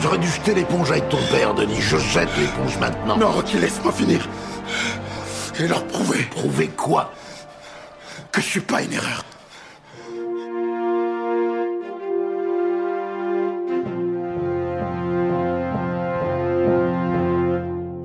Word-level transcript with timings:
J'aurais 0.00 0.18
dû 0.18 0.28
jeter 0.28 0.54
l'éponge 0.54 0.90
avec 0.90 1.08
ton 1.08 1.18
père, 1.30 1.54
Denis. 1.54 1.80
Je 1.80 1.96
jette 1.96 2.28
l'éponge 2.38 2.76
maintenant. 2.78 3.16
Non, 3.16 3.30
Rocky, 3.30 3.58
laisse-moi 3.58 3.92
finir. 3.92 4.28
Et 5.58 5.66
leur 5.68 5.86
prouver. 5.86 6.24
Prouver 6.30 6.68
quoi? 6.68 7.12
Que 8.32 8.40
je 8.40 8.46
suis 8.46 8.60
pas 8.60 8.82
une 8.82 8.92
erreur. 8.92 9.24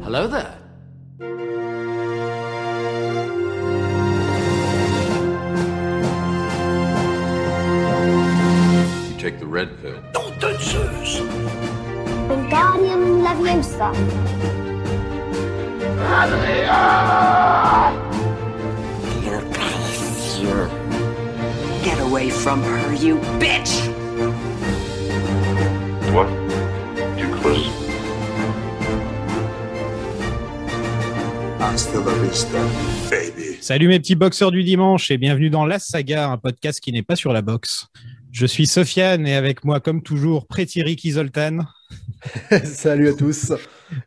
Hello 0.05 0.27
there. 0.27 0.58
Salut 33.69 33.88
mes 33.88 34.00
petits 34.00 34.16
boxeurs 34.16 34.50
du 34.50 34.64
dimanche 34.64 35.11
et 35.11 35.19
bienvenue 35.19 35.52
dans 35.52 35.64
La 35.64 35.78
Saga, 35.78 36.31
un 36.31 36.39
podcast 36.39 36.80
qui 36.80 36.91
n'est 36.91 37.03
pas 37.03 37.16
sur 37.16 37.33
la 37.33 37.44
boxe. 37.44 37.86
Je 38.31 38.47
suis 38.47 38.66
Sofiane 38.66 39.28
et 39.28 39.36
avec 39.36 39.64
moi, 39.64 39.80
comme 39.80 40.02
toujours, 40.02 40.47
Pretty 40.47 40.81
Ricky 40.81 41.11
Zoltan. 41.11 41.59
Salut 42.64 43.09
à 43.09 43.14
tous. 43.14 43.52
Et 43.52 43.55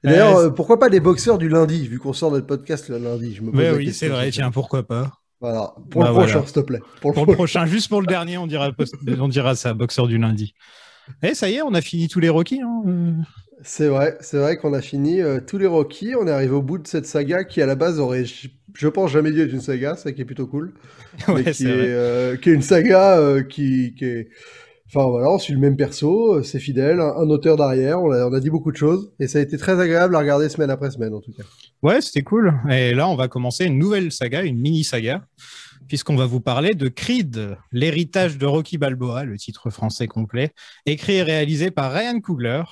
D'ailleurs, 0.02 0.36
euh, 0.36 0.50
pourquoi 0.50 0.80
pas 0.80 0.88
les 0.88 0.98
boxeurs 0.98 1.38
du 1.38 1.48
lundi, 1.48 1.86
vu 1.86 2.00
qu'on 2.00 2.12
sort 2.12 2.32
notre 2.32 2.48
podcast 2.48 2.88
le 2.88 2.98
lundi 2.98 3.36
je 3.36 3.42
me 3.42 3.52
pose 3.52 3.60
Ouais, 3.60 3.70
la 3.70 3.76
oui, 3.76 3.92
c'est 3.92 4.08
vrai, 4.08 4.32
tiens, 4.32 4.50
pourquoi 4.50 4.84
pas. 4.84 5.12
Voilà. 5.40 5.72
Pour 5.92 6.00
Bah, 6.02 6.08
le 6.08 6.12
prochain, 6.14 6.32
voilà. 6.32 6.46
s'il 6.48 6.54
te 6.54 6.60
plaît. 6.60 6.80
Pour 7.00 7.10
le 7.12 7.14
Pour 7.14 7.26
le 7.26 7.34
prochain. 7.34 7.60
prochain, 7.60 7.66
juste 7.72 7.88
pour 7.88 8.00
le 8.00 8.08
dernier, 8.08 8.38
on 8.38 8.48
dira, 8.48 8.72
post- 8.72 8.96
on 9.16 9.28
dira 9.28 9.54
ça, 9.54 9.74
boxeur 9.74 10.08
du 10.08 10.18
lundi. 10.18 10.54
Et 11.22 11.36
ça 11.36 11.48
y 11.48 11.54
est, 11.54 11.62
on 11.62 11.74
a 11.74 11.80
fini 11.80 12.08
tous 12.08 12.18
les 12.18 12.30
Rocky. 12.30 12.60
Hein. 12.60 13.12
C'est 13.64 13.88
vrai, 13.88 14.16
c'est 14.20 14.38
vrai 14.38 14.56
qu'on 14.56 14.72
a 14.74 14.80
fini 14.82 15.20
euh, 15.20 15.40
tous 15.40 15.58
les 15.58 15.66
Rocky. 15.66 16.14
On 16.18 16.26
est 16.26 16.30
arrivé 16.32 16.52
au 16.52 16.62
bout 16.62 16.78
de 16.78 16.86
cette 16.86 17.06
saga 17.06 17.44
qui, 17.44 17.62
à 17.62 17.66
la 17.66 17.76
base, 17.76 18.00
aurait, 18.00 18.24
je, 18.24 18.48
je 18.74 18.88
pense, 18.88 19.10
jamais 19.12 19.30
dû 19.30 19.40
être 19.42 19.52
une 19.52 19.60
saga, 19.60 19.94
ça 19.96 20.12
qui 20.12 20.22
est 20.22 20.24
plutôt 20.24 20.46
cool. 20.46 20.74
Ouais, 21.28 21.44
mais 21.44 21.44
qui 21.44 21.54
c'est 21.54 21.68
est, 21.68 21.76
vrai. 21.76 21.94
euh, 21.94 22.36
qui 22.36 22.50
est 22.50 22.54
une 22.54 22.62
saga 22.62 23.18
euh, 23.18 23.42
qui, 23.42 23.94
qui 23.94 24.04
est. 24.04 24.28
Enfin 24.88 25.08
voilà, 25.08 25.30
on 25.30 25.38
suit 25.38 25.54
le 25.54 25.60
même 25.60 25.76
perso, 25.76 26.42
c'est 26.42 26.60
fidèle, 26.60 27.00
un, 27.00 27.14
un 27.16 27.30
auteur 27.30 27.56
derrière, 27.56 28.02
on 28.02 28.12
a, 28.12 28.26
on 28.28 28.32
a 28.34 28.40
dit 28.40 28.50
beaucoup 28.50 28.72
de 28.72 28.76
choses, 28.78 29.12
et 29.20 29.28
ça 29.28 29.38
a 29.38 29.42
été 29.42 29.58
très 29.58 29.80
agréable 29.80 30.16
à 30.16 30.20
regarder 30.20 30.48
semaine 30.50 30.70
après 30.70 30.90
semaine 30.90 31.14
en 31.14 31.20
tout 31.20 31.32
cas. 31.32 31.44
Ouais, 31.82 32.00
c'était 32.00 32.22
cool. 32.22 32.52
Et 32.70 32.94
là, 32.94 33.08
on 33.08 33.16
va 33.16 33.28
commencer 33.28 33.64
une 33.64 33.78
nouvelle 33.78 34.12
saga, 34.12 34.42
une 34.42 34.58
mini-saga, 34.58 35.24
puisqu'on 35.88 36.16
va 36.16 36.26
vous 36.26 36.40
parler 36.40 36.74
de 36.74 36.88
Creed, 36.88 37.56
l'héritage 37.72 38.38
de 38.38 38.46
Rocky 38.46 38.78
Balboa, 38.78 39.24
le 39.24 39.36
titre 39.36 39.70
français 39.70 40.06
complet, 40.06 40.52
écrit 40.86 41.14
et 41.16 41.22
réalisé 41.22 41.70
par 41.70 41.92
Ryan 41.92 42.20
Coogler. 42.20 42.62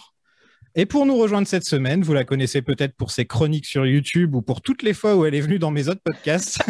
Et 0.77 0.87
pour 0.87 1.05
nous 1.05 1.17
rejoindre 1.17 1.49
cette 1.49 1.65
semaine, 1.65 2.03
vous 2.03 2.13
la 2.13 2.25
connaissez 2.25 2.63
peut-être 2.63 2.95
pour 2.95 3.11
ses 3.11 3.27
chroniques 3.27 3.67
sur 3.67 3.87
YouTube 3.87 4.37
ou 4.37 4.43
pour 4.43 4.63
toutes 4.63 4.83
les 4.83 4.95
fois 4.95 5.17
où 5.17 5.25
elle 5.25 5.35
est 5.35 5.41
venue 5.41 5.59
dans 5.59 5.73
mes 5.73 5.89
autres 5.89 6.03
podcasts. 6.03 6.61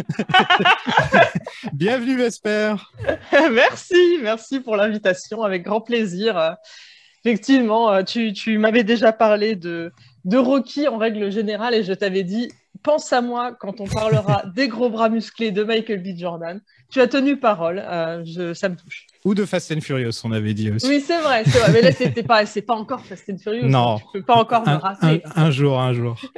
Bienvenue 1.74 2.16
Vesper. 2.16 2.76
merci, 3.52 4.18
merci 4.22 4.60
pour 4.60 4.76
l'invitation, 4.76 5.42
avec 5.42 5.64
grand 5.64 5.82
plaisir. 5.82 6.56
Effectivement, 7.24 7.92
euh, 7.92 8.02
tu, 8.02 8.32
tu 8.32 8.56
m'avais 8.56 8.84
déjà 8.84 9.12
parlé 9.12 9.54
de, 9.54 9.92
de 10.24 10.38
Rocky 10.38 10.88
en 10.88 10.96
règle 10.96 11.30
générale 11.30 11.74
et 11.74 11.84
je 11.84 11.92
t'avais 11.92 12.24
dit, 12.24 12.50
pense 12.82 13.12
à 13.12 13.20
moi 13.20 13.52
quand 13.52 13.80
on 13.80 13.86
parlera 13.86 14.44
des 14.54 14.68
gros 14.68 14.88
bras 14.88 15.10
musclés 15.10 15.50
de 15.50 15.62
Michael 15.62 16.02
B. 16.02 16.16
Jordan. 16.16 16.60
Tu 16.91 17.00
as 17.00 17.06
tenu 17.06 17.36
parole, 17.36 17.78
euh, 17.78 18.25
je, 18.25 18.54
ça 18.54 18.70
me 18.70 18.76
touche. 18.76 19.06
Ou 19.25 19.34
de 19.34 19.44
Fast 19.44 19.70
and 19.72 19.81
Furious, 19.82 20.12
on 20.25 20.32
avait 20.32 20.54
dit 20.54 20.70
aussi. 20.70 20.86
Oui, 20.88 21.03
c'est 21.06 21.20
vrai, 21.20 21.44
mais 21.72 21.82
là, 21.82 21.92
c'était 21.92 22.22
pas, 22.22 22.47
c'est 22.47 22.62
pas 22.62 22.75
encore 22.75 23.04
Fast 23.04 23.28
and 23.31 23.36
Furious. 23.38 23.66
Non. 23.69 23.98
Tu 23.98 24.04
peux 24.14 24.22
pas 24.22 24.36
encore 24.36 24.62
me 24.62 24.69
un, 24.69 24.81
un- 25.03 25.19
un 25.36 25.50
jour, 25.50 25.78
un 25.78 25.92
jour. 25.92 26.16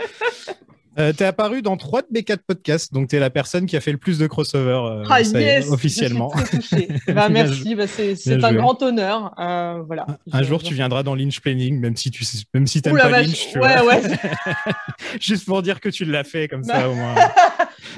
Euh, 0.98 1.12
t'es 1.12 1.24
apparu 1.24 1.62
dans 1.62 1.76
trois 1.78 2.02
de 2.02 2.08
mes 2.10 2.22
quatre 2.22 2.42
podcasts, 2.46 2.92
donc 2.92 3.08
t'es 3.08 3.18
la 3.18 3.30
personne 3.30 3.64
qui 3.64 3.76
a 3.76 3.80
fait 3.80 3.92
le 3.92 3.98
plus 3.98 4.18
de 4.18 4.26
crossover 4.26 4.80
euh, 4.84 5.04
Ah 5.08 5.22
est, 5.22 5.68
officiellement. 5.70 6.30
Je 6.36 6.38
suis 6.38 6.46
très 6.46 6.58
touchée. 6.58 6.88
Bah, 7.14 7.28
merci, 7.30 7.74
bah, 7.74 7.86
c'est 7.86 8.44
un 8.44 8.52
grand 8.52 8.82
honneur. 8.82 9.34
euh, 9.38 9.82
voilà. 9.86 10.06
Un 10.32 10.42
jour, 10.42 10.62
tu 10.62 10.74
viendras 10.74 11.02
dans 11.02 11.14
Lynch 11.14 11.40
Planning, 11.40 11.80
même 11.80 11.96
si 11.96 12.10
tu 12.10 12.24
même 12.52 12.66
si 12.66 12.82
t'aimes 12.82 12.96
pas 12.98 13.08
Lynch, 13.08 13.48
tu 13.52 13.58
ouais, 13.58 13.80
vois. 13.80 13.94
ouais. 13.94 14.02
Juste 15.20 15.46
pour 15.46 15.62
dire 15.62 15.80
que 15.80 15.88
tu 15.88 16.04
l'as 16.04 16.24
fait 16.24 16.48
comme 16.48 16.64
ça 16.64 16.88
au 16.88 16.94
moins. 16.94 17.14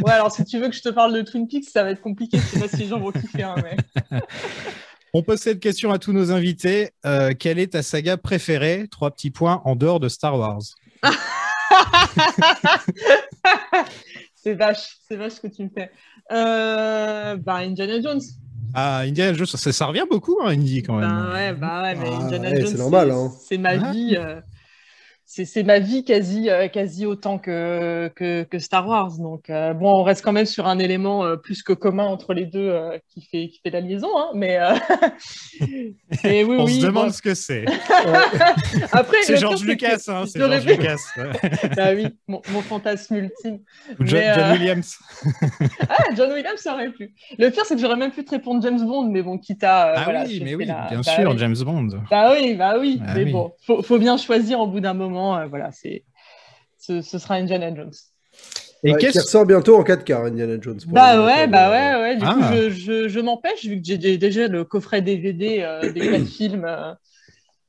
Ouais, 0.01 0.13
alors 0.13 0.33
si 0.33 0.45
tu 0.45 0.59
veux 0.59 0.69
que 0.69 0.75
je 0.75 0.81
te 0.83 0.89
parle 0.89 1.15
de 1.15 1.23
Twin 1.23 1.47
Peaks, 1.47 1.69
ça 1.73 1.85
va 1.85 1.91
être 1.91 2.01
compliqué. 2.01 2.39
Je 2.39 2.43
sais 2.43 2.59
pas 2.59 2.67
si 2.67 2.79
les 2.79 2.89
gens 2.89 2.99
vont 2.99 3.13
kiffer. 3.13 3.43
hein, 3.45 3.55
mais... 3.63 4.21
On 5.13 5.23
pose 5.23 5.39
cette 5.39 5.61
question 5.61 5.93
à 5.93 5.99
tous 6.01 6.13
nos 6.13 6.33
invités. 6.33 6.91
Euh, 7.07 7.33
quelle 7.39 7.61
est 7.61 7.75
ta 7.75 7.83
saga 7.83 8.17
préférée? 8.17 8.89
Trois 8.91 9.13
petits 9.13 9.31
points 9.31 9.63
en 9.65 9.77
dehors 9.77 10.01
de 10.01 10.09
Star 10.09 10.37
Wars. 10.37 10.63
c'est 14.35 14.55
vache, 14.55 14.97
c'est 15.09 15.17
vache 15.17 15.33
ce 15.33 15.41
que 15.41 15.47
tu 15.49 15.65
me 15.65 15.69
fais. 15.69 15.91
Euh, 16.33 17.37
bah, 17.37 17.57
Indiana 17.57 18.01
Jones. 18.01 18.21
Ah, 18.75 18.99
Indiana 19.01 19.35
Jones, 19.35 19.47
ça, 19.47 19.73
ça 19.73 19.87
revient 19.87 20.05
beaucoup, 20.11 20.39
hein, 20.43 20.49
Indy 20.51 20.83
quand 20.83 20.97
même. 20.99 21.09
Bah 21.09 21.33
ouais, 21.33 21.53
bah 21.53 21.83
ouais, 21.83 21.95
mais 21.95 22.09
Ah, 22.13 22.17
Indiana 22.25 22.51
ouais, 22.51 22.61
Jones, 22.61 22.71
c'est 22.71 22.79
normal, 22.79 23.11
hein. 23.11 23.31
c'est 23.47 23.59
ma 23.59 23.71
Ah. 23.71 23.93
vie. 23.93 24.17
euh, 24.19 24.41
c'est 25.27 25.63
ma 25.63 25.79
vie 25.79 26.05
quasi, 26.05 26.51
euh, 26.51 26.69
quasi 26.69 27.07
autant 27.07 27.39
que, 27.39 28.09
que, 28.15 28.43
que 28.45 28.59
Star 28.59 28.87
Wars. 28.87 29.17
Donc, 29.19 29.49
euh, 29.51 29.73
bon, 29.73 29.91
on 30.01 30.03
reste 30.03 30.23
quand 30.23 30.33
même 30.33 30.47
sur 30.47 30.67
un 30.67 30.79
élément 30.79 31.25
euh, 31.25 31.37
plus 31.37 31.63
que 31.63 31.73
commun 31.73 32.05
entre 32.05 32.35
les 32.35 32.45
deux 32.45 32.69
euh, 32.69 32.99
qui, 33.09 33.23
fait, 33.23 33.49
qui 33.49 33.61
fait 33.63 33.71
la 33.71 33.81
liaison. 33.81 34.09
Hein, 34.17 34.29
mais, 34.35 34.59
mais 36.25 36.45
oui, 36.45 36.57
On 36.59 36.65
oui. 36.67 36.81
se 36.81 36.87
demande 36.87 37.07
bon. 37.07 37.13
ce 37.13 37.23
que 37.23 37.35
c'est. 37.35 37.65
Après, 38.93 39.17
C'est 39.23 39.39
George 39.39 39.63
que 39.63 39.67
Lucas, 39.67 39.99
hein, 40.09 40.25
c'est 40.27 40.39
George 40.39 40.67
Lucas. 40.67 40.97
Bah 41.77 41.95
oui, 41.95 42.07
mon, 42.29 42.43
mon 42.53 42.61
fantasme 42.61 43.17
ultime. 43.17 43.61
Ou 43.99 44.05
John, 44.05 44.21
Mais, 44.21 44.35
John 44.35 44.53
Williams. 44.53 44.97
Ah, 45.89 46.05
John 46.17 46.33
Williams, 46.33 46.61
ça 46.61 46.75
aurait 46.75 46.91
pu. 46.91 47.15
Le 47.39 47.51
pire, 47.51 47.65
c'est 47.65 47.75
que 47.75 47.81
j'aurais 47.81 47.97
même 47.97 48.11
pu 48.13 48.25
te 48.25 48.31
répondre 48.31 48.63
James 48.63 48.81
Bond, 48.85 49.09
mais 49.11 49.23
bon, 49.23 49.39
quitte 49.39 49.65
à. 49.65 49.95
ah 49.97 50.05
voilà, 50.05 50.25
oui, 50.25 50.41
mais 50.45 50.55
oui, 50.55 50.67
la- 50.67 50.87
bien 50.91 50.99
bah 50.99 51.03
sûr, 51.03 51.31
oui. 51.31 51.39
James 51.39 51.57
Bond. 51.65 51.89
Bah 52.11 52.33
oui, 52.35 52.55
bah 52.55 52.75
oui. 52.79 53.01
Ah 53.07 53.15
mais 53.15 53.25
oui. 53.25 53.33
bon, 53.33 53.53
faut, 53.67 53.83
faut 53.83 53.99
bien 53.99 54.17
choisir 54.17 54.61
au 54.61 54.67
bout 54.67 54.81
d'un 54.81 54.95
moment. 54.95 55.14
Euh, 55.17 55.47
voilà, 55.47 55.71
c'est. 55.73 56.05
Ce, 56.79 57.01
ce 57.01 57.19
sera 57.19 57.37
Indiana 57.37 57.75
Jones. 57.75 57.93
Et 58.83 58.93
Ouais, 58.93 58.99
qui 58.99 59.07
qu'est-ce 59.07 59.21
ressort 59.21 59.47
bientôt 59.47 59.77
en 59.77 59.83
4K, 59.83 60.27
Indiana 60.27 60.57
Jones. 60.61 60.79
Bah 60.89 61.25
ouais, 61.25 61.47
bah 61.47 61.69
de- 61.69 61.73
ouais, 61.73 62.03
ouais. 62.03 62.17
Du 62.17 62.25
Ah. 62.27 62.35
coup, 62.35 62.43
je, 62.55 62.69
je, 62.71 63.09
je 63.09 63.21
m'empêche, 63.21 63.65
vu 63.65 63.77
que 63.81 63.83
j'ai 63.87 63.99
j'ai 63.99 64.19
déjà 64.19 64.47
le 64.49 64.65
coffret 64.65 65.01
DVD 65.01 65.61
euh, 65.63 65.91
des 65.93 66.01
quatre 66.11 66.27
films 66.39 66.67
euh, 66.67 66.93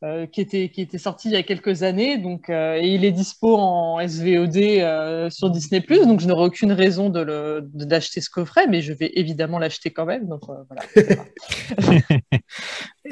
euh, 0.03 0.25
qui, 0.27 0.41
était, 0.41 0.69
qui 0.69 0.81
était 0.81 0.97
sorti 0.97 1.29
il 1.29 1.33
y 1.33 1.37
a 1.37 1.43
quelques 1.43 1.83
années. 1.83 2.17
Donc, 2.17 2.49
euh, 2.49 2.75
et 2.75 2.93
il 2.93 3.05
est 3.05 3.11
dispo 3.11 3.55
en 3.57 4.05
SVOD 4.05 4.57
euh, 4.57 5.29
sur 5.29 5.49
Disney. 5.49 5.81
Donc, 6.05 6.19
je 6.19 6.27
n'aurai 6.27 6.45
aucune 6.45 6.71
raison 6.71 7.09
de 7.09 7.61
d'acheter 7.73 8.21
ce 8.21 8.29
coffret, 8.29 8.67
mais 8.67 8.81
je 8.81 8.93
vais 8.93 9.11
évidemment 9.15 9.59
l'acheter 9.59 9.91
quand 9.91 10.05
même. 10.05 10.27
Donc, 10.27 10.41
voilà. 10.45 10.83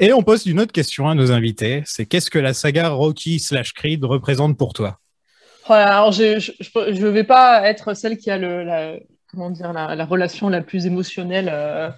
Et 0.00 0.12
on 0.12 0.22
pose 0.22 0.46
une 0.46 0.60
autre 0.60 0.72
question 0.72 1.08
à 1.08 1.14
nos 1.14 1.32
invités. 1.32 1.82
C'est 1.86 2.06
qu'est-ce 2.06 2.30
que 2.30 2.38
la 2.38 2.52
saga 2.52 2.88
Rocky 2.90 3.38
slash 3.38 3.72
Creed 3.72 4.04
représente 4.04 4.58
pour 4.58 4.72
toi? 4.72 4.98
Voilà, 5.66 5.96
alors 5.96 6.12
je 6.12 6.38
je 6.38 7.06
vais 7.06 7.24
pas 7.24 7.66
être 7.68 7.94
celle 7.94 8.18
qui 8.18 8.30
a 8.30 8.36
le, 8.36 8.64
la, 8.64 8.96
comment 9.34 9.50
dire, 9.50 9.72
la, 9.72 9.94
la 9.94 10.04
relation 10.04 10.48
la 10.48 10.60
plus 10.60 10.86
émotionnelle 10.86 11.50
euh, 11.52 11.90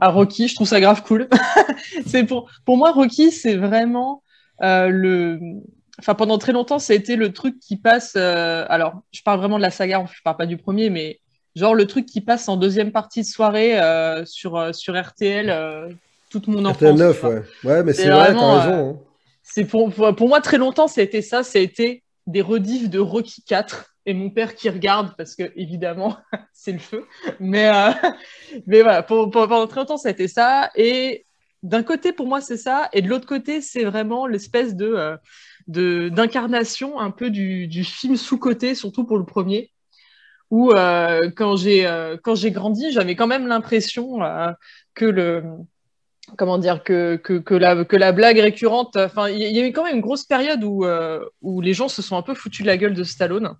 à 0.00 0.08
Rocky. 0.08 0.48
Je 0.48 0.54
trouve 0.54 0.68
ça 0.68 0.80
grave 0.80 1.02
cool. 1.02 1.28
c'est 2.06 2.24
pour, 2.24 2.50
pour 2.64 2.76
moi, 2.76 2.92
Rocky, 2.92 3.30
c'est 3.30 3.56
vraiment 3.56 4.22
le. 4.62 5.38
Enfin, 5.98 6.14
pendant 6.14 6.38
très 6.38 6.52
longtemps, 6.52 6.78
ça 6.78 6.94
a 6.94 6.96
été 6.96 7.16
le 7.16 7.32
truc 7.32 7.58
qui 7.60 7.76
passe. 7.76 8.14
euh, 8.16 8.64
alors, 8.68 9.02
je 9.12 9.22
parle 9.22 9.38
vraiment 9.38 9.56
de 9.58 9.62
la 9.62 9.70
saga, 9.70 10.04
je 10.12 10.20
parle 10.24 10.36
pas 10.38 10.46
du 10.46 10.56
premier, 10.56 10.88
mais 10.90 11.20
genre 11.54 11.74
le 11.74 11.86
truc 11.86 12.06
qui 12.06 12.20
passe 12.22 12.48
en 12.48 12.56
deuxième 12.56 12.92
partie 12.92 13.20
de 13.20 13.26
soirée 13.26 13.78
euh, 13.80 14.24
sur, 14.24 14.56
euh, 14.56 14.72
sur 14.72 14.98
RTL 15.00 15.50
euh, 15.50 15.88
toute 16.30 16.48
mon 16.48 16.64
enfance. 16.64 16.76
RTL 16.76 16.96
9, 16.96 17.14
tu 17.14 17.20
vois. 17.20 17.30
ouais. 17.30 17.42
Ouais, 17.64 17.82
mais 17.84 17.92
C'est 17.92 18.08
vrai, 18.10 18.32
t'as 18.34 18.54
raison. 18.68 18.90
hein. 18.94 18.98
C'est 19.42 19.64
pour, 19.66 19.92
pour, 19.92 20.16
pour 20.16 20.28
moi, 20.28 20.40
très 20.40 20.56
longtemps, 20.56 20.88
ça 20.88 21.02
a 21.02 21.04
été 21.04 21.20
ça. 21.20 21.42
Ça 21.42 21.58
a 21.58 21.62
été 21.62 22.02
des 22.26 22.40
rediffs 22.40 22.88
de 22.88 22.98
Rocky 22.98 23.42
4 23.42 23.86
et 24.06 24.14
mon 24.14 24.30
père 24.30 24.54
qui 24.54 24.70
regarde 24.70 25.12
parce 25.18 25.34
que, 25.36 25.52
évidemment, 25.56 26.16
c'est 26.54 26.72
le 26.72 26.78
feu. 26.78 27.04
Mais, 27.38 27.68
euh, 27.68 27.90
mais 28.66 28.80
voilà, 28.82 29.02
pour, 29.02 29.30
pour- 29.30 29.46
pendant 29.46 29.66
très 29.66 29.80
longtemps, 29.80 29.98
ça 29.98 30.08
a 30.08 30.12
été 30.12 30.26
ça. 30.26 30.70
Et 30.74 31.26
d'un 31.62 31.82
côté, 31.82 32.12
pour 32.12 32.26
moi, 32.26 32.40
c'est 32.40 32.56
ça. 32.56 32.88
Et 32.92 33.02
de 33.02 33.08
l'autre 33.08 33.26
côté, 33.26 33.60
c'est 33.60 33.84
vraiment 33.84 34.26
l'espèce 34.26 34.74
de, 34.74 35.18
euh, 35.76 36.10
d'incarnation 36.10 36.98
un 36.98 37.10
peu 37.10 37.30
du, 37.30 37.84
film 37.84 38.16
sous-côté, 38.16 38.74
surtout 38.74 39.04
pour 39.04 39.18
le 39.18 39.24
premier. 39.24 39.70
Où 40.50 40.72
euh, 40.72 41.30
quand 41.34 41.56
j'ai 41.56 41.86
euh, 41.86 42.18
quand 42.22 42.34
j'ai 42.34 42.50
grandi, 42.50 42.92
j'avais 42.92 43.14
quand 43.16 43.26
même 43.26 43.46
l'impression 43.46 44.18
que 44.94 45.06
le 45.06 45.44
comment 46.36 46.58
dire 46.58 46.82
que, 46.84 47.18
la, 47.54 48.12
blague 48.12 48.38
récurrente. 48.38 48.98
Il 49.30 49.38
y, 49.38 49.60
a 49.60 49.66
eu 49.66 49.72
quand 49.72 49.84
même 49.84 49.96
une 49.96 50.02
grosse 50.02 50.24
période 50.24 50.62
où, 50.64 50.84
où 51.40 51.60
les 51.60 51.74
gens 51.74 51.88
se 51.88 52.02
sont 52.02 52.16
un 52.16 52.22
peu 52.22 52.34
foutus 52.34 52.62
de 52.62 52.66
la 52.66 52.76
gueule 52.76 52.94
de 52.94 53.04
Stallone. 53.04 53.56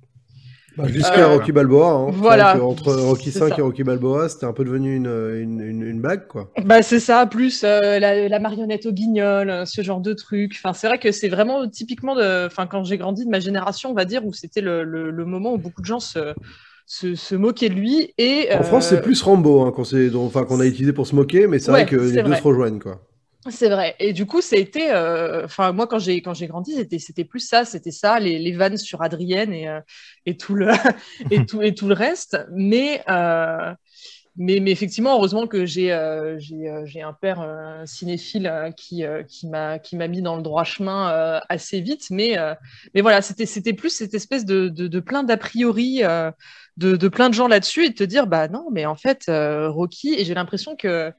Bah, 0.77 0.85
Jusqu'à 0.89 1.29
Euh, 1.29 1.35
Rocky 1.35 1.53
Balboa. 1.53 1.91
Hein. 1.91 2.11
voilà. 2.13 2.63
Entre 2.63 2.93
Rocky 2.95 3.31
C'est 3.31 3.39
5 3.41 3.49
ça. 3.51 3.55
et 3.59 3.63
Rocky 3.63 3.85
Balboa, 3.85 4.29
c'était 4.29 4.47
un 4.47 4.53
peu 4.53 4.65
devenu 4.65 4.97
une, 4.97 5.07
une, 5.07 5.61
une, 5.61 5.83
une 5.83 6.01
blague, 6.01 6.27
quoi. 6.29 6.51
Bah, 6.65 6.83
c'est 6.83 7.01
ça, 7.01 7.27
plus 7.27 7.63
euh, 7.65 7.99
la, 7.99 8.29
la 8.29 8.39
marionnette 8.39 8.87
au 8.87 8.93
guignol, 8.93 9.51
euh, 9.51 9.65
ce 9.67 9.83
genre 9.83 10.01
de 10.01 10.13
truc. 10.15 10.53
Enfin, 10.57 10.73
c'est 10.73 10.87
vrai 10.87 10.99
que 10.99 11.13
c'est 11.13 11.29
vraiment 11.29 11.69
typiquement 11.69 12.15
de, 12.15 12.47
enfin, 12.47 12.67
quand 12.67 12.85
j'ai 12.85 12.97
grandi 12.99 13.25
de 13.25 13.31
ma 13.31 13.41
génération, 13.41 13.91
on 13.91 13.95
va 13.95 14.05
dire, 14.05 14.25
où 14.25 14.33
c'était 14.33 14.61
le, 14.63 14.85
le, 14.85 15.11
le 15.11 15.25
moment 15.25 15.53
où 15.55 15.59
beaucoup 15.59 15.81
de 15.83 15.87
gens 15.87 16.01
se, 16.01 16.35
se, 16.87 17.35
de 17.35 17.75
lui. 17.75 18.13
Et, 18.19 18.49
En 18.59 18.63
France, 18.63 18.89
c'est 18.89 19.03
plus 19.03 19.21
Rambo 19.23 19.63
hein, 19.63 19.73
qu'on 19.73 20.61
a 20.61 20.67
utilisé 20.67 20.93
pour 20.93 21.07
se 21.07 21.15
moquer, 21.15 21.47
mais 21.47 21.59
c'est 21.59 21.71
Ouais, 21.71 21.83
vrai 21.85 21.87
que 21.87 21.97
les 21.97 22.23
deux 22.23 22.35
se 22.35 22.43
rejoignent, 22.43 22.79
quoi. 22.79 23.01
C'est 23.51 23.69
vrai. 23.69 23.97
Et 23.99 24.13
du 24.13 24.25
coup, 24.25 24.41
ça 24.41 24.55
a 24.55 24.59
été. 24.61 24.93
euh, 24.93 25.45
Enfin, 25.45 25.73
moi, 25.73 25.89
quand 25.89 25.99
j'ai 25.99 26.23
quand 26.23 26.33
j'ai 26.33 26.47
grandi, 26.47 26.75
c'était 26.77 27.01
c'était 27.01 27.25
plus 27.25 27.41
ça, 27.41 27.65
c'était 27.65 27.91
ça, 27.91 28.21
les, 28.21 28.39
les 28.39 28.53
vannes 28.53 28.77
sur 28.77 29.03
Adrienne 29.03 29.53
et 29.53 29.69
euh, 29.69 29.81
et 30.27 30.37
tout 30.37 30.55
le 30.55 30.71
et 31.31 31.45
tout 31.45 31.61
et 31.61 31.75
tout 31.75 31.89
le 31.89 31.95
reste. 31.95 32.39
Mais 32.53 33.03
euh, 33.09 33.75
mais, 34.37 34.61
mais 34.61 34.71
effectivement, 34.73 35.15
heureusement 35.17 35.47
que 35.49 35.67
j'ai 35.67 35.93
un 35.93 37.13
père 37.21 37.47
cinéphile 37.87 38.73
qui 38.77 39.05
qui 39.29 39.49
m'a 39.49 39.79
qui 39.81 39.97
m'a 39.97 40.09
mis 40.09 40.23
dans 40.23 40.37
le 40.37 40.43
droit 40.43 40.65
chemin 40.65 41.41
assez 41.49 41.81
vite. 41.81 42.07
Mais 42.11 42.37
mais 42.95 43.01
voilà, 43.01 43.23
c'était 43.23 43.47
c'était 43.47 43.73
plus 43.75 43.91
cette 43.91 44.15
espèce 44.15 44.45
de 44.45 44.69
de, 44.69 44.87
de 44.89 45.01
plein 45.01 45.25
d'a 45.25 45.37
priori. 45.37 46.03
de, 46.79 46.97
de 46.97 47.09
plein 47.09 47.29
de 47.29 47.35
gens 47.35 47.49
là-dessus 47.49 47.85
et 47.87 47.91
de 47.91 47.95
te 47.95 48.05
dire 48.05 48.27
bah 48.27 48.49
non 48.49 48.67
mais 48.73 48.87
en 48.87 48.97
fait 48.97 49.25
Rocky 49.29 50.15
et 50.15 50.25
j'ai 50.25 50.35
l'impression 50.35 50.75
que 50.77 51.13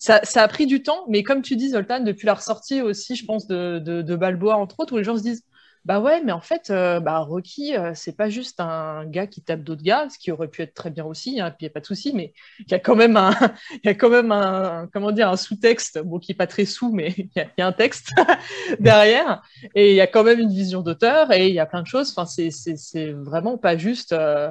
ça, 0.00 0.20
ça 0.24 0.42
a 0.42 0.48
pris 0.48 0.66
du 0.66 0.82
temps, 0.82 1.04
mais 1.08 1.22
comme 1.22 1.42
tu 1.42 1.54
dis, 1.56 1.68
Zoltan, 1.70 2.00
depuis 2.00 2.26
la 2.26 2.34
ressortie 2.34 2.80
aussi, 2.82 3.14
je 3.14 3.24
pense, 3.24 3.46
de, 3.46 3.78
de, 3.78 4.02
de 4.02 4.16
Balboa, 4.16 4.56
entre 4.56 4.80
autres, 4.80 4.94
où 4.94 4.96
les 4.96 5.04
gens 5.04 5.16
se 5.16 5.22
disent 5.22 5.44
Bah 5.84 6.00
ouais, 6.00 6.20
mais 6.24 6.32
en 6.32 6.40
fait, 6.40 6.70
euh, 6.70 7.00
bah, 7.00 7.18
Rocky, 7.18 7.76
euh, 7.76 7.92
c'est 7.94 8.16
pas 8.16 8.28
juste 8.30 8.60
un 8.60 9.04
gars 9.06 9.26
qui 9.26 9.42
tape 9.42 9.62
d'autres 9.62 9.82
gars, 9.82 10.08
ce 10.10 10.18
qui 10.18 10.30
aurait 10.32 10.48
pu 10.48 10.62
être 10.62 10.74
très 10.74 10.90
bien 10.90 11.04
aussi, 11.04 11.40
hein, 11.40 11.50
puis 11.50 11.58
il 11.60 11.64
n'y 11.64 11.70
a 11.70 11.74
pas 11.74 11.80
de 11.80 11.86
souci, 11.86 12.12
mais 12.14 12.32
il 12.60 12.70
y 12.70 12.74
a 12.74 12.78
quand 12.78 12.96
même 12.96 13.16
un, 13.16 13.30
y 13.84 13.88
a 13.88 13.94
quand 13.94 14.10
même 14.10 14.32
un, 14.32 14.88
comment 14.92 15.10
dire, 15.12 15.28
un 15.30 15.36
sous-texte, 15.36 15.98
bon, 16.04 16.18
qui 16.18 16.32
est 16.32 16.34
pas 16.34 16.46
très 16.46 16.64
sous, 16.66 16.90
mais 16.92 17.14
il 17.18 17.28
y, 17.36 17.40
a- 17.40 17.44
il 17.44 17.60
y 17.60 17.62
a 17.62 17.66
un 17.66 17.72
texte 17.72 18.08
derrière, 18.80 19.42
et 19.74 19.90
il 19.90 19.96
y 19.96 20.00
a 20.00 20.06
quand 20.06 20.24
même 20.24 20.38
une 20.40 20.52
vision 20.52 20.80
d'auteur, 20.82 21.32
et 21.32 21.48
il 21.48 21.54
y 21.54 21.60
a 21.60 21.66
plein 21.66 21.82
de 21.82 21.86
choses. 21.86 22.10
Enfin, 22.10 22.26
c'est- 22.26 22.50
c'est 22.50 22.76
c'est 22.76 23.12
vraiment 23.12 23.58
pas 23.58 23.76
juste. 23.76 24.12
euh, 24.12 24.50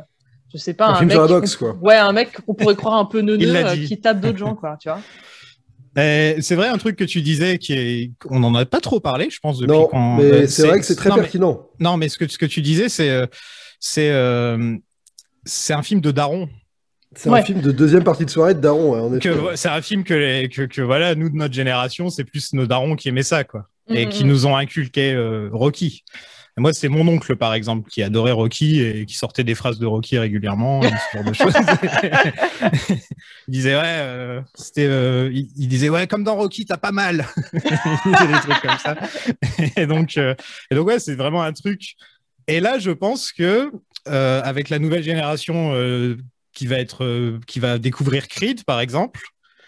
je 0.51 0.57
sais 0.57 0.73
pas, 0.73 0.87
Un 0.87 0.91
un, 0.93 0.95
film 0.95 1.07
mec, 1.09 1.13
sur 1.13 1.21
la 1.21 1.27
qu'on- 1.27 1.33
boxe, 1.35 1.55
quoi. 1.55 1.75
ouais, 1.81 1.95
un 1.95 2.11
mec 2.11 2.41
qu'on 2.43 2.55
pourrait 2.55 2.75
croire 2.75 2.95
un 2.95 3.05
peu 3.05 3.21
neuneux, 3.21 3.85
qui 3.87 3.99
tape 4.01 4.19
d'autres 4.19 4.39
gens, 4.39 4.55
quoi, 4.55 4.77
tu 4.79 4.89
vois. 4.89 4.99
Euh, 5.99 6.35
c'est 6.41 6.55
vrai 6.55 6.67
un 6.67 6.77
truc 6.77 6.95
que 6.95 7.03
tu 7.03 7.21
disais 7.21 7.57
qui 7.57 7.73
est, 7.73 8.11
on 8.29 8.39
n'en 8.39 8.53
a 8.55 8.65
pas 8.65 8.79
trop 8.79 8.99
parlé, 8.99 9.29
je 9.29 9.39
pense 9.39 9.59
depuis 9.59 9.71
Non, 9.71 9.87
qu'on. 9.87 10.15
mais 10.17 10.47
c'est 10.47 10.67
vrai 10.67 10.79
que 10.79 10.85
c'est 10.85 10.95
très 10.95 11.09
non, 11.09 11.15
mais- 11.15 11.21
pertinent. 11.23 11.67
Non, 11.79 11.97
mais 11.97 12.09
ce 12.09 12.17
que 12.17 12.27
ce 12.27 12.37
que 12.37 12.45
tu 12.45 12.61
disais, 12.61 12.89
c'est 12.89 13.09
euh, 13.09 13.25
c'est 13.79 14.09
euh, 14.11 14.75
c'est 15.45 15.73
un 15.73 15.83
film 15.83 16.01
de 16.01 16.11
daron. 16.11 16.47
C'est 17.15 17.29
Ouais. 17.29 17.39
un 17.39 17.43
film 17.43 17.61
de 17.61 17.71
deuxième 17.71 18.03
partie 18.03 18.23
de 18.23 18.29
soirée 18.29 18.53
de 18.53 18.59
Daron, 18.59 18.93
en 18.93 19.11
effet. 19.15 19.29
Que 19.29 19.55
c'est 19.55 19.67
un 19.69 19.81
film 19.81 20.03
que, 20.03 20.13
les, 20.13 20.47
que 20.47 20.61
que 20.61 20.81
voilà, 20.81 21.15
nous 21.15 21.29
de 21.29 21.35
notre 21.35 21.55
génération, 21.55 22.11
c'est 22.11 22.23
plus 22.23 22.53
nos 22.53 22.67
darons 22.67 22.95
qui 22.95 23.09
aimaient 23.09 23.23
ça, 23.23 23.43
quoi, 23.43 23.67
et 23.89 24.05
Mhm. 24.05 24.11
qui 24.11 24.23
nous 24.25 24.45
ont 24.45 24.55
inculqué 24.55 25.13
euh, 25.13 25.49
Rocky. 25.51 26.03
Et 26.59 26.61
moi, 26.61 26.73
c'est 26.73 26.89
mon 26.89 27.07
oncle, 27.07 27.37
par 27.37 27.53
exemple, 27.53 27.89
qui 27.89 28.03
adorait 28.03 28.33
Rocky 28.33 28.81
et 28.81 29.05
qui 29.05 29.15
sortait 29.15 29.45
des 29.45 29.55
phrases 29.55 29.79
de 29.79 29.85
Rocky 29.85 30.17
régulièrement, 30.19 30.83
et 30.83 30.89
ce 30.89 31.17
genre 31.17 31.25
de 31.25 31.33
choses. 31.33 31.53
il 33.47 33.51
disait 33.53 33.75
ouais, 33.75 33.81
euh, 33.85 34.41
c'était, 34.55 34.85
euh, 34.87 35.29
il, 35.33 35.47
il 35.55 35.69
disait 35.69 35.87
ouais, 35.87 36.05
comme 36.05 36.25
dans 36.25 36.35
Rocky, 36.35 36.65
t'as 36.65 36.75
pas 36.75 36.91
mal. 36.91 37.25
il 37.53 37.59
disait 38.11 38.27
des 38.27 38.39
trucs 38.41 38.61
comme 38.61 38.77
ça. 38.77 38.97
Et 39.77 39.85
donc, 39.85 40.17
euh, 40.17 40.35
et 40.69 40.75
donc 40.75 40.85
ouais, 40.87 40.99
c'est 40.99 41.15
vraiment 41.15 41.43
un 41.43 41.53
truc. 41.53 41.93
Et 42.49 42.59
là, 42.59 42.77
je 42.77 42.91
pense 42.91 43.31
que 43.31 43.71
avec 44.05 44.67
la 44.69 44.79
nouvelle 44.79 45.03
génération 45.03 45.71
qui 46.51 46.67
va 46.67 46.77
être, 46.77 47.39
qui 47.47 47.61
va 47.61 47.77
découvrir 47.77 48.27
Creed, 48.27 48.65
par 48.65 48.81
exemple, 48.81 49.21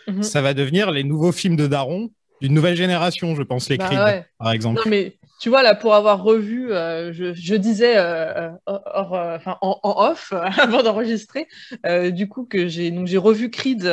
Mhm. 0.07 0.23
ça 0.23 0.41
va 0.41 0.55
devenir 0.55 0.89
les 0.89 1.03
nouveaux 1.03 1.31
films 1.31 1.55
de 1.55 1.67
Daron 1.67 2.09
d'une 2.41 2.55
nouvelle 2.55 2.75
génération, 2.75 3.35
je 3.35 3.43
pense, 3.43 3.69
les 3.69 3.77
Bah 3.77 3.85
Creed, 3.85 3.99
ouais. 3.99 4.25
par 4.39 4.51
exemple. 4.51 4.81
Non, 4.83 4.89
mais 4.89 5.15
tu 5.41 5.49
vois, 5.49 5.63
là, 5.63 5.73
pour 5.73 5.95
avoir 5.95 6.21
revu, 6.21 6.71
euh, 6.71 7.11
je, 7.13 7.55
disais 7.55 7.97
euh, 7.97 8.51
euh, 8.69 9.39
en, 9.61 9.79
off, 9.83 10.31
avant 10.59 10.83
d'enregistrer, 10.83 11.47
du 12.11 12.29
coup, 12.29 12.45
que 12.45 12.67
j'ai 12.67 13.17
revu 13.17 13.49
Creed 13.49 13.91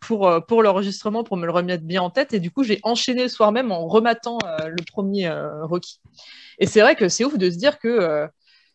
pour, 0.00 0.44
pour 0.48 0.62
l'enregistrement, 0.64 1.22
pour 1.22 1.36
me 1.36 1.46
le 1.46 1.52
remettre 1.52 1.84
bien 1.84 2.02
en 2.02 2.10
tête, 2.10 2.34
et 2.34 2.40
du 2.40 2.50
coup, 2.50 2.64
j'ai 2.64 2.80
enchaîné 2.82 3.22
le 3.22 3.28
soir 3.28 3.52
même 3.52 3.70
en 3.70 3.86
rematant 3.86 4.38
le 4.66 4.84
premier 4.84 5.30
Rocky. 5.62 6.00
Et 6.58 6.66
c'est 6.66 6.80
vrai 6.80 6.96
que 6.96 7.08
c'est 7.08 7.24
ouf 7.24 7.38
de 7.38 7.48
se 7.48 7.56
dire 7.56 7.78
que. 7.78 8.28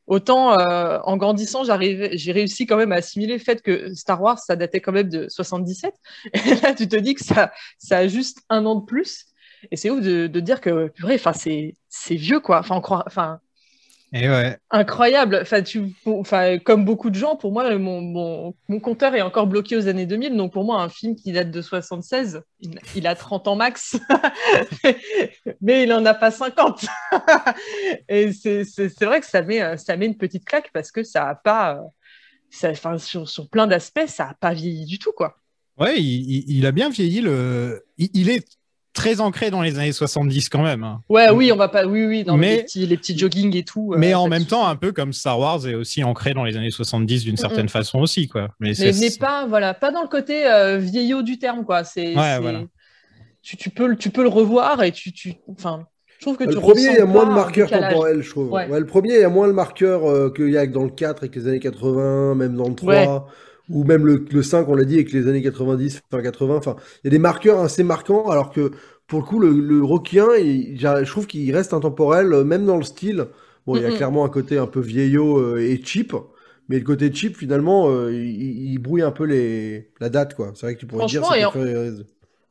Autant 0.07 0.51
en 0.55 1.17
grandissant, 1.17 1.63
j'ai 1.63 2.31
réussi 2.31 2.67
quand 2.67 2.77
même 2.77 2.91
à 2.91 2.97
assimiler 2.97 3.33
le 3.33 3.39
fait 3.39 3.63
que 3.63 3.91
Star 3.95 4.21
Wars, 4.21 4.37
ça 4.37 4.55
datait 4.55 4.79
quand 4.79 4.91
même 4.91 5.09
de 5.09 5.27
77. 5.27 5.93
Et 6.33 6.55
là, 6.61 6.75
tu 6.75 6.87
te 6.87 6.95
dis 6.95 7.15
que 7.15 7.25
ça, 7.25 7.51
ça 7.79 7.97
a 7.97 8.07
juste 8.07 8.41
un 8.49 8.67
an 8.67 8.75
de 8.75 8.85
plus. 8.85 9.25
Et 9.71 9.77
c'est 9.77 9.89
ouf 9.89 10.01
de, 10.01 10.27
de 10.27 10.39
dire 10.39 10.61
que, 10.61 10.87
purée, 10.89 11.19
c'est, 11.33 11.75
c'est 11.89 12.15
vieux, 12.15 12.39
quoi. 12.39 12.59
Enfin, 12.59 12.75
on 12.77 12.81
croit, 12.81 13.03
enfin, 13.07 13.39
Et 14.13 14.29
ouais. 14.29 14.57
incroyable. 14.71 15.39
Enfin, 15.41 15.61
tu, 15.61 15.93
enfin, 16.05 16.57
comme 16.59 16.85
beaucoup 16.85 17.09
de 17.09 17.15
gens, 17.15 17.35
pour 17.35 17.51
moi, 17.51 17.77
mon, 17.77 18.01
mon, 18.01 18.55
mon 18.69 18.79
compteur 18.79 19.15
est 19.15 19.21
encore 19.21 19.47
bloqué 19.47 19.75
aux 19.77 19.87
années 19.87 20.05
2000. 20.05 20.35
Donc, 20.37 20.53
pour 20.53 20.63
moi, 20.63 20.81
un 20.81 20.89
film 20.89 21.15
qui 21.15 21.31
date 21.31 21.51
de 21.51 21.61
76, 21.61 22.41
il, 22.61 22.79
il 22.95 23.07
a 23.07 23.15
30 23.15 23.47
ans 23.47 23.55
max. 23.55 23.97
Mais 25.61 25.83
il 25.83 25.93
en 25.93 26.05
a 26.05 26.13
pas 26.13 26.31
50. 26.31 26.85
Et 28.09 28.31
c'est, 28.33 28.63
vrai 29.03 29.19
que 29.21 29.27
ça 29.27 29.41
met, 29.41 29.77
ça 29.77 29.97
met 29.97 30.05
une 30.05 30.17
petite 30.17 30.45
claque 30.45 30.69
parce 30.73 30.91
que 30.91 31.03
ça 31.03 31.29
a 31.29 31.35
pas, 31.35 31.81
ça, 32.49 32.69
enfin, 32.71 32.97
sur, 32.97 33.29
sur 33.29 33.49
plein 33.49 33.67
d'aspects, 33.67 34.07
ça 34.07 34.29
a 34.29 34.33
pas 34.35 34.53
vieilli 34.53 34.85
du 34.85 34.99
tout, 34.99 35.11
quoi. 35.13 35.37
Ouais, 35.77 35.99
il, 35.99 36.05
il- 36.49 36.57
il 36.59 36.65
a 36.65 36.71
bien 36.71 36.89
vieilli. 36.89 37.21
Le... 37.21 37.85
Il, 37.97 38.09
il 38.13 38.29
est 38.29 38.45
très 38.95 39.21
ancré 39.21 39.51
dans 39.51 39.61
les 39.61 39.77
années 39.77 39.91
70 39.91 40.49
quand 40.49 40.63
même. 40.63 40.83
hein. 40.83 41.01
Ouais, 41.09 41.29
oui, 41.29 41.51
on 41.51 41.55
va 41.55 41.67
pas, 41.67 41.85
oui, 41.85 42.05
oui, 42.05 42.23
dans 42.23 42.35
Mais- 42.37 42.55
les 42.57 42.63
petits, 42.63 42.85
les 42.87 42.97
petits 42.97 43.15
jogging 43.15 43.55
et 43.55 43.63
tout. 43.63 43.93
euh, 43.93 43.97
Mais 43.99 44.15
en 44.15 44.27
même 44.27 44.45
temps, 44.45 44.65
un 44.65 44.75
peu 44.75 44.91
comme 44.91 45.13
Star 45.13 45.37
Wars 45.39 45.67
est 45.67 45.75
aussi 45.75 46.03
ancré 46.03 46.33
dans 46.33 46.43
les 46.43 46.57
années 46.57 46.71
70 46.71 47.23
d'une 47.23 47.37
certaine 47.37 47.69
façon 47.69 47.99
aussi, 47.99 48.27
quoi. 48.27 48.47
Mais, 48.59 48.69
mais, 48.79 48.91
c'est- 48.93 48.99
mais 48.99 49.11
pas 49.19 49.45
voilà 49.45 49.73
pas 49.75 49.91
dans 49.91 50.01
le 50.01 50.07
côté 50.07 50.47
euh, 50.47 50.77
vieillot 50.77 51.21
du 51.21 51.37
terme 51.37 51.63
quoi 51.65 51.83
c'est 51.83 52.15
Ouais, 52.17 52.39
voilà. 52.39 52.61
tu, 53.43 53.57
tu 53.57 53.69
peux 53.69 53.85
le- 53.87 53.97
tu 53.97 54.09
peux 54.09 54.23
le 54.23 54.29
revoir 54.29 54.81
et 54.81 54.91
tu 54.91 55.11
tu 55.11 55.33
enfin 55.51 55.85
je 56.17 56.25
trouve 56.25 56.37
que 56.37 56.45
Le 56.45 56.53
tu 56.55 56.59
premier, 56.61 56.81
il 56.85 56.93
y 56.95 56.97
a 56.99 57.05
moins 57.05 57.25
de 57.25 57.31
marqueurs 57.33 57.69
temporels, 57.69 58.21
je 58.23 58.29
trouve. 58.29 58.49
Ouais. 58.49 58.67
Ouais, 58.69 58.79
le 58.79 58.85
premier, 58.85 59.15
il 59.15 59.19
y 59.19 59.23
a 59.25 59.29
moins 59.29 59.47
le 59.47 59.53
marqueur 59.53 60.09
euh, 60.09 60.31
qu'il 60.33 60.49
y 60.49 60.57
a 60.57 60.65
que 60.65 60.71
dans 60.71 60.85
le 60.85 60.89
4 60.89 61.19
avec 61.23 61.35
les 61.35 61.45
années 61.47 61.59
80, 61.59 62.35
même 62.35 62.55
dans 62.55 62.69
le 62.69 62.73
3, 62.73 62.93
Ouais. 62.93 63.07
Ou 63.69 63.83
même 63.83 64.05
le, 64.05 64.25
le 64.31 64.43
5, 64.43 64.67
on 64.69 64.75
l'a 64.75 64.85
dit, 64.85 64.95
avec 64.95 65.11
les 65.11 65.27
années 65.27 65.41
90, 65.41 66.01
fin 66.11 66.21
80. 66.21 66.55
Enfin, 66.57 66.75
il 67.03 67.07
y 67.07 67.09
a 67.09 67.11
des 67.11 67.19
marqueurs 67.19 67.59
assez 67.61 67.83
marquants, 67.83 68.29
alors 68.29 68.51
que 68.51 68.71
pour 69.07 69.19
le 69.21 69.25
coup, 69.25 69.39
le, 69.39 69.51
le 69.51 69.83
Rocky 69.83 70.19
1, 70.19 70.35
il- 70.37 70.79
j'a- 70.79 71.03
je 71.03 71.09
trouve 71.11 71.27
qu'il 71.27 71.53
reste 71.55 71.73
intemporel, 71.73 72.33
euh, 72.33 72.43
même 72.43 72.65
dans 72.65 72.77
le 72.77 72.83
style. 72.83 73.27
Bon, 73.65 73.75
il 73.75 73.81
y 73.83 73.85
a 73.85 73.91
clairement 73.91 74.25
un 74.25 74.29
côté 74.29 74.57
un 74.57 74.67
peu 74.67 74.79
vieillot 74.79 75.37
euh, 75.39 75.57
et 75.59 75.81
cheap. 75.83 76.13
Mais 76.69 76.79
le 76.79 76.85
côté 76.85 77.13
cheap, 77.13 77.37
finalement, 77.37 77.89
euh, 77.89 78.11
il, 78.13 78.71
il 78.73 78.77
brouille 78.79 79.01
un 79.03 79.11
peu 79.11 79.25
les... 79.25 79.91
la 79.99 80.09
date, 80.09 80.35
quoi. 80.35 80.51
C'est 80.55 80.65
vrai 80.65 80.75
que 80.75 80.79
tu 80.79 80.87
pourrais 80.87 81.05
dire 81.05 81.21
Franchement, 81.21 81.35
et 81.35 81.45
en- 81.45 81.53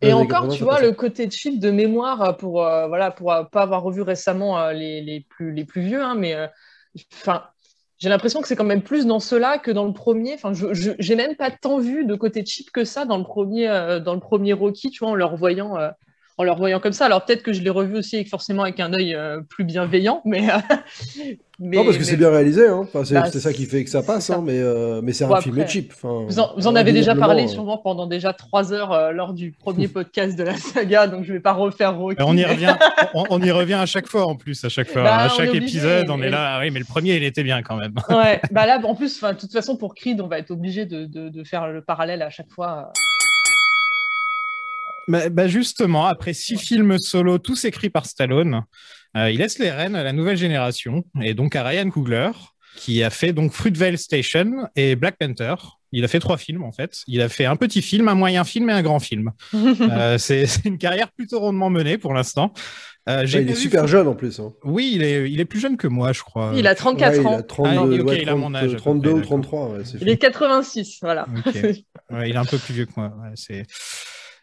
et 0.02 0.12
encore 0.12 0.49
80, 0.49 0.49
tu 0.49 0.59
ça 0.59 0.64
vois 0.64 0.80
le 0.80 0.92
côté 0.92 1.30
cheap 1.30 1.61
de 1.61 1.71
mémoire 1.71 2.37
pour 2.37 2.64
euh, 2.66 2.87
voilà 2.88 3.11
pour 3.11 3.33
euh, 3.33 3.44
pas 3.44 3.62
avoir 3.62 3.83
revu 3.83 4.02
récemment 4.02 4.71
les, 4.71 5.00
les 5.02 5.21
plus 5.23 5.52
les 5.52 5.64
plus 5.64 5.83
vieux 5.83 6.02
hein, 6.02 6.14
mais 6.14 6.37
enfin 7.14 7.44
j'ai 8.05 8.11
l'impression 8.11 8.43
que 8.43 8.49
c'est 8.49 8.55
quand 8.55 8.65
même 8.65 8.83
plus 8.83 9.07
dans 9.07 9.19
cela 9.19 9.57
que 9.57 9.71
dans 9.71 9.87
le 9.87 9.95
premier. 9.95 10.35
Enfin, 10.35 10.53
j'ai 10.53 11.17
même 11.17 11.37
pas 11.37 11.51
tant 11.51 11.79
vu 11.79 12.05
de 12.05 12.15
côté 12.15 12.45
cheap 12.45 12.71
que 12.71 12.85
ça 12.85 13.07
dans 13.07 13.17
le 13.17 13.25
premier 13.25 13.67
euh, 13.67 13.99
dans 13.99 14.21
Rocky, 14.21 14.91
tu 14.91 14.99
vois, 14.99 15.09
en 15.09 15.15
le 15.15 15.25
revoyant 15.25 15.79
euh, 15.79 15.89
en 16.37 16.45
le 16.45 16.50
revoyant 16.50 16.81
comme 16.81 16.93
ça. 16.93 17.07
Alors 17.07 17.25
peut-être 17.25 17.43
que 17.43 17.53
je 17.53 17.61
l'ai 17.62 17.71
revu 17.71 17.97
aussi 17.97 18.17
avec, 18.17 18.29
forcément 18.29 18.62
avec 18.64 18.81
un 18.81 18.93
œil 18.93 19.14
euh, 19.14 19.41
plus 19.49 19.64
bienveillant, 19.64 20.21
mais, 20.25 20.50
euh, 20.50 20.55
mais 21.61 21.76
non, 21.76 21.85
parce 21.85 21.97
que 21.97 22.03
mais 22.03 22.09
c'est 22.09 22.17
bien 22.17 22.31
réalisé, 22.31 22.67
hein. 22.67 22.81
Enfin, 22.83 23.05
c'est 23.05 23.14
Bah, 23.14 23.26
c'est 23.31 23.38
ça 23.41 23.53
qui 23.53 23.67
fait 23.67 23.85
que 23.85 23.91
ça 23.91 24.03
passe, 24.03 24.26
ça. 24.26 24.37
hein. 24.37 24.43
Mais, 24.45 24.59
euh, 24.59 25.00
mais 25.03 25.12
c'est 25.12 25.26
Bon, 25.26 25.35
un 25.37 25.41
film 25.41 25.67
cheap. 25.69 25.93
Enfin, 25.95 26.25
Vous 26.26 26.41
en, 26.41 26.53
vous 26.57 26.67
en 26.67 26.75
avez 26.75 26.93
déjà 26.93 27.14
parlé 27.14 27.45
euh. 27.45 27.49
sûrement 27.49 27.79
pendant 27.79 28.07
déjà 28.09 28.33
trois 28.33 28.73
heures 28.73 28.93
euh, 28.93 29.12
lors 29.12 29.33
du 29.33 29.53
premier 29.53 29.87
podcast 29.99 30.37
de 30.37 30.43
la 30.43 30.57
saga, 30.57 31.07
donc 31.07 31.25
je 31.25 31.33
vais 31.33 31.41
pas 31.41 31.53
refaire 31.53 31.97
Rocky. 31.97 32.17
on 32.23 32.33
y 32.33 32.37
mais- 32.38 32.47
revient, 32.47 32.75
on, 33.14 33.25
on 33.31 33.41
y 33.41 33.50
revient 33.53 33.75
à 33.75 33.87
chaque 33.87 34.09
fois 34.09 34.26
en 34.26 34.35
plus, 34.35 34.64
à 34.64 34.69
chaque 34.69 34.88
fois, 34.88 35.03
Bah, 35.05 35.17
à 35.19 35.29
chaque 35.29 35.50
obligé, 35.50 35.64
épisode, 35.64 36.11
on 36.11 36.17
mais- 36.17 36.26
est 36.26 36.31
là. 36.31 36.57
Ah 36.57 36.61
oui, 36.61 36.71
mais 36.73 36.81
le 36.81 36.85
premier, 36.85 37.14
il 37.17 37.23
était 37.25 37.45
bien 37.45 37.62
quand 37.62 37.76
même. 37.76 37.95
Ouais, 38.11 38.41
bah 38.50 38.67
là, 38.67 38.81
en 38.85 38.95
plus, 38.97 39.21
de 39.23 39.33
toute 39.35 39.53
façon, 39.53 39.76
pour 39.76 39.95
Creed, 39.95 40.21
on 40.21 40.26
va 40.26 40.38
être 40.41 40.50
obligé 40.50 40.85
de, 40.85 41.05
de, 41.07 41.29
de 41.29 41.45
faire 41.45 41.69
le 41.69 41.81
parallèle 41.83 42.23
à 42.23 42.31
chaque 42.31 42.50
fois. 42.50 42.93
Bah, 45.09 45.29
bah, 45.29 45.49
justement, 45.49 46.07
après 46.07 46.33
six 46.33 46.57
films 46.57 46.99
solo, 46.99 47.39
tous 47.39 47.65
écrits 47.65 47.91
par 47.91 48.07
Stallone, 48.07 48.63
euh, 49.17 49.31
il 49.31 49.39
laisse 49.39 49.59
les 49.59 49.71
rênes 49.71 49.97
à 49.97 50.03
la 50.03 50.13
nouvelle 50.13 50.37
génération 50.37 51.05
et 51.23 51.35
donc 51.35 51.57
à 51.57 51.63
Ryan 51.63 51.89
Coogler, 51.91 52.31
qui 52.77 53.03
a 53.03 53.11
fait 53.11 53.33
donc 53.33 53.53
Fruitvale 53.53 53.99
Station 53.99 54.69
et 54.77 54.97
Black 54.97 55.17
Panther. 55.19 55.55
Il 55.93 56.05
a 56.05 56.09
fait 56.09 56.19
trois 56.19 56.39
films 56.39 56.65
en 56.65 56.73
fait. 56.73 57.03
Il 57.07 57.21
a 57.21 57.29
fait 57.29 57.45
un 57.45 57.55
petit 57.55 57.81
film, 57.81 58.09
un 58.09 58.17
moyen 58.17 58.43
film 58.43 58.69
et 58.71 58.73
un 58.73 58.83
grand 58.83 58.99
film. 58.99 59.31
euh, 59.55 60.19
c'est 60.19 60.47
une 60.65 60.77
carrière 60.79 61.13
plutôt 61.13 61.39
rondement 61.39 61.71
menée 61.71 61.99
pour 61.99 62.13
l'instant. 62.15 62.53
Euh, 63.09 63.21
Ouais, 63.27 63.43
il 63.43 63.51
est 63.51 63.55
super 63.55 63.87
jeune 63.87 64.09
en 64.09 64.15
plus. 64.15 64.41
hein. 64.41 64.55
Oui, 64.65 64.93
il 64.95 65.03
est, 65.05 65.31
il 65.31 65.39
est 65.39 65.45
plus 65.45 65.61
jeune 65.61 65.77
que 65.77 65.87
moi, 65.87 66.13
je 66.13 66.23
crois. 66.23 66.53
Il 66.57 66.67
a 66.67 66.75
34 66.75 67.13
Ouais, 67.13 67.21
il 67.21 67.27
ans. 67.27 67.39
a 67.39 67.43
32, 67.43 67.71
Ah, 67.77 67.83
ok, 67.85 68.09
ouais, 68.09 68.23
il 68.23 68.29
a 68.31 68.35
mon 68.35 68.51
30, 68.51 68.57
âge, 68.57 68.71
à 68.71 68.73
peu 68.73 68.77
32 68.77 69.01
près, 69.01 69.11
ou 69.11 69.15
d'accord. 69.21 69.29
33. 69.29 69.69
ouais, 69.69 69.85
c'est 69.85 69.99
Il 70.01 70.09
est 70.09 70.17
86, 70.17 70.99
voilà. 71.03 71.27
Il 71.55 72.31
est 72.33 72.37
un 72.37 72.45
peu 72.47 72.57
plus 72.59 72.73
vieux 72.75 72.87
que 72.87 72.93
moi. 72.97 73.13
ouais, 73.23 73.33
c'est... 73.35 73.65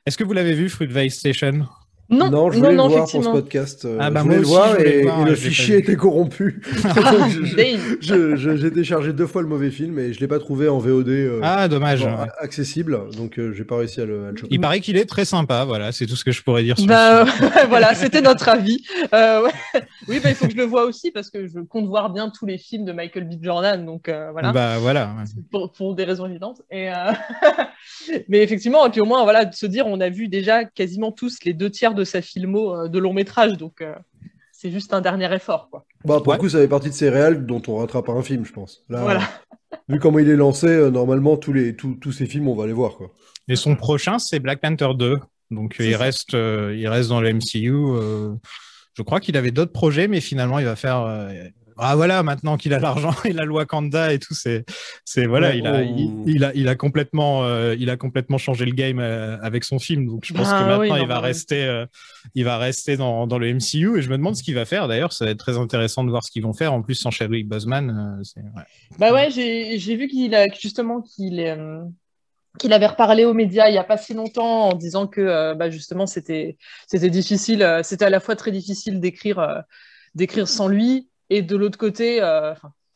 Est-ce 0.05 0.17
que 0.17 0.23
vous 0.23 0.33
l'avez 0.33 0.53
vu, 0.53 0.67
Fruitvale 0.67 1.11
Station? 1.11 1.67
Non, 2.11 2.29
Non, 2.29 2.51
je 2.51 2.57
voulais 2.57 2.73
non, 2.75 2.87
le 2.87 2.93
voir 2.93 3.09
pour 3.09 3.23
ce 3.23 3.29
podcast. 3.29 3.85
euh, 3.85 3.97
Ah, 3.99 4.09
bah, 4.11 4.19
je 4.19 4.25
voulais 4.25 4.41
moi 4.41 4.41
le 4.41 4.41
aussi, 4.41 4.51
voir 4.51 4.69
je 4.71 4.75
voulais 4.77 4.91
et, 4.91 5.01
le 5.03 5.09
voir, 5.09 5.27
et 5.29 5.35
fichier 5.35 5.77
était 5.77 5.95
corrompu. 5.95 6.61
J'ai 8.01 8.69
téléchargé 8.69 9.13
deux 9.13 9.27
fois 9.27 9.41
le 9.41 9.47
mauvais 9.47 9.71
film 9.71 9.97
et 9.99 10.13
je 10.13 10.19
l'ai 10.19 10.27
pas 10.27 10.39
trouvé 10.39 10.67
en 10.67 10.77
VOD 10.77 11.07
euh, 11.09 11.39
Ah, 11.43 11.67
dommage. 11.67 12.01
bon, 12.03 12.11
ouais. 12.11 12.27
accessible, 12.39 12.99
donc 13.15 13.39
euh, 13.39 13.53
j'ai 13.53 13.63
pas 13.63 13.77
réussi 13.77 14.01
à 14.01 14.05
le, 14.05 14.25
à 14.27 14.31
le 14.31 14.37
choper. 14.37 14.53
Il 14.53 14.59
paraît 14.59 14.79
qu'il 14.81 14.97
est 14.97 15.05
très 15.05 15.25
sympa, 15.25 15.63
voilà, 15.65 15.91
c'est 15.91 16.05
tout 16.05 16.15
ce 16.15 16.25
que 16.25 16.31
je 16.31 16.43
pourrais 16.43 16.63
dire 16.63 16.77
sur 16.77 16.87
Bah, 16.87 17.25
voilà, 17.69 17.93
c'était 17.95 18.21
notre 18.21 18.49
avis. 18.49 18.83
Euh, 19.13 19.43
ouais. 19.43 19.81
Oui, 20.07 20.19
bah, 20.21 20.29
il 20.29 20.35
faut 20.35 20.45
que 20.45 20.51
je 20.51 20.57
le 20.57 20.63
voie 20.65 20.83
aussi 20.85 21.11
parce 21.11 21.29
que 21.29 21.47
je 21.47 21.59
compte 21.59 21.87
voir 21.87 22.09
bien 22.11 22.29
tous 22.29 22.45
les 22.45 22.57
films 22.57 22.85
de 22.85 22.91
Michael 22.91 23.25
B. 23.27 23.33
Jordan, 23.41 23.85
donc 23.85 24.09
euh, 24.09 24.29
voilà. 24.31 24.51
Bah 24.51 24.77
voilà. 24.79 25.15
ouais. 25.17 25.41
pour, 25.51 25.71
pour 25.71 25.95
des 25.95 26.03
raisons 26.03 26.25
évidentes. 26.27 26.61
Et 26.71 26.89
euh, 26.89 26.93
Mais 28.27 28.39
effectivement, 28.43 28.85
et 28.85 28.89
puis 28.89 29.01
au 29.01 29.05
moins, 29.05 29.23
voilà, 29.23 29.45
de 29.45 29.53
se 29.53 29.65
dire, 29.65 29.85
on 29.87 29.99
a 30.01 30.09
vu 30.09 30.27
déjà 30.27 30.65
quasiment 30.65 31.11
tous 31.11 31.37
les 31.45 31.53
deux 31.53 31.69
tiers 31.69 31.93
de 31.93 32.00
sa 32.03 32.21
filmo 32.21 32.75
euh, 32.75 32.87
de 32.87 32.99
long 32.99 33.13
métrage, 33.13 33.57
donc 33.57 33.81
euh, 33.81 33.93
c'est 34.51 34.71
juste 34.71 34.93
un 34.93 35.01
dernier 35.01 35.33
effort, 35.33 35.69
quoi. 35.69 35.85
Bah, 36.05 36.17
pour 36.19 36.27
Ouais. 36.29 36.35
le 36.35 36.39
coup, 36.41 36.49
ça 36.49 36.59
fait 36.59 36.67
partie 36.67 36.89
de 36.89 36.93
ces 36.93 37.09
réels 37.09 37.45
dont 37.45 37.61
on 37.67 37.77
rattrape 37.77 38.09
un 38.09 38.21
film, 38.21 38.45
je 38.45 38.51
pense. 38.53 38.83
Là, 38.89 39.01
Voilà. 39.01 39.21
Vu 39.89 39.99
comment 39.99 40.19
il 40.19 40.29
est 40.29 40.35
lancé, 40.35 40.67
euh, 40.67 40.89
normalement, 40.91 41.37
tous, 41.37 41.53
les, 41.53 41.75
tous, 41.75 41.95
tous 41.95 42.11
ces 42.11 42.25
films, 42.25 42.47
on 42.47 42.55
va 42.55 42.67
les 42.67 42.73
voir. 42.73 42.95
Quoi. 42.97 43.11
Et 43.47 43.55
son 43.55 43.75
prochain, 43.75 44.19
c'est 44.19 44.39
Black 44.39 44.59
Panther 44.61 44.89
2. 44.97 45.17
Donc 45.49 45.75
il 45.79 45.91
ça. 45.91 45.97
reste, 45.97 46.33
euh, 46.33 46.75
il 46.77 46.87
reste 46.87 47.09
dans 47.09 47.19
le 47.21 47.33
MCU. 47.33 47.71
euh, 47.73 48.33
je 48.93 49.01
crois 49.03 49.19
qu'il 49.19 49.35
avait 49.37 49.51
d'autres 49.51 49.71
projets, 49.73 50.07
mais 50.07 50.21
finalement, 50.21 50.59
il 50.59 50.65
va 50.65 50.75
faire. 50.75 50.99
euh, 51.01 51.29
Ah 51.83 51.95
voilà, 51.95 52.21
maintenant 52.23 52.57
qu'il 52.57 52.73
a 52.73 52.79
l'argent 52.87 53.13
et 53.25 53.33
la 53.33 53.43
loi 53.43 53.65
Kanda 53.65 54.13
et 54.13 54.19
tout, 54.19 54.33
c'est, 54.35 54.63
c'est 55.03 55.25
voilà, 55.25 55.49
Ouais, 55.49 55.57
il 55.59 55.67
a, 55.67 55.73
on- 55.81 55.97
il, 56.25 56.35
il 56.35 56.43
a, 56.43 56.51
il 56.53 56.67
a 56.67 56.75
complètement, 56.75 57.43
euh, 57.43 57.75
il 57.77 57.89
a 57.89 57.97
complètement 57.97 58.37
changé 58.37 58.65
le 58.65 58.73
game 58.73 58.99
euh, 58.99 59.37
avec 59.41 59.63
son 59.63 59.79
film. 59.79 60.05
Donc 60.05 60.23
je 60.25 60.33
pense 60.33 60.47
Ah 60.51 60.59
que 60.59 60.63
maintenant 60.63 60.79
oui, 60.81 60.89
non, 60.89 60.97
il 60.97 61.07
va 61.07 61.19
rester, 61.19 61.65
euh, 61.65 61.85
il 62.35 62.45
va 62.45 62.57
rester 62.57 62.97
dans, 62.97 63.25
dans 63.27 63.39
le 63.39 63.47
MCU. 63.53 63.97
Et 63.97 64.01
je 64.01 64.09
me 64.09 64.17
demande 64.17 64.35
ce 64.35 64.43
qu'il 64.43 64.55
va 64.55 64.65
faire. 64.65 64.87
D'ailleurs, 64.87 65.11
ça 65.11 65.25
va 65.25 65.31
être 65.31 65.39
très 65.39 65.57
intéressant 65.57 66.03
de 66.03 66.09
voir 66.09 66.23
ce 66.23 66.31
qu'ils 66.31 66.43
vont 66.43 66.53
faire. 66.53 66.71
En 66.73 66.81
plus, 66.83 66.95
sans 66.95 67.11
Chadwick 67.11 67.47
Boseman, 67.47 68.19
c'est, 68.23 68.41
ouais. 68.41 68.63
Bah 68.99 69.11
ouais, 69.13 69.31
j'ai 69.31 69.79
j'ai 69.79 69.95
vu 69.95 70.07
qu'il 70.07 70.35
a 70.35 70.47
justement 70.53 71.01
qu'il 71.01 71.39
est, 71.39 71.57
qu'il 72.59 72.73
avait 72.73 72.87
reparlé 72.87 73.25
aux 73.25 73.33
médias 73.33 73.69
il 73.69 73.75
y 73.75 73.77
a 73.77 73.83
pas 73.83 73.97
si 73.97 74.13
longtemps 74.13 74.69
en 74.69 74.73
disant 74.73 75.07
que 75.07 75.53
bah, 75.53 75.69
justement 75.69 76.05
c'était 76.05 76.57
c'était 76.87 77.09
difficile, 77.09 77.79
c'était 77.83 78.05
à 78.05 78.09
la 78.09 78.19
fois 78.19 78.35
très 78.35 78.51
difficile 78.51 78.99
d'écrire 78.99 79.63
d'écrire 80.15 80.47
sans 80.47 80.67
lui 80.67 81.07
et 81.31 81.41
de 81.41 81.55
l'autre 81.55 81.77
côté, 81.77 82.21
euh, 82.21 82.53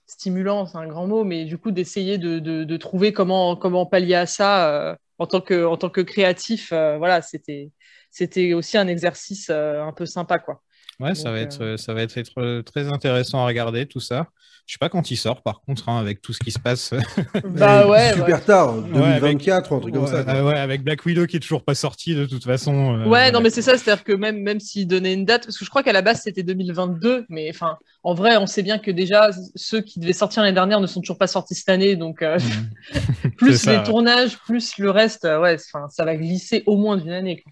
stimulant, 0.07 0.65
c'est 0.65 0.77
un 0.77 0.87
grand 0.87 1.07
mot, 1.07 1.23
mais 1.23 1.45
du 1.45 1.57
coup 1.57 1.71
d'essayer 1.71 2.17
de, 2.17 2.77
trouver 2.77 3.13
comment 3.13 3.85
pallier 3.85 4.15
à 4.15 4.25
ça 4.25 4.69
euh, 4.91 4.95
en 5.19 5.25
tant 5.25 5.39
que 5.39 6.01
créatif, 6.01 6.73
euh, 6.73 6.97
voilà, 6.97 7.21
c'était 7.21 8.53
aussi 8.53 8.77
un 8.77 8.87
exercice 8.87 9.49
un 9.49 9.93
peu 9.93 10.05
sympa 10.05 10.39
quoi. 10.39 10.61
Ouais, 10.99 11.13
ça 11.15 11.25
Donc, 11.25 11.33
va 11.33 11.39
être, 11.41 11.75
ça 11.77 11.93
va 11.93 12.01
être, 12.03 12.17
être 12.17 12.61
très 12.61 12.87
intéressant 12.87 13.43
à 13.43 13.45
regarder 13.47 13.85
tout 13.85 13.99
ça. 13.99 14.27
Je 14.67 14.73
sais 14.73 14.77
pas 14.79 14.89
quand 14.89 15.11
il 15.11 15.15
sort, 15.17 15.43
par 15.43 15.61
contre, 15.61 15.89
hein, 15.89 15.99
avec 15.99 16.21
tout 16.23 16.33
ce 16.33 16.39
qui 16.39 16.49
se 16.51 16.57
passe. 16.57 16.91
Bah 17.43 17.87
ouais, 17.87 18.13
Super 18.13 18.43
tard, 18.43 18.69
avec- 18.71 18.91
2024 18.93 19.71
ou 19.71 19.75
un 19.75 19.79
truc 19.79 19.93
comme 19.93 20.03
ouais, 20.05 20.09
ça. 20.09 20.17
euh, 20.35 20.43
ouais, 20.43 20.57
avec 20.57 20.83
Black 20.83 21.05
Widow 21.05 21.27
qui 21.27 21.37
est 21.37 21.39
toujours 21.39 21.63
pas 21.63 21.75
sorti 21.75 22.15
de 22.15 22.25
toute 22.25 22.43
façon. 22.43 22.95
euh, 22.99 23.05
Ouais, 23.07 23.31
non, 23.31 23.41
mais 23.41 23.51
c'est 23.51 23.61
ça, 23.61 23.77
c'est-à-dire 23.77 24.03
que 24.03 24.13
même, 24.13 24.39
même 24.41 24.59
s'il 24.59 24.87
donnait 24.87 25.13
une 25.13 25.23
date, 25.25 25.45
parce 25.45 25.57
que 25.59 25.65
je 25.65 25.69
crois 25.69 25.83
qu'à 25.83 25.93
la 25.93 26.01
base 26.01 26.21
c'était 26.23 26.41
2022, 26.41 27.25
mais 27.29 27.47
enfin, 27.51 27.77
en 28.03 28.15
vrai, 28.15 28.37
on 28.37 28.47
sait 28.47 28.63
bien 28.63 28.79
que 28.79 28.89
déjà 28.89 29.29
ceux 29.55 29.81
qui 29.81 29.99
devaient 29.99 30.13
sortir 30.13 30.41
l'année 30.41 30.55
dernière 30.55 30.79
ne 30.79 30.87
sont 30.87 31.01
toujours 31.01 31.19
pas 31.19 31.27
sortis 31.27 31.53
cette 31.53 31.69
année, 31.69 31.95
donc 31.95 32.23
euh, 32.23 32.39
Mhm. 32.39 33.31
plus 33.37 33.57
ça, 33.61 33.71
les 33.73 33.77
ouais. 33.77 33.83
tournages, 33.83 34.37
plus 34.39 34.77
le 34.79 34.89
reste, 34.89 35.25
euh, 35.25 35.39
ouais, 35.39 35.57
enfin, 35.73 35.87
ça 35.89 36.05
va 36.05 36.15
glisser 36.15 36.63
au 36.65 36.75
moins 36.77 36.97
d'une 36.97 37.11
année. 37.11 37.41
quoi. 37.43 37.51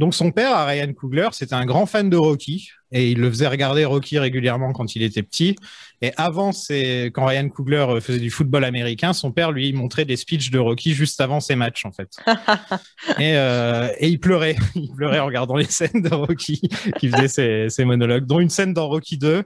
Donc 0.00 0.14
son 0.14 0.32
père, 0.32 0.66
Ryan 0.66 0.94
Coogler, 0.94 1.28
c'était 1.32 1.54
un 1.54 1.66
grand 1.66 1.84
fan 1.84 2.08
de 2.08 2.16
Rocky 2.16 2.70
et 2.90 3.10
il 3.10 3.20
le 3.20 3.28
faisait 3.28 3.46
regarder 3.46 3.84
Rocky 3.84 4.18
régulièrement 4.18 4.72
quand 4.72 4.96
il 4.96 5.02
était 5.02 5.22
petit. 5.22 5.56
Et 6.00 6.10
avant, 6.16 6.52
c'est 6.52 7.10
quand 7.12 7.26
Ryan 7.26 7.50
Coogler 7.50 8.00
faisait 8.00 8.18
du 8.18 8.30
football 8.30 8.64
américain, 8.64 9.12
son 9.12 9.30
père 9.30 9.52
lui 9.52 9.74
montrait 9.74 10.06
des 10.06 10.16
speeches 10.16 10.50
de 10.50 10.58
Rocky 10.58 10.94
juste 10.94 11.20
avant 11.20 11.38
ses 11.38 11.54
matchs 11.54 11.84
en 11.84 11.92
fait. 11.92 12.16
et, 13.18 13.36
euh, 13.36 13.90
et 13.98 14.08
il 14.08 14.18
pleurait, 14.18 14.56
il 14.74 14.90
pleurait 14.90 15.18
en 15.18 15.26
regardant 15.26 15.56
les 15.56 15.66
scènes 15.66 16.00
de 16.00 16.14
Rocky 16.14 16.62
qui 16.98 17.10
faisait 17.10 17.28
ses, 17.28 17.66
ses 17.68 17.84
monologues, 17.84 18.24
dont 18.24 18.40
une 18.40 18.48
scène 18.48 18.72
dans 18.72 18.88
Rocky 18.88 19.18
2. 19.18 19.44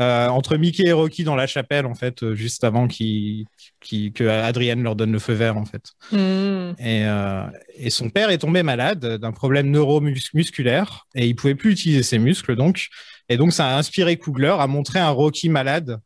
Euh, 0.00 0.28
entre 0.28 0.56
Mickey 0.56 0.84
et 0.86 0.92
Rocky 0.92 1.22
dans 1.24 1.34
la 1.36 1.46
chapelle 1.46 1.84
en 1.86 1.94
fait 1.94 2.22
euh, 2.22 2.34
juste 2.34 2.64
avant 2.64 2.88
qu'il 2.88 3.44
qu'il- 3.80 4.12
que 4.12 4.24
Adrienne 4.24 4.82
leur 4.82 4.96
donne 4.96 5.12
le 5.12 5.18
feu 5.18 5.34
vert 5.34 5.56
en 5.58 5.66
fait 5.66 5.92
Hmm. 6.10 6.72
et, 6.78 7.04
euh, 7.04 7.44
et 7.76 7.90
son 7.90 8.08
père 8.08 8.30
est 8.30 8.38
tombé 8.38 8.62
malade 8.62 9.18
d'un 9.18 9.32
problème 9.32 9.70
neuromusculaire 9.70 11.06
et 11.14 11.26
il 11.26 11.34
pouvait 11.34 11.54
plus 11.54 11.72
utiliser 11.72 12.02
ses 12.02 12.18
muscles 12.18 12.56
donc. 12.56 12.86
Et 13.28 13.36
donc 13.36 13.52
ça 13.52 13.68
a 13.68 13.78
inspiré 13.78 14.16
Coogler 14.16 14.54
à 14.58 14.66
montrer 14.66 14.98
un 14.98 15.10
Rocky 15.10 15.48
malade 15.48 15.98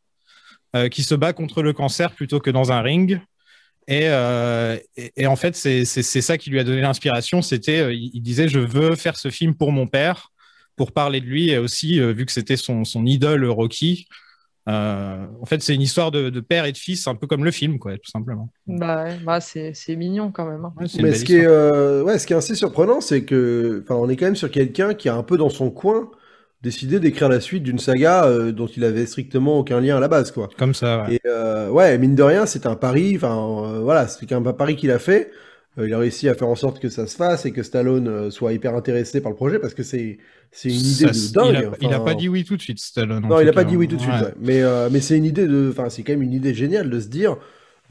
qui 0.91 1.01
se 1.01 1.15
bat 1.15 1.33
contre 1.33 1.63
le 1.63 1.73
cancer 1.73 2.11
plutôt 2.11 2.39
que 2.39 2.51
dans 2.51 2.71
un 2.71 2.81
ring. 2.81 3.19
Et, 3.87 4.03
et, 4.05 5.11
et 5.15 5.25
en 5.27 5.35
fait, 5.35 5.55
c'est 5.55 5.85
ça 5.85 6.37
qui 6.37 6.51
lui 6.51 6.59
a 6.59 6.63
donné 6.63 6.81
l'inspiration. 6.81 7.41
C'était, 7.41 7.95
il, 7.95 8.11
il 8.13 8.21
disait, 8.21 8.47
je 8.47 8.59
veux 8.59 8.95
faire 8.95 9.17
ce 9.17 9.29
film 9.31 9.55
pour 9.55 9.71
mon 9.71 9.87
père, 9.87 10.29
pour 10.77 10.93
parler 10.93 11.21
de 11.21 11.25
lui 11.27 11.49
et 11.51 11.57
aussi 11.59 11.99
euh, 11.99 12.13
vu 12.13 12.25
que 12.25 12.31
c'était 12.31 12.57
son, 12.57 12.85
son 12.85 13.05
idole 13.05 13.45
Rocky. 13.45 14.07
euh, 14.69 15.27
en 15.41 15.45
fait, 15.45 15.61
c'est 15.61 15.75
une 15.75 15.81
histoire 15.81 16.11
de, 16.11 16.29
de 16.29 16.39
père 16.41 16.65
et 16.65 16.71
de 16.73 16.77
fils, 16.77 17.07
un 17.07 17.15
peu 17.15 17.27
comme 17.27 17.45
le 17.45 17.51
film, 17.51 17.79
quoi, 17.79 17.93
tout 17.97 18.11
simplement. 18.11 18.51
Bah, 18.67 19.05
ouais, 19.05 19.17
bah, 19.19 19.39
c'est 19.39 19.73
c'est 19.73 19.95
mignon 19.95 20.31
quand 20.31 20.45
même. 20.45 20.65
hein. 20.65 20.73
Ouais, 20.77 20.87
c'est 20.89 21.03
une 21.03 21.03
Mais 21.03 21.13
ce 21.13 21.23
qui, 21.23 21.35
est, 21.35 21.45
euh, 21.45 22.03
ouais, 22.03 22.19
ce 22.19 22.27
qui 22.27 22.33
est 22.33 22.35
assez 22.35 22.53
surprenant, 22.55 22.99
c'est 22.99 23.23
que, 23.23 23.81
enfin, 23.83 23.95
on 23.95 24.09
est 24.09 24.17
quand 24.17 24.25
même 24.25 24.35
sur 24.35 24.51
quelqu'un 24.51 24.93
qui 24.93 25.07
a 25.07 25.15
un 25.15 25.23
peu 25.23 25.37
dans 25.37 25.49
son 25.49 25.71
coin 25.71 26.11
décidé 26.61 26.99
d'écrire 26.99 27.29
la 27.29 27.39
suite 27.39 27.63
d'une 27.63 27.79
saga 27.79 28.25
euh, 28.25 28.51
dont 28.51 28.67
il 28.67 28.83
avait 28.83 29.05
strictement 29.05 29.59
aucun 29.59 29.79
lien 29.79 29.97
à 29.97 29.99
la 30.01 30.09
base, 30.09 30.31
quoi. 30.31 30.49
Comme 30.57 30.73
ça, 30.73 31.03
ouais. 31.03 31.15
Et 31.15 31.21
euh, 31.25 31.69
ouais, 31.69 31.97
mine 31.97 32.15
de 32.15 32.23
rien, 32.23 32.45
c'est 32.45 32.65
un 32.65 32.75
pari. 32.75 33.15
Enfin, 33.15 33.37
euh, 33.65 33.79
voilà, 33.81 34.07
c'est 34.07 34.31
un 34.33 34.41
pari 34.41 34.75
qu'il 34.75 34.91
a 34.91 34.99
fait. 34.99 35.31
Euh, 35.77 35.87
il 35.87 35.93
a 35.93 35.97
réussi 35.99 36.27
à 36.29 36.33
faire 36.35 36.47
en 36.47 36.55
sorte 36.55 36.79
que 36.79 36.89
ça 36.89 37.05
se 37.07 37.15
fasse 37.15 37.45
et 37.45 37.51
que 37.51 37.63
Stallone 37.63 38.07
euh, 38.07 38.29
soit 38.31 38.53
hyper 38.53 38.75
intéressé 38.75 39.21
par 39.21 39.31
le 39.31 39.35
projet 39.35 39.59
parce 39.59 39.73
que 39.73 39.83
c'est 39.83 40.17
c'est 40.51 40.69
une 40.69 40.75
idée 40.75 41.11
Ça, 41.11 41.11
de 41.11 41.33
dingue. 41.33 41.71
Il 41.81 41.85
a, 41.87 41.89
il 41.89 41.93
a 41.93 41.99
pas 41.99 42.15
dit 42.15 42.29
oui 42.29 42.43
tout 42.45 42.57
de 42.57 42.61
suite, 42.61 42.79
Stallone. 42.79 43.27
Non, 43.27 43.39
il 43.39 43.43
tout 43.43 43.49
a 43.49 43.53
pas 43.53 43.63
cas. 43.63 43.69
dit 43.69 43.77
oui 43.77 43.87
tout 43.87 43.95
de 43.97 44.01
suite. 44.01 44.13
Ouais. 44.13 44.33
Mais 44.39 44.61
euh, 44.63 44.89
mais 44.91 45.01
c'est 45.01 45.17
une 45.17 45.25
idée 45.25 45.45
de. 45.47 45.69
Enfin, 45.71 45.89
c'est 45.89 46.03
quand 46.03 46.13
même 46.13 46.21
une 46.23 46.33
idée 46.33 46.53
géniale 46.53 46.89
de 46.89 46.99
se 46.99 47.07
dire. 47.07 47.37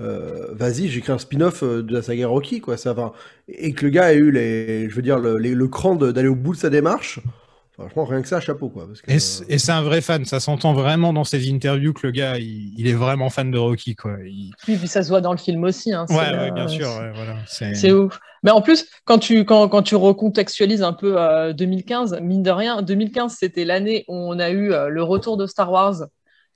Euh, 0.01 0.49
vas-y, 0.53 0.89
j'écris 0.89 1.13
un 1.13 1.19
spin-off 1.19 1.63
de 1.65 1.91
la 1.93 2.03
saga 2.03 2.27
Rocky, 2.29 2.61
quoi. 2.61 2.77
Ça 2.77 2.93
va. 2.93 3.13
Et 3.49 3.73
que 3.73 3.85
le 3.87 3.91
gars 3.91 4.13
ait 4.13 4.17
eu 4.17 4.31
les, 4.31 4.91
je 4.91 4.95
veux 4.95 5.03
dire, 5.03 5.19
le, 5.19 5.39
les- 5.39 5.55
le 5.55 5.69
cran 5.69 5.95
d'aller 5.97 6.29
au 6.29 6.35
bout 6.35 6.53
de 6.55 6.59
sa 6.59 6.69
démarche. 6.71 7.21
Franchement, 7.79 8.05
rien 8.07 8.23
que 8.23 8.29
ça, 8.29 8.41
chapeau, 8.41 8.71
quoi. 8.71 8.87
Parce 8.87 9.03
que, 9.03 9.11
Et 9.53 9.59
c'est 9.59 9.73
un 9.73 9.83
vrai 9.83 10.01
fan, 10.01 10.25
ça 10.25 10.41
s'entend 10.41 10.73
vraiment 10.73 11.13
dans 11.13 11.25
ses 11.25 11.51
interviews 11.53 11.93
que 11.93 12.07
le 12.07 12.11
gars, 12.11 12.39
il, 12.39 12.73
il 12.79 12.87
est 12.89 12.95
vraiment 12.95 13.29
fan 13.29 13.51
de 13.51 13.59
Rocky, 13.59 13.95
quoi. 13.95 14.17
Il- 14.25 14.53
Puis, 14.65 14.77
puis 14.77 14.89
ça 14.89 15.03
se 15.03 15.09
voit 15.11 15.21
dans 15.21 15.33
le 15.33 15.39
film 15.39 15.63
aussi. 15.65 15.93
Hein, 15.93 16.07
Ouais, 16.09 16.17
ouais, 16.17 16.49
euh, 16.49 16.51
bien 16.53 16.69
sûr, 16.69 16.87
ouais, 16.87 17.13
voilà. 17.15 17.37
C'est 17.47 17.75
C'est 17.75 17.93
ouf. 17.93 18.19
Mais 18.43 18.51
en 18.51 18.63
plus, 18.63 18.87
quand 19.05 19.19
tu, 19.19 19.45
quand, 19.45 19.69
quand 19.69 19.83
tu 19.83 19.95
recontextualises 19.95 20.83
un 20.83 20.95
peu 20.95 21.21
euh, 21.21 21.53
2015, 21.53 22.19
mine 22.23 22.43
de 22.43 22.51
rien, 22.51 22.81
2015, 22.81 23.37
c'était 23.39 23.65
l'année 23.67 24.05
où 24.09 24.15
on 24.15 24.39
a 24.39 24.49
eu 24.51 24.73
euh, 24.73 24.89
le 24.89 25.03
retour 25.03 25.37
de 25.37 25.47
Star 25.47 25.71
Wars. 25.71 25.97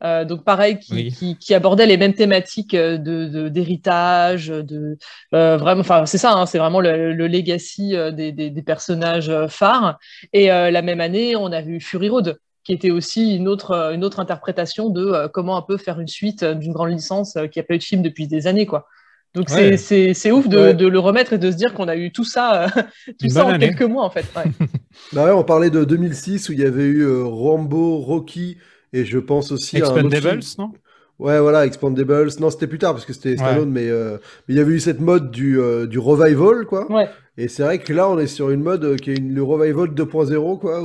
Euh, 0.02 0.24
donc 0.24 0.44
pareil, 0.44 0.78
qui, 0.78 0.94
Oui. 0.94 1.12
qui, 1.12 1.36
qui 1.36 1.54
abordait 1.54 1.86
les 1.86 1.96
mêmes 1.98 2.14
thématiques 2.14 2.74
euh, 2.74 2.96
de 2.96 3.48
d'héritage, 3.48 4.48
de, 4.48 4.96
euh, 5.34 5.56
vraiment, 5.58 5.80
enfin 5.82 6.06
c'est 6.06 6.18
ça, 6.18 6.32
hein, 6.32 6.46
c'est 6.46 6.58
vraiment 6.58 6.80
le, 6.80 7.12
le 7.12 7.26
legacy 7.26 7.94
des, 8.12 8.32
des, 8.32 8.50
des 8.50 8.62
personnages 8.62 9.30
phares. 9.48 9.98
Et 10.32 10.50
euh, 10.50 10.70
la 10.70 10.82
même 10.82 11.00
année, 11.00 11.36
on 11.36 11.52
a 11.52 11.60
vu 11.60 11.80
Fury 11.80 12.08
Road, 12.08 12.38
qui 12.64 12.72
était 12.72 12.90
aussi 12.90 13.36
une 13.36 13.46
autre 13.48 13.92
une 13.94 14.04
autre 14.04 14.20
interprétation 14.20 14.88
de 14.90 15.04
euh, 15.06 15.28
comment 15.28 15.56
un 15.56 15.62
peu 15.62 15.76
faire 15.76 16.00
une 16.00 16.08
suite 16.08 16.44
d'une 16.44 16.72
grande 16.72 16.90
licence 16.90 17.36
qui 17.52 17.60
a 17.60 17.62
pas 17.62 17.74
eu 17.74 17.78
de 17.78 17.82
film 17.82 18.02
depuis 18.02 18.26
des 18.26 18.46
années, 18.46 18.66
quoi. 18.66 18.86
Donc 19.34 19.48
Ouais. 19.50 19.76
c'est 19.76 19.76
c'est 19.76 20.14
c'est 20.14 20.30
ouf 20.32 20.48
de, 20.48 20.58
Ouais. 20.58 20.74
de 20.74 20.86
le 20.88 20.98
remettre 20.98 21.34
et 21.34 21.38
de 21.38 21.50
se 21.52 21.56
dire 21.56 21.72
qu'on 21.74 21.86
a 21.88 21.94
eu 21.96 22.10
tout 22.10 22.24
ça, 22.24 22.66
tout 23.20 23.28
ça 23.28 23.44
en 23.46 23.50
année. 23.50 23.66
quelques 23.68 23.82
mois 23.82 24.04
en 24.04 24.10
fait. 24.10 24.24
Ouais. 24.34 24.44
Bah 25.12 25.24
ouais, 25.24 25.30
on 25.30 25.44
parlait 25.44 25.70
de 25.70 25.84
2006 25.84 26.48
où 26.48 26.52
il 26.52 26.58
y 26.60 26.64
avait 26.64 26.82
eu 26.84 27.02
euh, 27.02 27.24
Rambo, 27.24 27.98
Rocky 27.98 28.58
et 28.92 29.04
je 29.04 29.18
pense 29.18 29.52
aussi 29.52 29.76
à 29.76 29.80
Expendables, 29.80 30.40
non? 30.58 30.72
Ouais, 31.18 31.38
voilà, 31.38 31.66
Expandables. 31.66 32.30
Non, 32.40 32.48
c'était 32.50 32.66
plus 32.66 32.78
tard 32.78 32.94
parce 32.94 33.04
que 33.04 33.12
c'était 33.12 33.36
Stallone, 33.36 33.70
mais 33.70 33.88
euh, 33.88 34.16
mais 34.48 34.54
il 34.54 34.56
y 34.56 34.60
avait 34.60 34.72
eu 34.72 34.80
cette 34.80 35.00
mode 35.00 35.30
du, 35.30 35.60
euh, 35.60 35.86
du 35.86 35.98
revival, 35.98 36.64
quoi. 36.66 36.90
Ouais. 36.90 37.08
Et 37.36 37.48
c'est 37.48 37.62
vrai 37.62 37.78
que 37.78 37.92
là, 37.92 38.08
on 38.08 38.18
est 38.18 38.26
sur 38.26 38.50
une 38.50 38.62
mode 38.62 38.84
euh, 38.84 38.96
qui 38.96 39.10
est 39.12 39.16
une, 39.18 39.34
le 39.34 39.42
revival 39.42 39.88
2.0, 39.94 40.58
quoi. 40.58 40.82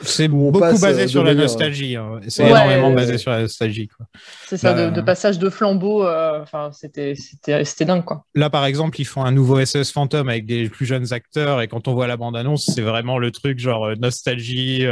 C'est 0.00 0.28
beaucoup 0.28 0.58
passe, 0.58 0.80
basé 0.80 1.02
euh, 1.02 1.06
sur 1.08 1.22
la 1.22 1.34
nostalgie. 1.34 1.96
hein. 1.96 2.18
C'est 2.28 2.42
Ouais. 2.44 2.50
énormément 2.50 2.92
basé 2.92 3.16
sur 3.18 3.30
la 3.30 3.42
nostalgie. 3.42 3.88
Quoi. 3.88 4.06
C'est 4.46 4.56
ça, 4.56 4.72
Bah, 4.72 4.86
de, 4.90 4.94
de 4.96 5.00
passage 5.02 5.38
de 5.38 5.50
flambeau. 5.50 6.02
Enfin, 6.06 6.70
c'était, 6.72 7.14
c'était, 7.14 7.64
c'était 7.64 7.84
dingue, 7.84 8.04
quoi. 8.04 8.24
Là, 8.34 8.48
par 8.50 8.64
exemple, 8.66 8.98
ils 9.00 9.06
font 9.06 9.22
un 9.24 9.32
nouveau 9.32 9.62
SOS 9.64 9.92
Phantom 9.92 10.28
avec 10.30 10.46
des 10.46 10.68
plus 10.70 10.86
jeunes 10.86 11.12
acteurs. 11.12 11.60
Et 11.62 11.68
quand 11.68 11.88
on 11.88 11.94
voit 11.94 12.06
la 12.06 12.16
bande-annonce, 12.16 12.70
c'est 12.74 12.82
vraiment 12.82 13.18
le 13.18 13.30
truc 13.30 13.58
genre 13.58 13.84
euh, 13.86 13.94
nostalgie. 13.96 14.84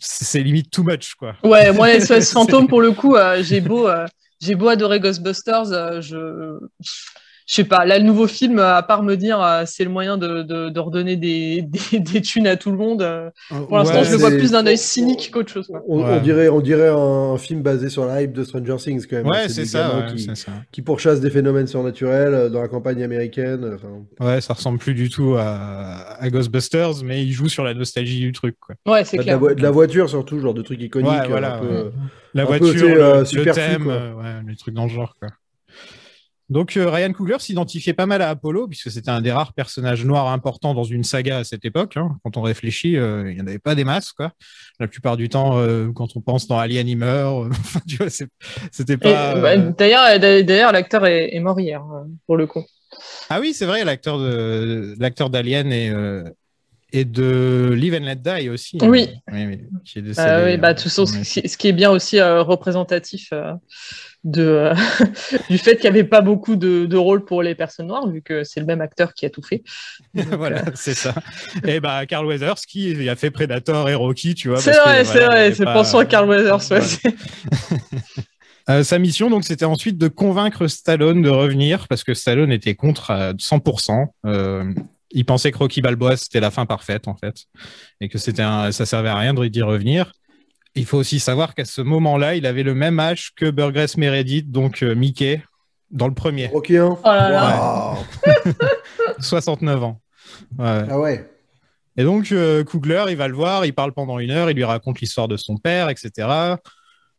C'est 0.00 0.24
c'est 0.24 0.42
limite 0.42 0.70
too 0.70 0.82
much, 0.82 1.14
quoi. 1.14 1.36
Ouais, 1.42 1.72
moi, 1.72 1.88
SOS 2.00 2.32
Fantôme, 2.32 2.68
pour 2.68 2.80
le 2.80 2.92
coup, 2.92 3.16
euh, 3.16 3.42
j'ai 3.42 3.60
beau, 3.60 3.88
euh, 3.88 4.06
j'ai 4.40 4.54
beau 4.54 4.68
adorer 4.68 5.00
Ghostbusters, 5.00 5.72
euh, 5.72 6.00
je, 6.00 6.58
je 7.46 7.54
sais 7.54 7.64
pas. 7.64 7.84
Là, 7.84 7.98
le 7.98 8.04
nouveau 8.04 8.26
film, 8.26 8.58
euh, 8.58 8.76
à 8.76 8.82
part 8.82 9.02
me 9.02 9.16
dire, 9.16 9.40
euh, 9.42 9.64
c'est 9.66 9.84
le 9.84 9.90
moyen 9.90 10.16
de, 10.16 10.42
de, 10.42 10.68
de 10.68 10.80
redonner 10.80 11.16
des, 11.16 11.62
des, 11.92 11.98
des 12.00 12.20
thunes 12.20 12.46
à 12.46 12.56
tout 12.56 12.70
le 12.70 12.76
monde. 12.76 13.02
euh, 13.02 13.30
pour 13.48 13.76
l'instant, 13.78 13.98
Ouais, 13.98 14.04
je 14.04 14.12
le 14.12 14.16
vois 14.18 14.30
plus 14.30 14.52
d'un 14.52 14.66
œil 14.66 14.78
cynique 14.78 15.30
qu'autre 15.32 15.50
chose. 15.52 15.66
quoi. 15.66 15.82
on, 15.88 16.02
Ouais. 16.02 16.18
on 16.18 16.20
dirait, 16.20 16.48
on 16.48 16.60
dirait 16.60 16.88
un, 16.90 17.36
film 17.38 17.62
basé 17.62 17.88
sur 17.88 18.04
la 18.06 18.22
hype 18.22 18.32
de 18.32 18.44
Stranger 18.44 18.76
Things, 18.76 19.06
quand 19.08 19.16
même. 19.16 19.26
Ouais, 19.26 19.48
c'est 19.48 19.64
ça, 19.64 20.06
qui, 20.14 20.22
c'est 20.22 20.34
ça. 20.36 20.52
qui 20.70 20.82
pourchassent 20.82 21.20
des 21.20 21.30
phénomènes 21.30 21.66
surnaturels 21.66 22.50
dans 22.50 22.60
la 22.62 22.68
campagne 22.68 23.02
américaine. 23.02 23.76
Ouais, 24.20 24.40
ça 24.40 24.54
ressemble 24.54 24.78
plus 24.78 24.94
du 24.94 25.08
tout 25.08 25.34
à, 25.38 26.16
à 26.20 26.30
Ghostbusters, 26.30 27.02
mais 27.04 27.22
ils 27.24 27.32
jouent 27.32 27.48
sur 27.48 27.64
la 27.64 27.74
nostalgie 27.74 28.20
du 28.20 28.32
truc, 28.32 28.56
quoi. 28.60 28.74
Ouais, 28.86 29.04
c'est 29.04 29.16
de, 29.16 29.22
la 29.22 29.24
clair. 29.24 29.38
vo- 29.38 29.54
de 29.54 29.62
la 29.62 29.70
voiture, 29.70 30.08
surtout, 30.08 30.38
genre 30.40 30.54
de 30.54 30.62
trucs 30.62 30.80
iconiques. 30.80 31.10
Ouais, 31.10 31.20
euh, 31.24 31.28
voilà, 31.28 31.56
un 31.56 31.58
peu, 31.60 31.90
La 32.34 32.42
Un 32.42 32.46
peu, 32.46 32.58
voiture, 32.58 32.72
tu 32.72 32.78
sais, 32.78 32.94
le, 32.94 33.44
le 33.44 33.52
thème, 33.52 33.84
quoi. 33.84 33.94
ouais, 33.94 34.34
les 34.48 34.56
trucs 34.56 34.74
dans 34.74 34.84
le 34.84 34.88
genre, 34.90 35.14
quoi. 35.18 35.28
Donc 36.52 36.76
euh, 36.76 36.90
Ryan 36.90 37.12
Coogler 37.12 37.38
s'identifiait 37.38 37.94
pas 37.94 38.04
mal 38.06 38.20
à 38.20 38.28
Apollo, 38.28 38.68
puisque 38.68 38.90
c'était 38.90 39.10
un 39.10 39.22
des 39.22 39.32
rares 39.32 39.54
personnages 39.54 40.04
noirs 40.04 40.28
importants 40.28 40.74
dans 40.74 40.84
une 40.84 41.02
saga 41.02 41.38
à 41.38 41.44
cette 41.44 41.64
époque. 41.64 41.96
hein. 41.96 42.18
Quand 42.22 42.36
on 42.36 42.42
réfléchit, 42.42 42.96
euh, 42.98 43.30
il 43.30 43.36
n'y 43.36 43.40
en 43.42 43.46
avait 43.46 43.58
pas 43.58 43.74
des 43.74 43.84
masses. 43.84 44.12
Quoi. 44.12 44.32
La 44.78 44.86
plupart 44.86 45.16
du 45.16 45.28
temps, 45.30 45.58
euh, 45.58 45.90
quand 45.94 46.14
on 46.14 46.20
pense 46.20 46.46
dans 46.46 46.58
Alien, 46.58 46.86
il 46.86 46.96
meurt. 46.98 47.48
C'était 48.70 48.96
pas... 48.98 49.34
bah, 49.40 49.56
D'ailleurs, 49.56 50.20
d'ailleurs, 50.20 50.72
l'acteur 50.72 51.06
est, 51.06 51.34
est 51.34 51.40
mort 51.40 51.58
hier, 51.58 51.82
pour 52.26 52.36
le 52.36 52.46
coup. 52.46 52.64
Ah 53.30 53.40
oui, 53.40 53.54
c'est 53.54 53.64
vrai, 53.66 53.84
l'acteur 53.84 54.18
d'Alien 55.30 55.72
et, 55.72 55.88
euh, 55.88 56.24
et 56.92 57.06
de 57.06 57.72
Live 57.74 57.94
and 57.94 58.04
Let 58.04 58.16
Die 58.16 58.50
aussi. 58.50 58.76
hein. 58.82 58.88
Oui. 58.88 59.08
oui, 59.32 59.46
oui, 59.46 59.58
qui 59.84 60.00
est 60.00 60.02
décédé, 60.02 60.42
oui, 60.44 60.56
bah, 60.58 60.74
toute 60.74 60.84
façon, 60.84 61.04
en 61.04 61.06
ce, 61.06 61.40
qui- 61.40 61.48
ce 61.48 61.56
qui 61.56 61.68
est 61.68 61.72
bien 61.72 61.90
aussi 61.90 62.20
représentatif 62.20 63.32
de, 64.24 64.42
euh, 64.42 64.74
du 65.50 65.58
fait 65.58 65.76
qu'il 65.76 65.90
n'y 65.90 65.98
avait 65.98 66.08
pas 66.08 66.20
beaucoup 66.20 66.56
de, 66.56 66.86
de 66.86 66.96
rôles 66.96 67.24
pour 67.24 67.42
les 67.42 67.54
personnes 67.54 67.88
noires, 67.88 68.08
vu 68.08 68.22
que 68.22 68.44
c'est 68.44 68.60
le 68.60 68.66
même 68.66 68.80
acteur 68.80 69.14
qui 69.14 69.26
a 69.26 69.30
tout 69.30 69.42
fait. 69.42 69.62
Donc, 70.14 70.26
voilà, 70.34 70.60
euh, 70.60 70.70
c'est 70.74 70.94
ça. 70.94 71.14
Et 71.66 71.80
bah, 71.80 72.06
Carl 72.06 72.26
Weathers 72.26 72.60
qui 72.68 73.08
a 73.08 73.16
fait 73.16 73.30
Predator 73.30 73.88
et 73.88 73.94
Rocky, 73.94 74.34
tu 74.34 74.48
vois. 74.48 74.58
c'est 74.58 74.72
vrai, 74.72 75.04
c'est 75.04 75.24
vrai, 75.24 75.52
c'est 75.54 75.64
pas- 75.64 75.74
pensant 75.74 75.98
à 75.98 76.04
Carl 76.04 76.28
Weathers. 76.28 76.70
ouais, 76.70 76.80
Euh, 78.70 78.84
sa 78.84 79.00
mission, 79.00 79.28
donc, 79.28 79.42
c'était 79.42 79.64
ensuite 79.64 79.98
de 79.98 80.06
convaincre 80.06 80.68
Stallone 80.68 81.20
de 81.20 81.28
revenir 81.28 81.88
parce 81.88 82.04
que 82.04 82.14
Stallone 82.14 82.52
était 82.52 82.76
contre 82.76 83.10
à 83.10 83.32
100%. 83.32 84.06
Euh, 84.24 84.72
il 85.10 85.24
pensait 85.24 85.52
que 85.52 85.58
Rocky 85.58 85.82
Balboa 85.82 86.16
c'était 86.16 86.40
la 86.40 86.50
fin 86.50 86.64
parfaite 86.64 87.06
en 87.06 87.14
fait 87.16 87.44
et 88.00 88.08
que 88.08 88.18
c'était 88.18 88.44
ça 88.70 88.86
servait 88.86 89.10
à 89.10 89.16
rien 89.16 89.34
de 89.34 89.46
d'y 89.46 89.62
revenir. 89.62 90.12
Il 90.74 90.86
faut 90.86 90.98
aussi 90.98 91.20
savoir 91.20 91.54
qu'à 91.54 91.64
ce 91.66 91.82
moment-là, 91.82 92.34
il 92.34 92.46
avait 92.46 92.62
le 92.62 92.74
même 92.74 92.98
âge 92.98 93.32
que 93.36 93.50
Burgess 93.50 93.96
Meredith, 93.98 94.50
donc 94.50 94.82
euh, 94.82 94.94
Mickey, 94.94 95.42
dans 95.90 96.08
le 96.08 96.14
premier, 96.14 96.46
Rocky 96.46 96.78
1. 96.78 96.84
Oh 96.86 96.98
là 97.04 97.28
là. 97.28 97.94
Waouh. 98.34 98.52
69 99.20 99.82
ans. 99.84 100.00
Ouais. 100.58 100.82
Ah 100.88 100.98
ouais. 100.98 101.28
Et 101.96 102.04
donc, 102.04 102.32
euh, 102.32 102.64
Coogler, 102.64 103.04
il 103.10 103.16
va 103.16 103.28
le 103.28 103.34
voir, 103.34 103.66
il 103.66 103.74
parle 103.74 103.92
pendant 103.92 104.18
une 104.18 104.30
heure, 104.30 104.48
il 104.50 104.54
lui 104.56 104.64
raconte 104.64 105.00
l'histoire 105.00 105.28
de 105.28 105.36
son 105.36 105.58
père, 105.58 105.90
etc. 105.90 106.28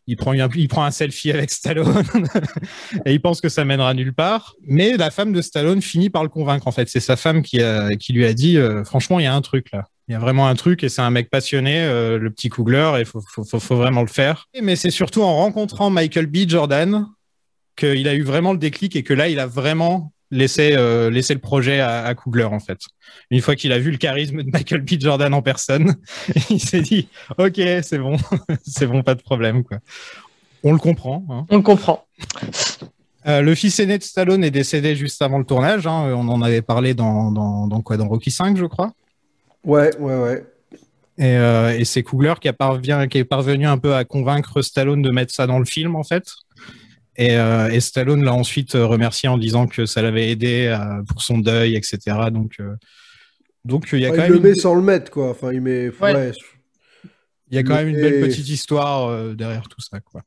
Il 0.08 0.18
prend, 0.18 0.32
un, 0.34 0.50
il 0.56 0.68
prend 0.68 0.84
un 0.84 0.92
selfie 0.92 1.32
avec 1.32 1.52
Stallone 1.52 2.04
et 3.06 3.14
il 3.14 3.22
pense 3.22 3.40
que 3.40 3.50
ça 3.50 3.64
mènera 3.66 3.94
nulle 3.94 4.14
part. 4.14 4.56
Mais 4.68 4.98
la 4.98 5.12
femme 5.12 5.32
de 5.32 5.42
Stallone 5.42 5.82
finit 5.82 6.10
par 6.10 6.24
le 6.24 6.30
convaincre, 6.30 6.68
en 6.68 6.72
fait. 6.72 6.90
C'est 6.90 7.00
sa 7.00 7.16
femme 7.16 7.44
qui, 7.44 7.62
a- 7.62 7.96
qui 7.98 8.14
lui 8.14 8.26
a 8.26 8.34
dit 8.34 8.58
euh, 8.58 8.84
Franchement, 8.84 9.20
il 9.20 9.24
y 9.24 9.28
a 9.28 9.34
un 9.36 9.42
truc 9.42 9.72
là. 9.72 9.86
Il 10.10 10.12
y 10.12 10.16
a 10.16 10.20
vraiment 10.20 10.48
un 10.48 10.56
truc 10.56 10.84
et 10.84 10.90
c'est 10.90 11.02
un 11.02 11.10
mec 11.12 11.30
passionné, 11.30 11.82
euh, 11.82 12.18
le 12.20 12.30
petit 12.30 12.50
Coogler, 12.50 12.92
et 12.98 13.00
il 13.02 13.06
faut, 13.06 13.22
faut, 13.22 13.44
faut, 13.46 13.60
faut 13.60 13.76
vraiment 13.78 14.02
le 14.02 14.08
faire. 14.08 14.48
Mais 14.62 14.76
c'est 14.76 14.92
surtout 14.92 15.22
en 15.22 15.36
rencontrant 15.38 15.90
Michael 15.90 16.26
B. 16.28 16.40
Jordan 16.48 17.08
qu'il 17.76 18.08
a 18.08 18.14
eu 18.14 18.22
vraiment 18.24 18.52
le 18.52 18.60
déclic 18.60 18.96
et 18.96 19.04
que 19.04 19.14
là, 19.14 19.30
il 19.30 19.40
a 19.40 19.48
vraiment 19.48 20.12
laissé, 20.30 20.74
euh, 20.76 21.10
laissé 21.10 21.34
le 21.34 21.40
projet 21.40 21.80
à, 21.80 22.04
à 22.04 22.14
Coogler, 22.16 22.44
en 22.44 22.60
fait. 22.60 22.80
Une 23.32 23.40
fois 23.42 23.56
qu'il 23.56 23.72
a 23.72 23.80
vu 23.80 23.92
le 23.92 23.98
charisme 23.98 24.44
de 24.44 24.50
Michael 24.52 24.82
B. 24.82 25.00
Jordan 25.00 25.34
en 25.34 25.42
personne, 25.42 25.96
il 26.50 26.60
s'est 26.60 26.82
dit 26.82 27.08
Ok, 27.38 27.56
c'est 27.82 27.98
bon, 28.00 28.18
c'est 28.66 28.88
bon, 28.88 29.04
pas 29.04 29.16
de 29.16 29.22
problème. 29.22 29.64
Quoi. 29.64 29.78
On 30.64 30.72
le 30.74 30.80
comprend. 30.80 31.24
hein. 31.30 31.46
On 31.50 31.56
le 31.58 31.62
comprend. 31.64 32.06
Euh, 33.26 33.42
le 33.42 33.56
fils 33.56 33.80
aîné 33.80 33.98
de 33.98 34.04
Stallone 34.04 34.44
est 34.44 34.52
décédé 34.52 34.96
juste 34.98 35.22
avant 35.22 35.38
le 35.40 35.46
tournage. 35.46 35.88
hein. 35.88 36.14
On 36.14 36.28
en 36.28 36.42
avait 36.42 36.62
parlé 36.62 36.94
dans, 36.94 37.32
dans, 37.32 37.68
dans 37.68 37.82
quoi? 37.82 37.96
Dans 37.96 38.08
Rocky 38.10 38.32
5, 38.32 38.58
je 38.58 38.66
crois. 38.66 38.92
Ouais, 39.64 39.96
ouais, 39.98 40.18
ouais. 40.22 40.46
Et, 41.18 41.38
euh, 41.38 41.78
et 41.78 41.86
c'est 41.86 42.02
Coogler 42.04 42.34
qui, 42.42 42.48
a 42.48 42.54
parvient- 42.54 43.08
qui 43.08 43.20
est 43.20 43.24
parvenu 43.24 43.66
un 43.68 43.78
peu 43.78 43.94
à 43.94 44.04
convaincre 44.04 44.62
Stallone 44.62 45.02
de 45.02 45.12
mettre 45.12 45.34
ça 45.34 45.46
dans 45.48 45.60
le 45.60 45.66
film, 45.66 45.96
en 45.96 46.04
fait. 46.04 46.26
Et, 47.16 47.38
euh, 47.38 47.70
et 47.70 47.80
Stallone 47.80 48.24
l'a 48.24 48.34
ensuite 48.34 48.74
euh, 48.76 48.86
remercié 48.88 49.30
en 49.30 49.38
disant 49.38 49.68
que 49.68 49.86
ça 49.86 50.02
l'avait 50.02 50.32
aidé 50.32 50.76
pour 51.08 51.22
son 51.22 51.38
deuil, 51.38 51.76
etc. 51.76 52.00
Donc, 52.32 52.54
euh, 52.60 52.74
donc 53.64 53.88
il 53.94 54.00
y 54.00 54.06
a 54.06 54.10
Enfin, 54.10 54.18
quand 54.18 54.24
il 54.26 54.32
même 54.32 54.42
le 54.42 54.50
met 54.50 54.56
une, 54.56 54.60
sans 54.60 54.74
le 54.76 54.82
mettre, 54.82 55.12
quoi. 55.12 55.30
Enfin, 55.30 55.52
il 55.54 55.62
met. 55.62 55.90
Ouais. 56.02 56.14
Ouais, 56.14 56.32
il 57.52 57.56
y 57.56 57.60
a 57.60 57.64
quand 57.64 57.76
même 57.76 57.90
une 57.90 58.02
belle 58.02 58.16
Et- 58.16 58.22
petite 58.22 58.50
histoire 58.50 59.08
euh, 59.10 59.36
derrière 59.36 59.68
tout 59.70 59.80
ça, 59.82 60.00
quoi. 60.00 60.24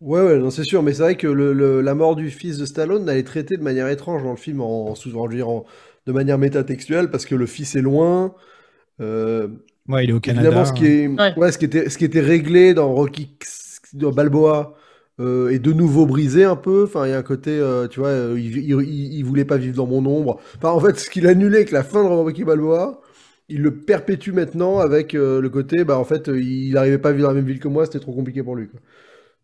ouais, 0.00 0.22
ouais, 0.22 0.38
non, 0.38 0.50
c'est 0.50 0.64
sûr. 0.64 0.82
Mais 0.82 0.94
c'est 0.94 1.02
vrai 1.02 1.16
que 1.16 1.26
le, 1.26 1.52
le- 1.52 1.82
la 1.82 1.94
mort 1.94 2.16
du 2.16 2.30
fils 2.30 2.56
de 2.56 2.64
Stallone, 2.64 3.06
elle 3.10 3.18
est 3.18 3.22
traitée 3.24 3.58
de 3.58 3.62
manière 3.62 3.88
étrange 3.88 4.22
dans 4.22 4.30
le 4.30 4.36
film, 4.38 4.62
en, 4.62 4.88
en, 4.88 4.94
je 4.94 5.10
veux 5.10 5.28
dire, 5.28 5.50
en- 5.50 5.66
de 6.06 6.12
manière 6.12 6.38
métatextuelle, 6.38 7.10
parce 7.10 7.26
que 7.26 7.34
le 7.34 7.44
fils 7.46 7.76
est 7.76 7.82
loin. 7.82 8.34
Euh, 9.00 9.48
Ouais, 9.88 10.04
il 10.04 10.10
est 10.10 10.12
au 10.12 10.20
Canada. 10.20 10.46
Évidemment, 10.46 10.64
ce 10.64 10.72
qui, 10.72 10.86
est, 10.86 11.08
Ouais. 11.08 11.34
ouais, 11.36 11.50
ce, 11.52 11.58
qui 11.58 11.64
était, 11.64 11.88
ce 11.90 11.98
qui 11.98 12.04
était 12.04 12.20
réglé 12.20 12.72
dans 12.74 12.92
Rocky 12.94 13.36
dans 13.94 14.12
Balboa 14.12 14.74
euh, 15.20 15.50
est 15.50 15.58
de 15.58 15.72
nouveau 15.72 16.06
brisé 16.06 16.44
un 16.44 16.56
peu. 16.56 16.84
Enfin, 16.84 17.06
il 17.06 17.10
y 17.10 17.12
a 17.12 17.18
un 17.18 17.22
côté, 17.22 17.50
euh, 17.50 17.88
tu 17.88 18.00
vois, 18.00 18.10
euh, 18.10 18.38
il, 18.38 18.56
il, 18.58 18.70
il- 18.82 19.14
il 19.18 19.24
voulait 19.24 19.44
pas 19.44 19.56
vivre 19.56 19.76
dans 19.76 19.86
mon 19.86 20.04
ombre. 20.06 20.40
Enfin, 20.56 20.70
en 20.70 20.80
fait, 20.80 20.98
ce 20.98 21.10
qu'il 21.10 21.26
annulait 21.26 21.56
avec 21.58 21.70
la 21.72 21.82
fin 21.82 22.02
de 22.04 22.08
Rocky 22.08 22.44
Balboa, 22.44 23.00
il 23.48 23.60
le 23.62 23.74
perpétue 23.74 24.30
maintenant 24.32 24.78
avec 24.78 25.14
euh, 25.14 25.40
le 25.40 25.50
côté, 25.50 25.84
bah 25.84 25.98
en 25.98 26.04
fait, 26.04 26.28
il 26.28 26.72
n'arrivait 26.74 26.98
pas 26.98 27.10
à 27.10 27.12
vivre 27.12 27.24
dans 27.24 27.34
la 27.34 27.34
même 27.34 27.46
ville 27.46 27.58
que 27.60 27.68
moi, 27.68 27.84
c'était 27.86 27.98
trop 28.00 28.12
compliqué 28.14 28.42
pour 28.42 28.56
lui. 28.56 28.68
Quoi. 28.68 28.80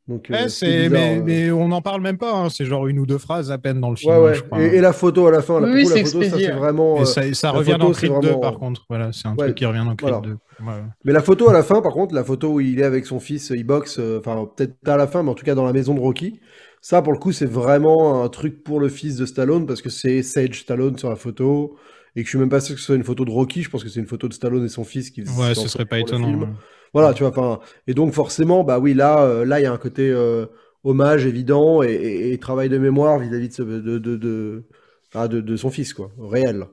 Donc, 0.09 0.31
euh, 0.31 0.35
Ouais, 0.35 0.49
c'était 0.49 0.67
c'est, 0.73 0.89
bizarre, 0.89 0.91
mais, 1.03 1.19
euh. 1.19 1.23
mais 1.25 1.51
on 1.53 1.69
n'en 1.69 1.83
parle 1.83 2.01
même 2.01 2.17
pas. 2.17 2.33
hein. 2.35 2.49
C'est 2.49 2.65
genre 2.65 2.87
une 2.87 2.99
ou 2.99 3.05
deux 3.07 3.19
phrases 3.19 3.51
à 3.53 3.59
peine 3.59 3.79
dans 3.81 3.91
le 3.91 3.97
film. 3.97 4.13
Ouais, 4.15 4.19
ouais. 4.21 4.35
je 4.35 4.43
crois. 4.43 4.63
Et, 4.63 4.77
et 4.77 4.81
la 4.81 4.95
photo 4.95 5.27
à 5.27 5.31
la 5.31 5.43
fin, 5.43 5.61
là, 5.61 5.69
Oui, 5.71 5.85
coup, 5.85 5.91
la 5.91 5.97
photo, 6.05 6.23
ça 6.23 6.39
c'est 6.39 6.51
vraiment. 6.53 6.97
Et 6.97 7.01
euh, 7.01 7.05
ça, 7.05 7.35
ça 7.35 7.53
la 7.53 7.59
revient 7.59 7.73
photo, 7.73 7.85
dans 7.87 7.93
Creed 7.93 8.11
2, 8.13 8.17
vraiment- 8.21 8.41
par 8.41 8.59
contre. 8.59 8.87
Voilà, 8.89 9.13
c'est 9.13 9.29
un 9.29 9.33
Ouais, 9.33 9.37
truc 9.47 9.55
qui 9.57 9.67
revient 9.67 9.85
dans 9.85 9.95
Creed 9.97 10.11
voilà. 10.11 10.21
2. 10.27 10.31
Ouais. 10.65 10.83
Mais 11.05 11.13
la 11.13 11.21
photo 11.21 11.51
à 11.51 11.53
la 11.53 11.63
fin, 11.63 11.83
par 11.83 11.93
contre, 11.93 12.15
la 12.15 12.25
photo 12.25 12.55
où 12.55 12.61
il 12.61 12.81
est 12.81 12.85
avec 12.85 13.05
son 13.05 13.21
fils, 13.21 13.51
il 13.55 13.65
boxe, 13.65 13.99
euh, 14.01 14.19
enfin 14.19 14.49
peut-être 14.57 14.81
pas 14.81 14.95
à 14.95 14.97
la 14.97 15.07
fin, 15.07 15.23
mais 15.23 15.31
en 15.31 15.35
tout 15.35 15.45
cas 15.45 15.55
dans 15.55 15.67
la 15.67 15.73
maison 15.75 15.95
de 15.95 16.01
Rocky, 16.01 16.41
ça 16.81 17.03
pour 17.03 17.13
le 17.13 17.19
coup 17.19 17.33
c'est 17.33 17.45
vraiment 17.47 18.25
un 18.25 18.29
truc 18.29 18.65
pour 18.65 18.81
le 18.81 18.89
fils 18.89 19.17
de 19.17 19.27
Stallone 19.27 19.67
parce 19.67 19.83
que 19.83 19.91
c'est 19.91 20.23
Sage 20.23 20.61
Stallone 20.61 20.97
sur 20.97 21.11
la 21.11 21.17
photo 21.17 21.77
et 22.17 22.21
que 22.23 22.27
je 22.27 22.31
suis 22.31 22.39
même 22.39 22.49
pas 22.49 22.61
sûr 22.61 22.75
que 22.75 22.81
ce 22.81 22.87
soit 22.87 22.97
une 22.97 23.05
photo 23.05 23.25
de 23.25 23.31
Rocky, 23.31 23.63
je 23.63 23.69
pense 23.71 23.85
que 23.85 23.91
c'est 23.91 24.01
une 24.01 24.07
photo 24.07 24.27
de 24.27 24.33
Stallone 24.33 24.65
et 24.65 24.69
son 24.69 24.85
fils 24.85 25.11
qui 25.11 25.21
Ouais, 25.23 25.55
ce 25.55 25.69
serait 25.69 25.85
pas 25.85 25.99
étonnant. 25.99 26.49
Voilà, 26.95 27.13
tu 27.15 27.23
vois, 27.23 27.31
enfin 27.31 27.61
et 27.87 27.95
donc 27.95 28.13
forcément, 28.15 28.65
bah 28.65 28.79
oui, 28.79 28.95
là, 28.95 29.23
euh, 29.23 29.45
là 29.45 29.61
il 29.61 29.65
y 29.65 29.67
a 29.67 29.73
un 29.73 29.79
côté 29.79 30.09
euh, 30.11 30.47
hommage 30.85 31.27
évident 31.27 31.83
et, 31.83 31.89
et- 31.93 32.33
et 32.33 32.39
travail 32.39 32.69
de 32.69 32.79
mémoire 32.79 33.19
vis-à-vis 33.19 33.49
de, 33.49 33.55
ce- 33.55 33.63
de, 33.63 35.41
de, 35.41 35.57
son 35.57 35.71
fils, 35.71 35.93
quoi, 35.95 36.11
réel. 36.19 36.65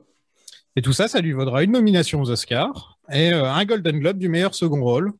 Et 0.76 0.82
tout 0.82 0.92
ça, 0.92 1.08
ça 1.08 1.20
lui 1.20 1.32
vaudra 1.32 1.62
une 1.62 1.72
nomination 1.72 2.20
aux 2.20 2.30
Oscars 2.30 2.98
et 3.12 3.32
euh, 3.32 3.44
un 3.50 3.64
Golden 3.64 3.98
Globe 3.98 4.18
du 4.18 4.28
meilleur 4.28 4.54
second 4.54 4.82
rôle. 4.82 5.12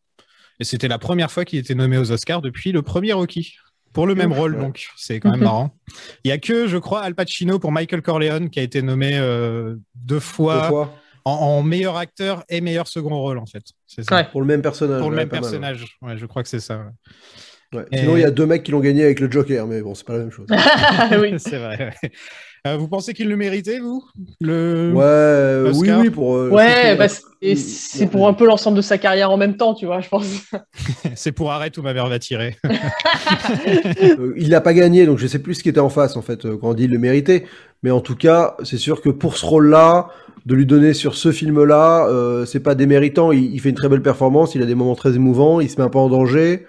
Et 0.60 0.64
c'était 0.64 0.88
la 0.88 0.98
première 0.98 1.30
fois 1.30 1.44
qu'il 1.44 1.58
était 1.58 1.74
nommé 1.74 1.98
aux 1.98 2.12
Oscars 2.12 2.42
depuis 2.42 2.72
le 2.72 2.82
premier 2.82 3.12
Rocky. 3.12 3.54
Pour 3.92 4.06
le 4.06 4.14
même 4.14 4.32
rôle, 4.32 4.58
donc 4.58 4.86
c'est 4.98 5.20
quand 5.20 5.30
même 5.30 5.40
marrant. 5.44 5.70
Il 6.24 6.28
y 6.28 6.32
a 6.32 6.36
que, 6.36 6.66
je 6.66 6.76
crois, 6.76 7.00
Al 7.00 7.14
Pacino 7.14 7.58
pour 7.58 7.72
Michael 7.72 8.02
Corleone 8.02 8.50
qui 8.50 8.60
a 8.60 8.62
été 8.62 8.82
nommé 8.82 9.18
deux, 9.94 10.20
fois 10.20 10.60
Deux 10.62 10.68
fois 10.68 10.94
En, 11.26 11.32
en 11.32 11.62
meilleur 11.62 11.96
acteur 11.96 12.44
et 12.48 12.60
meilleur 12.60 12.86
second 12.86 13.18
rôle, 13.18 13.38
en 13.38 13.46
fait. 13.46 13.62
C'est 13.88 14.04
ça. 14.04 14.14
Ouais. 14.16 14.24
pour 14.30 14.40
le 14.40 14.46
même 14.46 14.62
personnage. 14.62 15.00
Pour 15.00 15.10
le 15.10 15.16
ouais, 15.16 15.22
même 15.22 15.28
pas 15.28 15.36
mal, 15.40 15.44
ouais. 15.44 15.50
personnage. 15.50 15.98
Ouais, 16.00 16.16
je 16.16 16.24
crois 16.24 16.42
que 16.44 16.48
c'est 16.48 16.60
ça. 16.60 16.78
ouais. 16.78 17.78
Ouais. 17.78 17.84
Et- 17.90 17.98
Sinon, 17.98 18.16
il 18.16 18.20
y 18.20 18.24
a 18.24 18.30
deux 18.30 18.46
mecs 18.46 18.62
qui 18.62 18.70
l'ont 18.70 18.78
gagné 18.78 19.02
avec 19.02 19.18
le 19.18 19.28
Joker, 19.28 19.66
mais 19.66 19.82
bon, 19.82 19.94
c'est 19.96 20.06
pas 20.06 20.12
la 20.12 20.20
même 20.20 20.30
chose. 20.30 20.46
oui. 21.20 21.34
c'est 21.38 21.58
vrai. 21.58 21.94
Euh, 22.66 22.76
vous 22.76 22.88
pensez 22.88 23.14
qu'il 23.14 23.28
le 23.28 23.36
méritait, 23.36 23.78
vous? 23.78 24.04
Le... 24.40 24.92
Ouais, 24.94 25.02
euh, 25.04 25.72
oui, 25.76 25.90
oui, 25.90 26.10
pour. 26.10 26.34
euh, 26.36 26.50
Ouais, 26.50 26.96
bah, 26.96 27.04
euh, 27.04 27.08
c'est- 27.08 27.22
et 27.42 27.54
c'est 27.54 28.06
pour 28.06 28.26
un 28.28 28.32
peu 28.32 28.46
l'ensemble 28.46 28.76
de 28.76 28.82
sa 28.82 28.98
carrière 28.98 29.30
en 29.30 29.36
même 29.36 29.56
temps, 29.56 29.74
tu 29.74 29.86
vois, 29.86 30.00
je 30.00 30.08
pense. 30.08 30.26
C'est 31.14 31.32
pour 31.32 31.52
arrête 31.52 31.76
où 31.78 31.82
ma 31.82 31.92
mère 31.94 32.08
va 32.08 32.18
tirer. 32.18 32.56
Euh, 34.18 34.32
il 34.36 34.50
n'a 34.50 34.60
pas 34.60 34.72
gagné, 34.74 35.06
donc 35.06 35.18
je 35.18 35.26
sais 35.26 35.38
plus 35.38 35.54
ce 35.54 35.62
qui 35.62 35.68
était 35.68 35.80
en 35.80 35.88
face 35.88 36.16
en 36.16 36.22
fait 36.22 36.42
quand 36.42 36.70
on 36.70 36.74
dit 36.74 36.84
il 36.84 36.90
le 36.90 36.98
méritait. 36.98 37.44
Mais 37.82 37.90
en 37.90 38.00
tout 38.00 38.16
cas, 38.16 38.56
c'est 38.64 38.78
sûr 38.78 39.00
que 39.00 39.08
pour 39.10 39.36
ce 39.36 39.44
rôle-là, 39.46 40.08
de 40.46 40.54
lui 40.54 40.66
donner 40.66 40.92
sur 40.94 41.14
ce 41.16 41.32
film-là, 41.32 42.06
euh, 42.08 42.44
c'est 42.46 42.60
pas 42.60 42.74
déméritant. 42.74 43.32
Il, 43.32 43.52
il 43.54 43.60
fait 43.60 43.70
une 43.70 43.74
très 43.76 43.88
belle 43.88 44.02
performance, 44.02 44.54
il 44.54 44.62
a 44.62 44.66
des 44.66 44.74
moments 44.74 44.94
très 44.94 45.14
émouvants, 45.16 45.60
il 45.60 45.68
se 45.70 45.76
met 45.76 45.82
un 45.84 45.88
peu 45.88 45.98
en 45.98 46.08
danger 46.08 46.66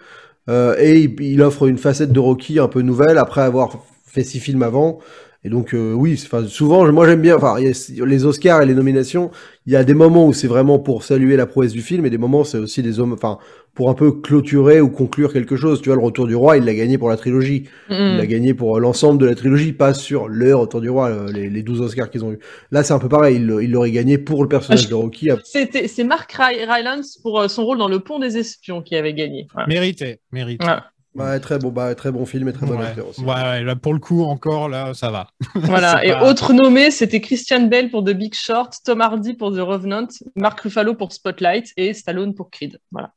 euh, 0.50 0.76
et 0.80 1.00
il, 1.02 1.16
il 1.22 1.42
offre 1.42 1.68
une 1.68 1.78
facette 1.78 2.12
de 2.12 2.20
Rocky 2.20 2.60
un 2.60 2.68
peu 2.68 2.82
nouvelle 2.82 3.18
après 3.18 3.42
avoir 3.42 3.84
fait 4.06 4.24
six 4.24 4.40
films 4.40 4.64
avant. 4.64 5.00
Et 5.48 5.50
donc 5.50 5.74
euh, 5.74 5.94
oui, 5.94 6.18
souvent, 6.50 6.92
moi 6.92 7.08
j'aime 7.08 7.22
bien. 7.22 7.38
Enfin, 7.38 7.56
les 7.58 8.26
Oscars 8.26 8.64
et 8.64 8.66
les 8.66 8.76
nominations. 8.76 9.32
Il 9.66 9.72
y 9.72 9.78
a 9.78 9.86
des 9.86 9.94
moments 9.94 10.26
où 10.28 10.34
c'est 10.34 10.48
vraiment 10.48 10.78
pour 10.78 11.04
saluer 11.04 11.38
la 11.38 11.46
prouesse 11.46 11.72
du 11.72 11.82
film, 11.82 12.06
et 12.06 12.10
des 12.10 12.18
moments 12.18 12.44
c'est 12.44 12.58
aussi 12.58 12.84
des 12.84 13.00
hommes, 13.00 13.14
enfin 13.14 13.38
pour 13.74 13.90
un 13.90 13.94
peu 13.94 14.12
clôturer 14.12 14.82
ou 14.82 14.90
conclure 14.90 15.32
quelque 15.32 15.56
chose. 15.56 15.82
Tu 15.82 15.88
vois, 15.90 15.96
le 15.98 16.04
Retour 16.04 16.28
du 16.28 16.36
Roi, 16.36 16.58
il 16.58 16.66
l'a 16.66 16.74
gagné 16.74 16.98
pour 16.98 17.08
la 17.10 17.16
trilogie. 17.16 17.70
Il 17.90 17.96
Mm. 17.96 18.20
a 18.20 18.26
gagné 18.26 18.54
pour 18.54 18.80
l'ensemble 18.80 19.20
de 19.22 19.26
la 19.26 19.36
trilogie, 19.36 19.72
pas 19.72 19.94
sur 19.94 20.28
le 20.28 20.54
Retour 20.56 20.82
du 20.82 20.90
Roi, 20.90 21.10
euh, 21.10 21.32
les, 21.32 21.50
les 21.50 21.64
12 21.64 21.80
Oscars 21.82 22.10
qu'ils 22.10 22.26
ont 22.26 22.32
eu. 22.34 22.40
Là, 22.72 22.84
c'est 22.84 22.94
un 22.94 23.00
peu 23.00 23.08
pareil, 23.08 23.36
il 23.38 23.72
l'aurait 23.72 23.92
gagné 23.92 24.18
pour 24.18 24.42
le 24.44 24.50
personnage 24.50 24.82
Ah, 24.82 24.84
je- 24.86 24.90
de 24.90 24.96
Rocky. 24.96 25.30
C'était- 25.46 25.88
C'est 25.88 26.04
Mark 26.04 26.30
Ry- 26.34 26.66
Rylance 26.66 27.20
pour 27.22 27.40
euh, 27.40 27.48
son 27.48 27.64
rôle 27.66 27.78
dans 27.78 27.88
Le 27.88 28.00
Pont 28.00 28.20
des 28.20 28.38
Espions 28.38 28.82
qui 28.82 28.96
avait 28.96 29.14
gagné. 29.14 29.48
Voilà. 29.54 29.68
Mérité, 29.68 30.20
mérité. 30.34 30.66
Ouais. 30.66 30.74
Ouais, 31.18 31.40
très 31.40 31.58
bon, 31.60 31.70
bah, 31.70 31.96
très 31.96 32.12
bon 32.12 32.26
film 32.26 32.48
et 32.48 32.54
très 32.54 32.66
bon 32.66 32.78
Ouais. 32.78 32.86
acteur 32.86 33.10
aussi. 33.10 33.22
Ouais, 33.22 33.34
ouais, 33.34 33.64
là, 33.64 33.76
pour 33.76 33.94
le 33.94 34.00
coup, 34.00 34.24
encore, 34.24 34.70
là, 34.70 34.94
ça 34.94 35.10
va. 35.12 35.28
Voilà. 35.56 36.04
Et 36.06 36.12
pas- 36.12 36.30
autres 36.30 36.54
nommés, 36.54 36.92
c'était 36.92 37.22
Christian 37.22 37.62
Bale 37.68 37.90
pour 37.90 38.04
The 38.04 38.12
Big 38.12 38.34
Short, 38.36 38.74
Tom 38.86 39.02
Hardy 39.02 39.34
pour 39.34 39.52
The 39.52 39.60
Revenant, 39.60 40.08
Mark 40.36 40.60
Ruffalo 40.62 40.94
pour 40.94 41.12
Spotlight 41.14 41.72
et 41.78 41.94
Stallone 41.94 42.34
pour 42.36 42.50
Creed. 42.52 42.80
Voilà. 42.92 43.12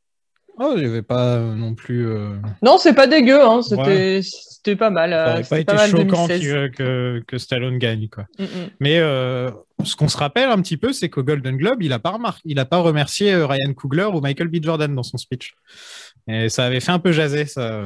Oh, 0.63 0.73
il 0.77 0.83
n'y 0.83 0.89
avait 0.89 1.01
pas 1.03 1.37
euh, 1.37 1.55
non 1.55 1.75
plus. 1.75 2.07
euh, 2.07 2.35
Non, 2.61 2.77
c'est 2.77 2.93
pas 2.93 3.07
dégueu, 3.07 3.41
hein. 3.43 3.63
c'était 3.63 4.71
Ouais. 4.73 4.77
pas 4.77 4.91
mal. 4.91 5.11
Ça 5.11 5.17
euh, 5.17 5.29
n'aurait 5.31 5.41
pas 5.41 5.45
c'était 5.57 5.63
été 5.63 5.91
choquant 5.91 6.27
2016. 6.27 6.41
qu'il- 6.41 6.71
que, 6.77 7.23
que 7.27 7.39
Stallone 7.39 7.79
gagne, 7.79 8.09
quoi. 8.09 8.25
Mm, 8.39 8.43
mm. 8.45 8.49
Mais 8.81 8.99
euh, 8.99 9.51
ce 9.85 9.97
qu'on 9.97 10.09
se 10.09 10.19
rappelle 10.19 10.51
un 10.51 10.61
petit 10.61 10.77
peu, 10.77 10.93
c'est 10.93 11.09
qu'au 11.09 11.23
Golden 11.23 11.57
Globe, 11.57 11.83
il 11.83 11.95
a 11.95 11.99
pas 11.99 12.11
remarqué, 12.11 12.43
il 12.45 12.59
a 12.59 12.67
pas 12.67 12.77
remercié 12.77 13.35
Ryan 13.37 13.73
Coogler 13.75 14.09
ou 14.13 14.21
Michael 14.21 14.49
B. 14.49 14.57
Jordan 14.63 14.95
dans 14.95 15.03
son 15.03 15.17
speech. 15.17 15.55
Et 16.33 16.49
ça 16.49 16.67
avait 16.67 16.81
fait 16.81 16.93
un 16.93 16.99
peu 16.99 17.13
jaser, 17.13 17.47
ça. 17.47 17.83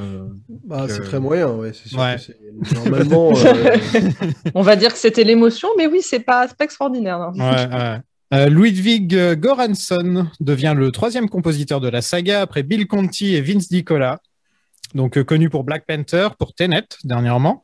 Bah, 0.66 0.86
c'est 0.88 1.00
très 1.02 1.20
moyen, 1.20 1.48
ouais, 1.48 1.72
c'est 1.72 1.88
sûr. 1.88 1.98
Ouais. 1.98 2.16
que 2.16 2.20
c'est- 2.20 2.74
Normalement, 2.74 3.32
euh, 3.34 3.76
On 4.54 4.62
va 4.62 4.76
dire 4.76 4.92
que 4.92 4.98
c'était 4.98 5.24
l'émotion, 5.24 5.68
mais 5.78 5.86
oui, 5.86 6.00
c'est 6.02 6.20
pas, 6.20 6.46
pas 6.48 6.64
extraordinaire. 6.64 7.18
non. 7.18 7.32
Ouais, 7.44 7.66
ouais. 7.66 7.98
Euh, 8.32 8.48
Ludwig 8.48 9.14
Göransson 9.40 10.26
devient 10.40 10.74
le 10.76 10.90
troisième 10.90 11.28
compositeur 11.28 11.80
de 11.80 11.88
la 11.88 12.02
saga 12.02 12.40
après 12.40 12.62
Bill 12.62 12.86
Conti 12.86 13.34
et 13.34 13.40
Vince 13.40 13.68
DiCola, 13.68 14.18
donc 14.94 15.16
euh, 15.18 15.24
connu 15.24 15.48
pour 15.50 15.62
Black 15.64 15.84
Panther, 15.86 16.28
pour 16.38 16.52
Tenet 16.54 16.84
dernièrement, 17.04 17.62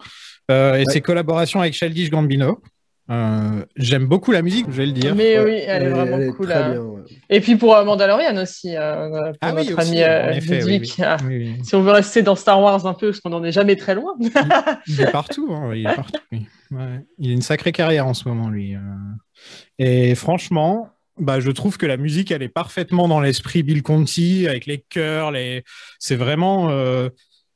euh, 0.50 0.74
et 0.74 0.78
Ouais. 0.80 0.84
ses 0.92 1.00
collaborations 1.00 1.60
avec 1.60 1.74
Childish 1.74 2.10
Gambino. 2.10 2.60
Euh, 3.10 3.64
J'aime 3.76 4.06
beaucoup 4.06 4.30
la 4.30 4.42
musique, 4.42 4.66
je 4.68 4.76
vais 4.76 4.86
le 4.86 4.92
dire. 4.92 5.14
Mais 5.16 5.38
ouais, 5.38 5.44
oui, 5.44 5.60
elle, 5.66 5.82
est 5.84 5.88
vraiment 5.88 6.16
elle 6.16 6.28
est 6.28 6.32
cool. 6.32 6.46
très 6.46 6.54
hein. 6.62 6.70
bien, 6.70 6.80
ouais. 6.82 7.00
Et 7.28 7.40
puis 7.40 7.56
pour 7.56 7.74
euh, 7.74 7.84
Mandalorian 7.84 8.36
aussi, 8.40 8.76
euh, 8.76 9.08
pour 9.32 9.36
Ah 9.40 9.54
oui, 9.54 9.72
aussi, 9.72 9.88
ami 9.88 10.02
euh, 10.02 10.26
en 10.26 10.30
effet, 10.30 10.64
oui, 10.64 10.72
Ludwig. 10.78 10.94
oui. 10.98 11.04
Ah, 11.04 11.16
Oui, 11.26 11.36
oui. 11.38 11.54
Si 11.64 11.74
on 11.74 11.82
veut 11.82 11.90
rester 11.92 12.22
dans 12.22 12.36
Star 12.36 12.60
Wars 12.60 12.86
un 12.86 12.94
peu, 12.94 13.08
parce 13.08 13.20
qu'on 13.20 13.30
n'en 13.30 13.42
est 13.42 13.52
jamais 13.52 13.76
très 13.76 13.94
loin. 13.94 14.14
Il 14.86 15.00
est 15.00 15.10
partout, 15.10 15.48
hein, 15.50 15.72
il 15.74 15.86
est 15.86 15.94
partout. 15.94 16.20
Ouais. 16.70 17.04
Il 17.18 17.30
a 17.30 17.32
une 17.32 17.42
sacrée 17.42 17.72
carrière 17.72 18.06
en 18.06 18.14
ce 18.14 18.28
moment, 18.28 18.48
lui. 18.48 18.76
euh. 18.76 18.78
Et 19.78 20.14
franchement, 20.14 20.88
bah, 21.18 21.40
je 21.40 21.50
trouve 21.50 21.78
que 21.78 21.86
la 21.86 21.96
musique, 21.96 22.30
elle 22.30 22.42
est 22.42 22.48
parfaitement 22.48 23.08
dans 23.08 23.20
l'esprit 23.20 23.62
Bill 23.64 23.82
Conti, 23.82 24.46
avec 24.48 24.66
les 24.66 24.84
chœurs, 24.88 25.32
les... 25.32 25.64
c'est 25.98 26.16
vraiment, 26.16 26.70
euh, 26.70 27.08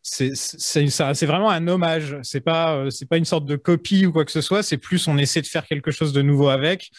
c'est 0.07 0.37
c'est- 0.37 0.89
ça- 0.89 1.15
c'est 1.15 1.27
vraiment 1.27 1.51
un 1.51 1.67
hommage. 1.67 2.19
C'est 2.23 2.43
pas, 2.43 2.77
euh, 2.77 2.91
c'est 2.91 3.07
pas 3.09 3.17
une 3.17 3.25
sorte 3.25 3.47
de 3.47 3.57
copie 3.57 4.07
ou 4.07 4.13
quoi 4.13 4.25
que 4.27 4.31
ce 4.33 4.43
soit. 4.43 4.63
C'est 4.63 4.77
plus 4.79 5.09
on 5.09 5.19
essaie 5.19 5.43
de 5.43 5.47
faire 5.49 5.67
quelque 5.67 5.91
chose 5.91 6.13
de 6.13 6.23
nouveau 6.23 6.49
avec, 6.51 6.91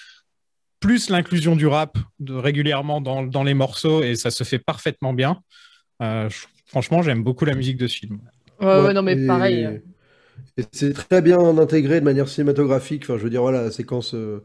plus 0.79 1.09
l'inclusion 1.09 1.55
du 1.55 1.67
rap 1.67 1.97
de, 2.19 2.33
régulièrement 2.33 3.01
dans, 3.01 3.23
dans 3.23 3.43
les 3.43 3.53
morceaux 3.53 4.03
et 4.03 4.15
ça 4.15 4.31
se 4.31 4.43
fait 4.43 4.59
parfaitement 4.59 5.13
bien. 5.13 5.41
Euh, 6.01 6.29
franchement, 6.67 7.01
j'aime 7.03 7.23
beaucoup 7.23 7.45
la 7.45 7.55
musique 7.55 7.77
de 7.77 7.87
ce 7.87 7.97
film. 7.97 8.19
Ouais, 8.61 8.67
ouais, 8.67 8.81
Ouais, 8.81 8.93
non, 8.93 9.03
mais 9.03 9.13
et- 9.13 9.27
pareil. 9.27 9.81
et 10.57 10.63
c'est 10.71 10.93
très 10.93 11.21
bien 11.21 11.39
intégré 11.57 11.99
de 11.99 12.05
manière 12.05 12.27
cinématographique. 12.29 13.03
Enfin, 13.03 13.17
je 13.17 13.23
veux 13.23 13.29
dire, 13.29 13.41
voilà, 13.41 13.61
la 13.63 13.71
séquence, 13.71 14.13
euh, 14.15 14.43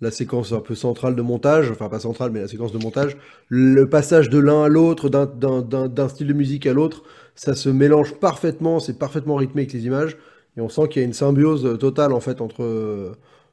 la 0.00 0.10
séquence 0.10 0.52
un 0.52 0.60
peu 0.60 0.74
centrale 0.74 1.16
de 1.16 1.22
montage, 1.22 1.70
enfin 1.70 1.88
pas 1.88 2.00
centrale, 2.00 2.30
mais 2.32 2.40
la 2.40 2.48
séquence 2.48 2.72
de 2.72 2.78
montage, 2.78 3.16
le 3.48 3.88
passage 3.88 4.30
de 4.30 4.38
l'un 4.38 4.64
à 4.64 4.68
l'autre, 4.68 5.08
d'un- 5.08 5.26
d'un 5.26 5.62
d'un- 5.62 5.88
d'un 5.88 6.08
style 6.08 6.28
de 6.28 6.32
musique 6.34 6.66
à 6.66 6.72
l'autre, 6.72 7.02
ça 7.38 7.54
se 7.54 7.68
mélange 7.68 8.14
parfaitement, 8.14 8.80
c'est 8.80 8.98
parfaitement 8.98 9.36
rythmé 9.36 9.62
avec 9.62 9.72
les 9.72 9.86
images, 9.86 10.16
et 10.56 10.60
on 10.60 10.68
sent 10.68 10.88
qu'il 10.88 11.00
y 11.00 11.04
a 11.04 11.06
une 11.06 11.12
symbiose 11.14 11.78
totale 11.78 12.12
en 12.12 12.18
fait 12.20 12.40
entre 12.40 12.62
euh, 12.64 13.12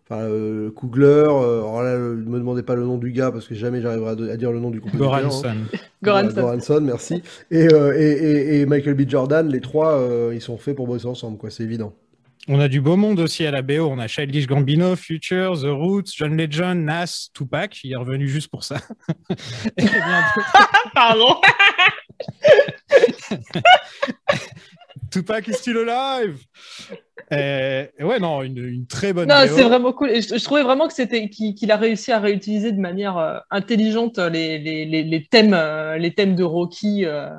enfin, 0.10 0.22
euh, 0.22 0.72
Coogler, 0.72 1.06
euh, 1.30 1.60
alors 1.60 1.84
là, 1.84 1.96
ne 1.98 2.16
me 2.16 2.40
demandez 2.40 2.64
pas 2.64 2.74
le 2.76 2.84
nom 2.84 2.98
du 2.98 3.12
gars 3.12 3.32
parce 3.32 3.48
que 3.48 3.54
jamais 3.54 3.82
j'arriverai 3.82 4.30
à, 4.30 4.34
à 4.34 4.38
dire 4.38 4.52
le 4.52 4.60
nom 4.60 4.72
du 4.72 4.82
compositeur. 4.82 5.14
hein. 5.14 5.20
Goranson. 5.22 5.56
Goranson. 6.42 6.82
Merci. 6.82 7.22
Et, 7.52 7.72
euh, 7.72 7.94
et, 7.96 8.12
et- 8.12 8.62
et 8.62 8.66
Michael 8.66 8.96
B. 8.96 9.08
Jordan, 9.08 9.48
les 9.48 9.62
trois, 9.62 9.94
euh, 10.00 10.32
ils 10.34 10.42
sont 10.42 10.58
faits 10.58 10.76
pour 10.76 10.88
bosser 10.88 11.06
ensemble, 11.08 11.38
quoi, 11.38 11.50
c'est 11.52 11.64
évident. 11.64 11.94
On 12.48 12.60
a 12.60 12.68
du 12.68 12.80
beau 12.80 12.96
monde 12.96 13.20
aussi 13.20 13.44
à 13.46 13.52
la 13.52 13.64
BO. 13.64 13.88
On 13.90 13.98
a 13.98 14.08
Childish 14.08 14.46
Gambino, 14.46 14.96
Future, 14.96 15.60
The 15.60 15.66
Roots, 15.66 16.12
John 16.16 16.38
Legend, 16.38 16.86
Nas, 16.86 17.30
Tupac. 17.34 17.80
Il 17.84 17.94
est 17.94 17.96
revenu 17.96 18.28
juste 18.28 18.50
pour 18.50 18.64
ça. 18.64 18.78
Et 19.78 19.84
bien 19.84 20.24
d'autres. 20.36 20.68
Pardon. 20.94 21.42
Tupac 25.12 25.48
is 25.48 25.54
still 25.54 25.78
alive. 25.90 26.40
Et, 27.32 27.90
et 27.98 28.04
ouais, 28.04 28.20
non, 28.20 28.44
une, 28.44 28.58
une 28.58 28.86
très 28.86 29.14
bonne 29.14 29.28
Non, 29.28 29.46
c'est 29.48 29.64
vraiment 29.64 29.94
cool. 29.94 30.12
Et 30.12 30.22
je, 30.22 30.38
je 30.38 30.44
trouvais 30.44 30.64
vraiment 30.64 30.88
que 30.88 30.94
c'était 30.94 31.30
qu'il 31.30 31.72
a 31.72 31.78
réussi 31.78 32.12
à 32.12 32.20
réutiliser 32.20 32.72
de 32.72 32.80
manière 32.80 33.18
euh, 33.18 33.40
intelligente 33.50 34.20
les, 34.20 34.60
les, 34.60 34.86
les, 34.86 35.04
les 35.04 35.26
thèmes, 35.26 35.54
euh, 35.54 35.98
les 35.98 36.14
thèmes 36.14 36.36
de 36.36 36.44
Rocky 36.44 37.06
euh, 37.06 37.30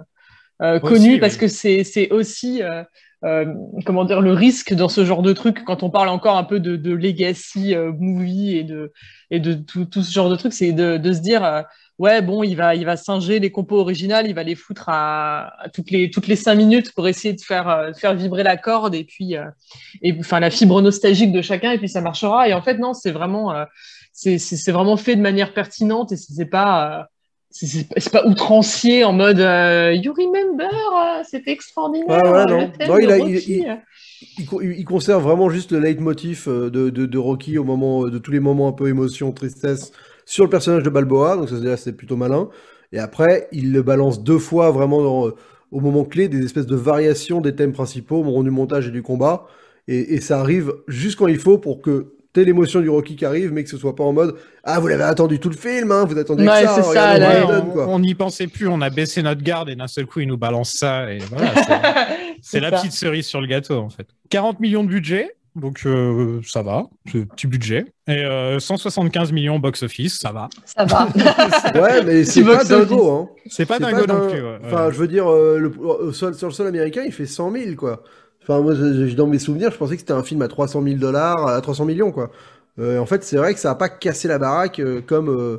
euh, 0.63 0.81
Aussi, 0.81 0.95
connus, 0.95 1.13
oui. 1.15 1.21
parce 1.21 1.37
que 1.37 1.49
c'est 1.49 1.85
c'est 1.85 2.11
aussi 2.11 2.63
euh, 2.63 2.83
euh, 3.27 3.45
comment 3.85 4.05
dire 4.05 4.21
le 4.21 4.33
risque 4.33 4.73
dans 4.73 4.89
ce 4.89 5.05
genre 5.05 5.23
de 5.23 5.33
truc 5.33 5.65
quand 5.65 5.83
on 5.83 5.91
parle 5.91 6.09
encore 6.09 6.37
un 6.37 6.45
peu 6.45 6.61
de, 6.61 6.77
de 6.77 6.93
legacy 6.93 7.75
euh, 7.75 7.93
movie 7.99 8.57
et 8.57 8.63
de 8.63 8.93
et 9.31 9.41
de 9.41 9.55
tout, 9.55 9.85
tout 9.85 10.03
ce 10.03 10.13
genre 10.13 10.31
de 10.31 10.37
truc, 10.37 10.53
c'est 10.53 10.73
de, 10.73 10.97
de 10.97 11.13
se 11.13 11.21
dire 11.21 11.45
euh, 11.45 11.63
ouais 11.99 12.23
bon 12.23 12.45
il 12.45 12.55
va 12.55 12.77
il 12.77 12.85
va 12.85 12.97
singer 12.97 13.41
les 13.41 13.51
compos 13.51 13.79
originales, 13.81 14.29
il 14.29 14.35
va 14.35 14.45
les 14.45 14.55
foutre 14.55 14.89
à, 14.89 15.61
à 15.61 15.69
toutes 15.69 15.91
les 15.91 16.11
toutes 16.11 16.29
les 16.29 16.37
cinq 16.37 16.55
minutes 16.55 16.93
pour 16.95 17.09
essayer 17.09 17.35
de 17.35 17.41
faire 17.41 17.69
euh, 17.69 17.91
de 17.91 17.97
faire 17.97 18.15
vibrer 18.15 18.45
la 18.45 18.57
corde 18.57 18.95
et 18.95 19.05
puis 19.05 19.35
et 20.03 20.17
enfin 20.21 20.39
la 20.39 20.51
fibre 20.51 20.81
nostalgique 20.81 21.33
de 21.33 21.43
chacun 21.43 21.73
et 21.73 21.79
puis 21.79 21.89
ça 21.89 22.01
marchera. 22.01 22.49
Et 22.49 22.55
en 22.55 22.63
fait 22.63 22.79
non 22.79 22.95
c'est 22.95 23.11
vraiment 23.11 23.53
c'est 24.13 24.71
vraiment 24.71 24.97
fait 24.97 25.17
de 25.17 25.21
manière 25.21 25.53
pertinente 25.53 26.13
et 26.13 26.17
c'est 26.17 26.47
pas 26.47 27.09
c'est- 27.65 28.11
pas- 28.11 28.27
outrancier 28.27 29.05
en 29.05 29.13
mode 29.13 29.41
euh, 29.41 29.93
you 29.93 30.13
remember 30.13 30.65
euh, 30.69 31.23
c'était 31.29 31.53
extraordinaire 31.53 32.09
ouais, 32.23 32.29
euh, 32.41 32.45
non. 32.45 32.61
le 32.61 32.73
thème 32.77 32.89
Non, 32.89 32.99
il 32.99 33.07
de 33.07 33.13
a- 33.13 33.17
il- 33.19 33.23
Rocky. 33.23 33.53
il- 33.61 33.79
Il, 34.39 34.47
co- 34.47 34.63
il 34.63 34.85
conserve 34.85 35.23
vraiment 35.23 35.49
juste 35.51 35.73
le 35.73 35.79
leitmotiv 35.79 36.45
euh, 36.49 36.71
de, 36.71 36.89
de, 36.91 37.05
de 37.07 37.19
Rocky 37.19 37.59
au 37.59 37.65
moment 37.65 38.09
de 38.09 38.19
tous 38.19 38.31
les 38.33 38.41
moments 38.41 38.69
un 38.69 38.73
peu 38.73 38.89
émotion, 38.89 39.31
tristesse 39.33 39.93
sur 40.25 40.45
le 40.45 40.51
personnage 40.51 40.83
de 40.83 40.91
Balboa, 40.91 41.37
donc 41.37 41.49
ça 41.51 41.77
c'est- 41.77 41.93
plutôt 41.93 42.17
malin. 42.17 42.49
Et 42.93 42.99
après, 42.99 43.47
il 43.53 43.73
le 43.73 43.83
balance 43.83 44.23
deux 44.23 44.39
fois 44.39 44.71
vraiment 44.71 45.03
dans, 45.03 45.33
au 45.71 45.81
moment 45.81 46.05
clé, 46.05 46.29
des 46.29 46.45
espèces 46.45 46.67
de 46.67 46.77
variations 46.77 47.41
des 47.41 47.55
thèmes 47.55 47.73
principaux, 47.73 48.17
au 48.21 48.25
moment 48.25 48.43
du 48.43 48.51
montage 48.51 48.89
et 48.89 48.91
du 48.91 49.03
combat. 49.03 49.47
Et, 49.89 50.15
et 50.15 50.21
ça 50.21 50.41
arrive 50.41 50.73
juste 50.89 51.17
quand 51.19 51.27
il 51.29 51.39
faut 51.39 51.59
pour 51.59 51.81
que 51.83 52.15
t'aies 52.37 52.45
l'émotion 52.45 52.81
du 52.81 52.89
Rocky 52.91 53.17
qui 53.17 53.25
arrive, 53.25 53.53
mais 53.53 53.65
que 53.65 53.71
ce 53.71 53.77
soit 53.79 53.97
pas 53.97 54.05
en 54.05 54.13
mode 54.13 54.37
Ah, 54.63 54.79
vous 54.79 54.87
l'avez 54.89 55.03
attendu 55.05 55.39
tout 55.41 55.49
le 55.49 55.57
film, 55.57 55.91
hein, 55.91 56.05
vous 56.05 56.19
attendez 56.19 56.45
que 56.45 56.49
Ouais, 56.51 56.65
ça, 56.65 56.75
c'est 56.77 56.83
ça, 56.83 56.89
regardez 56.91 57.21
là, 57.53 57.61
quoi. 57.73 57.89
on 57.89 57.99
n'y 57.99 58.15
pensait 58.15 58.47
plus, 58.47 58.69
on 58.69 58.81
a 58.81 58.91
baissé 58.91 59.23
notre 59.23 59.43
garde 59.43 59.69
et 59.71 59.75
d'un 59.77 59.87
seul 59.89 60.07
coup, 60.07 60.21
il 60.21 60.29
nous 60.29 60.37
balance 60.37 60.73
ça. 60.73 61.11
Et 61.13 61.19
voilà, 61.31 61.53
c'est- 61.65 62.37
c'est 62.43 62.61
la 62.61 62.71
ça. 62.71 62.77
petite 62.77 62.93
cerise 62.93 63.27
sur 63.27 63.41
le 63.41 63.47
gâteau, 63.47 63.79
en 63.79 63.89
fait. 63.91 64.07
40 64.31 64.61
millions 64.61 64.85
de 64.85 64.89
budget, 64.89 65.33
donc 65.55 65.81
euh, 65.87 66.41
ça 66.47 66.63
va, 66.63 66.85
c'est 67.11 67.21
un 67.23 67.25
petit 67.25 67.47
budget. 67.47 67.87
Et 68.09 68.25
euh, 68.25 68.59
175 68.59 69.33
millions 69.33 69.59
box-office, 69.59 70.19
ça 70.21 70.31
va. 70.33 70.49
ça 70.65 70.85
va 70.85 71.09
Ouais, 71.81 72.05
mais 72.05 72.25
c'est 72.25 72.43
box 72.43 72.69
pas 72.69 72.77
office. 72.77 72.89
dingo, 72.91 73.11
hein. 73.11 73.29
C'est 73.47 73.67
pas 73.67 73.77
C'est 73.79 73.85
dingo 73.85 74.07
non 74.07 74.29
plus. 74.29 74.43
ouais. 74.43 74.59
Enfin, 74.65 74.91
je 74.93 74.99
veux 74.99 75.09
dire, 75.09 75.27
euh, 75.33 75.59
le, 75.59 76.13
sur 76.13 76.29
le 76.29 76.53
sol 76.53 76.67
américain, 76.67 77.03
il 77.07 77.13
fait 77.13 77.27
100 77.27 77.51
000, 77.53 77.75
quoi. 77.77 78.03
Enfin, 78.49 78.61
moi, 78.63 78.75
je- 78.75 79.15
dans 79.17 79.27
mes 79.27 79.39
souvenirs, 79.39 79.71
je 79.73 79.77
pensais 79.79 79.95
que 79.97 80.01
c'était 80.01 80.13
un 80.13 80.23
film 80.23 80.43
à 80.43 80.49
300 80.49 80.81
000 80.83 80.99
dollars, 81.01 81.47
à 81.49 81.61
300 81.61 81.85
millions, 81.85 82.13
quoi. 82.13 82.31
Euh, 82.79 82.99
en 82.99 83.07
fait, 83.07 83.25
c'est 83.25 83.37
vrai 83.37 83.55
que 83.55 83.61
ça 83.61 83.71
a 83.73 83.75
pas 83.75 83.89
cassé 83.89 84.29
la 84.29 84.39
baraque 84.39 84.79
euh, 84.81 85.01
comme, 85.03 85.29
euh, 85.31 85.59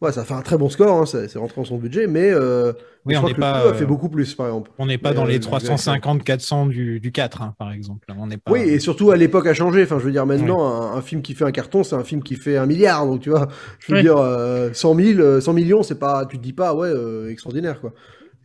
Ouais, 0.00 0.10
ça 0.12 0.24
fait 0.24 0.34
un 0.34 0.42
très 0.42 0.58
bon 0.58 0.68
score, 0.68 1.00
hein, 1.00 1.06
c'est 1.06 1.38
rentré 1.38 1.60
dans 1.60 1.64
son 1.64 1.78
budget, 1.78 2.08
mais 2.08 2.30
euh, 2.32 2.72
Oui, 3.04 3.14
je 3.14 3.18
on 3.18 3.22
crois 3.22 3.30
que 3.34 3.40
pas, 3.40 3.62
2 3.62 3.68
a 3.68 3.74
fait 3.74 3.86
beaucoup 3.86 4.08
plus, 4.08 4.34
par 4.34 4.46
exemple. 4.46 4.70
On 4.78 4.86
n'est 4.86 4.98
pas 4.98 5.10
Mais, 5.10 5.16
dans 5.16 5.24
euh, 5.24 5.28
les 5.28 5.34
exactement. 5.36 5.74
350-400 5.76 6.66
du, 6.68 6.98
du 7.00 7.12
4, 7.12 7.42
hein, 7.42 7.54
par 7.58 7.72
exemple. 7.72 8.06
On 8.16 8.26
n'est 8.26 8.36
pas... 8.36 8.50
Oui, 8.52 8.60
et 8.60 8.80
surtout 8.80 9.10
à 9.12 9.16
l'époque 9.16 9.46
a 9.46 9.54
changé. 9.54 9.82
Enfin, 9.84 9.98
je 10.00 10.04
veux 10.04 10.12
dire, 10.12 10.26
maintenant, 10.26 10.64
un, 10.66 10.96
un 10.96 11.02
film 11.02 11.22
qui 11.22 11.34
fait 11.34 11.44
un 11.44 11.52
carton, 11.52 11.84
c'est 11.84 11.94
un 11.94 12.04
film 12.04 12.22
qui 12.22 12.34
fait 12.36 12.56
un 12.56 12.66
milliard. 12.66 13.06
Donc, 13.06 13.20
tu 13.20 13.30
vois, 13.30 13.48
je 13.78 13.92
veux 13.92 13.98
Oui. 13.98 14.02
dire, 14.02 14.16
euh, 14.16 14.70
100 14.72 14.94
000, 14.94 15.20
euh, 15.20 15.40
100 15.40 15.52
millions, 15.52 15.82
c'est 15.84 15.98
pas, 15.98 16.26
tu 16.26 16.38
te 16.38 16.42
dis 16.42 16.52
pas, 16.52 16.74
ouais, 16.74 16.88
euh, 16.88 17.30
extraordinaire, 17.30 17.80
quoi. 17.80 17.92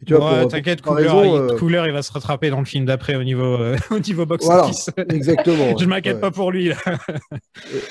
Et 0.02 0.06
tu 0.06 0.14
vois, 0.14 0.32
Ouais, 0.34 0.42
pour- 0.42 0.52
T'inquiète, 0.52 0.82
pour 0.84 0.96
Cooler, 0.96 1.10
euh, 1.10 1.58
Cooler, 1.58 1.84
il 1.88 1.92
va 1.92 2.02
se 2.04 2.12
rattraper 2.12 2.50
dans 2.52 2.60
le 2.60 2.66
film 2.66 2.86
d'après 2.86 3.16
au 3.16 3.24
niveau, 3.24 3.44
euh, 3.56 3.76
au 3.92 3.98
niveau 4.00 4.26
Voilà, 4.28 4.62
box-office. 4.64 4.90
exactement. 5.12 5.76
Je 5.78 5.84
ouais. 5.84 5.86
m'inquiète 5.88 6.16
Ouais. 6.16 6.22
pas 6.22 6.32
pour 6.32 6.52
lui. 6.52 6.70
Là. 6.70 6.76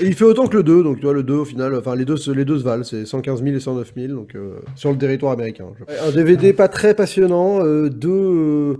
Et 0.01 0.07
il 0.07 0.15
fait 0.15 0.25
autant 0.25 0.47
que 0.47 0.57
le 0.57 0.63
2, 0.63 0.83
donc 0.85 0.97
tu 0.99 1.03
vois, 1.03 1.13
le 1.15 1.23
2 1.23 1.35
au 1.35 1.45
final, 1.45 1.75
enfin 1.75 1.97
les 1.97 2.05
deux, 2.05 2.17
se- 2.17 2.31
les 2.31 2.45
deux 2.45 2.59
se 2.59 2.65
valent, 2.65 2.85
c'est 2.85 3.05
115 3.07 3.43
000 3.43 3.57
et 3.57 3.61
109 3.61 3.93
000, 3.97 4.15
donc 4.15 4.35
euh, 4.37 4.61
sur 4.77 4.91
le 4.93 4.99
territoire 4.99 5.33
américain. 5.33 5.67
je- 5.79 6.09
Un 6.09 6.13
DVD 6.13 6.53
pas 6.53 6.69
très 6.69 6.95
passionnant, 6.95 7.65
euh, 7.65 7.89
deux, 7.89 8.09
euh, 8.11 8.75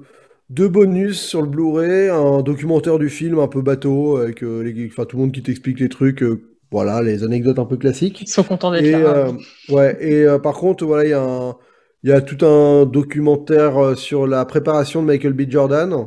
deux 0.51 0.69
bonus 0.69 1.21
sur 1.21 1.43
le 1.43 1.49
Blu-ray, 1.49 2.09
un 2.09 2.43
documentaire 2.43 2.99
du 3.01 3.09
film 3.09 3.41
un 3.41 3.49
peu 3.49 3.61
bateau, 3.63 4.19
avec 4.19 4.45
euh, 4.45 4.63
les, 4.63 4.87
enfin, 4.87 5.05
tout 5.05 5.17
le 5.17 5.23
monde 5.23 5.33
qui 5.33 5.43
t'explique 5.43 5.81
les 5.81 5.89
trucs, 5.89 6.23
euh, 6.23 6.43
voilà, 6.71 7.03
les 7.03 7.25
anecdotes 7.25 7.59
un 7.59 7.65
peu 7.65 7.77
classiques. 7.77 8.21
Ils 8.23 8.29
sont 8.29 8.45
contents 8.45 8.71
d'être 8.71 8.85
Et, 8.85 8.93
là. 8.93 8.99
euh, 8.99 9.33
ouais, 9.71 9.97
et 10.01 10.25
euh, 10.25 10.39
par 10.39 10.55
contre, 10.55 10.85
voilà, 10.85 11.05
il 11.05 11.11
y 11.11 11.13
a 11.15 11.23
un, 11.23 11.57
il 12.03 12.11
y 12.11 12.13
a 12.13 12.21
tout 12.21 12.45
un 12.47 12.87
documentaire 12.87 13.77
euh, 13.79 13.95
sur 13.97 14.27
la 14.27 14.45
préparation 14.45 15.03
de 15.03 15.07
Michael 15.09 15.33
B. 15.35 15.43
Jordan, 15.51 16.07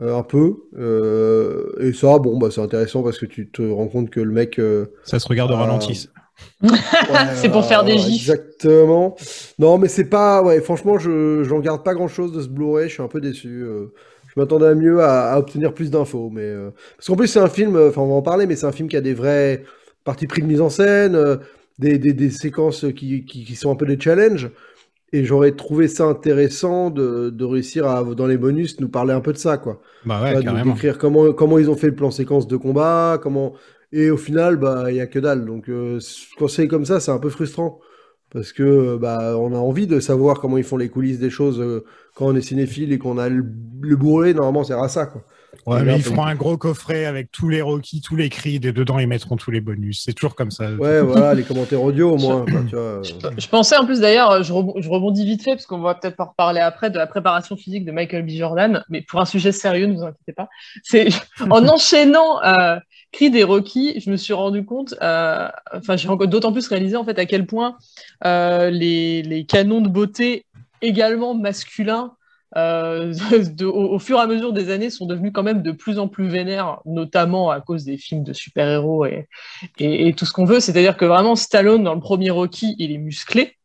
euh, 0.00 0.16
un 0.16 0.22
peu. 0.22 0.54
euh, 0.78 1.72
et 1.80 1.92
ça, 1.92 2.18
bon, 2.18 2.38
bah, 2.38 2.48
c'est 2.52 2.62
intéressant 2.62 3.02
parce 3.02 3.18
que 3.18 3.26
tu 3.26 3.50
te 3.50 3.62
rends 3.62 3.88
compte 3.88 4.10
que 4.10 4.20
le 4.20 4.32
mec. 4.32 4.58
euh, 4.58 4.86
Ça 5.04 5.18
se 5.20 5.28
regarde 5.28 5.50
au 5.52 5.56
ralenti. 5.56 6.08
ouais, 7.08 7.26
C'est 7.34 7.50
pour 7.50 7.64
faire 7.64 7.84
des 7.84 7.98
gifs. 7.98 8.38
Exactement. 8.38 9.16
Non, 9.58 9.78
mais 9.78 9.88
c'est 9.88 10.04
pas. 10.08 10.42
Ouais, 10.42 10.60
franchement, 10.60 10.98
je 10.98 11.42
j'en 11.44 11.60
garde 11.60 11.82
pas 11.84 11.94
grand 11.94 12.08
chose 12.08 12.32
de 12.32 12.40
ce 12.42 12.48
Blu-ray. 12.48 12.88
Je 12.88 12.94
suis 12.94 13.02
un 13.02 13.08
peu 13.08 13.20
déçu. 13.20 13.48
euh, 13.62 13.86
je 14.34 14.40
m'attendais 14.40 14.66
à 14.66 14.74
mieux 14.74 15.00
à, 15.02 15.32
à 15.32 15.38
obtenir 15.38 15.74
plus 15.74 15.90
d'infos, 15.90 16.30
mais 16.30 16.42
euh, 16.42 16.70
parce 16.96 17.06
qu'en 17.08 17.16
plus 17.16 17.28
c'est 17.28 17.40
un 17.40 17.48
film. 17.48 17.76
Enfin, 17.76 18.00
on 18.02 18.08
va 18.08 18.14
en 18.14 18.22
parler, 18.22 18.46
mais 18.46 18.56
c'est 18.56 18.66
un 18.66 18.72
film 18.72 18.88
qui 18.88 18.96
a 18.96 19.00
des 19.02 19.14
vrais 19.14 19.64
parties 20.04 20.26
pris 20.26 20.40
de 20.42 20.46
mise 20.46 20.60
en 20.60 20.70
scène, 20.70 21.14
euh, 21.14 21.36
des, 21.78 21.98
des, 21.98 22.12
des 22.14 22.30
séquences 22.30 22.86
qui, 22.96 23.24
qui, 23.24 23.44
qui 23.44 23.54
sont 23.56 23.70
un 23.70 23.76
peu 23.76 23.86
des 23.86 24.00
challenges. 24.00 24.50
Et 25.12 25.24
j'aurais 25.24 25.52
trouvé 25.52 25.88
ça 25.88 26.04
intéressant 26.06 26.90
de, 26.90 27.30
de 27.30 27.44
réussir 27.44 27.86
à, 27.86 28.02
dans 28.14 28.26
les 28.26 28.38
bonus, 28.38 28.80
nous 28.80 28.88
parler 28.88 29.12
un 29.12 29.20
peu 29.20 29.32
de 29.32 29.38
ça, 29.38 29.58
quoi. 29.58 29.80
Bah 30.04 30.22
ouais, 30.22 30.38
de- 30.38 30.56
d'écrire 30.58 30.98
comment, 30.98 31.32
comment 31.32 31.58
ils 31.58 31.70
ont 31.70 31.76
fait 31.76 31.88
le 31.88 31.94
plan 31.94 32.10
séquence 32.10 32.46
de 32.46 32.56
combat, 32.56 33.18
comment... 33.22 33.54
Et 33.92 34.10
au 34.10 34.16
final, 34.16 34.56
bah, 34.56 34.86
il 34.90 34.96
y 34.96 35.00
a 35.00 35.06
que 35.06 35.18
dalle. 35.18 35.44
Donc, 35.44 35.68
euh, 35.68 36.00
quand 36.38 36.48
c'est 36.48 36.66
comme 36.66 36.86
ça, 36.86 36.98
c'est 36.98 37.10
un 37.10 37.18
peu 37.18 37.28
frustrant. 37.28 37.78
Parce 38.30 38.52
que, 38.54 38.96
bah, 38.96 39.36
on 39.38 39.52
a 39.54 39.58
envie 39.58 39.86
de 39.86 40.00
savoir 40.00 40.40
comment 40.40 40.56
ils 40.56 40.64
font 40.64 40.78
les 40.78 40.88
coulisses 40.88 41.18
des 41.18 41.28
choses 41.28 41.60
euh, 41.60 41.84
quand 42.14 42.26
on 42.26 42.34
est 42.34 42.40
cinéphile 42.40 42.92
et 42.92 42.98
qu'on 42.98 43.18
a 43.18 43.28
le, 43.28 43.44
le 43.82 43.96
bourré, 43.96 44.32
normalement, 44.32 44.64
c'est 44.64 44.72
à 44.72 44.88
ça, 44.88 45.04
quoi. 45.06 45.24
Ouais, 45.66 45.82
mais 45.82 45.96
ils 45.96 46.02
feront 46.02 46.24
un 46.24 46.34
gros 46.34 46.56
coffret 46.56 47.04
avec 47.04 47.30
tous 47.30 47.48
les 47.48 47.62
Rocky, 47.62 48.00
tous 48.00 48.16
les 48.16 48.28
cris, 48.30 48.56
et 48.56 48.58
dedans 48.58 48.98
ils 48.98 49.06
mettront 49.06 49.36
tous 49.36 49.50
les 49.50 49.60
bonus. 49.60 50.02
C'est 50.04 50.12
toujours 50.12 50.34
comme 50.34 50.50
ça. 50.50 50.70
Ouais, 50.72 51.02
voilà, 51.02 51.34
les 51.34 51.42
commentaires 51.42 51.82
audio, 51.82 52.12
au 52.12 52.16
moins. 52.16 52.44
quoi, 52.44 52.60
tu 52.68 52.74
vois, 52.74 52.84
euh. 52.84 53.02
Je 53.38 53.46
pensais 53.48 53.76
en 53.76 53.84
plus 53.86 54.00
d'ailleurs, 54.00 54.42
je, 54.42 54.52
rebond- 54.52 54.80
je 54.80 54.88
rebondis 54.88 55.24
vite 55.24 55.42
fait 55.42 55.52
parce 55.52 55.66
qu'on 55.66 55.78
va 55.80 55.94
peut-être 55.94 56.16
pas 56.16 56.24
reparler 56.24 56.60
après 56.60 56.90
de 56.90 56.96
la 56.98 57.06
préparation 57.06 57.56
physique 57.56 57.84
de 57.84 57.92
Michael 57.92 58.24
B. 58.24 58.30
Jordan, 58.30 58.82
mais 58.88 59.02
pour 59.02 59.20
un 59.20 59.24
sujet 59.24 59.52
sérieux, 59.52 59.86
ne 59.86 59.94
vous 59.94 60.02
inquiétez 60.02 60.32
pas. 60.32 60.48
C'est 60.82 61.08
en 61.50 61.68
enchaînant 61.68 62.42
euh, 62.42 62.76
Creed 63.12 63.36
et 63.36 63.44
Rocky, 63.44 64.00
je 64.00 64.10
me 64.10 64.16
suis 64.16 64.32
rendu 64.32 64.64
compte, 64.64 64.94
euh, 65.02 65.46
enfin 65.74 65.96
j'ai 65.96 66.08
encore 66.08 66.28
d'autant 66.28 66.52
plus 66.52 66.66
réalisé 66.66 66.96
en 66.96 67.04
fait 67.04 67.18
à 67.18 67.26
quel 67.26 67.46
point 67.46 67.76
euh, 68.24 68.70
les, 68.70 69.22
les 69.22 69.44
canons 69.44 69.82
de 69.82 69.88
beauté 69.88 70.46
également 70.80 71.34
masculins 71.34 72.14
euh, 72.56 73.12
de- 73.56 73.64
au, 73.66 73.94
au 73.94 73.98
fur 73.98 74.18
et 74.18 74.22
à 74.22 74.26
mesure 74.26 74.52
des 74.52 74.70
années 74.70 74.90
sont 74.90 75.06
devenus 75.06 75.32
quand 75.34 75.42
même 75.42 75.62
de 75.62 75.72
plus 75.72 75.98
en 75.98 76.08
plus 76.08 76.28
vénères, 76.28 76.80
notamment 76.84 77.50
à 77.50 77.60
cause 77.60 77.84
des 77.84 77.96
films 77.96 78.24
de 78.24 78.32
super-héros 78.32 79.06
et, 79.06 79.28
et, 79.78 80.08
et 80.08 80.12
tout 80.14 80.26
ce 80.26 80.32
qu'on 80.32 80.44
veut. 80.44 80.60
C'est-à-dire 80.60 80.96
que 80.96 81.04
vraiment 81.04 81.36
Stallone 81.36 81.82
dans 81.84 81.94
le 81.94 82.00
premier 82.00 82.30
Rocky, 82.30 82.74
il 82.78 82.92
est 82.92 82.98
musclé 82.98 83.56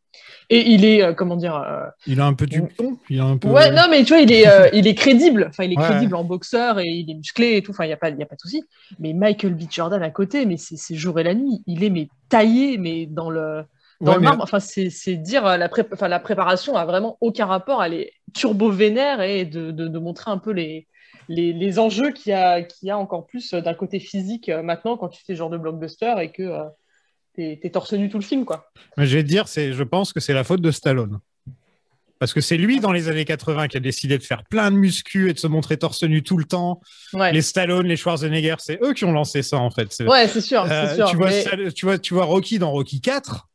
et 0.50 0.70
il 0.72 0.86
est 0.86 1.04
euh, 1.04 1.14
comment 1.14 1.36
dire 1.36 1.56
euh, 1.58 1.84
Il 2.06 2.22
a 2.22 2.26
un 2.26 2.34
peu 2.34 2.46
du 2.48 2.64
ton. 2.78 2.98
Il 3.10 3.20
a 3.20 3.26
un 3.26 3.38
peu... 3.38 3.50
Ouais, 3.50 3.70
non, 3.72 3.84
mais 3.90 4.04
tu 4.04 4.14
vois, 4.14 4.22
il 4.22 4.32
est, 4.32 4.46
il 4.74 4.88
est 4.88 4.96
crédible. 4.96 5.48
Enfin, 5.50 5.66
il 5.66 5.74
est 5.74 5.78
Ouais. 5.78 5.84
crédible 5.84 6.16
en 6.16 6.24
boxeur 6.24 6.80
et 6.80 6.86
il 6.88 7.12
est 7.12 7.16
musclé 7.16 7.58
et 7.58 7.62
tout. 7.62 7.72
Enfin, 7.72 7.84
il 7.84 7.88
n'y 7.88 7.94
a, 7.94 7.98
pas- 7.98 8.10
y 8.12 8.24
a 8.24 8.26
pas 8.26 8.36
de 8.36 8.40
souci. 8.42 8.64
Mais 9.00 9.12
Michael 9.12 9.56
B. 9.56 9.64
Jordan 9.70 10.02
à 10.02 10.10
côté, 10.10 10.46
mais 10.46 10.56
c'est 10.56 10.78
c'est 10.78 10.96
jour 10.96 11.20
et 11.20 11.24
la 11.24 11.34
nuit. 11.34 11.62
Il 11.68 11.84
est 11.84 11.90
mais 11.90 12.08
taillé, 12.30 12.78
mais 12.78 13.06
dans 13.08 13.30
le, 13.30 13.64
dans 14.02 14.12
Ouais, 14.12 14.16
le 14.16 14.22
mais- 14.22 14.28
marbre. 14.28 14.44
Enfin, 14.44 14.60
c'est 14.60 15.16
dire 15.16 15.46
euh, 15.46 15.58
la, 15.58 15.70
pré- 15.70 15.86
enfin, 15.92 16.08
la 16.08 16.20
préparation 16.20 16.76
a 16.76 16.86
vraiment 16.86 17.18
aucun 17.22 17.46
rapport. 17.46 17.84
Elle 17.84 17.94
est 17.94 18.14
turbo 18.34 18.70
vénère 18.72 19.22
et 19.22 19.46
de, 19.46 19.72
de, 19.72 19.88
de 19.88 20.00
montrer 20.00 20.30
un 20.32 20.38
peu 20.38 20.52
les, 20.52 20.88
les, 21.30 21.54
les 21.54 21.80
enjeux 21.80 22.12
qu'il 22.12 22.32
y, 22.32 22.34
a- 22.36 22.62
qu'il 22.62 22.88
y 22.88 22.92
a 22.92 22.98
encore 22.98 23.26
plus 23.26 23.54
euh, 23.54 23.62
d'un 23.62 23.74
côté 23.74 24.00
physique 24.00 24.50
euh, 24.50 24.62
maintenant 24.62 24.98
quand 24.98 25.10
tu 25.10 25.20
fais 25.26 25.34
ce 25.34 25.38
genre 25.38 25.50
de 25.50 25.58
blockbuster 25.58 26.14
et 26.22 26.32
que 26.32 26.44
euh, 26.44 26.64
t'es 27.36 27.60
t'es 27.62 27.70
torse 27.70 27.94
nu 27.94 28.10
tout 28.10 28.18
le 28.20 28.24
film, 28.24 28.46
quoi. 28.46 28.70
Mais 28.98 29.06
je 29.08 29.18
vais 29.18 29.24
te 29.24 29.28
dire, 29.30 29.46
je 29.48 29.84
pense 29.84 30.14
que 30.14 30.20
c'est 30.20 30.34
la 30.34 30.44
faute 30.44 30.62
de 30.62 30.72
Stallone. 30.72 31.20
Parce 32.20 32.34
que 32.34 32.42
c'est 32.42 32.58
lui, 32.58 32.80
dans 32.80 32.92
les 32.92 33.10
années 33.10 33.26
80, 33.26 33.68
qui 33.68 33.78
a 33.78 33.80
décidé 33.80 34.18
de 34.18 34.24
faire 34.24 34.44
plein 34.46 34.72
de 34.72 34.76
muscu 34.76 35.30
et 35.30 35.34
de 35.34 35.38
se 35.40 35.46
montrer 35.46 35.78
torse 35.78 36.02
nu 36.02 36.24
tout 36.24 36.38
le 36.38 36.46
temps. 36.46 36.82
Ouais, 37.14 37.32
Les 37.32 37.44
Stallone, 37.44 37.86
les 37.86 37.96
Schwarzenegger, 37.96 38.56
c'est 38.58 38.80
eux 38.82 38.94
qui 38.96 39.06
ont 39.06 39.12
lancé 39.12 39.44
ça, 39.44 39.58
en 39.58 39.70
fait. 39.70 39.96
Ouais 40.08 40.28
c'est 40.28 40.42
sûr, 40.42 40.64
Euh, 40.68 41.06
tu, 41.08 41.16
vois, 41.16 41.30
mais- 41.30 41.72
tu, 41.74 41.86
vois, 41.86 42.00
tu 42.00 42.16
vois 42.16 42.26
Rocky 42.26 42.58
dans 42.58 42.72
Rocky 42.72 43.02
4. 43.02 43.48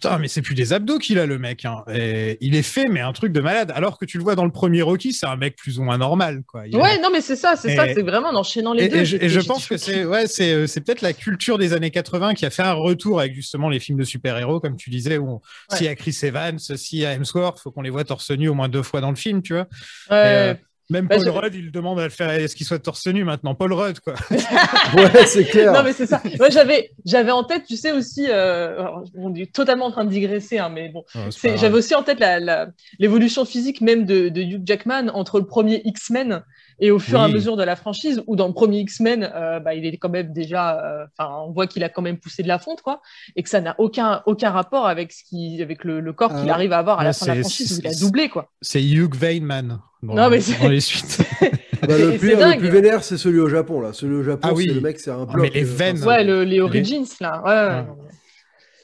Putain, 0.00 0.18
mais 0.18 0.28
c'est 0.28 0.42
plus 0.42 0.54
des 0.54 0.72
abdos 0.72 0.98
qu'il 0.98 1.18
a, 1.18 1.26
le 1.26 1.38
mec. 1.38 1.64
hein. 1.64 1.82
Et 1.92 2.38
il 2.40 2.54
est 2.54 2.62
fait, 2.62 2.86
mais 2.88 3.00
un 3.00 3.12
truc 3.12 3.32
de 3.32 3.40
malade. 3.40 3.72
Alors 3.74 3.98
que 3.98 4.04
tu 4.04 4.16
le 4.16 4.22
vois 4.22 4.36
dans 4.36 4.44
le 4.44 4.52
premier 4.52 4.80
Rocky, 4.82 5.12
c'est 5.12 5.26
un 5.26 5.34
mec 5.36 5.56
plus 5.56 5.80
ou 5.80 5.82
moins 5.82 5.98
normal. 5.98 6.42
Quoi. 6.46 6.68
Il 6.68 6.76
a- 6.76 6.78
Ouais, 6.78 7.00
non, 7.00 7.08
mais 7.12 7.20
c'est 7.20 7.34
ça, 7.34 7.56
c'est 7.56 7.72
Et- 7.72 7.76
ça, 7.76 7.86
c'est 7.92 8.02
vraiment 8.02 8.28
en 8.28 8.36
enchaînant 8.36 8.72
les 8.74 8.84
Et, 8.84 8.88
deux. 8.88 8.96
et 8.98 9.04
je, 9.04 9.16
et 9.16 9.44
pense 9.46 9.66
que 9.66 9.76
c'est 9.76 10.04
ouais, 10.04 10.28
c'est 10.28 10.52
euh, 10.52 10.66
c'est 10.68 10.80
peut-être 10.82 11.00
la 11.02 11.12
culture 11.12 11.58
des 11.58 11.72
années 11.72 11.90
80 11.90 12.34
qui 12.34 12.46
a 12.46 12.50
fait 12.50 12.62
un 12.62 12.74
retour 12.74 13.18
avec 13.18 13.34
justement 13.34 13.68
les 13.68 13.80
films 13.80 13.98
de 13.98 14.04
super-héros, 14.04 14.60
comme 14.60 14.76
tu 14.76 14.90
disais, 14.90 15.18
où 15.18 15.28
on- 15.72 15.76
y 15.80 15.88
a 15.88 15.94
Chris 15.96 16.16
Evans, 16.22 16.58
s'il 16.58 17.00
y 17.00 17.04
a 17.04 17.12
Hemsworth, 17.14 17.58
faut 17.58 17.70
qu'on 17.72 17.82
les 17.82 17.90
voit 17.90 18.04
torse 18.04 18.30
nu 18.30 18.48
au 18.48 18.54
moins 18.54 18.68
deux 18.68 18.82
fois 18.84 19.00
dans 19.00 19.10
le 19.10 19.16
film, 19.16 19.42
tu 19.42 19.54
vois. 19.54 19.66
Ouais, 20.10 20.16
euh, 20.16 20.54
même 20.90 21.06
Bah, 21.06 21.16
Paul 21.16 21.24
je- 21.26 21.30
Rudd, 21.30 21.54
il 21.54 21.70
demande 21.70 22.00
à 22.00 22.04
le 22.04 22.10
faire, 22.10 22.30
est-ce 22.30 22.56
qu'il 22.56 22.66
soit 22.66 22.78
torse 22.78 23.06
nu 23.06 23.24
maintenant? 23.24 23.54
Paul 23.54 23.72
Rudd, 23.72 24.00
quoi. 24.00 24.14
Ouais, 24.94 25.26
c'est 25.26 25.44
clair. 25.44 25.72
Non, 25.72 25.82
mais 25.82 25.92
c'est 25.92 26.06
ça. 26.06 26.22
Moi, 26.38 26.48
j'avais, 26.50 26.90
j'avais 27.04 27.30
en 27.30 27.44
tête, 27.44 27.64
tu 27.66 27.76
sais, 27.76 27.92
aussi, 27.92 28.26
euh, 28.28 28.82
on 29.14 29.34
est 29.34 29.52
totalement 29.52 29.86
en 29.86 29.90
train 29.90 30.04
de 30.04 30.10
digresser, 30.10 30.58
hein, 30.58 30.70
mais 30.72 30.88
bon, 30.88 31.04
Oh, 31.14 31.18
grave. 31.42 31.56
j'avais 31.58 31.74
aussi 31.76 31.94
en 31.94 32.02
tête 32.02 32.20
la, 32.20 32.40
la- 32.40 32.68
l'évolution 32.98 33.44
physique 33.44 33.80
même 33.80 34.04
de, 34.06 34.28
de 34.28 34.40
Hugh 34.40 34.62
Jackman 34.64 35.08
entre 35.12 35.38
le 35.40 35.46
premier 35.46 35.82
X-Men 35.84 36.42
et 36.80 36.90
au 36.92 36.98
fur 37.00 37.18
et 37.20 37.24
à 37.24 37.28
mesure 37.28 37.56
de 37.56 37.64
la 37.64 37.74
franchise, 37.74 38.22
où 38.28 38.36
dans 38.36 38.46
le 38.46 38.54
premier 38.54 38.78
X-Men, 38.80 39.28
euh, 39.34 39.58
bah, 39.58 39.74
il 39.74 39.84
est 39.84 39.96
quand 39.96 40.08
même 40.08 40.32
déjà, 40.32 40.78
euh, 40.80 41.06
enfin, 41.18 41.28
on 41.44 41.50
voit 41.50 41.66
qu'il 41.66 41.82
a 41.82 41.88
quand 41.88 42.02
même 42.02 42.18
poussé 42.18 42.44
de 42.44 42.48
la 42.48 42.60
fonte, 42.60 42.82
quoi, 42.82 43.02
et 43.34 43.42
que 43.42 43.48
ça 43.48 43.60
n'a 43.60 43.74
aucun, 43.78 44.22
aucun 44.26 44.50
rapport 44.50 44.86
avec 44.86 45.10
ce 45.12 45.24
qui, 45.24 45.60
avec 45.60 45.82
le, 45.82 45.98
le 46.00 46.12
corps 46.12 46.32
qu'il 46.38 46.48
Ah. 46.48 46.54
arrive 46.54 46.72
à 46.72 46.78
avoir 46.78 47.00
à 47.00 47.04
la 47.04 47.12
fin 47.12 47.26
de 47.26 47.30
la 47.32 47.40
franchise, 47.40 47.76
où 47.76 47.80
il 47.80 47.86
a 47.88 47.92
c'est- 47.92 48.00
doublé, 48.04 48.28
quoi. 48.28 48.52
C'est 48.62 48.82
Hugh 48.82 49.12
Weinman 49.20 49.80
Non, 50.02 50.30
mais 50.30 50.40
c'est- 50.40 50.60
dans 50.62 50.68
les 50.68 50.80
suites. 50.80 51.18
Bah, 51.80 51.96
le, 51.96 52.18
c'est 52.18 52.26
le 52.32 52.36
dingue. 52.36 52.58
plus 52.58 52.70
vénère, 52.70 53.04
c'est 53.04 53.16
celui 53.16 53.38
au 53.38 53.48
Japon, 53.48 53.80
là. 53.80 53.92
Celui 53.92 54.16
au 54.16 54.22
Japon, 54.24 54.48
Ah 54.50 54.52
oui. 54.54 54.64
c'est 54.66 54.74
le 54.74 54.80
mec, 54.80 54.98
c'est 54.98 55.12
un 55.12 55.22
Ah, 55.28 55.32
bloc. 55.32 55.46
mais 55.46 55.50
les 55.60 55.62
veines. 55.64 55.98
enfin, 55.98 56.06
Ouais, 56.08 56.24
le, 56.24 56.42
les 56.42 56.60
Origins, 56.60 57.06
là. 57.20 57.40
Ouais, 57.44 57.76
ouais, 57.76 57.82
mais 57.86 58.08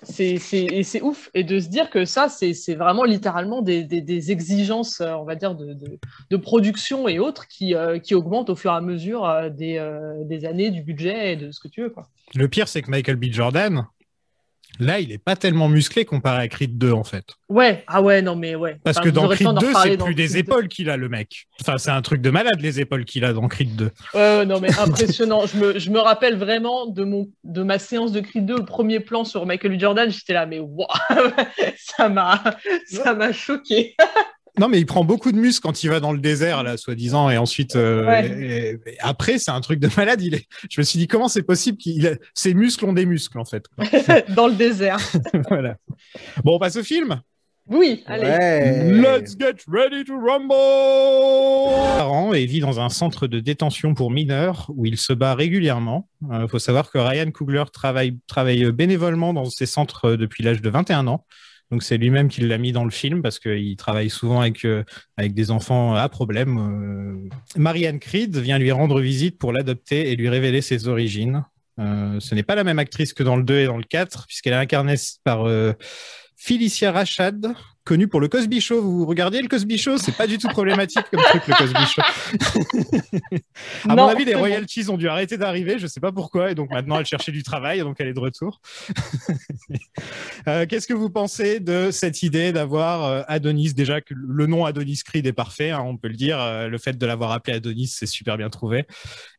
C'est, 0.05 0.37
c'est, 0.39 0.63
et 0.65 0.83
c'est 0.85 1.01
ouf. 1.03 1.29
Et 1.35 1.43
de 1.43 1.59
se 1.59 1.69
dire 1.69 1.91
que 1.91 2.05
ça, 2.05 2.29
c'est, 2.29 2.53
c'est 2.55 2.77
vraiment 2.77 3.03
littéralement 3.05 3.63
des, 3.63 3.83
des, 3.83 4.01
des 4.01 4.31
exigences, 4.31 5.01
euh, 5.01 5.13
on 5.15 5.25
va 5.25 5.35
dire, 5.35 5.57
de, 5.57 5.73
de, 5.73 5.99
de 6.31 6.37
production 6.37 7.09
et 7.09 7.19
autres 7.19 7.49
qui, 7.49 7.75
euh, 7.75 7.99
qui 7.99 8.15
augmentent 8.15 8.51
au 8.51 8.55
fur 8.55 8.71
et 8.71 8.77
à 8.77 8.81
mesure 8.81 9.27
euh, 9.27 9.49
des, 9.51 9.79
euh, 9.79 10.13
des 10.27 10.45
années, 10.45 10.71
du 10.71 10.83
budget 10.83 11.33
et 11.33 11.37
de 11.37 11.51
ce 11.51 11.59
que 11.61 11.69
tu 11.69 11.83
veux. 11.83 11.91
Quoi. 11.91 12.05
Le 12.37 12.47
pire, 12.49 12.69
c'est 12.69 12.83
que 12.83 12.91
Michael 12.93 13.17
B. 13.17 13.25
Jordan, 13.33 13.87
là, 14.79 15.01
il 15.01 15.13
est 15.13 15.19
pas 15.19 15.37
tellement 15.37 15.69
musclé 15.69 16.05
comparé 16.05 16.43
à 16.43 16.49
Creed 16.49 16.79
2, 16.79 16.93
en 16.93 17.05
fait. 17.05 17.25
Ouais, 17.49 17.85
ah 17.87 18.03
ouais, 18.03 18.23
non, 18.23 18.37
mais 18.37 18.55
ouais. 18.55 18.79
Parce 18.83 18.99
Enfin, 18.99 19.05
que 19.05 19.11
dans 19.15 19.29
Creed 19.29 19.47
temps 19.47 19.53
d'en 19.53 19.61
2, 19.61 19.67
reparler 19.69 19.91
c'est 19.93 20.05
plus 20.05 20.15
des 20.15 20.25
Creed 20.25 20.33
2. 20.35 20.39
épaules 20.39 20.69
qu'il 20.69 20.91
a, 20.91 20.97
le 20.97 21.09
mec. 21.09 21.47
Enfin, 21.61 21.79
c'est 21.79 21.91
un 21.91 22.03
truc 22.03 22.21
de 22.21 22.31
malade, 22.31 22.61
les 22.61 22.81
épaules 22.81 23.05
qu'il 23.05 23.25
a 23.25 23.33
dans 23.33 23.47
Creed 23.49 23.77
2. 23.77 23.85
Ouais, 23.85 24.21
ouais, 24.21 24.47
non, 24.47 24.61
mais 24.61 24.71
impressionnant. 24.79 25.47
je, 25.47 25.57
me, 25.59 25.79
je 25.79 25.91
me 25.91 25.99
rappelle 25.99 26.37
vraiment 26.37 26.87
de, 26.87 27.05
mon, 27.05 27.29
de 27.45 27.63
ma 27.63 27.79
séance 27.79 28.13
de 28.13 28.21
Creed 28.21 28.47
2, 28.47 28.57
le 28.59 28.65
premier 28.65 29.01
plan 29.01 29.25
sur 29.25 29.47
Michael. 29.47 29.79
Jordan. 29.79 30.11
J'étais 30.11 30.33
là, 30.33 30.47
mais 30.47 30.59
waouh, 30.61 30.87
ça 31.77 32.09
m'a, 32.09 32.43
ça 32.87 33.15
m'a 33.15 33.33
choqué. 33.33 33.95
Non, 34.59 34.69
mais 34.69 34.79
il 34.79 34.87
prend 34.87 35.05
beaucoup 35.05 35.33
de 35.33 35.37
muscles 35.37 35.63
quand 35.63 35.83
il 35.83 35.91
va 35.91 35.99
dans 35.99 36.13
le 36.13 36.21
désert, 36.21 36.63
là, 36.63 36.77
soi-disant, 36.77 37.29
et 37.29 37.39
ensuite, 37.39 37.75
euh, 37.75 38.07
Ouais. 38.07 38.79
et- 38.87 38.91
et 38.93 38.97
après, 39.01 39.39
c'est 39.39 39.51
un 39.51 39.61
truc 39.61 39.81
de 39.81 39.89
malade. 39.97 40.23
Il 40.23 40.35
est... 40.35 40.47
Je 40.71 40.81
me 40.81 40.85
suis 40.85 40.99
dit, 40.99 41.09
comment 41.09 41.27
c'est 41.29 41.43
possible 41.43 41.77
qu'il 41.79 42.07
a... 42.07 42.13
Ses 42.35 42.55
muscles 42.55 42.85
ont 42.85 42.93
des 42.93 43.07
muscles, 43.07 43.39
en 43.39 43.45
fait. 43.45 43.65
dans 44.37 44.47
le 44.47 44.55
désert. 44.55 44.99
voilà. 45.49 45.77
Bon, 46.45 46.55
on 46.55 46.59
passe 46.61 46.77
au 46.77 46.85
film? 46.85 47.21
Oui, 47.67 48.05
allez. 48.07 48.27
Ouais. 48.27 48.93
Let's 48.93 49.37
get 49.41 49.55
ready 49.67 50.05
to 50.05 50.13
rumble 50.21 50.53
et 52.37 52.45
vit 52.47 52.61
dans 52.61 52.79
un 52.81 52.89
centre 52.91 53.27
de 53.27 53.41
détention 53.41 53.95
pour 53.95 54.11
mineurs 54.11 54.71
où 54.77 54.85
il 54.87 54.97
se 54.99 55.13
bat 55.15 55.35
régulièrement. 55.35 56.09
Il 56.31 56.47
faut 56.49 56.59
savoir 56.59 56.91
que 56.91 56.99
Ryan 56.99 57.31
Coogler 57.31 57.65
travaille, 57.73 58.19
travaille 58.27 58.71
bénévolement 58.73 59.33
dans 59.33 59.45
ces 59.47 59.65
centres 59.67 60.11
euh, 60.11 60.17
depuis 60.17 60.43
l'âge 60.45 60.61
de 60.63 60.71
21 60.71 61.07
ans. 61.07 61.25
Donc 61.75 61.83
c'est 61.83 61.97
lui-même 61.97 62.29
qui 62.29 62.41
l'a 62.41 62.57
mis 62.57 62.71
dans 62.71 62.85
le 62.85 62.93
film 62.93 63.21
parce 63.21 63.41
qu'il 63.41 63.75
travaille 63.75 64.09
souvent 64.09 64.43
avec, 64.43 64.65
euh, 64.65 64.85
avec 65.17 65.35
des 65.35 65.51
enfants 65.51 65.97
à 65.97 66.09
problème. 66.09 67.27
Euh, 67.27 67.29
Marianne 67.57 67.99
Creed 67.99 68.37
vient 68.37 68.61
lui 68.61 68.71
rendre 68.71 69.01
visite 69.01 69.39
pour 69.41 69.53
l'adopter 69.53 70.09
et 70.09 70.15
lui 70.15 70.29
révéler 70.29 70.63
ses 70.63 70.87
origines. 70.87 71.45
Euh, 71.81 72.21
ce 72.21 72.37
n'est 72.37 72.45
pas 72.45 72.55
la 72.55 72.63
même 72.63 72.79
actrice 72.79 73.13
que 73.13 73.25
dans 73.25 73.35
le 73.35 73.43
2 73.43 73.59
et 73.59 73.67
dans 73.67 73.77
le 73.77 73.83
4 73.83 74.29
puisqu'elle 74.29 74.53
est 74.53 74.57
incarnée 74.57 74.95
par 75.25 75.49
Felicia 76.37 76.93
Rachad, 76.93 77.53
connue 77.85 78.09
pour 78.09 78.21
le 78.21 78.29
Cosby 78.29 78.61
Show. 78.61 78.81
Vous 78.81 79.07
regardez 79.07 79.41
le 79.41 79.49
Cosby 79.49 79.79
Show? 79.79 79.99
C'est 79.99 80.17
pas 80.17 80.27
du 80.27 80.39
tout 80.39 80.49
problématique 80.49 81.05
comme 81.11 81.21
truc, 81.21 81.43
le 81.47 81.55
Cosby 81.55 81.87
Show. 81.87 82.03
à 83.89 83.95
Non, 83.95 84.05
mon 84.05 84.09
avis, 84.09 84.25
les 84.25 84.35
royalties 84.35 84.89
ont 84.89 84.97
dû 84.97 85.09
arrêter 85.09 85.37
d'arriver, 85.37 85.79
je 85.79 85.87
sais 85.87 86.01
pas 86.01 86.13
pourquoi, 86.13 86.51
et 86.51 86.55
donc 86.55 86.71
maintenant 86.71 86.99
elle 86.99 87.07
cherchait 87.07 87.33
du 87.33 87.43
travail, 87.43 87.81
donc 87.81 87.97
elle 88.01 88.09
est 88.09 88.15
de 88.15 88.21
retour. 88.21 88.61
Euh, 90.47 90.67
Qu'est-ce 90.67 90.87
que 90.87 90.95
vous 90.95 91.09
pensez 91.09 91.59
de 91.59 91.91
cette 91.91 92.23
idée 92.23 92.53
d'avoir 92.53 93.05
euh, 93.05 93.23
Adonis? 93.29 93.73
Déjà 93.73 94.01
que 94.03 94.13
le 94.15 94.47
nom 94.47 94.67
Adonis 94.67 95.01
Creed 95.05 95.27
est 95.27 95.33
parfait, 95.33 95.71
hein, 95.71 95.81
on 95.81 95.97
peut 95.97 96.09
le 96.09 96.17
dire. 96.17 96.39
Euh, 96.39 96.69
le 96.69 96.77
fait 96.77 96.99
de 96.99 97.07
l'avoir 97.07 97.33
appelé 97.33 97.57
Adonis, 97.57 97.87
c'est 97.87 98.07
super 98.07 98.37
bien 98.37 98.51
trouvé. 98.51 98.87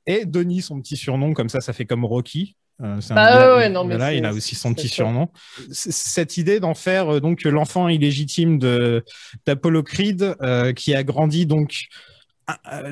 Et 0.08 0.26
Denis, 0.26 0.62
son 0.62 0.82
petit 0.82 0.98
surnom, 0.98 1.34
comme 1.34 1.50
ça, 1.50 1.62
ça 1.62 1.74
fait 1.74 1.86
comme 1.86 2.06
Rocky. 2.06 2.56
Euh, 2.84 3.00
Bah 3.16 3.32
il 3.32 3.38
a- 3.38 3.52
ouais, 3.54 3.58
ouais, 3.58 3.70
non, 3.70 3.84
mais 3.86 3.96
voilà, 3.96 4.12
c'est- 4.12 4.18
il 4.18 4.26
a 4.26 4.34
aussi 4.34 4.56
son 4.56 4.74
petit 4.74 4.90
surnom. 4.90 5.30
Cette 5.72 6.38
idée 6.38 6.60
d'en 6.60 6.74
faire 6.74 7.16
euh, 7.16 7.20
donc 7.22 7.44
l'enfant 7.44 7.88
illégitime 7.88 8.60
de 8.60 9.04
d'Apollo 9.46 9.82
Creed, 9.84 10.36
euh, 10.42 10.74
qui 10.74 10.94
a 10.94 11.04
grandi 11.04 11.46
donc 11.46 11.86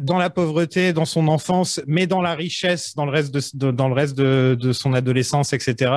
dans 0.02 0.18
la 0.18 0.32
pauvreté, 0.32 0.94
dans 0.94 1.06
son 1.06 1.28
enfance, 1.28 1.80
mais 1.86 2.08
dans 2.08 2.22
la 2.22 2.34
richesse, 2.34 2.96
dans 2.96 3.06
le 3.06 3.12
reste 3.12 3.32
de, 3.34 3.42
de- 3.54 3.72
dans 3.72 3.88
le 3.88 3.94
reste 3.94 4.18
de, 4.18 4.58
de 4.60 4.74
son 4.74 4.94
adolescence, 4.94 5.54
etc. 5.54 5.92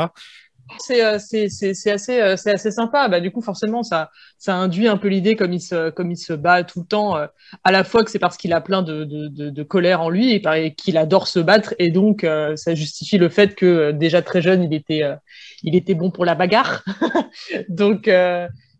C'est 0.78 1.04
euh, 1.04 1.18
c'est- 1.20 1.48
c'est- 1.48 1.90
assez, 1.92 2.20
euh, 2.20 2.36
c'est 2.36 2.52
assez 2.52 2.70
sympa. 2.72 3.08
Bah, 3.08 3.20
du 3.20 3.30
coup, 3.30 3.40
forcément, 3.40 3.82
ça, 3.84 4.10
ça 4.38 4.56
induit 4.56 4.88
un 4.88 4.96
peu 4.96 5.06
l'idée, 5.08 5.36
comme 5.36 5.52
il 5.52 5.60
se, 5.60 5.90
comme 5.90 6.10
il 6.10 6.16
se 6.16 6.32
bat 6.32 6.64
tout 6.64 6.80
le 6.80 6.86
temps, 6.86 7.16
euh, 7.16 7.26
à 7.62 7.70
la 7.70 7.84
fois 7.84 8.02
que 8.04 8.10
c'est 8.10 8.18
parce 8.18 8.36
qu'il 8.36 8.52
a 8.52 8.60
plein 8.60 8.82
de, 8.82 9.04
de, 9.04 9.28
de, 9.50 9.62
colère 9.62 10.02
en 10.02 10.10
lui 10.10 10.32
et 10.32 10.74
qu'il 10.74 10.98
adore 10.98 11.28
se 11.28 11.38
battre. 11.38 11.74
Et 11.78 11.90
donc, 11.90 12.24
euh, 12.24 12.56
ça 12.56 12.74
justifie 12.74 13.16
le 13.16 13.28
fait 13.28 13.54
que 13.54 13.64
euh, 13.66 13.92
déjà 13.92 14.22
très 14.22 14.42
jeune, 14.42 14.64
il 14.64 14.74
était, 14.74 15.04
euh, 15.04 15.14
il 15.62 15.76
était 15.76 15.94
bon 15.94 16.10
pour 16.10 16.24
la 16.24 16.34
bagarre. 16.34 16.84
donc, 17.68 18.08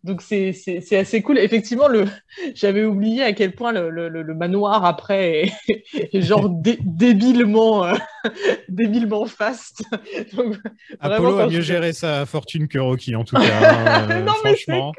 donc 0.07 0.23
c'est 0.23 0.55
assez 0.97 1.21
cool. 1.23 1.39
Effectivement, 1.39 1.89
le, 1.89 2.07
j'avais 2.55 2.85
oublié 2.85 3.23
à 3.23 3.33
quel 3.33 3.55
point 3.55 3.73
le, 3.73 3.91
le, 3.91 4.09
le- 4.09 4.23
le 4.23 4.35
manoir 4.35 4.85
après 4.85 5.51
est, 5.69 5.75
est 6.15 6.23
genre 6.23 6.49
dé- 6.49 6.79
débilement, 6.83 7.85
euh, 7.85 7.95
débilement 8.69 9.27
fast. 9.27 9.83
Donc, 10.35 10.55
Vraiment, 11.01 11.15
Apollo 11.17 11.39
a 11.39 11.47
mieux 11.47 11.57
je- 11.57 11.61
géré 11.63 11.93
sa 11.93 12.25
fortune 12.27 12.69
que 12.69 12.79
Rocky, 12.79 13.15
en 13.17 13.25
tout 13.25 13.37
cas. 13.37 13.43
hein, 13.43 14.09
euh, 14.11 14.23
Non, 14.23 14.33
mais 14.45 14.55
c'est- 14.55 14.63
franchement, 14.73 14.93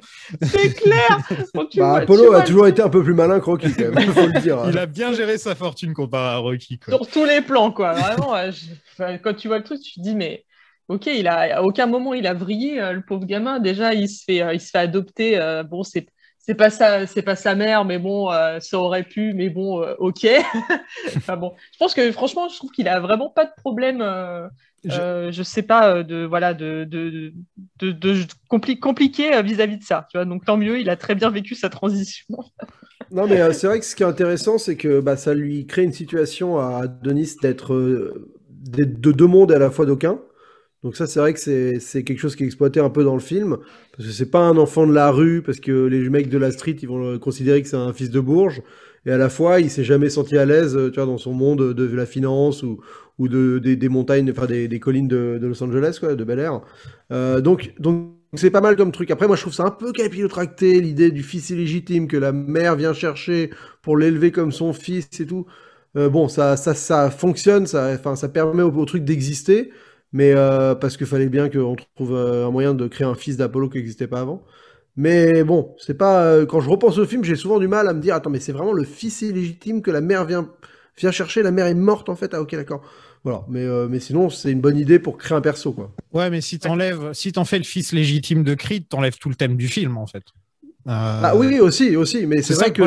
C'est 0.43 0.73
clair. 0.73 1.19
Quand 1.53 1.65
tu 1.65 1.79
Bah, 1.79 1.89
vois- 1.89 1.97
tu 1.99 2.03
Apollo 2.03 2.25
vois 2.27 2.39
a 2.41 2.43
toujours 2.43 2.67
été 2.67 2.81
un 2.81 2.89
peu 2.89 3.03
plus 3.03 3.13
malin 3.13 3.39
que 3.39 3.45
Rocky, 3.45 3.73
quand 3.73 3.91
même, 3.93 4.11
faut 4.11 4.27
le 4.27 4.39
dire. 4.41 4.59
il 4.69 4.77
a 4.77 4.85
bien 4.85 5.13
géré 5.13 5.37
sa 5.37 5.55
fortune 5.55 5.93
comparé 5.93 6.35
à 6.35 6.37
Rocky. 6.37 6.79
Quoi. 6.79 6.95
sur 6.97 7.07
tous 7.07 7.25
les 7.25 7.41
plans, 7.41 7.71
quoi. 7.71 7.93
Vraiment, 7.93 8.35
je- 8.51 8.65
enfin, 8.93 9.17
quand 9.17 9.33
tu 9.35 9.47
vois 9.47 9.57
le 9.57 9.63
truc, 9.63 9.79
tu 9.81 9.93
te 9.95 10.01
dis, 10.01 10.15
mais 10.15 10.43
ok, 10.87 11.05
il 11.07 11.27
a, 11.27 11.57
à 11.57 11.61
aucun 11.63 11.85
moment 11.87 12.13
il 12.13 12.27
a 12.27 12.33
vrillé, 12.33 12.79
euh, 12.81 12.93
le 12.93 13.01
pauvre 13.01 13.25
gamin. 13.25 13.59
Déjà, 13.59 13.93
il 13.93 14.09
se 14.09 14.23
fait, 14.23 14.41
euh, 14.41 14.53
il 14.53 14.61
se 14.61 14.69
fait 14.69 14.77
adopter. 14.79 15.37
euh, 15.39 15.63
bon, 15.63 15.83
c'est, 15.83 16.07
c'est 16.39 16.55
pas 16.55 16.69
ça, 16.69 17.05
c'est 17.07 17.21
pas 17.23 17.35
sa 17.35 17.55
mère, 17.55 17.85
mais 17.85 17.99
bon, 17.99 18.31
euh, 18.31 18.59
ça 18.59 18.79
aurait 18.79 19.03
pu, 19.03 19.33
mais 19.33 19.49
bon, 19.49 19.81
euh, 19.83 19.95
ok. 19.99 20.25
enfin 21.17 21.37
bon, 21.37 21.53
je 21.73 21.77
pense 21.77 21.93
que 21.93 22.11
franchement, 22.11 22.47
je 22.49 22.55
trouve 22.57 22.71
qu'il 22.71 22.87
a 22.87 22.99
vraiment 22.99 23.29
pas 23.29 23.45
de 23.45 23.51
problème. 23.57 24.01
euh, 24.01 24.47
Je- 24.83 25.29
je 25.31 25.43
sais 25.43 25.63
pas 25.63 26.03
de 26.03 26.23
voilà 26.23 26.53
de 26.53 26.85
de 26.87 27.33
de, 27.79 27.91
de, 27.91 27.91
de 28.13 28.25
compli- 28.49 28.79
compliqué 28.79 29.41
vis-à-vis 29.41 29.77
de 29.79 29.83
ça 29.83 30.07
tu 30.09 30.17
vois 30.17 30.23
donc 30.25 30.45
tant 30.45 30.55
mieux 30.55 30.79
il 30.79 30.89
a 30.89 30.95
très 30.95 31.15
bien 31.15 31.29
vécu 31.31 31.55
sa 31.55 31.69
transition 31.69 32.25
Non, 33.09 33.27
mais 33.27 33.53
c'est 33.53 33.67
vrai 33.67 33.79
que 33.79 33.85
ce 33.85 33.95
qui 33.95 34.03
est 34.03 34.05
intéressant, 34.05 34.57
c'est 34.57 34.75
que 34.75 34.99
bah, 34.99 35.15
ça 35.15 35.33
lui 35.33 35.65
crée 35.65 35.83
une 35.83 35.93
situation 35.93 36.57
à 36.59 36.87
Denis 36.87 37.35
d'être 37.41 38.13
d'être 38.49 38.99
de 38.99 39.11
deux 39.13 39.27
mondes 39.27 39.51
et 39.51 39.55
à 39.55 39.59
la 39.59 39.71
fois 39.71 39.85
d'aucun. 39.85 40.19
Donc 40.83 40.95
ça, 40.95 41.07
c'est 41.07 41.19
vrai 41.19 41.33
que 41.33 41.39
c'est 41.39 42.03
quelque 42.03 42.19
chose 42.19 42.35
qui 42.35 42.43
est 42.43 42.45
exploité 42.45 42.79
un 42.79 42.89
peu 42.89 43.03
dans 43.03 43.15
le 43.15 43.19
film, 43.19 43.57
parce 43.95 44.07
que 44.07 44.13
c'est 44.13 44.29
pas 44.29 44.41
un 44.41 44.57
enfant 44.57 44.85
de 44.85 44.93
la 44.93 45.11
rue, 45.11 45.41
parce 45.41 45.59
que 45.59 45.85
les 45.85 46.09
mecs 46.09 46.29
de 46.29 46.37
la 46.37 46.51
street, 46.51 46.77
ils 46.81 46.87
vont 46.87 47.17
considérer 47.19 47.61
que 47.61 47.67
c'est 47.67 47.77
un 47.77 47.93
fils 47.93 48.11
de 48.11 48.19
Bourges, 48.19 48.61
et 49.05 49.11
à 49.11 49.17
la 49.17 49.29
fois, 49.29 49.59
il 49.59 49.71
s'est 49.71 49.85
jamais 49.85 50.09
senti 50.09 50.37
à 50.37 50.45
l'aise, 50.45 50.75
euh, 50.75 50.89
tu 50.89 50.95
vois, 50.95 51.05
dans 51.05 51.17
son 51.17 51.33
monde 51.33 51.73
de 51.73 51.95
la 51.95 52.05
finance 52.05 52.61
ou, 52.61 52.79
ou 53.17 53.27
de, 53.29 53.57
des, 53.57 53.75
des 53.75 53.89
montagnes, 53.89 54.29
enfin 54.31 54.45
des, 54.45 54.67
des 54.67 54.79
collines 54.79 55.07
de, 55.07 55.39
Los 55.41 55.63
Angeles, 55.63 55.97
quoi, 55.99 56.15
de 56.15 56.23
Bel 56.23 56.39
Air. 56.39 56.61
Euh, 57.11 57.39
donc, 57.41 57.73
donc 57.79 58.11
c'est 58.33 58.51
pas 58.51 58.59
mal 58.61 58.75
comme 58.75 58.91
truc. 58.91 59.09
Après, 59.09 59.27
moi, 59.27 59.37
je 59.37 59.41
trouve 59.41 59.53
ça 59.53 59.63
un 59.63 59.71
peu 59.71 59.93
capillotracté, 59.93 60.81
l'idée 60.81 61.11
du 61.11 61.23
fils 61.23 61.49
illégitime 61.49 62.07
que 62.07 62.17
la 62.17 62.33
mère 62.33 62.75
vient 62.75 62.93
chercher 62.93 63.51
pour 63.81 63.97
l'élever 63.97 64.31
comme 64.31 64.51
son 64.51 64.73
fils 64.73 65.07
et 65.19 65.25
tout. 65.25 65.45
Euh, 65.95 66.09
bon, 66.09 66.27
ça, 66.27 66.57
ça, 66.57 66.73
ça 66.73 67.09
fonctionne, 67.09 67.65
ça, 67.65 67.97
ça 68.15 68.29
permet 68.29 68.61
au, 68.63 68.71
au 68.71 68.85
truc 68.85 69.05
d'exister, 69.05 69.71
mais 70.13 70.31
euh, 70.33 70.75
parce 70.75 70.97
qu'il 70.97 71.07
fallait 71.07 71.29
bien 71.29 71.49
qu'on 71.49 71.75
trouve 71.95 72.13
euh, 72.15 72.47
un 72.47 72.51
moyen 72.51 72.73
de 72.73 72.87
créer 72.87 73.07
un 73.07 73.15
fils 73.15 73.37
d'Apollo 73.37 73.69
qui 73.69 73.77
n'existait 73.77 74.07
pas 74.07 74.21
avant. 74.21 74.43
Mais 74.95 75.43
bon, 75.43 75.75
c'est 75.77 75.93
pas. 75.97 76.23
euh, 76.23 76.45
quand 76.45 76.59
je 76.59 76.69
repense 76.69 76.97
au 76.97 77.05
film, 77.05 77.23
j'ai 77.23 77.35
souvent 77.35 77.59
du 77.59 77.67
mal 77.67 77.87
à 77.87 77.93
me 77.93 78.01
dire 78.01 78.15
attends, 78.15 78.29
mais 78.31 78.39
c'est 78.39 78.51
vraiment 78.51 78.73
le 78.73 78.83
fils 78.83 79.21
illégitime 79.21 79.81
que 79.81 79.91
la 79.91 80.01
mère 80.01 80.25
vient, 80.25 80.49
vient 80.97 81.11
chercher. 81.11 81.43
La 81.43 81.51
mère 81.51 81.67
est 81.67 81.75
morte 81.75 82.09
en 82.09 82.15
fait. 82.15 82.33
Ah 82.33 82.41
ok, 82.41 82.55
d'accord. 82.55 82.83
Voilà. 83.23 83.43
Mais, 83.49 83.63
euh, 83.63 83.87
mais 83.89 83.99
sinon, 83.99 84.29
c'est 84.29 84.51
une 84.51 84.61
bonne 84.61 84.77
idée 84.77 84.99
pour 84.99 85.17
créer 85.17 85.37
un 85.37 85.41
perso, 85.41 85.73
quoi. 85.73 85.91
Ouais, 86.13 86.29
mais 86.29 86.41
si 86.41 86.59
t'enlèves, 86.59 87.11
si 87.13 87.31
t'en 87.31 87.45
fais 87.45 87.57
le 87.57 87.63
fils 87.65 87.91
légitime 87.91 88.43
de 88.43 88.53
Creed, 88.53 88.87
t'enlèves 88.87 89.17
tout 89.17 89.29
le 89.29 89.35
thème 89.35 89.57
du 89.57 89.67
film, 89.67 89.97
en 89.97 90.07
fait. 90.07 90.23
Euh, 90.63 90.69
Ah 90.87 91.35
oui, 91.35 91.59
aussi, 91.59 91.95
aussi. 91.97 92.25
Mais 92.25 92.41
c'est 92.41 92.53
vrai 92.53 92.71
que 92.71 92.83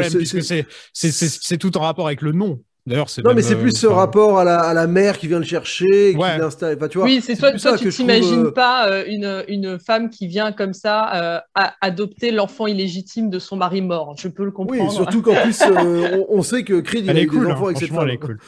c'est 0.93 1.59
tout 1.59 1.77
en 1.77 1.81
rapport 1.81 2.07
avec 2.07 2.23
le 2.23 2.33
nom. 2.33 2.61
D'ailleurs, 2.87 3.09
c'est 3.11 3.23
Non, 3.23 3.31
même, 3.31 3.37
mais 3.37 3.43
c'est 3.43 3.55
euh, 3.55 3.61
plus 3.61 3.73
ce 3.77 3.87
enfin, 3.87 3.97
rapport 3.97 4.39
à 4.39 4.45
la, 4.45 4.59
à 4.61 4.73
la 4.75 4.87
mère 4.87 5.19
qui 5.19 5.29
vient 5.29 5.39
le 5.39 5.45
chercher, 5.45 6.13
et 6.13 6.17
Ouais. 6.17 6.33
qui 6.35 6.39
l'installe. 6.41 6.77
Enfin, 6.77 6.89
tu 6.89 6.99
vois, 6.99 7.07
Oui, 7.07 7.21
c'est 7.23 7.37
toi, 7.37 7.57
ça 7.59 7.73
tu 7.73 7.79
trouve, 7.85 7.93
t'imagines 7.93 8.47
euh, 8.47 8.51
pas 8.51 8.89
euh, 8.89 9.05
une, 9.07 9.45
une 9.49 9.79
femme 9.79 10.09
qui 10.11 10.27
vient 10.27 10.51
comme 10.53 10.73
ça 10.73 11.15
euh, 11.37 11.41
à 11.55 11.75
adopter 11.83 12.31
l'enfant 12.31 12.67
illégitime 12.67 13.29
de 13.31 13.39
son 13.39 13.57
mari 13.57 13.83
mort. 13.83 14.15
Je 14.19 14.29
peux 14.29 14.45
le 14.45 14.51
Oui, 14.51 14.55
comprendre. 14.79 14.93
surtout 14.93 15.21
qu'en 15.23 15.35
plus, 15.35 15.61
euh, 15.63 16.25
on, 16.31 16.39
on 16.39 16.43
sait 16.43 16.65
que 16.65 16.81
Creed, 16.81 17.05
il 17.05 17.11
Elle 17.11 17.17
a 17.19 17.21
est 17.21 17.25
eu 17.25 17.29
cool, 17.29 17.47
des 17.47 17.53
hein, 17.53 17.59
avec 17.63 17.77
cette 17.79 17.91
elle 17.93 18.11
est 18.11 18.17
cool. 18.19 18.39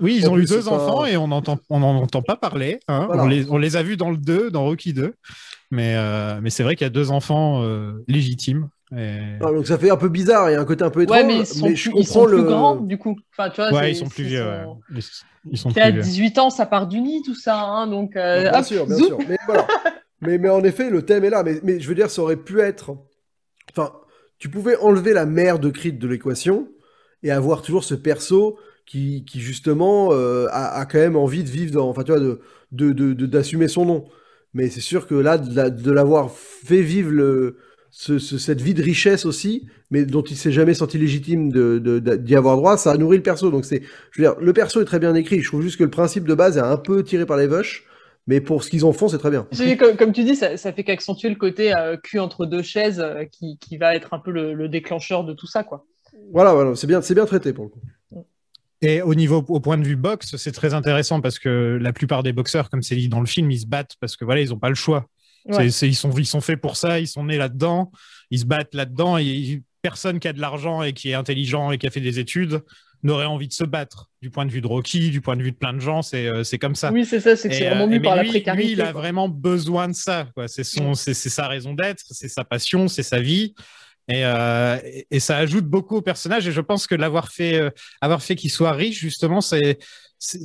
Oui, 0.00 0.16
ils 0.18 0.26
En 0.28 0.32
ont 0.32 0.38
eu 0.38 0.46
deux 0.46 0.62
pas- 0.62 0.70
enfants 0.70 1.04
et 1.04 1.18
on 1.18 1.28
n'entend 1.28 1.58
on 1.68 1.82
en 1.82 1.96
entend 1.96 2.22
pas 2.22 2.36
parler. 2.36 2.80
hein. 2.88 3.04
Voilà. 3.08 3.24
On, 3.24 3.28
les, 3.28 3.50
on 3.50 3.58
les 3.58 3.76
a 3.76 3.82
vus 3.82 3.98
dans 3.98 4.10
le 4.10 4.16
2, 4.16 4.50
dans 4.50 4.64
Rocky 4.64 4.94
2. 4.94 5.12
Mais, 5.70 5.94
euh, 5.96 6.40
mais 6.42 6.48
c'est 6.50 6.62
vrai 6.62 6.76
qu'il 6.76 6.84
y 6.84 6.88
a 6.88 6.90
deux 6.90 7.10
enfants 7.10 7.62
euh, 7.62 8.02
légitimes. 8.08 8.68
Et... 8.96 9.20
Ah, 9.40 9.52
donc 9.52 9.66
ça 9.66 9.78
fait 9.78 9.90
un 9.90 9.96
peu 9.96 10.08
bizarre, 10.08 10.50
il 10.50 10.54
y 10.54 10.56
a 10.56 10.60
un 10.60 10.64
côté 10.64 10.82
un 10.84 10.90
peu 10.90 11.02
étrange, 11.02 11.20
Ouais, 11.20 11.24
mais 11.24 11.38
ils 11.40 11.46
sont, 11.46 11.74
je 11.74 11.90
plus, 11.90 11.90
ils 11.96 12.06
comprends 12.06 12.12
sont 12.12 12.26
plus 12.26 12.36
le. 12.36 12.42
grands, 12.42 12.76
du 12.76 12.98
coup. 12.98 13.16
Enfin, 13.32 13.50
tu 13.50 13.60
vois, 13.60 13.72
Ouais, 13.72 13.92
ils 13.92 13.96
sont 13.96 14.08
plus 14.08 14.24
vieux. 14.24 14.42
son- 14.42 14.48
ouais. 14.48 14.66
Ils, 14.90 15.02
ils 15.52 15.58
sont 15.58 15.70
T'es 15.72 15.80
à 15.80 15.90
plus 15.90 15.92
vieux. 15.92 16.02
18 16.02 16.38
ans, 16.38 16.50
ça 16.50 16.66
part 16.66 16.86
du 16.88 17.00
nid, 17.00 17.22
tout 17.24 17.34
ça. 17.34 17.60
Hein, 17.62 17.86
donc, 17.86 18.16
euh, 18.16 18.50
bien 18.50 18.58
hop, 18.58 18.64
sûr, 18.64 18.86
bien 18.86 18.96
sûr. 18.96 19.18
Mais 19.28 19.38
voilà. 19.46 19.66
mais, 20.20 20.38
mais 20.38 20.48
en 20.48 20.62
effet, 20.64 20.90
le 20.90 21.02
thème 21.04 21.24
est 21.24 21.30
là. 21.30 21.42
Mais, 21.42 21.60
mais 21.62 21.80
je 21.80 21.88
veux 21.88 21.94
dire, 21.94 22.10
ça 22.10 22.22
aurait 22.22 22.36
pu 22.36 22.60
être. 22.60 22.96
Enfin, 23.72 23.92
tu 24.38 24.48
pouvais 24.48 24.76
enlever 24.76 25.12
la 25.12 25.26
mère 25.26 25.58
de 25.58 25.70
Creed 25.70 25.98
de 25.98 26.08
l'équation 26.08 26.68
et 27.22 27.30
avoir 27.30 27.62
toujours 27.62 27.84
ce 27.84 27.94
perso 27.94 28.58
qui, 28.86 29.24
qui 29.24 29.40
justement, 29.40 30.10
euh, 30.12 30.46
a, 30.50 30.78
a 30.80 30.86
quand 30.86 30.98
même 30.98 31.16
envie 31.16 31.44
de 31.44 31.50
vivre 31.50 31.72
dans. 31.72 31.88
Enfin, 31.88 32.02
tu 32.02 32.12
vois, 32.12 32.20
de, 32.20 32.40
de, 32.72 32.92
de- 32.92 33.12
de- 33.14 33.26
d'assumer 33.26 33.68
son 33.68 33.84
nom. 33.84 34.04
Mais 34.54 34.68
c'est 34.68 34.80
sûr 34.80 35.06
que 35.06 35.14
là, 35.14 35.38
de, 35.38 35.68
de 35.70 35.92
l'avoir 35.92 36.30
fait 36.32 36.82
vivre 36.82 37.10
le, 37.12 37.58
ce- 37.90 38.18
ce- 38.18 38.38
cette 38.38 38.60
vie 38.60 38.74
de 38.74 38.82
richesse 38.82 39.26
aussi, 39.26 39.66
mais 39.90 40.04
dont 40.04 40.22
il 40.22 40.36
s'est 40.36 40.52
jamais 40.52 40.74
senti 40.74 40.98
légitime 40.98 41.50
de, 41.50 41.78
de- 41.78 41.98
de- 41.98 42.16
d'y 42.16 42.36
avoir 42.36 42.56
droit, 42.56 42.76
ça 42.76 42.92
a 42.92 42.96
nourri 42.96 43.16
le 43.16 43.22
perso. 43.22 43.50
Donc 43.50 43.64
c'est, 43.64 43.82
je 44.12 44.22
veux 44.22 44.28
dire, 44.28 44.40
le 44.40 44.52
perso 44.52 44.80
est 44.80 44.84
très 44.84 44.98
bien 44.98 45.14
écrit. 45.14 45.40
Je 45.40 45.48
trouve 45.48 45.62
juste 45.62 45.76
que 45.78 45.84
le 45.84 45.90
principe 45.90 46.26
de 46.26 46.34
base 46.34 46.56
est 46.56 46.60
un 46.60 46.76
peu 46.76 47.02
tiré 47.02 47.26
par 47.26 47.36
les 47.36 47.46
vaches, 47.46 47.84
mais 48.26 48.40
pour 48.40 48.62
ce 48.62 48.70
qu'ils 48.70 48.84
en 48.84 48.92
font, 48.92 49.08
c'est 49.08 49.18
très 49.18 49.30
bien. 49.30 49.46
Comme, 49.78 49.96
comme 49.96 50.12
tu 50.12 50.24
dis, 50.24 50.36
ça, 50.36 50.56
ça 50.56 50.72
fait 50.72 50.84
qu'accentuer 50.84 51.28
le 51.28 51.34
côté 51.36 51.74
euh, 51.76 51.96
cul 51.96 52.18
entre 52.20 52.46
deux 52.46 52.62
chaises 52.62 53.00
euh, 53.00 53.24
qui, 53.24 53.58
qui 53.58 53.76
va 53.76 53.94
être 53.96 54.14
un 54.14 54.18
peu 54.18 54.30
le, 54.30 54.54
le 54.54 54.68
déclencheur 54.68 55.24
de 55.24 55.32
tout 55.32 55.46
ça, 55.46 55.64
quoi. 55.64 55.86
Voilà, 56.32 56.54
voilà, 56.54 56.76
c'est 56.76 56.86
bien, 56.86 57.00
c'est 57.02 57.14
bien 57.14 57.24
traité 57.26 57.52
pour 57.52 57.64
le 57.64 57.70
coup. 57.70 57.80
Et 58.82 59.02
au 59.02 59.14
niveau, 59.14 59.44
au 59.48 59.60
point 59.60 59.76
de 59.76 59.84
vue 59.86 59.96
boxe, 59.96 60.36
c'est 60.36 60.52
très 60.52 60.72
intéressant 60.72 61.20
parce 61.20 61.38
que 61.38 61.78
la 61.80 61.92
plupart 61.92 62.22
des 62.22 62.32
boxeurs, 62.32 62.70
comme 62.70 62.82
c'est 62.82 62.96
dit 62.96 63.08
dans 63.08 63.20
le 63.20 63.26
film, 63.26 63.50
ils 63.50 63.60
se 63.60 63.66
battent 63.66 63.96
parce 64.00 64.16
que 64.16 64.24
voilà, 64.24 64.40
ils 64.40 64.50
n'ont 64.50 64.58
pas 64.58 64.70
le 64.70 64.74
choix. 64.74 65.06
Ouais. 65.46 65.64
C'est- 65.64 65.70
c'est- 65.70 65.88
ils, 65.88 65.94
sont, 65.94 66.10
ils 66.12 66.26
sont 66.26 66.40
faits 66.40 66.60
pour 66.60 66.76
ça, 66.76 67.00
ils 67.00 67.08
sont 67.08 67.24
nés 67.24 67.36
là-dedans, 67.38 67.90
ils 68.30 68.40
se 68.40 68.44
battent 68.44 68.74
là-dedans. 68.74 69.16
Et 69.18 69.62
personne 69.82 70.20
qui 70.20 70.28
a 70.28 70.32
de 70.32 70.40
l'argent 70.40 70.82
et 70.82 70.92
qui 70.92 71.10
est 71.10 71.14
intelligent 71.14 71.70
et 71.72 71.78
qui 71.78 71.86
a 71.86 71.90
fait 71.90 72.00
des 72.00 72.18
études 72.18 72.60
n'aurait 73.02 73.24
envie 73.24 73.48
de 73.48 73.52
se 73.54 73.64
battre. 73.64 74.10
Du 74.20 74.28
point 74.30 74.44
de 74.44 74.50
vue 74.50 74.60
de 74.60 74.66
Rocky, 74.66 75.08
du 75.08 75.22
point 75.22 75.34
de 75.34 75.42
vue 75.42 75.52
de 75.52 75.56
plein 75.56 75.72
de 75.72 75.80
gens, 75.80 76.02
c'est 76.02 76.26
euh, 76.26 76.42
comme 76.60 76.74
ça. 76.74 76.92
Oui, 76.92 77.06
c'est 77.06 77.20
ça, 77.20 77.34
c'est 77.34 77.48
que 77.48 77.54
Et, 77.54 77.58
c'est 77.58 77.64
vraiment 77.68 77.84
euh, 77.84 77.86
mu 77.86 77.98
mais 77.98 78.02
par 78.02 78.16
la 78.16 78.22
lui, 78.22 78.28
précarité. 78.28 78.64
lui, 78.66 78.72
il 78.72 78.80
a 78.82 78.92
quoi. 78.92 79.00
vraiment 79.00 79.28
besoin 79.30 79.88
de 79.88 79.94
ça. 79.94 80.26
quoi. 80.34 80.48
C'est 80.48 80.64
sa 80.64 81.48
raison 81.48 81.72
d'être, 81.72 82.02
c'est 82.10 82.28
sa 82.28 82.44
passion, 82.44 82.88
c'est 82.88 83.02
sa 83.02 83.20
vie. 83.20 83.54
Et, 84.08 84.24
euh, 84.26 84.76
et- 84.84 85.06
et 85.10 85.20
ça 85.20 85.38
ajoute 85.38 85.64
beaucoup 85.64 85.96
au 85.96 86.02
personnage. 86.02 86.46
Et 86.46 86.52
je 86.52 86.60
pense 86.60 86.86
que 86.86 86.94
l'avoir 86.94 87.28
fait, 87.32 87.72
avoir 88.02 88.22
fait 88.22 88.36
qu'il 88.36 88.50
soit 88.50 88.72
riche, 88.72 88.98
justement, 88.98 89.40
c'est- 89.40 89.78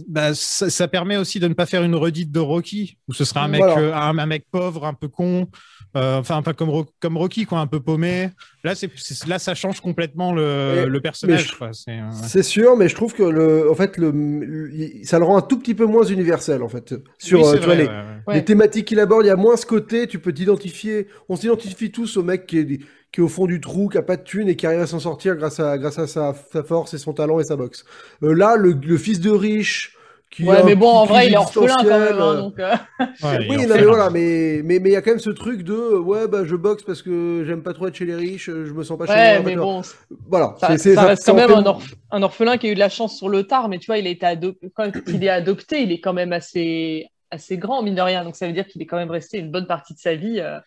bah, 0.07 0.33
ça, 0.33 0.69
ça 0.69 0.87
permet 0.87 1.17
aussi 1.17 1.39
de 1.39 1.47
ne 1.47 1.53
pas 1.53 1.65
faire 1.65 1.83
une 1.83 1.95
redite 1.95 2.31
de 2.31 2.39
Rocky, 2.39 2.97
où 3.07 3.13
ce 3.13 3.25
sera 3.25 3.43
un 3.43 3.47
mec, 3.49 3.61
Voilà. 3.61 3.77
euh, 3.81 3.93
un, 3.93 4.17
un 4.17 4.25
mec 4.25 4.45
pauvre, 4.49 4.85
un 4.85 4.93
peu 4.93 5.07
con, 5.09 5.49
euh, 5.97 6.19
enfin 6.19 6.37
un 6.37 6.41
peu 6.41 6.53
comme, 6.53 6.85
comme 6.99 7.17
Rocky, 7.17 7.45
quoi, 7.45 7.59
un 7.59 7.67
peu 7.67 7.79
paumé. 7.81 8.29
Là, 8.63 8.73
c'est, 8.75 8.89
là, 9.27 9.37
ça 9.37 9.53
change 9.53 9.81
complètement 9.81 10.33
le, 10.33 10.85
le 10.87 11.01
personnage. 11.01 11.55
C'est, 11.73 11.91
euh, 11.99 12.09
C'est 12.11 12.43
sûr, 12.43 12.77
mais 12.77 12.87
je 12.89 12.95
trouve 12.95 13.13
que 13.13 13.23
le, 13.23 13.69
en 13.69 13.75
fait, 13.75 13.97
le, 13.97 14.11
le- 14.11 15.03
ça 15.03 15.19
le 15.19 15.25
rend 15.25 15.37
un 15.37 15.41
tout 15.41 15.59
petit 15.59 15.75
peu 15.75 15.85
moins 15.85 16.05
universel, 16.05 16.63
en 16.63 16.69
fait. 16.69 16.95
Sur, 17.17 17.41
oui, 17.45 17.59
tu 17.59 17.65
vois, 17.65 17.75
les, 17.75 17.83
ouais, 17.85 17.89
ouais. 17.89 17.95
Ouais. 18.27 18.35
les 18.35 18.45
thématiques 18.45 18.85
qu'il 18.87 18.99
aborde, 18.99 19.25
il 19.25 19.27
y 19.27 19.31
a 19.31 19.35
moins 19.35 19.57
ce 19.57 19.65
côté, 19.65 20.07
tu 20.07 20.19
peux 20.19 20.33
t'identifier, 20.33 21.07
on 21.29 21.35
s'identifie 21.35 21.91
tous 21.91 22.17
au 22.17 22.23
mec 22.23 22.45
qui 22.47 22.59
est, 22.59 22.79
qui 23.15 23.21
est 23.21 23.23
au 23.23 23.29
fond 23.29 23.45
du 23.47 23.61
trou, 23.61 23.89
qui 23.89 23.97
a 23.97 24.03
pas 24.03 24.17
de 24.17 24.23
thune 24.23 24.49
et 24.49 24.57
qui 24.57 24.67
arrive 24.67 24.81
à 24.81 24.87
s'en 24.87 24.99
sortir 24.99 25.37
grâce 25.37 25.59
à, 25.61 25.77
grâce 25.77 25.99
à 25.99 26.07
sa, 26.07 26.35
sa 26.51 26.63
force 26.63 26.93
et 26.93 26.97
son 26.97 27.13
talent 27.13 27.39
et 27.39 27.45
sa 27.45 27.55
boxe. 27.55 27.85
Euh, 28.23 28.33
là, 28.35 28.57
le, 28.57 28.73
le 28.73 28.97
fils 28.97 29.21
de 29.21 29.31
riche, 29.31 29.97
qui 30.29 30.43
Ouais, 30.45 30.63
mais 30.63 30.75
bon, 30.75 30.89
en 30.89 31.05
vrai, 31.05 31.27
il 31.27 31.33
est 31.33 31.37
orphelin 31.37 31.85
quand 31.87 31.99
même. 31.99 32.19
hein, 32.19 32.33
euh, 32.33 32.41
donc, 32.41 32.59
euh, 32.59 32.75
Ouais, 33.23 33.39
oui, 33.47 33.65
non, 33.67 33.77
orphelin. 33.77 33.77
mais 33.77 33.85
voilà, 33.85 34.09
mais 34.09 34.61
mais 34.63 34.79
mais 34.79 34.89
il 34.89 34.93
y 34.93 34.95
a 34.97 35.01
quand 35.01 35.11
même 35.11 35.19
ce 35.19 35.29
truc 35.29 35.63
de 35.63 35.73
ouais 35.97 36.27
bah 36.27 36.43
je 36.45 36.55
boxe 36.55 36.83
parce 36.83 37.01
que 37.01 37.43
j'aime 37.47 37.63
pas 37.63 37.73
trop 37.73 37.87
être 37.87 37.95
chez 37.95 38.05
les 38.05 38.15
riches, 38.15 38.47
je 38.51 38.73
me 38.73 38.83
sens 38.83 38.97
pas 38.97 39.07
chez 39.07 39.19
Ouais, 39.19 39.21
moi. 39.21 39.43
mais 39.43 39.53
tu 39.53 39.59
vois. 39.59 39.67
bon, 39.67 39.81
voilà, 40.29 40.55
ça, 40.57 41.05
reste 41.05 41.23
ça 41.23 41.23
quand 41.25 41.33
même 41.33 41.51
un, 41.53 41.61
orph- 41.63 41.93
un 42.11 42.23
orphelin 42.23 42.57
qui 42.57 42.67
a 42.67 42.71
eu 42.71 42.75
de 42.75 42.79
la 42.79 42.89
chance 42.89 43.17
sur 43.17 43.29
le 43.29 43.43
tard, 43.45 43.69
mais 43.69 43.79
tu 43.79 43.87
vois, 43.87 43.97
il 43.99 44.07
a 44.07 44.09
été 44.09 44.25
ado- 44.25 44.55
quand 44.75 44.91
il 45.07 45.23
est 45.23 45.29
adopté, 45.29 45.81
il 45.83 45.91
est 45.91 45.99
quand 45.99 46.13
même 46.13 46.33
assez, 46.33 47.07
assez 47.31 47.57
grand, 47.57 47.83
mine 47.83 47.95
de 47.95 48.01
rien. 48.01 48.23
Donc 48.23 48.35
ça 48.35 48.47
veut 48.47 48.53
dire 48.53 48.65
qu'il 48.67 48.81
est 48.81 48.85
quand 48.87 48.97
même 48.97 49.11
resté 49.11 49.37
une 49.39 49.51
bonne 49.51 49.67
partie 49.67 49.93
de 49.93 49.99
sa 49.99 50.15
vie 50.15 50.39
euh, 50.39 50.59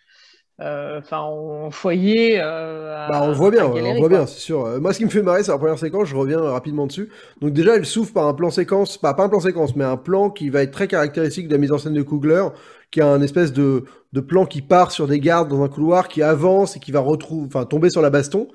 enfin, 0.61 1.19
en 1.21 1.71
foyer. 1.71 2.41
euh, 2.41 2.95
à- 2.97 3.09
Bah, 3.11 3.21
on 3.23 3.29
le 3.29 3.35
voit 3.35 3.51
bien, 3.51 3.67
on 3.67 3.73
galérer, 3.73 3.95
le 3.95 3.99
voit 3.99 4.09
quoi. 4.09 4.19
bien, 4.19 4.27
c'est 4.27 4.41
sûr. 4.41 4.65
Euh, 4.67 4.81
Moi, 4.81 4.93
ce 4.93 4.99
qui 4.99 5.05
me 5.05 5.11
fait 5.11 5.23
marrer, 5.23 5.43
c'est 5.43 5.53
la 5.53 5.59
première 5.59 5.79
séquence, 5.79 6.09
je 6.09 6.17
reviens 6.17 6.41
euh, 6.41 6.51
rapidement 6.51 6.87
dessus. 6.87 7.09
Donc 7.41 7.53
déjà, 7.53 7.77
elle 7.77 7.87
s'ouvre 7.87 8.13
par 8.13 8.27
un 8.27 8.35
plan 8.35 8.51
séquence, 8.51 8.99
pas, 8.99 9.15
pas 9.15 9.25
un 9.25 9.29
plan 9.29 9.41
séquence, 9.41 9.77
mais 9.77 9.85
un 9.85 9.97
plan 9.97 10.31
qui 10.31 10.51
va 10.51 10.63
être 10.63 10.73
très 10.73 10.89
caractéristique 10.89 11.49
de 11.49 11.53
la 11.55 11.59
mise 11.59 11.73
en 11.73 11.79
scène 11.79 11.95
de 11.95 12.03
Kugler, 12.03 12.45
qui 12.91 13.01
a 13.01 13.07
un 13.09 13.23
espèce 13.23 13.53
de, 13.53 13.85
de 14.13 14.21
plan 14.21 14.47
qui 14.47 14.61
part 14.63 14.91
sur 14.91 15.07
des 15.07 15.21
gardes 15.21 15.49
dans 15.49 15.63
un 15.63 15.69
couloir, 15.69 16.09
qui 16.09 16.23
avance 16.23 16.77
et 16.77 16.81
qui 16.81 16.93
va 16.93 17.01
retrouver, 17.01 17.47
enfin, 17.47 17.65
tomber 17.65 17.89
sur 17.91 18.03
la 18.03 18.11
baston. 18.11 18.49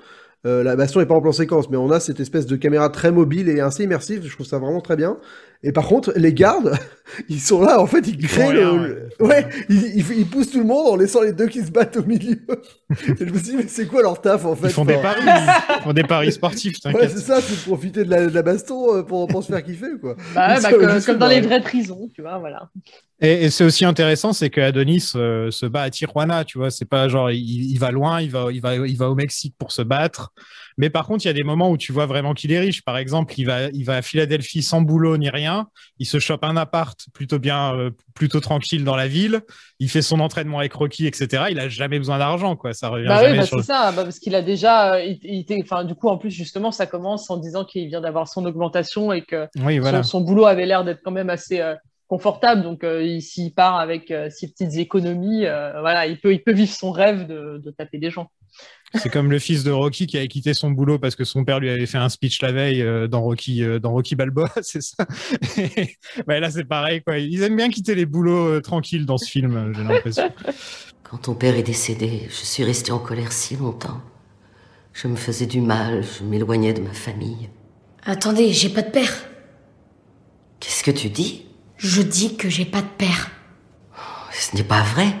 Euh, 0.46 0.62
la 0.62 0.76
baston 0.76 1.00
est 1.00 1.06
pas 1.06 1.14
en 1.14 1.22
plan 1.22 1.32
séquence, 1.32 1.70
mais 1.70 1.78
on 1.78 1.90
a 1.90 2.00
cette 2.00 2.20
espèce 2.20 2.44
de 2.44 2.56
caméra 2.56 2.90
très 2.90 3.10
mobile 3.10 3.48
et 3.48 3.60
assez 3.60 3.82
immersive. 3.84 4.24
Je 4.26 4.34
trouve 4.34 4.44
ça 4.46 4.58
vraiment 4.58 4.82
très 4.82 4.94
bien. 4.96 5.16
Et 5.66 5.72
par 5.72 5.86
contre, 5.86 6.12
les 6.14 6.32
gardes, 6.34 6.78
ils 7.28 7.40
sont 7.40 7.62
là, 7.62 7.80
en 7.80 7.86
fait, 7.86 8.06
ils 8.06 8.18
créent 8.18 8.52
le, 8.52 8.68
rien, 8.68 8.82
le- 8.82 8.82
ouais, 8.84 9.08
ils 9.10 9.16
font 9.16 9.26
ouais, 9.26 9.48
ils, 9.70 9.96
ils- 10.12 10.18
ils 10.18 10.26
poussent 10.26 10.50
tout 10.50 10.58
le 10.58 10.64
monde 10.66 10.86
en 10.86 10.96
laissant 10.96 11.22
les 11.22 11.32
deux 11.32 11.46
qui 11.48 11.64
se 11.64 11.70
battent 11.70 11.96
au 11.96 12.04
milieu. 12.04 12.38
et 12.90 12.96
je 13.18 13.24
me 13.24 13.32
suis 13.38 13.42
dit, 13.50 13.56
mais 13.56 13.66
c'est 13.66 13.86
quoi 13.86 14.02
leur 14.02 14.20
taf, 14.20 14.44
en 14.44 14.54
fait? 14.54 14.68
Ils 14.68 14.72
font 14.72 14.84
des 14.84 14.98
paris, 14.98 15.22
ils 15.24 15.82
font 15.82 15.92
des 15.94 16.04
paris 16.04 16.32
sportifs, 16.32 16.76
Ouais, 16.84 17.08
c'est 17.08 17.18
ça, 17.18 17.40
c'est 17.40 17.54
de 17.56 17.60
profiter 17.66 18.04
de 18.04 18.10
la, 18.10 18.26
de 18.26 18.34
la 18.34 18.42
baston 18.42 18.96
euh, 18.98 19.02
pour, 19.02 19.26
pour 19.26 19.42
se 19.42 19.50
faire 19.52 19.64
kiffer, 19.64 19.98
quoi. 20.00 20.16
Bah, 20.34 20.54
ouais, 20.56 20.60
bah, 20.62 21.00
comme 21.00 21.18
dans 21.18 21.28
les 21.28 21.40
vraies 21.40 21.62
prisons, 21.62 22.08
tu 22.14 22.20
vois, 22.22 22.38
voilà. 22.38 22.68
Et, 23.20 23.44
et 23.44 23.50
c'est 23.50 23.64
aussi 23.64 23.84
intéressant, 23.86 24.32
c'est 24.34 24.50
que 24.50 24.60
Adonis 24.60 25.12
euh, 25.16 25.50
se 25.50 25.64
bat 25.66 25.82
à 25.82 25.90
Tijuana, 25.90 26.44
tu 26.44 26.58
vois. 26.58 26.70
C'est 26.70 26.84
pas 26.84 27.08
genre 27.08 27.30
il, 27.30 27.38
il 27.70 27.78
va 27.78 27.90
loin, 27.90 28.20
il 28.20 28.30
va, 28.30 28.48
il 28.52 28.60
va, 28.60 28.74
il 28.76 28.96
va 28.98 29.08
au 29.08 29.14
Mexique 29.14 29.54
pour 29.58 29.72
se 29.72 29.80
battre. 29.82 30.32
Mais 30.76 30.90
par 30.90 31.06
contre, 31.06 31.24
il 31.24 31.28
y 31.28 31.30
a 31.30 31.34
des 31.34 31.44
moments 31.44 31.70
où 31.70 31.76
tu 31.76 31.92
vois 31.92 32.06
vraiment 32.06 32.34
qu'il 32.34 32.52
est 32.52 32.58
riche. 32.58 32.82
Par 32.84 32.96
exemple, 32.96 33.34
il 33.38 33.44
va, 33.44 33.68
il 33.72 33.84
va 33.84 33.96
à 33.96 34.02
Philadelphie 34.02 34.62
sans 34.62 34.80
boulot 34.82 35.16
ni 35.16 35.30
rien. 35.30 35.68
Il 35.98 36.06
se 36.06 36.18
chope 36.18 36.44
un 36.44 36.56
appart 36.56 36.98
plutôt 37.12 37.38
bien, 37.38 37.74
euh, 37.76 37.90
plutôt 38.14 38.40
tranquille 38.40 38.84
dans 38.84 38.96
la 38.96 39.06
ville. 39.08 39.40
Il 39.78 39.88
fait 39.88 40.02
son 40.02 40.20
entraînement 40.20 40.58
avec 40.58 40.72
Rocky, 40.72 41.06
etc. 41.06 41.44
Il 41.50 41.58
a 41.60 41.68
jamais 41.68 41.98
besoin 41.98 42.18
d'argent, 42.18 42.56
quoi. 42.56 42.72
Ça 42.72 42.88
revient 42.88 43.06
Bah 43.06 43.18
oui, 43.20 43.26
jamais 43.26 43.38
bah, 43.38 43.46
sur 43.46 43.60
c'est 43.60 43.66
ça, 43.66 43.92
bah, 43.92 44.04
parce 44.04 44.18
qu'il 44.18 44.34
a 44.34 44.42
déjà, 44.42 44.94
euh, 44.94 45.02
il, 45.04 45.18
il 45.22 45.40
était, 45.40 45.60
enfin, 45.62 45.84
du 45.84 45.94
coup, 45.94 46.08
en 46.08 46.18
plus, 46.18 46.30
justement, 46.30 46.72
ça 46.72 46.86
commence 46.86 47.30
en 47.30 47.36
disant 47.36 47.64
qu'il 47.64 47.86
vient 47.88 48.00
d'avoir 48.00 48.28
son 48.28 48.44
augmentation 48.44 49.12
et 49.12 49.22
que. 49.22 49.46
Oui, 49.62 49.78
voilà. 49.78 50.02
son, 50.02 50.18
son 50.18 50.20
boulot 50.22 50.46
avait 50.46 50.66
l'air 50.66 50.84
d'être 50.84 51.00
quand 51.04 51.10
même 51.12 51.30
assez 51.30 51.60
euh, 51.60 51.74
confortable. 52.08 52.62
Donc, 52.62 52.84
euh, 52.84 53.02
il- 53.02 53.22
s'il 53.22 53.54
part 53.54 53.76
avec 53.76 54.10
euh, 54.10 54.28
ses 54.30 54.48
petites 54.48 54.76
économies, 54.76 55.46
euh, 55.46 55.80
voilà, 55.80 56.06
il 56.06 56.20
peut, 56.20 56.32
il 56.32 56.42
peut 56.42 56.52
vivre 56.52 56.72
son 56.72 56.90
rêve 56.92 57.26
de, 57.26 57.60
de 57.64 57.70
taper 57.70 57.98
des 57.98 58.10
gens. 58.10 58.30
C'est 58.94 59.10
comme 59.10 59.30
le 59.30 59.38
fils 59.38 59.64
de 59.64 59.70
Rocky 59.70 60.06
qui 60.06 60.16
avait 60.16 60.28
quitté 60.28 60.54
son 60.54 60.70
boulot 60.70 60.98
parce 60.98 61.16
que 61.16 61.24
son 61.24 61.44
père 61.44 61.60
lui 61.60 61.70
avait 61.70 61.86
fait 61.86 61.98
un 61.98 62.08
speech 62.08 62.40
la 62.42 62.52
veille 62.52 62.82
euh, 62.82 63.08
dans 63.08 63.22
Rocky, 63.22 63.62
euh, 63.62 63.78
dans 63.78 63.92
Rocky 63.92 64.14
Balboa, 64.14 64.50
c'est 64.62 64.82
ça. 64.82 65.06
bah, 66.26 66.40
là, 66.40 66.50
c'est 66.50 66.64
pareil, 66.64 67.02
quoi. 67.02 67.18
Ils 67.18 67.42
aiment 67.42 67.56
bien 67.56 67.70
quitter 67.70 67.94
les 67.94 68.06
boulots 68.06 68.48
euh, 68.48 68.60
tranquilles 68.60 69.06
dans 69.06 69.18
ce 69.18 69.28
film, 69.28 69.72
j'ai 69.76 69.82
l'impression. 69.82 70.30
Quand 71.02 71.18
ton 71.18 71.34
père 71.34 71.56
est 71.56 71.62
décédé, 71.62 72.22
je 72.28 72.44
suis 72.44 72.64
restée 72.64 72.92
en 72.92 72.98
colère 72.98 73.32
si 73.32 73.56
longtemps. 73.56 74.00
Je 74.92 75.08
me 75.08 75.16
faisais 75.16 75.46
du 75.46 75.60
mal, 75.60 76.04
je 76.04 76.24
m'éloignais 76.24 76.72
de 76.72 76.80
ma 76.80 76.92
famille. 76.92 77.48
Attendez, 78.04 78.52
j'ai 78.52 78.68
pas 78.68 78.82
de 78.82 78.90
père. 78.90 79.12
Qu'est-ce 80.60 80.84
que 80.84 80.90
tu 80.90 81.10
dis? 81.10 81.46
Je 81.76 82.00
dis 82.00 82.36
que 82.36 82.48
j'ai 82.48 82.64
pas 82.64 82.80
de 82.80 82.88
père. 82.96 83.30
Ce 84.32 84.56
n'est 84.56 84.64
pas 84.64 84.82
vrai. 84.82 85.14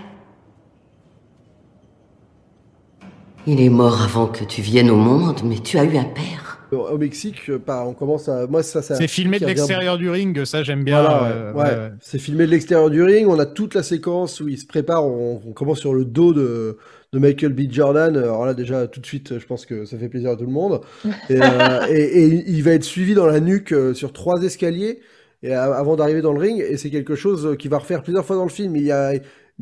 Il 3.46 3.60
est 3.60 3.68
mort 3.68 4.02
avant 4.02 4.26
que 4.26 4.44
tu 4.44 4.62
viennes 4.62 4.90
au 4.90 4.96
monde, 4.96 5.40
mais 5.44 5.56
tu 5.58 5.78
as 5.78 5.84
eu 5.84 5.96
un 5.96 6.04
père. 6.04 6.60
Au 6.72 6.98
Mexique, 6.98 7.42
euh, 7.50 7.58
pas, 7.58 7.84
on 7.86 7.92
commence 7.92 8.28
à. 8.28 8.46
Moi, 8.48 8.62
ça, 8.64 8.82
ça 8.82 8.96
C'est 8.96 9.06
filmé 9.06 9.38
de 9.38 9.44
qui 9.44 9.50
l'extérieur 9.50 9.96
du 9.96 10.10
ring, 10.10 10.44
ça 10.44 10.64
j'aime 10.64 10.82
bien. 10.82 11.00
Voilà, 11.02 11.22
ouais, 11.22 11.28
euh, 11.32 11.52
ouais. 11.52 11.62
ouais, 11.62 11.68
ouais. 11.70 11.90
C'est 12.00 12.18
filmé 12.18 12.46
de 12.46 12.50
l'extérieur 12.50 12.90
du 12.90 13.00
ring. 13.02 13.28
On 13.28 13.38
a 13.38 13.46
toute 13.46 13.74
la 13.74 13.82
séquence 13.84 14.40
où 14.40 14.48
il 14.48 14.58
se 14.58 14.66
prépare. 14.66 15.04
On, 15.06 15.40
on 15.46 15.52
commence 15.52 15.78
sur 15.78 15.94
le 15.94 16.04
dos 16.04 16.32
de, 16.32 16.78
de 17.12 17.18
Michael 17.20 17.52
B. 17.52 17.70
Jordan. 17.70 18.16
Alors 18.16 18.44
là, 18.46 18.54
déjà, 18.54 18.88
tout 18.88 18.98
de 19.00 19.06
suite, 19.06 19.38
je 19.38 19.46
pense 19.46 19.66
que 19.66 19.84
ça 19.84 19.98
fait 19.98 20.08
plaisir 20.08 20.30
à 20.30 20.36
tout 20.36 20.46
le 20.46 20.50
monde. 20.52 20.80
Et, 21.30 21.36
euh, 21.40 21.86
et- 21.90 22.24
et 22.24 22.44
il 22.48 22.62
va 22.64 22.72
être 22.72 22.82
suivi 22.82 23.14
dans 23.14 23.26
la 23.26 23.38
nuque 23.40 23.70
euh, 23.72 23.94
sur 23.94 24.12
trois 24.12 24.42
escaliers 24.42 25.00
et, 25.44 25.52
avant 25.54 25.94
d'arriver 25.94 26.22
dans 26.22 26.32
le 26.32 26.40
ring. 26.40 26.60
Et 26.66 26.76
c'est 26.76 26.90
quelque 26.90 27.14
chose 27.14 27.46
euh, 27.46 27.54
qu'il 27.54 27.70
va 27.70 27.78
refaire 27.78 28.02
plusieurs 28.02 28.24
fois 28.24 28.34
dans 28.36 28.44
le 28.44 28.48
film. 28.50 28.74
Il 28.74 28.82
y 28.84 28.90
a, 28.90 29.12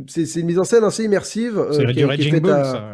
c'est, 0.07 0.25
c'est 0.25 0.41
une 0.41 0.47
mise 0.47 0.59
en 0.61 0.65
scène 0.65 0.85
assez 0.85 1.05
immersive. 1.05 1.59
euh, 1.59 1.73
C'est 1.73 1.85
qui 1.89 1.93
du 1.95 2.07
qui 2.17 2.29
est 2.29 2.31
faite 2.31 2.43
à- 2.49 2.65
ça. 2.65 2.85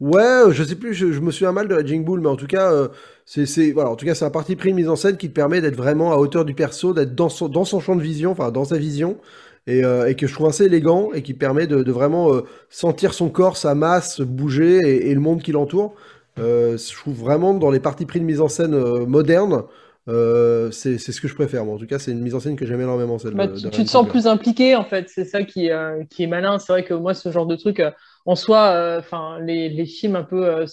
Ouais, 0.00 0.22
euh, 0.22 0.52
je 0.52 0.62
sais 0.62 0.76
plus, 0.76 0.94
je, 0.94 1.10
je 1.10 1.20
me 1.20 1.32
souviens 1.32 1.50
mal 1.50 1.66
de 1.66 1.74
Raging 1.74 2.04
Bull, 2.04 2.20
mais 2.20 2.28
en 2.28 2.36
tout 2.36 2.46
cas, 2.46 2.72
euh, 2.72 2.88
c'est, 3.26 3.46
c'est, 3.46 3.72
voilà, 3.72 3.90
en 3.90 3.96
tout 3.96 4.06
cas, 4.06 4.14
c'est 4.14 4.24
un 4.24 4.30
parti 4.30 4.54
pris 4.54 4.70
de 4.70 4.76
mise 4.76 4.88
en 4.88 4.94
scène 4.94 5.16
qui 5.16 5.28
te 5.28 5.34
permet 5.34 5.60
d'être 5.60 5.74
vraiment 5.76 6.12
à 6.12 6.16
hauteur 6.16 6.44
du 6.44 6.54
perso, 6.54 6.94
d'être 6.94 7.16
dans 7.16 7.28
son, 7.28 7.48
dans 7.48 7.64
son 7.64 7.80
champ 7.80 7.96
de 7.96 8.02
vision, 8.02 8.30
enfin, 8.30 8.52
dans 8.52 8.64
sa 8.64 8.78
vision, 8.78 9.18
et, 9.66 9.84
euh, 9.84 10.06
et 10.08 10.14
que 10.14 10.28
je 10.28 10.32
trouve 10.34 10.46
assez 10.48 10.66
élégant 10.66 11.12
et 11.14 11.22
qui 11.22 11.34
permet 11.34 11.66
de, 11.66 11.82
de 11.82 11.92
vraiment 11.92 12.32
euh, 12.32 12.42
sentir 12.70 13.12
son 13.12 13.28
corps, 13.28 13.56
sa 13.56 13.74
masse 13.74 14.20
bouger 14.20 14.76
et, 14.88 15.10
et 15.10 15.14
le 15.14 15.20
monde 15.20 15.42
qui 15.42 15.50
l'entoure. 15.50 15.94
Euh, 16.38 16.78
je 16.78 16.94
trouve 16.94 17.16
vraiment 17.18 17.52
dans 17.54 17.70
les 17.72 17.80
parties 17.80 18.06
pris 18.06 18.20
de 18.20 18.24
mise 18.24 18.40
en 18.40 18.46
scène 18.48 18.74
euh, 18.74 19.04
modernes, 19.04 19.64
euh, 20.06 20.70
c'est, 20.70 20.98
c'est 20.98 21.10
ce 21.10 21.20
que 21.20 21.26
je 21.26 21.34
préfère. 21.34 21.64
Moi, 21.64 21.74
en 21.74 21.78
tout 21.78 21.86
cas, 21.88 21.98
c'est 21.98 22.12
une 22.12 22.20
mise 22.22 22.36
en 22.36 22.40
scène 22.40 22.54
que 22.56 22.64
j'aime 22.66 22.80
énormément. 22.80 23.18
Celle 23.18 23.34
Bah, 23.34 23.46
de- 23.46 23.58
tu, 23.58 23.60
de 23.60 23.68
tu 23.68 23.68
Ryan 23.68 23.84
te 23.84 23.90
sens 23.90 24.08
plus 24.08 24.26
impliqué, 24.26 24.74
en 24.76 24.84
fait. 24.84 25.08
C'est 25.08 25.24
ça 25.24 25.42
qui, 25.44 25.70
euh, 25.70 26.04
qui 26.10 26.22
est 26.22 26.26
malin. 26.26 26.58
C'est 26.58 26.72
vrai 26.72 26.84
que 26.84 26.94
moi, 26.94 27.14
ce 27.14 27.30
genre 27.30 27.46
de 27.46 27.56
truc, 27.56 27.80
euh, 27.80 27.90
en 28.28 28.36
soi, 28.36 28.66
euh, 28.72 28.98
enfin, 28.98 29.38
les, 29.40 29.70
les 29.70 29.86
films 29.86 30.14
un 30.14 30.22
peu, 30.22 30.46
euh, 30.46 30.66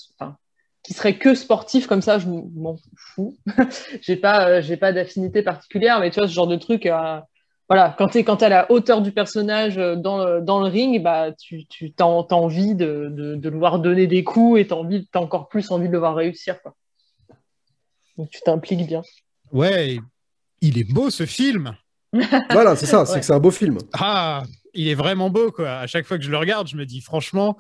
qui 0.83 0.93
seraient 0.93 1.17
que 1.17 1.33
sportifs 1.35 1.87
comme 1.87 2.01
ça, 2.01 2.19
je 2.19 2.27
m'en 2.27 2.75
fous. 2.97 3.37
j'ai 4.01 4.17
pas, 4.17 4.47
euh, 4.49 4.61
j'ai 4.61 4.75
pas 4.75 4.91
d'affinité 4.91 5.41
particulière, 5.41 5.99
mais 6.01 6.11
tu 6.11 6.19
vois, 6.19 6.27
ce 6.27 6.33
genre 6.33 6.47
de 6.47 6.57
truc, 6.57 6.85
euh, 6.85 7.19
voilà, 7.69 7.95
quand 7.97 8.09
tu 8.09 8.17
es, 8.17 8.23
quand 8.25 8.35
t'es 8.37 8.45
à 8.45 8.49
la 8.49 8.71
hauteur 8.71 9.01
du 9.01 9.13
personnage 9.13 9.77
euh, 9.77 9.95
dans 9.95 10.17
le, 10.23 10.41
dans 10.41 10.59
le 10.59 10.67
ring, 10.67 11.01
bah, 11.01 11.31
tu, 11.31 11.65
tu 11.67 11.93
t'as, 11.93 12.05
t'as 12.27 12.35
envie 12.35 12.75
de, 12.75 13.07
de, 13.09 13.35
de 13.35 13.49
le 13.49 13.57
voir 13.57 13.79
donner 13.79 14.05
des 14.05 14.25
coups 14.25 14.59
et 14.59 14.67
t'as 14.67 14.75
envie, 14.75 15.07
t'as 15.07 15.19
encore 15.21 15.47
plus 15.47 15.71
envie 15.71 15.87
de 15.87 15.93
le 15.93 15.99
voir 15.99 16.13
réussir, 16.13 16.61
quoi. 16.61 16.75
Donc, 18.17 18.29
tu 18.29 18.41
t'impliques 18.41 18.85
bien. 18.85 19.01
Ouais, 19.53 19.97
il 20.61 20.77
est 20.77 20.91
beau 20.93 21.09
ce 21.09 21.25
film. 21.25 21.73
Voilà, 22.51 22.75
c'est 22.75 22.85
ça, 22.85 23.05
c'est 23.05 23.13
Ouais. 23.13 23.19
que 23.21 23.25
c'est 23.25 23.33
un 23.33 23.39
beau 23.39 23.51
film. 23.51 23.77
Ah, 23.93 24.43
il 24.75 24.87
est 24.87 24.95
vraiment 24.95 25.29
beau, 25.29 25.51
quoi. 25.51 25.71
À 25.71 25.87
chaque 25.87 26.05
fois 26.05 26.17
que 26.17 26.23
je 26.23 26.31
le 26.31 26.37
regarde, 26.37 26.67
je 26.67 26.75
me 26.77 26.85
dis, 26.85 27.01
franchement, 27.01 27.57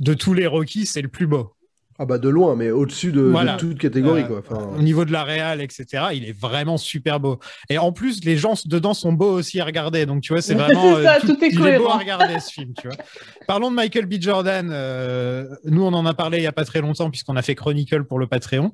de 0.00 0.14
tous 0.14 0.34
les 0.34 0.46
Rocky, 0.46 0.86
c'est 0.86 1.02
le 1.02 1.08
plus 1.08 1.26
beau. 1.26 1.54
Ah 1.96 2.06
bah 2.06 2.18
de 2.18 2.28
loin, 2.28 2.56
mais 2.56 2.72
au-dessus 2.72 3.12
de, 3.12 3.32
toute 3.56 3.78
catégorie, 3.78 4.22
Euh, 4.22 4.26
quoi. 4.26 4.38
Enfin, 4.40 4.76
Au 4.76 4.82
niveau 4.82 5.04
de 5.04 5.12
la 5.12 5.22
réal, 5.22 5.60
etc., 5.60 6.06
il 6.12 6.24
est 6.24 6.36
vraiment 6.36 6.76
super 6.76 7.20
beau. 7.20 7.38
Et 7.70 7.78
en 7.78 7.92
plus, 7.92 8.24
les 8.24 8.36
gens 8.36 8.60
dedans 8.66 8.94
sont 8.94 9.12
beaux 9.12 9.30
aussi 9.30 9.60
à 9.60 9.64
regarder. 9.64 10.04
Donc, 10.04 10.20
tu 10.20 10.32
vois, 10.32 10.42
c'est 10.42 10.54
vraiment. 10.58 10.96
C'est 10.96 11.04
ça, 11.04 11.20
tout 11.20 11.38
est 11.44 11.50
il 11.52 11.64
est 11.64 11.78
beau 11.78 11.88
à 11.88 11.98
regarder 11.98 12.40
ce 12.40 12.50
film, 12.50 12.72
tu 12.80 12.88
vois. 12.88 12.96
Parlons 13.46 13.70
de 13.70 13.76
Michael 13.76 14.06
B. 14.06 14.14
Jordan. 14.20 14.70
euh, 14.72 15.46
nous, 15.66 15.84
on 15.84 15.92
en 15.92 16.04
a 16.04 16.14
parlé 16.14 16.38
il 16.38 16.42
y 16.42 16.48
a 16.48 16.52
pas 16.52 16.64
très 16.64 16.80
longtemps, 16.80 17.10
puisqu'on 17.10 17.36
a 17.36 17.42
fait 17.42 17.54
Chronicle 17.54 18.02
pour 18.02 18.18
le 18.18 18.26
Patreon. 18.26 18.72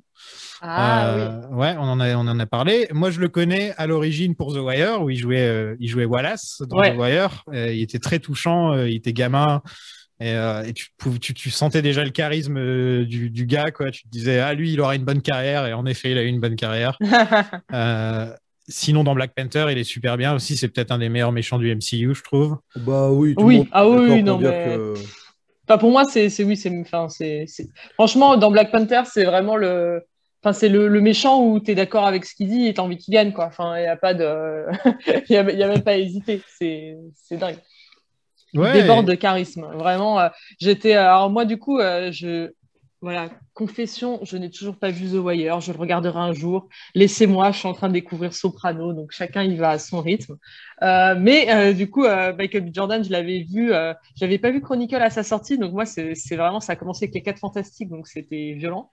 Ah 0.62 1.08
Euh, 1.14 1.40
Ouais, 1.50 1.74
on 1.78 1.82
en, 1.82 2.00
a, 2.00 2.14
on 2.16 2.20
en 2.28 2.38
a 2.38 2.46
parlé. 2.46 2.86
Moi, 2.92 3.11
je 3.11 3.20
le 3.20 3.28
connais 3.28 3.72
à 3.76 3.86
l'origine 3.86 4.34
pour 4.34 4.52
The 4.54 4.58
Wire, 4.58 5.02
où 5.02 5.11
il 5.11 5.16
jouait, 5.16 5.40
euh, 5.46 5.76
il 5.80 5.88
jouait 5.88 6.04
Wallace 6.04 6.62
dans 6.68 6.78
Ouais. 6.78 6.94
The 6.94 6.98
Wire. 6.98 7.44
Euh, 7.52 7.72
il 7.72 7.82
était 7.82 7.98
très 7.98 8.18
touchant, 8.18 8.72
euh, 8.72 8.88
il 8.88 8.96
était 8.96 9.12
gamin. 9.12 9.62
Et, 10.20 10.32
euh, 10.34 10.62
et 10.64 10.74
tu, 10.74 10.88
pou- 10.98 11.18
tu, 11.18 11.32
tu 11.32 11.50
sentais 11.50 11.80
déjà 11.80 12.04
le 12.04 12.11
charisme 12.11 12.58
euh, 12.58 13.04
du, 13.06 13.30
du 13.30 13.46
gars, 13.46 13.70
quoi. 13.70 13.90
Tu 13.90 14.02
te 14.02 14.08
disais, 14.08 14.38
ah, 14.40 14.52
lui, 14.52 14.72
il 14.72 14.80
aura 14.80 14.94
une 14.94 15.04
bonne 15.04 15.22
carrière. 15.22 15.66
Et 15.66 15.72
en 15.72 15.86
effet, 15.86 16.11
il 16.11 16.18
a 16.18 16.22
eu 16.22 16.26
une 16.26 16.40
bonne 16.40 16.56
carrière. 16.56 16.96
oui. 17.00 17.08
Euh, 17.74 18.32
sinon, 18.68 19.02
dans 19.02 19.14
Black 19.14 19.32
Panther, 19.34 19.66
il 19.70 19.78
est 19.78 19.84
super 19.84 20.16
bien 20.16 20.34
aussi. 20.34 20.56
C'est 20.56 20.68
peut-être 20.68 20.92
un 20.92 20.98
des 20.98 21.08
meilleurs 21.08 21.32
méchants 21.32 21.58
du 21.58 21.74
MCU, 21.74 22.14
je 22.14 22.22
trouve. 22.22 22.58
Bah 22.76 23.11
oui, 23.11 23.34
tout 23.34 23.44
Oui, 23.44 23.56
monde 23.58 23.66
ah 23.72 23.88
oui, 23.88 24.06
oui, 24.11 24.22
non, 24.22 24.38
mais- 24.38 24.48
que- 24.48 24.94
Enfin, 25.68 25.78
pour 25.78 25.90
moi, 25.92 26.04
c'est 26.04 26.28
c'est- 26.30 26.42
oui, 26.44 26.56
c'est 26.56 26.70
enfin, 26.80 27.08
c'est 27.08 27.44
c'est- 27.46 27.68
franchement 27.94 28.36
dans 28.36 28.50
Black 28.50 28.70
Panther, 28.72 29.02
c'est 29.06 29.24
vraiment 29.24 29.56
le 29.56 30.02
Enfin, 30.43 30.53
c'est 30.53 30.68
le, 30.68 30.88
le 30.88 31.01
méchant 31.01 31.45
où 31.45 31.61
tu 31.61 31.72
es 31.72 31.74
d'accord 31.74 32.07
avec 32.07 32.24
ce 32.24 32.34
qu'il 32.34 32.49
dit 32.49 32.66
et 32.66 32.74
tu 32.74 32.80
as 32.80 32.84
envie 32.84 32.97
qu'il 32.97 33.12
gagne, 33.12 33.32
quoi. 33.32 33.47
Enfin, 33.47 33.76
il 33.76 33.82
n'y 33.82 33.86
a 33.86 33.97
pas 33.97 34.14
de. 34.14 34.66
Il 35.28 35.32
y 35.34 35.36
a, 35.36 35.51
il 35.51 35.59
y 35.59 35.62
a 35.62 35.68
même 35.68 35.82
pas 35.82 35.93
à 35.93 35.97
hésiter. 35.97 36.43
C'est 36.59 36.97
dingue. 37.32 37.59
Ouais, 38.55 38.72
déborde 38.72 39.07
de 39.07 39.14
charisme. 39.14 39.66
Vraiment, 39.74 40.18
euh, 40.18 40.28
j'étais. 40.59 40.95
Alors, 40.95 41.30
moi, 41.30 41.45
du 41.45 41.59
coup, 41.59 41.78
euh, 41.78 42.11
je. 42.11 42.53
Voilà, 43.03 43.30
confession, 43.55 44.20
je 44.24 44.36
n'ai 44.36 44.51
toujours 44.51 44.76
pas 44.76 44.91
vu 44.91 45.09
The 45.09 45.22
Wire. 45.24 45.61
Je 45.61 45.72
le 45.72 45.78
regarderai 45.78 46.18
un 46.18 46.34
jour. 46.34 46.68
Laissez-moi, 46.95 47.51
je 47.51 47.59
suis 47.59 47.68
en 47.68 47.72
train 47.72 47.88
de 47.88 47.95
découvrir 47.95 48.34
Soprano, 48.34 48.93
donc 48.93 49.12
chacun 49.12 49.43
y 49.43 49.57
va 49.57 49.70
à 49.70 49.78
son 49.78 50.03
rythme. 50.03 50.36
Euh, 50.82 51.14
mais 51.18 51.51
euh, 51.51 51.72
du 51.72 51.88
coup, 51.88 52.05
euh, 52.05 52.34
Michael 52.34 52.66
B. 52.66 52.74
Jordan, 52.74 53.03
je 53.03 53.11
l'avais 53.11 53.43
vu. 53.43 53.72
Euh, 53.72 53.95
j'avais 54.16 54.38
pas 54.38 54.51
vu 54.51 54.61
Chronicle 54.61 54.97
à 54.97 55.09
sa 55.09 55.22
sortie, 55.22 55.57
donc 55.57 55.72
moi, 55.72 55.86
c'est 55.86 56.14
c'est 56.14 56.36
vraiment. 56.36 56.61
Ça 56.61 56.72
a 56.72 56.76
commencé 56.76 57.05
avec 57.05 57.14
les 57.14 57.22
4 57.22 57.38
Fantastiques, 57.38 57.88
donc 57.88 58.07
c'était 58.07 58.53
violent. 58.53 58.91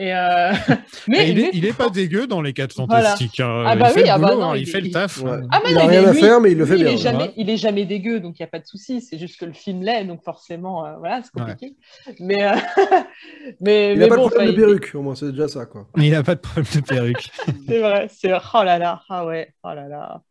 Et 0.00 0.14
euh, 0.14 0.52
Mais, 1.08 1.28
il, 1.30 1.34
mais- 1.36 1.40
est, 1.42 1.50
il 1.54 1.66
est 1.66 1.76
pas 1.76 1.90
dégueu 1.90 2.28
dans 2.28 2.40
les 2.40 2.52
4 2.52 2.86
Voilà. 2.86 3.02
fantastiques. 3.02 3.40
hein. 3.40 3.64
Ah 3.66 3.74
bah 3.74 3.88
il 3.88 3.94
fait 3.94 4.00
oui, 4.02 4.06
le 4.06 4.12
ah 4.12 4.18
bah 4.18 4.28
boulot, 4.28 4.40
non, 4.40 4.50
hein, 4.50 4.56
il, 4.56 4.62
il- 4.62 4.66
fait 4.68 4.80
le 4.80 4.86
il- 4.86 4.92
taf. 4.92 5.20
Ouais. 5.22 5.40
Ah, 5.50 5.60
mais 5.64 5.70
Il 5.70 5.74
non, 5.74 5.80
a 5.80 5.86
mais 5.88 5.98
rien 5.98 6.08
à 6.08 6.14
faire, 6.14 6.40
mais 6.40 6.52
il 6.52 6.58
le 6.58 6.66
fait 6.66 6.74
lui, 6.76 6.82
bien. 6.84 6.92
Il 6.92 6.94
est, 6.94 6.98
jamais, 7.02 7.22
Ouais. 7.24 7.32
il 7.36 7.50
est 7.50 7.56
jamais 7.56 7.84
dégueu, 7.84 8.20
donc 8.20 8.38
il 8.38 8.42
n'y 8.42 8.46
a 8.46 8.48
pas 8.48 8.60
de 8.60 8.66
souci. 8.66 9.00
C'est 9.00 9.18
juste 9.18 9.40
que 9.40 9.44
le 9.44 9.52
film 9.52 9.82
l'est, 9.82 10.04
donc 10.04 10.22
forcément, 10.22 10.86
euh, 10.86 10.92
voilà, 10.98 11.20
c'est 11.24 11.32
compliqué. 11.32 11.74
Mais, 12.20 12.44
euh, 12.44 12.52
mais, 13.60 13.94
Il 13.94 13.98
n'a 13.98 14.06
pas 14.08 14.16
bon, 14.16 14.26
de 14.26 14.30
problème 14.30 14.52
de 14.52 14.56
perruque, 14.56 14.90
au 14.94 15.02
moins, 15.02 15.14
c'est 15.16 15.32
déjà 15.32 15.48
ça, 15.48 15.66
quoi. 15.66 15.88
Mais 15.96 16.06
il 16.06 16.14
a 16.14 16.22
pas 16.22 16.36
de 16.36 16.40
problème 16.40 16.66
de 16.76 16.80
perruque. 16.80 17.30
C'est 17.66 17.80
vrai, 17.80 18.08
c'est 18.10 18.32
oh 18.32 18.62
là 18.64 18.78
là, 18.78 19.02
ah 19.08 19.26
ouais, 19.26 19.52
oh 19.64 19.68
là 19.74 19.88
là. 19.88 20.22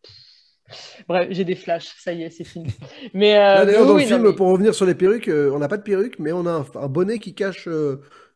Bref, 1.07 1.27
j'ai 1.31 1.45
des 1.45 1.55
flashs, 1.55 1.93
ça 1.99 2.11
y 2.11 2.23
est, 2.23 2.29
c'est 2.29 2.43
fini. 2.43 2.67
Mais, 3.13 3.37
euh, 3.37 3.65
d'ailleurs, 3.65 3.85
dans 3.85 3.95
oui, 3.95 4.01
le 4.03 4.07
film, 4.07 4.21
mais- 4.23 4.33
pour 4.33 4.47
revenir 4.49 4.73
sur 4.75 4.85
les 4.85 4.95
perruques, 4.95 5.29
on 5.29 5.59
n'a 5.59 5.67
pas 5.67 5.77
de 5.77 5.83
perruque, 5.83 6.19
mais 6.19 6.31
on 6.33 6.45
a 6.45 6.51
un, 6.51 6.65
un 6.81 6.87
bonnet 6.87 7.19
qui 7.19 7.33
cache 7.33 7.67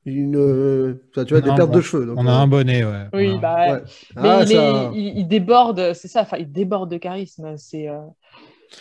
une, 0.06 0.36
euh, 0.38 1.04
enfin, 1.12 1.26
tu 1.26 1.34
vois, 1.34 1.42
des 1.42 1.52
pertes 1.54 1.72
bon, 1.72 1.72
de 1.72 1.82
cheveux. 1.82 2.06
donc, 2.06 2.20
On 2.20 2.28
a 2.28 2.32
euh, 2.32 2.34
un 2.34 2.48
bonnet, 2.48 2.84
ouais. 2.84 3.08
Oui, 3.14 3.40
bah, 3.40 3.56
ouais. 3.66 3.78
ouais. 3.78 3.84
Mais 4.20 4.38
Ah, 4.38 4.46
il, 4.46 4.52
ça- 4.52 4.54
est, 4.54 4.92
il, 4.94 5.20
il 5.20 5.28
déborde, 5.28 5.94
c'est 5.94 6.08
ça, 6.10 6.22
enfin, 6.22 6.38
il 6.38 6.52
déborde 6.52 6.92
de 6.92 6.98
charisme. 6.98 7.58
C'est 7.58 7.90
euh, 7.90 8.00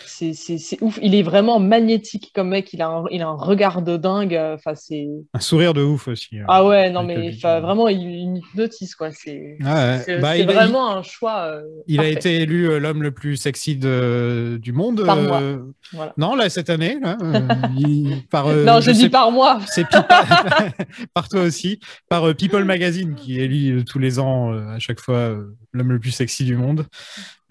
c'est 0.06 0.32
c'est- 0.34 0.58
c'est 0.58 0.78
ouf. 0.82 0.98
Il 1.02 1.14
est 1.14 1.22
vraiment 1.22 1.58
magnétique 1.58 2.30
comme 2.34 2.48
mec. 2.50 2.72
Il 2.72 2.82
a 2.82 2.88
un, 2.88 3.04
il 3.10 3.22
a 3.22 3.28
un 3.28 3.34
regard 3.36 3.82
de 3.82 3.96
dingue. 3.96 4.34
euh, 4.34 4.54
Enfin, 4.54 4.74
c'est. 4.74 5.08
Un 5.34 5.40
sourire 5.40 5.74
de 5.74 5.82
ouf 5.82 6.08
aussi. 6.08 6.38
euh. 6.38 6.44
Ah 6.48 6.64
ouais, 6.64 6.90
non, 6.90 7.02
mais 7.02 7.32
Jordan. 7.32 7.62
vraiment, 7.62 7.88
il, 7.88 8.00
il 8.00 8.36
hypnotise, 8.38 8.94
quoi. 8.94 9.10
C'est 9.10 9.56
Ah 9.64 9.74
ouais. 9.96 10.02
c'est- 10.04 10.18
Bah, 10.18 10.30
a- 10.30 10.44
vraiment 10.44 10.94
un 10.94 11.02
choix. 11.02 11.40
euh, 11.46 11.62
Il 11.86 12.00
a 12.00 12.06
été 12.08 12.36
élu 12.36 12.68
euh, 12.70 12.78
l'homme 12.78 13.02
le 13.02 13.10
plus 13.10 13.36
sexy 13.36 13.76
de- 13.76 14.58
du 14.62 14.72
monde. 14.72 15.04
Par 15.04 15.18
euh. 15.18 15.58
Voilà. 15.92 16.12
Non, 16.16 16.34
là, 16.36 16.48
cette 16.50 16.70
année. 16.70 16.98
Là, 17.02 17.16
euh, 17.22 17.40
il- 17.76 18.22
par, 18.30 18.46
euh, 18.48 18.64
non, 18.64 18.80
je, 18.80 18.90
dis 18.92 19.00
sais- 19.02 19.08
par 19.10 19.30
mois. 19.32 19.60
C'est 19.66 19.84
par 21.14 21.28
toi 21.28 21.42
aussi, 21.42 21.80
par 22.08 22.28
euh, 22.28 22.34
People 22.34 22.64
Magazine 22.64 23.14
qui 23.14 23.40
élit 23.40 23.70
euh, 23.72 23.84
tous 23.84 23.98
les 23.98 24.18
ans 24.18 24.52
euh, 24.52 24.68
à 24.74 24.78
chaque 24.78 25.00
fois 25.00 25.16
euh, 25.16 25.44
l'homme 25.72 25.92
le 25.92 25.98
plus 25.98 26.10
sexy 26.10 26.44
du 26.44 26.56
monde. 26.56 26.86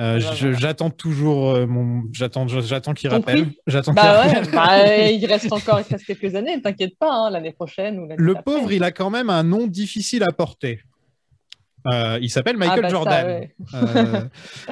Euh, 0.02 0.20
voilà. 0.22 0.58
J'attends 0.58 0.89
toujours 0.89 1.50
euh, 1.50 1.66
mon, 1.68 2.04
j'attends, 2.14 2.47
j'attends 2.47 2.93
qu'il 2.93 3.10
rappelle. 3.10 3.47
J'attends 3.68 3.93
qu'il 3.93 4.02
Bah 4.02 4.22
rappelle. 4.22 4.45
ouais, 4.45 4.52
bah, 4.52 5.10
il 5.10 5.26
reste 5.26 5.52
encore 5.52 5.82
il 5.82 5.91
reste 5.91 6.06
quelques 6.06 6.36
années, 6.36 6.62
t'inquiète 6.62 6.97
pas, 6.97 7.12
hein, 7.12 7.30
l'année 7.30 7.52
prochaine 7.52 8.00
ou 8.00 8.04
l'année 8.04 8.16
Le 8.18 8.36
pauvre, 8.36 8.72
il 8.72 8.84
a 8.84 8.91
quand 8.91 9.10
même 9.10 9.30
un 9.30 9.43
nom 9.43 9.68
difficile 9.68 10.24
à 10.24 10.32
porter. 10.32 10.80
Euh, 11.88 12.20
il 12.22 12.30
s'appelle 12.30 12.58
Michael 12.58 12.80
Ah 12.80 12.82
bah 12.82 12.89
ça, 12.89 12.95
Jordan. 12.95 13.26
ouais. 13.28 13.56
Euh, 13.74 14.22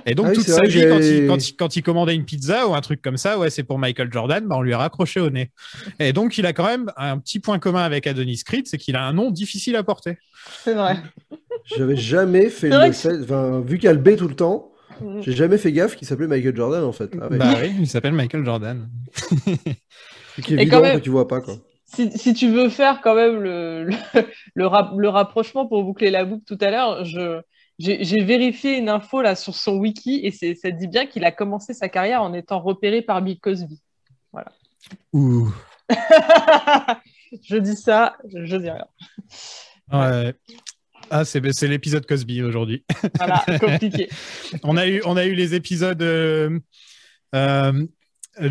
et 0.05 0.13
donc 0.15 0.25
Ah 0.27 0.29
oui, 0.29 0.35
toute 0.35 0.47
sa 0.47 0.63
vie, 0.63 0.85
quand 0.87 0.99
il, 0.99 1.27
quand, 1.27 1.47
il, 1.49 1.55
quand 1.55 1.75
il 1.77 1.81
commandait 1.81 2.15
une 2.15 2.25
pizza 2.25 2.67
ou 2.67 2.75
un 2.75 2.81
truc 2.81 3.01
comme 3.01 3.15
ça, 3.17 3.39
ouais, 3.39 3.49
c'est 3.49 3.63
pour 3.63 3.79
Michael 3.79 4.11
Jordan, 4.11 4.45
bah, 4.45 4.57
on 4.57 4.61
lui 4.61 4.73
a 4.73 4.77
raccroché 4.77 5.21
au 5.21 5.29
nez. 5.29 5.51
Et 5.99 6.11
donc 6.11 6.37
il 6.37 6.45
a 6.45 6.51
quand 6.53 6.65
même 6.65 6.91
un 6.97 7.17
petit 7.17 7.39
point 7.39 7.59
commun 7.59 7.83
avec 7.83 8.07
Adonis 8.07 8.41
Creed, 8.45 8.67
c'est 8.67 8.77
qu'il 8.77 8.95
a 8.97 9.03
un 9.05 9.13
nom 9.13 9.31
difficile 9.31 9.77
à 9.77 9.83
porter. 9.83 10.17
C'est 10.63 10.73
vrai. 10.73 10.97
J'avais 11.77 11.95
jamais 11.95 12.49
fait 12.49 12.69
le 12.69 12.91
fait, 12.91 13.21
enfin, 13.23 13.61
vu 13.61 13.77
qu'il 13.77 13.85
y 13.87 13.89
a 13.89 13.93
le 13.93 13.99
B 13.99 14.15
tout 14.17 14.27
le 14.27 14.35
temps. 14.35 14.71
J'ai 15.21 15.31
jamais 15.33 15.57
fait 15.57 15.71
gaffe 15.71 15.95
qu'il 15.95 16.07
s'appelait 16.07 16.27
Michael 16.27 16.55
Jordan 16.55 16.83
en 16.83 16.91
fait. 16.91 17.09
Ah 17.21 17.27
ouais. 17.29 17.37
Bah 17.37 17.53
oui, 17.61 17.75
il 17.79 17.87
s'appelle 17.87 18.13
Michael 18.13 18.43
Jordan. 18.45 18.89
Ce 20.35 20.41
qui 20.41 20.53
est 20.53 20.57
évident 20.61 20.77
quand 20.77 20.83
même- 20.83 20.99
que 20.99 21.03
tu 21.03 21.09
vois 21.09 21.27
pas 21.27 21.41
quoi. 21.41 21.55
Si, 21.85 22.11
si 22.17 22.33
tu 22.33 22.49
veux 22.49 22.67
faire 22.69 22.99
quand 23.01 23.15
même 23.15 23.39
le, 23.39 23.85
le, 23.85 23.95
le, 24.55 24.67
rap- 24.67 24.91
le 24.97 25.07
rapprochement 25.09 25.65
pour 25.67 25.83
boucler 25.83 26.11
la 26.11 26.25
boucle 26.25 26.43
tout 26.45 26.57
à 26.59 26.69
l'heure, 26.69 27.05
je, 27.05 27.39
j'ai, 27.79 28.03
j'ai 28.03 28.21
vérifié 28.25 28.77
une 28.77 28.89
info 28.89 29.21
là 29.21 29.35
sur 29.35 29.55
son 29.55 29.77
wiki 29.77 30.19
et 30.23 30.31
c'est, 30.31 30.53
ça 30.55 30.69
dit 30.69 30.87
bien 30.87 31.05
qu'il 31.05 31.23
a 31.23 31.31
commencé 31.31 31.73
sa 31.73 31.87
carrière 31.87 32.21
en 32.23 32.33
étant 32.33 32.59
repéré 32.59 33.01
par 33.01 33.21
Bill 33.21 33.39
Cosby. 33.39 33.79
Ouh. 35.13 35.49
je 37.43 37.55
dis 37.57 37.75
ça, 37.75 38.17
je 38.33 38.57
dis 38.57 38.69
rien. 38.69 38.85
Ouais. 39.91 40.33
Ah, 41.09 41.25
c'est 41.25 41.41
c'est 41.53 41.67
l'épisode 41.67 42.05
Cosby 42.05 42.41
aujourd'hui. 42.43 42.83
Voilà, 43.17 43.43
compliqué. 43.59 44.09
on, 44.63 44.77
a 44.77 44.87
eu, 44.87 45.01
on 45.05 45.15
a 45.17 45.25
eu 45.25 45.33
les 45.33 45.53
épisodes 45.55 46.01
euh, 46.01 46.59
euh, 47.35 47.85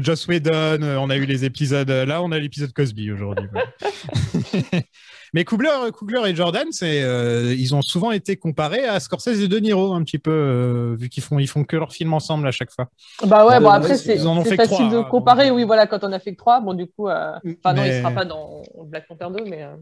Joss 0.03 0.27
Whedon, 0.27 0.83
euh, 0.83 0.97
on 0.97 1.11
a 1.11 1.17
eu 1.17 1.27
les 1.27 1.45
épisodes. 1.45 1.91
euh, 1.91 2.05
Là, 2.07 2.23
on 2.23 2.33
a 2.33 2.39
l'épisode 2.39 2.73
Cosby 2.73 3.11
aujourd'hui. 3.13 3.47
ouais. 3.53 4.85
Mais 5.37 5.45
Coogler, 5.45 5.69
Coogler 5.93 6.31
et 6.31 6.35
Jordan, 6.35 6.65
c'est, 6.71 7.03
euh, 7.03 7.55
ils 7.55 7.75
ont 7.75 7.83
souvent 7.83 8.11
été 8.11 8.37
comparés 8.39 8.87
à 8.87 8.99
Scorsese 9.01 9.43
et 9.43 9.49
De 9.49 9.59
Niro, 9.59 9.93
un 9.93 10.03
petit 10.03 10.17
peu, 10.19 10.31
euh, 10.31 10.97
vu 10.99 11.11
qu'ils 11.11 11.23
font, 11.23 11.39
ils 11.39 11.47
font 11.47 11.63
que 11.63 11.77
leurs 11.77 11.93
films 11.93 12.15
ensemble 12.15 12.49
à 12.49 12.53
chaque 12.53 12.71
fois. 12.71 12.89
Bah 13.27 13.45
ouais, 13.47 13.61
bon 13.61 13.69
Ouais, 13.69 13.75
après 13.77 13.99
c'est, 13.99 14.17
facile 14.17 14.67
trois, 14.67 14.89
de 14.89 14.97
hein, 14.97 15.05
comparer, 15.11 15.51
oui 15.51 15.65
voilà, 15.65 15.87
quand 15.87 16.03
on 16.05 16.13
a 16.13 16.19
fait 16.21 16.33
que 16.33 16.39
trois, 16.39 16.61
bon 16.63 16.73
du 16.73 16.87
coup, 16.87 17.11
euh... 17.11 17.33
enfin 17.63 17.75
non, 17.75 17.83
il 17.85 17.89
Mais- 17.91 18.01
sera 18.01 18.13
pas 18.13 18.25
dans 18.25 18.63
Black 18.87 19.07
Panther 19.09 19.27
2, 19.37 19.45
mais... 19.45 19.63
euh, 19.65 19.75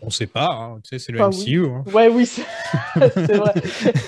On 0.00 0.08
sait 0.08 0.26
pas, 0.26 0.48
hein, 0.50 0.78
tu 0.82 0.88
sais, 0.88 0.98
c'est 0.98 1.12
le 1.12 1.18
Bah 1.18 1.28
MCU. 1.28 1.66
hein. 1.66 1.84
Ouais, 1.92 2.08
oui, 2.08 2.24
c'est 2.24 2.44
c'est 3.14 3.36
vrai. 3.36 3.52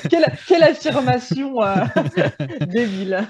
quelle, 0.08 0.24
quelle 0.48 0.62
affirmation 0.62 1.62
euh, 1.62 1.74
débile. 2.66 3.28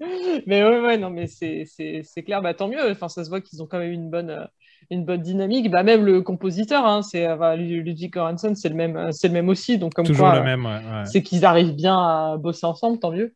mais 0.46 0.62
ouais, 0.64 0.80
ouais, 0.80 0.96
non, 0.96 1.10
mais 1.10 1.26
c'est- 1.26 1.64
c'est 1.66 2.00
c'est 2.04 2.22
clair, 2.22 2.40
bah, 2.40 2.54
tant 2.54 2.68
mieux. 2.68 2.90
Enfin, 2.90 3.10
ça 3.10 3.22
se 3.22 3.28
voit 3.28 3.42
qu'ils 3.42 3.62
ont 3.62 3.66
quand 3.66 3.78
même 3.78 3.92
une 3.92 4.08
bonne, 4.10 4.30
euh, 4.30 4.44
une 4.92 5.04
bonne 5.04 5.22
dynamique. 5.22 5.70
Bah, 5.70 5.82
même 5.82 6.04
le 6.04 6.22
compositeur, 6.22 6.84
hein, 6.86 7.02
c'est 7.02 7.26
bah, 7.36 7.56
Lu- 7.56 7.82
Ludwig 7.82 8.12
Göransson, 8.12 8.54
c'est 8.54 8.68
le 8.68 8.74
même, 8.74 8.96
euh, 8.96 9.12
c'est 9.12 9.28
le 9.28 9.34
même 9.34 9.48
aussi. 9.48 9.78
Donc 9.78 9.94
comme 9.94 10.06
Toujours 10.06 10.26
quoi, 10.28 10.34
le 10.36 10.40
euh, 10.40 10.44
même. 10.44 10.64
ouais, 10.66 10.72
ouais. 10.72 11.04
c'est 11.06 11.22
qu'ils 11.22 11.44
arrivent 11.44 11.74
bien 11.74 11.96
à 11.96 12.36
bosser 12.38 12.66
ensemble, 12.66 12.98
tant 12.98 13.10
mieux. 13.12 13.34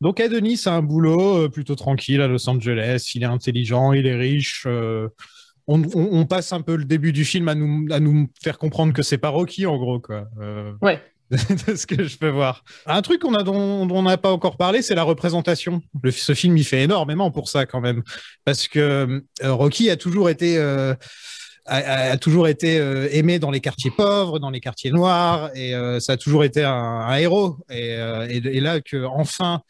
Donc 0.00 0.20
Adonis 0.20 0.60
a 0.66 0.72
un 0.72 0.82
boulot 0.82 1.44
euh, 1.44 1.48
plutôt 1.48 1.76
tranquille 1.76 2.20
à 2.20 2.26
Los 2.28 2.48
Angeles, 2.48 3.12
il 3.14 3.22
est 3.22 3.26
intelligent, 3.26 3.92
il 3.92 4.06
est 4.06 4.16
riche. 4.16 4.64
euh, 4.66 5.08
on, 5.66 5.80
on- 5.94 6.08
on 6.12 6.26
passe 6.26 6.52
un 6.52 6.60
peu 6.60 6.76
le 6.76 6.84
début 6.84 7.12
du 7.12 7.24
film 7.24 7.48
à 7.48 7.54
nous, 7.54 7.86
à 7.90 8.00
nous 8.00 8.26
faire 8.42 8.58
comprendre 8.58 8.92
que 8.92 9.02
c'est 9.02 9.16
pas 9.18 9.30
Rocky 9.30 9.64
en 9.66 9.78
gros 9.78 10.00
quoi. 10.00 10.26
Euh, 10.40 10.72
Ouais. 10.82 11.00
de 11.66 11.74
ce 11.74 11.86
que 11.86 12.04
je 12.04 12.16
peux 12.16 12.28
voir. 12.28 12.64
Un 12.86 13.02
truc 13.02 13.20
qu'on 13.20 13.32
dont, 13.32 13.88
on 13.90 14.02
n'a 14.02 14.16
pas 14.16 14.30
encore 14.30 14.56
parlé, 14.56 14.82
c'est 14.82 14.94
la 14.94 15.02
représentation. 15.02 15.82
Ce 16.10 16.34
film, 16.34 16.56
il 16.56 16.64
fait 16.64 16.82
énormément 16.82 17.30
pour 17.30 17.48
ça 17.48 17.66
quand 17.66 17.80
même, 17.80 18.02
parce 18.44 18.68
que 18.68 19.22
euh, 19.42 19.52
Rocky 19.52 19.90
a 19.90 19.96
toujours 19.96 20.28
été 20.28 20.58
euh, 20.58 20.94
euh, 21.70 23.08
aimé 23.10 23.38
dans 23.38 23.50
les 23.50 23.60
quartiers 23.60 23.90
pauvres, 23.90 24.38
dans 24.38 24.50
les 24.50 24.60
quartiers 24.60 24.90
noirs, 24.90 25.50
et 25.54 25.72
ça 26.00 26.12
a 26.12 26.16
toujours 26.16 26.44
été 26.44 26.64
un, 26.64 27.14
héros. 27.16 27.58
Et, 27.70 27.96
et, 28.28 28.36
et 28.36 28.60
là, 28.60 28.80
que 28.80 29.04
enfin, 29.04 29.60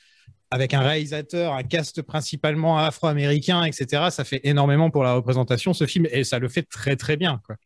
avec 0.55 0.72
un 0.72 0.80
réalisateur, 0.80 1.52
un 1.52 1.64
cast 1.64 2.00
principalement 2.02 2.78
afro-américain, 2.78 3.64
etc., 3.64 4.05
ça 4.11 4.22
fait 4.22 4.40
énormément 4.44 4.88
pour 4.90 5.02
la 5.02 5.14
représentation 5.14 5.74
ce 5.74 5.84
film, 5.84 6.07
et 6.12 6.22
ça 6.22 6.38
le 6.38 6.48
fait 6.48 6.62
très 6.62 6.96
très 6.96 7.16
bien. 7.16 7.40
Quoi. 7.44 7.57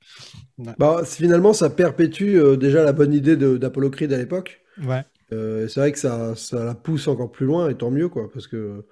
Bah, 0.79 1.03
finalement, 1.05 1.53
ça 1.53 1.69
perpétue 1.69 2.37
euh, 2.37 2.57
déjà 2.57 2.83
la 2.83 2.93
bonne 2.93 3.13
idée 3.13 3.37
d'Apollo 3.37 3.91
Creed 3.91 4.13
à 4.13 4.17
l'époque. 4.17 4.63
Ouais. 4.83 5.05
Euh, 5.33 5.69
c'est 5.69 5.81
vrai 5.81 5.93
que 5.93 5.99
ça, 5.99 6.35
ça 6.35 6.65
la 6.65 6.75
pousse 6.75 7.07
encore 7.09 7.31
plus 7.31 7.47
loin, 7.47 7.69
et 7.69 7.75
tant 7.75 7.91
mieux, 7.91 8.09
quoi, 8.09 8.31
parce 8.33 8.47
que 8.47 8.87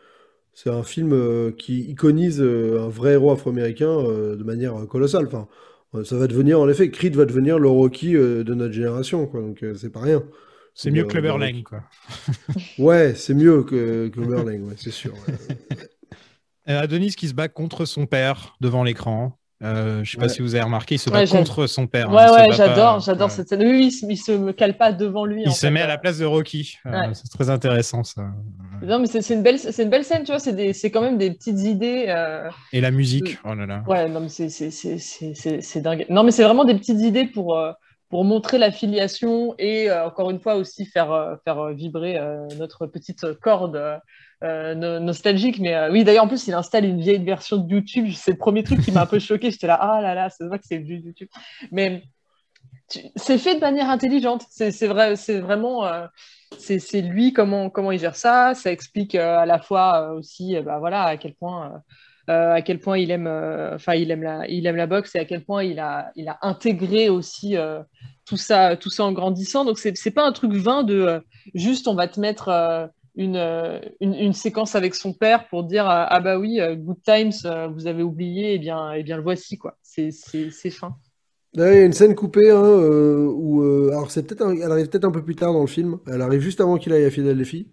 c'est 0.53 0.70
un 0.70 0.82
film 0.82 1.12
euh, 1.12 1.51
qui 1.51 1.80
iconise 1.90 2.40
euh, 2.40 2.82
un 2.84 2.88
vrai 2.88 3.12
héros 3.12 3.32
afro-américain 3.32 3.90
euh, 3.90 4.36
de 4.36 4.44
manière 4.44 4.74
colossale. 4.88 5.26
Enfin, 5.26 5.49
ça 6.05 6.16
va 6.16 6.26
devenir, 6.26 6.61
en 6.61 6.68
effet, 6.68 6.90
Creed 6.90 7.16
va 7.16 7.24
devenir 7.24 7.59
le 7.59 7.68
Rocky 7.68 8.14
euh, 8.14 8.44
de 8.44 8.55
notre 8.55 8.74
génération, 8.74 9.26
quoi, 9.26 9.40
donc 9.40 9.62
euh, 9.62 9.74
c'est 9.74 9.90
pas 9.90 10.01
rien. 10.01 10.22
C'est 10.79 10.91
mieux 10.91 11.01
Euh, 11.01 11.05
que 11.05 11.09
Clubber 11.12 11.33
bah, 11.39 11.39
Lang, 11.47 11.62
quoi. 11.62 11.81
Ouais, 12.79 13.14
c'est 13.14 13.33
mieux 13.35 13.62
que, 13.64 14.09
que 14.09 14.20
Merlin, 14.20 14.61
ouais, 14.61 14.74
c'est 14.77 14.91
sûr. 14.93 15.12
ouais. 15.27 15.35
Euh, 16.68 16.81
Adonis 16.83 17.14
qui 17.14 17.29
se 17.29 17.33
bat 17.35 17.47
contre 17.47 17.85
son 17.85 18.07
père 18.07 18.57
devant 18.61 18.83
l'écran. 18.83 19.39
Euh, 19.62 20.03
je 20.03 20.11
sais 20.11 20.16
pas 20.16 20.24
Ouais. 20.24 20.29
si 20.29 20.43
vous 20.43 20.57
avez 20.57 20.64
remarqué, 20.64 20.97
il 20.97 20.99
se 20.99 21.09
Ouais, 21.11 21.24
bat 21.24 21.31
contre 21.31 21.68
son 21.68 21.87
père. 21.87 22.11
hein, 22.11 22.14
Ouais, 22.14 22.29
ouais, 22.49 22.53
j'adore, 22.57 22.95
pas- 22.97 22.99
j'adore 22.99 23.29
ouais. 23.29 23.35
cette 23.37 23.49
scène. 23.49 23.62
Oui, 23.62 23.85
il 23.87 23.91
se- 23.93 24.05
il 24.05 24.16
se 24.16 24.33
me 24.33 24.53
cale 24.53 24.77
pas 24.77 24.91
devant 24.93 25.24
lui. 25.24 25.43
Il 25.43 25.49
en 25.49 25.53
se 25.53 25.61
fait. 25.61 25.70
met 25.70 25.81
à 25.81 25.87
la 25.87 25.97
place 25.97 26.18
de 26.18 26.24
Rocky. 26.24 26.77
Euh, 26.87 26.91
c'est 27.12 27.29
très 27.31 27.51
intéressant 27.51 28.03
ça. 28.03 28.22
Non, 28.83 28.99
mais 28.99 29.07
c'est 29.07 29.33
une 29.33 29.45
belle, 29.45 29.61
c'est 29.61 29.81
une 29.85 29.91
belle 29.91 30.05
scène, 30.05 30.24
tu 30.24 30.33
vois. 30.33 30.41
C'est 30.41 30.55
des- 30.55 30.72
c'est 30.72 30.91
quand 30.91 31.03
même 31.03 31.18
des 31.18 31.31
petites 31.31 31.61
idées. 31.61 32.07
euh, 32.09 32.51
Et 32.72 32.81
la 32.81 32.91
musique, 32.91 33.39
oh 33.45 33.55
là 33.55 33.64
là. 33.64 33.85
Ouais, 33.87 34.09
non, 34.09 34.18
mais 34.22 34.29
c'est- 34.29 34.49
c'est- 34.49 34.72
c'est 34.72 34.99
c'est- 34.99 35.35
c'est- 35.35 35.61
c'est 35.61 35.81
dingue. 35.81 36.05
Non, 36.11 36.24
mais 36.24 36.33
c'est 36.33 36.43
vraiment 36.43 36.64
des 36.64 36.74
petites 36.74 36.99
idées 37.01 37.27
pour, 37.27 37.57
euh, 37.57 37.70
pour 38.09 38.24
montrer 38.24 38.59
la 38.59 38.70
filiation 38.70 39.54
et 39.59 39.90
euh, 39.90 40.07
encore 40.07 40.30
une 40.30 40.40
fois 40.40 40.54
aussi 40.54 40.86
faire, 40.86 41.11
euh, 41.12 41.34
faire 41.44 41.59
euh, 41.59 41.72
vibrer 41.72 42.20
notre 42.59 42.86
petite 42.86 43.32
corde 43.40 44.00
no- 44.42 45.00
nostalgique. 45.00 45.59
Mais 45.59 45.88
oui, 45.90 46.04
d'ailleurs, 46.04 46.24
en 46.24 46.28
plus, 46.28 46.46
il 46.46 46.54
installe 46.54 46.84
une 46.84 47.00
vieille 47.00 47.24
version 47.24 47.57
de 47.57 47.72
YouTube. 47.72 48.09
C'est 48.14 48.32
le 48.32 48.38
premier 48.38 48.62
truc 48.62 48.80
qui 48.80 48.92
m'a 48.92 49.02
un 49.02 49.07
peu 49.07 49.18
choqué. 49.18 49.50
J'étais 49.50 49.66
là, 49.66 49.78
ah 49.80 50.00
là 50.00 50.14
là, 50.14 50.30
ça 50.30 50.38
se 50.38 50.44
voit 50.44 50.59
que 50.59 50.66
c'est 50.66 50.78
vieux 50.78 50.98
YouTube. 50.98 51.28
Mais 51.72 52.02
c'est 53.16 53.38
fait 53.38 53.57
de 53.57 53.61
manière 53.61 53.90
intelligente. 53.90 54.44
C'est 54.50 54.86
vrai, 54.86 55.14
vraiment, 55.40 55.86
euh, 55.86 56.07
c'est 56.59 57.00
lui 57.00 57.32
comment 57.32 57.70
comment 57.70 57.90
il 57.90 57.98
gère 57.98 58.16
ça. 58.16 58.54
Ça 58.54 58.70
explique 58.70 59.14
à 59.16 59.46
la 59.46 59.59
fois 59.59 60.12
aussi, 60.12 60.57
bah 60.61 60.78
voilà, 60.78 61.02
à 61.04 61.16
quel 61.16 61.34
point. 61.34 61.82
Euh, 62.29 62.55
à 62.55 62.62
quel 62.62 62.81
point 62.81 62.99
il 62.99 63.12
aime, 63.12 63.29
euh, 63.29 63.77
enfin 63.77 63.95
il 63.95 64.11
aime 64.11 64.22
la, 64.22 64.49
il 64.49 64.66
aime 64.66 64.74
la 64.74 64.89
boxe 64.89 65.14
et 65.14 65.20
à 65.20 65.24
quel 65.24 65.45
point 65.45 65.62
il 65.62 65.79
a, 65.79 66.11
il 66.16 66.29
a 66.29 66.39
intégré 66.43 67.09
aussi 67.09 67.57
euh, 67.57 67.81
tout 68.24 68.37
ça, 68.37 68.77
tout 68.77 68.91
ça 68.91 69.05
en 69.05 69.12
grandissant. 69.12 69.64
Donc 69.64 69.79
c'est, 69.79 69.97
c'est 69.97 70.11
pas 70.11 70.27
un 70.27 70.33
truc 70.33 70.53
vain 70.53 70.83
de 70.83 71.22
juste 71.55 71.87
on 71.87 71.95
va 71.95 72.09
te 72.09 72.18
mettre 72.18 72.91
une, 73.14 73.81
une, 74.01 74.33
séquence 74.33 74.74
avec 74.74 74.97
son 74.97 75.12
père 75.12 75.47
pour 75.49 75.62
dire 75.62 75.87
ah 75.89 76.20
bah 76.20 76.37
oui, 76.37 76.59
Good 76.61 77.03
Times, 77.05 77.70
vous 77.72 77.87
avez 77.87 78.03
oublié, 78.03 78.55
et 78.55 78.59
bien, 78.59 78.93
et 78.93 79.05
bien 79.05 79.16
le 79.16 79.22
voici 79.22 79.57
quoi. 79.57 79.77
C'est, 79.83 80.11
c'est, 80.11 80.70
fin. 80.70 80.97
Il 81.55 81.61
y 81.61 81.62
a 81.62 81.85
une 81.85 81.93
scène 81.93 82.16
coupée 82.16 82.51
hein, 82.51 82.61
où, 82.61 83.62
alors 83.89 84.11
c'est 84.11 84.24
peut-être, 84.27 84.45
elle 84.51 84.72
arrive 84.72 84.89
peut-être 84.89 85.05
un 85.05 85.12
peu 85.12 85.22
plus 85.22 85.37
tard 85.37 85.53
dans 85.53 85.61
le 85.61 85.68
film. 85.68 85.99
Elle 86.09 86.22
arrive 86.22 86.41
juste 86.41 86.61
avant 86.61 86.77
qu'il 86.77 86.93
aille 86.93 87.05
à 87.05 87.11
Philadelphie, 87.11 87.68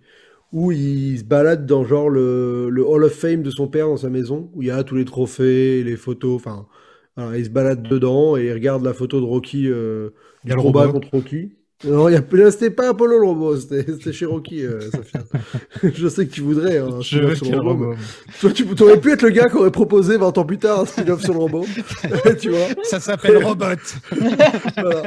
où 0.54 0.72
il 0.72 1.18
se 1.18 1.24
balade 1.24 1.66
dans 1.66 1.84
genre 1.84 2.10
le, 2.10 2.70
le 2.70 2.86
Hall 2.88 3.04
of 3.04 3.14
Fame 3.14 3.42
de 3.42 3.50
son 3.50 3.68
père 3.68 3.88
dans 3.88 3.98
sa 3.98 4.10
maison, 4.10 4.52
où 4.54 4.62
il 4.62 4.68
y 4.68 4.72
a 4.72 4.84
tous 4.84 4.96
les 4.96 5.04
trophées, 5.04 5.84
les 5.84 5.98
photos. 5.98 6.36
Enfin, 6.36 6.68
il 7.36 7.44
se 7.44 7.50
balade 7.50 7.82
dedans 7.82 8.38
et 8.38 8.46
il 8.46 8.54
regarde 8.54 8.84
la 8.84 8.94
photo 8.94 9.20
de 9.20 9.26
Rocky, 9.26 9.68
euh, 9.68 10.12
du 10.46 10.56
combat 10.56 10.88
contre 10.88 11.10
Rocky. 11.12 11.52
Non, 11.86 12.08
y 12.08 12.16
a, 12.16 12.24
là, 12.32 12.52
c'était 12.52 12.70
pas 12.70 12.90
Apollo 12.90 13.20
le 13.20 13.26
robot, 13.26 13.58
c'était 13.58 14.26
Rocky, 14.26 14.66
euh, 14.66 14.80
Sophia. 14.92 15.22
Je 15.84 16.08
sais 16.08 16.26
que 16.26 16.32
tu 16.32 16.42
voudrais. 16.42 16.78
hein, 16.78 16.88
un 17.00 17.02
spin-off 17.02 17.36
sur 17.36 17.52
le 17.52 17.60
robot, 17.60 17.96
Toi, 18.40 18.52
tu 18.52 18.66
aurais 18.84 19.00
pu 19.00 19.12
être 19.12 19.22
le 19.24 19.32
gars 19.32 19.50
qui 19.50 19.58
aurait 19.58 19.72
proposé 19.72 20.18
20 20.18 20.38
ans 20.38 20.46
plus 20.46 20.58
tard 20.58 20.82
un 20.82 20.86
spin-off 20.86 21.22
sur 21.22 21.34
le 21.34 21.40
robot. 21.40 21.66
tu 22.40 22.50
vois 22.52 22.68
Ça 22.84 23.00
s'appelle 23.02 23.44
Robot. 23.44 23.66
voilà. 24.78 25.04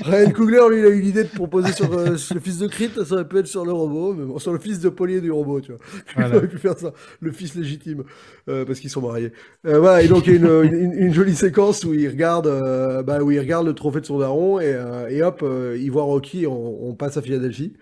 Ryan 0.00 0.30
Coogler, 0.32 0.60
lui, 0.70 0.80
il 0.80 0.86
a 0.86 0.88
eu 0.88 1.00
l'idée 1.00 1.22
de 1.24 1.28
proposer 1.28 1.72
sur, 1.72 1.92
euh, 1.92 2.16
sur 2.16 2.34
le 2.34 2.40
fils 2.40 2.58
de 2.58 2.66
Crit, 2.66 2.90
ça 3.04 3.14
aurait 3.14 3.28
pu 3.28 3.38
être 3.38 3.46
sur 3.46 3.64
le 3.64 3.72
robot, 3.72 4.14
mais 4.14 4.24
bon, 4.24 4.38
sur 4.38 4.52
le 4.52 4.58
fils 4.58 4.80
de 4.80 4.88
Polier 4.88 5.20
du 5.20 5.30
robot, 5.30 5.60
tu 5.60 5.72
vois. 5.72 5.80
Voilà. 6.14 6.30
Il 6.30 6.36
aurait 6.38 6.48
pu 6.48 6.58
faire 6.58 6.76
ça, 6.76 6.92
le 7.20 7.30
fils 7.30 7.54
légitime, 7.54 8.02
euh, 8.48 8.64
parce 8.64 8.80
qu'ils 8.80 8.90
sont 8.90 9.00
mariés. 9.02 9.32
Voilà, 9.62 10.02
et 10.02 10.08
donc 10.08 10.26
il 10.26 10.32
y 10.32 10.36
a 10.36 10.38
une, 10.38 10.72
une, 10.72 10.92
une 10.92 11.14
jolie 11.14 11.36
séquence 11.36 11.84
où 11.84 11.94
il 11.94 12.08
regarde, 12.08 12.48
bah, 13.04 13.22
où 13.22 13.30
il 13.30 13.38
regarde 13.38 13.66
le 13.66 13.74
trophée 13.74 14.00
de 14.00 14.06
son 14.06 14.18
daron, 14.18 14.60
et, 14.60 14.76
et 15.10 15.22
hop, 15.22 15.44
il 15.78 15.90
voit 15.90 16.15
Rocky, 16.16 16.46
on, 16.46 16.88
on 16.88 16.94
passe 16.94 17.16
à 17.16 17.22
Philadelphie. 17.22 17.74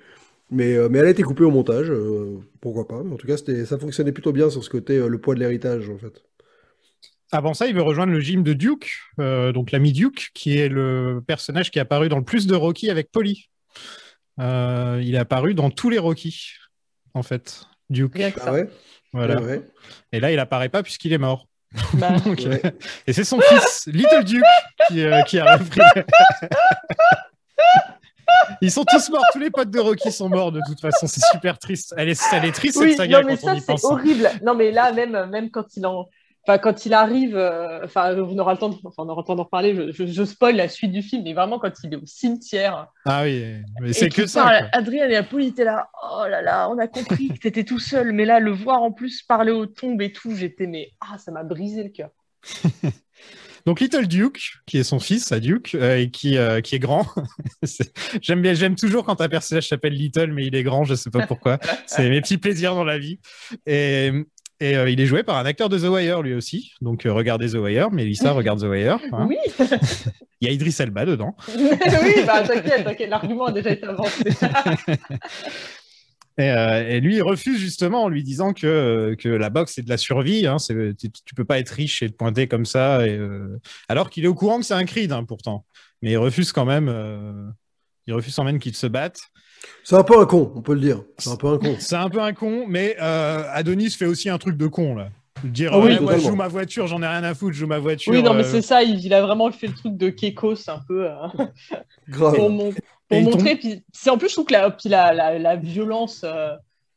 Mais, 0.50 0.74
euh, 0.74 0.88
mais 0.90 0.98
elle 0.98 1.06
a 1.06 1.10
été 1.10 1.22
coupée 1.22 1.44
au 1.44 1.50
montage, 1.50 1.90
euh, 1.90 2.38
pourquoi 2.60 2.86
pas, 2.86 2.96
en 2.98 3.16
tout 3.16 3.26
cas, 3.26 3.36
c'était, 3.36 3.64
ça 3.64 3.78
fonctionnait 3.78 4.12
plutôt 4.12 4.32
bien 4.32 4.50
sur 4.50 4.62
ce 4.62 4.68
côté, 4.68 4.98
euh, 4.98 5.08
le 5.08 5.18
poids 5.18 5.34
de 5.34 5.40
l'héritage, 5.40 5.88
en 5.88 5.96
fait. 5.98 6.22
Avant 7.32 7.54
ça, 7.54 7.66
il 7.66 7.74
veut 7.74 7.82
rejoindre 7.82 8.12
le 8.12 8.20
gym 8.20 8.42
de 8.42 8.52
Duke, 8.52 8.92
euh, 9.20 9.52
donc 9.52 9.72
l'ami 9.72 9.92
Duke, 9.92 10.30
qui 10.34 10.56
est 10.58 10.68
le 10.68 11.22
personnage 11.26 11.70
qui 11.70 11.78
est 11.78 11.82
apparu 11.82 12.08
dans 12.08 12.18
le 12.18 12.24
plus 12.24 12.46
de 12.46 12.54
Rocky 12.54 12.90
avec 12.90 13.10
Polly. 13.10 13.48
Euh, 14.38 15.00
il 15.02 15.14
est 15.14 15.18
apparu 15.18 15.54
dans 15.54 15.70
tous 15.70 15.90
les 15.90 15.98
Rocky, 15.98 16.52
en 17.14 17.22
fait, 17.22 17.64
Duke. 17.90 18.20
Ah 18.40 18.52
ouais? 18.52 18.68
Voilà. 19.12 19.40
Ouais, 19.40 19.46
ouais. 19.46 19.62
Et 20.12 20.20
là, 20.20 20.30
il 20.30 20.38
apparaît 20.38 20.68
pas 20.68 20.82
puisqu'il 20.82 21.12
est 21.12 21.18
mort. 21.18 21.48
Bah, 21.94 22.16
Donc, 22.24 22.38
Ouais. 22.46 22.62
Et 23.06 23.12
c'est 23.12 23.24
son 23.24 23.40
fils, 23.40 23.88
Little 23.92 24.22
Duke, 24.24 24.44
qui, 24.88 25.02
euh, 25.02 25.22
qui 25.22 25.38
a 25.38 25.56
repris. 25.56 25.80
Ils 28.60 28.70
sont 28.70 28.84
tous 28.84 29.10
morts, 29.10 29.24
tous 29.32 29.38
les 29.38 29.50
potes 29.50 29.70
de 29.70 29.80
Rocky 29.80 30.12
sont 30.12 30.28
morts 30.28 30.52
de 30.52 30.60
toute 30.66 30.80
façon, 30.80 31.06
c'est 31.06 31.22
super 31.32 31.58
triste. 31.58 31.94
Elle 31.96 32.08
est, 32.08 32.20
elle 32.32 32.44
est 32.44 32.52
triste 32.52 32.76
oui, 32.80 32.90
cette 32.90 32.98
saga 32.98 33.22
non 33.22 33.28
mais 33.28 33.36
quand 33.36 33.44
on 33.44 33.46
ça 33.46 33.54
y 33.54 33.60
c'est 33.60 33.66
pense. 33.66 33.84
horrible. 33.84 34.30
Non 34.42 34.54
mais 34.54 34.70
là 34.70 34.92
même, 34.92 35.26
même 35.30 35.50
quand 35.50 35.76
il 35.76 35.86
en, 35.86 36.08
enfin 36.46 36.58
quand 36.58 36.86
il 36.86 36.94
arrive, 36.94 37.36
euh, 37.36 37.84
enfin 37.84 38.14
on 38.16 38.38
aura 38.38 38.52
le 38.52 38.58
temps, 38.58 38.68
de... 38.68 38.76
enfin, 38.84 39.02
on 39.04 39.08
aura 39.08 39.22
le 39.22 39.26
temps 39.26 39.34
d'en 39.34 39.44
reparler. 39.44 39.74
Je, 39.74 39.92
je, 39.92 40.06
je 40.06 40.24
spoil 40.24 40.56
la 40.56 40.68
suite 40.68 40.92
du 40.92 41.02
film, 41.02 41.22
mais 41.24 41.32
vraiment 41.32 41.58
quand 41.58 41.72
il 41.82 41.92
est 41.92 41.96
au 41.96 42.06
cimetière. 42.06 42.88
Ah 43.04 43.22
oui, 43.24 43.44
mais 43.80 43.92
c'est 43.92 44.08
que 44.10 44.26
ça. 44.26 44.42
parle, 44.42 44.58
quoi. 44.60 44.68
Adrien 44.72 45.08
et 45.08 45.16
Apollo 45.16 45.44
étaient 45.46 45.64
là. 45.64 45.88
Oh 46.16 46.24
là 46.28 46.42
là, 46.42 46.68
on 46.70 46.78
a 46.78 46.86
compris 46.86 47.28
que 47.28 47.38
t'étais 47.38 47.64
tout 47.64 47.78
seul, 47.78 48.12
mais 48.12 48.24
là 48.24 48.40
le 48.40 48.52
voir 48.52 48.82
en 48.82 48.92
plus 48.92 49.22
parler 49.22 49.52
aux 49.52 49.66
tombes 49.66 50.02
et 50.02 50.12
tout, 50.12 50.34
j'étais 50.34 50.66
mais 50.66 50.90
ah 51.00 51.18
ça 51.18 51.32
m'a 51.32 51.42
brisé 51.44 51.82
le 51.82 51.90
cœur. 51.90 52.10
Donc 53.66 53.80
Little 53.80 54.06
Duke, 54.06 54.40
qui 54.66 54.78
est 54.78 54.82
son 54.82 55.00
fils 55.00 55.32
à 55.32 55.40
Duke, 55.40 55.74
euh, 55.74 55.98
et 55.98 56.10
qui, 56.10 56.36
euh, 56.36 56.60
qui 56.60 56.74
est 56.74 56.78
grand. 56.78 57.06
J'aime 58.20 58.42
bien, 58.42 58.52
j'aime 58.54 58.74
toujours 58.76 59.04
quand 59.04 59.20
un 59.20 59.28
personnage 59.28 59.68
s'appelle 59.68 59.94
Little, 59.94 60.32
mais 60.32 60.46
il 60.46 60.54
est 60.54 60.62
grand, 60.62 60.84
je 60.84 60.94
sais 60.94 61.10
pas 61.10 61.26
pourquoi. 61.26 61.58
C'est 61.86 62.08
mes 62.10 62.20
petits 62.20 62.36
plaisirs 62.38 62.74
dans 62.74 62.84
la 62.84 62.98
vie. 62.98 63.20
Et, 63.66 64.10
et 64.60 64.76
euh, 64.76 64.88
il 64.90 65.00
est 65.00 65.06
joué 65.06 65.22
par 65.22 65.36
un 65.38 65.46
acteur 65.46 65.68
de 65.70 65.78
The 65.78 65.84
Wire 65.90 66.20
lui 66.22 66.34
aussi. 66.34 66.72
Donc 66.82 67.06
euh, 67.06 67.12
regardez 67.12 67.48
The 67.50 67.54
Wire, 67.54 67.90
Mélissa 67.90 68.32
regarde 68.32 68.60
The 68.60 68.64
Wire. 68.70 68.98
hein. 69.12 69.26
Oui, 69.28 69.36
Il 70.40 70.48
y 70.48 70.50
a 70.50 70.52
Idris 70.52 70.76
Elba 70.78 71.06
dedans. 71.06 71.34
oui, 71.56 72.14
bah 72.26 72.42
t'inquiète, 72.46 72.84
t'inquiète, 72.84 73.08
l'argument 73.08 73.46
a 73.46 73.52
déjà 73.52 73.70
été 73.70 73.86
avancé. 73.86 74.24
Et, 76.36 76.50
euh, 76.50 76.88
et 76.88 77.00
lui, 77.00 77.16
il 77.16 77.22
refuse 77.22 77.58
justement 77.58 78.02
en 78.04 78.08
lui 78.08 78.22
disant 78.24 78.52
que, 78.52 79.14
que 79.18 79.28
la 79.28 79.50
boxe, 79.50 79.74
c'est 79.76 79.82
de 79.82 79.88
la 79.88 79.96
survie. 79.96 80.46
Hein, 80.46 80.58
c'est- 80.58 80.96
tu, 80.96 81.10
tu 81.10 81.34
peux 81.34 81.44
pas 81.44 81.58
être 81.60 81.70
riche 81.70 82.02
et 82.02 82.10
te 82.10 82.14
pointer 82.16 82.48
comme 82.48 82.66
ça. 82.66 83.06
Et, 83.06 83.16
euh, 83.16 83.60
alors 83.88 84.10
qu'il 84.10 84.24
est 84.24 84.28
au 84.28 84.34
courant 84.34 84.58
que 84.58 84.64
c'est 84.64 84.74
un 84.74 84.84
creed, 84.84 85.12
hein, 85.12 85.24
pourtant. 85.24 85.64
Mais 86.02 86.12
il 86.12 86.16
refuse 86.16 86.50
quand 86.52 86.64
même, 86.64 86.88
euh, 86.88 87.46
il 88.06 88.14
refuse 88.14 88.34
quand 88.34 88.44
même 88.44 88.58
qu'ils 88.58 88.74
se 88.74 88.86
battent. 88.88 89.20
C'est 89.84 89.96
un 89.96 90.02
peu 90.02 90.18
un 90.18 90.26
con, 90.26 90.52
on 90.56 90.60
peut 90.62 90.74
le 90.74 90.80
dire. 90.80 91.02
C'est 91.18 91.30
un 91.30 91.36
peu 91.36 91.46
un 91.48 91.58
con. 91.58 91.76
C'est 91.78 91.96
un 91.96 92.10
peu 92.10 92.20
un 92.20 92.32
con, 92.32 92.66
mais 92.68 92.96
euh, 93.00 93.44
Adonis 93.52 93.90
fait 93.90 94.06
aussi 94.06 94.28
un 94.28 94.38
truc 94.38 94.56
de 94.56 94.66
con, 94.66 94.94
là. 94.96 95.08
Dire, 95.44 95.70
Ah 95.72 95.78
oui, 95.78 95.92
ouais, 95.92 96.00
moi, 96.00 96.16
je 96.16 96.20
joue 96.20 96.36
ma 96.36 96.48
voiture, 96.48 96.86
j'en 96.86 97.02
ai 97.02 97.06
rien 97.06 97.22
à 97.22 97.34
foutre, 97.34 97.54
je 97.54 97.60
joue 97.60 97.66
ma 97.66 97.78
voiture. 97.78 98.12
Oui, 98.12 98.22
non 98.22 98.32
mais 98.34 98.40
euh, 98.40 98.50
c'est 98.50 98.62
ça, 98.62 98.82
il, 98.82 99.04
il 99.04 99.12
a 99.12 99.20
vraiment 99.22 99.50
fait 99.52 99.66
le 99.66 99.74
truc 99.74 99.96
de 99.96 100.08
Kekos 100.08 100.68
un 100.68 100.80
peu. 100.88 101.06
euh, 101.10 101.14
Grave. 102.08 102.34
Pour, 103.08 103.18
Et 103.18 103.22
montrer. 103.22 103.56
Puis 103.56 103.82
c'est 103.92 104.10
en 104.10 104.18
plus, 104.18 104.28
je 104.28 104.34
trouve 104.34 104.46
que 104.46 104.52
la, 104.52 104.70
puis 104.70 104.88
la, 104.88 105.12
la, 105.12 105.38
la 105.38 105.56
violence 105.56 106.22
euh, 106.24 106.54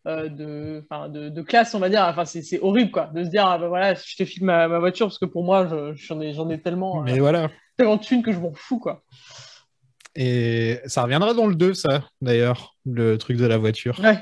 euh, 0.08 0.30
de, 0.30 0.86
enfin, 0.90 1.10
de, 1.10 1.30
de 1.30 1.42
classe, 1.42 1.74
on 1.76 1.80
va 1.80 1.90
dire, 1.90 2.06
enfin, 2.08 2.24
c'est 2.26 2.42
c'est 2.42 2.60
horrible 2.62 2.92
quoi, 2.92 3.10
de 3.14 3.24
se 3.26 3.30
dire, 3.30 3.46
ah, 3.46 3.58
bah, 3.58 3.68
voilà, 3.68 3.94
je 3.94 4.16
te 4.16 4.24
filme 4.26 4.46
ma, 4.46 4.68
ma 4.68 4.80
voiture 4.80 5.08
parce 5.08 5.20
que 5.20 5.26
pour 5.26 5.44
moi, 5.44 5.68
je- 5.70 5.94
j'en 5.96 6.22
ai, 6.22 6.34
j'en 6.34 6.50
ai 6.50 6.62
tellement, 6.62 7.02
Mais 7.02 7.14
euh, 7.16 7.20
voilà. 7.20 7.50
tellement 7.78 7.98
de 7.98 8.02
thunes 8.04 8.24
que 8.24 8.32
je 8.32 8.40
m'en 8.40 8.54
fous 8.54 8.80
quoi. 8.80 9.04
Et 10.20 10.80
ça 10.86 11.04
reviendra 11.04 11.34
dans 11.36 11.46
le 11.46 11.54
2, 11.56 11.76
ça, 11.76 12.04
d'ailleurs, 12.22 12.76
le 12.86 13.18
truc 13.20 13.38
de 13.38 13.46
la 13.46 13.58
voiture. 13.58 14.00
Ouais. 14.04 14.18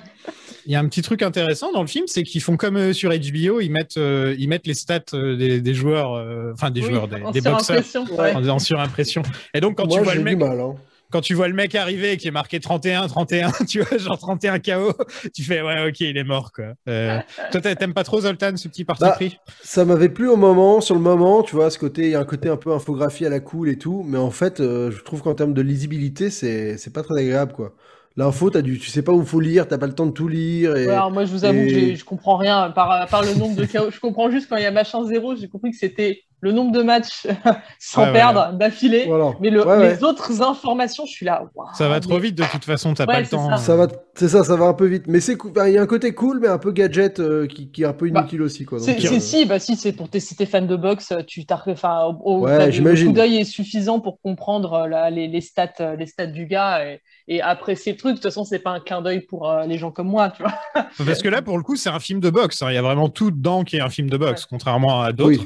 Il 0.65 0.71
y 0.73 0.75
a 0.75 0.79
un 0.79 0.87
petit 0.89 1.01
truc 1.01 1.21
intéressant 1.21 1.71
dans 1.71 1.81
le 1.81 1.87
film, 1.87 2.05
c'est 2.07 2.23
qu'ils 2.23 2.41
font 2.41 2.57
comme 2.57 2.91
sur 2.91 3.11
HBO, 3.11 3.61
ils 3.61 3.69
mettent, 3.69 3.95
euh, 3.97 4.35
ils 4.37 4.49
mettent 4.49 4.67
les 4.67 4.73
stats 4.73 4.99
des, 5.13 5.61
des 5.61 5.73
joueurs, 5.73 6.15
euh, 6.15 6.51
enfin 6.53 6.69
des 6.71 6.81
Oui, 6.81 6.87
joueurs, 6.89 7.07
des, 7.07 7.21
en 7.21 7.31
des 7.31 7.39
boxeurs 7.39 7.83
Ouais. 8.17 8.33
en, 8.35 8.45
en 8.45 8.59
surimpression. 8.59 9.21
Et 9.53 9.61
donc 9.61 9.77
quand 9.77 9.85
Moi, 9.87 9.99
tu 9.99 10.03
vois 10.03 10.13
le 10.15 10.19
du 10.19 10.25
mec, 10.25 10.37
mal. 10.39 10.59
Hein. 10.59 10.75
Quand 11.11 11.21
tu 11.21 11.33
vois 11.33 11.47
le 11.47 11.53
mec 11.53 11.75
arriver 11.75 12.17
qui 12.17 12.27
est 12.27 12.31
marqué 12.31 12.59
31, 12.59 13.07
31, 13.07 13.51
tu 13.67 13.81
vois, 13.81 13.97
genre 13.97 14.17
31 14.17 14.59
KO, 14.59 14.93
tu 15.33 15.43
fais 15.43 15.61
ouais, 15.61 15.87
ok, 15.87 15.99
il 16.01 16.17
est 16.17 16.23
mort 16.23 16.51
quoi. 16.51 16.73
Euh, 16.89 17.19
toi, 17.51 17.61
t'a- 17.61 17.75
t'aimes 17.75 17.93
pas 17.93 18.03
trop 18.03 18.21
Zoltan, 18.21 18.57
ce 18.57 18.67
petit 18.67 18.85
parti 18.85 19.01
Bah, 19.01 19.11
pris? 19.11 19.37
Ça 19.61 19.83
m'avait 19.85 20.09
plu 20.09 20.29
au 20.29 20.37
moment, 20.37 20.79
sur 20.81 20.95
le 20.95 21.01
moment, 21.01 21.43
tu 21.43 21.55
vois, 21.55 21.69
ce 21.69 21.77
côté, 21.79 22.03
il 22.03 22.09
y 22.11 22.15
a 22.15 22.19
un 22.19 22.25
côté 22.25 22.49
un 22.49 22.57
peu 22.57 22.71
infographie 22.73 23.25
à 23.25 23.29
la 23.29 23.39
cool 23.41 23.69
et 23.69 23.77
tout, 23.77 24.03
mais 24.07 24.17
en 24.17 24.31
fait, 24.31 24.59
euh, 24.61 24.91
je 24.91 25.01
trouve 25.03 25.21
qu'en 25.21 25.35
termes 25.35 25.53
de 25.53 25.61
lisibilité, 25.61 26.29
c'est 26.29 26.77
c'est 26.77 26.93
pas 26.93 27.03
très 27.03 27.19
agréable, 27.19 27.53
quoi. 27.53 27.75
L'info, 28.17 28.49
t'as 28.49 28.61
du, 28.61 28.79
tu 28.79 28.89
sais 28.89 29.01
pas 29.03 29.11
où 29.11 29.25
faut 29.25 29.41
lire, 29.41 29.67
t'as 29.67 29.77
pas 29.77 29.87
le 29.87 29.93
temps 29.95 30.05
de 30.05 30.11
tout 30.11 30.29
lire. 30.29 30.77
Et... 30.77 30.85
Ouais, 30.85 30.93
alors 30.93 31.11
moi, 31.11 31.25
je 31.25 31.31
vous 31.31 31.43
avoue 31.45 31.65
et- 31.65 31.93
que 31.93 31.95
je 31.95 32.05
comprends 32.05 32.37
rien 32.37 32.71
par, 32.71 33.09
par 33.09 33.23
le 33.23 33.33
nombre 33.33 33.55
de 33.55 33.65
KO. 33.65 33.91
Je 33.91 33.99
comprends 33.99 34.29
juste 34.31 34.47
quand 34.47 34.55
il 34.57 34.63
y 34.63 34.65
a 34.65 34.71
machin 34.71 35.05
zéro, 35.05 35.35
j'ai 35.35 35.49
compris 35.49 35.71
que 35.71 35.77
c'était 35.77 36.23
le 36.45 36.51
nombre 36.51 36.71
de 36.71 36.81
matchs 36.83 37.27
sans 37.79 38.01
Ouais, 38.01 38.07
ouais. 38.07 38.13
perdre 38.13 38.53
d'affilée. 38.53 39.05
Voilà. 39.07 39.31
Mais 39.41 39.49
le, 39.49 39.65
Ouais, 39.65 39.77
ouais. 39.77 39.95
les 39.95 40.03
autres 40.03 40.41
informations, 40.41 41.05
je 41.05 41.11
suis 41.11 41.25
là. 41.25 41.43
Ça 41.73 41.89
va 41.89 41.99
trop 41.99 42.19
vite 42.19 42.35
de 42.35 42.43
toute 42.51 42.63
façon, 42.65 42.93
t'as 42.93 43.05
Ouais, 43.05 43.13
pas 43.15 43.21
le 43.21 43.27
temps. 43.27 43.49
ça. 43.49 43.57
Ça 43.57 43.75
va, 43.75 43.87
c'est 44.15 44.27
ça, 44.29 44.43
ça 44.43 44.55
va 44.55 44.65
un 44.65 44.73
peu 44.73 44.85
vite. 44.85 45.05
Mais 45.07 45.19
c'est, 45.19 45.35
il 45.65 45.73
y 45.73 45.77
a 45.77 45.81
un 45.81 45.87
côté 45.87 46.13
cool, 46.13 46.39
mais 46.39 46.47
un 46.47 46.57
peu 46.59 46.71
gadget 46.71 47.19
euh, 47.19 47.47
qui, 47.47 47.71
qui 47.71 47.81
est 47.83 47.85
un 47.85 47.93
peu 47.93 48.09
Bah, 48.09 48.19
inutile 48.21 48.43
aussi, 48.43 48.63
quoi. 48.65 48.77
Donc, 48.77 48.87
C'est 48.87 49.05
euh, 49.11 49.19
si, 49.19 49.45
bah 49.45 49.59
si, 49.59 49.75
c'est 49.75 49.91
pour 49.93 50.07
tes, 50.09 50.19
si 50.19 50.35
t'es 50.35 50.45
fan 50.45 50.67
de 50.67 50.75
boxe, 50.75 51.11
tu 51.27 51.45
t'as, 51.45 51.61
enfin, 51.67 52.03
au- 52.05 52.21
au- 52.23 52.39
Ouais, 52.45 52.57
t'as- 52.57 52.65
le 52.67 52.71
j'imagine. 52.71 53.07
coup 53.07 53.13
d'œil 53.13 53.37
est 53.37 53.43
suffisant 53.43 53.99
pour 53.99 54.21
comprendre 54.21 54.73
euh, 54.73 54.87
la- 54.87 55.09
les, 55.09 55.27
les 55.27 55.41
stats, 55.41 55.69
euh, 55.79 55.95
les 55.95 56.05
stats 56.05 56.27
du 56.27 56.45
gars 56.45 56.85
et, 56.85 57.01
et 57.27 57.41
apprécier 57.41 57.91
le 57.93 57.97
truc. 57.97 58.11
De 58.11 58.15
toute 58.17 58.23
façon, 58.23 58.43
c'est 58.43 58.59
pas 58.59 58.69
un 58.71 58.79
clin 58.79 59.01
d'œil 59.01 59.21
pour 59.21 59.49
euh, 59.49 59.65
les 59.65 59.77
gens 59.79 59.89
comme 59.91 60.07
moi, 60.07 60.29
tu 60.29 60.43
vois. 60.43 60.53
Parce 61.05 61.21
que 61.23 61.29
là, 61.29 61.41
pour 61.41 61.57
le 61.57 61.63
coup, 61.63 61.75
c'est 61.75 61.89
un 61.89 61.99
film 61.99 62.19
de 62.19 62.29
boxe. 62.29 62.61
hein. 62.61 62.67
Il 62.69 62.75
y 62.75 62.77
a 62.77 62.81
vraiment 62.83 63.09
tout 63.09 63.31
dedans 63.31 63.63
qui 63.63 63.77
est 63.77 63.81
un 63.81 63.89
film 63.89 64.09
de 64.09 64.17
boxe, 64.17 64.45
contrairement 64.45 65.01
à 65.01 65.11
d'autres. 65.11 65.43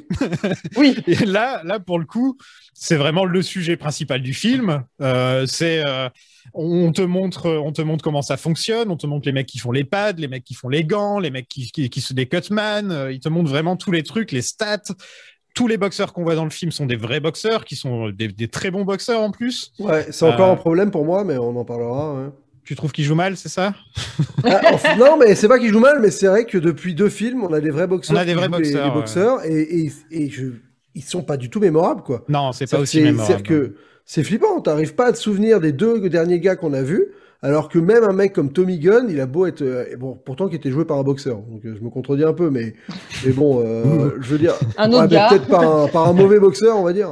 Oui, 0.78 0.89
Et 1.08 1.26
là, 1.26 1.62
là, 1.64 1.80
pour 1.80 2.00
le 2.00 2.06
coup, 2.06 2.38
c'est 2.74 2.96
vraiment 2.96 3.26
le 3.26 3.42
sujet 3.42 3.78
principal 3.78 4.22
du 4.22 4.34
film. 4.34 4.84
Euh, 5.02 5.46
c'est 5.46 5.84
euh, 5.86 6.10
on 6.54 6.92
te 6.92 7.02
montre, 7.02 7.50
on 7.50 7.72
te 7.72 7.82
montre 7.82 8.04
comment 8.04 8.22
ça 8.22 8.38
fonctionne. 8.38 8.90
On 8.90 8.98
te 8.98 9.08
montre 9.08 9.26
les 9.26 9.32
mecs 9.34 9.48
qui 9.48 9.60
font 9.60 9.72
les 9.72 9.84
pads, 9.84 10.14
les 10.14 10.28
mecs 10.28 10.44
qui 10.44 10.54
font 10.54 10.70
les 10.70 10.84
gants, 10.84 11.20
les 11.20 11.32
mecs 11.32 11.48
qui 11.48 11.72
qui, 11.72 11.90
qui 11.90 12.02
sont 12.02 12.14
des 12.14 12.26
cutman. 12.26 12.92
Euh, 12.92 13.12
ils 13.12 13.20
te 13.20 13.30
montrent 13.30 13.50
vraiment 13.50 13.76
tous 13.76 13.92
les 13.92 14.04
trucs, 14.04 14.32
les 14.32 14.42
stats. 14.42 14.82
Tous 15.56 15.68
les 15.68 15.78
boxeurs 15.78 16.14
qu'on 16.14 16.24
voit 16.24 16.36
dans 16.36 16.44
le 16.46 16.52
film 16.52 16.72
sont 16.72 16.86
des 16.86 16.96
vrais 16.96 17.20
boxeurs, 17.20 17.66
qui 17.66 17.76
sont 17.76 18.10
des, 18.12 18.28
des 18.30 18.48
très 18.48 18.70
bons 18.72 18.86
boxeurs 18.86 19.20
en 19.22 19.32
plus. 19.32 19.72
Ouais, 19.80 20.06
c'est 20.12 20.24
encore 20.26 20.50
Euh, 20.50 20.54
un 20.54 20.56
problème 20.56 20.92
pour 20.92 21.04
moi, 21.06 21.24
mais 21.24 21.38
on 21.38 21.56
en 21.58 21.66
parlera. 21.66 22.32
Tu 22.64 22.76
trouves 22.76 22.92
qu'il 22.92 23.04
joue 23.04 23.16
mal, 23.16 23.36
c'est 23.36 23.50
ça? 23.50 23.74
Ah, 24.44 24.62
enfin, 24.72 24.96
non, 24.96 25.18
mais 25.18 25.34
c'est 25.34 25.48
pas 25.48 25.58
qu'il 25.58 25.70
joue 25.70 25.80
mal, 25.80 26.00
mais 26.02 26.12
c'est 26.12 26.28
vrai 26.28 26.46
que 26.46 26.60
depuis 26.60 26.94
deux 26.94 27.10
films, 27.10 27.44
on 27.44 27.52
a 27.52 27.60
des 27.60 27.72
vrais 27.72 27.88
boxeurs. 27.88 28.16
On 28.16 28.20
a 28.20 28.26
des 28.26 28.36
vrais 28.36 28.44
les- 28.44 28.50
boxeurs, 28.50 28.84
les 28.86 28.90
ouais. 28.90 28.96
boxeurs, 28.96 29.44
et, 29.44 29.62
et, 29.62 29.92
et 30.12 30.30
je- 30.30 30.52
ils 31.00 31.04
sont 31.04 31.24
pas 31.24 31.38
du 31.38 31.50
tout 31.50 31.60
mémorables, 31.60 32.04
quoi. 32.04 32.24
Non, 32.30 32.52
c'est 32.52 32.70
pas 32.70 32.80
aussi 32.80 32.98
c'est- 33.00 33.04
mémorable. 33.04 33.28
C'est-à-dire 33.28 33.48
que 33.48 33.74
c'est 34.06 34.24
flippant, 34.24 34.60
t'arrives 34.62 34.96
pas 34.96 35.08
à 35.08 35.12
te 35.12 35.18
souvenir 35.18 35.60
des 35.60 35.72
deux 35.72 36.08
derniers 36.10 36.40
gars 36.40 36.56
qu'on 36.56 36.74
a 36.74 36.82
vus, 36.82 37.06
alors 37.42 37.70
que 37.70 37.80
même 37.80 38.04
un 38.04 38.12
mec 38.12 38.34
comme 38.34 38.52
Tommy 38.52 38.80
Gunn, 38.80 39.06
il 39.10 39.22
a 39.22 39.26
beau 39.26 39.46
être, 39.46 39.62
euh, 39.62 39.86
et 39.90 39.96
bon, 39.96 40.20
pourtant 40.26 40.50
qui 40.50 40.56
était 40.58 40.72
joué 40.72 40.84
par 40.84 40.98
un 40.98 41.04
boxeur, 41.04 41.38
donc 41.38 41.64
euh, 41.64 41.74
je 41.80 41.82
me 41.82 41.90
contredis 41.90 42.26
un 42.26 42.34
peu, 42.34 42.50
mais, 42.50 42.74
mais 43.26 43.32
bon, 43.32 43.64
euh, 43.66 44.10
je 44.20 44.32
veux 44.32 44.38
dire, 44.40 44.56
Un 44.78 44.92
autre 44.92 45.04
mais 45.04 45.08
gars. 45.10 45.28
peut-être 45.30 45.48
par 45.48 45.62
un, 45.84 45.88
par 45.88 46.08
un 46.10 46.14
mauvais 46.14 46.38
boxeur, 46.40 46.76
on 46.78 46.84
va 46.84 46.92
dire. 46.92 47.12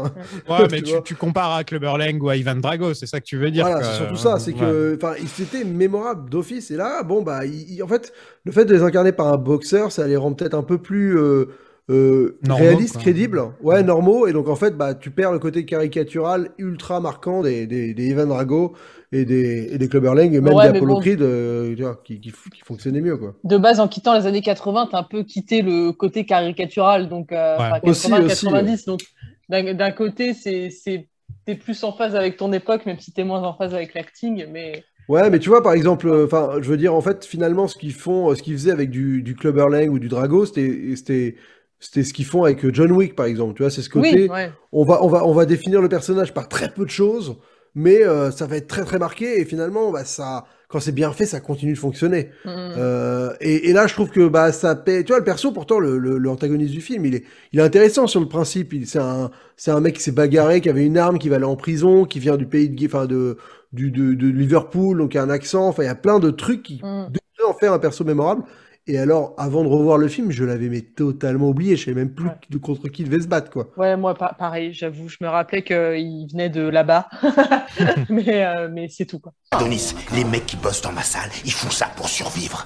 Ouais, 0.49 0.57
mais 0.71 0.77
Tu 0.79 0.83
tu, 0.83 0.91
vois. 0.91 1.01
tu 1.01 1.15
compares 1.15 1.53
à 1.55 1.63
Clubber 1.63 1.93
Lang 1.97 2.21
ou 2.21 2.27
à 2.27 2.35
Ivan 2.35 2.55
Drago, 2.55 2.93
c'est 2.93 3.05
ça 3.05 3.21
que 3.21 3.25
tu 3.25 3.37
veux 3.37 3.51
dire. 3.51 3.65
Voilà, 3.67 3.83
c'est 3.83 3.97
surtout 3.99 4.17
ça, 4.17 4.37
c'est 4.39 4.51
Ouais. 4.53 4.59
que, 4.59 4.97
enfin, 5.01 5.13
il 5.21 5.29
s'était 5.29 5.63
mémorable 5.63 6.29
d'office, 6.29 6.71
et 6.71 6.75
là, 6.75 7.03
bon, 7.03 7.21
bah, 7.21 7.45
il- 7.45 7.75
il- 7.75 7.81
en 7.83 7.87
fait, 7.87 8.11
le 8.43 8.51
fait 8.51 8.65
de 8.65 8.73
les 8.73 8.81
incarner 8.83 9.13
par 9.13 9.27
un 9.31 9.37
boxeur, 9.37 9.91
ça 9.93 10.07
les 10.07 10.17
rend 10.17 10.33
peut-être 10.33 10.55
un 10.55 10.63
peu 10.63 10.77
plus 10.77 11.17
euh, 11.17 11.45
euh, 11.89 12.37
Normaux, 12.41 12.57
réalistes, 12.59 12.93
quoi. 12.93 13.01
crédibles, 13.01 13.41
ouais, 13.61 13.83
normaux, 13.83 14.27
et 14.27 14.33
donc 14.33 14.47
en 14.49 14.55
fait, 14.55 14.75
bah, 14.77 14.93
tu 14.93 15.09
perds 15.11 15.31
le 15.31 15.39
côté 15.39 15.65
caricatural 15.65 16.49
ultra 16.57 16.99
marquant 16.99 17.41
des, 17.41 17.65
des, 17.67 17.93
des 17.93 18.07
Ivan 18.09 18.25
Drago 18.27 18.75
et 19.11 19.23
des, 19.25 19.69
et 19.71 19.77
des 19.77 19.87
Clubber 19.87 20.13
Lang, 20.13 20.33
et 20.33 20.41
même 20.41 20.53
Ouais, 20.55 20.63
des 20.63 20.67
Apollo 20.67 20.95
bon. 20.95 20.99
Creed, 20.99 21.21
euh, 21.21 21.75
tu 21.75 21.81
vois, 21.83 22.01
qui, 22.03 22.19
qui, 22.19 22.31
qui 22.31 22.61
fonctionnaient 22.65 23.01
mieux, 23.01 23.17
quoi. 23.17 23.35
De 23.43 23.57
base, 23.57 23.79
en 23.79 23.87
quittant 23.87 24.17
les 24.17 24.25
années 24.25 24.41
80, 24.41 24.87
t'as 24.91 24.99
un 24.99 25.03
peu 25.03 25.23
quitté 25.23 25.61
le 25.61 25.91
côté 25.93 26.25
caricatural, 26.25 27.07
donc 27.07 27.31
euh, 27.31 27.57
Ouais. 27.57 27.63
enfin, 27.67 27.79
Aussi, 27.83 28.07
80, 28.07 28.23
aussi, 28.25 28.45
90. 28.45 28.85
Donc 28.85 29.01
d'un 29.49 29.91
côté, 29.91 30.33
c'est 30.33 30.69
c'est- 30.69 31.07
t'es 31.45 31.55
plus 31.55 31.83
en 31.83 31.93
phase 31.93 32.15
avec 32.15 32.35
ton 32.37 32.51
époque, 32.51 32.85
même 32.85 32.99
si 32.99 33.13
t'es 33.13 33.23
moins 33.23 33.43
en 33.43 33.53
phase 33.55 33.73
avec 33.73 33.93
l'acting, 33.93 34.45
mais 34.51 34.83
Ouais, 35.07 35.29
mais 35.29 35.39
tu 35.39 35.47
vois, 35.47 35.63
par 35.63 35.71
exemple, 35.71 36.07
euh, 36.09 36.25
enfin, 36.25 36.57
je 36.61 36.69
veux 36.69 36.75
dire, 36.75 36.93
en 36.93 36.99
fait, 37.01 37.23
finalement, 37.25 37.69
ce 37.69 37.77
qu'ils 37.77 37.93
font, 37.93 38.29
euh, 38.31 38.35
ce 38.35 38.43
qu'ils 38.43 38.53
faisaient 38.55 38.71
avec 38.71 38.89
du, 38.89 39.21
du 39.23 39.35
Clubber 39.35 39.67
Lang 39.69 39.89
ou 39.89 39.99
du 39.99 40.09
Drago, 40.09 40.45
c'était, 40.45 41.35
c'était, 41.79 42.03
ce 42.03 42.13
qu'ils 42.13 42.25
font 42.25 42.43
avec 42.43 42.63
euh, 42.65 42.71
John 42.73 42.91
Wick, 42.91 43.15
par 43.15 43.25
exemple. 43.25 43.53
Tu 43.55 43.63
vois, 43.63 43.69
c'est 43.71 43.81
ce 43.81 43.89
côté, 43.89 44.23
oui, 44.23 44.29
ouais. 44.29 44.51
on 44.71 44.83
va, 44.85 45.03
on 45.03 45.07
va, 45.07 45.25
on 45.25 45.33
va 45.33 45.45
définir 45.45 45.81
le 45.81 45.89
personnage 45.89 46.33
par 46.33 46.47
très 46.49 46.69
peu 46.73 46.85
de 46.85 46.89
choses, 46.89 47.37
mais 47.75 48.03
euh, 48.03 48.31
ça 48.31 48.47
va 48.47 48.57
être 48.57 48.67
très 48.67 48.83
très 48.83 48.97
marqué 48.99 49.39
et 49.39 49.45
finalement, 49.45 49.91
bah, 49.91 50.03
ça, 50.03 50.45
quand 50.69 50.79
c'est 50.79 50.91
bien 50.91 51.11
fait, 51.13 51.25
ça 51.25 51.39
continue 51.39 51.73
de 51.73 51.77
fonctionner. 51.77 52.29
Mm. 52.45 52.49
Euh, 52.77 53.33
et, 53.39 53.69
et 53.69 53.73
là, 53.73 53.87
je 53.87 53.93
trouve 53.93 54.09
que 54.09 54.27
bah 54.27 54.51
ça 54.51 54.75
paie. 54.75 55.03
Tu 55.03 55.09
vois, 55.09 55.19
le 55.19 55.23
perso, 55.23 55.51
pourtant, 55.51 55.79
le, 55.79 55.97
le, 55.97 56.17
le 56.17 56.29
antagoniste 56.29 56.73
du 56.73 56.81
film, 56.81 57.05
il 57.05 57.15
est, 57.15 57.23
il 57.53 57.59
est 57.59 57.63
intéressant 57.63 58.07
sur 58.07 58.19
le 58.19 58.27
principe. 58.27 58.73
C'est 58.85 58.99
un, 58.99 59.29
c'est 59.55 59.71
un 59.71 59.79
mec 59.79 59.95
qui 59.95 60.01
s'est 60.01 60.11
bagarré, 60.11 60.59
qui 60.61 60.69
avait 60.69 60.85
une 60.85 60.97
arme, 60.97 61.19
qui 61.19 61.29
va 61.29 61.35
aller 61.37 61.45
en 61.45 61.55
prison, 61.55 62.05
qui 62.05 62.19
vient 62.19 62.35
du 62.37 62.47
pays 62.47 62.69
de, 62.69 62.85
enfin 62.87 63.05
de, 63.05 63.37
du, 63.71 63.91
de, 63.91 64.13
de 64.13 64.27
Liverpool, 64.27 64.97
donc 64.97 65.13
il 65.13 65.19
a 65.19 65.23
un 65.23 65.29
accent. 65.29 65.67
Enfin, 65.67 65.83
il 65.83 65.87
y 65.87 65.89
a 65.89 65.95
plein 65.95 66.19
de 66.19 66.31
trucs 66.31 66.63
qui 66.63 66.81
Mm. 66.83 67.07
devraient 67.11 67.49
en 67.49 67.57
faire 67.57 67.73
un 67.73 67.79
perso 67.79 68.03
mémorable. 68.03 68.43
Et 68.89 68.97
alors, 68.97 69.33
avant 69.37 69.63
de 69.63 69.67
revoir 69.69 69.97
le 69.97 70.07
film, 70.07 70.31
je 70.31 70.43
l'avais 70.45 70.69
mais 70.69 70.81
totalement 70.81 71.49
oublié. 71.49 71.75
Je 71.75 71.85
savais 71.85 71.95
même 71.95 72.13
plus 72.13 72.27
Ouais. 72.27 72.35
de 72.49 72.57
contre 72.57 72.87
qui 72.87 73.01
il 73.03 73.09
devait 73.09 73.21
se 73.21 73.27
battre, 73.27 73.49
quoi. 73.51 73.69
Ouais, 73.75 73.97
moi, 73.97 74.15
pa- 74.15 74.33
pareil, 74.39 74.71
j'avoue, 74.73 75.09
je 75.09 75.17
me 75.21 75.27
rappelais 75.27 75.61
qu'il 75.63 76.27
venait 76.31 76.49
de 76.49 76.61
là-bas, 76.61 77.07
mais, 78.09 78.45
euh, 78.45 78.69
mais 78.71 78.87
c'est 78.89 79.05
tout, 79.05 79.19
quoi. 79.19 79.33
Denis, 79.59 79.93
les 80.15 80.23
mecs 80.23 80.45
qui 80.45 80.55
bossent 80.57 80.81
dans 80.81 80.91
ma 80.93 81.03
salle, 81.03 81.29
ils 81.45 81.51
font 81.51 81.69
ça 81.69 81.87
pour 81.95 82.07
survivre. 82.09 82.65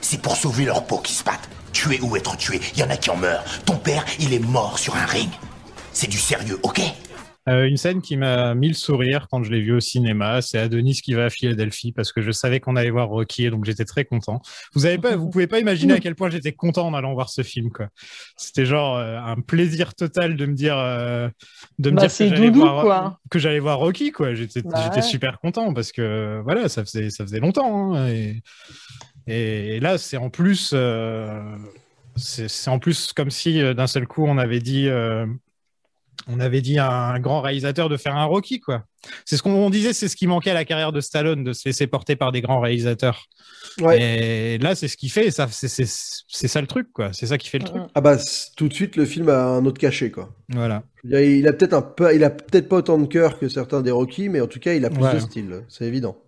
C'est 0.00 0.20
pour 0.20 0.36
sauver 0.36 0.64
leur 0.64 0.84
peau 0.84 0.98
qu'ils 0.98 1.14
se 1.16 1.24
battent. 1.24 1.48
Tuer 1.72 2.00
ou 2.02 2.16
être 2.16 2.36
tué, 2.36 2.60
il 2.74 2.80
y 2.80 2.82
en 2.82 2.90
a 2.90 2.96
qui 2.96 3.10
en 3.10 3.16
meurent. 3.16 3.44
Ton 3.64 3.76
père, 3.76 4.04
il 4.18 4.32
est 4.34 4.44
mort 4.44 4.78
sur 4.78 4.96
un 4.96 5.04
ring. 5.06 5.28
C'est 5.92 6.10
du 6.10 6.18
sérieux, 6.18 6.58
ok? 6.64 6.80
Euh, 7.48 7.64
une 7.66 7.78
scène 7.78 8.02
qui 8.02 8.16
m'a 8.18 8.54
mis 8.54 8.68
le 8.68 8.74
sourire 8.74 9.26
quand 9.30 9.42
je 9.42 9.50
l'ai 9.50 9.60
vu 9.60 9.72
au 9.72 9.80
cinéma, 9.80 10.42
c'est 10.42 10.58
Adonis 10.58 11.00
qui 11.02 11.14
va 11.14 11.24
à 11.24 11.30
Philadelphie 11.30 11.90
parce 11.90 12.12
que 12.12 12.20
je 12.20 12.30
savais 12.32 12.60
qu'on 12.60 12.76
allait 12.76 12.90
voir 12.90 13.08
Rocky 13.08 13.46
et 13.46 13.50
donc 13.50 13.64
j'étais 13.64 13.86
très 13.86 14.04
content. 14.04 14.42
Vous 14.74 14.84
avez 14.84 14.98
pas, 14.98 15.16
vous 15.16 15.30
pouvez 15.30 15.46
pas 15.46 15.58
imaginer 15.58 15.94
à 15.94 16.00
quel 16.00 16.14
point 16.14 16.28
j'étais 16.28 16.52
content 16.52 16.86
en 16.86 16.92
allant 16.94 17.14
voir 17.14 17.30
ce 17.30 17.42
film 17.42 17.70
quoi. 17.70 17.88
C'était 18.36 18.66
genre 18.66 18.96
euh, 18.98 19.18
un 19.18 19.36
plaisir 19.40 19.94
total 19.94 20.36
de 20.36 20.44
me 20.46 20.54
dire, 20.54 20.76
euh, 20.76 21.28
de 21.78 21.90
me 21.90 21.96
Bah, 21.96 22.06
dire 22.06 22.10
que 22.16 22.28
j'allais 22.36 22.50
voir, 22.50 22.82
quoi. 22.82 23.20
que 23.30 23.38
j'allais 23.38 23.58
voir 23.58 23.78
Rocky 23.78 24.12
quoi. 24.12 24.34
J'étais, 24.34 24.60
Bah 24.62 24.90
ouais. 24.94 25.00
super 25.02 25.38
content 25.40 25.72
parce 25.72 25.92
que 25.92 26.40
voilà, 26.44 26.68
ça 26.68 26.84
faisait, 26.84 27.08
ça 27.08 27.24
faisait 27.24 27.40
longtemps 27.40 27.94
hein, 27.94 28.08
et, 28.08 28.42
et 29.26 29.80
là 29.80 29.96
c'est 29.96 30.18
en 30.18 30.28
plus, 30.28 30.74
c'est, 32.16 32.68
en 32.68 32.78
plus 32.78 33.12
comme 33.14 33.30
si 33.30 33.60
d'un 33.74 33.86
seul 33.86 34.06
coup 34.06 34.26
on 34.26 34.36
avait 34.36 34.60
dit. 34.60 34.88
On 36.28 36.40
avait 36.40 36.60
dit 36.60 36.78
à 36.78 36.90
un 36.90 37.20
grand 37.20 37.40
réalisateur 37.40 37.88
de 37.88 37.96
faire 37.96 38.16
un 38.16 38.24
Rocky, 38.24 38.60
quoi. 38.60 38.84
C'est 39.24 39.36
ce 39.36 39.42
qu'on 39.42 39.52
on 39.52 39.70
disait, 39.70 39.92
c'est 39.92 40.08
ce 40.08 40.16
qui 40.16 40.26
manquait 40.26 40.50
à 40.50 40.54
la 40.54 40.64
carrière 40.64 40.92
de 40.92 41.00
Stallone, 41.00 41.42
de 41.42 41.52
se 41.52 41.66
laisser 41.68 41.86
porter 41.86 42.16
par 42.16 42.32
des 42.32 42.40
grands 42.42 42.60
réalisateurs. 42.60 43.24
Ouais. 43.80 44.00
Et 44.00 44.58
là, 44.58 44.74
c'est 44.74 44.88
ce 44.88 44.96
qu'il 44.96 45.10
fait, 45.10 45.30
ça, 45.30 45.48
c'est, 45.50 45.68
ça 45.86 46.60
le 46.60 46.66
truc, 46.66 46.92
quoi. 46.92 47.12
C'est 47.12 47.26
ça 47.26 47.38
qui 47.38 47.48
fait 47.48 47.58
le 47.58 47.64
truc. 47.64 47.82
Ah 47.94 48.00
bah 48.00 48.16
tout 48.56 48.68
de 48.68 48.74
suite, 48.74 48.96
le 48.96 49.06
film 49.06 49.28
a 49.28 49.44
un 49.44 49.64
autre 49.64 49.78
cachet, 49.78 50.10
quoi. 50.10 50.34
Voilà. 50.50 50.82
Dire, 51.04 51.20
il 51.20 51.46
a 51.48 51.52
peut-être 51.52 51.72
un 51.74 51.82
peu, 51.82 52.14
il 52.14 52.22
a 52.24 52.30
peut-être 52.30 52.68
pas 52.68 52.76
autant 52.76 52.98
de 52.98 53.06
cœur 53.06 53.38
que 53.38 53.48
certains 53.48 53.80
des 53.80 53.90
Rocky, 53.90 54.28
mais 54.28 54.40
en 54.40 54.46
tout 54.46 54.60
cas, 54.60 54.74
il 54.74 54.84
a 54.84 54.90
plus 54.90 55.02
Ouais. 55.02 55.14
de 55.14 55.20
style, 55.20 55.62
c'est 55.68 55.86
évident. 55.86 56.18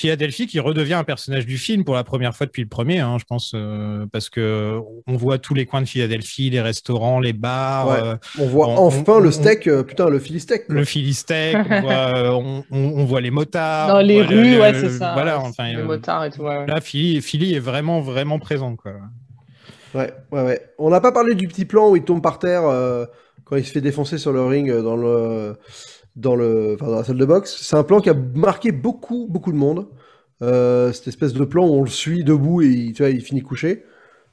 Philadelphie 0.00 0.46
qui 0.46 0.58
redevient 0.60 0.94
un 0.94 1.04
personnage 1.04 1.44
du 1.46 1.58
film 1.58 1.84
pour 1.84 1.94
la 1.94 2.04
première 2.04 2.34
fois 2.34 2.46
depuis 2.46 2.62
le 2.62 2.68
premier, 2.68 3.00
hein, 3.00 3.16
je 3.18 3.24
pense, 3.24 3.52
euh, 3.54 4.06
parce 4.12 4.28
que 4.30 4.78
on 5.06 5.16
voit 5.16 5.38
tous 5.38 5.54
les 5.54 5.66
coins 5.66 5.82
de 5.82 5.86
Philadelphie, 5.86 6.48
les 6.50 6.60
restaurants, 6.60 7.20
les 7.20 7.32
bars, 7.34 7.88
Ouais. 7.88 7.98
euh, 8.02 8.16
On 8.38 8.46
voit 8.46 8.68
On- 8.68 8.78
enfin 8.86 9.02
on- 9.14 9.18
le 9.20 9.30
steak, 9.30 9.66
euh, 9.66 9.82
putain, 9.82 10.08
le 10.08 10.18
Philly 10.18 10.40
steak. 10.40 10.66
quoi. 10.66 10.74
le 10.76 11.80
voit, 11.82 11.92
euh, 11.92 12.30
on, 12.30 12.64
on- 12.70 12.92
on 13.00 13.04
voit 13.04 13.20
les 13.20 13.30
motards. 13.30 13.88
Dans 13.88 14.00
les 14.00 14.22
rues, 14.22 14.52
le- 14.56 14.60
ouais, 14.60 14.74
c'est 14.74 14.90
ça. 14.90 15.12
Voilà, 15.12 15.38
enfin, 15.40 15.68
les 15.68 15.76
euh, 15.76 15.84
motards 15.84 16.24
et 16.24 16.30
tout, 16.30 16.42
ouais, 16.42 16.58
ouais. 16.58 16.66
là, 16.66 16.80
Philly, 16.80 17.20
Philly 17.20 17.54
est 17.54 17.58
vraiment, 17.60 18.00
vraiment 18.00 18.38
présent, 18.38 18.76
quoi. 18.76 18.92
Ouais, 19.94 20.12
ouais, 20.32 20.42
ouais. 20.44 20.60
On 20.78 20.88
n'a 20.90 21.00
pas 21.00 21.12
parlé 21.12 21.34
du 21.34 21.46
petit 21.48 21.64
plan 21.64 21.90
où 21.90 21.96
il 21.96 22.04
tombe 22.04 22.22
par 22.22 22.38
terre 22.38 22.62
euh, 22.64 23.04
quand 23.44 23.56
il 23.56 23.64
se 23.66 23.72
fait 23.72 23.80
défoncer 23.80 24.18
sur 24.18 24.32
le 24.32 24.44
ring 24.46 24.70
euh, 24.70 24.82
dans 24.82 24.96
le, 24.96 25.56
dans 26.20 26.36
la 26.36 27.04
salle 27.04 27.16
de 27.16 27.24
boxe. 27.24 27.56
C'est 27.60 27.76
un 27.76 27.82
plan 27.82 28.00
qui 28.00 28.10
a 28.10 28.14
marqué 28.14 28.72
beaucoup, 28.72 29.26
beaucoup 29.28 29.52
de 29.52 29.56
monde. 29.56 29.86
Euh, 30.42 30.92
cette 30.92 31.08
espèce 31.08 31.34
de 31.34 31.44
plan 31.44 31.66
où 31.68 31.74
on 31.74 31.82
le 31.82 31.90
suit 31.90 32.24
debout 32.24 32.62
et 32.62 32.68
il, 32.68 33.20
finit 33.20 33.42
couché. 33.42 33.84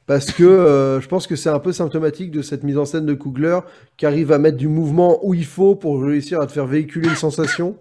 Parce 0.06 0.32
que 0.32 0.44
euh, 0.44 1.02
je 1.02 1.08
pense 1.10 1.28
que 1.28 1.36
c'est 1.36 1.50
un 1.50 1.60
peu 1.60 1.74
symptomatique 1.74 2.32
de 2.32 2.42
cette 2.42 2.64
mise 2.64 2.78
en 2.78 2.86
scène 2.86 3.06
de 3.06 3.14
Kugler 3.14 3.60
qui 3.98 4.06
arrive 4.06 4.32
à 4.32 4.38
mettre 4.38 4.58
du 4.58 4.70
mouvement 4.70 5.20
où 5.26 5.34
il 5.34 5.46
faut 5.46 5.76
pour 5.76 6.02
réussir 6.02 6.40
à 6.40 6.48
te 6.48 6.54
faire 6.54 6.66
véhiculer 6.66 7.10
une 7.10 7.16
sensation. 7.16 7.78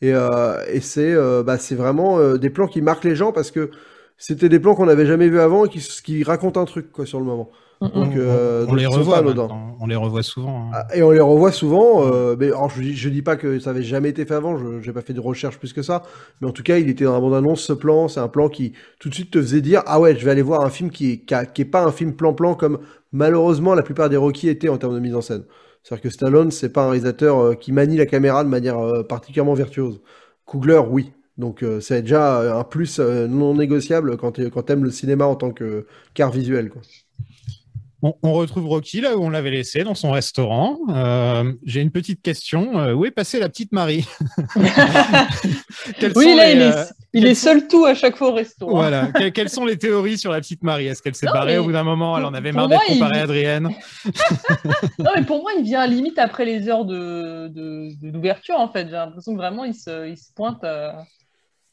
Et, 0.00 0.14
euh, 0.14 0.56
euh, 0.98 1.42
bah, 1.42 1.58
c'est 1.58 1.74
vraiment 1.74 2.36
des 2.36 2.50
plans 2.50 2.66
qui 2.66 2.80
marquent 2.80 3.04
les 3.04 3.16
gens 3.16 3.32
parce 3.32 3.50
que 3.50 3.70
c'était 4.16 4.48
des 4.48 4.58
plans 4.58 4.74
qu'on 4.74 4.86
n'avait 4.86 5.06
jamais 5.06 5.28
vus 5.28 5.40
avant 5.40 5.66
et 5.66 5.68
qui, 5.68 6.22
racontent 6.24 6.60
un 6.60 6.64
truc 6.64 6.86
sur 7.04 7.18
le 7.18 7.26
moment. 7.26 7.50
Mm, 7.80 7.86
mm. 7.86 7.90
Donc, 7.92 8.16
euh, 8.16 8.64
on 8.64 8.66
donc 8.66 8.78
les 8.78 8.86
revoit, 8.86 9.18
on 9.80 9.86
les 9.86 9.96
revoit 9.96 10.22
souvent. 10.22 10.68
hein. 10.68 10.70
Ah, 10.72 10.86
Et 10.96 11.02
on 11.02 11.10
les 11.10 11.20
revoit 11.20 11.52
souvent. 11.52 12.06
euh, 12.10 12.34
mais 12.38 12.46
alors 12.46 12.70
je, 12.70 12.80
dis- 12.82 12.96
je 12.96 13.08
dis 13.10 13.22
pas 13.22 13.36
que 13.36 13.58
ça 13.58 13.70
avait 13.70 13.82
jamais 13.82 14.08
été 14.10 14.24
fait 14.24 14.34
avant. 14.34 14.56
Je 14.58 14.80
j'ai 14.80 14.92
pas 14.92 15.02
fait 15.02 15.12
de 15.12 15.20
recherche 15.20 15.58
plus 15.58 15.72
que 15.72 15.82
ça. 15.82 16.02
Mais 16.40 16.48
en 16.48 16.52
tout 16.52 16.62
cas, 16.62 16.78
il 16.78 16.88
était 16.88 17.04
dans 17.04 17.12
la 17.12 17.20
bande 17.20 17.34
annonce. 17.34 17.62
Ce 17.62 17.72
plan, 17.74 18.08
c'est 18.08 18.20
un 18.20 18.28
plan 18.28 18.48
qui 18.48 18.72
tout 18.98 19.08
de 19.10 19.14
suite 19.14 19.30
te 19.30 19.40
faisait 19.40 19.60
dire 19.60 19.82
ah 19.86 20.00
ouais, 20.00 20.16
je 20.16 20.24
vais 20.24 20.30
aller 20.30 20.42
voir 20.42 20.62
un 20.62 20.70
film 20.70 20.90
qui 20.90 21.12
est 21.12 21.18
qui, 21.24 21.34
a- 21.34 21.44
qui 21.46 21.62
est 21.62 21.64
pas 21.66 21.84
un 21.84 21.92
film 21.92 22.16
plan-plan 22.16 22.54
comme 22.54 22.78
malheureusement 23.12 23.74
la 23.74 23.82
plupart 23.82 24.08
des 24.08 24.16
Rocky 24.16 24.48
étaient 24.48 24.68
en 24.70 24.78
termes 24.78 24.94
de 24.94 25.00
mise 25.00 25.14
en 25.14 25.20
scène. 25.22 25.44
C'est-à-dire 25.82 26.02
que 26.02 26.10
Stallone, 26.10 26.50
c'est 26.50 26.70
pas 26.72 26.82
un 26.84 26.90
réalisateur 26.90 27.38
euh, 27.38 27.54
qui 27.54 27.72
manie 27.72 27.96
la 27.96 28.06
caméra 28.06 28.42
de 28.42 28.48
manière 28.48 28.78
euh, 28.78 29.02
particulièrement 29.04 29.54
virtuose. 29.54 30.00
Kugler, 30.46 30.80
oui. 30.88 31.12
Donc 31.38 31.62
euh, 31.62 31.80
c'est 31.80 32.02
déjà 32.02 32.40
euh, 32.40 32.58
un 32.58 32.64
plus 32.64 32.98
euh, 32.98 33.26
non 33.28 33.54
négociable 33.54 34.16
quand 34.16 34.32
tu 34.32 34.50
quand 34.50 34.62
t'aimes 34.62 34.84
le 34.84 34.90
cinéma 34.90 35.26
en 35.26 35.36
tant 35.36 35.50
que 35.52 35.86
qu'art 36.14 36.30
visuel. 36.32 36.70
Quoi. 36.70 36.80
On, 38.06 38.14
on 38.22 38.32
retrouve 38.34 38.66
Rocky 38.68 39.00
là 39.00 39.16
où 39.16 39.24
on 39.24 39.30
l'avait 39.30 39.50
laissé, 39.50 39.82
dans 39.82 39.94
son 39.96 40.12
restaurant. 40.12 40.78
Euh, 40.90 41.52
J'ai 41.64 41.80
une 41.80 41.90
petite 41.90 42.22
question. 42.22 42.78
Euh, 42.78 42.92
où 42.92 43.04
est 43.04 43.10
passée 43.10 43.40
la 43.40 43.48
petite 43.48 43.72
Marie 43.72 44.06
Oui, 46.16 46.34
là, 46.36 46.54
les, 46.54 46.60
il 47.14 47.24
euh, 47.24 47.28
est, 47.28 47.30
est 47.30 47.34
seul 47.34 47.66
tout 47.68 47.84
à 47.84 47.94
chaque 47.94 48.16
fois 48.16 48.28
au 48.28 48.34
resto. 48.34 48.66
hein. 48.68 48.72
Voilà. 48.72 49.06
Que- 49.08 49.28
quelles 49.30 49.48
sont 49.48 49.64
les 49.64 49.76
théories 49.78 50.18
sur 50.18 50.30
la 50.32 50.40
petite 50.40 50.62
Marie? 50.62 50.86
Est-ce 50.86 51.02
qu'elle 51.02 51.14
s'est 51.14 51.26
barrée 51.26 51.52
mais 51.54 51.58
au 51.58 51.64
bout 51.64 51.72
d'un 51.72 51.84
moment? 51.84 52.16
Elle 52.18 52.24
en 52.24 52.34
avait 52.34 52.52
marre 52.52 52.68
d'être 52.68 52.86
comparée 52.86 53.12
il- 53.14 53.20
à 53.20 53.22
Adrienne 53.22 53.70
Non, 54.98 55.10
mais 55.16 55.22
pour 55.24 55.40
moi, 55.42 55.50
il 55.58 55.64
vient 55.64 55.86
limite 55.86 56.18
après 56.18 56.44
les 56.44 56.68
heures 56.68 56.84
de, 56.84 57.48
de- 57.48 57.90
de- 58.00 58.10
d'ouverture, 58.10 58.56
en 58.58 58.68
fait. 58.68 58.86
J'ai 58.86 58.92
l'impression 58.92 59.32
que 59.32 59.38
vraiment, 59.38 59.64
il 59.64 59.74
se, 59.74 60.08
il 60.08 60.16
se 60.16 60.32
pointe. 60.34 60.62
euh, 60.64 60.92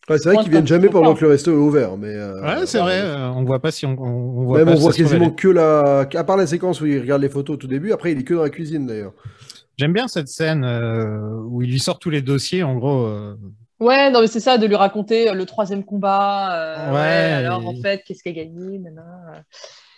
Ouais, 0.10 0.18
c'est 0.18 0.34
vrai 0.34 0.44
qu'ils 0.44 0.52
viennent 0.52 0.68
jamais 0.68 0.90
pendant 0.90 1.14
que 1.16 1.22
le 1.22 1.30
resto 1.32 1.52
est 1.52 1.56
ouvert. 1.56 1.96
Mais, 1.98 2.14
euh, 2.14 2.42
Ouais, 2.42 2.66
c'est 2.66 2.80
vrai. 2.80 3.00
euh, 3.02 3.30
on 3.30 3.44
voit 3.46 3.62
pas 3.62 3.72
si 3.72 3.86
on, 3.86 3.96
voit 3.96 4.58
Même 4.60 4.68
pas 4.68 4.74
on 4.74 4.80
voit 4.80 4.92
quasiment 4.94 5.30
que 5.32 5.48
la. 5.48 6.02
À 6.14 6.24
part 6.26 6.36
la 6.38 6.46
séquence 6.48 6.82
où 6.82 6.86
il 6.86 7.00
regarde 7.00 7.22
les 7.22 7.30
photos 7.30 7.54
au 7.56 7.58
tout 7.58 7.68
début, 7.68 7.92
après 7.94 8.12
il 8.12 8.20
est 8.20 8.24
que 8.24 8.34
dans 8.34 8.44
la 8.44 8.50
cuisine 8.50 8.86
d'ailleurs. 8.86 9.14
J'aime 9.78 9.94
bien 9.94 10.08
cette 10.08 10.28
scène 10.28 10.64
euh, 10.66 11.32
où 11.48 11.62
il 11.62 11.70
lui 11.72 11.80
sort 11.80 12.00
tous 12.00 12.10
les 12.10 12.22
dossiers. 12.22 12.64
En 12.64 12.76
gros, 12.76 13.06
euh, 13.06 13.36
Ouais, 13.80 14.12
non, 14.12 14.22
mais 14.22 14.28
c'est 14.28 14.40
ça, 14.40 14.58
de 14.58 14.66
lui 14.68 14.76
raconter 14.76 15.34
le 15.34 15.46
troisième 15.46 15.84
combat. 15.84 16.54
euh, 16.54 16.94
Ouais, 16.94 17.34
alors, 17.34 17.62
et- 17.64 17.66
en 17.66 17.76
fait, 17.82 18.04
qu'est-ce 18.06 18.22
qu'il 18.24 18.32
a 18.34 18.36
gagné 18.44 18.80
nanana. 18.80 19.44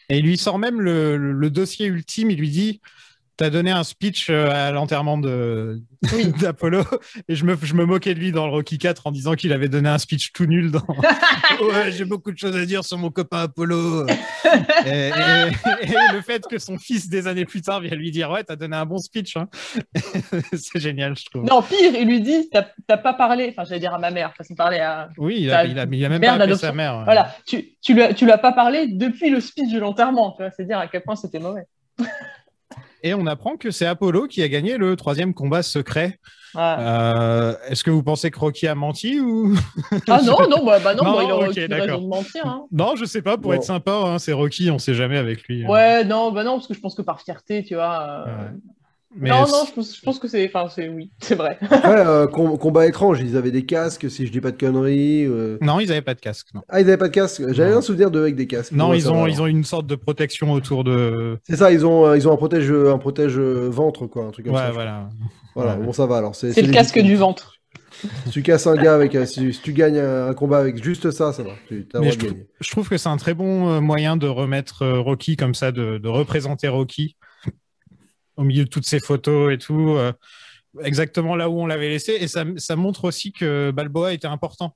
Et 0.10 0.20
il 0.20 0.26
lui 0.26 0.38
sort 0.38 0.60
même 0.60 0.82
le, 0.82 1.18
le- 1.18 1.34
le 1.34 1.50
dossier 1.50 1.88
ultime. 1.88 2.30
Il 2.32 2.40
lui 2.40 2.50
dit 2.50 2.80
T'as 3.38 3.50
donné 3.50 3.70
un 3.72 3.84
speech 3.84 4.30
euh, 4.30 4.50
à 4.50 4.72
l'enterrement 4.72 5.18
d'Apollo 6.40 6.84
et 7.28 7.36
je 7.36 7.44
me, 7.46 7.58
je 7.62 7.74
me 7.74 7.86
moquais 7.86 8.14
de 8.14 8.20
lui 8.20 8.32
dans 8.32 8.46
le 8.46 8.52
Rocky 8.52 8.78
4 8.78 9.08
en 9.08 9.12
disant 9.12 9.34
qu'il 9.34 9.52
avait 9.52 9.68
donné 9.68 9.90
un 9.90 9.98
speech 9.98 10.32
tout 10.32 10.46
nul 10.46 10.72
dans 10.72 10.86
Ouais, 11.62 11.92
j'ai 11.92 12.06
beaucoup 12.06 12.32
de 12.32 12.38
choses 12.38 12.56
à 12.56 12.66
dire 12.66 12.86
sur 12.86 12.98
mon 12.98 13.10
copain 13.12 13.40
Apollo. 13.44 14.08
et, 14.08 14.90
et- 14.90 15.12
et 15.84 16.14
le 16.14 16.22
fait 16.22 16.46
que 16.48 16.58
son 16.60 16.78
fils 16.78 17.10
des 17.10 17.28
années 17.28 17.46
plus 17.46 17.62
tard 17.62 17.82
vienne 17.82 17.96
lui 17.96 18.12
dire 18.12 18.30
ouais, 18.32 18.44
t'as 18.44 18.56
donné 18.56 18.78
un 18.78 18.86
bon 18.86 19.00
speech. 19.00 19.36
hein. 19.38 19.48
C'est 20.54 20.80
génial, 20.80 21.18
je 21.18 21.26
trouve. 21.26 21.44
Non, 21.44 21.62
pire, 21.62 21.94
il 21.94 22.08
lui 22.08 22.22
dit 22.22 22.50
T'as 22.88 22.98
pas 22.98 23.14
parlé, 23.14 23.50
enfin, 23.50 23.64
j'allais 23.68 23.80
dire 23.82 23.94
à 23.94 24.00
ma 24.00 24.12
mère, 24.12 24.34
façon 24.36 24.54
de 24.54 24.58
parler 24.58 24.80
à. 24.80 25.10
Oui, 25.18 25.38
il 25.40 25.52
a, 25.52 25.66
il 25.66 25.78
a, 25.78 25.86
il 25.92 26.06
a 26.06 26.10
même 26.10 26.22
mère 26.22 26.38
pas 26.38 26.44
appelé 26.44 26.56
sa 26.58 26.72
mère. 26.72 26.98
ouais. 27.00 27.04
Voilà, 27.04 27.36
tu, 27.46 27.76
tu, 27.82 27.94
lui 27.94 28.02
as, 28.04 28.14
tu 28.14 28.26
lui 28.26 28.32
as 28.32 28.38
pas 28.38 28.52
parlé 28.54 28.88
depuis 28.88 29.30
le 29.30 29.42
speech 29.42 29.72
de 29.74 29.80
l'enterrement, 29.80 30.32
tu 30.32 30.44
vois, 30.44 30.52
c'est 30.52 30.66
dire 30.66 30.80
à 30.80 30.88
quel 30.88 31.02
point 31.02 31.16
c'était 31.16 31.40
mauvais. 31.40 31.64
Et 33.06 33.14
on 33.14 33.28
apprend 33.28 33.56
que 33.56 33.70
c'est 33.70 33.86
Apollo 33.86 34.28
qui 34.28 34.42
a 34.42 34.48
gagné 34.50 34.78
le 34.78 34.96
troisième 34.96 35.34
combat 35.36 35.62
secret. 35.62 36.18
Ouais. 36.56 36.62
Euh, 36.80 37.54
Est-ce 37.70 37.84
que 37.84 37.92
vous 37.92 38.02
pensez 38.02 38.32
que 38.32 38.40
Rocky 38.40 38.66
a 38.66 38.74
menti 38.76 39.20
ou 39.20 39.54
Ah 40.08 40.22
non, 40.24 40.38
non, 40.50 40.66
bah, 40.66 40.80
bah 40.84 40.96
non, 40.96 41.04
Non, 41.04 41.16
bah, 41.18 41.24
il 41.24 41.32
aurait 41.32 41.46
ok, 41.48 41.52
aucune 41.52 41.68
d'accord. 41.68 41.86
raison 41.88 42.02
de 42.02 42.08
mentir. 42.08 42.46
Hein. 42.48 42.66
Non, 42.72 42.96
je 42.96 43.06
sais 43.06 43.22
pas, 43.22 43.38
pour 43.38 43.52
Non. 43.52 43.58
être 43.58 43.64
sympa, 43.64 43.92
hein, 43.92 44.18
c'est 44.20 44.34
Rocky, 44.34 44.72
on 44.72 44.80
sait 44.80 44.96
jamais 44.96 45.18
avec 45.18 45.44
lui. 45.48 45.66
hein. 45.66 45.70
Ouais, 45.70 46.04
non, 46.04 46.32
bah 46.32 46.44
non, 46.44 46.54
parce 46.56 46.68
que 46.68 46.74
je 46.74 46.80
pense 46.80 46.96
que 46.96 47.02
par 47.04 47.22
fierté, 47.22 47.64
tu 47.64 47.76
vois. 47.76 48.26
euh, 48.28 48.48
Mais 49.18 49.30
non, 49.30 49.42
non, 49.48 49.64
je 49.68 49.72
pense, 49.74 49.96
je 49.96 50.02
pense 50.02 50.20
que 50.20 50.28
c'est. 50.28 50.46
Enfin, 50.54 50.68
c'est 50.74 50.90
oui, 50.90 51.10
c'est 51.20 51.36
vrai. 51.36 51.58
Après, 51.62 52.06
euh, 52.06 52.28
com- 52.28 52.58
combat 52.58 52.86
étrange, 52.86 53.22
ils 53.22 53.38
avaient 53.38 53.52
des 53.52 53.66
casques, 53.66 54.10
si 54.12 54.28
je 54.28 54.32
dis 54.32 54.42
pas 54.42 54.52
de 54.52 54.58
conneries. 54.58 55.26
euh. 55.26 55.58
Non, 55.62 55.80
ils 55.80 55.92
avaient 55.92 56.02
pas 56.02 56.14
de 56.16 56.20
casque. 56.20 56.48
Non, 56.54 56.62
Ah, 56.70 56.82
ils 56.82 56.88
avaient 56.88 56.98
pas 56.98 57.08
de 57.08 57.14
casque? 57.14 57.42
J'avais 57.54 57.74
un 57.74 57.82
souvenir 57.82 58.12
d'eux 58.12 58.22
avec 58.22 58.36
des 58.36 58.48
casques. 58.48 58.72
non 58.74 58.94
ils, 58.94 59.10
ont, 59.10 59.26
ils 59.28 59.42
ont 59.42 59.48
une 59.48 59.64
sorte 59.64 59.88
de 59.88 59.96
protection 59.96 60.52
autour 60.52 60.84
de. 60.84 61.38
C'est 61.48 61.56
ça, 61.58 61.72
ils 61.72 61.86
ont, 61.86 62.06
euh, 62.08 62.18
ils 62.18 62.28
ont 62.28 62.34
un 62.34 62.38
protège, 62.38 62.70
un 62.72 62.98
protège 62.98 63.38
ventre, 63.40 64.06
quoi, 64.08 64.26
un 64.26 64.32
truc 64.32 64.46
comme 64.48 64.56
Ouais, 64.56 64.62
ça. 64.62 64.72
voilà. 64.72 65.10
Voilà, 65.56 65.78
Ouais. 65.78 65.86
bon, 65.86 65.94
ça 65.94 66.06
va 66.06 66.18
alors. 66.18 66.36
C'est 66.36 66.62
le 66.62 66.72
casque 66.74 67.00
du 67.00 67.16
ventre. 67.16 67.54
Si 68.26 68.32
tu 68.32 68.42
casses 68.44 68.68
un 68.68 68.76
gars 68.76 68.94
avec, 68.94 69.16
un- 69.16 69.26
si, 69.26 69.58
tu 69.64 69.72
gagnes 69.72 70.00
un, 70.00 70.34
combat 70.34 70.58
avec 70.58 70.84
juste 70.84 71.12
ça, 71.12 71.32
ça 71.32 71.44
va. 71.44 71.52
Tu 71.70 71.88
as 71.94 72.00
le 72.00 72.04
Mais 72.04 72.12
je, 72.12 72.18
de 72.18 72.26
trou- 72.26 72.34
gagner. 72.34 72.48
je 72.60 72.70
trouve 72.72 72.90
que 72.90 72.98
c'est 72.98 73.08
un 73.08 73.16
très 73.16 73.34
bon 73.34 73.80
moyen 73.80 74.18
de 74.18 74.28
remettre 74.28 74.86
Rocky 74.86 75.38
comme 75.38 75.56
ça, 75.56 75.72
de, 75.72 75.98
de 75.98 76.08
représenter 76.10 76.68
Rocky 76.68 77.16
au 78.38 78.44
milieu 78.44 78.66
de 78.66 78.70
toutes 78.70 78.86
ces 78.86 79.00
photos 79.00 79.54
et 79.54 79.58
tout, 79.58 79.96
euh, 79.98 80.12
exactement 80.84 81.36
là 81.36 81.50
où 81.50 81.60
on 81.62 81.66
l'avait 81.66 81.90
laissé. 81.90 82.14
Et 82.20 82.28
ça, 82.28 82.44
ça 82.58 82.76
montre 82.76 83.06
aussi 83.06 83.32
que 83.32 83.72
Balboa 83.72 84.14
était 84.14 84.28
important, 84.28 84.76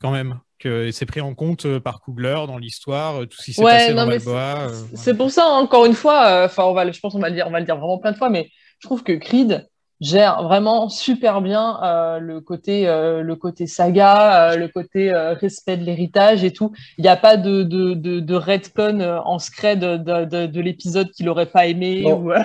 quand 0.00 0.10
même, 0.10 0.40
que 0.58 0.90
c'est 0.90 1.06
pris 1.06 1.20
en 1.20 1.34
compte 1.34 1.66
euh, 1.66 1.80
par 1.80 2.00
Coogler 2.00 2.34
dans 2.46 2.58
l'histoire, 2.58 3.22
euh, 3.22 3.26
tout 3.26 3.36
ce 3.38 3.44
qui 3.44 3.52
s'est 3.52 3.62
Ouais, 3.62 3.72
passé 3.72 3.90
non, 3.94 4.02
dans 4.04 4.08
Balboa. 4.08 4.68
euh, 4.68 4.82
C'est 4.94 5.16
pour 5.16 5.30
ça, 5.30 5.46
encore 5.46 5.86
une 5.86 5.94
fois, 5.94 6.44
enfin, 6.44 6.64
on 6.64 6.72
va, 6.74 6.90
je 6.90 6.98
pense 7.00 7.12
qu'on 7.12 7.20
va 7.20 7.28
le 7.28 7.34
dire, 7.34 7.46
on 7.46 7.50
va 7.50 7.60
le 7.60 7.66
dire 7.66 7.76
vraiment 7.76 7.98
plein 7.98 8.12
de 8.12 8.16
fois, 8.16 8.28
mais 8.30 8.50
je 8.80 8.88
trouve 8.88 9.02
que 9.02 9.12
Creed 9.12 9.66
gère 10.00 10.42
vraiment 10.42 10.88
super 10.88 11.42
bien 11.42 11.78
euh, 11.82 12.18
le 12.18 12.40
côté, 12.40 12.88
euh, 12.88 13.22
le 13.22 13.36
côté 13.36 13.66
saga, 13.66 14.52
euh, 14.52 14.56
le 14.56 14.68
côté 14.68 15.12
euh, 15.12 15.34
respect 15.34 15.76
de 15.76 15.84
l'héritage 15.84 16.42
et 16.44 16.52
tout. 16.52 16.72
Il 16.98 17.02
n'y 17.02 17.08
a 17.08 17.16
pas 17.16 17.36
de, 17.36 17.62
de, 17.62 17.94
de, 17.94 18.20
de 18.20 18.34
retcon 18.34 19.00
euh, 19.00 19.18
en 19.24 19.38
secret 19.38 19.76
de, 19.76 19.96
de, 19.96 20.24
de, 20.24 20.46
de 20.46 20.60
l'épisode 20.60 21.10
qu'il 21.10 21.28
aurait 21.28 21.46
pas 21.50 21.66
aimé 21.66 22.04
ou 22.12 22.32
euh, 22.32 22.38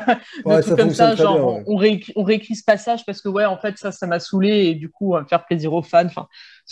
de 0.45 0.55
Ouais, 0.55 0.61
ça 0.61 0.75
comme 0.75 0.91
ça. 0.91 1.15
Genre, 1.15 1.37
bien, 1.37 1.45
ouais. 1.45 1.63
on, 1.65 1.75
réécrit, 1.75 2.13
on 2.15 2.23
réécrit 2.23 2.55
ce 2.55 2.63
passage 2.63 3.05
parce 3.05 3.21
que 3.21 3.29
ouais, 3.29 3.45
en 3.45 3.57
fait, 3.57 3.77
ça, 3.77 3.91
ça 3.91 4.07
m'a 4.07 4.19
saoulé 4.19 4.65
et 4.65 4.75
du 4.75 4.89
coup, 4.89 5.13
on 5.15 5.19
va 5.19 5.25
faire 5.25 5.45
plaisir 5.45 5.73
aux 5.73 5.81
fans. 5.83 6.05
Enfin, 6.05 6.27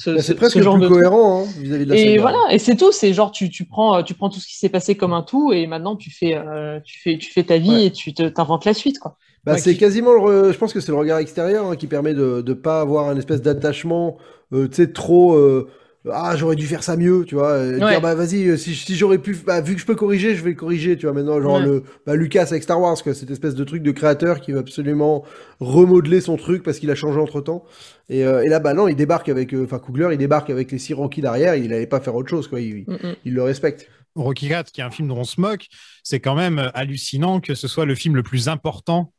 Bah, 0.05 0.13
ce- 0.17 0.21
c'est 0.23 0.35
presque 0.35 0.57
ce 0.57 0.63
genre 0.63 0.73
plus 0.75 0.81
de 0.81 0.85
truc. 0.87 0.97
cohérent 0.97 1.43
hein, 1.43 1.47
vis-à-vis 1.59 1.85
de 1.85 1.89
la 1.91 1.95
Et 1.95 2.05
saga. 2.09 2.21
voilà, 2.21 2.39
et 2.51 2.57
c'est 2.59 2.75
tout. 2.75 2.91
C'est 2.91 3.13
genre 3.13 3.31
tu, 3.31 3.49
tu 3.49 3.65
prends 3.65 3.97
euh, 3.97 4.01
tu 4.03 4.15
prends 4.15 4.29
tout 4.29 4.39
ce 4.39 4.47
qui 4.47 4.57
s'est 4.57 4.69
passé 4.69 4.95
comme 4.95 5.13
un 5.13 5.21
tout 5.21 5.53
et 5.53 5.67
maintenant 5.67 5.95
tu 5.95 6.09
fais 6.09 6.35
euh, 6.35 6.79
tu 6.83 6.99
fais 6.99 7.17
tu 7.19 7.31
fais 7.31 7.43
ta 7.43 7.57
vie 7.57 7.69
Ouais. 7.69 7.85
et 7.85 7.91
tu 7.91 8.13
te- 8.13 8.27
t'inventes 8.27 8.65
la 8.65 8.73
suite 8.73 8.97
quoi. 8.99 9.17
Bah, 9.43 9.53
Ouais, 9.53 9.57
c'est 9.59 9.73
qui- 9.73 9.79
quasiment 9.79 10.13
le. 10.13 10.19
re- 10.19 10.51
Je 10.53 10.57
pense 10.57 10.73
que 10.73 10.79
c'est 10.79 10.91
le 10.91 10.97
regard 10.97 11.19
extérieur 11.19 11.67
hein, 11.67 11.75
qui 11.75 11.85
permet 11.87 12.13
de 12.13 12.43
ne 12.47 12.53
pas 12.53 12.81
avoir 12.81 13.09
un 13.09 13.17
espèce 13.17 13.41
d'attachement, 13.41 14.17
euh, 14.53 14.67
tu 14.67 14.75
sais, 14.77 14.91
trop. 14.93 15.35
euh, 15.35 15.67
ah, 16.11 16.35
j'aurais 16.35 16.55
dû 16.57 16.67
faire 16.67 16.83
ça 16.83 16.97
mieux, 16.97 17.23
tu 17.25 17.35
vois. 17.35 17.57
Ouais. 17.59 17.77
Dire, 17.77 18.01
bah 18.01 18.13
vas-y, 18.15 18.47
euh, 18.49 18.57
si, 18.57 18.75
si 18.75 18.95
j'aurais 18.95 19.19
pu. 19.19 19.35
Bah, 19.45 19.61
vu 19.61 19.75
que 19.75 19.79
je 19.81 19.85
peux 19.85 19.95
corriger, 19.95 20.35
je 20.35 20.43
vais 20.43 20.49
le 20.49 20.55
corriger, 20.55 20.97
tu 20.97 21.05
vois. 21.05 21.13
Maintenant, 21.15 21.41
genre 21.41 21.59
Ouais. 21.59 21.65
le. 21.65 21.83
Bah, 22.05 22.15
Lucas 22.15 22.47
avec 22.51 22.63
Star 22.63 22.81
Wars, 22.81 23.01
quoi, 23.01 23.13
cette 23.13 23.31
espèce 23.31 23.55
de 23.55 23.63
truc 23.63 23.83
de 23.83 23.91
créateur 23.91 24.41
qui 24.41 24.51
va 24.51 24.59
absolument 24.59 25.23
remodeler 25.59 26.19
son 26.19 26.35
truc 26.35 26.61
parce 26.63 26.79
qu'il 26.79 26.91
a 26.91 26.95
changé 26.95 27.19
entre 27.19 27.39
temps. 27.41 27.63
Et, 28.09 28.25
euh, 28.25 28.43
et 28.43 28.49
là, 28.49 28.59
bah 28.59 28.73
non, 28.73 28.87
il 28.87 28.95
débarque 28.95 29.29
avec. 29.29 29.53
euh, 29.53 29.63
Enfin, 29.63 29.79
Coogler, 29.79 30.09
il 30.11 30.17
débarque 30.17 30.49
avec 30.49 30.71
les 30.71 30.77
six 30.79 30.93
Rocky 30.93 31.21
derrière, 31.21 31.55
il 31.55 31.71
allait 31.73 31.87
pas 31.87 31.99
faire 32.01 32.15
autre 32.15 32.29
chose, 32.29 32.47
quoi. 32.47 32.59
Il, 32.59 32.83
Mm, 32.87 32.97
il 33.25 33.33
le 33.33 33.43
respecte. 33.43 33.87
Rocky 34.15 34.47
4, 34.49 34.71
qui 34.71 34.81
est 34.81 34.83
un 34.83 34.91
film 34.91 35.07
dont 35.07 35.17
on 35.17 35.23
se 35.23 35.39
moque, 35.41 35.67
c'est 36.03 36.19
quand 36.19 36.35
même 36.35 36.69
hallucinant 36.75 37.39
que 37.39 37.55
ce 37.55 37.67
soit 37.67 37.85
le 37.85 37.95
film 37.95 38.15
le 38.15 38.21
plus 38.23 38.47
important 38.47 39.11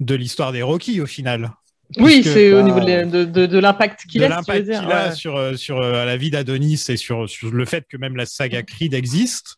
de 0.00 0.14
l'histoire 0.14 0.52
des 0.52 0.62
Rocky 0.62 1.00
au 1.00 1.06
final. 1.06 1.52
Oui, 1.96 2.22
c'est 2.22 2.52
au 2.52 2.62
niveau 2.62 2.80
de, 2.80 3.58
l'impact 3.58 4.04
qu'il 4.06 4.22
a. 4.24 4.28
l'impact 4.28 4.64
qu'il 4.66 4.74
a 4.74 5.08
ouais. 5.08 5.14
sur, 5.14 5.36
euh, 5.36 5.54
sur 5.54 5.78
euh, 5.80 6.04
la 6.04 6.16
vie 6.16 6.30
d'Adonis 6.30 6.84
et 6.88 6.96
sur, 6.96 7.28
sur 7.28 7.50
le 7.50 7.64
fait 7.64 7.86
que 7.88 7.96
même 7.96 8.14
la 8.16 8.26
saga 8.26 8.62
Creed 8.62 8.92
existe. 8.94 9.56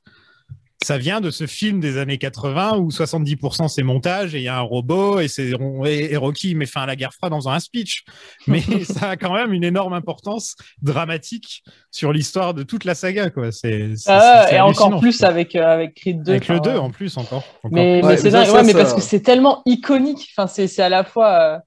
Ça 0.83 0.97
vient 0.97 1.20
de 1.20 1.31
ce 1.31 1.47
film 1.47 1.78
des 1.78 1.99
années 1.99 2.16
80 2.16 2.78
où 2.78 2.89
70% 2.89 3.68
c'est 3.68 3.83
montage 3.83 4.35
et 4.35 4.39
il 4.39 4.45
y 4.45 4.49
a 4.49 4.57
un 4.57 4.62
robot 4.62 5.20
et, 5.20 5.28
c'est, 5.28 5.51
et, 5.85 6.12
et 6.12 6.16
Rocky 6.16 6.55
met 6.55 6.64
fin 6.64 6.81
à 6.81 6.87
la 6.87 6.97
guerre 6.97 7.12
froide 7.12 7.35
en 7.35 7.37
faisant 7.37 7.51
un 7.51 7.61
speech. 7.61 8.05
Mais 8.47 8.62
ça 8.85 9.11
a 9.11 9.16
quand 9.18 9.35
même 9.35 9.53
une 9.53 9.62
énorme 9.64 9.93
importance 9.93 10.55
dramatique 10.81 11.62
sur 11.91 12.14
l'histoire 12.14 12.55
de 12.55 12.62
toute 12.62 12.85
la 12.87 12.95
saga. 12.95 13.28
Quoi. 13.28 13.53
C'est, 13.53 13.95
c'est- 13.97 14.11
Ah, 14.11 14.47
c'est 14.49 14.57
et 14.57 14.61
encore 14.61 15.01
plus 15.01 15.22
avec 15.22 15.55
euh, 15.55 15.66
avec 15.66 15.97
Creed 15.97 16.22
2. 16.22 16.31
Avec 16.33 16.49
le 16.49 16.55
enfin, 16.55 16.62
2 16.62 16.70
ouais. 16.70 16.76
en 16.78 16.91
plus 16.91 17.14
encore. 17.18 17.45
encore 17.62 17.70
Mais, 17.72 18.01
Ouais, 18.03 18.12
mais 18.12 18.16
c'est 18.16 18.31
dingue, 18.31 18.49
ouais, 18.49 18.62
mais 18.64 18.72
parce 18.72 18.95
que 18.95 19.03
c'est 19.03 19.20
tellement 19.20 19.61
iconique. 19.66 20.28
Enfin, 20.35 20.47
c'est 20.47 20.66
c'est 20.66 20.83
à 20.83 20.89
la 20.89 21.05
fois. 21.05 21.28
euh, 21.57 21.59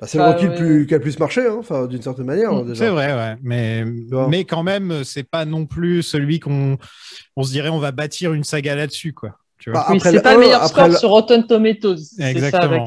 Bah, 0.00 0.06
c'est 0.06 0.18
le 0.18 0.24
Rocky 0.24 0.46
ouais. 0.46 0.54
plus, 0.56 0.86
qui 0.86 0.94
a 0.94 0.98
le 0.98 1.02
plus 1.02 1.18
marché, 1.18 1.44
hein, 1.46 1.56
enfin, 1.58 1.86
d'une 1.86 2.02
certaine 2.02 2.26
manière. 2.26 2.52
Mm, 2.52 2.66
déjà. 2.68 2.84
C'est 2.84 2.90
vrai, 2.90 3.12
ouais. 3.14 3.36
Mais, 3.42 3.84
mais 4.28 4.44
quand 4.44 4.62
même, 4.62 5.02
c'est 5.04 5.24
pas 5.28 5.44
non 5.44 5.66
plus 5.66 6.02
celui 6.02 6.38
qu'on 6.38 6.78
on 7.36 7.42
se 7.42 7.50
dirait 7.50 7.68
on 7.68 7.80
va 7.80 7.90
bâtir 7.90 8.32
une 8.32 8.44
saga 8.44 8.76
là-dessus, 8.76 9.12
quoi. 9.12 9.38
Tu 9.58 9.70
vois 9.72 9.80
Bah, 9.80 9.86
oui, 9.90 9.98
c'est 10.00 10.22
pas 10.22 10.34
le 10.34 10.38
1, 10.38 10.40
meilleur 10.40 10.62
après 10.62 10.82
score 10.82 10.88
le- 10.88 10.96
sur 10.96 11.08
Rotten 11.08 11.44
Tomatoes. 11.44 11.96
C'est 11.96 12.14
ça 12.16 12.22
la 12.22 12.30
Exactement. 12.30 12.86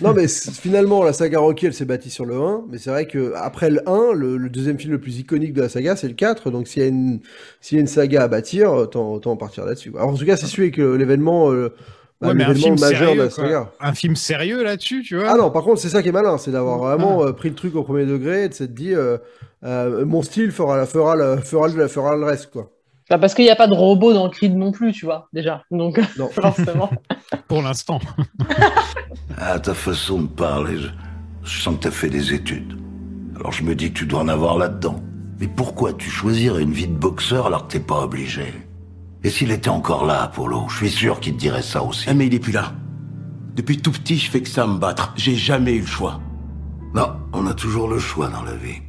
Non, 0.00 0.14
mais 0.14 0.26
finalement, 0.28 1.04
la 1.04 1.12
saga 1.12 1.40
Rocky, 1.40 1.66
elle 1.66 1.74
s'est 1.74 1.84
bâtie 1.84 2.08
sur 2.08 2.24
le 2.24 2.36
1. 2.36 2.64
Mais 2.70 2.78
c'est 2.78 2.88
vrai 2.88 3.06
que 3.06 3.34
après 3.36 3.68
le 3.68 3.86
1, 3.86 4.14
le, 4.14 4.38
le 4.38 4.48
deuxième 4.48 4.78
film 4.78 4.92
le 4.92 5.00
plus 5.00 5.18
iconique 5.18 5.52
de 5.52 5.60
la 5.60 5.68
saga, 5.68 5.94
c'est 5.94 6.08
le 6.08 6.14
4. 6.14 6.50
Donc 6.50 6.68
s'il 6.68 6.82
y, 6.82 6.86
a 6.86 6.88
une- 6.88 7.20
s'il 7.60 7.76
y 7.76 7.78
a 7.78 7.82
une 7.82 7.86
saga 7.86 8.22
à 8.22 8.28
bâtir, 8.28 8.72
autant, 8.72 9.12
autant 9.12 9.32
en 9.32 9.36
partir 9.36 9.66
là-dessus. 9.66 9.92
Alors, 9.94 10.08
en 10.08 10.14
tout 10.14 10.24
cas, 10.24 10.38
c'est 10.38 10.46
celui 10.46 10.62
avec 10.68 10.78
euh, 10.80 10.96
l'événement 10.96 11.52
euh, 11.52 11.74
Ouais, 12.22 12.32
mais 12.32 12.44
un 12.44 12.54
film 12.54 12.78
majeur 12.80 12.90
de 12.90 12.96
sérieux, 12.96 13.22
la 13.22 13.28
quoi. 13.28 13.44
saga. 13.44 13.70
Un 13.80 13.92
film 13.94 14.16
sérieux 14.16 14.62
là-dessus, 14.64 15.02
tu 15.02 15.16
vois 15.16 15.30
Ah 15.30 15.36
non, 15.36 15.50
par 15.50 15.62
contre, 15.62 15.80
c'est 15.80 15.90
ça 15.90 16.02
qui 16.02 16.08
est 16.08 16.12
malin, 16.12 16.38
c'est 16.38 16.50
d'avoir 16.50 16.78
vraiment 16.78 17.24
euh, 17.24 17.32
pris 17.32 17.50
le 17.50 17.54
truc 17.54 17.74
au 17.74 17.82
premier 17.82 18.06
degré 18.06 18.44
et 18.44 18.48
de 18.48 18.54
s'être 18.54 18.72
dit, 18.72 18.94
euh, 18.94 19.18
euh, 19.64 20.06
mon 20.06 20.22
style 20.22 20.50
fera, 20.50 20.78
la, 20.78 20.86
fera, 20.86 21.14
le, 21.14 21.36
fera, 21.38 21.68
le, 21.68 21.88
fera 21.88 22.16
le 22.16 22.24
reste, 22.24 22.50
quoi. 22.50 22.70
Bah, 23.10 23.18
parce 23.18 23.34
qu'il 23.34 23.44
n'y 23.44 23.50
a 23.50 23.56
pas 23.56 23.68
de 23.68 23.74
robot 23.74 24.14
dans 24.14 24.28
Creed 24.30 24.56
non 24.56 24.72
plus, 24.72 24.92
tu 24.92 25.04
vois, 25.04 25.28
déjà. 25.34 25.62
Donc, 25.70 26.00
Non. 26.18 26.28
forcément. 26.28 26.90
Pour 27.48 27.60
l'instant. 27.62 28.00
À 29.36 29.58
ta 29.60 29.74
façon 29.74 30.22
de 30.22 30.28
parler, 30.28 30.78
je, 30.78 30.88
je 31.44 31.60
sens 31.62 31.76
que 31.76 31.82
t'as 31.82 31.90
fait 31.90 32.08
des 32.10 32.32
études. 32.32 32.78
Alors 33.38 33.52
je 33.52 33.62
me 33.62 33.74
dis 33.74 33.92
que 33.92 33.98
tu 33.98 34.06
dois 34.06 34.20
en 34.20 34.28
avoir 34.28 34.56
là-dedans. 34.56 35.02
Mais 35.38 35.48
pourquoi 35.48 35.92
tu 35.92 36.08
choisirais 36.08 36.62
une 36.62 36.72
vie 36.72 36.88
de 36.88 36.94
boxeur 36.96 37.46
alors 37.48 37.66
que 37.68 37.72
t'es 37.72 37.80
pas 37.80 38.00
obligé? 38.00 38.44
Et 39.24 39.30
s'il 39.30 39.50
était 39.50 39.70
encore 39.70 40.06
là, 40.06 40.22
Apollo, 40.22 40.66
je 40.68 40.76
suis 40.76 40.90
sûr 40.90 41.20
qu'il 41.20 41.34
te 41.34 41.38
dirait 41.38 41.62
ça 41.62 41.82
aussi. 41.82 42.06
Ah, 42.08 42.14
mais 42.14 42.26
il 42.26 42.34
est 42.34 42.38
plus 42.40 42.52
là. 42.52 42.72
Depuis 43.54 43.78
tout 43.78 43.92
petit, 43.92 44.18
je 44.18 44.30
fais 44.30 44.42
que 44.42 44.48
ça 44.48 44.66
me 44.66 44.78
battre. 44.78 45.12
J'ai 45.16 45.34
jamais 45.34 45.74
eu 45.74 45.80
le 45.80 45.86
choix. 45.86 46.20
Non, 46.94 47.16
on 47.32 47.46
a 47.46 47.54
toujours 47.54 47.88
le 47.88 47.98
choix 47.98 48.28
dans 48.28 48.42
la 48.42 48.54
vie. 48.54 48.82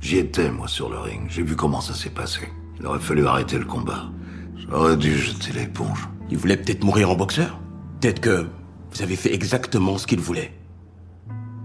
J'y 0.00 0.18
étais, 0.18 0.50
moi, 0.50 0.68
sur 0.68 0.88
le 0.88 0.98
ring. 0.98 1.26
J'ai 1.28 1.42
vu 1.42 1.56
comment 1.56 1.80
ça 1.80 1.94
s'est 1.94 2.10
passé. 2.10 2.40
Il 2.78 2.86
aurait 2.86 2.98
fallu 2.98 3.26
arrêter 3.26 3.58
le 3.58 3.64
combat. 3.64 4.10
J'aurais 4.56 4.96
dû 4.96 5.16
jeter 5.16 5.52
l'éponge. 5.52 6.08
Il 6.30 6.38
voulait 6.38 6.56
peut-être 6.56 6.84
mourir 6.84 7.10
en 7.10 7.16
boxeur 7.16 7.58
Peut-être 8.00 8.20
que 8.20 8.46
vous 8.92 9.02
avez 9.02 9.16
fait 9.16 9.34
exactement 9.34 9.98
ce 9.98 10.06
qu'il 10.06 10.20
voulait. 10.20 10.52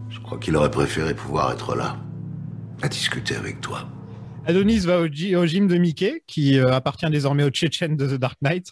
Je 0.10 0.20
crois 0.20 0.38
qu'il 0.38 0.56
aurait 0.58 0.72
préféré 0.72 1.14
pouvoir 1.14 1.52
être 1.52 1.76
là, 1.76 1.98
à 2.82 2.88
discuter 2.88 3.36
avec 3.36 3.62
toi. 3.62 3.88
Adonis 4.48 4.80
va 4.80 5.00
au, 5.02 5.08
gy- 5.08 5.36
au 5.36 5.46
gym 5.46 5.68
de 5.68 5.78
Mickey, 5.78 6.24
qui 6.28 6.58
euh, 6.60 6.74
appartient 6.74 7.10
désormais 7.10 7.44
au 7.44 7.50
Tchétchène 7.50 7.96
de 7.98 8.08
The 8.08 8.20
Dark 8.20 8.38
Knight. 8.42 8.68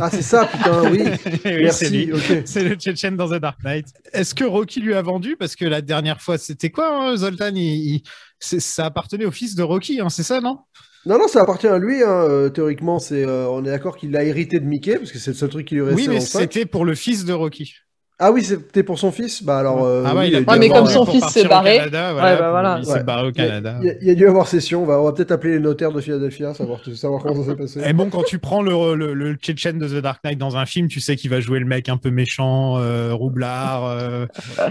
Ah, 0.00 0.10
c'est 0.10 0.22
ça, 0.22 0.46
putain, 0.46 0.90
oui. 0.90 1.02
Oui, 1.44 1.62
Merci, 1.62 1.84
c'est 1.84 1.90
lui. 1.90 2.12
ok. 2.12 2.42
C'est 2.44 2.64
le 2.64 2.74
Tchétchène 2.74 3.16
dans 3.16 3.28
The 3.28 3.40
Dark 3.40 3.62
Knight. 3.64 3.86
Est-ce 4.12 4.34
que 4.34 4.44
Rocky 4.44 4.80
lui 4.80 4.94
a 4.94 5.02
vendu? 5.02 5.36
Parce 5.38 5.56
que 5.56 5.64
la 5.64 5.80
dernière 5.82 6.20
fois, 6.20 6.38
c'était 6.38 6.70
quoi, 6.70 6.88
hein, 7.10 7.16
Zoltan? 7.16 7.54
Il- 7.54 7.62
il- 7.94 8.02
c'est- 8.38 8.60
Ça 8.60 8.86
appartenait 8.86 9.24
au 9.24 9.30
fils 9.30 9.54
de 9.54 9.62
Rocky, 9.62 10.00
hein, 10.00 10.08
c'est 10.08 10.22
ça, 10.22 10.40
non? 10.40 10.58
Non, 11.04 11.18
non, 11.18 11.26
ça 11.26 11.42
appartient 11.42 11.66
à 11.66 11.78
lui. 11.78 12.02
Hein. 12.02 12.08
euh, 12.28 12.48
Théoriquement, 12.48 12.98
c'est, 13.00 13.24
euh, 13.24 13.48
on 13.48 13.64
est 13.64 13.70
d'accord 13.70 13.96
qu'il 13.96 14.10
l'a 14.12 14.22
hérité 14.24 14.60
de 14.60 14.64
Mickey, 14.66 14.98
parce 14.98 15.10
que 15.10 15.18
c'est 15.18 15.32
le 15.32 15.36
seul 15.36 15.48
truc 15.48 15.66
qui 15.66 15.74
lui 15.74 15.82
restait 15.82 16.00
Oui, 16.00 16.08
mais 16.08 16.20
c'était 16.20 16.64
pour 16.66 16.84
le 16.84 16.94
fils 16.94 17.24
de 17.24 17.32
Rocky. 17.32 17.74
Ah 18.18 18.30
oui, 18.30 18.44
c'était 18.44 18.84
pour 18.84 18.98
son 19.00 19.10
fils 19.10 19.42
Bah 19.42 19.58
alors. 19.58 19.84
euh, 19.84 20.04
Ah 20.06 20.14
ouais, 20.14 20.20
oui, 20.20 20.28
il 20.28 20.36
a 20.36 20.40
Ouais, 20.40 20.58
mais 20.58 20.68
comme 20.68 20.86
son 20.86 21.04
fils 21.04 21.24
s'est 21.30 21.44
au 21.46 21.48
barré. 21.48 21.78
Canada, 21.78 22.08
Ouais, 22.14 22.20
voilà, 22.20 22.36
bah 22.36 22.50
voilà. 22.50 22.76
Il 22.78 22.86
s'est 22.86 22.92
Ouais. 22.92 23.02
barré 23.02 23.28
au 23.28 23.32
Canada. 23.32 23.76
Il 23.80 23.86
y, 23.86 23.90
a- 23.90 23.94
il 24.00 24.06
y 24.06 24.10
a 24.10 24.14
dû 24.14 24.28
avoir 24.28 24.46
session. 24.46 24.82
On 24.82 24.86
va, 24.86 25.00
on 25.00 25.04
va 25.04 25.12
peut-être 25.12 25.32
appeler 25.32 25.54
les 25.54 25.58
notaires 25.58 25.90
de 25.90 26.00
Philadelphia, 26.00 26.54
savoir, 26.54 26.78
savoir 26.94 27.22
comment 27.22 27.42
ça 27.42 27.50
s'est 27.50 27.56
passé. 27.56 27.80
Et 27.84 27.92
bon, 27.92 28.10
quand 28.10 28.22
tu 28.22 28.38
prends 28.38 28.62
le, 28.62 28.94
le, 28.94 29.14
le 29.14 29.34
Tchétchène 29.34 29.78
de 29.78 29.88
The 29.88 30.02
Dark 30.02 30.20
Knight 30.24 30.38
dans 30.38 30.56
un 30.56 30.66
film, 30.66 30.86
tu 30.86 31.00
sais 31.00 31.16
qu'il 31.16 31.30
va 31.30 31.40
jouer 31.40 31.58
le 31.58 31.66
mec 31.66 31.88
un 31.88 31.96
peu 31.96 32.10
méchant, 32.10 32.76
euh, 32.78 33.12
roublard, 33.12 33.86
euh, 33.86 34.26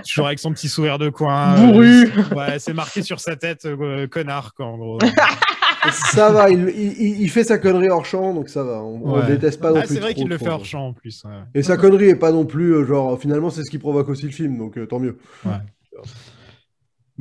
toujours 0.07 0.27
avec 0.27 0.39
son 0.39 0.51
petit 0.53 0.69
sourire 0.69 0.97
de 0.97 1.09
coin. 1.09 1.55
euh, 1.57 1.65
Bourru. 1.65 2.03
ouais, 2.35 2.57
c'est 2.59 2.73
marqué 2.73 3.01
sur 3.01 3.19
sa 3.19 3.35
tête, 3.35 3.65
euh, 3.65 4.07
connard, 4.07 4.53
quoi, 4.53 4.67
en 4.67 4.77
gros. 4.77 4.99
ça 6.13 6.29
va, 6.31 6.49
il, 6.51 6.69
il- 6.69 7.21
il 7.21 7.29
fait 7.29 7.43
sa 7.43 7.57
connerie 7.57 7.89
hors 7.89 8.05
champ, 8.05 8.33
donc 8.35 8.49
ça 8.49 8.63
va. 8.63 8.81
On, 8.83 8.99
Ouais. 9.15 9.21
le 9.27 9.27
déteste 9.33 9.59
pas 9.59 9.71
non 9.71 9.77
Ah, 9.79 9.85
plus. 9.87 9.95
c'est 9.95 9.99
vrai 9.99 10.13
qu'il 10.13 10.27
le 10.27 10.37
fait 10.37 10.47
hors 10.49 10.63
champ 10.63 10.89
en 10.89 10.93
plus. 10.93 11.23
ouais. 11.25 11.31
Et 11.55 11.63
sa 11.63 11.75
connerie 11.75 12.09
est 12.09 12.15
pas 12.15 12.31
non 12.31 12.45
plus 12.45 12.73
euh, 12.75 12.85
genre 12.85 13.17
finalement 13.31 13.49
c'est 13.49 13.63
ce 13.63 13.71
qui 13.71 13.77
provoque 13.79 14.09
aussi 14.09 14.23
le 14.23 14.31
film 14.31 14.57
donc 14.57 14.77
euh, 14.77 14.85
tant 14.85 14.99
mieux. 14.99 15.17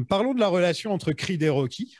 Parlons 0.08 0.34
de 0.34 0.40
la 0.40 0.48
relation 0.48 0.92
entre 0.92 1.12
Creed 1.12 1.42
et 1.42 1.48
Rocky, 1.48 1.94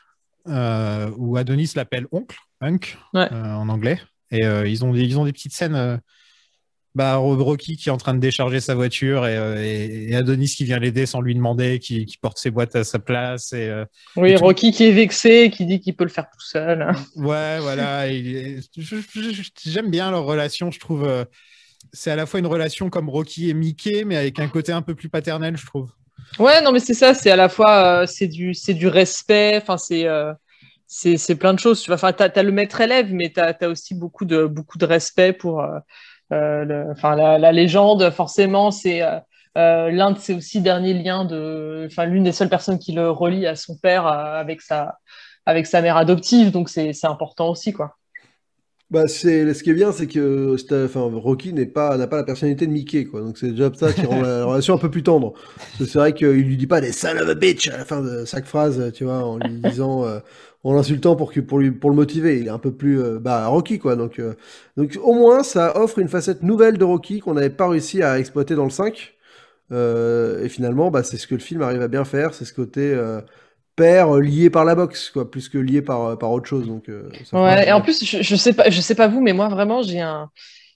euh, 0.47 1.09
où 1.17 1.37
Adonis 1.37 1.71
l'appelle 1.75 2.07
oncle, 2.11 2.37
Hunk, 2.61 2.97
Ouais. 3.13 3.31
euh, 3.31 3.53
en 3.53 3.69
anglais. 3.69 3.99
Et 4.31 4.43
euh, 4.45 4.67
ils, 4.67 4.83
ont 4.83 4.91
des, 4.93 5.01
ils 5.03 5.17
ont 5.19 5.25
des 5.25 5.33
petites 5.33 5.53
scènes. 5.53 5.75
euh, 5.75 5.97
bah, 6.95 7.15
Ro- 7.15 7.41
Rocky 7.41 7.77
qui 7.77 7.87
est 7.87 7.91
en 7.91 7.97
train 7.97 8.13
de 8.13 8.19
décharger 8.19 8.59
sa 8.59 8.75
voiture 8.75 9.25
et, 9.25 9.37
euh, 9.37 9.63
et- 9.63 10.09
et 10.11 10.15
Adonis 10.15 10.47
qui 10.49 10.65
vient 10.65 10.77
l'aider 10.79 11.05
sans 11.05 11.21
lui 11.21 11.33
demander, 11.35 11.79
qui, 11.79 12.05
qui 12.05 12.17
porte 12.17 12.37
ses 12.37 12.49
boîtes 12.51 12.75
à 12.75 12.83
sa 12.83 12.99
place. 12.99 13.53
Et, 13.53 13.69
euh, 13.69 13.85
Oui, 14.17 14.31
Et 14.31 14.35
Rocky 14.35 14.71
qui 14.71 14.83
est 14.85 14.91
vexé, 14.91 15.49
qui 15.51 15.65
dit 15.65 15.79
qu'il 15.79 15.95
peut 15.95 16.03
le 16.03 16.09
faire 16.09 16.25
tout 16.29 16.41
seul. 16.45 16.91
Ouais, 17.15 17.59
voilà. 17.61 18.07
J'aime 19.63 19.89
bien 19.91 20.11
leur 20.11 20.25
relation. 20.25 20.69
Je 20.71 20.79
trouve 20.79 21.03
euh, 21.07 21.23
c'est 21.93 22.11
à 22.11 22.15
la 22.15 22.25
fois 22.25 22.39
une 22.39 22.47
relation 22.47 22.89
comme 22.89 23.09
Rocky 23.09 23.49
et 23.49 23.53
Mickey, 23.53 24.03
mais 24.05 24.17
avec 24.17 24.39
un 24.39 24.47
côté 24.47 24.71
un 24.71 24.81
peu 24.81 24.95
plus 24.95 25.09
paternel, 25.09 25.57
je 25.57 25.65
trouve. 25.65 25.91
Ouais, 26.39 26.61
non, 26.61 26.71
mais 26.71 26.79
c'est 26.79 26.93
ça, 26.93 27.13
c'est 27.13 27.31
à 27.31 27.35
la 27.35 27.49
fois 27.49 28.01
euh, 28.01 28.05
c'est 28.05 28.27
du, 28.27 28.53
du 28.69 28.87
respect, 28.87 29.57
enfin, 29.61 29.77
c'est 29.77 30.05
euh, 30.07 30.33
c'est 30.87 31.17
c'est 31.17 31.35
plein 31.35 31.53
de 31.53 31.59
choses. 31.59 31.81
Tu 31.81 31.91
enfin, 31.91 32.13
t'as, 32.13 32.29
t'as 32.29 32.43
le 32.43 32.51
maître 32.51 32.81
élève, 32.81 33.13
mais 33.13 33.29
t'as, 33.29 33.53
t'as 33.53 33.67
aussi 33.67 33.95
beaucoup 33.95 34.25
de, 34.25 34.45
beaucoup 34.45 34.77
de 34.77 34.85
respect 34.85 35.33
pour 35.33 35.61
euh, 35.61 36.85
enfin, 36.91 37.15
la, 37.15 37.51
légende. 37.51 38.09
Forcément, 38.11 38.71
c'est 38.71 39.01
l'un 39.55 40.11
de 40.11 40.19
ses 40.19 40.33
aussi 40.33 40.61
derniers 40.61 40.93
liens 40.93 41.25
de, 41.25 41.87
enfin, 41.91 42.05
l'une 42.05 42.23
des 42.23 42.31
seules 42.31 42.49
personnes 42.49 42.79
qui 42.79 42.93
le 42.93 43.09
relie 43.09 43.47
à 43.47 43.55
son 43.55 43.77
père 43.77 44.05
avec 44.07 44.61
sa, 44.61 44.97
avec 45.45 45.67
sa 45.67 45.81
mère 45.81 45.97
adoptive, 45.97 46.51
donc 46.51 46.69
c'est, 46.69 46.93
c'est 46.93 47.07
important 47.07 47.49
aussi, 47.49 47.73
quoi. 47.73 47.97
Bah 48.91 49.07
c'est 49.07 49.53
ce 49.53 49.63
qui 49.63 49.69
est 49.69 49.73
bien 49.73 49.93
c'est 49.93 50.05
que 50.07 50.57
enfin 50.85 51.09
Rocky 51.13 51.53
n'est 51.53 51.65
pas 51.65 51.95
n'a 51.97 52.07
pas 52.07 52.17
la 52.17 52.23
personnalité 52.25 52.67
de 52.67 52.73
Mickey 52.73 53.05
quoi. 53.05 53.21
Donc 53.21 53.37
c'est 53.37 53.51
déjà 53.51 53.71
ça 53.73 53.93
qui 53.93 54.05
rend 54.05 54.21
la 54.21 54.43
relation 54.43 54.73
un 54.73 54.77
peu 54.77 54.91
plus 54.91 55.01
tendre. 55.03 55.33
C'est 55.79 55.95
vrai 55.95 56.13
qu'il 56.13 56.27
lui 56.31 56.57
dit 56.57 56.67
pas 56.67 56.81
des 56.81 56.91
son 56.91 57.15
of 57.17 57.29
a 57.29 57.33
bitch 57.35 57.69
à 57.69 57.77
la 57.77 57.85
fin 57.85 58.01
de 58.01 58.25
chaque 58.25 58.45
phrase 58.45 58.91
tu 58.93 59.05
vois 59.05 59.23
en 59.23 59.37
lui 59.37 59.61
disant 59.61 60.05
euh, 60.05 60.19
en 60.65 60.73
l'insultant 60.73 61.15
pour 61.15 61.31
pour 61.47 61.59
lui 61.59 61.71
pour 61.71 61.89
le 61.89 61.95
motiver. 61.95 62.39
Il 62.39 62.47
est 62.47 62.49
un 62.49 62.59
peu 62.59 62.73
plus 62.73 62.99
euh, 63.01 63.17
bah 63.19 63.47
Rocky 63.47 63.79
quoi. 63.79 63.95
Donc 63.95 64.19
euh, 64.19 64.33
donc 64.75 64.97
au 65.01 65.13
moins 65.13 65.43
ça 65.43 65.77
offre 65.81 65.99
une 65.99 66.09
facette 66.09 66.43
nouvelle 66.43 66.77
de 66.77 66.83
Rocky 66.83 67.21
qu'on 67.21 67.33
n'avait 67.35 67.49
pas 67.49 67.69
réussi 67.69 68.03
à 68.03 68.19
exploiter 68.19 68.55
dans 68.55 68.65
le 68.65 68.71
5 68.71 69.15
Euh, 69.71 70.43
et 70.43 70.49
finalement 70.49 70.91
bah 70.91 71.03
c'est 71.03 71.17
ce 71.17 71.27
que 71.27 71.35
le 71.35 71.41
film 71.41 71.61
arrive 71.61 71.81
à 71.81 71.87
bien 71.87 72.03
faire. 72.05 72.33
C'est 72.33 72.45
ce 72.45 72.53
côté 72.53 72.93
euh, 72.93 73.21
père 73.75 74.15
euh, 74.15 74.21
lié 74.21 74.49
par 74.49 74.65
la 74.65 74.75
boxe 74.75 75.09
quoi 75.09 75.29
plus 75.29 75.49
que 75.49 75.57
lié 75.57 75.81
par 75.81 76.05
euh, 76.05 76.15
par 76.15 76.31
autre 76.31 76.47
chose 76.47 76.67
donc 76.67 76.89
euh, 76.89 77.09
ça 77.23 77.41
Ouais, 77.41 77.67
et 77.67 77.71
en 77.71 77.81
plus, 77.81 78.03
je, 78.03 78.21
je 78.21 78.35
sais 78.35 78.53
pas, 78.53 78.69
je 78.69 78.81
sais 78.81 78.95
pas 78.95 79.07
vous, 79.07 79.21
mais 79.21 79.33
moi 79.33 79.47
vraiment, 79.47 79.81
j'ai 79.81 80.01
un, 80.01 80.29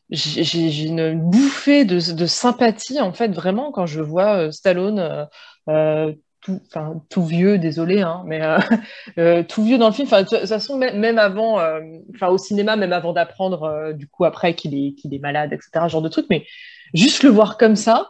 j'ai 0.10 0.86
une 0.86 1.20
bouffée 1.20 1.86
de, 1.86 2.14
de 2.14 2.26
sympathie 2.26 3.02
en 3.02 3.14
fait 3.14 3.30
vraiment 3.30 3.72
quand 3.72 3.86
je 3.86 4.02
vois 4.02 4.52
Stallone 4.52 5.28
euh, 5.70 6.14
tout, 6.42 6.62
enfin 6.68 7.02
tout 7.10 7.26
vieux, 7.26 7.58
désolé, 7.58 8.02
hein, 8.02 8.24
mais 8.28 8.40
euh, 9.18 9.44
tout 9.44 9.64
vieux 9.64 9.80
dans 9.80 9.88
le 9.88 9.94
film. 9.94 10.08
Enfin, 10.08 10.22
de 10.22 10.28
toute 10.28 10.48
façon, 10.48 10.78
même, 10.78 11.18
avant, 11.18 11.60
euh, 11.60 11.82
enfin 12.14 12.28
au 12.28 12.38
cinéma, 12.38 12.76
même 12.76 12.94
avant 12.94 13.14
d'apprendre 13.14 13.94
du 13.94 14.08
coup 14.08 14.26
après 14.26 14.54
qu'il 14.54 14.76
est 14.76 14.94
qu'il 14.94 15.14
est 15.14 15.20
malade, 15.20 15.54
etc. 15.54 15.70
ce 15.86 15.88
Genre 15.88 16.02
de 16.04 16.10
truc, 16.10 16.28
mais 16.30 16.46
juste 16.94 17.24
le 17.24 17.32
voir 17.32 17.58
comme 17.58 17.76
ça. 17.76 18.10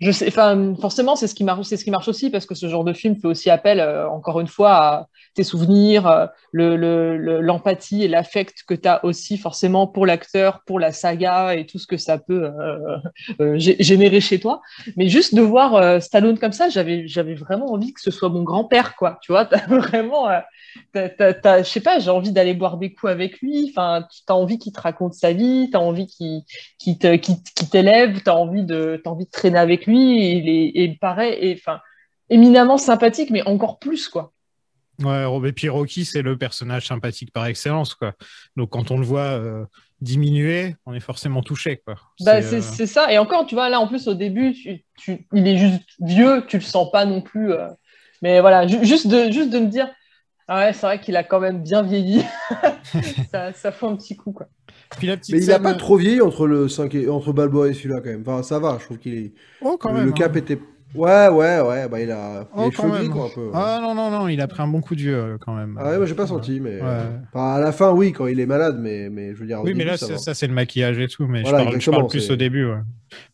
Je 0.00 0.10
sais, 0.10 0.28
enfin, 0.28 0.74
forcément, 0.78 1.16
c'est 1.16 1.26
ce 1.26 1.34
qui 1.34 1.42
marche, 1.44 1.66
c'est 1.66 1.78
ce 1.78 1.84
qui 1.84 1.90
marche 1.90 2.08
aussi 2.08 2.28
parce 2.28 2.44
que 2.44 2.54
ce 2.54 2.68
genre 2.68 2.84
de 2.84 2.92
film 2.92 3.16
fait 3.16 3.28
aussi 3.28 3.48
appel, 3.48 3.80
euh, 3.80 4.08
encore 4.10 4.40
une 4.40 4.46
fois, 4.46 4.72
à 4.74 5.08
tes 5.36 5.44
souvenirs, 5.44 6.06
euh, 6.08 6.26
le- 6.52 6.76
le- 6.76 7.40
l'empathie 7.40 8.02
et 8.04 8.08
l'affect 8.08 8.64
que 8.66 8.74
tu 8.74 8.88
as 8.88 9.04
aussi 9.04 9.38
forcément 9.38 9.86
pour 9.86 10.06
l'acteur, 10.06 10.62
pour 10.66 10.80
la 10.80 10.92
saga 10.92 11.54
et 11.54 11.66
tout 11.66 11.78
ce 11.78 11.86
que 11.86 11.96
ça 11.98 12.18
peut 12.18 12.44
euh, 12.44 12.98
euh, 13.40 13.56
gé- 13.56 13.76
générer 13.80 14.20
chez 14.20 14.40
toi. 14.40 14.62
Mais 14.96 15.08
juste 15.08 15.34
de 15.34 15.42
voir 15.42 16.02
Stallone 16.02 16.38
comme 16.38 16.52
ça, 16.52 16.68
j'avais, 16.68 17.06
vraiment 17.34 17.72
envie 17.72 17.92
que 17.92 18.00
ce 18.00 18.10
soit 18.10 18.28
mon 18.30 18.42
grand-père, 18.42 18.96
quoi. 18.96 19.18
Tu 19.22 19.32
vois, 19.32 19.44
t'as 19.46 19.66
vraiment, 19.66 20.28
t'as- 20.92 21.08
t'as- 21.08 21.34
t'as- 21.34 21.62
je 21.62 21.68
sais 21.68 21.80
pas, 21.80 21.98
j'ai 21.98 22.10
envie 22.10 22.32
d'aller 22.32 22.54
boire 22.54 22.78
des 22.78 22.92
coups 22.92 23.10
avec 23.12 23.40
lui. 23.40 23.68
Enfin, 23.70 24.06
tu 24.10 24.22
as 24.28 24.34
envie 24.36 24.58
qu'il 24.58 24.72
te 24.72 24.80
raconte 24.80 25.14
sa 25.14 25.32
vie, 25.32 25.68
tu 25.70 25.76
as 25.76 25.80
envie 25.80 26.06
qu'il 26.06 26.42
qui 26.78 26.98
te, 26.98 27.16
t'élève, 27.70 28.22
tu 28.22 28.30
as 28.30 28.36
envie 28.36 28.64
de, 28.64 29.00
t'as 29.02 29.10
envie 29.10 29.26
de 29.26 29.30
traîner 29.30 29.58
avec 29.58 29.86
lui, 29.86 30.36
il 30.38 30.48
est, 30.48 30.72
il 30.84 30.98
paraît, 30.98 31.56
éminemment 32.30 32.78
sympathique, 32.78 33.30
mais 33.30 33.42
encore 33.48 33.78
plus, 33.80 34.08
quoi. 34.08 34.32
Ouais, 35.02 35.48
et 35.48 35.52
puis 35.52 35.68
Rocky, 35.68 36.04
c'est 36.04 36.22
le 36.22 36.38
personnage 36.38 36.86
sympathique 36.86 37.32
par 37.32 37.46
excellence, 37.46 37.94
quoi. 37.94 38.14
Donc 38.56 38.70
quand 38.70 38.90
on 38.90 38.98
le 38.98 39.04
voit 39.04 39.20
euh, 39.20 39.64
diminuer, 40.00 40.76
on 40.86 40.94
est 40.94 41.00
forcément 41.00 41.42
touché, 41.42 41.82
quoi. 41.84 41.96
Bah, 42.20 42.40
C'est, 42.42 42.56
euh, 42.56 42.60
c'est 42.62 42.86
ça. 42.86 43.12
Et 43.12 43.18
encore, 43.18 43.46
tu 43.46 43.54
vois, 43.54 43.68
là, 43.68 43.78
en 43.80 43.88
plus, 43.88 44.08
au 44.08 44.14
début, 44.14 44.52
tu, 44.54 44.84
tu- 44.96 45.26
il 45.32 45.46
est 45.46 45.58
juste 45.58 45.82
vieux, 46.00 46.44
tu 46.46 46.56
le 46.56 46.62
sens 46.62 46.90
pas 46.90 47.04
non 47.04 47.20
plus. 47.20 47.52
euh. 47.52 47.68
Mais 48.22 48.40
voilà, 48.40 48.66
ju- 48.66 48.84
juste, 48.84 49.06
de, 49.08 49.30
juste 49.30 49.50
de 49.50 49.58
me 49.58 49.66
dire, 49.66 49.88
ah 50.48 50.58
ouais, 50.66 50.72
c'est 50.72 50.86
vrai 50.86 51.00
qu'il 51.00 51.16
a 51.16 51.24
quand 51.24 51.40
même 51.40 51.62
bien 51.62 51.82
vieilli. 51.82 52.22
ça, 53.32 53.52
ça 53.52 53.72
fait 53.72 53.86
un 53.86 53.96
petit 53.96 54.16
coup, 54.16 54.32
quoi. 54.32 54.46
Puis 54.98 55.08
la 55.08 55.16
petite 55.16 55.34
Mais 55.34 55.42
il 55.42 55.50
a 55.50 55.54
scène- 55.54 55.62
pas 55.62 55.74
trop 55.74 55.96
vieilli 55.96 56.20
entre 56.20 56.46
le 56.46 56.68
5 56.68 56.94
et 56.94 57.08
entre 57.08 57.32
Balboa 57.32 57.68
et 57.68 57.74
celui-là 57.74 57.96
quand 58.00 58.10
même. 58.10 58.22
Enfin, 58.26 58.42
ça 58.42 58.58
va, 58.58 58.78
je 58.80 58.84
trouve 58.84 58.98
qu'il 58.98 59.14
est. 59.14 59.32
Oh, 59.60 59.76
quand 59.78 59.90
le, 59.90 59.96
même, 59.98 60.06
le 60.06 60.12
cap 60.12 60.34
hein. 60.34 60.38
était. 60.38 60.58
Ouais, 60.94 61.28
ouais, 61.28 61.60
ouais. 61.60 61.88
Bah, 61.88 62.00
il 62.00 62.10
a. 62.10 62.46
Il 62.56 62.60
Oh, 62.62 62.68
est 62.70 62.74
quoi, 62.74 62.86
un 63.26 63.28
peu. 63.34 63.50
Ah 63.52 63.80
non, 63.82 63.94
non, 63.94 64.10
non, 64.10 64.28
il 64.28 64.40
a 64.40 64.46
pris 64.46 64.62
un 64.62 64.68
bon 64.68 64.80
coup 64.80 64.94
de 64.94 65.00
vieux, 65.00 65.16
euh, 65.16 65.36
quand 65.38 65.54
même. 65.54 65.76
Ah 65.78 65.90
ouais, 65.90 65.96
moi 65.98 66.06
j'ai 66.06 66.14
pas 66.14 66.26
senti, 66.26 66.58
mais. 66.60 66.80
Ouais. 66.80 66.98
Enfin, 67.32 67.54
à 67.54 67.60
la 67.60 67.72
fin, 67.72 67.92
oui, 67.92 68.12
quand 68.12 68.26
il 68.28 68.40
est 68.40 68.46
malade, 68.46 68.78
mais, 68.80 69.10
mais 69.10 69.34
je 69.34 69.40
veux 69.40 69.46
dire. 69.46 69.60
au 69.60 69.64
Oui, 69.64 69.74
mais 69.74 69.84
là, 69.84 69.96
ça 69.96 70.16
ça, 70.16 70.32
c'est 70.32 70.46
le 70.46 70.54
maquillage 70.54 70.98
et 70.98 71.08
tout. 71.08 71.26
Mais 71.26 71.42
Voilà, 71.42 71.58
je 71.58 71.62
parle, 71.64 71.70
je 71.72 71.76
exactement, 71.76 71.96
parle 71.98 72.10
plus 72.10 72.30
au 72.30 72.36
début. 72.36 72.66
ouais. 72.66 72.78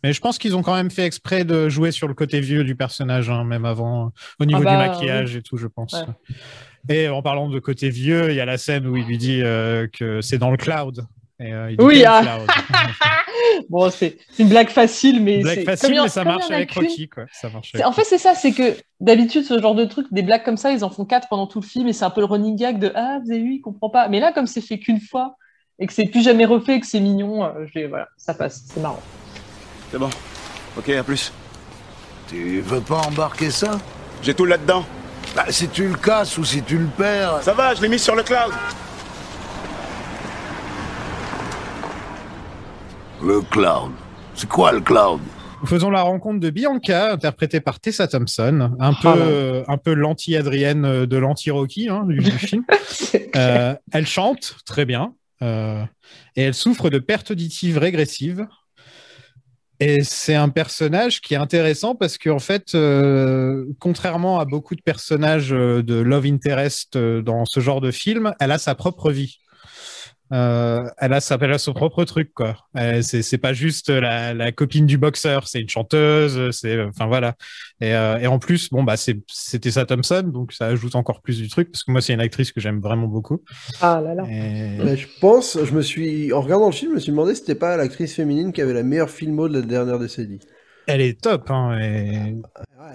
Mais 0.03 0.13
je 0.13 0.21
pense 0.21 0.39
qu'ils 0.39 0.57
ont 0.57 0.63
quand 0.63 0.75
même 0.75 0.91
fait 0.91 1.05
exprès 1.05 1.45
de 1.45 1.69
jouer 1.69 1.93
sur 1.93 2.09
le 2.09 2.15
côté 2.15 2.41
vieux 2.41 2.65
du 2.65 2.75
personnage, 2.75 3.31
hein, 3.31 3.45
même 3.45 3.65
avant, 3.65 4.13
au 4.41 4.45
niveau 4.45 4.61
Ah 4.63 4.65
bah, 4.65 4.71
du 4.85 4.91
maquillage 4.91 5.37
et 5.37 5.43
tout, 5.43 5.57
je 5.57 5.67
pense. 5.67 5.93
Ouais. 5.93 6.35
Et 6.89 7.09
en 7.09 7.23
parlant 7.23 7.49
de 7.49 7.59
côté 7.61 7.91
vieux, 7.91 8.31
il 8.31 8.35
y 8.37 8.41
a 8.41 8.45
la 8.45 8.59
scène 8.59 8.87
où 8.89 8.97
il 8.97 9.07
lui 9.07 9.19
dit 9.19 9.41
euh, 9.41 9.87
que 9.93 10.21
c'est 10.21 10.39
dans 10.39 10.51
le 10.51 10.57
cloud. 10.57 11.07
Et, 11.41 11.53
euh, 11.53 11.71
il 11.71 11.77
dit 11.77 11.85
Oui, 11.85 12.05
ah. 12.07 12.23
Bon, 13.69 13.91
c'est 13.91 14.19
une 14.39 14.49
blague 14.49 14.69
facile, 14.69 15.23
mais 15.23 15.39
Blague 15.39 15.59
c'est 15.59 15.65
facile, 15.65 16.01
mais 16.03 16.09
ça 16.09 16.25
marche 16.25 16.51
avec. 16.51 16.73
Rocky, 16.73 17.09
quoi. 17.09 17.25
Ça 17.33 17.49
marche 17.49 17.75
avec 17.75 17.87
En 17.87 17.93
fait, 17.93 18.05
c'est 18.05 18.19
ça, 18.19 18.35
c'est 18.35 18.53
que 18.53 18.77
d'habitude, 19.01 19.45
ce 19.45 19.61
genre 19.61 19.75
de 19.75 19.85
truc, 19.85 20.07
des 20.13 20.23
blagues 20.23 20.45
comme 20.45 20.57
ça, 20.57 20.73
ils 20.73 20.85
en 20.85 20.91
font 20.91 21.05
quatre 21.05 21.29
pendant 21.29 21.47
tout 21.47 21.61
le 21.61 21.67
film 21.67 21.89
et 21.89 21.93
c'est 21.93 22.05
un 22.05 22.11
peu 22.11 22.21
le 22.21 22.27
running 22.27 22.57
gag 22.57 22.79
de 22.79 22.93
Ah, 22.95 23.19
vous 23.25 23.31
avez 23.31 23.43
vu, 23.43 23.55
il 23.55 23.61
comprend 23.61 23.91
pas. 23.91 24.09
Mais 24.09 24.21
là, 24.21 24.33
comme 24.33 24.47
c'est 24.47 24.61
fait 24.61 24.79
qu'une 24.79 25.01
fois 25.01 25.37
et 25.79 25.87
que 25.87 25.93
c'est 25.93 26.05
plus 26.05 26.23
jamais 26.23 26.45
refait, 26.45 26.79
que 26.79 26.87
c'est 26.87 27.01
mignon, 27.01 27.45
euh, 27.45 27.67
voilà, 27.89 28.09
ça 28.17 28.35
passe, 28.35 28.63
c'est 28.67 28.81
marrant. 28.81 29.01
C'est 29.91 29.99
bon. 29.99 30.11
Ok, 30.77 30.89
à 30.91 31.03
plus. 31.03 31.33
Tu 32.29 32.61
veux 32.61 32.81
pas 32.81 33.01
embarquer 33.01 33.51
ça? 33.51 33.79
J'ai 34.23 34.35
tout 34.35 34.45
là-dedans. 34.45 34.85
Bah, 35.35 35.47
si 35.49 35.69
tu 35.69 35.89
le 35.89 35.95
casses 35.95 36.39
ou 36.39 36.45
si 36.45 36.63
tu 36.63 36.79
le 36.79 36.87
perds. 36.87 37.43
Ça 37.43 37.53
va, 37.53 37.75
je 37.75 37.83
l'ai 37.83 37.89
mis 37.89 37.99
sur 37.99 38.15
le 38.15 38.23
cloud. 38.23 38.53
Le 43.25 43.41
cloud. 43.41 43.93
C'est 44.35 44.49
quoi 44.49 44.73
le 44.73 44.81
cloud 44.81 45.21
Nous 45.61 45.69
faisons 45.69 45.91
la 45.91 46.03
rencontre 46.03 46.41
de 46.41 46.51
Bianca, 46.51 47.13
interprétée 47.13 47.61
par 47.61 47.79
Tessa 47.79 48.09
Thompson, 48.09 48.77
un 48.81 48.95
peu, 48.95 49.15
euh, 49.17 49.63
un 49.69 49.79
peu 49.79 49.95
l'anti-Adrienne 49.95 50.85
euh, 50.85 51.07
de 51.07 51.17
l'anti-Rocky 51.19 51.89
hein, 51.89 52.05
du, 52.09 52.19
du 52.19 52.31
film. 52.33 52.65
Euh, 53.35 53.75
elle 53.93 54.07
chante 54.07 54.57
très 54.67 54.85
bien 54.85 55.15
euh, 55.41 55.83
et 56.37 56.43
elle 56.43 56.53
souffre 56.53 56.91
de 56.91 56.99
perte 56.99 57.31
auditive 57.31 57.79
régressive. 57.79 58.47
Et 59.81 60.05
c'est 60.05 60.35
un 60.35 60.51
personnage 60.51 61.23
qui 61.23 61.33
est 61.33 61.39
intéressant 61.39 61.95
parce 61.95 62.19
qu'en 62.19 62.39
fait, 62.39 62.75
euh, 62.75 63.65
contrairement 63.81 64.39
à 64.39 64.45
beaucoup 64.45 64.75
de 64.75 64.83
personnages 64.83 65.49
de 65.49 65.95
love 65.95 66.27
interest 66.27 66.99
dans 66.99 67.47
ce 67.47 67.61
genre 67.61 67.81
de 67.81 67.91
film, 67.91 68.35
elle 68.39 68.53
a 68.53 68.59
sa 68.59 68.75
propre 68.75 69.11
vie. 69.11 69.39
Euh, 70.33 70.89
elle 70.99 71.13
a 71.13 71.21
sa, 71.21 71.37
elle 71.41 71.53
a 71.53 71.59
son 71.59 71.75
propre 71.75 72.05
truc 72.05 72.33
quoi. 72.35 72.57
Euh, 72.79 73.03
c'est 73.03 73.39
pas 73.39 73.53
juste 73.53 73.91
la, 73.91 74.33
la 74.33 74.51
copine 74.53 74.87
du 74.87 74.97
boxeur, 74.97 75.47
c'est 75.47 75.61
une 75.61 75.69
chanteuse, 75.69 76.51
c'est 76.53 76.81
enfin 76.85 77.07
voilà. 77.07 77.35
Et, 77.81 77.95
euh, 77.95 78.19
et 78.19 78.27
en 78.27 78.39
plus 78.39 78.71
bon 78.71 78.83
bah 78.83 78.97
c'est 78.97 79.21
Tessa 79.61 79.85
Thompson 79.85 80.23
donc 80.33 80.53
ça 80.53 80.67
ajoute 80.67 80.95
encore 80.95 81.21
plus 81.21 81.39
du 81.39 81.49
truc 81.49 81.71
parce 81.71 81.85
que 81.85 81.91
moi 81.93 82.01
c'est 82.01 82.15
une 82.15 82.21
actrice 82.21 82.51
que 82.53 82.61
j'aime 82.61 82.81
vraiment 82.81 83.09
beaucoup. 83.09 83.43
Ah 83.81 84.01
là 84.03 84.15
là. 84.15 84.25
Et- 84.31 84.79
Mais 84.83 84.97
je 84.97 85.07
pense, 85.21 85.59
je 85.63 85.73
me 85.75 85.83
suis, 85.83 86.33
en 86.33 86.41
regardant 86.41 86.67
le 86.67 86.73
film, 86.73 86.93
je 86.93 86.95
me 86.97 87.01
suis 87.01 87.11
demandé 87.13 87.35
si 87.35 87.41
c'était 87.41 87.55
pas 87.55 87.77
l'actrice 87.77 88.15
féminine 88.15 88.53
qui 88.53 88.63
avait 88.63 88.73
la 88.75 88.83
meilleure 88.83 89.11
filmo 89.11 89.49
de 89.49 89.55
la 89.61 89.67
dernière 89.67 89.99
décennie. 89.99 90.41
Elle 90.87 91.01
est 91.01 91.21
top. 91.21 91.51
Hein, 91.51 91.79
et... 91.81 92.35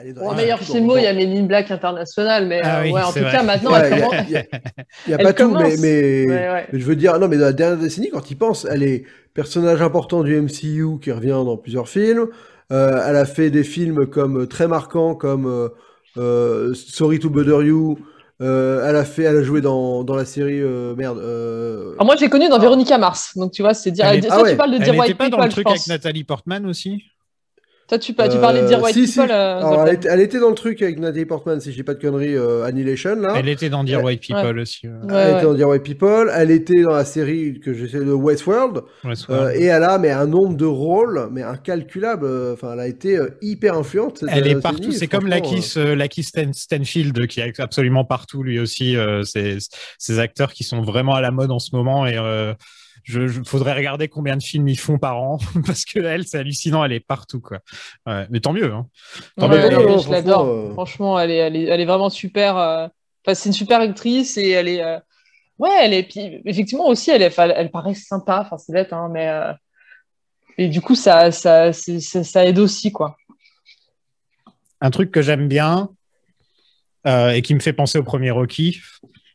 elle 0.01 0.07
est 0.09 0.19
Ouais, 0.19 0.35
meilleur 0.35 0.59
tout 0.59 0.65
film, 0.65 0.91
il 0.97 1.03
y 1.03 1.07
a 1.07 1.13
Men 1.13 1.37
in 1.37 1.43
Black 1.43 1.71
International, 1.71 2.45
mais 2.47 2.59
Ah 2.63 2.79
euh, 2.79 2.83
oui, 2.83 2.91
ouais, 2.91 3.01
en 3.01 3.11
tout 3.13 3.19
vrai. 3.19 3.31
cas, 3.31 3.43
maintenant, 3.43 3.71
Ouais, 3.71 3.79
elle 3.83 3.93
il 3.93 3.99
y 3.99 4.01
a- 4.01 4.05
commence. 4.07 4.25
il 4.27 4.31
y 4.31 4.37
a- 4.37 4.43
Il 4.43 5.09
n'y 5.09 5.13
a 5.13 5.17
Elle 5.19 5.25
pas 5.25 5.33
tout, 5.33 5.47
mais, 5.49 5.53
commence. 5.63 5.77
mais, 5.79 6.25
Ouais, 6.27 6.49
ouais. 6.49 6.67
mais 6.73 6.79
je 6.79 6.85
veux 6.85 6.95
dire, 6.95 7.17
non, 7.19 7.27
mais 7.27 7.37
dans 7.37 7.45
la 7.45 7.53
dernière 7.53 7.77
décennie, 7.79 8.09
quand 8.09 8.29
il 8.29 8.35
pense, 8.37 8.65
elle 8.69 8.83
est 8.83 9.03
personnage 9.33 9.81
important 9.81 10.23
du 10.23 10.35
MCU 10.35 10.99
qui 11.01 11.11
revient 11.11 11.29
dans 11.29 11.55
plusieurs 11.57 11.87
films. 11.87 12.27
Euh, 12.73 13.01
elle 13.07 13.15
a 13.15 13.25
fait 13.25 13.49
des 13.49 13.63
films 13.63 14.07
comme 14.07 14.41
euh, 14.41 14.45
très 14.47 14.67
marquants 14.67 15.15
comme 15.15 15.45
euh, 15.45 15.69
euh, 16.17 16.73
Sorry 16.73 17.19
to 17.19 17.29
Bother 17.29 17.63
You. 17.63 17.97
Euh, 18.41 18.87
elle 18.87 18.95
a 18.97 19.05
fait, 19.05 19.23
elle 19.23 19.37
a 19.37 19.41
joué 19.43 19.61
dans, 19.61 20.03
dans 20.03 20.15
la 20.15 20.25
série 20.25 20.61
euh, 20.61 20.93
merde. 20.95 21.17
euh, 21.17 21.93
Alors, 21.93 22.05
moi, 22.05 22.15
j'ai 22.19 22.29
connu 22.29 22.49
dans 22.49 22.59
Véronica 22.59 22.97
Mars, 22.99 23.31
donc 23.35 23.51
tu 23.51 23.61
vois, 23.63 23.73
c'est 23.73 23.89
dire. 23.91 24.05
Elle 24.05 24.23
est- 24.25 24.27
Ah 24.29 24.41
ouais. 24.43 24.51
tu 24.51 24.57
parles 24.57 24.71
de 24.71 24.75
Elle 24.75 24.81
n'était 24.81 24.99
White 24.99 25.17
pas 25.17 25.23
dans 25.29 25.37
People, 25.37 25.45
le 25.45 25.51
truc 25.51 25.67
avec. 25.67 25.87
Nathalie 25.87 26.23
Portman 26.23 26.65
aussi? 26.67 27.03
Toi, 27.87 27.99
tu, 27.99 28.07
tu 28.13 28.13
parlais 28.15 28.63
de 28.63 28.67
Dear 28.67 28.79
euh, 28.79 28.83
White 28.83 28.93
si, 28.95 29.07
si. 29.07 29.17
People. 29.19 29.31
euh, 29.31 29.57
Alors, 29.59 29.87
elle, 29.87 29.99
elle 30.09 30.19
était 30.19 30.39
dans 30.39 30.49
le 30.49 30.55
truc 30.55 30.81
avec 30.81 30.99
Natalie 30.99 31.25
Portman, 31.25 31.61
si 31.61 31.71
je 31.71 31.77
dis 31.77 31.83
pas 31.83 31.93
de 31.93 32.01
conneries, 32.01 32.35
euh, 32.35 32.65
Annihilation 32.65 33.15
là. 33.15 33.35
Elle 33.37 33.47
était 33.47 33.69
dans 33.69 33.83
Dear. 33.85 34.03
White 34.03 34.21
People 34.27 34.59
aussi. 34.59 34.87
ouais. 34.87 34.93
Elle 35.07 35.13
ouais. 35.13 35.31
était 35.35 35.43
dans 35.43 35.53
Dear 35.53 35.69
White 35.69 35.83
People. 35.83 36.29
Elle 36.35 36.51
était 36.51 36.81
dans 36.81 36.91
la 36.93 37.05
série 37.05 37.61
que 37.61 37.73
j'essaie 37.73 38.03
de 38.03 38.11
Westworld. 38.11 38.81
Euh, 39.05 39.13
vrai. 39.27 39.59
et 39.61 39.65
elle 39.65 39.83
a 39.83 39.97
mais 39.99 40.11
un 40.11 40.27
nombre 40.27 40.57
de 40.57 40.65
rôles, 40.65 41.29
mais 41.31 41.43
incalculable. 41.43 42.27
Enfin, 42.53 42.73
elle 42.73 42.79
a 42.81 42.87
été 42.87 43.17
euh, 43.17 43.29
hyper 43.41 43.77
influente. 43.77 44.17
cette 44.17 44.29
Elle 44.31 44.47
est 44.47 44.59
partout. 44.61 44.91
C'est 44.91 45.07
comme 45.07 45.27
euh, 45.27 45.95
Lakis 45.95 46.23
Stan- 46.23 46.51
Stanfield 46.53 47.27
qui 47.27 47.39
est 47.39 47.59
absolument 47.59 48.03
partout 48.03 48.43
lui 48.43 48.59
aussi. 48.59 48.97
euh, 48.97 49.23
ces 49.23 50.19
acteurs 50.19 50.51
qui 50.51 50.63
sont 50.63 50.81
vraiment 50.81 51.15
à 51.15 51.21
la 51.21 51.31
mode 51.31 51.51
en 51.51 51.59
ce 51.59 51.75
moment 51.75 52.05
et 52.05 52.17
euh, 52.17 52.53
je, 53.07 53.27
je- 53.27 53.41
faudrait 53.43 53.73
regarder 53.73 54.07
combien 54.09 54.35
de 54.37 54.43
films 54.43 54.67
ils 54.67 54.77
font 54.79 54.97
par 54.99 55.17
an 55.21 55.37
parce 55.65 55.85
que 55.85 55.99
elle, 55.99 56.27
c'est 56.27 56.37
hallucinant. 56.39 56.83
Elle 56.83 56.91
est 56.93 56.99
partout 56.99 57.39
quoi. 57.39 57.59
Ouais, 58.05 58.27
mais 58.29 58.39
tant 58.41 58.53
mieux. 58.53 58.73
Hein. 58.73 58.87
Tant 59.37 59.47
Ouais, 59.49 59.57
mieux. 59.57 59.63
ouais, 59.67 59.75
ouais, 59.75 59.85
ouais, 59.85 59.91
je 59.91 60.03
franchement, 60.03 60.11
l'adore. 60.11 60.45
euh, 60.47 60.73
Franchement, 60.73 61.19
elle 61.19 61.31
est, 61.31 61.37
elle 61.37 61.55
est, 61.55 61.63
elle 61.63 61.81
est 61.81 61.85
vraiment 61.85 62.09
super. 62.09 62.57
euh, 62.57 62.87
Enfin, 63.25 63.33
c'est 63.35 63.49
une 63.49 63.53
super 63.53 63.79
actrice 63.81 64.37
et 64.37 64.49
elle 64.49 64.67
est. 64.67 64.83
euh, 64.83 64.99
Ouais, 65.59 65.71
elle 65.81 65.93
est. 65.93 66.03
Puis, 66.03 66.41
effectivement 66.45 66.87
aussi, 66.87 67.09
elle, 67.11 67.21
est... 67.23 67.33
elle 67.37 67.71
paraît 67.71 67.95
sympa. 67.95 68.41
Enfin, 68.45 68.57
c'est 68.57 68.73
bête, 68.73 68.93
hein, 68.93 69.09
mais. 69.11 69.27
euh, 69.27 69.53
Et 70.57 70.67
du 70.69 70.81
coup, 70.81 70.95
ça, 70.95 71.31
ça, 71.31 71.71
ça, 71.73 72.23
ça 72.23 72.45
aide 72.45 72.59
aussi, 72.59 72.91
quoi. 72.91 73.17
Un 74.81 74.91
truc 74.91 75.11
que 75.11 75.21
j'aime 75.21 75.47
bien 75.47 75.89
euh, 77.07 77.29
et 77.31 77.41
qui 77.41 77.55
me 77.55 77.59
fait 77.59 77.73
penser 77.73 77.97
au 77.97 78.03
premier 78.03 78.31
Rocky, 78.31 78.79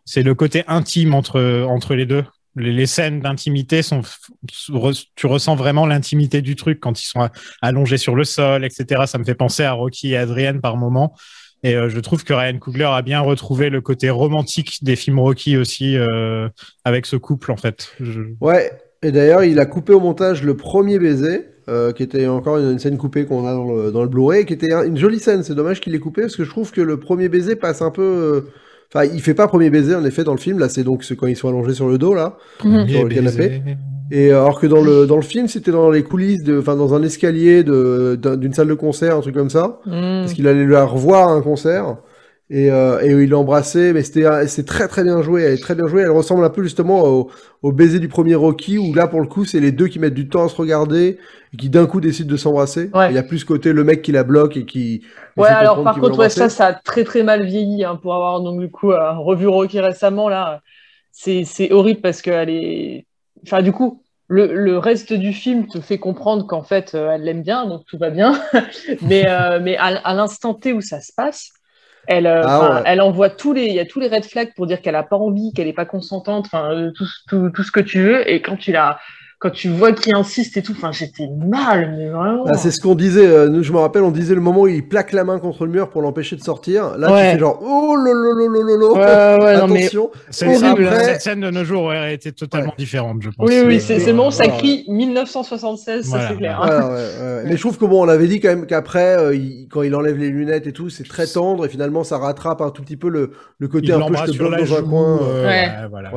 c'est 0.04 0.22
le 0.22 0.34
côté 0.34 0.62
intime 0.68 1.14
entre 1.14 1.64
entre 1.68 1.94
les 1.94 2.06
deux. 2.06 2.24
Les, 2.56 2.86
scènes 2.86 3.20
d'intimité 3.20 3.82
sont, 3.82 4.02
tu 5.14 5.26
ressens 5.26 5.56
vraiment 5.56 5.86
l'intimité 5.86 6.42
du 6.42 6.56
truc 6.56 6.80
quand 6.80 7.00
ils 7.00 7.06
sont 7.06 7.28
allongés 7.62 7.96
sur 7.96 8.14
le 8.14 8.24
sol, 8.24 8.64
etc. 8.64 9.02
Ça 9.06 9.18
me 9.18 9.24
fait 9.24 9.34
penser 9.34 9.64
à 9.64 9.72
Rocky 9.72 10.12
et 10.12 10.16
Adrienne 10.16 10.60
par 10.60 10.76
moment. 10.76 11.14
Et 11.62 11.76
euh, 11.76 11.88
je 11.88 12.00
trouve 12.00 12.24
que 12.24 12.32
Ryan 12.32 12.58
Coogler 12.58 12.88
a 12.90 13.02
bien 13.02 13.20
retrouvé 13.20 13.70
le 13.70 13.80
côté 13.80 14.10
romantique 14.10 14.78
des 14.82 14.96
films 14.96 15.20
Rocky 15.20 15.56
aussi 15.56 15.96
euh, 15.96 16.48
avec 16.84 17.06
ce 17.06 17.16
couple 17.16 17.52
en 17.52 17.56
fait. 17.56 17.92
Ouais. 18.40 18.72
Et 19.02 19.12
d'ailleurs, 19.12 19.44
il 19.44 19.58
a 19.58 19.66
coupé 19.66 19.92
au 19.92 20.00
montage 20.00 20.42
le 20.42 20.56
premier 20.56 20.98
baiser, 20.98 21.46
euh, 21.68 21.92
qui 21.92 22.02
était 22.02 22.26
encore 22.26 22.58
une, 22.58 22.78
scène 22.78 22.98
coupée 22.98 23.26
qu'on 23.26 23.46
a 23.46 23.52
dans 23.52 23.64
le, 23.64 23.92
dans 23.92 24.02
le 24.02 24.08
Blu-ray, 24.08 24.44
qui 24.46 24.52
était 24.52 24.72
un- 24.72 24.84
une 24.84 24.96
jolie 24.96 25.18
scène. 25.18 25.42
C'est 25.42 25.54
dommage 25.54 25.80
qu'il 25.80 25.92
l'ait 25.92 25.98
coupé 25.98 26.22
parce 26.22 26.36
que 26.36 26.44
je 26.44 26.50
trouve 26.50 26.70
que 26.70 26.80
le 26.80 26.98
premier 26.98 27.28
baiser 27.28 27.56
passe 27.56 27.82
un 27.82 27.90
peu. 27.90 28.46
Enfin, 28.94 29.06
il 29.12 29.20
fait 29.22 29.34
pas 29.34 29.48
premier 29.48 29.70
baiser 29.70 29.94
en 29.94 30.04
effet 30.04 30.22
dans 30.24 30.32
le 30.32 30.38
film. 30.38 30.58
Là, 30.58 30.68
c'est 30.68 30.84
donc 30.84 31.02
ce- 31.02 31.14
quand 31.14 31.26
ils 31.26 31.36
sont 31.36 31.48
allongés 31.48 31.72
sur 31.74 31.88
le 31.88 31.96
dos 31.98 32.14
là. 32.14 32.36
Mhm. 32.64 32.88
Sur 32.88 33.04
le 33.04 33.14
canapé. 33.14 33.62
Et 34.10 34.30
euh, 34.30 34.42
alors 34.42 34.60
que 34.60 34.66
dans 34.66 34.82
le 34.82 35.06
dans 35.06 35.16
le 35.16 35.22
film, 35.22 35.48
c'était 35.48 35.70
dans 35.70 35.90
les 35.90 36.02
coulisses, 36.02 36.42
de, 36.42 36.58
enfin 36.58 36.76
dans 36.76 36.92
un 36.94 37.02
escalier 37.02 37.64
d'une 37.64 38.52
salle 38.52 38.68
de 38.68 38.74
concert, 38.74 39.16
un 39.16 39.20
truc 39.20 39.34
comme 39.34 39.48
ça, 39.50 39.80
Mm. 39.86 40.20
parce 40.20 40.34
qu'il 40.34 40.46
allait 40.46 40.66
la 40.66 40.84
revoir 40.84 41.28
à 41.28 41.32
un 41.32 41.40
concert. 41.40 41.96
Et, 42.54 42.70
euh, 42.70 43.00
et 43.00 43.10
il 43.10 43.30
l'embrassait, 43.30 43.94
mais 43.94 44.02
c'était 44.02 44.26
euh, 44.26 44.46
c'est 44.46 44.66
très 44.66 44.86
très 44.86 45.04
bien 45.04 45.22
joué, 45.22 45.40
elle 45.40 45.54
est 45.54 45.62
très 45.62 45.74
bien 45.74 45.86
jouée. 45.86 46.02
Elle 46.02 46.10
ressemble 46.10 46.44
un 46.44 46.50
peu 46.50 46.62
justement 46.62 47.02
au, 47.02 47.30
au 47.62 47.72
baiser 47.72 47.98
du 47.98 48.08
premier 48.08 48.34
Rocky, 48.34 48.76
où 48.76 48.92
là 48.92 49.06
pour 49.08 49.22
le 49.22 49.26
coup 49.26 49.46
c'est 49.46 49.58
les 49.58 49.72
deux 49.72 49.88
qui 49.88 49.98
mettent 49.98 50.12
du 50.12 50.28
temps 50.28 50.44
à 50.44 50.50
se 50.50 50.56
regarder 50.56 51.18
et 51.54 51.56
qui 51.56 51.70
d'un 51.70 51.86
coup 51.86 52.02
décident 52.02 52.30
de 52.30 52.36
s'embrasser. 52.36 52.90
Ouais. 52.92 53.10
Il 53.10 53.14
y 53.14 53.18
a 53.18 53.22
plus 53.22 53.38
ce 53.38 53.46
côté 53.46 53.72
le 53.72 53.84
mec 53.84 54.02
qui 54.02 54.12
la 54.12 54.22
bloque 54.22 54.58
et 54.58 54.66
qui. 54.66 55.02
Ouais, 55.38 55.48
alors 55.48 55.82
par 55.82 55.98
contre, 55.98 56.18
ouais, 56.18 56.28
ça, 56.28 56.50
ça 56.50 56.66
a 56.66 56.72
très 56.74 57.04
très 57.04 57.22
mal 57.22 57.42
vieilli 57.42 57.84
hein, 57.84 57.96
pour 57.96 58.14
avoir 58.14 58.42
donc 58.42 58.60
du 58.60 58.70
coup 58.70 58.92
euh, 58.92 59.12
revu 59.12 59.46
Rocky 59.48 59.80
récemment 59.80 60.28
là. 60.28 60.60
C'est 61.10 61.44
c'est 61.44 61.72
horrible 61.72 62.02
parce 62.02 62.20
qu'elle 62.20 62.50
est. 62.50 63.06
Enfin, 63.44 63.62
du 63.62 63.72
coup, 63.72 64.02
le, 64.28 64.52
le 64.52 64.76
reste 64.76 65.14
du 65.14 65.32
film 65.32 65.68
te 65.68 65.80
fait 65.80 65.98
comprendre 65.98 66.46
qu'en 66.46 66.62
fait, 66.62 66.94
euh, 66.94 67.12
elle 67.12 67.22
l'aime 67.22 67.42
bien, 67.42 67.66
donc 67.66 67.86
tout 67.86 67.96
va 67.96 68.10
bien. 68.10 68.38
mais 69.00 69.26
euh, 69.26 69.58
mais 69.58 69.78
à, 69.78 69.86
à 70.04 70.12
l'instant 70.12 70.52
T 70.52 70.74
où 70.74 70.82
ça 70.82 71.00
se 71.00 71.12
passe, 71.16 71.50
elle, 72.06 72.26
euh, 72.26 72.42
Ah 72.44 72.74
ouais. 72.74 72.82
elle 72.86 73.00
envoie 73.00 73.30
tous 73.30 73.52
les, 73.52 73.66
il 73.66 73.74
y 73.74 73.80
a 73.80 73.86
tous 73.86 74.00
les 74.00 74.08
red 74.08 74.24
flags 74.24 74.52
pour 74.54 74.66
dire 74.66 74.82
qu'elle 74.82 74.96
a 74.96 75.02
pas 75.02 75.16
envie, 75.16 75.52
qu'elle 75.52 75.68
est 75.68 75.72
pas 75.72 75.84
consentante, 75.84 76.46
enfin 76.46 76.72
euh, 76.72 76.90
tout, 76.96 77.06
tout, 77.28 77.50
tout 77.50 77.62
ce 77.62 77.72
que 77.72 77.80
tu 77.80 78.02
veux. 78.02 78.30
Et 78.30 78.42
quand 78.42 78.56
tu 78.56 78.72
la, 78.72 78.98
quand 79.42 79.50
tu 79.50 79.68
vois 79.68 79.90
qu'il 79.92 80.14
insiste 80.14 80.56
et 80.56 80.62
tout, 80.62 80.72
enfin 80.76 80.92
j'étais 80.92 81.28
mal, 81.44 81.96
mais 81.98 82.08
vraiment. 82.08 82.44
Ah, 82.46 82.54
c'est 82.56 82.70
ce 82.70 82.80
qu'on 82.80 82.94
disait, 82.94 83.26
euh, 83.26 83.48
nous 83.48 83.64
je 83.64 83.72
me 83.72 83.78
rappelle, 83.78 84.02
on 84.04 84.12
disait 84.12 84.36
le 84.36 84.40
moment 84.40 84.60
où 84.62 84.68
il 84.68 84.86
plaque 84.86 85.12
la 85.12 85.24
main 85.24 85.40
contre 85.40 85.66
le 85.66 85.72
mur 85.72 85.90
pour 85.90 86.00
l'empêcher 86.00 86.36
de 86.36 86.42
sortir. 86.44 86.96
Là 86.96 87.12
Ouais. 87.12 87.26
tu 87.26 87.32
fais 87.34 87.38
genre 87.40 87.58
oh 87.60 87.96
lolo 87.96 88.32
lolo 88.38 88.62
lolo. 88.62 88.94
Ouais, 88.94 89.00
ouais, 89.00 89.66
mais- 89.68 89.82
Attention. 89.84 90.10
C'est- 90.30 90.46
Horrible. 90.46 90.66
après, 90.68 90.86
Après- 90.86 91.04
Cette 91.14 91.22
scène 91.22 91.40
de 91.40 91.50
nos 91.50 91.64
jours 91.64 91.82
aurait 91.84 92.14
été 92.14 92.30
totalement 92.32 92.72
différente, 92.78 93.18
je 93.20 93.30
pense. 93.30 93.48
Oui, 93.48 93.56
oui, 93.66 93.76
Euh, 93.76 93.80
c'est 93.98 94.12
moment 94.12 94.28
où 94.28 94.30
ça 94.30 94.46
crie 94.46 94.84
1976, 94.88 96.06
Voilà. 96.08 96.22
ça 96.24 96.30
c'est 96.30 96.36
clair. 96.38 96.60
Voilà, 96.64 96.86
ouais, 96.88 96.94
ouais. 96.94 97.42
Mais 97.46 97.56
je 97.56 97.60
trouve 97.60 97.76
que 97.78 97.84
bon, 97.84 98.04
on 98.04 98.08
avait 98.08 98.28
dit 98.28 98.38
quand 98.40 98.48
même 98.48 98.66
qu'après, 98.66 99.16
euh, 99.18 99.36
quand 99.70 99.82
il 99.82 99.94
enlève 99.96 100.18
les 100.18 100.28
lunettes 100.28 100.66
et 100.68 100.72
tout, 100.72 100.88
c'est 100.88 101.04
très 101.08 101.26
tendre 101.26 101.66
et 101.66 101.68
finalement 101.68 102.04
ça 102.04 102.18
rattrape 102.18 102.60
un 102.60 102.70
tout 102.70 102.82
petit 102.82 102.96
peu 102.96 103.08
le, 103.08 103.32
le 103.58 103.68
côté 103.68 103.86
Il 103.88 103.92
un 103.94 104.06
peu 104.06 104.14
je 104.16 104.32
te 104.32 104.38
bloque 104.38 104.52
la 104.52 104.58
dans 104.64 104.74
un 104.76 104.82
coin. 104.82 105.18
euh, 105.22 105.42
Ouais. 105.44 105.48
ouais, 105.82 105.88
voilà. 105.90 106.10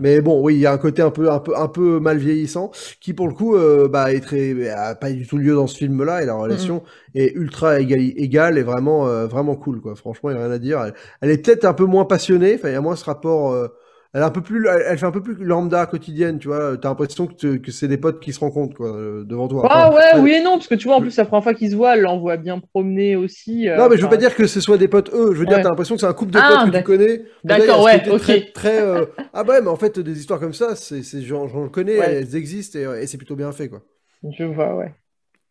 Mais 0.00 0.20
bon, 0.20 0.42
oui, 0.42 0.54
il 0.54 0.60
y 0.60 0.66
a 0.66 0.72
un 0.72 0.78
côté 0.78 1.02
un 1.02 1.10
peu, 1.10 1.30
un 1.30 1.38
peu, 1.40 1.56
un 1.56 1.68
peu 1.68 2.00
mal 2.00 2.18
vieillissant 2.18 2.70
qui, 3.00 3.12
pour 3.14 3.28
le 3.28 3.34
coup, 3.34 3.54
euh, 3.56 3.88
bah, 3.88 4.12
est 4.12 4.20
très, 4.20 4.68
a 4.70 4.94
pas 4.94 5.10
du 5.12 5.26
tout 5.26 5.36
lieu 5.38 5.54
dans 5.54 5.66
ce 5.66 5.76
film-là 5.76 6.22
et 6.22 6.26
la 6.26 6.34
relation 6.34 6.82
est 7.14 7.32
ultra 7.34 7.78
égali- 7.80 8.14
égale 8.16 8.58
et 8.58 8.62
vraiment, 8.62 9.06
euh, 9.08 9.26
vraiment 9.26 9.56
cool, 9.56 9.80
quoi. 9.80 9.94
Franchement, 9.94 10.30
il 10.30 10.34
y 10.34 10.38
a 10.38 10.42
rien 10.42 10.50
à 10.50 10.58
dire. 10.58 10.80
Elle, 10.82 10.94
elle 11.20 11.30
est 11.30 11.44
peut-être 11.44 11.64
un 11.64 11.74
peu 11.74 11.84
moins 11.84 12.04
passionnée. 12.04 12.54
Enfin, 12.56 12.68
il 12.68 12.72
y 12.72 12.76
a 12.76 12.80
moins 12.80 12.96
ce 12.96 13.04
rapport. 13.04 13.54
Elle 14.12 14.22
est 14.22 14.24
un 14.24 14.30
peu 14.30 14.42
plus, 14.42 14.66
elle, 14.66 14.98
fait 14.98 15.06
un 15.06 15.10
peu 15.12 15.22
plus 15.22 15.34
lambda 15.44 15.86
quotidienne, 15.86 16.38
tu 16.38 16.48
vois. 16.48 16.76
T'as 16.76 16.88
l'impression 16.88 17.26
que, 17.26 17.34
te- 17.34 17.56
que 17.58 17.70
c'est 17.72 17.88
des 17.88 17.98
potes 17.98 18.20
qui 18.20 18.32
se 18.32 18.40
rencontrent, 18.40 18.76
quoi, 18.76 18.94
euh, 18.96 19.24
devant 19.24 19.48
toi. 19.48 19.66
Ah 19.68 19.90
Enfin, 19.90 19.94
ouais, 19.94 20.20
oui 20.22 20.32
et 20.32 20.42
non, 20.42 20.52
parce 20.56 20.68
que 20.68 20.74
tu 20.74 20.84
vois, 20.86 20.96
en 20.96 21.00
plus, 21.00 21.16
la 21.16 21.24
première 21.26 21.42
fois 21.42 21.54
qu'ils 21.54 21.70
se 21.70 21.76
voient, 21.76 21.94
elle 21.94 22.00
l'envoie 22.02 22.36
bien 22.38 22.58
promener 22.60 23.14
aussi. 23.16 23.68
euh, 23.68 23.76
Non, 23.76 23.88
mais 23.88 23.96
je 23.96 24.02
veux 24.02 24.08
enfin, 24.08 24.16
pas 24.16 24.16
dire 24.16 24.34
que 24.34 24.46
ce 24.46 24.60
soit 24.60 24.78
des 24.78 24.88
potes 24.88 25.10
eux. 25.14 25.32
Je 25.34 25.38
veux 25.38 25.46
dire, 25.46 25.60
t'as 25.60 25.68
l'impression 25.68 25.94
que 25.94 26.00
c'est 26.00 26.06
un 26.06 26.12
couple 26.12 26.32
de 26.32 26.40
Ah, 26.40 26.48
potes 26.48 26.64
que 26.64 26.70
tu 26.70 26.82
connais. 26.82 27.24
D'accord, 27.44 27.82
ouais, 27.84 28.08
ok. 28.10 28.22
Très, 28.22 28.40
très, 28.52 28.80
euh, 28.82 29.06
Ah 29.32 29.44
bah 29.44 29.54
ouais, 29.54 29.62
mais 29.62 29.68
en 29.68 29.76
fait, 29.76 29.98
des 30.00 30.18
histoires 30.18 30.40
comme 30.40 30.54
ça, 30.54 30.74
c'est, 30.76 31.02
c'est, 31.04 31.22
j'en, 31.22 31.68
connais, 31.68 31.94
Ouais. 31.98 32.20
elles 32.20 32.34
existent 32.36 32.78
et, 32.78 33.02
et 33.02 33.06
c'est 33.06 33.16
plutôt 33.18 33.36
bien 33.36 33.52
fait, 33.52 33.68
quoi. 33.68 33.82
Je 34.22 34.44
vois, 34.44 34.74
ouais. 34.76 34.94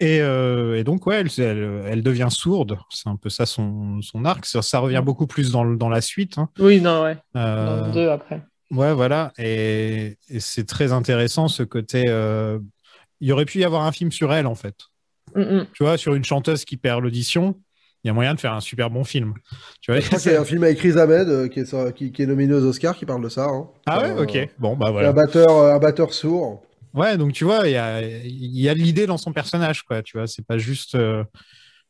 Et, 0.02 0.22
euh, 0.22 0.78
et 0.78 0.84
donc, 0.84 1.06
ouais, 1.08 1.18
elle, 1.22 1.28
elle, 1.39 1.82
elle 1.88 2.04
devient 2.04 2.30
sourde. 2.30 2.78
C'est 2.89 3.10
un 3.10 3.18
peu 3.18 3.30
ça 3.30 3.45
son, 3.45 4.02
son 4.02 4.24
arc. 4.26 4.45
Ça, 4.45 4.62
ça 4.62 4.80
revient 4.80 5.02
beaucoup 5.04 5.28
plus 5.28 5.52
dans, 5.52 5.64
la 5.89 6.02
suite. 6.02 6.38
hein. 6.38 6.50
Oui, 6.60 6.80
non, 6.80 7.04
ouais. 7.04 7.18
Euh, 7.36 7.82
Dans 7.88 7.91
deux 7.91 8.10
après. 8.10 8.41
Ouais, 8.72 8.93
voilà. 8.93 9.34
Et, 9.38 10.18
et 10.30 10.39
c'est 10.39 10.66
très 10.66 10.91
intéressant 10.93 11.47
ce 11.47 11.64
côté. 11.64 12.06
euh, 12.08 12.60
Il 13.20 13.28
y 13.28 13.32
aurait 13.34 13.45
pu 13.45 13.60
y 13.60 13.64
avoir 13.66 13.84
un 13.84 13.91
film 13.91 14.12
sur 14.12 14.32
elle, 14.34 14.47
en 14.47 14.56
fait. 14.56 14.76
Mm, 15.36 15.41
mm. 15.41 15.68
Tu 15.74 15.84
vois, 15.84 15.97
sur 15.97 16.16
une 16.16 16.24
chanteuse 16.24 16.64
qui 16.66 16.78
perd 16.78 17.04
l'audition, 17.04 17.56
il 18.04 18.08
y 18.08 18.10
a 18.10 18.14
moyen 18.14 18.34
de 18.36 18.39
faire 18.39 18.54
un 18.54 18.62
super 18.62 18.89
bon 18.89 19.04
film. 19.04 19.34
Tu 19.82 19.91
vois, 19.91 20.00
Je 20.00 20.08
crois 20.08 20.20
qu'il 20.20 20.32
y 20.32 20.36
a 20.36 20.39
un 20.39 20.45
film 20.45 20.64
avec 20.64 20.78
Chris 20.78 20.97
Ahmed 20.97 21.28
euh, 21.28 21.47
qui, 21.50 21.60
est, 21.60 21.66
sur- 21.66 21.93
qui, 21.93 22.14
qui 22.14 22.22
est 22.24 22.26
nominé 22.26 22.54
aux 22.54 22.64
Oscars 22.64 22.95
qui 22.95 23.06
parle 23.06 23.22
de 23.24 23.28
ça. 23.30 23.45
hein. 23.47 23.68
Ah 23.86 24.00
ouais, 24.02 24.12
ok. 24.22 24.50
Bon, 24.60 24.78
bah 24.78 24.88
Un 24.88 24.91
voilà. 24.91 25.12
batteur, 25.12 25.50
euh, 25.52 25.74
un 25.76 25.80
batteur 25.80 26.14
sourd. 26.14 26.62
Ouais, 26.94 27.18
donc 27.18 27.34
tu 27.34 27.44
vois, 27.44 27.68
il 27.68 27.72
y 27.72 27.78
a, 27.78 28.02
y 28.02 28.70
a 28.70 28.74
l'idée 28.74 29.06
dans 29.06 29.18
son 29.18 29.32
personnage, 29.32 29.84
quoi. 29.84 30.02
Tu 30.02 30.18
vois, 30.18 30.28
c'est 30.28 30.46
pas 30.46 30.58
juste, 30.58 30.96
euh, 30.96 31.24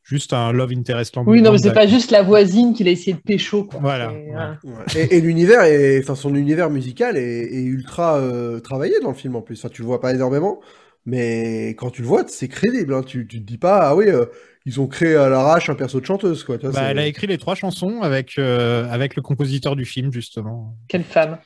juste 0.03 0.33
un 0.33 0.51
love 0.51 0.71
interest 0.71 1.15
lambda. 1.15 1.31
Oui, 1.31 1.41
non, 1.41 1.51
mais 1.51 1.57
c'est 1.57 1.73
pas 1.73 1.87
juste 1.87 2.11
la 2.11 2.23
voisine 2.23 2.73
qu'il 2.73 2.87
a 2.87 2.91
essayé 2.91 3.13
de 3.13 3.21
pécho, 3.21 3.63
quoi. 3.63 3.79
Voilà, 3.79 4.11
ouais. 4.11 4.57
Et, 4.95 5.17
et 5.17 5.21
l'univers, 5.21 5.61
enfin 6.01 6.15
son 6.15 6.35
univers 6.35 6.69
musical 6.69 7.15
est, 7.15 7.43
est 7.45 7.63
ultra 7.63 8.17
euh, 8.17 8.59
travaillé 8.59 8.99
dans 9.01 9.09
le 9.09 9.15
film 9.15 9.35
en 9.35 9.41
plus. 9.41 9.59
Enfin, 9.59 9.69
tu 9.69 9.81
le 9.81 9.87
vois 9.87 10.01
pas 10.01 10.13
énormément, 10.13 10.59
mais 11.05 11.69
quand 11.69 11.91
tu 11.91 12.01
le 12.01 12.07
vois, 12.07 12.23
c'est 12.27 12.47
crédible. 12.47 12.93
Hein. 12.93 13.03
Tu, 13.03 13.27
tu 13.27 13.39
te 13.39 13.45
dis 13.45 13.57
pas, 13.57 13.89
ah 13.89 13.95
oui, 13.95 14.07
euh, 14.07 14.25
ils 14.65 14.81
ont 14.81 14.87
créé 14.87 15.15
à 15.15 15.29
l'arrache 15.29 15.69
un 15.69 15.75
perso 15.75 15.99
de 15.99 16.05
chanteuse, 16.05 16.43
quoi. 16.43 16.57
Tu 16.57 16.67
vois, 16.67 16.79
Bah, 16.79 16.87
elle 16.91 16.99
a 16.99 17.05
écrit 17.05 17.27
les 17.27 17.37
trois 17.37 17.55
chansons 17.55 18.01
avec, 18.01 18.33
euh, 18.37 18.85
avec 18.89 19.15
le 19.15 19.21
compositeur 19.21 19.75
du 19.75 19.85
film, 19.85 20.11
justement. 20.11 20.75
Quelle 20.87 21.03
femme. 21.05 21.37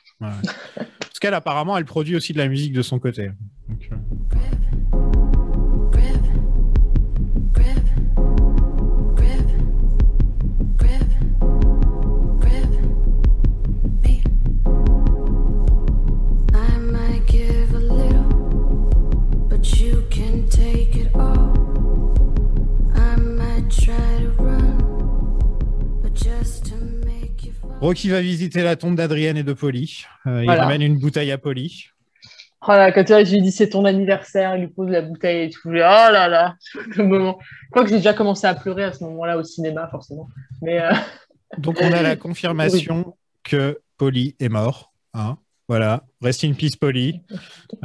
Parce 0.75 1.19
qu'elle, 1.19 1.33
apparemment, 1.33 1.77
elle 1.77 1.85
produit 1.85 2.15
aussi 2.15 2.33
de 2.33 2.37
la 2.37 2.47
musique 2.47 2.73
de 2.73 2.81
son 2.81 2.99
côté. 2.99 3.29
Euh, 3.29 3.75
Rocky 27.83 28.09
va 28.09 28.21
visiter 28.21 28.63
la 28.63 28.77
tombe 28.77 28.95
d'Adrienne 28.95 29.35
et 29.35 29.43
de 29.43 29.51
Polly. 29.51 30.05
Euh, 30.25 30.41
il 30.41 30.49
ramène 30.49 30.81
une 30.81 30.97
bouteille 30.97 31.33
à 31.33 31.37
Polly. 31.37 31.87
Oh 32.65 32.71
là, 32.71 32.93
quand 32.93 33.05
je 33.05 33.29
lui 33.33 33.41
dis 33.41 33.51
c'est 33.51 33.67
ton 33.71 33.83
anniversaire, 33.83 34.55
il 34.55 34.61
lui 34.61 34.67
pose 34.69 34.89
la 34.89 35.01
bouteille 35.01 35.47
et 35.47 35.49
tout. 35.49 35.67
Oh 35.67 35.71
là 35.73 36.29
là, 36.29 36.55
le 36.95 37.03
moment. 37.03 37.39
Je 37.41 37.69
crois 37.71 37.83
que 37.83 37.89
j'ai 37.89 37.97
déjà 37.97 38.13
commencé 38.13 38.47
à 38.47 38.55
pleurer 38.55 38.85
à 38.85 38.93
ce 38.93 39.03
moment-là 39.03 39.37
au 39.37 39.43
cinéma, 39.43 39.89
forcément. 39.91 40.29
Mais 40.61 40.79
euh, 40.79 40.93
Donc 41.57 41.77
on 41.81 41.91
a 41.91 42.01
la 42.01 42.15
confirmation 42.15 43.17
que 43.43 43.81
Polly 43.97 44.37
est 44.39 44.47
mort. 44.47 44.93
hein. 45.13 45.37
Voilà, 45.69 46.03
rest 46.21 46.43
in 46.43 46.53
peace 46.53 46.75
Polly. 46.75 47.21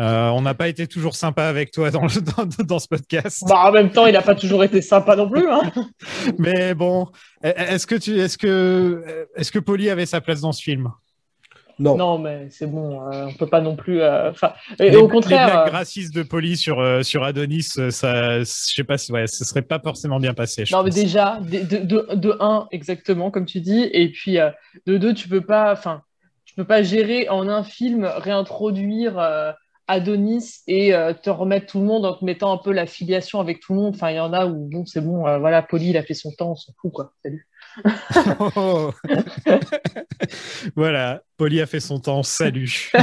Euh, 0.00 0.28
on 0.30 0.42
n'a 0.42 0.54
pas 0.54 0.66
été 0.68 0.88
toujours 0.88 1.14
sympa 1.14 1.44
avec 1.44 1.70
toi 1.70 1.90
dans, 1.92 2.02
le- 2.02 2.20
dans, 2.56 2.64
dans 2.64 2.78
ce 2.80 2.88
podcast. 2.88 3.44
bah, 3.48 3.66
en 3.68 3.72
même 3.72 3.90
temps, 3.92 4.06
il 4.06 4.12
n'a 4.14 4.22
pas 4.22 4.34
toujours 4.34 4.64
été 4.64 4.82
sympa 4.82 5.14
non 5.14 5.28
plus. 5.30 5.48
Hein. 5.48 5.62
Mais 6.38 6.74
bon, 6.74 7.06
est-ce 7.42 7.86
que 7.86 7.94
tu, 7.94 8.18
est-ce 8.18 8.36
que, 8.36 9.26
est-ce 9.36 9.52
que 9.52 9.60
Polly 9.60 9.90
avait 9.90 10.06
sa 10.06 10.20
place 10.20 10.40
dans 10.40 10.52
ce 10.52 10.62
film? 10.62 10.90
Non. 11.80 11.96
Non, 11.96 12.18
mais 12.18 12.48
c'est 12.50 12.66
bon, 12.66 13.02
euh, 13.08 13.26
on 13.28 13.34
peut 13.34 13.46
pas 13.46 13.60
non 13.60 13.76
plus. 13.76 14.00
euh, 14.02 14.30
Enfin, 14.32 14.52
et, 14.80 14.90
les, 14.90 14.96
au 14.96 15.02
les 15.02 15.08
contraire. 15.12 15.46
blagues 15.48 15.68
euh, 15.68 15.70
racistes 15.70 16.12
de 16.12 16.24
Polly 16.24 16.56
sur 16.56 16.80
euh, 16.80 17.04
sur 17.04 17.22
Adonis, 17.22 17.62
ça, 17.90 18.40
je 18.40 18.44
sais 18.44 18.82
pas, 18.82 18.98
si- 18.98 19.12
ouais, 19.12 19.28
ce 19.28 19.44
serait 19.44 19.62
pas 19.62 19.78
forcément 19.78 20.18
bien 20.18 20.34
passé. 20.34 20.64
je 20.66 20.74
Non, 20.74 20.82
mais 20.82 20.90
déjà, 20.90 21.38
de, 21.40 21.60
de, 21.60 21.84
de, 21.84 22.14
de 22.16 22.36
un, 22.40 22.66
exactement, 22.72 23.30
comme 23.30 23.46
tu 23.46 23.60
dis, 23.60 23.88
et 23.92 24.10
puis 24.10 24.40
euh, 24.40 24.50
de 24.86 24.98
deux, 24.98 25.14
tu 25.14 25.28
peux 25.28 25.40
pas, 25.40 25.70
enfin, 25.72 26.02
peux 26.58 26.66
pas 26.66 26.82
gérer 26.82 27.28
en 27.28 27.48
un 27.48 27.62
film, 27.62 28.04
réintroduire 28.04 29.18
euh, 29.18 29.52
Adonis 29.86 30.62
et 30.66 30.92
euh, 30.92 31.14
te 31.14 31.30
remettre 31.30 31.66
tout 31.66 31.78
le 31.78 31.86
monde 31.86 32.04
en 32.04 32.14
te 32.14 32.24
mettant 32.24 32.52
un 32.52 32.58
peu 32.58 32.72
la 32.72 32.84
filiation 32.84 33.38
avec 33.38 33.60
tout 33.60 33.74
le 33.74 33.80
monde. 33.80 33.94
Enfin, 33.94 34.10
il 34.10 34.16
y 34.16 34.20
en 34.20 34.32
a 34.32 34.44
où, 34.46 34.68
bon, 34.68 34.84
c'est 34.84 35.00
bon, 35.00 35.24
euh, 35.26 35.38
voilà, 35.38 35.62
Polly, 35.62 35.90
il 35.90 35.96
a 35.96 36.02
fait 36.02 36.14
son 36.14 36.32
temps, 36.32 36.50
on 36.50 36.56
s'en 36.56 36.72
fout, 36.80 36.92
quoi. 36.92 37.12
Salut. 37.24 37.46
Oh. 38.56 38.90
voilà, 40.76 41.22
Polly 41.36 41.60
a 41.60 41.66
fait 41.66 41.78
son 41.78 42.00
temps. 42.00 42.24
Salut. 42.24 42.90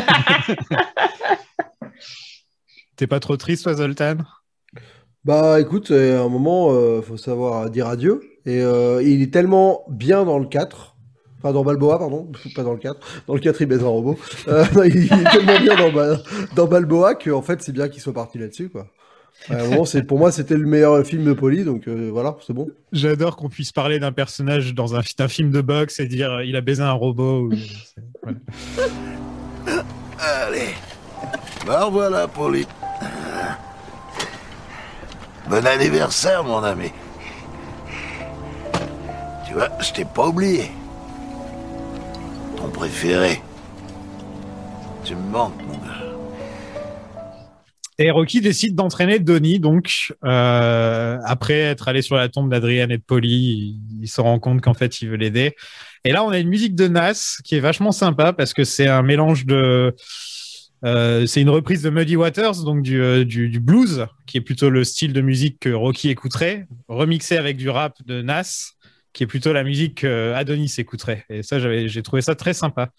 T'es 2.98 3.08
pas 3.08 3.22
trop 3.22 3.38
triste, 3.38 3.64
toi, 3.64 3.74
Zoltan? 3.74 4.18
Bah 5.24 5.60
écoute, 5.60 5.92
à 5.92 6.22
un 6.22 6.30
moment, 6.30 6.72
euh, 6.72 7.02
faut 7.02 7.18
savoir 7.18 7.70
dire 7.70 7.88
adieu. 7.88 8.22
Et 8.46 8.62
euh, 8.62 9.02
il 9.02 9.24
est 9.24 9.34
tellement 9.34 9.86
bien 9.90 10.24
dans 10.24 10.38
le 10.38 10.46
4, 10.46 10.95
enfin 11.46 11.54
dans 11.54 11.64
Balboa, 11.64 12.00
pardon, 12.00 12.32
pas 12.56 12.64
dans 12.64 12.74
le 12.74 12.80
4. 12.80 13.00
Dans 13.28 13.36
le 13.36 13.40
4, 13.40 13.62
il 13.62 13.66
baise 13.68 13.84
un 13.84 13.88
robot. 13.88 14.18
Euh, 14.48 14.66
il, 14.86 15.06
est 15.06 15.32
tellement 15.32 15.60
bien 15.60 15.76
dans, 15.76 15.92
Ba- 15.92 16.18
dans 16.56 16.66
Balboa 16.68 17.16
que 17.16 17.30
en 17.30 17.42
fait, 17.42 17.62
c'est 17.62 17.72
bien 17.72 17.88
qu'il 17.88 18.02
soit 18.02 18.14
parti 18.14 18.38
là-dessus, 18.40 18.70
quoi. 18.70 18.88
C'est, 19.86 20.04
pour 20.08 20.18
moi, 20.18 20.32
c'était 20.32 20.56
le 20.56 20.66
meilleur 20.66 21.06
film 21.06 21.26
de 21.26 21.34
Poli, 21.34 21.66
donc 21.66 21.88
euh, 21.88 22.10
voilà, 22.12 22.38
c'est 22.48 22.54
bon. 22.54 22.70
J'adore 22.94 23.36
qu'on 23.36 23.50
puisse 23.50 23.72
parler 23.74 24.00
d'un 24.00 24.14
personnage 24.14 24.74
dans 24.74 24.96
un, 24.96 25.02
un 25.20 25.28
film 25.28 25.52
de 25.52 25.62
boxe 25.62 26.00
et 26.00 26.08
dire 26.08 26.32
euh, 26.32 26.46
il 26.46 26.56
a 26.56 26.62
baisé 26.62 26.82
un 26.82 26.94
robot. 26.94 27.50
ou- 27.50 27.54
c'est- 27.54 28.02
voilà. 28.24 28.38
Allez. 30.48 30.70
Ben 31.68 31.90
voilà, 31.92 32.28
Polly. 32.28 32.66
Bon 35.50 35.66
anniversaire, 35.68 36.44
mon 36.44 36.64
ami. 36.64 36.92
Tu 39.48 39.54
vois, 39.54 39.70
je 39.80 39.92
t'ai 39.94 40.06
pas 40.06 40.28
oublié. 40.28 40.72
Préféré. 42.74 43.42
Tu 45.04 45.16
me 45.16 45.32
manques, 45.32 45.62
mon 45.68 45.74
gars. 45.74 46.02
Et 47.98 48.12
Rocky 48.12 48.42
décide 48.42 48.76
d'entraîner 48.76 49.20
Donnie, 49.20 49.60
donc 49.60 50.14
euh, 50.26 51.18
après 51.24 51.60
être 51.60 51.88
allé 51.88 52.02
sur 52.02 52.18
la 52.18 52.28
tombe 52.28 52.50
d'Adrienne 52.50 52.92
et 52.92 52.98
de 52.98 53.04
Polly, 53.04 53.30
il, 53.30 54.04
il 54.04 54.08
se 54.10 54.20
rend 54.20 54.38
compte 54.40 54.60
qu'en 54.62 54.74
fait 54.74 55.02
il 55.02 55.10
veut 55.10 55.16
l'aider. 55.16 55.56
Et 56.04 56.12
là, 56.12 56.26
on 56.26 56.30
a 56.30 56.40
une 56.40 56.50
musique 56.50 56.76
de 56.76 56.88
Nas 56.88 57.38
qui 57.46 57.56
est 57.56 57.62
vachement 57.62 57.94
sympa 57.94 58.34
parce 58.34 58.54
que 58.54 58.66
c'est 58.66 58.88
un 58.88 59.02
mélange 59.02 59.46
de, 59.46 59.96
euh, 60.86 61.26
c'est 61.26 61.42
une 61.42 61.50
reprise 61.50 61.82
de 61.82 61.90
Muddy 61.90 62.16
Waters, 62.16 62.64
donc 62.64 62.84
du, 62.84 63.02
euh, 63.02 63.26
du, 63.26 63.50
du 63.50 63.60
blues, 63.60 64.06
qui 64.28 64.38
est 64.38 64.42
plutôt 64.42 64.70
le 64.70 64.84
style 64.84 65.14
de 65.14 65.22
musique 65.22 65.58
que 65.60 65.70
Rocky 65.70 66.10
écouterait, 66.10 66.68
remixé 66.88 67.38
avec 67.38 67.58
du 67.58 67.70
rap 67.70 67.96
de 68.06 68.22
Nas, 68.22 68.74
qui 69.16 69.24
est 69.24 69.28
plutôt 69.28 69.54
la 69.54 69.64
musique 69.64 70.02
que 70.02 70.34
Adonis 70.34 70.74
écouterait. 70.78 71.24
Et 71.30 71.42
ça, 71.42 71.58
j'avais, 71.58 71.88
j'ai 71.88 72.04
trouvé 72.04 72.22
ça 72.22 72.36
très 72.36 72.54
sympa. 72.54 72.90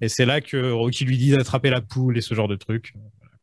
Et 0.00 0.08
c'est 0.08 0.24
là 0.24 0.40
que 0.40 0.70
Rocky 0.70 1.04
lui 1.04 1.18
dit 1.18 1.32
d'attraper 1.32 1.70
la 1.70 1.80
poule 1.80 2.16
et 2.16 2.20
ce 2.20 2.34
genre 2.34 2.46
de 2.48 2.54
trucs. 2.56 2.94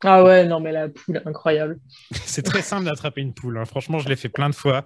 Ah 0.05 0.23
ouais, 0.23 0.45
non, 0.45 0.59
mais 0.59 0.71
la 0.71 0.87
poule, 0.89 1.21
incroyable. 1.25 1.79
C'est 2.13 2.41
très 2.41 2.61
simple 2.61 2.85
d'attraper 2.85 3.21
une 3.21 3.33
poule. 3.33 3.57
hein. 3.57 3.65
Franchement, 3.65 3.99
je 3.99 4.09
l'ai 4.09 4.15
fait 4.15 4.29
plein 4.29 4.49
de 4.49 4.55
fois. 4.55 4.85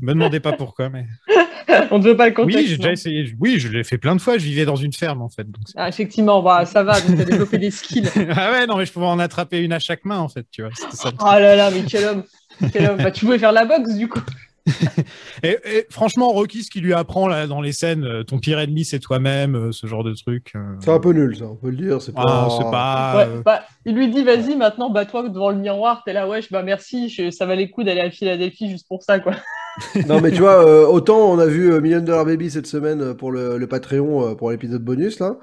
Me 0.00 0.12
demandez 0.14 0.40
pas 0.40 0.52
pourquoi, 0.52 0.88
mais 0.88 1.06
On 1.90 1.98
ne 1.98 2.04
veut 2.04 2.16
pas 2.16 2.28
le 2.28 2.34
contexte. 2.34 2.58
oui, 2.58 2.66
j'ai 2.66 2.76
déjà 2.76 2.92
essayé. 2.92 3.34
Oui, 3.38 3.58
je 3.58 3.68
l'ai 3.68 3.84
fait 3.84 3.98
plein 3.98 4.16
de 4.16 4.20
fois. 4.20 4.38
Je 4.38 4.44
vivais 4.44 4.64
dans 4.64 4.76
une 4.76 4.92
ferme 4.92 5.20
en 5.22 5.28
fait. 5.28 5.44
Donc 5.44 5.62
Ah, 5.76 5.88
effectivement, 5.88 6.42
bah, 6.42 6.64
ça 6.64 6.82
va, 6.82 7.00
tu 7.00 7.12
as 7.12 7.24
développé 7.24 7.58
des 7.58 7.70
skills. 7.70 8.08
ah 8.34 8.52
ouais, 8.52 8.66
non, 8.66 8.78
mais 8.78 8.86
je 8.86 8.92
pouvais 8.92 9.06
en 9.06 9.18
attraper 9.18 9.60
une 9.62 9.72
à 9.72 9.78
chaque 9.78 10.04
main 10.04 10.18
en 10.18 10.28
fait. 10.28 10.46
Tu 10.50 10.62
vois, 10.62 10.70
ça. 10.92 11.10
Oh 11.20 11.24
là 11.24 11.54
là, 11.56 11.70
mais 11.70 11.82
quel 11.88 12.04
homme. 12.04 12.24
Quel 12.72 12.86
homme. 12.88 12.96
Bah, 12.96 13.10
tu 13.10 13.24
pouvais 13.26 13.38
faire 13.38 13.52
la 13.52 13.64
boxe, 13.64 13.94
du 13.96 14.08
coup. 14.08 14.20
Et, 15.42 15.56
et 15.64 15.86
franchement, 15.90 16.28
Rocky, 16.30 16.62
ce 16.62 16.70
qu'il 16.70 16.82
lui 16.82 16.92
apprend 16.94 17.28
là 17.28 17.46
dans 17.46 17.60
les 17.60 17.72
scènes, 17.72 18.04
euh, 18.04 18.22
ton 18.24 18.38
pire 18.38 18.58
ennemi, 18.58 18.84
c'est 18.84 18.98
toi-même, 18.98 19.54
euh, 19.54 19.72
ce 19.72 19.86
genre 19.86 20.02
de 20.04 20.12
truc. 20.14 20.52
euh. 20.56 20.74
C'est 20.80 20.90
un 20.90 20.98
peu 20.98 21.12
nul, 21.12 21.36
ça, 21.36 21.44
on 21.46 21.54
peut 21.56 21.70
le 21.70 21.76
dire. 21.76 22.02
C'est 22.02 22.12
pas. 22.14 22.24
Ah, 22.26 22.48
c'est 22.50 22.70
pas. 22.70 23.16
Ouais, 23.16 23.42
bah, 23.44 23.62
il 23.86 23.94
lui 23.94 24.08
dit, 24.10 24.24
vas-y, 24.24 24.56
maintenant, 24.56 24.90
bats-toi 24.90 25.28
devant 25.28 25.50
le 25.50 25.56
miroir. 25.56 26.02
T'es 26.04 26.12
là, 26.12 26.28
wesh, 26.28 26.50
bah 26.50 26.62
merci, 26.62 27.08
je- 27.08 27.30
ça 27.30 27.46
valait 27.46 27.66
le 27.66 27.70
coup 27.72 27.84
d'aller 27.84 28.00
à 28.00 28.10
Philadelphie 28.10 28.70
juste 28.70 28.86
pour 28.88 29.02
ça, 29.02 29.20
quoi. 29.20 29.34
Non, 30.08 30.20
mais 30.20 30.32
tu 30.32 30.40
vois, 30.40 30.66
euh, 30.66 30.84
autant 30.86 31.18
on 31.30 31.38
a 31.38 31.46
vu 31.46 31.80
Million 31.80 32.00
Dollar 32.00 32.24
Baby 32.24 32.50
cette 32.50 32.66
semaine 32.66 33.14
pour 33.14 33.30
le, 33.30 33.58
le 33.58 33.66
Patreon, 33.68 34.34
pour 34.34 34.50
l'épisode 34.50 34.82
bonus, 34.82 35.20
là. 35.20 35.36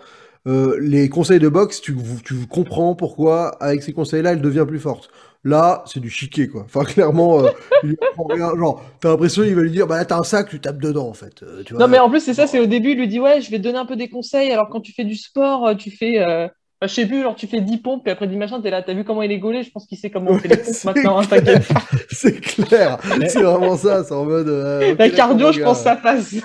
Euh, 0.48 0.78
les 0.80 1.10
conseils 1.10 1.40
de 1.40 1.50
boxe, 1.50 1.82
tu, 1.82 1.96
tu 2.24 2.36
comprends 2.48 2.94
pourquoi, 2.96 3.50
avec 3.62 3.82
ces 3.82 3.94
conseils-là, 3.94 4.34
elle 4.34 4.42
devient 4.42 4.66
plus 4.68 4.80
forte. 4.80 5.10
Là, 5.44 5.84
c'est 5.86 6.00
du 6.00 6.10
chiquet, 6.10 6.48
quoi. 6.48 6.64
Enfin, 6.66 6.84
clairement, 6.92 7.44
euh, 7.44 7.50
il 7.84 7.96
rien. 8.30 8.56
Genre, 8.56 8.84
t'as 9.00 9.10
l'impression 9.10 9.44
qu'il 9.44 9.56
va 9.56 9.62
lui 9.62 9.72
dire, 9.72 9.88
bah 9.88 9.98
là, 9.98 10.06
t'as 10.06 10.18
un 10.18 10.24
sac, 10.24 10.50
tu 10.50 10.60
tapes 10.60 10.80
dedans, 10.80 11.08
en 11.08 11.14
fait. 11.14 11.44
Euh, 11.44 11.64
tu 11.64 11.74
vois. 11.74 11.84
Non, 11.84 11.88
mais 11.88 12.00
en 12.00 12.10
plus, 12.10 12.20
c'est 12.20 12.34
ça, 12.34 12.48
c'est 12.48 12.60
au 12.60 12.66
début, 12.66 12.92
il 12.92 12.98
lui 13.00 13.08
dit, 13.08 13.20
ouais, 13.20 13.42
je 13.42 13.50
vais 13.52 13.58
te 13.58 13.64
donner 13.64 13.78
un 13.78 13.86
peu 13.86 13.96
des 13.96 14.10
conseils. 14.10 14.52
Alors, 14.52 14.70
quand 14.70 14.82
tu 14.82 14.92
fais 14.94 15.04
du 15.04 15.16
sport, 15.16 15.68
euh, 15.68 15.76
tu 15.76 15.92
fais, 15.92 16.20
euh, 16.20 16.48
je 16.82 16.88
sais 16.88 17.06
plus, 17.06 17.22
genre, 17.24 17.36
tu 17.36 17.46
fais 17.48 17.62
10 17.62 17.78
pompes, 17.78 18.04
puis 18.04 18.12
après 18.12 18.28
10 18.28 18.36
machins, 18.38 18.60
t'es 18.62 18.70
là, 18.72 18.82
t'as 18.84 18.94
vu 18.94 19.04
comment 19.04 19.22
il 19.22 19.32
est 19.32 19.40
gaulé? 19.40 19.62
Je 19.64 19.70
pense 19.72 19.86
qu'il 19.88 19.98
sait 20.00 20.10
comment 20.10 20.32
on 20.32 20.40
fait 20.40 20.48
les 20.48 20.58
pompes 20.58 20.84
maintenant, 20.84 21.20
hein, 21.20 21.26
t'inquiète 21.28 21.68
pas. 21.68 21.82
C'est 22.12 22.40
clair. 22.42 22.98
c'est 23.28 23.42
vraiment 23.42 23.78
ça, 23.78 24.04
c'est 24.04 24.14
en 24.14 24.26
mode. 24.26 24.48
euh, 24.48 24.94
ok, 24.94 25.00
La 25.00 25.10
cardio, 25.10 25.52
je 25.52 25.62
pense, 25.62 25.82
ça 25.82 25.96
passe. 25.96 26.36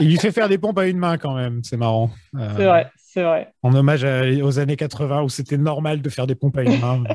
Il 0.00 0.08
lui 0.10 0.16
fait 0.18 0.32
faire 0.32 0.48
des 0.48 0.58
pompes 0.58 0.78
à 0.78 0.86
une 0.86 0.98
main 0.98 1.16
quand 1.18 1.34
même. 1.34 1.60
C'est 1.64 1.76
marrant. 1.76 2.10
Euh, 2.36 2.48
C'est 2.56 2.64
vrai, 2.64 2.86
c'est 3.18 3.24
vrai. 3.24 3.48
En 3.64 3.74
hommage 3.74 4.04
à- 4.04 4.22
aux 4.44 4.58
années 4.60 4.76
80 4.76 5.22
où 5.22 5.28
c'était 5.28 5.56
normal 5.58 6.00
de 6.02 6.08
faire 6.08 6.26
des 6.28 6.36
pompes 6.36 6.56
à 6.56 6.62
une 6.62 6.78
main. 6.80 7.02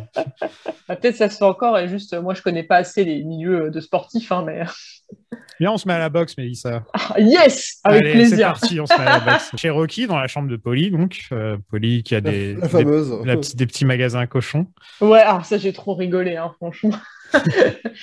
Bah, 0.90 0.98
peut-être 0.98 1.16
ça 1.16 1.30
se 1.30 1.38
fait 1.38 1.46
encore, 1.46 1.80
et 1.80 1.88
juste, 1.88 2.14
moi, 2.22 2.34
je 2.34 2.42
connais 2.42 2.64
pas 2.64 2.76
assez 2.76 3.06
les 3.06 3.24
milieux 3.24 3.68
euh, 3.68 3.70
de 3.70 3.80
sportifs, 3.80 4.34
hein, 4.34 4.44
mais. 4.46 4.64
Viens, 5.62 5.72
on 5.72 5.78
se 5.78 5.88
met 5.88 5.94
à 5.94 6.00
la 6.00 6.10
boxe, 6.10 6.38
Mélissa. 6.38 6.84
Ah, 6.94 7.18
yes! 7.22 7.80
Avec 7.86 8.02
Allez, 8.02 8.12
plaisir. 8.12 8.38
C'est 8.38 8.44
parti, 8.44 8.80
on 8.82 8.86
se 8.86 8.94
met 9.00 9.08
à 9.08 9.20
la 9.20 9.20
boxe. 9.34 9.52
Chez 9.56 9.70
Rocky, 9.70 10.08
dans 10.08 10.20
la 10.20 10.28
chambre 10.28 10.50
de 10.50 10.58
Polly, 10.58 10.92
donc. 10.92 11.20
euh, 11.32 11.56
Polly 11.72 12.04
qui 12.04 12.16
a 12.16 12.20
des, 12.22 12.56
la 12.56 12.68
fameuse. 12.68 13.12
des, 13.22 13.26
la 13.26 13.38
petite- 13.38 13.56
des 13.56 13.66
petits 13.66 13.86
magasins 13.86 14.26
cochons. 14.28 14.68
Ouais, 15.00 15.22
alors 15.22 15.46
ça, 15.46 15.58
j'ai 15.58 15.72
trop 15.72 15.94
rigolé, 15.96 16.36
hein, 16.36 16.52
franchement. 16.58 16.98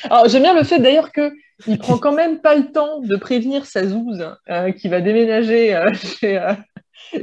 alors, 0.05 0.29
j'aime 0.31 0.43
bien 0.43 0.55
le 0.55 0.65
fait 0.65 0.79
d'ailleurs 0.79 1.13
que 1.13 1.33
il 1.67 1.77
prend 1.79 1.99
quand 1.99 2.15
même 2.15 2.41
pas 2.41 2.55
le 2.57 2.73
temps 2.73 3.01
de 3.01 3.17
prévenir 3.17 3.67
sa 3.67 3.87
zouze 3.87 4.27
euh, 4.49 4.73
qui 4.73 4.89
va 4.89 5.03
déménager 5.03 5.75
euh, 5.77 5.93
chez, 5.93 6.39
euh, 6.39 6.55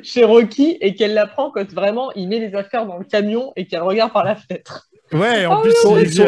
chez 0.04 0.24
Rocky 0.24 0.78
et 0.82 0.96
qu'elle 0.96 1.14
l'apprend 1.14 1.52
quand 1.52 1.70
vraiment 1.74 2.12
il 2.14 2.28
met 2.28 2.40
les 2.40 2.56
affaires 2.56 2.86
dans 2.86 2.98
le 2.98 3.06
camion 3.06 3.54
et 3.56 3.66
qu'elle 3.68 3.82
regarde 3.82 4.12
par 4.14 4.24
la 4.24 4.36
fenêtre. 4.36 4.88
Ouais, 5.14 5.46
en 5.46 5.60
Oh 5.60 5.62
plus, 5.62 5.74
il 6.02 6.10
dit, 6.10 6.22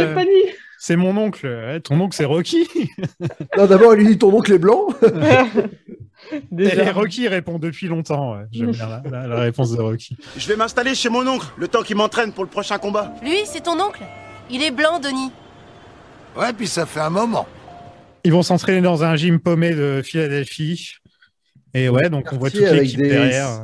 c'est 0.80 0.94
euh, 0.94 0.98
mon 0.98 1.18
oncle. 1.18 1.46
Ouais, 1.48 1.80
ton 1.82 2.00
oncle, 2.00 2.16
c'est 2.16 2.26
Rocky. 2.26 2.68
Non, 3.58 3.66
d'abord, 3.66 3.94
il 3.96 4.00
lui 4.00 4.08
dit 4.08 4.18
ton 4.18 4.34
oncle 4.34 4.54
est 4.54 4.58
blanc. 4.60 4.88
Déjà. 6.52 6.84
Et 6.84 6.90
Rocky 6.92 7.28
répond 7.28 7.60
depuis 7.60 7.88
longtemps. 7.88 8.34
ouais. 8.34 8.44
J'aime 8.52 8.72
bien 8.72 8.88
la, 8.88 9.02
la- 9.10 9.28
la 9.28 9.40
réponse 9.40 9.76
de 9.76 9.82
Rocky. 9.82 10.16
Je 10.38 10.48
vais 10.48 10.56
m'installer 10.56 10.94
chez 10.96 11.10
mon 11.10 11.26
oncle, 11.28 11.48
le 11.58 11.68
temps 11.68 11.82
qu'il 11.82 11.96
m'entraîne 11.96 12.32
pour 12.34 12.44
le 12.44 12.50
prochain 12.50 12.78
combat. 12.78 13.14
Lui, 13.24 13.40
c'est 13.46 13.62
ton 13.64 13.80
oncle 13.80 14.02
Il 14.50 14.62
est 14.62 14.72
blanc, 14.72 15.00
Denis. 15.00 15.32
Ouais, 16.38 16.54
puis 16.54 16.68
ça 16.68 16.86
fait 16.86 17.00
un 17.00 17.10
moment. 17.10 17.48
Ils 18.24 18.32
vont 18.32 18.44
s'entraîner 18.44 18.82
dans 18.82 19.04
un 19.04 19.16
gym 19.16 19.40
paumé 19.40 19.72
de 19.74 20.02
Philadelphie. 20.04 20.94
Et 21.74 21.90
ouais, 21.90 22.10
donc 22.10 22.26
on 22.32 22.38
voit 22.38 22.50
toute 22.50 22.62
l'équipe 22.62 23.00
des- 23.00 23.10
derrière. 23.10 23.64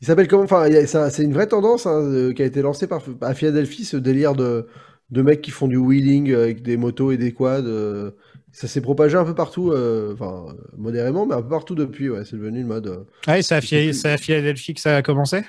Il 0.00 0.06
s'appelle 0.06 0.28
comment 0.28 0.44
Enfin, 0.44 0.66
c'est 1.10 1.22
une 1.22 1.34
vraie 1.34 1.46
tendance 1.46 1.86
hein, 1.86 2.32
qui 2.34 2.42
a 2.42 2.46
été 2.46 2.62
lancée 2.62 2.86
par 2.86 3.02
à 3.20 3.34
Philadelphie, 3.34 3.84
ce 3.84 3.96
délire 3.96 4.34
de, 4.34 4.66
de 5.10 5.22
mecs 5.22 5.42
qui 5.42 5.50
font 5.50 5.68
du 5.68 5.76
wheeling 5.76 6.32
avec 6.34 6.62
des 6.62 6.76
motos 6.76 7.12
et 7.12 7.16
des 7.16 7.32
quads. 7.32 7.62
euh, 7.66 8.12
ça 8.52 8.66
s'est 8.66 8.80
propagé 8.80 9.16
un 9.16 9.24
peu 9.24 9.34
partout, 9.34 9.70
euh, 9.70 10.14
enfin 10.14 10.46
modérément, 10.76 11.26
mais 11.26 11.34
un 11.34 11.42
peu 11.42 11.50
partout 11.50 11.74
depuis. 11.74 12.08
Ouais, 12.08 12.24
c'est 12.24 12.36
devenu 12.36 12.60
une 12.60 12.66
mode. 12.66 12.86
euh. 12.88 13.04
Ah, 13.26 13.38
et 13.38 13.42
c'est 13.42 13.54
à, 13.54 13.60
Philadelphie 13.60 14.74
que 14.74 14.80
ça 14.80 14.96
a 14.96 15.02
commencé? 15.02 15.42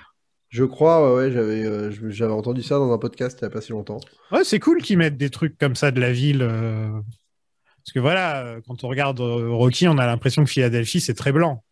Je 0.49 0.65
crois, 0.65 1.15
ouais, 1.15 1.27
ouais, 1.27 1.31
j'avais 1.31 1.91
j'avais 2.09 2.33
entendu 2.33 2.61
ça 2.61 2.77
dans 2.77 2.91
un 2.91 2.97
podcast 2.97 3.39
il 3.41 3.45
y 3.45 3.47
a 3.47 3.49
pas 3.49 3.61
si 3.61 3.71
longtemps. 3.71 4.01
Ouais, 4.33 4.43
c'est 4.43 4.59
cool 4.59 4.81
qu'ils 4.81 4.97
mettent 4.97 5.17
des 5.17 5.29
trucs 5.29 5.57
comme 5.57 5.75
ça 5.75 5.91
de 5.91 6.01
la 6.01 6.11
ville. 6.11 6.39
Parce 6.45 7.93
que 7.93 7.99
voilà, 7.99 8.57
quand 8.67 8.83
on 8.83 8.89
regarde 8.89 9.19
Rocky, 9.21 9.87
on 9.87 9.97
a 9.97 10.05
l'impression 10.05 10.43
que 10.43 10.49
Philadelphie, 10.49 10.99
c'est 10.99 11.13
très 11.13 11.31
blanc. 11.31 11.63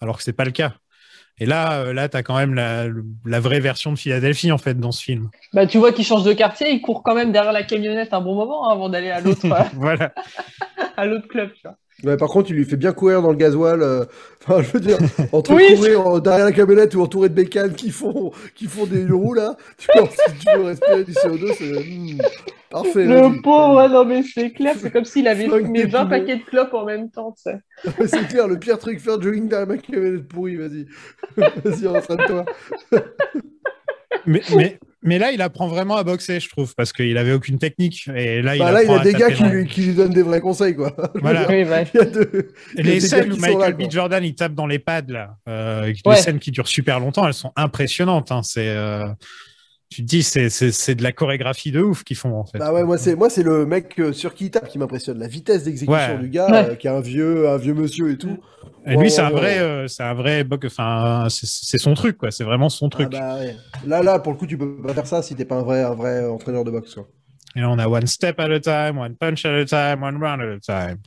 Alors 0.00 0.16
que 0.16 0.22
c'est 0.22 0.32
pas 0.32 0.44
le 0.44 0.50
cas. 0.50 0.74
Et 1.38 1.46
là, 1.46 1.80
euh, 1.80 1.92
là, 1.94 2.08
t'as 2.08 2.22
quand 2.22 2.36
même 2.36 2.54
la, 2.54 3.40
vraie 3.40 3.60
version 3.60 3.92
de 3.92 3.98
Philadelphie 3.98 4.52
en 4.52 4.58
fait 4.58 4.78
dans 4.78 4.92
ce 4.92 5.02
film. 5.02 5.30
Bah, 5.54 5.66
tu 5.66 5.78
vois 5.78 5.92
qu'il 5.92 6.04
change 6.04 6.24
de 6.24 6.34
quartier, 6.34 6.70
il 6.70 6.82
court 6.82 7.02
quand 7.02 7.14
même 7.14 7.32
derrière 7.32 7.52
la 7.52 7.62
camionnette 7.62 8.12
un 8.12 8.20
bon 8.20 8.34
moment 8.34 8.68
hein, 8.68 8.74
avant 8.74 8.90
d'aller 8.90 9.10
à 9.10 9.20
l'autre 9.20 9.46
voilà. 9.74 10.12
à 10.96 11.06
l'autre 11.06 11.28
club. 11.28 11.50
Tu 11.54 11.62
vois. 11.64 11.76
Ouais, 12.04 12.16
par 12.16 12.28
contre, 12.30 12.50
il 12.50 12.56
lui 12.56 12.64
fait 12.64 12.76
bien 12.76 12.92
courir 12.92 13.20
dans 13.22 13.30
le 13.30 13.36
gazoil. 13.36 13.82
euh, 13.82 14.04
Enfin, 14.42 14.62
je 14.62 14.70
veux 14.72 14.80
dire, 14.80 15.00
entre 15.32 15.56
Oui, 15.56 15.66
courir 15.66 16.06
en- 16.06 16.18
derrière 16.18 16.46
la 16.46 16.52
camionnette 16.52 16.94
ou 16.94 17.02
entouré 17.02 17.28
de 17.28 17.34
bécanes 17.34 17.74
qui 17.74 17.90
font, 17.90 18.32
qui 18.54 18.66
font 18.66 18.86
des 18.86 19.04
roues 19.06 19.34
là, 19.34 19.56
tu 19.78 19.90
vois, 19.92 20.08
si 20.10 20.34
tu 20.36 20.50
veux 20.50 20.62
respirer 20.62 21.04
du 21.04 21.12
CO2, 21.12 21.52
c'est 21.52 21.64
hmm, 21.84 22.24
parfait. 22.70 23.06
Le 23.06 23.40
pauvre, 23.42 23.74
ouais, 23.76 23.88
non 23.88 24.04
mais 24.06 24.22
c'est 24.22 24.52
clair, 24.52 24.78
c'est 24.78 24.90
comme 24.90 25.04
s'il 25.04 25.28
avait 25.28 25.50
fumé 25.50 25.84
tes 25.84 25.86
20 25.86 26.06
poumons. 26.06 26.06
paquets 26.06 26.36
de 26.38 26.44
clopes 26.44 26.72
en 26.74 26.84
même 26.86 27.10
temps, 27.10 27.32
tu 27.32 27.42
sais. 27.42 27.58
C'est 28.06 28.26
clair, 28.26 28.46
le 28.48 28.58
pire 28.58 28.78
truc, 28.78 29.00
faire 29.00 29.20
jogging 29.20 29.48
derrière 29.48 29.66
ma 29.66 29.78
camionnette 29.78 30.28
pourrie, 30.28 30.56
vas-y. 30.56 30.86
vas-y, 31.64 31.86
entraîne-toi. 31.86 32.48
Mais, 34.26 34.44
mais, 34.48 34.78
mais 35.02 35.18
là, 35.18 35.32
il 35.32 35.40
apprend 35.40 35.66
vraiment 35.66 35.96
à 35.96 36.04
boxer, 36.04 36.40
je 36.40 36.48
trouve, 36.48 36.74
parce 36.74 36.92
qu'il 36.92 37.16
avait 37.16 37.32
aucune 37.32 37.58
technique. 37.58 38.08
Et 38.14 38.42
là, 38.42 38.54
il, 38.54 38.58
Bah 38.58 38.70
là, 38.70 38.82
il 38.82 38.90
a 38.90 38.98
des 38.98 39.12
gars 39.14 39.30
qui 39.30 39.44
lui, 39.44 39.66
qui 39.66 39.82
lui 39.82 39.94
donnent 39.94 40.12
des 40.12 40.22
vrais 40.22 40.40
conseils, 40.40 40.74
quoi. 40.76 40.94
Voilà. 41.14 41.46
Oui. 41.48 41.60
Il 41.94 41.98
y 41.98 42.00
a 42.00 42.04
deux- 42.04 42.52
il 42.76 42.86
y 42.86 42.90
a 42.90 42.92
Les 42.94 43.00
scènes 43.00 43.32
où 43.32 43.36
Michael. 43.36 43.74
B. 43.74 43.90
Jordan 43.90 44.22
il 44.22 44.34
tape 44.34 44.54
dans 44.54 44.66
les 44.66 44.78
pads 44.78 45.02
là, 45.08 45.36
euh, 45.48 45.92
les 46.06 46.16
scènes 46.16 46.38
qui 46.38 46.50
durent 46.50 46.68
super 46.68 47.00
longtemps, 47.00 47.26
elles 47.26 47.34
sont 47.34 47.52
impressionnantes. 47.56 48.30
Hein. 48.32 48.42
C'est, 48.42 48.68
euh, 48.68 49.06
tu 49.90 50.02
te 50.02 50.06
dis, 50.06 50.22
c'est, 50.22 50.48
c'est, 50.50 50.70
c'est 50.72 50.94
de 50.94 51.02
la 51.02 51.12
chorégraphie 51.12 51.72
de 51.72 51.80
ouf 51.82 52.04
qu'ils 52.04 52.16
font 52.16 52.34
en 52.36 52.44
fait. 52.44 52.58
Bah 52.58 52.72
ouais, 52.72 52.84
moi 52.84 52.96
c'est 52.96 53.16
moi 53.16 53.28
c'est 53.28 53.42
le 53.42 53.66
mec 53.66 53.98
euh, 53.98 54.12
sur 54.12 54.34
qui 54.34 54.46
il 54.46 54.50
tape 54.50 54.68
qui 54.68 54.78
m'impressionne, 54.78 55.18
la 55.18 55.26
vitesse 55.26 55.64
d'exécution 55.64 56.14
Ouais. 56.14 56.18
du 56.18 56.28
gars, 56.28 56.50
Ouais. 56.50 56.70
euh, 56.70 56.74
qui 56.76 56.86
est 56.86 56.90
un 56.90 57.00
vieux, 57.00 57.48
un 57.48 57.56
vieux 57.56 57.74
monsieur 57.74 58.10
et 58.12 58.16
tout. 58.16 58.38
Et 58.86 58.94
Ouais, 58.96 59.02
lui, 59.02 59.10
c'est 59.10 59.20
un 59.20 59.30
vrai, 59.30 59.58
euh, 59.58 59.88
c'est 59.88 60.02
un 60.04 60.14
vrai, 60.14 60.46
enfin, 60.64 61.26
c'est, 61.28 61.76
son 61.78 61.94
truc 61.94 62.16
quoi. 62.16 62.30
C'est 62.30 62.44
vraiment 62.44 62.68
son 62.68 62.86
Ah 62.86 62.90
truc. 62.90 63.10
bah 63.10 63.34
ouais. 63.38 63.56
Là, 63.86 64.02
là, 64.02 64.18
pour 64.20 64.32
le 64.32 64.38
coup, 64.38 64.46
tu 64.46 64.56
peux 64.56 64.80
pas 64.80 64.94
faire 64.94 65.06
ça 65.06 65.22
si 65.22 65.34
t'es 65.34 65.44
pas 65.44 65.56
un 65.56 65.62
vrai, 65.62 65.82
un 65.82 65.94
vrai 65.94 66.24
entraîneur 66.26 66.64
de 66.64 66.70
boxe. 66.70 66.94
Quoi. 66.94 67.06
Et 67.56 67.60
là, 67.60 67.68
on 67.68 67.78
a 67.78 67.86
one 67.88 68.06
step 68.06 68.38
at 68.38 68.50
a 68.50 68.60
time, 68.60 68.96
one 68.98 69.16
punch 69.16 69.44
at 69.44 69.52
a 69.52 69.64
time, 69.64 70.02
one 70.02 70.16
round 70.18 70.40
at 70.40 70.56
a 70.56 70.60
time. 70.60 70.98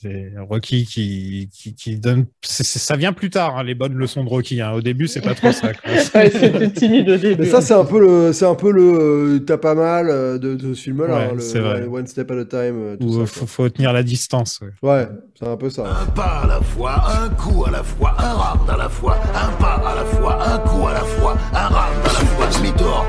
C'est 0.00 0.32
Rocky 0.38 0.84
qui, 0.84 1.48
qui, 1.52 1.74
qui 1.74 1.96
donne. 1.96 2.26
c'est- 2.42 2.64
c'est- 2.64 2.78
ça 2.78 2.96
vient 2.96 3.12
plus 3.12 3.30
tard, 3.30 3.56
hein, 3.58 3.62
les 3.62 3.74
bonnes 3.74 3.94
leçons 3.94 4.24
de 4.24 4.28
Rocky. 4.28 4.60
hein. 4.60 4.72
Au 4.72 4.80
début, 4.80 5.06
c'est 5.06 5.20
pas 5.20 5.34
trop 5.34 5.52
ça. 5.52 5.68
Ouais, 6.14 6.30
c'était 6.30 6.70
timide 6.72 7.08
au 7.10 7.16
début. 7.16 7.42
Mais 7.42 7.48
ça, 7.48 7.60
c'est 7.60 7.74
un 7.74 7.84
peu 7.84 8.00
le, 8.00 8.32
c'est 8.32 8.46
un 8.46 8.54
peu 8.54 8.70
le, 8.72 8.82
euh, 8.82 9.38
t'as 9.40 9.58
pas 9.58 9.74
mal 9.74 10.08
euh, 10.10 10.38
de, 10.38 10.54
de 10.54 10.74
ce 10.74 10.80
film-là, 10.82 11.14
Ouais, 11.14 11.24
hein, 11.32 11.36
c'est 11.38 11.60
One 11.60 12.06
Step 12.06 12.30
at 12.30 12.38
a 12.40 12.44
Time. 12.44 12.76
euh, 12.76 12.96
tout 12.96 13.06
Où 13.06 13.20
ça, 13.20 13.26
faut, 13.26 13.46
faut 13.46 13.68
tenir 13.68 13.92
la 13.92 14.02
distance. 14.02 14.60
ouais. 14.62 14.88
Ouais, 14.88 15.08
c'est 15.38 15.46
un 15.46 15.56
peu 15.56 15.70
ça. 15.70 15.84
Un 15.86 16.06
pas 16.06 16.40
à 16.42 16.46
la 16.46 16.60
fois, 16.60 17.02
un 17.22 17.28
coup 17.30 17.64
à 17.64 17.70
la 17.70 17.82
fois, 17.82 18.14
un 18.18 18.32
round 18.32 18.70
à 18.70 18.76
la 18.76 18.88
fois, 18.88 19.16
un 19.34 19.52
pas 19.62 19.74
à 19.86 19.94
la 19.94 20.04
fois, 20.04 20.42
un 20.54 20.58
coup 20.58 20.86
à 20.86 20.92
la 20.94 21.00
fois, 21.00 21.36
un 21.52 21.68
round 21.68 21.98
à 22.04 22.06
la 22.06 22.26
fois, 22.26 22.46
demi-tour. 22.58 23.06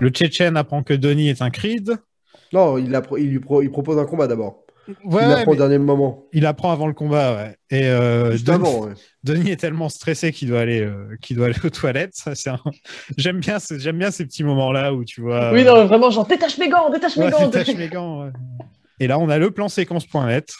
Le 0.00 0.08
Tchétchène 0.10 0.56
apprend 0.56 0.82
que 0.82 0.94
Donnie 0.94 1.28
est 1.28 1.42
un 1.42 1.50
Creed. 1.50 1.96
Non, 2.52 2.76
il, 2.76 2.92
il 3.18 3.30
lui 3.30 3.40
pro- 3.40 3.62
il 3.62 3.70
propose 3.70 3.98
un 3.98 4.04
combat 4.04 4.26
d'abord. 4.26 4.61
Ouais, 5.04 5.22
il 5.24 5.32
apprend 5.32 5.52
au 5.52 5.56
dernier 5.56 5.78
moment. 5.78 6.24
il 6.32 6.44
apprend 6.46 6.72
avant 6.72 6.86
le 6.88 6.92
combat. 6.92 7.34
Ouais. 7.36 7.56
Et 7.70 7.88
euh, 7.88 8.30
Denis, 8.32 8.50
avant, 8.50 8.80
ouais. 8.86 8.92
Denis 9.22 9.50
est 9.52 9.56
tellement 9.56 9.88
stressé 9.88 10.32
qu'il 10.32 10.48
doit 10.48 10.60
aller, 10.60 10.80
euh, 10.80 11.16
qu'il 11.20 11.36
doit 11.36 11.46
aller 11.46 11.56
aux 11.64 11.70
toilettes. 11.70 12.14
Un- 12.26 12.56
J'aime 13.16 13.38
bien, 13.40 13.58
ce- 13.58 13.78
j'aime 13.78 13.98
bien 13.98 14.10
ces 14.10 14.24
petits 14.24 14.42
moments-là 14.44 14.92
où 14.92 15.04
tu 15.04 15.20
vois. 15.20 15.52
Oui, 15.52 15.64
non, 15.64 15.84
vraiment, 15.86 16.10
genre, 16.10 16.26
détache 16.26 16.58
mes 16.58 16.68
gants, 16.68 16.90
détache 16.90 17.16
mes 17.16 17.26
Ouais, 17.26 17.30
gants. 17.30 17.48
détache 17.48 17.74
mes 17.76 17.88
gants, 17.88 18.24
ouais. 18.24 18.30
Et 19.00 19.06
là, 19.06 19.18
on 19.18 19.28
a 19.28 19.38
le 19.38 19.50
plan 19.50 19.68
séquence.net. 19.68 20.52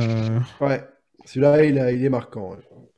Euh, 0.00 0.38
Ouais. 0.60 0.82
Celui-là, 1.26 1.62
il, 1.64 1.78
a- 1.78 1.92
il 1.92 2.04
est 2.04 2.08
marquant. 2.10 2.50
ouais. 2.52 2.56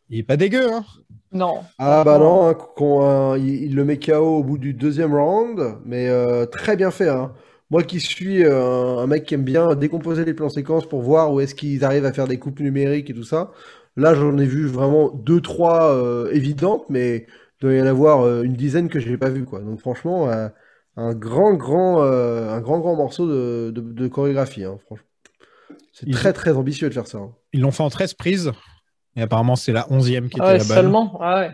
il 0.08 0.18
est 0.20 0.24
pas 0.24 0.36
dégueu, 0.36 0.72
hein. 0.72 0.84
Non. 1.32 1.60
Ah 1.78 2.02
bah 2.04 2.18
non, 2.18 2.48
hein, 2.48 2.54
qu'on- 2.54 3.02
un- 3.04 3.38
il, 3.38 3.64
il 3.64 3.74
le 3.76 3.84
met 3.84 3.98
KO 3.98 4.38
au 4.38 4.42
bout 4.42 4.58
du 4.58 4.74
deuxième 4.74 5.14
round, 5.14 5.76
mais 5.84 6.08
euh, 6.08 6.44
très 6.46 6.76
bien 6.76 6.90
fait. 6.90 7.08
hein. 7.08 7.32
Moi 7.70 7.82
qui 7.84 8.00
suis 8.00 8.44
euh, 8.44 8.98
un 8.98 9.06
mec 9.06 9.24
qui 9.24 9.34
aime 9.34 9.44
bien 9.44 9.74
décomposer 9.76 10.24
les 10.24 10.34
plans 10.34 10.48
séquences 10.48 10.88
pour 10.88 11.02
voir 11.02 11.32
où 11.32 11.40
est-ce 11.40 11.54
qu'ils 11.54 11.84
arrivent 11.84 12.04
à 12.04 12.12
faire 12.12 12.26
des 12.28 12.38
coupes 12.38 12.60
numériques 12.60 13.10
et 13.10 13.14
tout 13.14 13.22
ça, 13.24 13.52
là 13.96 14.14
j'en 14.14 14.36
ai 14.38 14.44
vu 14.46 14.66
vraiment 14.66 15.10
deux, 15.10 15.40
trois 15.40 15.94
euh, 15.94 16.30
évidentes, 16.32 16.84
mais 16.88 17.26
il 17.28 17.60
doit 17.62 17.74
y 17.74 17.80
en 17.82 17.86
avoir 17.86 18.22
euh, 18.22 18.42
une 18.42 18.54
dizaine 18.54 18.88
que 18.88 18.98
j'ai 18.98 19.16
pas 19.16 19.30
vu 19.30 19.44
quoi. 19.44 19.60
Donc 19.60 19.78
franchement, 19.80 20.28
euh, 20.30 20.48
un 20.96 21.14
grand, 21.14 21.54
grand, 21.54 22.02
euh, 22.02 22.50
un 22.50 22.60
grand, 22.60 22.80
grand 22.80 22.96
morceau 22.96 23.28
de, 23.28 23.70
de- 23.70 23.80
de 23.92 24.08
chorégraphie. 24.08 24.64
hein, 24.64 24.78
franchement. 24.86 25.06
C'est 25.92 26.06
Ils- 26.08 26.14
très, 26.14 26.32
très 26.32 26.52
ambitieux 26.52 26.88
de 26.88 26.94
faire 26.94 27.06
ça. 27.06 27.18
hein. 27.18 27.32
Ils 27.52 27.60
l'ont 27.60 27.70
fait 27.70 27.82
en 27.82 27.90
13 27.90 28.14
prises. 28.14 28.52
Et 29.16 29.22
apparemment, 29.22 29.56
c'est 29.56 29.72
la 29.72 29.90
11e 29.92 30.28
qui 30.28 30.38
était 30.38 30.40
Ah 30.40 30.52
ouais, 30.52 30.58
la 30.58 30.64
bonne. 30.64 30.66
seulement? 30.76 31.18
Ah 31.20 31.40
ouais. 31.40 31.50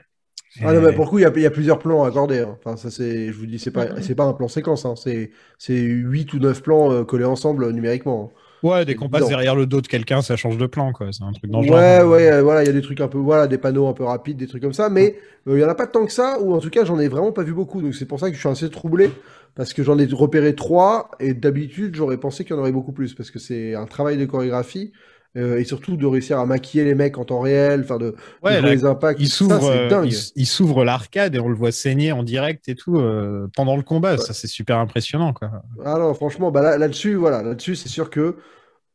Ah 0.62 0.72
non, 0.72 0.80
mais 0.80 0.92
pour 0.92 1.04
le 1.04 1.10
coup, 1.10 1.18
il 1.18 1.22
y 1.22 1.24
a, 1.26 1.32
il 1.36 1.42
y 1.42 1.46
a 1.46 1.50
plusieurs 1.50 1.78
plans 1.78 2.04
à 2.04 2.08
accorder. 2.08 2.40
hein. 2.40 2.56
Enfin, 2.64 2.76
ça, 2.76 2.90
c'est, 2.90 3.26
je 3.32 3.32
vous 3.38 3.46
dis, 3.46 3.58
c'est 3.58 3.70
pas, 3.70 4.00
c'est 4.00 4.14
pas 4.14 4.24
un 4.24 4.32
plan 4.32 4.48
séquence. 4.48 4.84
Hein. 4.86 4.94
C'est, 4.96 5.30
c'est 5.58 5.74
8 5.78 6.32
ou 6.34 6.38
9 6.38 6.62
plans 6.62 6.90
euh, 6.92 7.04
collés 7.04 7.24
ensemble 7.24 7.64
euh, 7.64 7.72
numériquement. 7.72 8.32
Ouais, 8.62 8.84
dès 8.84 8.94
qu'on 8.94 9.08
passe 9.10 9.26
derrière 9.28 9.54
le 9.54 9.66
dos 9.66 9.80
de 9.80 9.86
quelqu'un, 9.86 10.22
ça 10.22 10.34
change 10.36 10.56
de 10.56 10.66
plan, 10.66 10.92
quoi. 10.92 11.12
C'est 11.12 11.22
un 11.24 11.32
truc 11.32 11.52
le 11.52 11.62
Ouais, 11.62 11.66
genre. 11.98 12.08
ouais, 12.08 12.30
euh, 12.32 12.42
voilà, 12.42 12.62
il 12.62 12.66
y 12.66 12.70
a 12.70 12.72
des 12.72 12.80
trucs 12.80 13.00
un 13.00 13.08
peu, 13.08 13.18
voilà, 13.18 13.46
des 13.46 13.58
panneaux 13.58 13.86
un 13.86 13.92
peu 13.92 14.04
rapides, 14.04 14.38
des 14.38 14.46
trucs 14.46 14.62
comme 14.62 14.72
ça, 14.72 14.88
mais 14.88 15.18
euh, 15.46 15.58
il 15.58 15.60
y 15.60 15.64
en 15.64 15.68
a 15.68 15.74
pas 15.74 15.86
tant 15.86 16.06
que 16.06 16.12
ça, 16.12 16.40
ou 16.40 16.54
en 16.54 16.58
tout 16.58 16.70
cas, 16.70 16.84
j'en 16.84 16.98
ai 16.98 17.06
vraiment 17.08 17.32
pas 17.32 17.42
vu 17.42 17.52
beaucoup. 17.52 17.82
Donc 17.82 17.94
c'est 17.94 18.06
pour 18.06 18.18
ça 18.18 18.28
que 18.30 18.34
je 18.34 18.40
suis 18.40 18.48
assez 18.48 18.70
troublé, 18.70 19.10
parce 19.54 19.72
que 19.74 19.82
j'en 19.82 19.98
ai 19.98 20.06
repéré 20.06 20.54
3, 20.54 21.10
et 21.20 21.34
d'habitude, 21.34 21.94
j'aurais 21.94 22.16
pensé 22.16 22.44
qu'il 22.44 22.56
y 22.56 22.58
en 22.58 22.62
aurait 22.62 22.72
beaucoup 22.72 22.92
plus, 22.92 23.14
parce 23.14 23.30
que 23.30 23.38
c'est 23.38 23.74
un 23.74 23.86
travail 23.86 24.16
de 24.16 24.24
chorégraphie. 24.24 24.92
Euh, 25.36 25.58
et 25.58 25.64
surtout 25.64 25.96
de 25.96 26.06
réussir 26.06 26.38
à 26.38 26.46
maquiller 26.46 26.84
les 26.84 26.94
mecs 26.94 27.18
en 27.18 27.24
temps 27.24 27.40
réel, 27.40 27.82
enfin 27.84 27.98
de, 27.98 28.14
Ouais, 28.42 28.60
là, 28.60 28.70
les 28.70 28.84
impacts. 28.84 29.20
Il 29.20 29.28
s'ouvre, 29.28 29.64
euh, 29.64 30.06
il, 30.34 30.46
s'ouvre 30.46 30.84
l'arcade 30.84 31.34
et 31.34 31.38
on 31.38 31.48
le 31.48 31.54
voit 31.54 31.72
saigner 31.72 32.12
en 32.12 32.22
direct 32.22 32.68
et 32.68 32.74
tout 32.74 32.98
euh, 32.98 33.46
pendant 33.54 33.76
le 33.76 33.82
combat. 33.82 34.16
Ça, 34.16 34.32
c'est 34.32 34.46
super 34.46 34.78
impressionnant, 34.78 35.34
quoi. 35.34 35.50
Ah 35.84 35.98
non, 35.98 36.14
franchement, 36.14 36.50
bah 36.50 36.62
là, 36.62 36.78
là-dessus, 36.78 37.14
voilà, 37.14 37.42
là-dessus, 37.42 37.76
c'est 37.76 37.90
sûr 37.90 38.08
que 38.08 38.36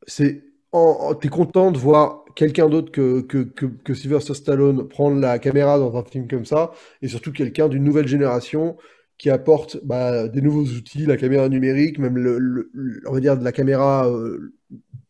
c'est, 0.07 0.43
t'es 1.21 1.29
content 1.29 1.71
de 1.71 1.77
voir 1.77 2.25
quelqu'un 2.35 2.69
d'autre 2.69 2.91
que, 2.91 3.21
que, 3.21 3.43
que, 3.43 3.65
que 3.65 3.93
Sylvester 3.93 4.33
Stallone 4.33 4.87
prendre 4.87 5.19
la 5.19 5.37
caméra 5.37 5.77
dans 5.77 5.95
un 5.95 6.03
film 6.03 6.27
comme 6.27 6.45
ça, 6.45 6.71
et 7.03 7.07
surtout 7.07 7.31
quelqu'un 7.31 7.67
d'une 7.67 7.83
nouvelle 7.83 8.07
génération 8.07 8.77
qui 9.21 9.29
apporte 9.29 9.77
bah, 9.83 10.27
des 10.27 10.41
nouveaux 10.41 10.65
outils, 10.65 11.05
la 11.05 11.15
caméra 11.15 11.47
numérique, 11.47 11.99
même 11.99 12.17
le, 12.17 12.39
le- 12.39 12.71
on 13.07 13.13
va 13.13 13.19
dire 13.19 13.37
de 13.37 13.43
la 13.43 13.51
caméra, 13.51 14.09
euh, 14.09 14.51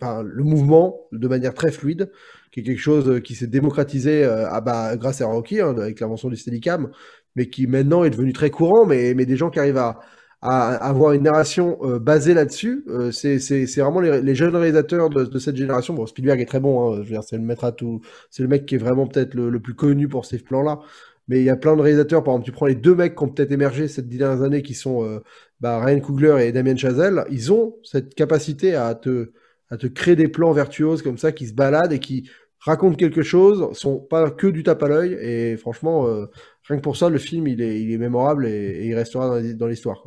enfin, 0.02 0.22
le 0.22 0.44
mouvement 0.44 1.08
de 1.14 1.28
manière 1.30 1.54
très 1.54 1.72
fluide, 1.72 2.12
qui 2.52 2.60
est 2.60 2.64
quelque 2.64 2.86
chose 2.90 3.22
qui 3.24 3.36
s'est 3.36 3.48
démocratisé 3.48 4.26
euh, 4.26 4.50
ah 4.50 4.60
bah, 4.60 4.98
grâce 4.98 5.22
à 5.22 5.28
Rocky, 5.28 5.62
hein, 5.62 5.78
avec 5.78 6.02
l'invention 6.02 6.28
du 6.28 6.36
Steadicam, 6.36 6.92
mais 7.38 7.48
qui 7.48 7.68
maintenant 7.68 8.04
est 8.04 8.10
devenu 8.10 8.34
très 8.34 8.50
courant, 8.50 8.86
mais, 8.86 9.14
mais 9.16 9.26
des 9.26 9.38
gens 9.38 9.50
qui 9.50 9.60
arrivent 9.60 9.78
à, 9.78 10.02
à 10.42 10.74
avoir 10.76 11.14
une 11.14 11.24
narration 11.24 11.78
euh, 11.84 11.98
basée 12.00 12.34
là-dessus. 12.34 12.84
Euh, 12.90 13.12
c'est 13.12 13.38
vraiment 13.78 14.02
les, 14.02 14.22
les 14.22 14.36
jeunes 14.36 14.56
réalisateurs 14.58 15.10
de, 15.10 15.24
de 15.24 15.40
cette 15.40 15.56
génération. 15.56 15.94
Bon, 15.94 16.06
Spielberg 16.06 16.42
est 16.42 16.46
très 16.46 16.60
bon, 16.60 16.74
hein, 16.82 16.96
je 16.98 17.02
veux 17.08 17.14
dire, 17.16 17.24
c'est 17.24 17.38
le 17.38 17.44
maître 17.44 17.64
à 17.64 17.72
tout. 17.72 18.02
C'est 18.30 18.44
le 18.44 18.50
mec 18.50 18.66
qui 18.66 18.76
est 18.76 18.78
vraiment 18.78 19.08
peut-être 19.08 19.36
le, 19.36 19.50
le 19.50 19.60
plus 19.62 19.76
connu 19.76 20.10
pour 20.10 20.26
ces 20.26 20.40
plans-là. 20.40 20.80
Mais 21.28 21.40
il 21.40 21.44
y 21.44 21.50
a 21.50 21.56
plein 21.56 21.76
de 21.76 21.82
réalisateurs, 21.82 22.24
par 22.24 22.34
exemple, 22.34 22.46
tu 22.46 22.52
prends 22.52 22.66
les 22.66 22.76
deux 22.76 22.96
mecs 22.96 23.16
qui 23.16 23.24
ont 23.24 23.30
peut-être 23.30 23.52
émergé 23.52 23.88
ces 23.88 24.02
dernières 24.02 24.42
années, 24.42 24.62
qui 24.62 24.74
sont 24.74 25.04
euh, 25.04 25.20
bah, 25.60 25.84
Ryan 25.84 26.00
Coogler 26.00 26.48
et 26.48 26.52
Damien 26.52 26.76
Chazelle, 26.76 27.24
ils 27.30 27.52
ont 27.52 27.76
cette 27.84 28.16
capacité 28.16 28.76
à 28.76 28.96
te, 28.96 29.32
à 29.70 29.78
te 29.78 29.88
créer 29.88 30.16
des 30.16 30.28
plans 30.28 30.52
virtuoses 30.52 31.02
comme 31.02 31.18
ça, 31.18 31.32
qui 31.32 31.48
se 31.48 31.54
baladent 31.54 31.94
et 31.94 32.00
qui 32.00 32.30
racontent 32.60 32.96
quelque 32.96 33.24
chose, 33.24 33.76
sont 33.78 34.00
pas 34.00 34.30
que 34.30 34.48
du 34.48 34.64
tape 34.64 34.84
à 34.84 34.88
l'œil, 34.88 35.14
et 35.22 35.58
franchement, 35.58 36.08
euh, 36.08 36.26
rien 36.68 36.78
que 36.78 36.84
pour 36.84 36.98
ça, 36.98 37.10
le 37.10 37.18
film, 37.18 37.48
il 37.48 37.62
est, 37.62 37.82
il 37.82 37.92
est 37.92 37.98
mémorable 37.98 38.46
et, 38.46 38.52
et 38.52 38.88
il 38.88 38.96
restera 38.96 39.42
dans 39.42 39.68
l'histoire. 39.68 40.04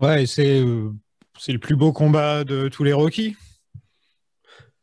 Ouais, 0.00 0.26
c'est 0.26 0.60
euh, 0.60 0.90
c'est 1.38 1.52
le 1.52 1.58
plus 1.58 1.76
beau 1.76 1.92
combat 1.92 2.44
de 2.44 2.68
tous 2.68 2.84
les 2.84 2.92
Rocky. 2.92 3.36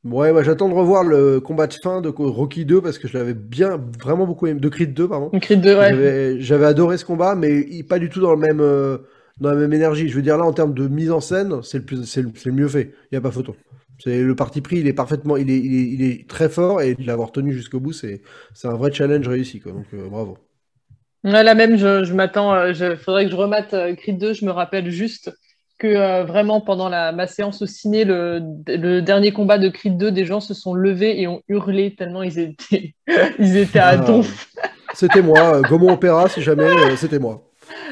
Ouais, 0.06 0.32
ouais, 0.32 0.44
j'attends 0.46 0.70
de 0.70 0.74
revoir 0.74 1.04
le 1.04 1.42
combat 1.42 1.68
de 1.68 1.74
fin 1.74 2.00
de 2.00 2.08
Rocky 2.10 2.64
2 2.66 2.82
parce 2.82 2.98
que 2.98 3.08
je 3.08 3.18
l'avais 3.18 3.34
bien, 3.34 3.82
vraiment 4.02 4.26
beaucoup 4.26 4.48
aimé. 4.48 4.60
De 4.60 4.70
Creed 4.70 4.94
2, 4.94 5.10
pardon. 5.10 5.30
Creed 5.40 5.60
2, 5.60 5.78
ouais. 5.78 6.38
J'avais, 6.40 6.66
adoré 6.66 6.98
ce 6.98 7.04
combat, 7.04 7.36
mais 7.36 7.66
il- 7.70 7.84
pas 7.86 8.00
du 8.00 8.10
tout 8.10 8.22
dans 8.22 8.34
le 8.34 8.40
même, 8.40 8.62
euh, 8.62 9.00
dans 9.42 9.50
la 9.50 9.56
même 9.56 9.74
énergie. 9.74 10.08
Je 10.08 10.16
veux 10.16 10.22
dire, 10.22 10.38
là, 10.38 10.46
en 10.46 10.54
termes 10.54 10.74
de 10.74 10.88
mise 10.88 11.12
en 11.12 11.20
scène, 11.20 11.62
c'est 11.64 11.80
le, 11.80 11.86
plus, 11.86 12.06
c'est 12.06 12.22
le, 12.22 12.32
c'est 12.36 12.50
le 12.50 12.56
mieux 12.56 12.70
fait. 12.70 12.94
Il 13.04 13.16
n'y 13.16 13.18
a 13.18 13.22
pas 13.22 13.32
photo. 13.32 13.56
C'est 14.02 14.22
le 14.22 14.36
parti 14.36 14.62
pris, 14.62 14.78
il 14.78 14.88
est 14.88 14.94
parfaitement, 14.94 15.36
il 15.36 15.52
est, 15.52 15.60
il 15.60 15.76
est, 15.76 15.94
il 15.94 16.02
est 16.02 16.30
très 16.30 16.48
fort 16.48 16.82
et 16.82 16.96
de 16.96 17.06
l'avoir 17.06 17.34
tenu 17.34 17.52
jusqu'au 17.52 17.82
bout, 17.82 17.92
c'est, 17.92 18.22
un 18.64 18.76
vrai 18.76 18.94
challenge 18.94 19.28
réussi, 19.28 19.60
quoi. 19.60 19.74
Donc, 19.74 19.88
euh, 19.94 20.08
bravo. 20.08 20.38
Ouais, 21.26 21.44
là 21.44 21.54
même, 21.54 21.76
je, 21.76 22.06
je 22.06 22.14
m'attends, 22.14 22.54
euh, 22.54 22.72
je 22.74 22.96
faudrait 22.96 23.26
que 23.26 23.32
je 23.32 23.36
remate 23.36 23.74
euh, 23.74 23.94
Creed 23.96 24.18
2. 24.18 24.32
Je 24.32 24.46
me 24.46 24.52
rappelle 24.52 24.90
juste 24.90 25.34
que 25.80 25.88
euh, 25.88 26.24
vraiment 26.26 26.62
pendant 26.62 26.90
la, 26.90 27.12
ma 27.12 27.26
séance 27.26 27.62
au 27.62 27.66
ciné, 27.66 28.04
le, 28.04 28.42
le 28.68 29.00
dernier 29.02 29.32
combat 29.32 29.58
de 29.58 29.70
Creed 29.70 29.98
2, 29.98 30.12
des 30.12 30.26
gens 30.26 30.42
se 30.42 30.54
sont 30.54 30.74
levés 30.74 31.22
et 31.22 31.28
ont 31.28 31.42
hurlé 31.48 31.96
tellement 31.96 32.22
ils 32.22 32.38
étaient, 32.38 32.94
ils 33.40 33.58
étaient 33.58 33.80
à 33.80 33.88
Ah, 33.90 33.98
donf. 33.98 34.50
C'était 34.94 35.22
moi, 35.22 35.56
euh, 35.56 35.62
Gaumont 35.62 35.94
Opéra, 35.94 36.28
si 36.30 36.42
jamais, 36.42 36.64
euh, 36.64 36.96
c'était 36.96 37.20
moi. 37.20 37.46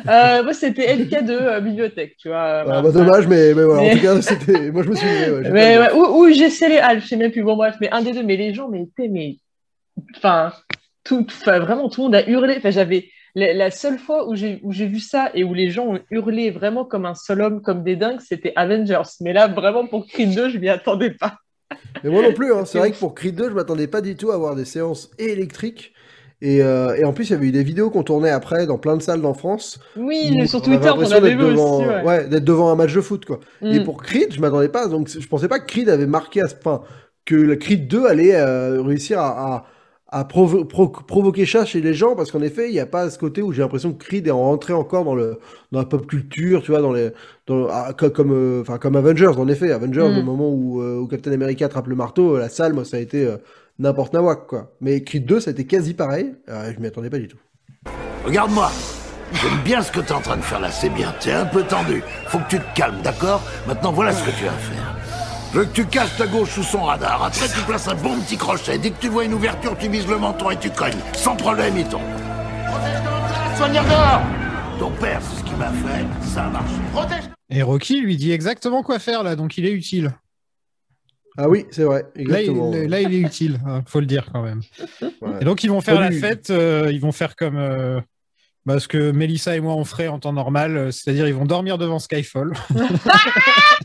Euh, 0.07 0.43
moi, 0.43 0.53
c'était 0.53 0.95
LK2 0.95 1.29
euh, 1.29 1.59
bibliothèque, 1.61 2.15
tu 2.17 2.27
vois. 2.27 2.37
euh, 2.43 2.63
Ah, 2.67 2.81
bah, 2.81 2.91
dommage, 2.91 3.27
mais, 3.27 3.53
mais 3.53 3.63
voilà, 3.63 3.83
en 3.83 3.89
tout 3.95 4.01
cas, 4.01 4.21
c'était, 4.21 4.71
moi 4.71 4.83
je 4.83 4.89
me 4.89 4.95
suis 4.95 5.07
levé, 5.07 5.31
ouais, 5.31 5.51
Mais 5.51 5.77
ouais, 5.77 5.93
ou, 5.93 6.23
ou 6.23 6.25
Alf, 6.25 7.03
je 7.03 7.07
sais 7.07 7.15
même 7.15 7.31
plus. 7.31 7.43
Bon, 7.43 7.55
bref, 7.55 7.75
mais 7.79 7.89
un 7.91 8.01
des 8.01 8.11
deux, 8.11 8.23
mais 8.23 8.35
les 8.37 8.53
gens, 8.53 8.67
mais 8.69 8.81
étaient, 8.83 9.07
mais. 9.07 9.37
Enfin, 10.15 10.51
tout, 11.03 11.25
enfin, 11.29 11.59
vraiment, 11.59 11.89
tout 11.89 12.01
le 12.01 12.05
monde 12.05 12.15
a 12.15 12.27
hurlé. 12.27 12.55
Enfin, 12.57 12.71
j'avais 12.71 13.09
la, 13.37 13.53
la 13.53 13.69
seule 13.71 13.99
fois 13.99 14.27
où 14.27 14.35
j'ai 14.35 14.59
vu 14.87 14.99
ça 14.99 15.29
et 15.35 15.43
où 15.43 15.53
les 15.53 15.69
gens 15.69 15.85
ont 15.93 15.99
hurlé 16.09 16.49
vraiment 16.49 16.85
comme 16.85 17.05
un 17.05 17.13
seul 17.13 17.41
homme, 17.41 17.61
comme 17.61 17.83
des 17.83 17.95
dingues, 17.95 18.19
c'était 18.19 18.51
Avengers. 18.55 19.03
Mais 19.21 19.31
là, 19.31 19.47
vraiment, 19.47 19.85
pour 19.85 20.07
Creed 20.07 20.33
2, 20.33 20.49
je 20.49 20.57
m'y 20.57 20.69
attendais 20.69 21.11
pas. 21.11 21.35
Mais 22.03 22.09
moi 22.09 22.23
non 22.23 22.33
plus, 22.33 22.51
hein. 22.51 22.65
c'est 22.65 22.79
vrai 22.79 22.91
que 22.91 22.97
pour 22.97 23.13
Creed 23.13 23.35
2, 23.35 23.49
je 23.49 23.53
m'attendais 23.53 23.87
pas 23.87 24.01
du 24.01 24.15
tout 24.15 24.31
à 24.31 24.33
avoir 24.33 24.55
des 24.55 24.65
séances 24.65 25.11
électriques. 25.19 25.93
Et, 26.41 26.61
euh, 26.63 26.95
et 26.95 27.03
en 27.03 27.13
plus, 27.13 27.29
il 27.29 27.33
y 27.33 27.35
avait 27.35 27.47
eu 27.47 27.51
des 27.51 27.63
vidéos 27.63 27.89
qu'on 27.91 28.03
tournait 28.03 28.29
après 28.31 28.65
dans 28.65 28.77
plein 28.79 28.97
de 28.97 29.01
salles 29.03 29.23
en 29.25 29.33
France. 29.35 29.79
Oui, 29.95 30.47
sur 30.47 30.61
Twitter, 30.63 30.89
on 30.95 31.11
avait 31.11 31.31
vu 31.35 31.37
devant, 31.37 31.77
aussi. 31.79 32.05
ouais. 32.05 32.27
d'être 32.27 32.43
devant 32.43 32.69
un 32.71 32.75
match 32.75 32.93
de 32.93 33.01
foot, 33.01 33.25
quoi. 33.25 33.39
Et 33.63 33.79
Mm. 33.79 33.83
pour 33.83 34.01
Creed, 34.01 34.33
je 34.33 34.41
m'attendais 34.41 34.69
pas, 34.69 34.87
donc 34.87 35.09
je 35.09 35.27
pensais 35.27 35.47
pas 35.47 35.59
que 35.59 35.65
Creed 35.65 35.89
avait 35.89 36.05
marqué 36.07 36.41
à 36.41 36.47
ce 36.47 36.55
point, 36.55 36.81
que 37.25 37.35
le 37.35 37.55
Creed 37.55 37.87
2 37.87 38.05
allait 38.05 38.35
euh, 38.35 38.81
réussir 38.83 39.19
à, 39.19 39.55
à, 39.55 39.65
à 40.09 40.23
provo- 40.23 40.63
pro- 40.65 40.87
provoquer 40.89 41.45
ça 41.45 41.65
chez 41.65 41.81
les 41.81 41.93
gens, 41.93 42.15
parce 42.15 42.31
qu'en 42.31 42.41
effet, 42.41 42.69
il 42.69 42.73
n'y 42.73 42.79
a 42.79 42.85
pas 42.85 43.09
ce 43.09 43.17
côté 43.19 43.41
où 43.41 43.51
j'ai 43.51 43.61
l'impression 43.61 43.91
que 43.93 44.03
Creed 44.03 44.25
est 44.27 44.31
rentré 44.31 44.71
encore 44.73 45.03
dans 45.03 45.15
le 45.15 45.39
dans 45.71 45.79
la 45.79 45.85
pop 45.85 46.07
culture, 46.07 46.61
tu 46.63 46.71
vois, 46.71 46.81
dans 46.81 46.93
les 46.93 47.09
dans, 47.45 47.67
ah, 47.69 47.91
co- 47.97 48.09
comme 48.09 48.31
euh, 48.31 48.61
enfin 48.61 48.77
comme 48.77 48.95
Avengers, 48.95 49.33
en 49.37 49.47
effet, 49.47 49.71
Avengers, 49.71 50.07
Mm. 50.09 50.17
au 50.19 50.23
moment 50.23 50.49
où, 50.49 50.81
euh, 50.81 50.97
où 50.99 51.07
Captain 51.07 51.31
America 51.33 51.65
attrape 51.65 51.87
le 51.87 51.95
marteau, 51.95 52.37
la 52.37 52.49
salle, 52.49 52.73
moi, 52.73 52.85
ça 52.85 52.97
a 52.97 52.99
été 53.01 53.25
euh, 53.25 53.37
n'importe 53.79 54.13
nawak, 54.13 54.47
quoi. 54.47 54.71
Mais 54.81 55.03
Creed 55.03 55.25
2, 55.25 55.39
ça 55.41 55.49
a 55.49 55.51
été 55.53 55.65
quasi 55.65 55.93
pareil, 55.93 56.33
euh, 56.49 56.71
je 56.73 56.79
m'y 56.79 56.87
attendais 56.87 57.09
pas 57.09 57.19
du 57.19 57.27
tout. 57.27 57.37
Regarde-moi. 58.25 58.71
J'aime 59.33 59.59
bien 59.65 59.81
ce 59.81 59.91
que 59.91 59.99
t'es 59.99 60.13
en 60.13 60.21
train 60.21 60.37
de 60.37 60.41
faire 60.41 60.61
là, 60.61 60.71
c'est 60.71 60.89
bien. 60.89 61.13
T'es 61.19 61.33
un 61.33 61.45
peu 61.45 61.61
tendu. 61.63 62.01
Faut 62.27 62.37
que 62.37 62.47
tu 62.49 62.59
te 62.59 62.75
calmes, 62.75 63.01
d'accord? 63.03 63.41
Maintenant, 63.67 63.91
voilà 63.91 64.13
ce 64.13 64.23
que 64.23 64.31
tu 64.31 64.45
vas 64.45 64.51
faire. 64.51 64.95
Je 65.53 65.59
veux 65.59 65.65
que 65.65 65.73
tu 65.73 65.85
caches 65.85 66.15
ta 66.17 66.27
gauche 66.27 66.49
sous 66.51 66.63
son 66.63 66.83
radar. 66.83 67.23
Après, 67.23 67.47
tu 67.47 67.59
places 67.65 67.87
un 67.87 67.95
bon 67.95 68.19
petit 68.19 68.37
crochet. 68.37 68.77
Dès 68.77 68.91
que 68.91 68.99
tu 68.99 69.07
vois 69.07 69.23
une 69.25 69.33
ouverture, 69.33 69.77
tu 69.77 69.89
vises 69.89 70.07
le 70.07 70.17
menton 70.17 70.51
et 70.51 70.57
tu 70.57 70.69
cognes. 70.69 70.91
Sans 71.13 71.35
problème, 71.35 71.77
il 71.77 71.85
tombe. 71.87 72.01
Soigneur 73.55 73.83
dehors 73.85 74.21
Ton 74.79 74.91
père, 74.91 75.21
c'est 75.21 75.39
ce 75.39 75.43
qu'il 75.43 75.55
m'a 75.57 75.71
fait. 75.71 76.05
Ça 76.27 76.45
a 76.45 76.49
marché. 76.49 76.75
Protège 76.93 77.23
Et 77.49 77.63
Rocky 77.63 78.01
lui 78.01 78.17
dit 78.17 78.31
exactement 78.31 78.83
quoi 78.83 78.99
faire 78.99 79.23
là, 79.23 79.35
donc 79.35 79.57
il 79.57 79.65
est 79.65 79.71
utile. 79.71 80.11
Ah 81.39 81.47
oui, 81.47 81.65
c'est 81.69 81.83
vrai, 81.83 82.01
Là, 82.15 82.41
il, 82.41 82.49
exactement. 82.49 82.71
là, 82.71 83.01
il 83.01 83.13
est 83.13 83.19
utile, 83.19 83.59
hein, 83.67 83.83
faut 83.85 83.99
le 83.99 84.07
dire 84.07 84.27
quand 84.33 84.41
même. 84.41 84.61
Ouais. 85.21 85.29
Et 85.41 85.45
donc 85.45 85.63
ils 85.63 85.69
vont 85.69 85.81
faire 85.81 85.99
la 85.99 86.09
fête, 86.11 86.49
euh, 86.49 86.89
ils 86.91 86.99
vont 86.99 87.11
faire 87.11 87.35
comme 87.35 87.57
euh, 87.57 88.01
bah, 88.67 88.81
ce 88.81 88.89
que 88.89 89.11
Mélissa 89.11 89.55
et 89.55 89.61
moi 89.61 89.75
on 89.75 89.85
ferait 89.85 90.09
en 90.09 90.19
temps 90.19 90.33
normal, 90.33 90.75
euh, 90.75 90.91
c'est-à-dire 90.91 91.25
ils 91.25 91.33
vont 91.33 91.45
dormir 91.45 91.77
devant 91.77 91.99
Skyfall. 91.99 92.51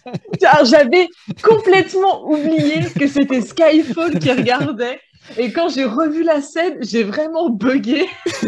J'avais 0.65 1.09
complètement 1.41 2.29
oublié 2.29 2.81
que 2.99 3.07
c'était 3.07 3.43
Skyfall 3.43 4.19
qui 4.19 4.33
regardait. 4.33 4.99
Et 5.39 5.53
quand 5.53 5.69
j'ai 5.69 5.85
revu 5.85 6.25
la 6.25 6.41
scène, 6.41 6.79
j'ai 6.81 7.05
vraiment 7.05 7.49
bugué. 7.49 8.07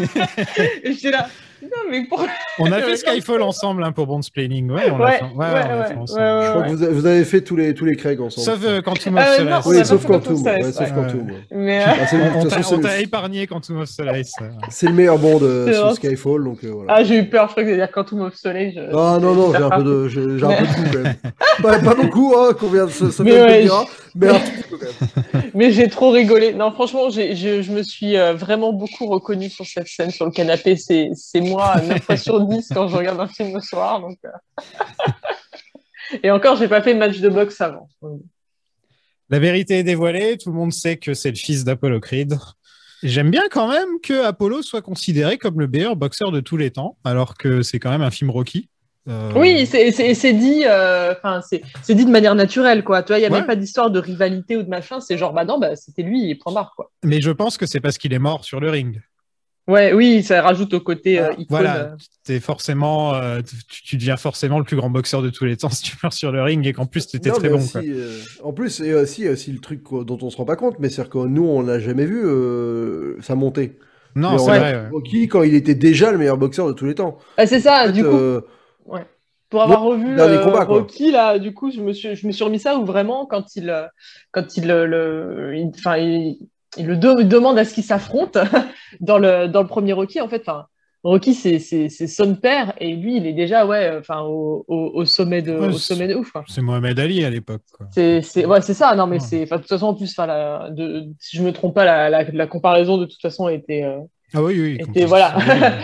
j'étais 0.84 1.12
là. 1.12 1.28
Non, 1.64 1.90
mais 1.90 2.04
pour... 2.06 2.24
On 2.58 2.70
a 2.70 2.78
fait 2.82 2.96
Skyfall 2.96 3.42
ensemble 3.42 3.82
hein, 3.84 3.92
pour 3.92 4.06
Bond's 4.06 4.28
Planning, 4.30 4.70
ouais, 4.70 4.90
on 4.90 4.98
Ouais, 4.98 5.18
l'a 5.38 5.84
fait 5.86 5.94
ensemble. 5.96 6.20
Je 6.20 6.50
crois 6.50 6.62
que 6.62 6.70
vous 6.70 6.82
avez, 6.82 6.92
vous 6.94 7.06
avez 7.06 7.24
fait 7.24 7.40
tous 7.40 7.56
les, 7.56 7.74
tous 7.74 7.84
les 7.84 7.96
Craig 7.96 8.20
ensemble. 8.20 8.44
Sauf 8.44 8.60
euh, 8.64 8.82
Quantum 8.82 9.16
of 9.16 9.22
Euh, 9.24 9.36
Solace. 9.38 9.66
oui, 9.66 9.84
sauf 9.84 10.06
Quantum. 10.06 10.34
Ouais, 10.34 10.42
Solace, 10.62 10.74
sauf 10.74 10.80
ouais. 10.88 10.94
Quantum. 10.94 11.26
ouais. 11.30 11.34
Mais, 11.52 11.82
euh, 11.82 11.86
Ah, 11.88 12.60
On 12.72 12.78
t'a 12.78 13.00
épargné 13.00 13.46
Quantum 13.46 13.80
of 13.80 13.88
Solace. 13.88 14.32
euh. 14.42 14.46
C'est 14.70 14.86
le 14.86 14.92
meilleur 14.92 15.18
bond 15.18 15.38
de, 15.38 15.64
C'est 15.68 15.74
sur. 15.74 15.92
Skyfall, 15.94 16.44
donc 16.44 16.58
euh, 16.64 16.68
voilà. 16.72 16.94
Ah, 16.96 17.04
j'ai 17.04 17.18
eu 17.18 17.28
peur, 17.28 17.46
je 17.48 17.52
crois 17.52 17.64
que 17.64 17.74
dire 17.74 17.90
Quantum 17.90 18.20
of 18.22 18.34
Soleil. 18.34 18.72
Je... 18.76 18.80
Ah 18.96 19.18
non, 19.20 19.34
non, 19.34 19.52
j'ai 19.56 19.62
un 19.62 19.70
peu 19.70 19.82
de, 19.84 20.08
j'ai 20.08 20.38
j'ai 20.38 20.44
un 20.44 20.48
peu 20.50 20.64
de 20.66 20.72
goût 20.72 20.90
quand 21.62 21.70
même. 21.70 21.82
pas, 21.84 21.94
beaucoup, 21.94 22.34
hein, 22.36 22.52
qu'on 22.58 22.68
vient 22.68 22.86
de 22.86 22.90
se, 22.90 23.22
dire, 23.22 23.84
mais 25.54 25.72
j'ai 25.72 25.88
trop 25.88 26.10
rigolé. 26.10 26.52
Non, 26.54 26.70
franchement, 26.72 27.10
j'ai- 27.10 27.34
je, 27.34 27.62
je 27.62 27.72
me 27.72 27.82
suis 27.82 28.16
euh, 28.16 28.34
vraiment 28.34 28.72
beaucoup 28.72 29.06
reconnue 29.06 29.50
sur 29.50 29.66
cette 29.66 29.88
scène 29.88 30.10
sur 30.10 30.24
le 30.26 30.30
canapé. 30.30 30.76
C'est 30.76 31.10
c'est 31.14 31.40
moi, 31.40 31.80
9 31.80 32.02
fois 32.02 32.16
sur 32.16 32.40
10 32.40 32.68
quand 32.72 32.88
je 32.88 32.96
regarde 32.96 33.20
un 33.20 33.28
film 33.28 33.54
le 33.54 33.60
soir. 33.60 34.00
Donc, 34.00 34.18
euh. 34.24 34.28
Et 36.22 36.30
encore, 36.30 36.56
j'ai 36.56 36.68
pas 36.68 36.82
fait 36.82 36.94
de 36.94 36.98
match 36.98 37.18
de 37.18 37.28
boxe 37.28 37.60
avant. 37.60 37.88
La 39.30 39.38
vérité 39.38 39.78
est 39.78 39.84
dévoilée, 39.84 40.36
tout 40.36 40.50
le 40.50 40.56
monde 40.56 40.72
sait 40.72 40.96
que 40.96 41.14
c'est 41.14 41.30
le 41.30 41.36
fils 41.36 41.64
d'Apollo 41.64 41.98
Creed. 41.98 42.36
J'aime 43.02 43.30
bien 43.30 43.42
quand 43.50 43.68
même 43.68 44.00
que 44.02 44.24
Apollo 44.24 44.62
soit 44.62 44.82
considéré 44.82 45.38
comme 45.38 45.58
le 45.60 45.66
meilleur 45.66 45.96
boxeur 45.96 46.30
de 46.30 46.40
tous 46.40 46.56
les 46.56 46.70
temps, 46.70 46.96
alors 47.04 47.36
que 47.36 47.62
c'est 47.62 47.78
quand 47.78 47.90
même 47.90 48.02
un 48.02 48.10
film 48.10 48.30
Rocky. 48.30 48.68
Euh, 49.08 49.32
Oui, 49.36 49.66
c'est- 49.66 49.90
c'est 49.92 50.14
c'est 50.14 50.32
dit, 50.32 50.62
euh, 50.66 51.12
enfin, 51.12 51.40
c'est 51.46 51.62
c'est 51.82 51.94
dit 51.94 52.06
de 52.06 52.10
manière 52.10 52.34
naturelle, 52.34 52.82
quoi. 52.84 53.02
Tu 53.02 53.08
vois, 53.08 53.18
il 53.18 53.22
y 53.22 53.26
a 53.26 53.30
Ouais. 53.30 53.38
même 53.38 53.46
pas 53.46 53.56
d'histoire 53.56 53.90
de 53.90 53.98
rivalité 53.98 54.56
ou 54.56 54.62
de 54.62 54.68
machin. 54.70 55.00
C'est 55.00 55.18
genre, 55.18 55.32
bah 55.34 55.44
non, 55.44 55.58
bah, 55.58 55.76
c'était 55.76 56.02
lui, 56.02 56.22
il 56.30 56.38
prend 56.38 56.52
barre, 56.52 56.72
quoi. 56.74 56.90
Mais 57.04 57.20
je 57.20 57.30
pense 57.30 57.58
que 57.58 57.66
c'est 57.66 57.80
parce 57.80 57.98
qu'il 57.98 58.12
est 58.14 58.18
mort 58.18 58.44
sur 58.44 58.60
le 58.60 58.70
ring. 58.70 59.02
Ouais, 59.66 59.92
oui, 59.94 60.22
ça 60.22 60.42
rajoute 60.42 60.74
au 60.74 60.80
côté 60.80 61.18
euh, 61.18 61.32
icône. 61.32 61.46
Voilà, 61.48 61.76
euh. 61.76 61.96
t'es 62.24 62.38
forcément, 62.38 63.14
euh, 63.14 63.40
tu, 63.70 63.82
tu 63.82 63.96
deviens 63.96 64.18
forcément 64.18 64.58
le 64.58 64.64
plus 64.64 64.76
grand 64.76 64.90
boxeur 64.90 65.22
de 65.22 65.30
tous 65.30 65.46
les 65.46 65.56
temps 65.56 65.68
si 65.70 65.82
tu 65.84 65.96
meurs 66.02 66.12
sur 66.12 66.32
le 66.32 66.42
ring 66.42 66.66
et 66.66 66.72
qu'en 66.74 66.84
plus 66.84 67.06
tu 67.06 67.16
étais 67.16 67.30
Non, 67.30 67.36
très 67.36 67.48
bon. 67.48 67.56
aussi, 67.56 67.72
quoi. 67.72 67.80
euh, 67.82 68.20
en 68.42 68.52
plus, 68.52 68.80
et 68.80 68.92
aussi, 68.94 69.26
aussi 69.28 69.52
le 69.52 69.60
truc 69.60 69.80
dont 69.90 70.18
on 70.20 70.28
se 70.30 70.36
rend 70.36 70.44
pas 70.44 70.56
compte, 70.56 70.78
mais 70.80 70.90
c'est 70.90 71.08
que 71.08 71.18
nous, 71.18 71.44
on 71.46 71.62
n'a 71.62 71.78
jamais 71.78 72.04
vu 72.04 72.22
euh, 72.26 73.16
sa 73.22 73.34
montée. 73.34 73.78
Non, 74.16 74.36
c'est 74.38 74.58
vrai. 74.58 74.88
Rocky 74.92 75.28
quand 75.28 75.42
il 75.42 75.54
était 75.54 75.74
déjà 75.74 76.12
le 76.12 76.18
meilleur 76.18 76.36
boxeur 76.36 76.68
de 76.68 76.72
tous 76.72 76.84
les 76.86 76.94
temps. 76.94 77.18
Ah, 77.36 77.46
c'est 77.46 77.60
ça, 77.60 77.82
En 77.82 77.86
fait, 77.86 77.92
du 77.92 78.04
coup. 78.04 78.10
Euh, 78.88 78.92
Ouais. 78.92 79.02
Pour 79.50 79.62
avoir 79.62 79.82
non, 79.82 79.88
revu 79.90 80.18
euh, 80.18 80.38
combat. 80.42 80.64
Rocky, 80.64 81.12
là, 81.12 81.38
du 81.38 81.54
coup, 81.54 81.70
je 81.70 81.80
me 81.80 81.92
suis, 81.92 82.16
je 82.16 82.26
me 82.26 82.32
suis 82.32 82.42
remis 82.42 82.58
ça 82.58 82.76
où 82.76 82.84
vraiment, 82.84 83.24
quand 83.26 83.54
il, 83.56 83.70
euh, 83.70 83.86
quand 84.32 84.56
il, 84.56 84.68
euh, 84.70 84.86
le, 84.86 85.56
il, 85.56 85.70
enfin, 85.76 85.96
il, 85.96 86.38
il 86.76 86.86
le 86.86 86.96
de- 86.96 87.14
il 87.20 87.28
demande 87.28 87.56
à 87.58 87.64
ce 87.64 87.72
qu'il 87.72 87.84
s'affronte 87.84 88.36
dans 89.00 89.18
le, 89.18 89.46
dans 89.46 89.62
le 89.62 89.68
premier 89.68 89.92
Rocky, 89.92 90.20
en 90.20 90.28
fait, 90.28 90.40
enfin, 90.46 90.66
Rocky, 91.04 91.34
c'est, 91.34 91.58
c'est, 91.60 91.88
c'est 91.90 92.06
son 92.08 92.34
père 92.34 92.72
et 92.80 92.96
lui, 92.96 93.18
il 93.18 93.26
est 93.26 93.32
déjà, 93.34 93.64
ouais, 93.66 93.92
enfin, 94.00 94.22
au, 94.22 94.64
au, 94.66 94.90
au 94.94 95.04
sommet 95.04 95.42
de, 95.42 95.52
Ouais, 95.56 95.66
au 95.68 95.72
c'est- 95.72 95.94
sommet 95.94 96.08
de 96.08 96.14
ouf. 96.16 96.32
C'est 96.48 96.62
Mohamed 96.62 96.98
Ali 96.98 97.22
à 97.24 97.30
l'époque. 97.30 97.62
C'est, 97.92 98.22
c'est, 98.22 98.46
ouais, 98.46 98.60
c'est 98.62 98.74
ça. 98.74 98.96
Non, 98.96 99.06
mais 99.06 99.20
c'est, 99.20 99.42
enfin, 99.44 99.56
de 99.56 99.60
toute 99.60 99.68
façon, 99.68 99.88
en 99.88 99.94
plus, 99.94 100.10
enfin, 100.10 100.26
la, 100.26 100.70
de, 100.70 101.04
si 101.20 101.36
je 101.36 101.42
me 101.42 101.52
trompe 101.52 101.74
pas, 101.74 101.84
la, 101.84 102.10
la, 102.10 102.24
la 102.24 102.46
comparaison 102.48 102.96
de 102.96 103.04
toute 103.04 103.20
façon 103.20 103.48
était, 103.50 103.84
euh, 103.84 103.98
Ah 104.32 104.42
oui, 104.42 104.58
oui. 104.60 104.76
était 104.80 105.04
voilà, 105.04 105.36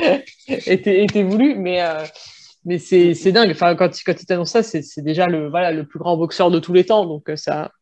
était, 0.48 1.04
était 1.04 1.22
voulu, 1.22 1.54
mais 1.54 1.82
euh, 1.82 2.02
mais 2.64 2.78
c'est, 2.78 3.14
c'est 3.14 3.32
dingue. 3.32 3.50
Enfin, 3.50 3.74
quand, 3.74 3.90
quand 4.04 4.20
il 4.20 4.26
t'annonce 4.26 4.50
ça, 4.50 4.62
c'est, 4.62 4.82
c'est 4.82 5.02
déjà 5.02 5.26
le 5.26 5.48
voilà 5.48 5.72
le 5.72 5.84
plus 5.86 5.98
grand 5.98 6.16
boxeur 6.16 6.50
de 6.50 6.58
tous 6.58 6.72
les 6.72 6.84
temps, 6.84 7.06
donc 7.06 7.28
euh, 7.30 7.36
ça. 7.36 7.72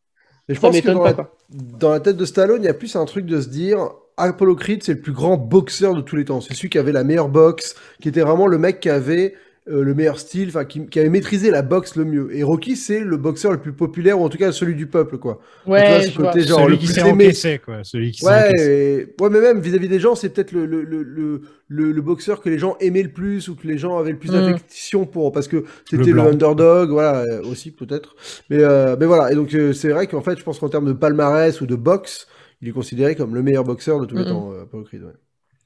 Et 0.47 0.55
je 0.55 0.59
ça 0.59 0.67
pense 0.67 0.81
que 0.81 0.89
dans 0.89 1.03
pas, 1.03 1.11
la, 1.11 1.29
dans 1.77 1.91
la 1.91 1.99
tête 1.99 2.17
de 2.17 2.25
Stallone, 2.25 2.63
il 2.63 2.65
y 2.65 2.69
a 2.69 2.73
plus 2.73 2.95
un 2.95 3.05
truc 3.05 3.25
de 3.25 3.39
se 3.41 3.49
dire 3.49 3.89
Apollo 4.17 4.55
Creed, 4.55 4.83
c'est 4.83 4.93
le 4.93 5.01
plus 5.01 5.13
grand 5.13 5.37
boxeur 5.37 5.93
de 5.95 6.01
tous 6.01 6.15
les 6.15 6.25
temps. 6.25 6.41
C'est 6.41 6.53
celui 6.53 6.69
qui 6.69 6.77
avait 6.77 6.91
la 6.91 7.03
meilleure 7.03 7.29
boxe, 7.29 7.75
qui 8.01 8.09
était 8.09 8.21
vraiment 8.21 8.47
le 8.47 8.57
mec 8.57 8.79
qui 8.79 8.89
avait 8.89 9.35
euh, 9.67 9.83
le 9.83 9.93
meilleur 9.93 10.19
style, 10.19 10.49
enfin 10.49 10.65
qui, 10.65 10.87
qui 10.87 10.99
avait 10.99 11.09
maîtrisé 11.09 11.51
la 11.51 11.61
boxe 11.61 11.95
le 11.95 12.05
mieux. 12.05 12.29
Et 12.35 12.43
Rocky, 12.43 12.75
c'est 12.75 13.01
le 13.01 13.17
boxeur 13.17 13.51
le 13.51 13.59
plus 13.59 13.73
populaire, 13.73 14.19
ou 14.19 14.23
en 14.23 14.29
tout 14.29 14.37
cas 14.37 14.51
celui 14.51 14.73
du 14.75 14.87
peuple, 14.87 15.17
quoi. 15.17 15.39
Ouais, 15.67 15.79
Donc, 15.79 15.87
tu 15.87 15.91
vois, 15.91 15.99
je 16.01 16.07
ce 16.09 16.17
côté 16.17 16.41
genre 16.47 16.59
Celui 16.61 16.71
le 16.73 16.77
qui 16.77 16.87
s'est 16.87 17.01
aimé. 17.01 17.25
encaissé, 17.25 17.59
quoi. 17.63 17.83
Celui 17.83 18.11
qui 18.11 18.19
s'est 18.21 18.25
Ouais, 18.27 18.51
et- 18.59 19.21
ouais, 19.21 19.29
mais 19.29 19.41
même 19.41 19.59
vis-à-vis 19.59 19.89
des 19.89 19.99
gens, 19.99 20.15
c'est 20.15 20.29
peut-être 20.29 20.51
le, 20.53 20.65
le, 20.65 20.83
le, 20.83 21.03
le, 21.03 21.41
le- 21.67 21.91
le 21.91 22.01
boxeur 22.01 22.41
que 22.41 22.49
les 22.49 22.57
gens 22.57 22.77
aimaient 22.79 23.03
le 23.03 23.11
plus 23.11 23.47
ou 23.49 23.55
que 23.55 23.67
les 23.67 23.77
gens 23.77 23.97
avaient 23.97 24.11
le 24.11 24.17
plus 24.17 24.29
Mm. 24.29 24.33
d'affection 24.33 25.05
pour, 25.05 25.31
parce 25.31 25.47
que 25.47 25.65
c'était 25.89 26.11
Le 26.11 26.21
underdog, 26.21 26.89
voilà, 26.89 27.19
euh, 27.21 27.41
aussi 27.43 27.71
peut-être. 27.71 28.15
Mais, 28.49 28.63
euh, 28.63 28.95
mais 28.99 29.05
voilà, 29.05 29.31
et 29.31 29.35
donc 29.35 29.53
euh, 29.53 29.73
c'est 29.73 29.89
vrai 29.89 30.07
qu'en 30.07 30.21
fait, 30.21 30.37
je 30.39 30.43
pense 30.43 30.57
qu'en 30.59 30.69
termes 30.69 30.87
de 30.87 30.93
palmarès 30.93 31.61
ou 31.61 31.65
de 31.67 31.75
boxe, 31.75 32.27
il 32.61 32.67
est 32.69 32.71
considéré 32.71 33.15
comme 33.15 33.35
le 33.35 33.41
meilleur 33.43 33.63
boxeur 33.63 33.99
de 33.99 34.05
tous 34.05 34.15
les 34.17 34.25
temps, 34.25 34.51
euh, 34.51 34.63
Apollo 34.63 34.83
Creed. 34.85 35.03
ouais. 35.03 35.11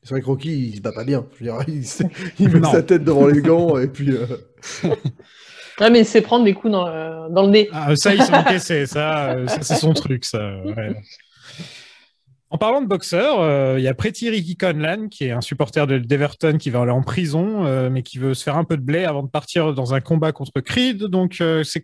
C'est 0.03 0.09
vrai 0.11 0.21
que 0.21 0.25
Rocky, 0.25 0.67
il 0.69 0.75
se 0.77 0.81
bat 0.81 0.91
pas 0.91 1.03
bien. 1.05 1.25
Je 1.39 1.45
veux 1.45 1.51
dire, 1.51 1.63
il, 1.67 1.85
se- 1.87 2.03
il 2.39 2.49
met 2.49 2.59
Non. 2.59 2.71
sa 2.71 2.83
tête 2.83 3.03
devant 3.03 3.27
les 3.27 3.41
gants 3.41 3.77
et 3.77 3.87
puis. 3.87 4.09
euh, 4.11 4.25
Ouais, 5.79 5.89
mais 5.89 6.03
c'est 6.03 6.21
prendre 6.21 6.45
des 6.45 6.53
coups 6.53 6.71
dans 6.71 6.87
le, 6.87 7.33
dans 7.33 7.43
le 7.43 7.49
nez. 7.49 7.67
Ah, 7.73 7.95
ça, 7.95 8.13
il 8.13 8.21
s'est 8.21 8.31
encaissé. 8.35 8.85
Ça, 8.85 9.31
euh, 9.31 9.47
ça 9.47 9.63
c'est 9.63 9.75
son 9.75 9.93
truc, 9.93 10.23
ça. 10.23 10.57
ouais. 10.63 10.95
En 12.51 12.59
parlant 12.59 12.81
de 12.83 12.85
boxeur, 12.87 13.39
euh, 13.41 13.75
il 13.79 13.83
y 13.83 13.87
a 13.87 13.95
Pretty 13.95 14.29
Ricky 14.29 14.55
Conlan, 14.55 15.07
qui 15.09 15.25
est 15.25 15.31
un 15.31 15.41
supporter 15.41 15.87
de 15.87 15.97
d'Everton, 15.97 16.57
qui 16.59 16.69
va 16.69 16.81
aller 16.81 16.91
en 16.91 17.01
prison, 17.01 17.65
euh, 17.65 17.89
mais 17.89 18.03
qui 18.03 18.19
veut 18.19 18.35
se 18.35 18.43
faire 18.43 18.57
un 18.57 18.63
peu 18.65 18.77
de 18.77 18.83
blé 18.83 19.05
avant 19.05 19.23
de 19.23 19.29
partir 19.29 19.73
dans 19.73 19.95
un 19.95 19.99
combat 20.01 20.31
contre 20.31 20.61
Creed. 20.61 21.05
Donc, 21.05 21.37
euh, 21.41 21.63
c'est 21.63 21.81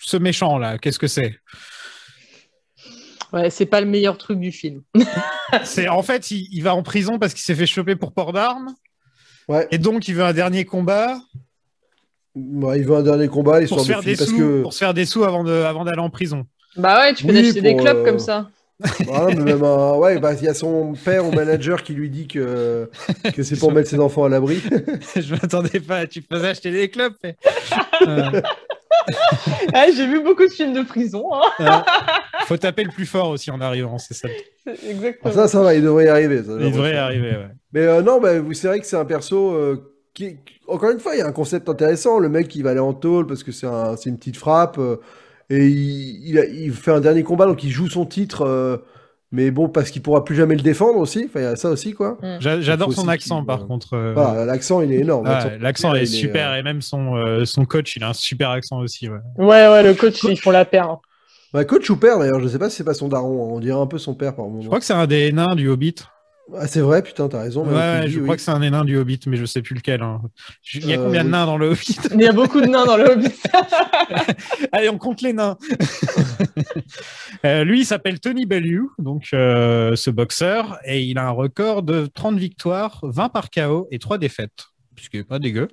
ce 0.00 0.18
méchant-là, 0.18 0.76
qu'est-ce 0.76 0.98
que 0.98 1.06
c'est? 1.06 1.36
Ouais, 3.32 3.50
c'est 3.50 3.66
pas 3.66 3.80
le 3.80 3.86
meilleur 3.86 4.18
truc 4.18 4.38
du 4.40 4.50
film. 4.52 4.82
C'est 5.64 5.88
En 5.88 6.02
fait, 6.02 6.30
il, 6.30 6.48
il 6.52 6.62
va 6.62 6.74
en 6.74 6.82
prison 6.82 7.18
parce 7.18 7.32
qu'il 7.34 7.42
s'est 7.42 7.54
fait 7.54 7.66
choper 7.66 7.96
pour 7.96 8.12
port 8.12 8.32
d'armes. 8.32 8.74
Ouais. 9.48 9.66
Et 9.70 9.78
donc, 9.78 10.08
il 10.08 10.14
veut 10.14 10.24
un 10.24 10.32
dernier 10.32 10.64
combat 10.64 11.18
ouais, 12.36 12.78
il 12.80 12.86
veut 12.86 12.96
un 12.96 13.02
dernier 13.02 13.28
combat, 13.28 13.60
pour 13.66 13.80
se 13.80 13.86
faire 13.86 14.02
des. 14.02 14.16
Parce 14.16 14.30
sous, 14.30 14.38
que. 14.38 14.62
pour 14.62 14.72
se 14.72 14.78
faire 14.78 14.94
des 14.94 15.04
sous 15.04 15.24
avant 15.24 15.44
de- 15.44 15.50
avant 15.52 15.84
d'aller 15.84 16.00
en 16.00 16.10
prison. 16.10 16.46
Bah 16.76 17.00
ouais, 17.00 17.14
tu 17.14 17.24
peux 17.26 17.32
Oui, 17.32 17.38
acheter 17.46 17.60
des 17.60 17.76
clubs 17.76 17.96
euh, 17.98 18.04
comme 18.04 18.18
ça. 18.18 18.50
Ah, 19.12 19.26
mais 19.28 19.34
même 19.34 19.62
un- 19.62 19.94
ouais, 19.96 20.18
bah, 20.18 20.32
il 20.34 20.42
y 20.44 20.48
a 20.48 20.54
son 20.54 20.94
père 21.04 21.26
ou 21.26 21.32
manager 21.32 21.82
qui 21.82 21.92
lui 21.92 22.08
dit 22.08 22.26
que, 22.28 22.88
que 23.34 23.42
c'est 23.42 23.58
pour 23.58 23.72
mettre 23.72 23.90
ses 23.90 23.98
enfants 23.98 24.24
à 24.24 24.28
l'abri. 24.30 24.62
Je 25.16 25.32
m'attendais 25.34 25.80
pas. 25.80 26.06
Tu 26.06 26.22
faisais 26.22 26.48
acheter 26.48 26.70
des 26.70 26.88
clubs. 26.88 27.12
mais- 27.22 27.36
Euh, 28.06 28.40
Ah, 29.74 29.86
J'ai 29.94 30.06
vu 30.06 30.22
beaucoup 30.22 30.44
de 30.44 30.52
films 30.52 30.72
de 30.72 30.82
prison. 30.82 31.24
hein. 31.32 31.40
Euh, 31.60 32.44
faut 32.46 32.56
taper 32.56 32.84
le 32.84 32.90
plus 32.90 33.06
fort 33.06 33.28
aussi 33.30 33.50
en 33.50 33.60
arrivant, 33.60 33.98
c'est 33.98 34.14
ça. 34.14 34.28
Exactement. 34.66 35.14
Ah, 35.24 35.32
ça, 35.32 35.48
ça 35.48 35.60
va, 35.62 35.74
il 35.74 35.82
devrait 35.82 36.06
y 36.06 36.08
arriver. 36.08 36.42
ça, 36.42 36.52
Il 36.60 36.72
devrait 36.72 36.94
y 36.94 36.96
arriver, 36.96 37.30
ouais. 37.30 37.48
Mais 37.72 37.86
euh, 37.86 38.02
non, 38.02 38.20
bah, 38.20 38.38
vous- 38.40 38.52
c'est 38.54 38.68
vrai 38.68 38.80
que 38.80 38.86
c'est 38.86 38.96
un 38.96 39.04
perso 39.04 39.52
euh, 39.52 39.94
qui, 40.14 40.36
encore 40.66 40.90
une 40.90 41.00
fois, 41.00 41.14
il 41.14 41.18
y 41.18 41.22
a 41.22 41.26
un 41.26 41.32
concept 41.32 41.68
intéressant. 41.68 42.18
Le 42.18 42.28
mec, 42.28 42.54
il 42.56 42.62
va 42.64 42.70
aller 42.70 42.80
en 42.80 42.92
tôle 42.94 43.26
parce 43.26 43.42
que 43.44 43.52
c'est 43.52 43.66
un, 43.66 43.94
une 44.06 44.18
petite 44.18 44.36
frappe 44.36 44.78
euh, 44.78 44.96
et 45.50 45.66
il, 45.66 46.28
il, 46.28 46.38
a- 46.38 46.46
il 46.46 46.72
fait 46.72 46.90
un 46.92 47.00
dernier 47.00 47.22
combat, 47.22 47.46
donc 47.46 47.62
il 47.64 47.70
joue 47.70 47.88
son 47.88 48.06
titre. 48.06 48.44
Mais 49.32 49.50
bon, 49.50 49.68
parce 49.68 49.90
qu'il 49.90 50.02
pourra 50.02 50.24
plus 50.24 50.34
jamais 50.34 50.54
le 50.56 50.62
défendre 50.62 50.98
aussi. 50.98 51.24
Enfin, 51.28 51.40
il 51.40 51.42
y 51.44 51.46
a 51.46 51.56
ça 51.56 51.70
aussi, 51.70 51.92
quoi. 51.94 52.18
J'a- 52.40 52.60
J'adore 52.60 52.88
son 52.92 53.08
accent, 53.08 53.44
par 53.44 53.66
contre. 53.66 53.94
euh, 53.94 54.12
Voilà, 54.14 54.44
l'accent, 54.44 54.80
il 54.80 54.92
est 54.92 54.98
énorme. 54.98 55.26
L'accent 55.60 55.94
est 55.94 56.06
super, 56.06 56.50
euh, 56.50 56.56
et 56.56 56.62
même 56.62 56.82
son, 56.82 57.16
euh, 57.16 57.44
son 57.44 57.64
coach, 57.64 57.96
il 57.96 58.02
a 58.04 58.08
un 58.10 58.12
super 58.12 58.50
accent 58.50 58.78
aussi. 58.78 59.08
Ouais. 59.08 59.18
Ouais, 59.36 59.68
ouais, 59.68 59.82
le 59.82 59.94
coach, 59.94 60.22
ils 60.24 60.36
font 60.38 60.50
la 60.50 60.64
paire. 60.64 60.88
hein. 60.90 61.00
Ouais, 61.52 61.66
coach 61.66 61.90
ou 61.90 61.96
père, 61.96 62.18
d'ailleurs, 62.18 62.40
je 62.40 62.46
sais 62.48 62.58
pas 62.58 62.70
si 62.70 62.76
c'est 62.76 62.84
pas 62.84 62.94
son 62.94 63.08
daron. 63.08 63.44
hein. 63.44 63.54
On 63.56 63.60
dirait 63.60 63.80
un 63.80 63.86
peu 63.86 63.98
son 63.98 64.14
père 64.14 64.34
par 64.36 64.44
moment. 64.46 64.60
Je 64.62 64.66
crois 64.66 64.78
que 64.78 64.84
c'est 64.84 64.92
un 64.94 65.06
des 65.08 65.32
nains 65.32 65.54
du 65.56 65.68
Hobbit. 65.68 65.96
Ah, 66.58 66.66
c'est 66.66 66.80
vrai, 66.80 67.02
putain, 67.02 67.28
t'as 67.28 67.42
raison. 67.42 67.64
Ouais, 67.64 68.02
je 68.04 68.08
dis, 68.08 68.14
crois 68.16 68.30
oui. 68.30 68.36
que 68.36 68.42
c'est 68.42 68.50
un 68.50 68.60
des 68.60 68.70
nains 68.70 68.84
du 68.84 68.96
Hobbit, 68.96 69.20
mais 69.26 69.36
je 69.36 69.44
sais 69.44 69.62
plus 69.62 69.74
lequel. 69.74 70.02
hein. 70.02 70.20
Il 70.74 70.86
y 70.86 70.92
a 70.94 70.98
Euh, 71.00 71.04
combien 71.04 71.24
de 71.24 71.28
nains 71.30 71.46
dans 71.46 71.56
le 71.58 71.68
Hobbit? 71.70 71.98
Il 72.14 72.20
y 72.20 72.26
a 72.26 72.32
beaucoup 72.32 72.60
de 72.60 72.66
nains 72.66 72.84
dans 72.86 72.96
le 72.96 73.10
Hobbit. 73.12 73.32
Allez, 74.72 74.88
on 74.88 74.98
compte 74.98 75.22
les 75.22 75.32
nains. 75.32 75.56
Euh, 77.46 77.64
lui, 77.64 77.80
il 77.80 77.84
s'appelle 77.86 78.20
Tony 78.20 78.44
Bellew, 78.44 78.90
donc 78.98 79.28
euh, 79.32 79.96
ce 79.96 80.10
boxeur, 80.10 80.78
et 80.84 81.00
il 81.02 81.16
a 81.16 81.26
un 81.26 81.30
record 81.30 81.82
de 81.82 82.06
30 82.06 82.36
victoires, 82.36 83.00
20 83.02 83.30
par 83.30 83.50
KO 83.50 83.88
et 83.90 83.98
3 83.98 84.18
défaites, 84.18 84.66
ce 85.00 85.08
qui 85.08 85.18
est 85.18 85.24
pas 85.24 85.38
dégueu. 85.38 85.68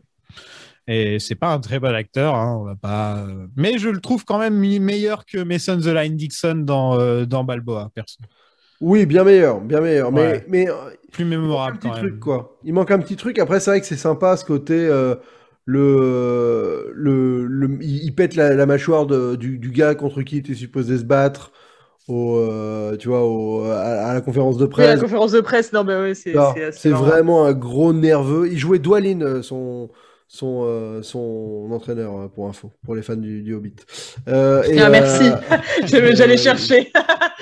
Et 0.87 1.19
c'est 1.19 1.35
pas 1.35 1.51
un 1.51 1.59
très 1.59 1.79
bon 1.79 1.93
acteur, 1.93 2.35
hein, 2.35 2.57
on 2.61 2.63
va 2.63 2.75
pas. 2.77 3.25
Mais 3.57 3.77
je 3.77 3.89
le 3.89 3.99
trouve 3.99 4.23
quand 4.23 4.37
même 4.39 4.55
meilleur 4.55 5.25
que 5.25 5.39
Mason 5.43 5.77
the 5.77 5.87
Line 5.87 6.15
Dixon 6.15 6.55
dans, 6.63 6.97
euh, 6.97 7.25
dans 7.25 7.43
Balboa, 7.43 7.89
perso. 7.93 8.19
Oui, 8.81 9.05
bien 9.05 9.23
meilleur, 9.23 9.61
bien 9.61 9.81
meilleur. 9.81 10.13
Ouais. 10.13 10.43
Mais, 10.47 10.67
mais 10.67 10.67
Plus 11.11 11.25
mémorable 11.25 11.79
petit 11.79 11.87
quand 11.87 11.93
truc, 11.93 12.11
même. 12.11 12.19
quoi. 12.19 12.57
Il 12.63 12.73
manque 12.73 12.91
un 12.91 12.99
petit 12.99 13.15
truc. 13.15 13.39
Après, 13.39 13.59
c'est 13.59 13.71
vrai 13.71 13.81
que 13.81 13.87
c'est 13.87 13.97
sympa 13.97 14.37
ce 14.37 14.45
côté. 14.45 14.73
euh, 14.75 15.15
le, 15.65 16.91
le, 16.95 17.45
le- 17.45 17.77
il, 17.81 18.03
il 18.05 18.15
pète 18.15 18.35
la, 18.35 18.53
la 18.55 18.65
mâchoire 18.65 19.05
de- 19.05 19.35
du, 19.35 19.57
du 19.59 19.71
gars 19.71 19.95
contre 19.95 20.21
qui 20.21 20.37
il 20.37 20.39
était 20.39 20.53
supposé 20.55 20.97
se 20.97 21.03
battre. 21.03 21.51
Au, 22.07 22.37
euh, 22.39 22.97
tu 22.97 23.09
vois, 23.09 23.23
au, 23.25 23.63
à, 23.65 23.77
à 23.81 24.13
la 24.13 24.21
conférence 24.21 24.57
de 24.57 24.65
Oui, 24.65 24.71
presse. 24.71 24.95
la 24.95 24.97
conférence 24.97 25.31
de 25.31 25.41
presse, 25.41 25.73
non, 25.73 25.83
mais 25.83 25.95
ouais, 25.99 26.13
c'est 26.13 26.33
c'est 26.71 26.91
vraiment 26.91 27.45
un 27.45 27.53
gros 27.53 27.93
nerveux. 27.93 28.47
Il 28.51 28.57
jouait 28.59 28.79
Dwalin, 28.79 29.21
euh, 29.21 29.41
son, 29.41 29.89
son, 30.29 30.63
euh, 30.65 31.01
son 31.03 31.69
entraîneur, 31.71 32.17
euh, 32.19 32.27
pour 32.27 32.49
info, 32.49 32.71
pour 32.85 32.95
les 32.95 33.01
fans 33.01 33.15
du, 33.15 33.41
du 33.43 33.53
Hobbit. 33.53 33.75
Euh, 34.27 34.61
et, 34.63 34.77
Ah, 34.79 34.89
merci. 34.89 35.23
euh, 35.29 36.11
J'allais 36.15 36.35
chercher. 36.37 36.91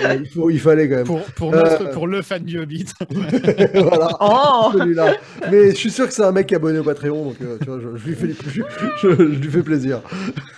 euh, 0.04 0.18
il, 0.20 0.28
faut, 0.30 0.50
il 0.52 0.60
fallait 0.60 0.88
quand 0.88 0.98
même. 0.98 1.06
Pour, 1.06 1.22
pour, 1.22 1.54
Euh, 1.56 1.62
notre- 1.64 1.92
pour 1.92 2.06
le 2.08 2.22
fan 2.22 2.44
du 2.44 2.60
Hobbit. 2.60 2.86
voilà, 3.74 4.10
Oh. 4.20 4.70
celui-là. 4.74 5.16
Mais 5.52 5.72
je 5.72 5.76
suis 5.76 5.90
sûr 5.90 6.08
que 6.08 6.14
c'est 6.14 6.24
un 6.24 6.32
mec 6.32 6.46
qui 6.48 6.54
est 6.54 6.58
abonné 6.58 6.78
au 6.80 6.84
Patreon, 6.84 7.26
donc 7.26 7.38
euh, 7.42 7.58
tu 7.60 7.66
vois, 7.66 7.80
je, 7.80 7.98
je 7.98 8.06
lui 8.08 8.16
fais, 8.16 8.30
je, 8.50 8.62
je- 9.02 9.16
je 9.16 9.24
lui 9.24 9.50
fais 9.50 9.64
plaisir. 9.64 10.02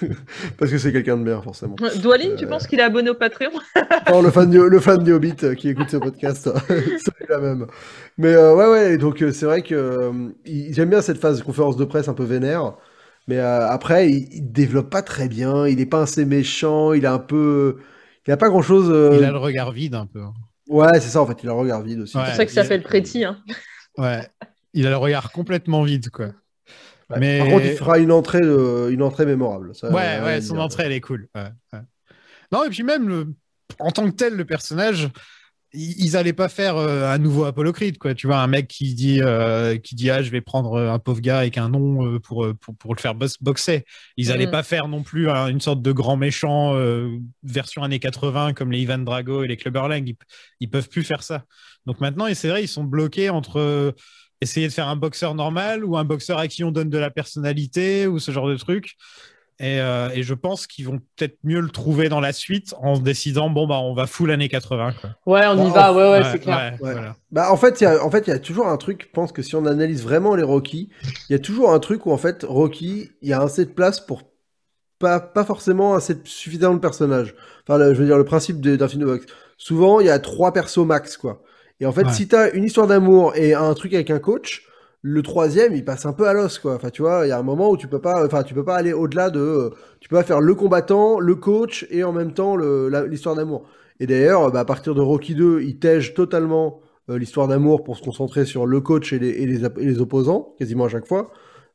Parce 0.57 0.69
que 0.71 0.77
c'est 0.77 0.91
quelqu'un 0.91 1.17
de 1.17 1.23
bien, 1.23 1.41
forcément. 1.41 1.75
Doualine, 2.01 2.35
tu 2.35 2.45
penses 2.47 2.67
qu'il 2.67 2.79
est 2.79 2.83
abonné 2.83 3.09
au 3.09 3.15
Patreon? 3.15 3.51
Non, 4.11 4.21
le 4.21 4.31
fan 4.31 4.49
du, 4.49 4.59
le 4.69 4.79
fan 4.79 5.01
du 5.03 5.13
Hobbit 5.13 5.35
qui 5.55 5.69
écoute 5.69 5.89
ce 5.89 5.97
podcast, 5.97 6.49
c'est 6.67 7.29
la 7.29 7.39
même. 7.39 7.67
Mais 8.17 8.33
euh, 8.33 8.55
ouais, 8.55 8.67
ouais, 8.67 8.97
donc 8.97 9.17
c'est 9.31 9.45
vrai 9.45 9.61
que 9.61 9.75
euh, 9.75 10.11
il- 10.45 10.73
j'aime 10.73 10.89
bien 10.89 11.01
cette 11.01 11.19
phase 11.19 11.37
de 11.37 11.43
conférence 11.43 11.77
de 11.77 11.85
presse 11.85 12.07
un 12.07 12.13
peu 12.17 12.23
vénère. 12.25 12.73
Mais 13.27 13.39
euh, 13.39 13.67
après, 13.67 14.09
il, 14.09 14.33
il 14.33 14.51
développe 14.51 14.89
pas 14.89 15.01
très 15.01 15.27
bien. 15.27 15.67
Il 15.67 15.79
est 15.79 15.85
pas 15.85 16.01
assez 16.01 16.25
méchant. 16.25 16.93
Il 16.93 17.05
a 17.05 17.13
un 17.13 17.19
peu, 17.19 17.77
il 18.25 18.31
a 18.33 18.37
pas 18.37 18.49
grand 18.49 18.61
chose. 18.61 18.87
Il 19.17 19.23
a 19.23 19.31
le 19.31 19.37
regard 19.37 19.71
vide 19.71 19.95
un 19.95 20.05
peu. 20.05 20.21
Ouais, 20.69 20.99
c'est 20.99 21.09
ça 21.09 21.21
en 21.21 21.25
fait. 21.27 21.37
Il 21.43 21.49
a 21.49 21.53
le 21.53 21.59
regard 21.59 21.81
vide 21.81 21.99
aussi. 22.01 22.17
Ouais. 22.17 22.23
C'est 22.23 22.29
pour 22.31 22.37
ça 22.37 22.45
que 22.45 22.51
ça 22.51 22.63
fait 22.63 22.77
le 22.77 22.83
prétis. 22.83 23.23
Hein. 23.23 23.37
Ouais. 23.97 24.27
Il 24.73 24.85
a 24.85 24.91
le 24.91 24.97
regard 24.97 25.31
complètement 25.31 25.81
vide, 25.81 26.11
quoi. 26.11 26.27
Mais... 27.17 27.39
Par 27.39 27.47
contre, 27.47 27.65
il 27.65 27.75
fera 27.75 27.97
une 27.97 28.11
entrée, 28.11 28.43
une 28.43 29.01
entrée 29.01 29.25
mémorable. 29.25 29.73
Ça, 29.73 29.89
Ouais, 29.89 30.03
à 30.03 30.23
ouais, 30.23 30.41
son 30.41 30.59
entrée, 30.59 30.83
elle 30.83 30.91
est 30.91 31.01
cool. 31.01 31.27
ouais, 31.33 31.49
ouais. 31.73 31.79
Non, 32.51 32.63
et 32.63 32.69
puis 32.69 32.83
même, 32.83 33.07
le... 33.09 33.33
en 33.79 33.89
tant 33.89 34.05
que 34.05 34.15
tel, 34.15 34.35
le 34.35 34.45
personnage, 34.45 35.09
ils 35.73 36.05
ils 36.05 36.17
allaient 36.17 36.33
pas 36.33 36.49
faire 36.49 36.77
euh, 36.77 37.09
un 37.11 37.17
nouveau 37.17 37.45
Apollo 37.45 37.73
Creed, 37.73 37.97
quoi. 37.97 38.13
Tu 38.13 38.27
vois, 38.27 38.37
un 38.39 38.47
mec 38.47 38.67
qui 38.67 38.93
dit, 38.95 39.21
euh, 39.21 39.77
qui 39.77 39.95
dit, 39.95 40.09
ah, 40.09 40.21
je 40.23 40.29
vais 40.31 40.41
prendre 40.41 40.73
euh, 40.75 40.91
un 40.91 40.99
pauvre 40.99 41.19
gars 41.21 41.39
avec 41.39 41.57
un 41.57 41.69
nom 41.69 42.19
pour, 42.19 42.47
pour, 42.61 42.75
pour 42.75 42.95
le 42.95 42.99
faire 43.01 43.15
boxer. 43.15 43.83
Ils 44.17 44.31
allaient 44.31 44.45
Mhm. 44.45 44.51
pas 44.51 44.63
faire 44.63 44.87
non 44.87 45.03
plus 45.03 45.29
hein, 45.29 45.47
une 45.47 45.59
sorte 45.61 45.81
de 45.81 45.91
grand 45.91 46.17
méchant 46.17 46.75
euh, 46.75 47.09
version 47.43 47.83
années 47.83 47.99
80 47.99 48.53
comme 48.53 48.71
les 48.71 48.79
Ivan 48.81 48.99
Drago 48.99 49.43
et 49.43 49.47
les 49.47 49.57
Clubber 49.57 49.87
Lang. 49.89 50.07
Ils, 50.07 50.15
ils 50.59 50.69
peuvent 50.69 50.89
plus 50.89 51.03
faire 51.03 51.23
ça. 51.23 51.43
Donc 51.85 51.99
maintenant, 52.01 52.27
et 52.27 52.35
c'est 52.35 52.49
vrai, 52.49 52.63
ils 52.63 52.67
sont 52.67 52.83
bloqués 52.83 53.29
entre 53.29 53.93
essayer 54.41 54.67
de 54.67 54.73
faire 54.73 54.87
un 54.87 54.95
boxeur 54.95 55.33
normal 55.35 55.83
ou 55.83 55.97
un 55.97 56.03
boxeur 56.05 56.37
à 56.37 56.47
qui 56.47 56.63
on 56.63 56.71
donne 56.71 56.89
de 56.89 56.97
la 56.97 57.09
personnalité 57.09 58.07
ou 58.07 58.19
ce 58.19 58.31
genre 58.31 58.47
de 58.47 58.55
truc. 58.55 58.93
Et, 59.59 59.81
euh, 59.81 60.09
et 60.13 60.21
je 60.21 60.35
pense 60.35 60.67
qu'ils 60.67 60.85
vont 60.85 60.99
peut-être 61.15 61.37
mieux 61.43 61.59
le 61.61 61.69
trouver 61.69 62.09
dans 62.09 62.19
la 62.19 62.31
suite 62.31 62.75
en 62.79 62.93
se 62.95 63.01
décidant 63.01 63.49
bon 63.49 63.65
bah 63.65 63.79
on 63.79 63.95
va 63.95 64.05
full 64.05 64.29
années 64.29 64.49
80 64.49 64.93
quoi. 65.01 65.09
Ouais, 65.25 65.47
on 65.47 65.53
y 65.67 65.71
Bah, 65.73 65.91
va, 65.91 65.93
ouais, 65.93 66.11
ouais, 66.11 66.19
Ouais, 66.25 66.31
c'est 66.31 66.39
clair. 66.39 66.57
ouais, 66.79 66.87
Ouais. 66.87 66.93
voilà. 66.93 67.15
Bah, 67.31 67.51
en 67.51 67.57
fait, 67.57 67.81
il 67.81 67.85
y 67.85 67.87
a, 67.87 68.03
en 68.05 68.11
fait, 68.11 68.27
il 68.27 68.29
y 68.29 68.33
a 68.33 68.37
toujours 68.39 68.67
un 68.67 68.77
truc. 68.77 69.05
Je 69.07 69.13
pense 69.13 69.31
que 69.31 69.41
si 69.41 69.55
on 69.55 69.65
analyse 69.65 70.03
vraiment 70.03 70.35
les 70.35 70.43
Rocky, 70.43 70.89
il 71.27 71.31
y 71.31 71.35
a 71.35 71.39
toujours 71.39 71.71
un 71.73 71.79
truc 71.79 72.05
où 72.05 72.11
en 72.11 72.17
fait 72.17 72.45
Rocky, 72.47 73.09
il 73.23 73.29
y 73.29 73.33
a 73.33 73.41
assez 73.41 73.65
de 73.65 73.71
place 73.71 73.99
pour 73.99 74.21
pas, 74.99 75.19
pas 75.19 75.43
forcément 75.43 75.95
assez 75.95 76.15
de- 76.15 76.21
suffisamment 76.27 76.75
de 76.75 76.79
personnages. 76.79 77.33
Enfin, 77.67 77.77
le- 77.79 77.93
je 77.95 77.99
veux 77.99 78.05
dire 78.05 78.17
le 78.17 78.25
principe 78.25 78.61
d'un 78.61 78.87
film 78.87 79.01
de 79.01 79.07
boxe. 79.07 79.25
Souvent, 79.57 79.99
il 79.99 80.05
y 80.05 80.09
a 80.09 80.19
trois 80.19 80.53
persos 80.53 80.85
max 80.85 81.17
quoi. 81.17 81.41
Et 81.79 81.85
en 81.87 81.91
fait, 81.91 82.05
Ouais. 82.05 82.13
si 82.13 82.27
t'as 82.27 82.51
une 82.51 82.63
histoire 82.63 82.87
d'amour 82.87 83.35
et 83.35 83.53
un 83.55 83.73
truc 83.73 83.93
avec 83.95 84.09
un 84.11 84.19
coach, 84.19 84.63
le 85.01 85.21
troisième, 85.21 85.75
il 85.75 85.85
passe 85.85 86.05
un 86.05 86.13
peu 86.13 86.27
à 86.27 86.33
l'os 86.33 86.59
quoi. 86.59 86.75
Enfin, 86.75 86.89
tu 86.89 87.01
vois, 87.01 87.25
il 87.25 87.29
y 87.29 87.31
a 87.31 87.39
un 87.39 87.43
moment 87.43 87.69
où 87.69 87.77
tu 87.77 87.87
peux 87.87 88.01
pas, 88.01 88.25
enfin, 88.25 88.43
tu 88.43 88.53
peux 88.53 88.65
pas 88.65 88.75
aller 88.75 88.93
au-delà 88.93 89.29
de, 89.29 89.39
euh, 89.39 89.69
tu 89.99 90.09
peux 90.09 90.15
pas 90.17 90.23
faire 90.23 90.41
le 90.41 90.55
combattant, 90.55 91.19
le 91.19 91.35
coach 91.35 91.85
et 91.89 92.03
en 92.03 92.13
même 92.13 92.33
temps 92.33 92.57
l'histoire 92.57 93.35
d'amour. 93.35 93.67
Et 93.99 94.07
d'ailleurs, 94.07 94.51
bah, 94.51 94.61
à 94.61 94.65
partir 94.65 94.95
de 94.95 95.01
Rocky 95.01 95.35
2, 95.35 95.61
il 95.61 95.79
tège 95.79 96.13
totalement 96.13 96.81
euh, 97.09 97.17
l'histoire 97.17 97.47
d'amour 97.47 97.83
pour 97.83 97.97
se 97.97 98.03
concentrer 98.03 98.45
sur 98.45 98.65
le 98.65 98.81
coach 98.81 99.13
et 99.13 99.19
les, 99.19 99.29
et 99.29 99.45
les, 99.45 100.01
opposants, 100.01 100.55
quasiment 100.59 100.85
à 100.85 100.89
chaque 100.89 101.07
fois. 101.07 101.31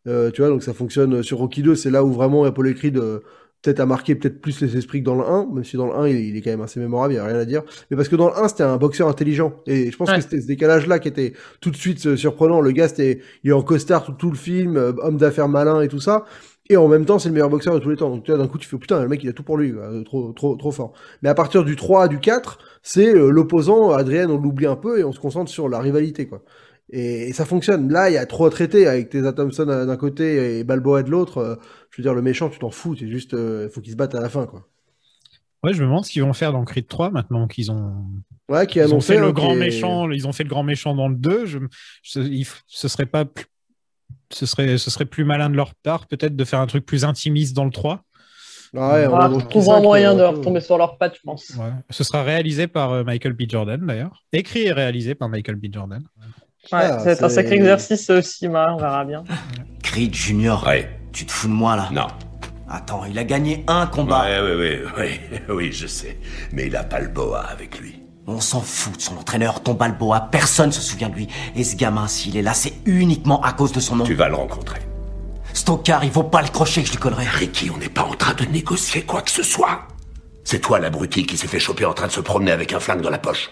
Euh, 0.07 0.31
tu 0.31 0.43
vois, 0.43 0.51
donc 0.51 0.63
ça 0.63 0.75
fonctionne 0.75 1.23
sur 1.23 1.39
Rocky 1.39 1.63
2, 1.63 1.75
c'est 1.75 1.91
là 1.91 2.05
où 2.05 2.13
vraiment 2.13 2.45
Apollo 2.45 2.75
Creed 2.75 2.99
euh, 2.99 3.21
peut-être 3.63 3.81
a 3.81 3.87
marqué 3.87 4.15
peut-être 4.15 4.41
plus 4.41 4.61
les 4.61 4.77
esprits 4.77 5.01
que 5.01 5.05
dans 5.07 5.15
le 5.15 5.25
1, 5.25 5.47
même 5.55 5.65
si 5.65 5.77
dans 5.77 5.87
le 5.87 5.95
1, 5.95 6.09
il, 6.09 6.17
il 6.17 6.37
est 6.37 6.43
quand 6.43 6.51
même 6.51 6.61
assez 6.63 6.81
mémorable, 6.81 7.15
il 7.15 7.17
n'y 7.17 7.21
a 7.21 7.25
rien 7.27 7.39
à 7.39 7.45
dire. 7.45 7.63
Mais 7.91 7.97
parce 7.97 8.09
que 8.09 8.17
dans 8.17 8.29
le 8.29 8.37
1, 8.37 8.49
c'était 8.49 8.63
un 8.65 8.77
boxeur 8.77 9.09
intelligent. 9.09 9.55
Et 9.67 9.91
je 9.91 9.97
pense 9.97 10.09
Ouais. 10.11 10.17
que 10.17 10.23
c'était 10.23 10.41
ce 10.41 10.47
décalage-là 10.47 10.99
qui 10.99 11.09
était 11.09 11.33
tout 11.61 11.71
de 11.71 11.77
suite 11.77 12.05
euh, 12.07 12.17
surprenant. 12.17 12.61
Le 12.61 12.73
gars, 12.73 12.89
c'était, 12.89 13.21
il 13.45 13.51
est 13.51 13.55
en 13.55 13.63
costard 13.63 14.05
tout, 14.05 14.13
tout 14.13 14.31
le 14.31 14.37
film, 14.37 14.77
euh, 14.77 14.93
homme 14.99 15.17
d'affaires 15.17 15.49
malin 15.49 15.81
et 15.81 15.89
tout 15.89 16.01
ça. 16.01 16.25
Et 16.71 16.77
en 16.77 16.87
même 16.89 17.05
temps, 17.05 17.19
c'est 17.19 17.29
le 17.29 17.35
meilleur 17.35 17.51
boxeur 17.51 17.75
de 17.75 17.81
tous 17.81 17.91
les 17.91 17.97
temps. 17.97 18.09
Donc, 18.09 18.25
tu 18.25 18.31
vois, 18.31 18.39
d'un 18.39 18.49
coup, 18.49 18.57
tu 18.57 18.69
fais, 18.69 18.79
putain, 18.79 19.03
le 19.03 19.09
mec, 19.09 19.23
il 19.23 19.29
a 19.29 19.33
tout 19.33 19.43
pour 19.43 19.59
lui, 19.59 19.73
quoi. 19.73 19.83
Euh, 19.83 20.03
trop, 20.05 20.33
trop, 20.33 20.55
trop 20.57 20.71
fort. 20.71 20.93
Mais 21.23 21.29
à 21.29 21.35
partir 21.35 21.65
du 21.65 21.77
3, 21.77 22.09
du 22.09 22.19
4, 22.21 22.59
c'est 22.83 23.15
euh, 23.15 23.31
l'opposant, 23.31 23.91
Adrien, 23.91 24.31
on 24.31 24.39
l'oublie 24.39 24.67
un 24.67 24.77
peu 24.77 24.99
et 24.99 25.05
on 25.05 25.13
se 25.13 25.21
concentre 25.21 25.51
sur 25.51 25.69
la 25.69 25.81
rivalité, 25.81 26.27
quoi. 26.27 26.43
Et, 26.93 27.29
et 27.29 27.33
ça 27.33 27.45
fonctionne. 27.47 27.91
Là, 27.91 28.11
il 28.11 28.15
y 28.15 28.19
a 28.19 28.27
trop 28.27 28.47
à 28.47 28.51
traiter 28.51 28.87
avec 28.87 29.09
Tessa 29.09 29.33
Thompson 29.33 29.67
euh, 29.69 29.87
d'un 29.87 29.97
côté 29.97 30.59
et 30.59 30.65
Balboa 30.65 31.03
de 31.03 31.11
l'autre. 31.11 31.39
Euh, 31.39 31.57
je 31.91 31.97
veux 31.97 32.03
dire, 32.03 32.15
le 32.15 32.23
méchant, 32.23 32.49
tu 32.51 32.59
t'en 32.59 32.71
fous. 32.71 32.95
C'est 32.97 33.09
juste, 33.09 33.33
il 33.33 33.69
faut 33.73 33.81
qu'ils 33.81 33.93
se 33.93 33.97
battent 33.97 34.15
à 34.15 34.21
la 34.21 34.29
fin, 34.29 34.47
quoi. 34.47 34.69
Ouais, 35.65 35.73
je 35.73 35.81
me 35.81 35.87
demande 35.87 36.05
ce 36.05 36.11
qu'ils 36.11 36.23
vont 36.23 36.33
faire 36.33 36.53
dans 36.53 36.65
Creed 36.65 36.89
3 36.89 37.11
maintenant 37.11 37.47
qu'ils 37.47 37.71
ont 37.71 38.05
Ouais, 38.49 38.67
qui 38.67 38.81
a 38.81 38.87
ils 38.87 38.93
ont 38.95 39.01
fait 39.01 39.19
le 39.19 39.27
hein, 39.29 39.33
grand 39.33 39.53
est- 39.55 39.57
méchant, 39.59 40.11
ils 40.11 40.27
ont 40.27 40.33
fait 40.33 40.43
le 40.43 40.49
grand 40.51 40.65
méchant 40.65 40.95
dans 40.97 41.07
le 41.09 41.15
2, 41.15 41.47
je, 41.47 41.59
je- 42.03 42.19
il 42.21 42.43
f- 42.43 42.63
ce 42.67 42.89
serait 42.89 43.07
pas 43.07 43.25
plus- 43.25 43.47
ce 44.33 44.45
serait 44.45 44.77
ce 44.77 44.91
serait 44.91 45.05
plus 45.05 45.25
malin 45.25 45.49
de 45.51 45.55
leur 45.55 45.75
part 45.77 46.09
peut-être 46.09 46.35
de 46.35 46.45
faire 46.45 46.59
un 46.59 46.67
truc 46.67 46.85
plus 46.85 47.05
intimiste 47.05 47.55
dans 47.55 47.65
le 47.65 47.71
3. 47.71 48.03
Ah 48.77 48.95
ouais, 48.95 49.07
on 49.07 49.15
Ah, 49.15 49.29
va 49.29 49.39
je 49.39 49.45
trouve 49.47 49.71
un 49.71 49.81
moyen 49.81 50.17
de 50.17 50.23
retomber 50.23 50.61
sur 50.61 50.79
leurs 50.79 50.99
pattes, 50.99 51.15
je 51.17 51.21
pense. 51.23 51.51
Ouais. 51.51 51.71
Ce 51.91 52.03
sera 52.03 52.25
réalisé 52.25 52.67
par 52.67 52.91
euh, 52.93 53.05
Michael 53.05 53.35
B. 53.35 53.43
Jordan 53.49 53.87
d'ailleurs. 53.87 54.25
Écrit 54.33 54.63
et 54.63 54.73
réalisé 54.73 55.15
par 55.15 55.29
Michael 55.29 55.57
B. 55.57 55.67
Jordan. 55.71 56.03
Ouais, 56.71 56.79
Ah, 56.81 56.99
ça 56.99 57.05
va 57.05 57.11
être 57.11 57.25
un 57.25 57.29
c'est- 57.29 57.35
sacré 57.35 57.57
exercice 57.57 58.09
aussi, 58.11 58.49
Marin, 58.49 58.75
on 58.75 58.77
verra 58.79 59.05
bien. 59.05 59.25
Creed 59.83 60.15
Junior. 60.15 60.65
Ouais. 60.67 60.89
Tu 61.13 61.27
te 61.27 61.33
fous 61.33 61.49
de 61.49 61.53
moi 61.53 61.77
là? 61.77 61.89
Non. 61.93 62.07
Attends, 62.69 63.05
il 63.05 63.19
a 63.19 63.25
gagné 63.25 63.65
un 63.67 63.87
combat. 63.87 64.23
Ouais, 64.23 64.41
ouais, 64.41 64.55
ouais, 64.57 64.83
ouais, 64.97 65.21
oui, 65.51 65.73
je 65.73 65.87
sais. 65.87 66.19
Mais 66.53 66.67
il 66.69 66.77
a 66.77 66.85
pas 66.85 67.01
le 67.01 67.09
boa 67.09 67.41
avec 67.41 67.79
lui. 67.81 68.01
On 68.27 68.41
s'en 68.41 68.61
fout 68.61 68.97
de 68.97 69.03
son 69.03 69.17
entraîneur, 69.19 69.63
ton 69.63 69.75
Balboa, 69.75 70.29
personne 70.31 70.71
se 70.71 70.81
souvient 70.81 71.09
de 71.09 71.17
lui. 71.17 71.29
Et 71.57 71.65
ce 71.65 71.75
gamin, 71.75 72.07
s'il 72.07 72.37
est 72.37 72.43
là, 72.43 72.55
c'est 72.55 72.73
uniquement 72.87 73.43
à 73.43 73.53
cause 73.53 73.73
de 73.73 73.81
son 73.81 73.97
nom. 73.97 74.05
Tu 74.05 74.15
vas 74.15 74.29
le 74.29 74.37
rencontrer. 74.37 74.81
Stockard, 75.53 76.05
il 76.05 76.11
vaut 76.13 76.23
pas 76.23 76.41
le 76.41 76.49
crochet 76.49 76.81
que 76.83 76.87
je 76.87 76.93
lui 76.93 77.01
collerai. 77.01 77.27
Ricky, 77.27 77.69
on 77.75 77.79
n'est 77.79 77.89
pas 77.89 78.05
en 78.05 78.15
train 78.15 78.35
de 78.35 78.45
négocier 78.45 79.03
quoi 79.03 79.21
que 79.23 79.31
ce 79.31 79.43
soit. 79.43 79.81
C'est 80.45 80.61
toi 80.61 80.79
l'abruti 80.79 81.27
qui 81.27 81.37
s'est 81.37 81.49
fait 81.49 81.59
choper 81.59 81.85
en 81.85 81.93
train 81.93 82.07
de 82.07 82.13
se 82.13 82.21
promener 82.21 82.53
avec 82.53 82.73
un 82.73 82.81
flingue 82.81 83.03
dans 83.03 83.11
la 83.11 83.19
poche. 83.19 83.51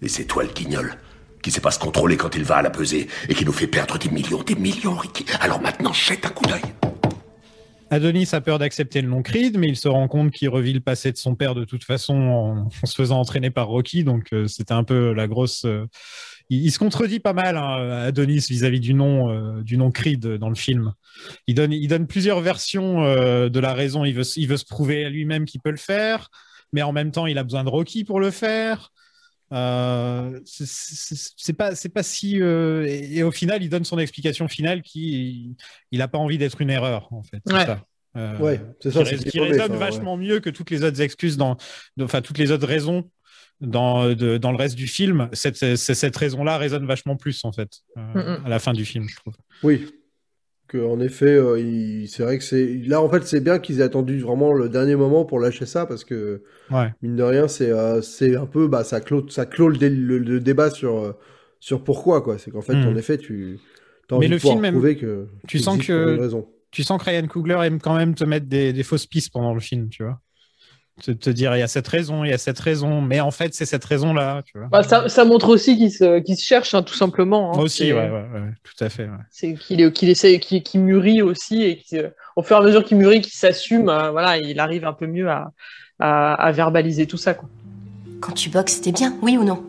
Et 0.00 0.08
c'est 0.08 0.24
toi 0.24 0.44
le 0.44 0.48
guignol 0.50 0.94
qui 1.42 1.50
sait 1.50 1.60
pas 1.60 1.72
se 1.72 1.78
contrôler 1.78 2.16
quand 2.16 2.34
il 2.36 2.44
va 2.44 2.56
à 2.56 2.62
la 2.62 2.70
pesée 2.70 3.08
et 3.28 3.34
qui 3.34 3.44
nous 3.44 3.52
fait 3.52 3.66
perdre 3.66 3.98
des 3.98 4.08
millions, 4.08 4.42
des 4.42 4.54
millions, 4.54 4.94
Ricky. 4.94 5.26
Alors 5.40 5.60
maintenant, 5.60 5.92
jette 5.92 6.24
un 6.24 6.30
coup 6.30 6.44
d'œil. 6.44 6.62
Adonis 7.92 8.30
a 8.32 8.40
peur 8.40 8.58
d'accepter 8.58 9.02
le 9.02 9.08
nom 9.08 9.22
Creed, 9.22 9.58
mais 9.58 9.68
il 9.68 9.76
se 9.76 9.86
rend 9.86 10.08
compte 10.08 10.30
qu'il 10.30 10.48
revit 10.48 10.72
le 10.72 10.80
passé 10.80 11.12
de 11.12 11.18
son 11.18 11.34
père 11.34 11.54
de 11.54 11.66
toute 11.66 11.84
façon 11.84 12.14
en, 12.14 12.70
se 12.86 12.94
faisant 12.94 13.20
entraîner 13.20 13.50
par 13.50 13.68
Rocky. 13.68 14.02
Donc 14.02 14.32
euh, 14.32 14.46
c'était 14.46 14.72
un 14.72 14.82
peu 14.82 15.12
la 15.12 15.28
grosse. 15.28 15.66
euh, 15.66 15.86
il, 16.48 16.72
se 16.72 16.78
contredit 16.78 17.20
pas 17.20 17.34
mal, 17.34 17.58
hein, 17.58 18.04
Adonis, 18.06 18.46
vis-à-vis 18.48 18.80
du 18.80 18.94
nom 18.94 19.30
euh, 19.30 19.62
du 19.62 19.76
nom 19.76 19.90
Creed 19.90 20.26
dans 20.26 20.48
le 20.48 20.54
film. 20.54 20.94
Il 21.46 21.54
donne, 21.54 22.06
plusieurs 22.06 22.40
versions 22.40 23.02
de 23.02 23.60
la 23.60 23.74
raison. 23.74 24.06
Il 24.06 24.14
veut, 24.14 24.24
il 24.36 24.48
veut 24.48 24.56
se 24.56 24.64
prouver 24.64 25.04
à 25.04 25.10
lui-même 25.10 25.44
qu'il 25.44 25.60
peut 25.60 25.70
le 25.70 25.76
faire, 25.76 26.30
mais 26.72 26.80
en 26.80 26.92
même 26.92 27.10
temps, 27.10 27.26
il 27.26 27.36
a 27.36 27.44
besoin 27.44 27.62
de 27.62 27.68
Rocky 27.68 28.04
pour 28.04 28.20
le 28.20 28.30
faire. 28.30 28.90
Euh, 29.52 30.40
c'est- 30.44 31.52
pas, 31.52 31.74
c'est 31.74 31.88
pas 31.90 32.02
si. 32.02 32.40
euh, 32.40 32.86
et, 32.86 33.18
et 33.18 33.22
au 33.22 33.30
final, 33.30 33.62
il 33.62 33.68
donne 33.68 33.84
son 33.84 33.98
explication 33.98 34.48
finale 34.48 34.82
qui, 34.82 35.54
il 35.90 35.98
n'a 35.98 36.08
pas 36.08 36.18
envie 36.18 36.38
d'être 36.38 36.60
une 36.60 36.70
erreur, 36.70 37.12
en 37.12 37.22
fait. 37.22 37.40
C'est 37.46 37.54
Ouais. 37.54 37.66
ça. 37.66 37.84
Euh, 38.16 38.38
Ouais, 38.38 38.60
c'est 38.80 38.90
ça, 38.90 39.04
Qui, 39.04 39.16
qui 39.24 39.40
résonne 39.40 39.72
ouais. 39.72 39.78
vachement 39.78 40.16
mieux 40.16 40.40
que 40.40 40.50
toutes 40.50 40.70
les 40.70 40.82
autres 40.84 41.00
excuses 41.00 41.36
dans, 41.36 41.56
enfin 42.00 42.20
toutes 42.20 42.36
les 42.38 42.50
autres 42.50 42.66
raisons 42.66 43.10
dans, 43.60 44.08
de- 44.14 44.36
dans 44.38 44.50
le 44.52 44.56
reste 44.58 44.74
du 44.76 44.86
film. 44.86 45.28
Cette, 45.32 45.56
cette, 45.56 45.76
cette 45.76 46.16
raison-là 46.16 46.58
résonne 46.58 46.84
vachement 46.86 47.16
plus 47.16 47.42
en 47.44 47.52
fait 47.52 47.80
euh, 47.96 48.38
Mm, 48.38 48.44
à 48.46 48.48
la 48.48 48.58
fin 48.58 48.72
du 48.74 48.84
film, 48.84 49.08
je 49.08 49.16
trouve. 49.16 49.34
Oui. 49.62 49.86
Que, 50.72 50.78
en 50.78 51.00
effet, 51.00 51.26
euh, 51.36 51.60
il- 51.60 52.08
c'est 52.08 52.22
vrai 52.22 52.38
que 52.38 52.44
c'est. 52.44 52.66
Là, 52.86 53.02
en 53.02 53.08
fait, 53.10 53.24
c'est 53.26 53.40
bien 53.40 53.58
qu'ils 53.58 53.80
aient 53.80 53.84
attendu 53.84 54.18
vraiment 54.20 54.54
le 54.54 54.68
dernier 54.70 54.96
moment 54.96 55.24
pour 55.26 55.38
lâcher 55.38 55.66
ça 55.66 55.84
parce 55.84 56.02
que, 56.04 56.42
Ouais. 56.70 56.88
mine 57.02 57.14
de 57.16 57.22
rien, 57.22 57.46
c'est 57.46 57.70
euh, 57.70 58.00
c'est 58.00 58.36
un 58.36 58.46
peu. 58.46 58.68
Bah, 58.68 58.82
ça 58.84 59.00
clôt, 59.00 59.28
ça 59.28 59.44
clôt 59.44 59.68
le, 59.68 59.76
dé- 59.76 59.90
le- 59.90 60.18
le 60.18 60.40
débat 60.40 60.70
sur, 60.70 60.96
euh, 60.98 61.12
sur 61.60 61.84
pourquoi, 61.84 62.22
quoi. 62.22 62.38
C'est 62.38 62.50
qu'en 62.50 62.62
fait, 62.62 62.74
Mhm. 62.74 62.88
en 62.88 62.96
effet, 62.96 63.18
tu. 63.18 63.58
As 64.10 64.14
Mais 64.14 64.16
envie 64.16 64.28
le 64.28 64.36
de 64.36 64.40
film 64.40 64.62
prouver 64.72 64.96
que. 64.96 65.26
Tu 65.46 65.58
sens 65.58 65.78
que 65.78 66.18
tu 66.70 66.82
sens 66.82 66.98
que 67.02 67.10
Ryan 67.10 67.26
Coogler 67.26 67.58
aime 67.64 67.78
quand 67.80 67.96
même 67.96 68.14
te 68.14 68.24
mettre 68.24 68.46
des, 68.46 68.72
des 68.72 68.82
fausses 68.82 69.06
pistes 69.06 69.30
pendant 69.32 69.52
le 69.54 69.60
film, 69.60 69.90
tu 69.90 70.02
vois. 70.04 70.20
Te, 71.00 71.10
te 71.10 71.30
dire 71.30 71.56
il 71.56 71.60
y 71.60 71.62
a 71.62 71.68
cette 71.68 71.88
raison, 71.88 72.22
il 72.22 72.28
y 72.30 72.34
a 72.34 72.38
cette 72.38 72.58
raison, 72.58 73.00
mais 73.00 73.18
en 73.20 73.30
fait 73.30 73.54
c'est 73.54 73.64
cette 73.64 73.84
raison-là, 73.84 74.42
tu 74.44 74.58
vois. 74.58 74.68
Bah, 74.68 74.82
ça, 74.82 75.08
ça 75.08 75.24
montre 75.24 75.48
aussi 75.48 75.78
qu'il 75.78 75.90
se, 75.90 76.22
cherche, 76.38 76.74
hein, 76.74 76.82
tout 76.82 76.94
simplement. 76.94 77.50
hein. 77.50 77.54
Moi 77.56 77.64
aussi, 77.64 77.78
C'est- 77.78 77.92
ouais, 77.94 78.10
ouais, 78.10 78.10
ouais, 78.10 78.52
tout 78.62 78.84
à 78.84 78.90
fait. 78.90 79.04
ouais. 79.04 79.16
C'est 79.30 79.54
qu'il 79.54 79.80
est- 79.80 79.90
qu'il 79.92 80.10
essaie, 80.10 80.38
qu'il 80.38 80.62
qu'il 80.62 80.80
mûrit 80.82 81.22
aussi 81.22 81.62
et 81.62 81.82
qu'au 81.90 82.42
fur 82.42 82.56
et 82.56 82.60
à 82.60 82.62
mesure 82.62 82.84
qu'il 82.84 82.98
mûrit, 82.98 83.22
qu'il 83.22 83.32
s'assume, 83.32 83.88
euh, 83.88 84.10
voilà, 84.10 84.36
il 84.36 84.60
arrive 84.60 84.84
un 84.84 84.92
peu 84.92 85.06
mieux 85.06 85.30
à, 85.30 85.50
à, 85.98 86.34
à 86.34 86.52
verbaliser 86.52 87.06
tout 87.06 87.16
ça. 87.16 87.32
Quoi. 87.32 87.48
Quand 88.20 88.32
tu 88.32 88.50
boxes, 88.50 88.74
c'était 88.74 88.92
bien, 88.92 89.16
oui 89.22 89.38
ou 89.38 89.44
non? 89.44 89.64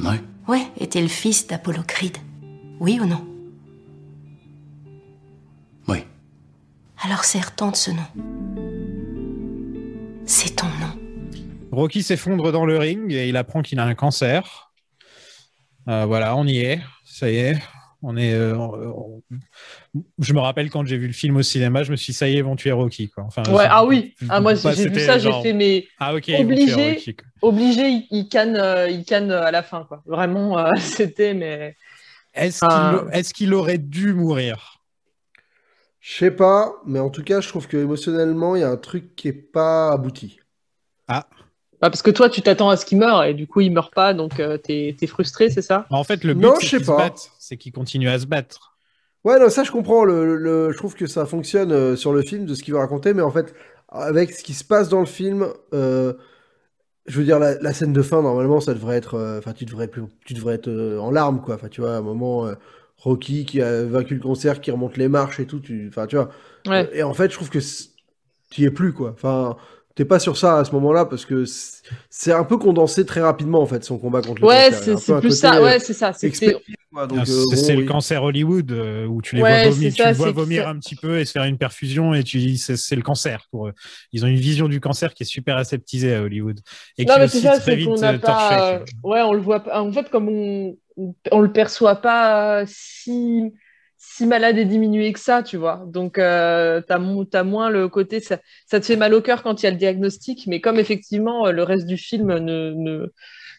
Ouais. 0.00 0.20
Ouais, 0.46 0.62
et 0.78 0.86
t'es 0.86 1.02
le 1.02 1.08
fils 1.08 1.48
d'Apollo 1.48 1.82
Creed. 1.86 2.16
Oui 2.78 3.00
ou 3.02 3.06
non? 3.06 3.26
Oui. 5.88 6.04
Alors 7.02 7.24
serre 7.24 7.54
tente 7.56 7.74
ce 7.76 7.90
nom. 7.90 8.06
Rocky 11.78 12.02
s'effondre 12.02 12.50
dans 12.52 12.64
le 12.66 12.76
ring 12.78 13.12
et 13.12 13.28
il 13.28 13.36
apprend 13.36 13.62
qu'il 13.62 13.78
a 13.78 13.84
un 13.84 13.94
cancer. 13.94 14.70
Euh, 15.88 16.04
voilà, 16.06 16.36
on 16.36 16.44
y 16.46 16.58
est, 16.58 16.80
ça 17.04 17.30
y 17.30 17.36
est. 17.36 17.58
On 18.02 18.16
est. 18.16 18.32
euh, 18.32 18.56
on- 18.56 19.22
Je 20.18 20.32
me 20.32 20.38
rappelle 20.40 20.70
quand 20.70 20.84
j'ai 20.86 20.96
vu 20.98 21.06
le 21.08 21.12
film 21.12 21.36
au 21.36 21.42
cinéma, 21.42 21.82
je 21.82 21.90
me 21.90 21.96
suis 21.96 22.12
dit, 22.12 22.16
ça 22.16 22.28
y 22.28 22.34
est, 22.34 22.38
ils 22.38 22.44
vont 22.44 22.54
tuer 22.56 22.70
Rocky. 22.72 23.08
Quoi. 23.08 23.24
Enfin, 23.24 23.42
Ouais, 23.50 23.64
c'est- 23.64 23.68
ah 23.70 23.84
oui, 23.84 24.14
ah, 24.28 24.40
moi 24.40 24.54
j'ai 24.54 24.88
vu 24.88 25.00
ça, 25.00 25.18
j'ai 25.18 25.30
genre- 25.30 25.42
fait 25.42 25.52
mes 25.52 25.88
Ah 25.98 26.14
ok, 26.14 26.30
obligé, 26.38 26.90
Rocky, 26.92 27.16
obligé, 27.42 28.06
il, 28.10 28.28
canne, 28.28 28.56
euh, 28.56 28.88
il 28.88 29.04
canne 29.04 29.32
à 29.32 29.50
la 29.50 29.62
fin, 29.64 29.84
quoi. 29.84 30.02
Vraiment, 30.06 30.58
euh, 30.58 30.70
c'était 30.78 31.34
mais. 31.34 31.76
Est-ce 32.34 32.64
Ah. 32.68 33.02
qu'il 33.08 33.18
est-ce 33.18 33.34
qu'il 33.34 33.52
aurait 33.54 33.78
dû 33.78 34.12
mourir? 34.12 34.80
Je 36.00 36.18
sais 36.18 36.30
pas, 36.30 36.72
mais 36.86 37.00
en 37.00 37.10
tout 37.10 37.24
cas, 37.24 37.40
je 37.40 37.48
trouve 37.48 37.66
que 37.66 37.76
émotionnellement, 37.76 38.54
il 38.54 38.60
y 38.60 38.64
a 38.64 38.68
un 38.70 38.76
truc 38.76 39.16
qui 39.16 39.28
est 39.28 39.32
pas 39.32 39.90
abouti. 39.92 40.38
Ah. 41.08 41.26
Bah, 41.80 41.90
parce 41.90 42.02
que 42.02 42.10
toi, 42.10 42.28
tu 42.28 42.42
t'attends 42.42 42.70
à 42.70 42.76
ce 42.76 42.84
qu'il 42.84 42.98
meure 42.98 43.22
et 43.24 43.34
du 43.34 43.46
coup, 43.46 43.60
il 43.60 43.72
meurt 43.72 43.94
pas, 43.94 44.14
donc 44.14 44.40
euh, 44.40 44.58
t'es 44.58 44.96
t'es 44.98 45.06
frustré, 45.06 45.48
c'est 45.50 45.62
ça? 45.62 45.86
En 45.90 46.02
fait, 46.02 46.24
le 46.24 46.32
but, 46.32 46.56
c'est 46.56 46.66
je 46.66 46.70
sais 46.70 46.76
qu'il 46.76 46.86
se 46.86 46.92
pas. 46.92 46.96
batte, 46.96 47.30
c'est 47.38 47.58
qu'il 47.58 47.72
continue 47.72 48.08
à 48.08 48.18
se 48.18 48.24
battre. 48.26 48.78
Ouais, 49.24 49.38
non, 49.38 49.48
ça 49.50 49.64
je 49.64 49.70
comprends. 49.70 50.04
Le, 50.04 50.36
le- 50.36 50.72
je 50.72 50.76
trouve 50.76 50.94
que 50.94 51.06
ça 51.06 51.26
fonctionne 51.26 51.72
euh, 51.72 51.96
sur 51.96 52.12
le 52.12 52.22
film 52.22 52.46
de 52.46 52.54
ce 52.54 52.62
qu'il 52.62 52.72
veut 52.74 52.78
raconter, 52.80 53.14
mais 53.14 53.22
en 53.22 53.30
fait, 53.30 53.54
avec 53.88 54.30
ce 54.32 54.42
qui 54.42 54.54
se 54.54 54.64
passe 54.64 54.88
dans 54.88 55.00
le 55.00 55.06
film, 55.06 55.48
euh, 55.74 56.14
je 57.06 57.18
veux 57.18 57.24
dire, 57.24 57.38
la, 57.38 57.56
la 57.60 57.74
scène 57.74 57.92
de 57.92 58.02
fin, 58.02 58.22
normalement, 58.22 58.60
ça 58.60 58.74
devrait 58.74 58.96
être. 58.98 59.14
euh, 59.16 59.38
Enfin, 59.38 59.52
tu 59.54 59.64
devrais, 59.66 59.88
plus- 59.88 60.04
tu 60.26 60.34
devrais 60.34 60.54
être 60.56 60.68
euh, 60.68 60.98
en 61.00 61.10
larmes, 61.10 61.42
quoi. 61.42 61.56
Enfin, 61.56 61.68
tu 61.68 61.80
vois, 61.82 61.94
à 61.96 61.98
un 61.98 62.02
moment, 62.02 62.46
euh, 62.46 62.54
Rocky 62.98 63.46
qui 63.46 63.62
a 63.62 63.84
vaincu 63.84 64.14
le 64.16 64.20
cancer, 64.22 64.60
qui 64.60 64.70
remonte 64.72 64.96
les 64.98 65.08
marches 65.08 65.40
et 65.40 65.46
tout, 65.46 65.60
tu, 65.60 65.88
enfin, 65.88 66.06
tu 66.06 66.16
vois. 66.16 66.30
Ouais. 66.66 66.88
Euh, 66.88 66.90
Et 66.92 67.02
en 67.04 67.14
fait, 67.14 67.30
je 67.30 67.36
trouve 67.36 67.50
que 67.50 67.60
tu 68.50 68.62
y 68.62 68.64
es 68.64 68.70
plus, 68.70 68.92
quoi. 68.92 69.10
Enfin, 69.12 69.56
t'es 69.98 70.04
pas 70.06 70.20
sur 70.20 70.36
ça 70.36 70.58
à 70.58 70.64
ce 70.64 70.72
moment-là 70.72 71.04
parce 71.06 71.26
que 71.26 71.44
c'est 72.10 72.32
un 72.32 72.44
peu 72.44 72.56
condensé 72.58 73.04
très 73.04 73.20
rapidement, 73.20 73.60
en 73.60 73.66
fait, 73.66 73.84
son 73.84 73.98
combat 73.98 74.22
contre 74.22 74.42
le 74.42 74.46
Ouais, 74.46 74.48
cancer. 74.48 74.82
Il 74.84 74.88
y 74.88 74.92
a 74.92 74.96
c'est 74.96 75.14
plus 75.20 75.32
ça, 75.38 75.60
ouais, 75.62 75.78
c'est 75.80 75.94
ça. 75.94 76.12
C'était 76.12 76.28
expédié, 76.28 76.76
quoi. 76.92 77.06
Donc, 77.06 77.28
euh, 77.28 77.46
c'est 77.46 77.56
bon, 77.56 77.56
c'est 77.56 77.76
le 77.76 77.82
cancer 77.84 78.22
Hollywood 78.22 78.70
euh, 78.72 79.06
où 79.06 79.22
tu 79.22 79.36
les 79.36 79.42
Ouais, 79.42 79.50
vois, 79.50 79.58
vomir, 79.58 79.94
tu 79.94 79.96
ça, 79.96 80.08
le 80.08 80.14
vois 80.14 80.32
ça- 80.46 80.68
un 80.68 80.78
petit 80.78 80.96
peu 80.96 81.18
et 81.18 81.24
se 81.24 81.32
faire 81.32 81.44
une 81.44 81.58
perfusion 81.58 82.14
et 82.14 82.24
tu 82.24 82.38
dis 82.38 82.58
c'est 82.58 82.76
c'est 82.76 82.96
le 82.96 83.02
cancer 83.02 83.46
pour 83.50 83.68
eux. 83.68 83.74
Ils 84.12 84.24
ont 84.24 84.28
une 84.28 84.36
vision 84.36 84.68
du 84.68 84.80
cancer 84.80 85.14
qui 85.14 85.22
est 85.24 85.26
super 85.26 85.56
aseptisée 85.56 86.14
à 86.14 86.22
Hollywood 86.22 86.60
et 86.98 87.06
Non, 87.06 87.14
qui 87.14 87.20
mais 87.20 87.28
c'est 87.28 87.40
ça, 87.40 87.60
très 87.60 87.72
c'est 87.72 87.76
vite 87.76 88.02
euh, 88.02 88.18
torché. 88.18 88.54
pas. 88.56 88.80
Ouais, 89.02 89.22
on 89.22 89.32
le 89.32 89.40
voit 89.40 89.60
pas. 89.60 89.80
En 89.80 89.92
fait, 89.92 90.10
comme 90.10 90.28
on, 90.28 90.76
on 91.30 91.40
le 91.40 91.52
perçoit 91.52 91.96
pas 91.96 92.64
si, 92.66 93.52
si 93.98 94.26
malade 94.26 94.56
et 94.58 94.64
diminué 94.64 95.12
que 95.12 95.20
ça, 95.20 95.42
tu 95.42 95.56
vois. 95.56 95.82
Donc, 95.86 96.18
euh, 96.18 96.80
t'as 96.86 96.98
mo- 96.98 97.24
t'as 97.24 97.42
moins 97.42 97.68
le 97.70 97.88
côté. 97.88 98.20
Ça, 98.20 98.38
ça 98.66 98.80
te 98.80 98.86
fait 98.86 98.96
mal 98.96 99.12
au 99.14 99.20
cœur 99.20 99.42
quand 99.42 99.60
il 99.62 99.64
y 99.64 99.68
a 99.68 99.70
le 99.72 99.76
diagnostic, 99.76 100.46
mais 100.46 100.60
comme 100.60 100.78
effectivement, 100.78 101.46
euh, 101.46 101.52
le 101.52 101.62
reste 101.64 101.86
du 101.86 101.96
film 101.96 102.28
ne, 102.38 102.70
ne, 102.72 103.12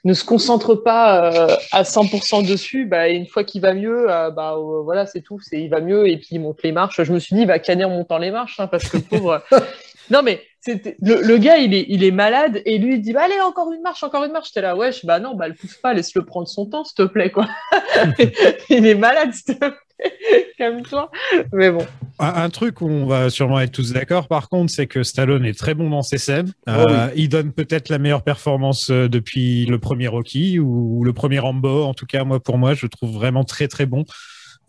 ne 0.05 0.13
se 0.13 0.23
concentre 0.23 0.75
pas 0.75 1.33
euh, 1.33 1.55
à 1.71 1.83
100% 1.83 2.41
dessus, 2.41 2.85
bah, 2.85 3.09
une 3.09 3.27
fois 3.27 3.43
qu'il 3.43 3.61
va 3.61 3.73
mieux, 3.73 4.09
euh, 4.09 4.31
bah, 4.31 4.55
voilà, 4.83 5.05
c'est 5.05 5.21
tout. 5.21 5.39
C'est, 5.41 5.61
il 5.61 5.69
va 5.69 5.81
mieux 5.81 6.07
et 6.07 6.17
puis 6.17 6.29
il 6.31 6.39
monte 6.39 6.63
les 6.63 6.71
marches. 6.71 7.03
Je 7.03 7.11
me 7.13 7.19
suis 7.19 7.35
dit, 7.35 7.41
il 7.41 7.47
va 7.47 7.59
canner 7.59 7.83
en 7.85 7.89
montant 7.89 8.17
les 8.17 8.31
marches, 8.31 8.59
hein, 8.59 8.67
parce 8.67 8.87
que 8.89 8.97
le 8.97 9.03
pauvre. 9.03 9.43
Non, 10.11 10.23
mais 10.23 10.41
le, 10.67 11.21
le 11.21 11.37
gars, 11.37 11.57
il 11.57 11.73
est, 11.73 11.85
il 11.87 12.03
est 12.03 12.09
malade 12.11 12.61
et 12.65 12.79
lui, 12.79 12.95
il 12.95 13.01
dit 13.01 13.13
bah, 13.13 13.21
Allez, 13.25 13.39
encore 13.41 13.71
une 13.71 13.81
marche, 13.81 14.01
encore 14.03 14.23
une 14.23 14.31
marche. 14.31 14.47
J'étais 14.47 14.61
là, 14.61 14.75
wesh, 14.75 15.05
bah 15.05 15.19
non, 15.19 15.35
bah 15.35 15.47
le 15.47 15.53
pousse 15.53 15.75
pas, 15.75 15.93
laisse-le 15.93 16.25
prendre 16.25 16.47
son 16.47 16.65
temps, 16.65 16.83
s'il 16.83 16.95
te 16.95 17.03
plaît, 17.03 17.29
quoi. 17.31 17.47
il 18.69 18.85
est 18.87 18.95
malade, 18.95 19.33
s'il 19.33 19.53
te 19.55 19.59
plaît. 19.59 19.73
Calme-toi. 20.57 21.09
Mais 21.53 21.71
bon. 21.71 21.85
Un, 22.19 22.43
un 22.43 22.49
truc 22.49 22.81
où 22.81 22.87
on 22.87 23.05
va 23.05 23.29
sûrement 23.29 23.59
être 23.59 23.71
tous 23.71 23.93
d'accord, 23.93 24.27
par 24.27 24.49
contre, 24.49 24.71
c'est 24.71 24.87
que 24.87 25.03
Stallone 25.03 25.45
est 25.45 25.57
très 25.57 25.73
bon 25.73 25.89
dans 25.89 26.01
ses 26.01 26.17
scènes. 26.17 26.53
Oh 26.67 26.71
Euh, 26.71 27.07
oui. 27.07 27.23
Il 27.23 27.29
donne 27.29 27.51
peut-être 27.53 27.89
la 27.89 27.97
meilleure 27.97 28.23
performance 28.23 28.89
euh, 28.91 29.07
depuis 29.07 29.65
le 29.65 29.79
premier 29.79 30.07
Rocky 30.07 30.59
ou, 30.59 30.99
ou 30.99 31.03
le 31.03 31.13
premier 31.13 31.39
Rambo. 31.39 31.83
En 31.83 31.93
tout 31.93 32.05
cas, 32.05 32.23
moi, 32.23 32.39
pour 32.41 32.57
moi, 32.57 32.73
je 32.73 32.85
le 32.85 32.89
trouve 32.89 33.11
vraiment 33.13 33.43
très 33.43 33.67
très 33.67 33.85
bon. 33.85 34.05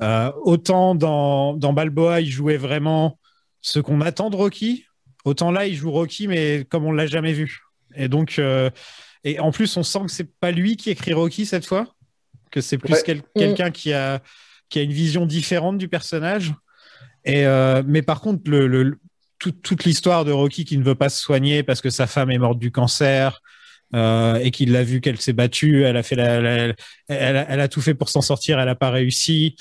Euh, 0.03 0.31
autant 0.43 0.95
dans, 0.95 1.55
dans 1.55 1.73
Balboa, 1.73 2.21
il 2.21 2.31
jouait 2.31 2.57
vraiment 2.57 3.19
ce 3.61 3.81
qu'on 3.81 4.01
attend 4.01 4.31
de 4.31 4.37
Rocky. 4.37 4.85
Autant 5.25 5.51
là, 5.51 5.67
il 5.67 5.75
joue 5.75 5.91
Rocky, 5.91 6.29
mais 6.29 6.65
comme 6.71 6.85
on 6.87 6.93
l'a 6.93 7.07
jamais 7.07 7.33
vu. 7.33 7.61
Et 7.95 8.09
donc, 8.09 8.39
euh, 8.39 8.71
et 9.25 9.39
en 9.41 9.51
plus, 9.53 9.77
on 9.77 9.83
sent 9.83 10.01
que 10.07 10.11
c'est 10.13 10.33
pas 10.39 10.51
lui 10.53 10.77
qui 10.77 10.89
écrit 10.91 11.13
Rocky 11.13 11.45
cette 11.45 11.67
fois, 11.67 11.89
que 12.51 12.61
c'est 12.63 12.79
plus 12.79 12.95
Ouais. 12.95 13.03
quel- 13.05 13.23
quelqu'un 13.37 13.71
qui 13.71 13.93
a 13.93 14.23
qui 14.71 14.79
a 14.79 14.83
une 14.83 14.93
vision 14.93 15.27
différente 15.27 15.77
du 15.77 15.89
personnage. 15.89 16.55
Et 17.25 17.47
euh, 17.47 17.83
mais 17.87 18.03
par 18.03 18.21
contre, 18.21 18.43
toute 19.39 19.85
l'histoire 19.85 20.25
de 20.25 20.33
Rocky 20.33 20.65
qui 20.65 20.79
ne 20.79 20.85
veut 20.85 20.95
pas 20.95 21.09
se 21.09 21.21
soigner 21.21 21.63
parce 21.63 21.81
que 21.81 21.91
sa 21.91 22.07
femme 22.07 22.31
est 22.31 22.39
morte 22.39 22.59
du 22.59 22.71
cancer 22.71 23.43
euh, 23.95 24.37
et 24.37 24.51
qu'il 24.51 24.73
l'a 24.73 24.85
vu 24.85 25.01
qu'elle 25.01 25.21
s'est 25.21 25.33
battue, 25.33 25.83
elle 25.85 25.97
a 27.61 27.69
tout 27.69 27.81
fait 27.81 27.95
pour 27.95 28.09
s'en 28.09 28.23
sortir, 28.23 28.59
elle 28.59 28.67
n'a 28.67 28.75
pas 28.75 28.91
réussi. 28.91 29.57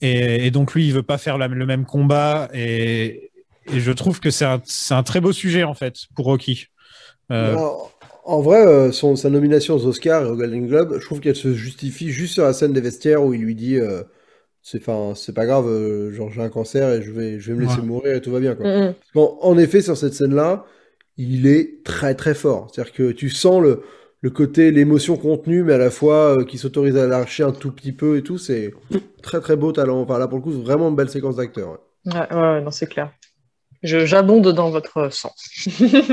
Et, 0.00 0.50
donc 0.50 0.74
lui, 0.74 0.86
il 0.86 0.92
veut 0.92 1.02
pas 1.02 1.18
faire 1.18 1.38
le 1.38 1.66
même 1.66 1.84
combat. 1.84 2.48
Et, 2.54 3.30
je 3.72 3.92
trouve 3.92 4.18
que 4.18 4.30
c'est 4.30 4.44
un, 4.44 5.02
très 5.04 5.20
beau 5.20 5.32
sujet 5.32 5.62
en 5.62 5.74
fait 5.74 5.94
pour 6.16 6.24
Rocky. 6.26 6.66
Euh, 7.30 7.56
En, 8.24 8.40
vrai, 8.40 8.90
sa 8.92 9.30
nomination 9.30 9.76
aux 9.76 9.86
Oscars 9.86 10.24
et 10.24 10.26
au 10.26 10.36
Golden 10.36 10.66
Globe, 10.66 10.98
je 10.98 11.04
trouve 11.04 11.20
qu'elle 11.20 11.36
se 11.36 11.54
justifie 11.54 12.10
juste 12.10 12.34
sur 12.34 12.44
la 12.44 12.52
scène 12.54 12.72
des 12.72 12.80
vestiaires 12.80 13.22
où 13.22 13.34
il 13.34 13.42
lui 13.42 13.54
dit 13.54 13.78
c'est, 14.62 14.80
'fin, 14.80 15.14
c'est 15.14 15.34
pas 15.34 15.44
grave, 15.46 15.66
euh, 15.68 16.12
genre 16.12 16.30
j'ai 16.30 16.40
un 16.42 16.48
cancer 16.48 16.88
et 16.92 17.02
je 17.02 17.10
vais, 17.10 17.40
je 17.40 17.52
vais 17.52 17.58
me 17.58 17.64
laisser 17.66 17.80
Ouais. 17.80 17.86
mourir 17.86 18.14
et 18.14 18.20
tout 18.20 18.30
va 18.30 18.40
bien. 18.40 18.54
Quoi. 18.54 18.66
Mhm. 18.66 18.94
Bon, 19.14 19.36
en 19.42 19.58
effet, 19.58 19.80
sur 19.82 19.96
cette 19.96 20.14
scène-là, 20.14 20.64
il 21.16 21.46
est 21.46 21.84
très 21.84 22.14
très 22.14 22.34
fort. 22.34 22.68
C'est-à-dire 22.72 22.92
que 22.92 23.12
tu 23.12 23.28
sens 23.28 23.60
le, 23.62 23.82
le 24.20 24.30
côté, 24.30 24.70
l'émotion 24.70 25.16
contenue, 25.16 25.62
mais 25.64 25.72
à 25.74 25.78
la 25.78 25.90
fois 25.90 26.38
euh, 26.38 26.44
qui 26.44 26.58
s'autorise 26.58 26.96
à 26.96 27.06
lâcher 27.06 27.42
un 27.42 27.52
tout 27.52 27.72
petit 27.72 27.92
peu 27.92 28.16
et 28.16 28.22
tout. 28.22 28.38
C'est 28.38 28.72
très 29.22 29.40
très 29.40 29.56
beau 29.56 29.72
talent. 29.72 30.00
Enfin, 30.00 30.18
là, 30.18 30.28
pour 30.28 30.38
le 30.38 30.42
coup, 30.44 30.52
c'est 30.52 30.62
vraiment 30.62 30.88
une 30.88 30.96
belle 30.96 31.10
séquence 31.10 31.36
d'acteurs. 31.36 31.70
ouais. 31.72 32.12
Ouais, 32.14 32.34
ouais, 32.34 32.60
non, 32.62 32.70
c'est 32.70 32.86
clair. 32.86 33.12
Je- 33.82 34.06
J'abonde 34.06 34.48
dans 34.52 34.70
votre 34.70 35.12
sens. 35.12 35.34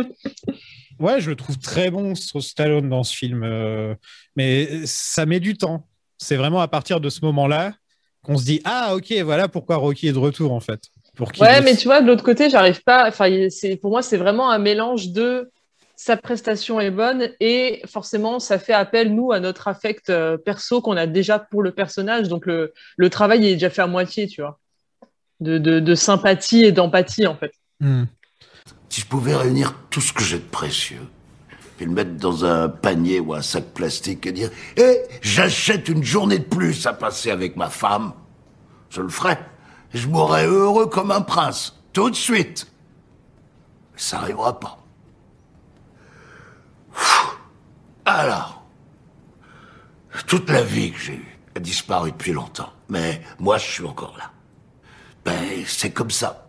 Ouais, 1.00 1.22
je 1.22 1.30
le 1.30 1.38
trouve 1.38 1.58
très 1.60 1.92
bon, 1.92 2.14
ce 2.14 2.40
Stallone, 2.42 2.90
dans 2.90 3.04
ce 3.04 3.16
film. 3.16 3.44
euh, 3.44 3.96
mais 4.36 4.86
ça 4.86 5.26
met 5.26 5.40
du 5.40 5.56
temps. 5.56 5.88
C'est 6.18 6.36
vraiment 6.36 6.60
à 6.60 6.68
partir 6.68 7.00
de 7.00 7.10
ce 7.10 7.24
moment-là 7.24 7.74
qu'on 8.24 8.38
se 8.38 8.46
dit 8.46 8.62
Ah, 8.66 8.96
ok, 8.96 9.12
voilà 9.24 9.48
pourquoi 9.48 9.78
Rocky 9.78 10.08
est 10.08 10.14
de 10.14 10.18
retour, 10.18 10.52
en 10.54 10.60
fait. 10.60 10.82
pour 11.16 11.32
Ouais, 11.40 11.62
mais 11.62 11.76
tu 11.76 11.88
vois, 11.88 12.02
de 12.02 12.08
l'autre 12.08 12.24
côté, 12.24 12.50
j'arrive 12.50 12.82
pas. 12.84 13.08
Enfin, 13.08 13.50
c'est 13.50 13.76
pour 13.76 13.92
moi, 13.92 14.02
c'est 14.02 14.18
vraiment 14.18 14.50
un 14.52 14.60
mélange 14.60 15.10
de 15.10 15.50
sa 16.00 16.16
prestation 16.16 16.80
est 16.80 16.92
bonne 16.92 17.32
et 17.42 17.82
forcément, 17.86 18.40
ça 18.40 18.58
fait 18.58 18.72
appel 18.72 19.14
nous 19.14 19.34
à 19.34 19.42
notre 19.42 19.68
affect 19.68 20.10
euh, 20.10 20.38
perso 20.38 20.82
qu'on 20.82 20.96
a 20.96 21.08
déjà 21.08 21.40
pour 21.40 21.62
le 21.62 21.72
personnage. 21.74 22.30
Donc 22.30 22.46
le, 22.46 22.74
le 22.96 23.10
travail 23.10 23.46
est 23.46 23.54
déjà 23.56 23.70
fait 23.70 23.82
à 23.82 23.88
moitié, 23.88 24.26
tu 24.26 24.40
vois, 24.40 24.60
de, 25.42 25.58
de, 25.58 25.82
de 25.82 25.96
sympathie 25.96 26.64
et 26.64 26.72
d'empathie 26.72 27.28
en 27.28 27.36
fait. 27.36 27.52
Hmm. 27.82 28.06
Si 28.88 29.02
je 29.02 29.08
pouvais 29.08 29.36
réunir 29.36 29.76
tout 29.90 30.00
ce 30.00 30.14
que 30.14 30.24
j'ai 30.24 30.38
de 30.38 30.44
précieux, 30.44 31.06
puis 31.80 31.86
le 31.86 31.94
mettre 31.94 32.18
dans 32.18 32.44
un 32.44 32.68
panier 32.68 33.22
ou 33.22 33.34
un 33.34 33.42
sac 33.42 33.74
plastique 33.74 34.26
et 34.26 34.34
dire 34.34 34.50
Eh, 34.76 34.98
j'achète 35.22 35.88
une 35.88 36.04
journée 36.04 36.40
de 36.40 36.44
plus 36.44 36.86
à 36.86 36.92
passer 36.92 37.32
avec 37.32 37.56
ma 37.56 37.70
femme, 37.70 38.12
je 38.90 39.02
le 39.02 39.08
ferais. 39.08 39.40
Je 39.94 40.06
mourrais 40.10 40.46
heureux 40.46 40.88
comme 40.88 41.10
un 41.10 41.22
prince, 41.22 41.80
tout 41.94 42.10
de 42.10 42.18
suite. 42.18 42.70
Ça 43.96 44.18
n'arrivera 44.18 44.60
pas. 44.60 44.78
Alors, 48.04 48.62
toute 50.28 50.50
la 50.50 50.62
vie 50.62 50.92
que 50.92 51.00
j'ai 51.00 51.16
eue 51.16 51.40
a 51.56 51.62
disparu 51.62 52.12
depuis 52.12 52.34
longtemps. 52.34 52.74
Mais 52.90 53.22
moi, 53.40 53.58
je 53.58 53.72
suis 53.72 53.86
encore 53.86 54.18
là. 54.18 54.32
Ben, 55.24 55.64
c'est 55.66 55.92
comme 55.92 56.12
ça. 56.12 56.46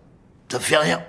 Ça 0.50 0.58
fait 0.58 0.76
rien. 0.76 1.00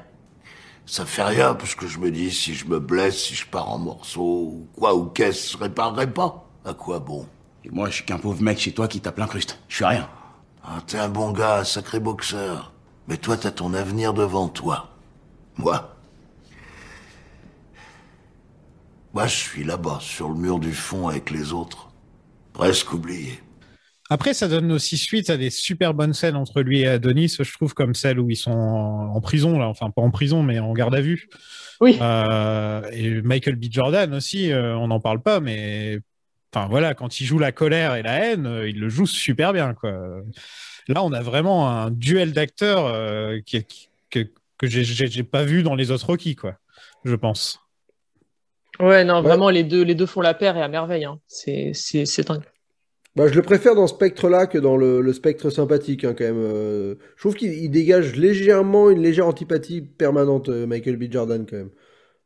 Ça 0.92 1.06
fait 1.06 1.24
rien 1.24 1.54
parce 1.54 1.74
que 1.74 1.88
je 1.88 2.00
me 2.00 2.12
dis 2.12 2.32
si 2.32 2.54
je 2.54 2.66
me 2.66 2.78
blesse, 2.78 3.24
si 3.24 3.34
je 3.34 3.48
pars 3.48 3.70
en 3.70 3.78
morceaux 3.78 4.52
ou 4.52 4.68
quoi 4.76 4.94
ou 4.94 5.06
qu'est-ce, 5.06 5.54
je 5.54 5.58
réparerai 5.58 6.12
pas. 6.12 6.46
À 6.66 6.74
quoi 6.74 7.00
bon? 7.00 7.26
Et 7.64 7.70
moi, 7.70 7.90
je 7.90 7.94
suis 7.94 8.04
qu'un 8.04 8.18
pauvre 8.18 8.42
mec 8.44 8.60
chez 8.60 8.74
toi 8.74 8.90
qui 8.90 9.00
tape 9.00 9.18
l'incruste. 9.18 9.58
Je 9.70 9.76
suis 9.76 9.86
rien. 9.86 10.10
Ah, 10.62 10.80
t'es 10.86 10.98
un 10.98 11.08
bon 11.08 11.32
gars, 11.32 11.60
un 11.60 11.64
sacré 11.64 12.02
boxeur. 12.02 12.74
Mais 13.08 13.16
toi, 13.16 13.38
t'as 13.38 13.52
ton 13.52 13.74
avenir 13.74 14.14
devant 14.14 14.50
toi. 14.50 14.90
Moi 15.56 15.96
Moi, 19.14 19.28
je 19.28 19.36
suis 19.38 19.64
là-bas, 19.64 20.00
sur 20.02 20.28
le 20.28 20.36
mur 20.36 20.60
du 20.60 20.74
fond 20.74 21.08
avec 21.08 21.32
les 21.32 21.54
autres. 21.54 21.88
Presque 22.52 22.92
oublié. 22.92 23.42
Après, 24.14 24.34
ça 24.34 24.50
donne 24.50 24.74
aussi 24.74 24.98
suite 24.98 25.30
à 25.30 25.38
des 25.38 25.50
super 25.50 25.94
bonnes 25.94 26.12
scènes 26.14 26.36
entre 26.36 26.62
lui 26.62 26.82
et 26.82 26.88
Adonis, 26.88 27.38
je 27.40 27.54
trouve, 27.54 27.74
comme 27.74 27.96
celle 27.96 28.20
où 28.20 28.30
ils 28.30 28.36
sont 28.36 28.52
en, 28.52 29.16
en 29.16 29.22
prison, 29.22 29.58
là. 29.58 29.68
Enfin, 29.70 29.90
pas 29.90 30.02
en 30.02 30.12
prison, 30.12 30.44
mais 30.44 30.60
en 30.60 30.74
garde 30.74 30.94
à 30.94 31.00
vue. 31.00 31.30
Oui. 31.80 31.98
Euh, 32.02 32.82
et 32.92 33.22
Michael 33.22 33.56
B. 33.56 33.66
Jordan 33.72 34.14
aussi, 34.14 34.52
euh, 34.52 34.76
on 34.76 34.90
n'en 34.90 35.00
parle 35.00 35.22
pas, 35.22 35.40
mais 35.40 36.00
enfin 36.54 36.68
voilà, 36.68 36.94
quand 36.94 37.22
il 37.22 37.26
joue 37.26 37.40
la 37.40 37.54
colère 37.54 37.96
et 37.96 38.04
la 38.04 38.18
haine, 38.26 38.46
euh, 38.48 38.68
il 38.70 38.82
le 38.82 38.90
joue 38.90 39.06
super 39.08 39.54
bien, 39.54 39.74
quoi. 39.74 39.94
Là, 40.90 41.04
on 41.06 41.14
a 41.14 41.22
vraiment 41.22 41.70
un 41.70 41.90
duel 41.90 42.34
d'acteurs 42.34 42.88
euh, 42.88 43.40
qui, 43.46 43.64
qui- 43.64 43.88
que, 44.10 44.20
que 44.58 44.68
j'ai- 44.68 45.24
pas 45.24 45.44
vu 45.46 45.64
dans 45.64 45.76
les 45.76 45.90
autres 45.90 46.08
Rocky, 46.08 46.36
quoi. 46.36 46.56
Je 47.06 47.16
pense. 47.16 47.62
Ouais, 48.80 49.06
non, 49.06 49.22
vraiment, 49.22 49.50
les 49.50 49.64
deux, 49.64 49.84
les 49.84 49.96
deux 49.96 50.06
font 50.06 50.22
la 50.22 50.34
paire 50.34 50.58
et 50.58 50.62
à 50.62 50.68
merveille. 50.68 51.06
Hein. 51.06 51.20
C'est, 51.28 51.72
c'est, 51.74 52.06
c'est 52.06 52.28
dingue. 52.28 52.44
Bah, 53.18 53.28
je 53.28 53.36
le 53.36 53.42
préfère 53.42 53.76
dans 53.76 53.88
ce 53.88 53.96
spectre-là 53.96 54.48
que 54.48 54.58
dans 54.58 54.78
le, 54.78 55.12
spectre 55.12 55.50
sympathique, 55.50 56.06
hein, 56.06 56.14
quand 56.18 56.24
même. 56.24 56.38
Euh, 56.38 56.96
je 57.18 57.22
trouve 57.22 57.36
qu'il 57.36 57.52
il 57.54 57.70
dégage 57.70 58.16
légèrement 58.16 58.90
une 58.90 59.02
légère 59.02 59.28
antipathie 59.28 59.82
permanente, 59.82 60.48
euh, 60.48 60.66
Michael 60.66 60.96
B. 60.96 61.12
Jordan, 61.12 61.46
quand 61.50 61.58
même. 61.58 61.72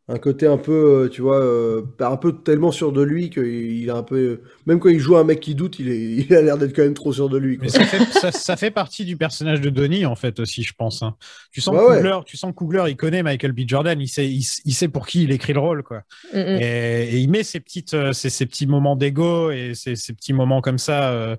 Un 0.08 0.20
côté 0.20 0.46
un 0.46 0.58
peu, 0.60 1.06
euh, 1.06 1.10
tu 1.10 1.24
vois, 1.24 1.40
euh, 1.42 1.82
un 2.00 2.18
peu 2.18 2.32
tellement 2.44 2.72
sûr 2.72 2.92
de 2.92 3.02
lui 3.02 3.32
qu'il 3.32 3.44
il 3.48 3.90
a 3.90 3.96
un 3.96 4.04
peu. 4.04 4.42
Même 4.68 4.80
quand 4.80 4.90
il 4.90 5.00
joue 5.00 5.18
un 5.18 5.24
mec 5.24 5.40
qui 5.40 5.56
doute, 5.56 5.80
il, 5.80 5.90
est, 5.90 6.00
il 6.30 6.36
a 6.36 6.44
l'air 6.44 6.60
d'être 6.60 6.76
quand 6.76 6.84
même 6.84 6.94
trop 6.94 7.12
sûr 7.12 7.28
de 7.28 7.40
lui. 7.40 7.58
quoi. 7.58 7.64
Mais 7.66 7.70
ça 7.70 7.86
fait, 7.86 8.06
ça, 8.12 8.32
ça 8.32 8.56
fait 8.56 8.70
partie 8.70 9.04
du 9.04 9.18
personnage 9.18 9.62
de 9.62 9.72
Donnie, 9.72 10.06
en 10.06 10.16
fait, 10.16 10.40
aussi, 10.40 10.62
je 10.62 10.74
pense. 10.78 11.02
hein. 11.02 11.16
Tu 11.52 11.60
sens 11.60 11.74
ouais. 11.76 11.98
Coogler, 11.98 12.20
tu 12.28 12.38
sens 12.38 12.54
Coogler, 12.56 12.84
il 12.90 12.96
connaît 12.98 13.24
Michael 13.24 13.54
B. 13.54 13.62
Jordan, 13.66 14.00
il 14.00 14.08
sait, 14.08 14.28
il, 14.30 14.46
il 14.66 14.74
sait 14.76 14.90
pour 14.90 15.08
qui 15.08 15.24
il 15.24 15.32
écrit 15.32 15.54
le 15.54 15.60
rôle, 15.60 15.82
quoi. 15.82 16.04
Mm, 16.34 16.38
mm. 16.38 16.58
Et, 16.62 17.10
et 17.14 17.18
il 17.18 17.30
met 17.32 17.44
ces, 17.44 17.60
petites, 17.60 17.96
euh, 17.96 18.14
ces, 18.14 18.30
ces 18.30 18.46
petits 18.46 18.68
moments 18.68 18.96
d'ego 18.96 19.50
et 19.50 19.72
ces, 19.74 19.96
ces 19.96 20.14
petits 20.14 20.34
moments 20.34 20.62
comme 20.62 20.78
ça. 20.78 21.12
euh, 21.14 21.36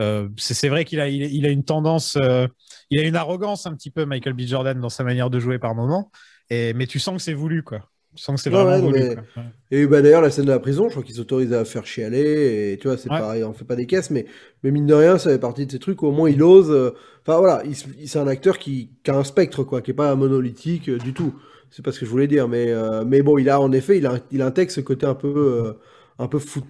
euh, 0.00 0.28
c'est 0.38 0.54
c'est 0.54 0.70
vrai 0.70 0.86
qu'il 0.86 1.00
a, 1.00 1.08
il, 1.08 1.22
il 1.34 1.44
a 1.44 1.50
une 1.50 1.64
tendance, 1.64 2.16
euh, 2.22 2.48
il 2.88 2.98
a 2.98 3.02
une 3.02 3.16
arrogance 3.16 3.66
un 3.66 3.74
petit 3.74 3.90
peu, 3.90 4.06
Michael 4.06 4.32
B. 4.32 4.40
Jordan, 4.46 4.80
dans 4.80 4.88
sa 4.88 5.04
manière 5.04 5.28
de 5.28 5.38
jouer 5.38 5.58
par 5.58 5.74
moment. 5.74 6.10
Et, 6.48 6.72
mais 6.72 6.86
tu 6.86 6.98
sens 6.98 7.16
que 7.16 7.22
c'est 7.22 7.34
voulu, 7.34 7.62
quoi. 7.62 7.89
Tu 8.16 8.22
sens 8.24 8.36
que 8.36 8.42
c'est 8.42 8.50
Ouais, 8.50 8.56
vraiment 8.64 8.70
ouais, 8.72 8.80
non, 8.82 8.88
voulu. 8.88 9.00
mais- 9.00 9.14
quoi. 9.14 9.24
Ouais. 9.36 9.48
Et 9.70 9.86
bah, 9.86 10.02
d'ailleurs, 10.02 10.20
la 10.22 10.30
scène 10.30 10.46
de 10.46 10.50
la 10.50 10.58
prison, 10.58 10.84
je 10.88 10.90
crois 10.94 11.02
qu'il 11.04 11.14
s'autorise 11.14 11.52
à 11.52 11.64
faire 11.64 11.86
chialer, 11.86 12.72
et 12.72 12.78
tu 12.78 12.88
vois, 12.88 12.96
c'est 12.96 13.08
Ouais. 13.10 13.18
pareil, 13.18 13.44
on 13.44 13.52
fait 13.52 13.64
pas 13.64 13.76
des 13.76 13.86
caisses, 13.86 14.10
mais, 14.10 14.26
mais 14.64 14.72
mine 14.72 14.86
de 14.86 14.94
rien, 14.94 15.16
ça 15.16 15.30
fait 15.30 15.38
partie 15.38 15.64
de 15.64 15.70
ces 15.70 15.78
trucs 15.78 16.02
où 16.02 16.06
au 16.08 16.12
moins 16.12 16.28
il 16.28 16.42
ose. 16.42 16.70
euh, 16.70 16.90
Enfin 17.22 17.38
voilà, 17.38 17.62
il, 17.66 17.76
c'est 18.08 18.18
un 18.18 18.26
acteur 18.26 18.58
qui, 18.58 18.90
qui 19.04 19.10
a 19.10 19.16
un 19.16 19.24
spectre, 19.24 19.62
quoi, 19.62 19.80
qui 19.82 19.92
est 19.92 19.94
pas 19.94 20.14
monolithique 20.16 20.88
euh, 20.88 20.98
du 20.98 21.12
tout. 21.14 21.34
C'est 21.70 21.84
pas 21.84 21.92
ce 21.92 22.00
que 22.00 22.06
je 22.06 22.10
voulais 22.10 22.26
dire, 22.26 22.48
mais, 22.48 22.70
euh, 22.70 23.04
mais 23.04 23.22
bon, 23.22 23.38
il 23.38 23.48
a 23.48 23.60
en 23.60 23.70
effet, 23.72 23.98
il, 23.98 24.06
a, 24.06 24.18
il 24.32 24.42
intègre 24.42 24.72
ce 24.72 24.80
côté 24.80 25.06
un 25.06 25.14
peu, 25.14 25.28
euh, 25.66 25.72
un 26.18 26.26
peu 26.26 26.38
fou, 26.40 26.62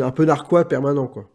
un 0.00 0.10
peu 0.12 0.24
narquois 0.24 0.66
permanent, 0.66 1.08
quoi. 1.08 1.28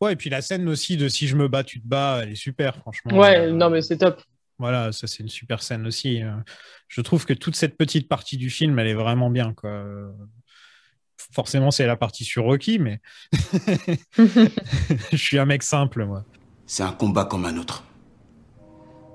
Ouais, 0.00 0.14
et 0.14 0.16
puis 0.16 0.30
la 0.30 0.40
scène 0.42 0.68
aussi 0.68 0.96
de 0.96 1.08
si 1.08 1.26
je 1.26 1.36
me 1.36 1.46
bats, 1.48 1.62
tu 1.64 1.80
te 1.80 1.86
bats, 1.86 2.20
elle 2.22 2.30
est 2.32 2.34
super, 2.36 2.76
franchement. 2.76 3.18
Ouais, 3.18 3.48
Euh, 3.48 3.52
non, 3.52 3.68
mais 3.68 3.82
c'est 3.82 3.98
top. 3.98 4.22
Voilà, 4.62 4.92
ça 4.92 5.08
c'est 5.08 5.24
une 5.24 5.28
super 5.28 5.60
scène 5.60 5.88
aussi. 5.88 6.22
Euh, 6.22 6.30
Je 6.86 7.00
trouve 7.00 7.26
que 7.26 7.32
toute 7.32 7.56
cette 7.56 7.76
petite 7.76 8.08
partie 8.08 8.36
du 8.36 8.48
film, 8.48 8.78
elle 8.78 8.86
est 8.86 8.94
vraiment 8.94 9.28
bien. 9.28 9.54
Quoi. 9.54 9.84
Forcément, 11.32 11.72
c'est 11.72 11.84
la 11.84 11.96
partie 11.96 12.24
sur 12.24 12.44
Rocky, 12.44 12.78
mais 12.78 13.00
je 14.16 15.16
suis 15.16 15.40
un 15.40 15.46
mec 15.46 15.64
simple, 15.64 16.04
moi. 16.04 16.24
C'est 16.64 16.84
un 16.84 16.92
combat 16.92 17.24
comme 17.24 17.44
un 17.44 17.56
autre. 17.56 17.82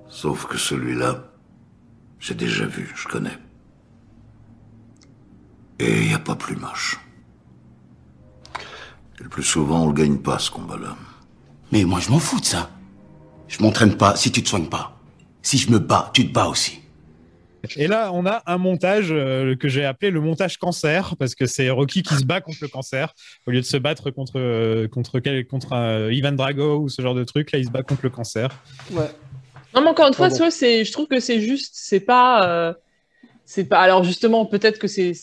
Sauf 0.09 0.47
que 0.47 0.57
celui-là, 0.57 1.31
j'ai 2.19 2.35
déjà 2.35 2.65
vu, 2.65 2.91
je 2.93 3.07
connais. 3.07 3.37
Et 5.79 6.01
il 6.01 6.07
n'y 6.09 6.13
a 6.13 6.19
pas 6.19 6.35
plus 6.35 6.57
moche. 6.57 6.99
Et 9.17 9.23
le 9.23 9.29
plus 9.29 9.43
souvent, 9.43 9.83
on 9.83 9.87
le 9.87 9.93
gagne 9.93 10.17
pas, 10.17 10.39
ce 10.39 10.51
combat-là. 10.51 10.97
Mais 11.71 11.85
moi, 11.85 12.01
je 12.01 12.09
m'en 12.09 12.19
fous 12.19 12.41
de 12.41 12.45
ça. 12.45 12.69
Je 13.47 13.63
m'entraîne 13.63 13.95
pas 13.95 14.17
si 14.17 14.29
tu 14.29 14.43
te 14.43 14.49
soignes 14.49 14.67
pas. 14.67 14.96
Si 15.47 15.57
je 15.57 15.71
me 15.71 15.79
bats, 15.79 16.11
tu 16.13 16.27
te 16.27 16.33
bats 16.33 16.47
aussi. 16.49 16.81
Et 17.77 17.87
là, 17.87 18.11
on 18.13 18.25
a 18.25 18.43
un 18.47 18.57
montage 18.57 19.07
euh, 19.11 19.55
que 19.55 19.69
j'ai 19.69 19.85
appelé 19.85 20.11
le 20.11 20.19
montage 20.19 20.57
cancer, 20.57 21.15
parce 21.17 21.35
que 21.35 21.45
c'est 21.45 21.69
Rocky 21.69 22.03
qui 22.03 22.15
se 22.15 22.25
bat 22.25 22.41
contre 22.41 22.57
le 22.63 22.67
cancer, 22.67 23.13
au 23.45 23.51
lieu 23.51 23.61
de 23.61 23.65
se 23.65 23.77
battre 23.77 24.11
contre, 24.11 24.33
euh, 24.35 24.89
contre, 24.89 25.21
quel- 25.21 25.47
contre 25.47 25.71
euh, 25.71 26.11
Ivan 26.11 26.33
Drago 26.33 26.79
ou 26.81 26.89
ce 26.89 27.01
genre 27.01 27.15
de 27.15 27.23
truc. 27.23 27.53
Là, 27.53 27.59
il 27.59 27.65
se 27.65 27.71
bat 27.71 27.81
contre 27.81 28.01
le 28.03 28.09
cancer. 28.09 28.49
Ouais. 28.91 29.09
Non, 29.73 29.79
mais 29.79 29.87
encore 29.87 30.09
une 30.09 30.13
fois, 30.13 30.27
vois, 30.27 30.51
c'est, 30.51 30.83
je 30.83 30.91
trouve 30.91 31.07
que 31.07 31.21
c'est 31.21 31.39
juste, 31.39 31.71
c'est 31.77 32.01
pas, 32.01 32.45
euh, 32.49 32.73
c'est 33.49 33.63
pas. 33.63 33.79
Alors 33.79 34.03
justement, 34.03 34.45
peut-être 34.45 34.77
que 34.77 34.87
c'est, 34.87 35.13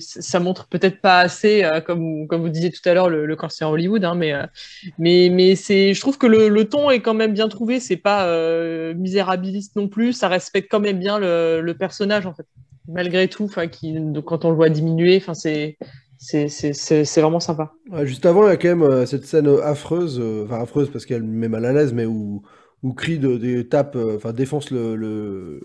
ça 0.00 0.40
montre 0.40 0.68
peut-être 0.68 1.02
pas 1.02 1.18
assez, 1.18 1.62
euh, 1.64 1.82
comme, 1.82 2.26
comme 2.26 2.40
vous 2.40 2.48
disiez 2.48 2.70
tout 2.70 2.80
à 2.88 2.94
l'heure, 2.94 3.10
le, 3.10 3.26
le 3.26 3.36
cancer 3.36 3.68
Hollywood, 3.68 4.02
hein, 4.04 4.14
mais, 4.14 4.32
euh, 4.32 4.46
mais, 4.98 5.28
mais 5.30 5.54
c'est, 5.54 5.92
je 5.92 6.00
trouve 6.00 6.16
que 6.16 6.26
le, 6.26 6.64
ton 6.64 6.90
est 6.90 7.00
quand 7.00 7.12
même 7.12 7.34
bien 7.34 7.46
trouvé. 7.48 7.80
C'est 7.80 7.98
pas 7.98 8.26
euh, 8.26 8.94
misérabiliste 8.94 9.76
non 9.76 9.88
plus. 9.88 10.14
Ça 10.14 10.28
respecte 10.28 10.70
quand 10.70 10.80
même 10.80 10.98
bien 10.98 11.18
le, 11.18 11.60
le 11.60 11.74
personnage 11.74 12.24
en 12.24 12.32
fait, 12.32 12.46
malgré 12.88 13.28
tout. 13.28 13.44
Enfin, 13.44 13.66
qui, 13.66 13.94
quand 14.24 14.46
on 14.46 14.50
le 14.50 14.56
voit 14.56 14.70
diminuer, 14.70 15.18
enfin, 15.18 15.34
c'est, 15.34 15.76
c'est, 16.16 17.20
vraiment 17.20 17.38
sympa. 17.38 17.74
Juste 18.04 18.24
avant, 18.24 18.46
il 18.46 18.48
y 18.48 18.52
a 18.52 18.56
quand 18.56 18.76
même 18.76 19.04
cette 19.04 19.26
scène 19.26 19.58
affreuse, 19.62 20.22
enfin 20.46 20.62
affreuse 20.62 20.90
parce 20.90 21.04
qu'elle 21.04 21.22
me 21.22 21.36
met 21.36 21.48
mal 21.48 21.66
à 21.66 21.74
l'aise, 21.74 21.92
mais 21.92 22.06
où, 22.06 22.40
où 22.82 22.94
Creed 22.94 23.26
des- 23.26 23.68
tape, 23.68 23.94
enfin 23.94 24.32
défonce 24.32 24.70
le, 24.70 25.60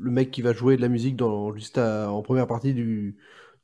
le 0.00 0.10
mec 0.10 0.30
qui 0.30 0.42
va 0.42 0.52
jouer 0.52 0.76
de 0.76 0.82
la 0.82 0.88
musique 0.88 1.16
dans, 1.16 1.54
juste 1.54 1.78
à- 1.78 2.10
en 2.10 2.22
première 2.22 2.46
partie 2.46 2.74
du, 2.74 3.16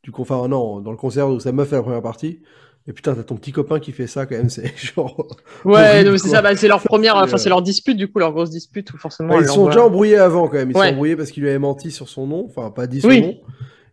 du 0.03 0.11
enfin 0.17 0.49
non, 0.49 0.81
dans 0.81 0.91
le 0.93 0.97
concert 0.97 1.29
où 1.29 1.41
sa 1.41 1.53
meuf 1.53 1.69
fait 1.71 1.77
la 1.77 1.83
première 1.83 2.03
partie. 2.03 2.43
Et 2.89 2.93
putain, 2.93 3.15
t'as 3.15 3.23
ton 3.25 3.37
petit 3.37 3.53
copain 3.53 3.79
qui 3.81 3.93
fait 3.93 4.07
ça 4.09 4.27
quand 4.27 4.37
même, 4.37 4.51
c'est 4.51 4.77
genre. 4.95 5.29
Ouais, 5.65 6.05
c'est 6.19 6.29
ça. 6.29 6.43
bah, 6.43 6.57
c'est 6.57 6.67
leur 6.69 6.83
première, 6.83 7.15
C'est, 7.15 7.23
enfin, 7.23 7.39
c'est 7.39 7.49
euh, 7.49 7.49
leur 7.49 7.63
dispute 7.63 7.97
du 7.97 8.11
coup, 8.11 8.19
leur 8.19 8.33
grosse 8.33 8.51
dispute 8.51 8.93
où 8.93 8.99
forcément. 8.99 9.35
Ouais, 9.35 9.39
elle 9.39 9.45
ils 9.45 9.49
sont 9.49 9.67
déjà 9.67 9.85
embrouillés 9.85 10.19
avant 10.19 10.49
quand 10.49 10.57
même. 10.57 10.71
Ils 10.71 10.77
Ouais. 10.77 10.89
sont 10.89 10.89
embrouillés 10.89 11.17
parce 11.17 11.31
qu'il 11.31 11.43
lui 11.43 11.51
avait 11.51 11.59
menti 11.59 11.91
sur 11.91 12.09
son 12.09 12.27
nom, 12.27 12.45
enfin 12.49 12.71
pas 12.71 12.87
dit 12.87 13.01
son 13.01 13.09
Oui. 13.09 13.21
nom. 13.21 13.41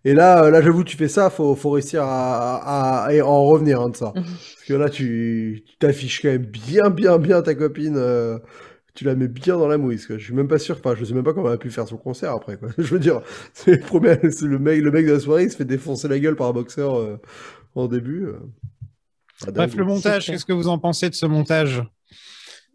Et 0.06 0.14
là, 0.14 0.46
euh, 0.46 0.52
là, 0.52 0.62
j'avoue, 0.62 0.84
tu 0.84 0.98
fais 0.98 1.08
ça, 1.10 1.30
faut, 1.30 1.56
faut 1.56 1.72
réussir 1.72 2.04
à, 2.04 3.06
à, 3.06 3.10
à 3.12 3.24
en 3.24 3.46
revenir 3.46 3.82
hein, 3.82 3.90
de 3.90 3.96
ça. 3.98 4.16
Parce 4.56 4.66
que 4.68 4.74
là, 4.74 4.90
tu 4.90 5.64
tu 5.68 5.78
t'affiches 5.78 6.22
quand 6.22 6.30
même 6.30 6.46
bien, 6.46 6.90
bien, 6.90 7.20
bien 7.20 7.42
ta 7.42 7.56
copine. 7.56 7.96
euh, 7.98 8.40
tu 8.96 9.06
la 9.06 9.16
mets 9.16 9.28
bien 9.28 9.58
dans 9.58 9.68
la 9.68 9.78
mouise. 9.78 10.06
Quoi. 10.08 10.18
Je 10.18 10.24
suis 10.24 10.34
même 10.34 10.48
pas 10.48 10.60
sûr. 10.60 10.78
Enfin, 10.78 10.96
je 10.98 11.06
sais 11.06 11.14
même 11.14 11.24
pas 11.24 11.34
comment 11.34 11.48
elle 11.48 11.54
a 11.56 11.58
pu 11.58 11.70
faire 11.72 11.88
son 11.88 11.98
concert 11.98 12.32
après. 12.34 12.58
Quoi. 12.58 12.70
Je 12.78 12.84
veux 12.84 13.00
dire, 13.00 13.22
c'est 13.54 13.72
le 13.76 13.80
premier, 13.80 14.18
c'est 14.32 14.46
le 14.46 14.60
mec, 14.60 14.82
le 14.82 14.92
mec 14.92 15.06
de 15.06 15.14
la 15.14 15.20
soirée, 15.20 15.44
il 15.44 15.52
se 15.52 15.58
fait 15.58 15.66
défoncer 15.66 16.08
la 16.08 16.20
gueule 16.20 16.36
par 16.36 16.48
un 16.48 16.54
boxeur 16.54 16.96
euh, 16.98 17.18
en 17.76 17.88
début. 17.88 18.26
euh. 18.26 18.40
Ah, 19.48 19.52
Bref, 19.52 19.76
le 19.76 19.86
montage, 19.86 20.26
qu'est-ce 20.26 20.46
que 20.46 20.54
vous 20.54 20.68
en 20.68 20.80
pensez 20.80 21.10
de 21.10 21.16
ce 21.16 21.26
montage 21.26 21.82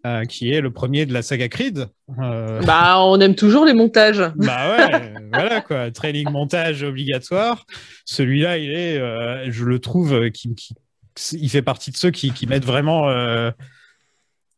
euh, 0.06 0.24
qui 0.24 0.50
est 0.50 0.60
le 0.60 0.70
premier 0.70 1.04
de 1.06 1.12
la 1.12 1.22
saga 1.22 1.48
Creed 1.48 1.88
Euh, 2.22 2.60
Bah, 2.62 2.96
on 3.00 3.18
aime 3.20 3.34
toujours 3.34 3.64
les 3.64 3.74
montages. 3.74 4.22
Bah 4.36 4.76
ouais, 4.76 5.12
voilà 5.32 5.60
quoi, 5.62 5.90
training 5.90 6.30
montage 6.30 6.82
obligatoire. 6.82 7.66
Celui-là, 8.04 8.58
il 8.58 8.70
est, 8.70 8.98
euh, 8.98 9.50
je 9.50 9.64
le 9.64 9.78
trouve, 9.78 10.30
qui, 10.30 10.54
qui- 10.54 10.74
il 11.32 11.48
fait 11.48 11.62
partie 11.62 11.90
de 11.90 11.96
ceux 11.96 12.10
qui, 12.10 12.32
qui 12.32 12.46
mettent 12.46 12.64
vraiment, 12.64 13.08
euh, 13.08 13.50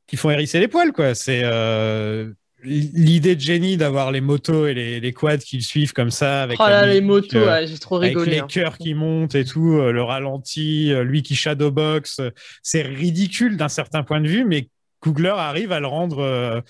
qui 0.06 0.16
font 0.16 0.30
hérisser 0.30 0.60
les 0.60 0.68
poils 0.68 0.92
quoi. 0.92 1.14
C'est, 1.14 1.40
euh, 1.44 2.30
l'idée 2.62 3.36
de 3.36 3.40
génie 3.40 3.76
d'avoir 3.76 4.10
les 4.10 4.20
motos 4.20 4.66
et 4.66 4.74
les, 4.74 4.98
les 4.98 5.12
quads 5.12 5.38
qui 5.38 5.56
le 5.56 5.62
suivent 5.62 5.92
comme 5.92 6.10
ça 6.10 6.42
avec 6.42 6.58
Oh 6.60 6.66
là, 6.66 6.84
les 6.86 7.00
motos, 7.00 7.36
euh, 7.36 7.46
ouais, 7.46 7.66
j'ai 7.66 7.78
trop 7.78 7.96
avec 7.96 8.08
rigolé. 8.10 8.30
les 8.32 8.38
hein. 8.40 8.46
cœurs 8.48 8.76
qui 8.78 8.94
montent 8.94 9.34
et 9.36 9.44
tout, 9.44 9.74
euh, 9.78 9.92
le 9.92 10.02
ralenti, 10.02 10.92
euh, 10.92 11.04
lui 11.04 11.22
qui 11.22 11.36
shadowbox, 11.36 12.18
euh, 12.20 12.30
c'est 12.62 12.82
ridicule 12.82 13.56
d'un 13.56 13.68
certain 13.68 14.02
point 14.02 14.20
de 14.20 14.26
vue, 14.26 14.44
mais 14.44 14.68
Coogler 15.00 15.34
arrive 15.36 15.70
à 15.70 15.78
le 15.78 15.86
rendre 15.86 16.18
euh, 16.20 16.60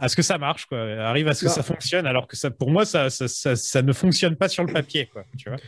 à 0.00 0.08
ce 0.08 0.16
que 0.16 0.22
ça 0.22 0.38
marche, 0.38 0.64
quoi, 0.66 0.78
arrive 0.80 1.28
à 1.28 1.34
ce 1.34 1.42
que 1.42 1.46
Bah. 1.48 1.52
ça 1.52 1.62
fonctionne, 1.62 2.06
alors 2.06 2.26
que 2.26 2.34
ça, 2.36 2.50
pour 2.50 2.70
moi, 2.70 2.84
ça, 2.86 3.10
ça, 3.10 3.28
ça, 3.28 3.54
ça 3.54 3.82
ne 3.82 3.92
fonctionne 3.92 4.34
pas 4.34 4.48
sur 4.48 4.64
le 4.64 4.72
papier, 4.72 5.10
quoi, 5.12 5.24
tu 5.38 5.48
vois. 5.50 5.58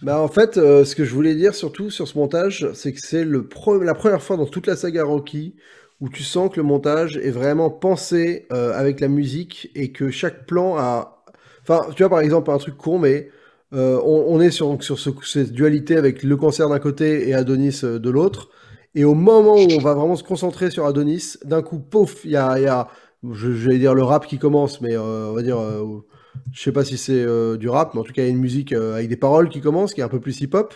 Bah 0.00 0.18
en 0.18 0.28
fait, 0.28 0.56
euh, 0.56 0.84
ce 0.84 0.96
que 0.96 1.04
je 1.04 1.10
voulais 1.12 1.34
dire 1.34 1.54
surtout 1.54 1.90
sur 1.90 2.08
ce 2.08 2.16
montage, 2.18 2.66
c'est 2.72 2.92
que 2.92 3.00
c'est 3.00 3.24
le 3.24 3.42
pre- 3.42 3.84
la 3.84 3.94
première 3.94 4.22
fois 4.22 4.36
dans 4.38 4.46
toute 4.46 4.66
la 4.66 4.74
saga 4.74 5.04
Rocky 5.04 5.54
où 6.02 6.08
tu 6.08 6.24
sens 6.24 6.50
que 6.50 6.56
le 6.56 6.64
montage 6.64 7.16
est 7.16 7.30
vraiment 7.30 7.70
pensé 7.70 8.46
euh, 8.52 8.76
avec 8.76 8.98
la 8.98 9.06
musique 9.06 9.70
et 9.76 9.92
que 9.92 10.10
chaque 10.10 10.46
plan 10.46 10.76
a... 10.76 11.22
Enfin, 11.62 11.86
tu 11.94 12.02
vois 12.02 12.10
par 12.10 12.18
exemple 12.18 12.50
un 12.50 12.58
truc 12.58 12.76
con, 12.76 12.98
mais 12.98 13.30
euh, 13.72 14.00
on, 14.04 14.40
est 14.40 14.50
sur, 14.50 14.76
cette 15.22 15.52
dualité 15.52 15.96
avec 15.96 16.24
le 16.24 16.36
cancer 16.36 16.68
d'un 16.68 16.80
côté 16.80 17.28
et 17.28 17.34
Adonis 17.34 17.82
euh, 17.84 18.00
de 18.00 18.10
l'autre. 18.10 18.50
Et 18.96 19.04
au 19.04 19.14
moment 19.14 19.54
où 19.54 19.68
on 19.70 19.78
va 19.78 19.94
vraiment 19.94 20.16
se 20.16 20.24
concentrer 20.24 20.72
sur 20.72 20.86
Adonis, 20.86 21.36
d'un 21.44 21.62
coup, 21.62 21.78
pouf, 21.78 22.24
il 22.24 22.32
y 22.32 22.36
a, 22.36 22.58
y 22.58 22.86
je, 23.32 23.48
vais 23.48 23.78
dire 23.78 23.94
le 23.94 24.02
rap 24.02 24.26
qui 24.26 24.38
commence, 24.38 24.80
mais 24.80 24.98
on 24.98 25.34
va 25.34 25.42
dire, 25.42 25.60
euh, 25.60 26.04
je 26.52 26.60
sais 26.60 26.72
pas 26.72 26.84
si 26.84 26.98
c'est 26.98 27.24
du 27.58 27.68
rap, 27.68 27.94
mais 27.94 28.00
en 28.00 28.02
tout 28.04 28.12
cas, 28.12 28.22
il 28.22 28.24
y 28.26 28.28
a 28.28 28.32
une 28.32 28.40
musique 28.40 28.72
avec 28.72 29.08
des 29.08 29.16
paroles 29.16 29.48
qui 29.48 29.60
commence, 29.60 29.94
qui 29.94 30.00
est 30.00 30.04
un 30.04 30.08
peu 30.08 30.20
plus 30.20 30.40
hip-hop, 30.40 30.74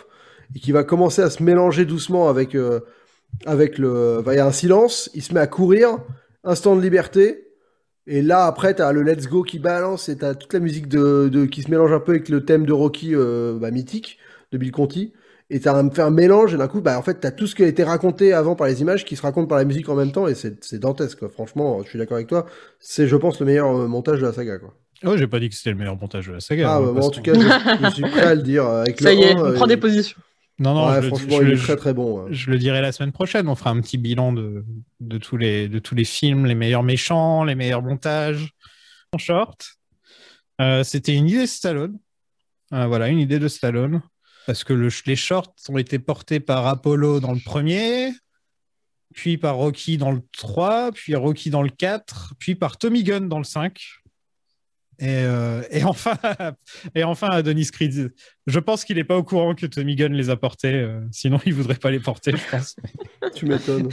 et 0.55 0.59
qui 0.59 0.71
va 0.71 0.85
commencer 0.85 1.21
à 1.21 1.29
se 1.29 1.43
mélanger 1.43 1.85
doucement 1.85 2.29
avec, 2.29 2.55
avec 3.45 3.77
le. 3.77 4.17
enfin, 4.19 4.33
Il 4.33 4.37
y 4.37 4.39
a 4.39 4.45
un 4.45 4.51
silence, 4.51 5.09
il 5.13 5.21
se 5.21 5.33
met 5.33 5.39
à 5.39 5.47
courir, 5.47 5.99
instant 6.43 6.75
de 6.75 6.81
liberté, 6.81 7.43
et 8.07 8.21
là, 8.21 8.45
après, 8.45 8.73
t'as 8.73 8.91
le 8.91 9.03
Let's 9.03 9.27
Go 9.27 9.43
qui 9.43 9.59
balance, 9.59 10.09
et 10.09 10.17
t'as 10.17 10.33
toute 10.35 10.53
la 10.53 10.59
musique 10.59 10.87
de, 10.87 11.29
de- 11.31 11.45
qui 11.45 11.61
se 11.63 11.69
mélange 11.69 11.91
un 11.91 11.99
peu 11.99 12.13
avec 12.13 12.29
le 12.29 12.45
thème 12.45 12.65
de 12.65 12.73
Rocky 12.73 13.11
euh, 13.13 13.57
bah, 13.59 13.69
mythique, 13.71 14.17
de 14.51 14.57
Bill 14.57 14.71
Conti. 14.71 15.13
Et 15.49 15.61
t'as 15.61 15.73
un, 15.81 15.89
un 15.97 16.09
mélange, 16.09 16.53
et 16.53 16.57
d'un 16.57 16.67
coup, 16.67 16.81
bah, 16.81 16.97
en 16.97 17.01
fait, 17.01 17.15
t'as 17.21 17.31
tout 17.31 17.47
ce 17.47 17.55
qui 17.55 17.63
a 17.63 17.67
été 17.67 17.83
raconté 17.83 18.33
avant 18.33 18.55
par 18.55 18.67
les 18.67 18.81
images 18.81 19.05
qui 19.05 19.15
se 19.15 19.21
raconte 19.21 19.47
par 19.47 19.57
la 19.57 19.63
musique 19.65 19.87
en 19.89 19.95
même 19.95 20.11
temps, 20.11 20.27
et 20.27 20.35
c'est 20.35 20.63
c'est 20.63 20.79
dantesque, 20.79 21.19
quoi. 21.19 21.29
Franchement, 21.29 21.81
je 21.83 21.89
suis 21.89 21.99
d'accord 21.99 22.15
avec 22.15 22.27
toi. 22.27 22.45
C'est, 22.79 23.07
je 23.07 23.15
pense, 23.15 23.39
le 23.39 23.45
meilleur 23.45 23.73
euh, 23.75 23.87
montage 23.87 24.19
de 24.19 24.25
la 24.25 24.33
saga, 24.33 24.57
quoi. 24.57 24.73
Oh, 25.05 25.15
j'ai 25.15 25.27
pas 25.27 25.39
dit 25.39 25.47
que 25.49 25.55
c'était 25.55 25.69
le 25.69 25.77
meilleur 25.77 25.95
montage 25.97 26.27
de 26.27 26.33
la 26.33 26.39
saga. 26.39 26.69
Ah, 26.69 26.77
hein, 26.77 26.91
bah, 26.93 27.01
en 27.03 27.09
tout 27.09 27.21
cas, 27.21 27.33
je, 27.33 27.39
je 27.85 27.89
suis 27.93 28.01
prêt 28.03 28.21
à 28.23 28.35
le 28.35 28.41
dire. 28.41 28.65
euh, 28.65 28.81
Avec 28.81 28.99
Ça 29.01 29.11
le 29.13 29.19
y 29.19 29.23
est, 29.23 29.35
1, 29.35 29.37
on 29.41 29.45
euh, 29.45 29.53
prend 29.53 29.67
des 29.67 29.77
positions. 29.77 30.17
Non, 30.59 30.73
non, 30.73 30.87
Ouais, 30.87 30.95
je, 30.95 31.01
le- 31.01 31.07
franchement, 31.09 31.37
je 31.37 31.41
il 31.43 31.47
le- 31.49 31.53
est 31.53 31.57
très 31.57 31.75
très 31.75 31.93
bon. 31.93 32.25
Je 32.31 32.49
le 32.49 32.57
dirai 32.57 32.81
la 32.81 32.91
semaine 32.91 33.11
prochaine. 33.11 33.47
On 33.47 33.55
fera 33.55 33.69
un 33.69 33.79
petit 33.81 33.97
bilan 33.97 34.33
de, 34.33 34.65
de, 34.99 35.17
tous, 35.19 35.37
les, 35.37 35.67
de 35.69 35.77
tous 35.79 35.93
les 35.93 36.03
films, 36.03 36.45
les 36.47 36.55
meilleurs 36.55 36.83
méchants, 36.83 37.43
les 37.43 37.53
meilleurs 37.55 37.83
montages. 37.83 38.49
En 39.13 39.17
short, 39.19 39.65
euh, 40.59 40.83
c'était 40.83 41.15
une 41.15 41.27
idée 41.27 41.41
de 41.41 41.45
Stallone. 41.45 41.97
Euh, 42.73 42.87
voilà, 42.87 43.07
une 43.07 43.19
idée 43.19 43.39
de 43.39 43.47
Stallone. 43.47 44.01
Parce 44.47 44.63
que 44.63 44.73
le- 44.73 44.89
les 45.05 45.15
shorts 45.15 45.53
ont 45.69 45.77
été 45.77 45.99
portés 45.99 46.39
par 46.39 46.65
Apollo 46.67 47.19
dans 47.19 47.33
le 47.33 47.39
premier, 47.43 48.11
puis 49.13 49.37
par 49.37 49.55
Rocky 49.57 49.97
dans 49.97 50.11
le 50.11 50.21
3, 50.37 50.91
puis 50.91 51.15
Rocky 51.15 51.49
dans 51.49 51.61
le 51.61 51.69
4, 51.69 52.33
puis 52.39 52.55
par 52.55 52.77
Tommy 52.77 53.03
Gunn 53.03 53.29
dans 53.29 53.37
le 53.37 53.43
5. 53.43 53.79
Et, 54.99 55.05
euh, 55.09 55.61
et 55.69 55.83
enfin, 55.83 56.17
et 56.95 57.03
enfin 57.03 57.27
Adonis 57.29 57.67
Creed. 57.71 58.13
Je 58.47 58.59
pense 58.59 58.83
qu'il 58.83 58.95
n'est 58.97 59.03
pas 59.03 59.17
au 59.17 59.23
courant 59.23 59.53
que 59.53 59.65
Tommy 59.67 59.95
Gunn 59.95 60.13
les 60.13 60.29
a 60.31 60.35
portés, 60.37 60.73
euh, 60.73 61.01
sinon 61.11 61.39
il 61.45 61.53
voudrait 61.53 61.75
pas 61.75 61.91
les 61.91 61.99
porter, 61.99 62.31
je 62.31 62.49
pense. 62.57 62.75
Tu 63.35 63.45
m'étonnes. 63.45 63.89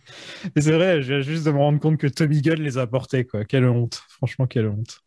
Mais 0.56 0.62
c'est 0.62 0.72
vrai, 0.72 1.02
je 1.02 1.14
viens 1.14 1.20
juste 1.22 1.44
de 1.44 1.50
me 1.50 1.58
rendre 1.58 1.78
compte 1.80 1.98
que 1.98 2.06
Tommy 2.06 2.40
Gunn 2.40 2.60
les 2.62 2.78
a 2.78 2.86
portés, 2.86 3.24
quoi. 3.24 3.44
Quelle 3.44 3.66
honte, 3.66 4.02
franchement, 4.08 4.46
quelle 4.46 4.68
honte. 4.68 5.00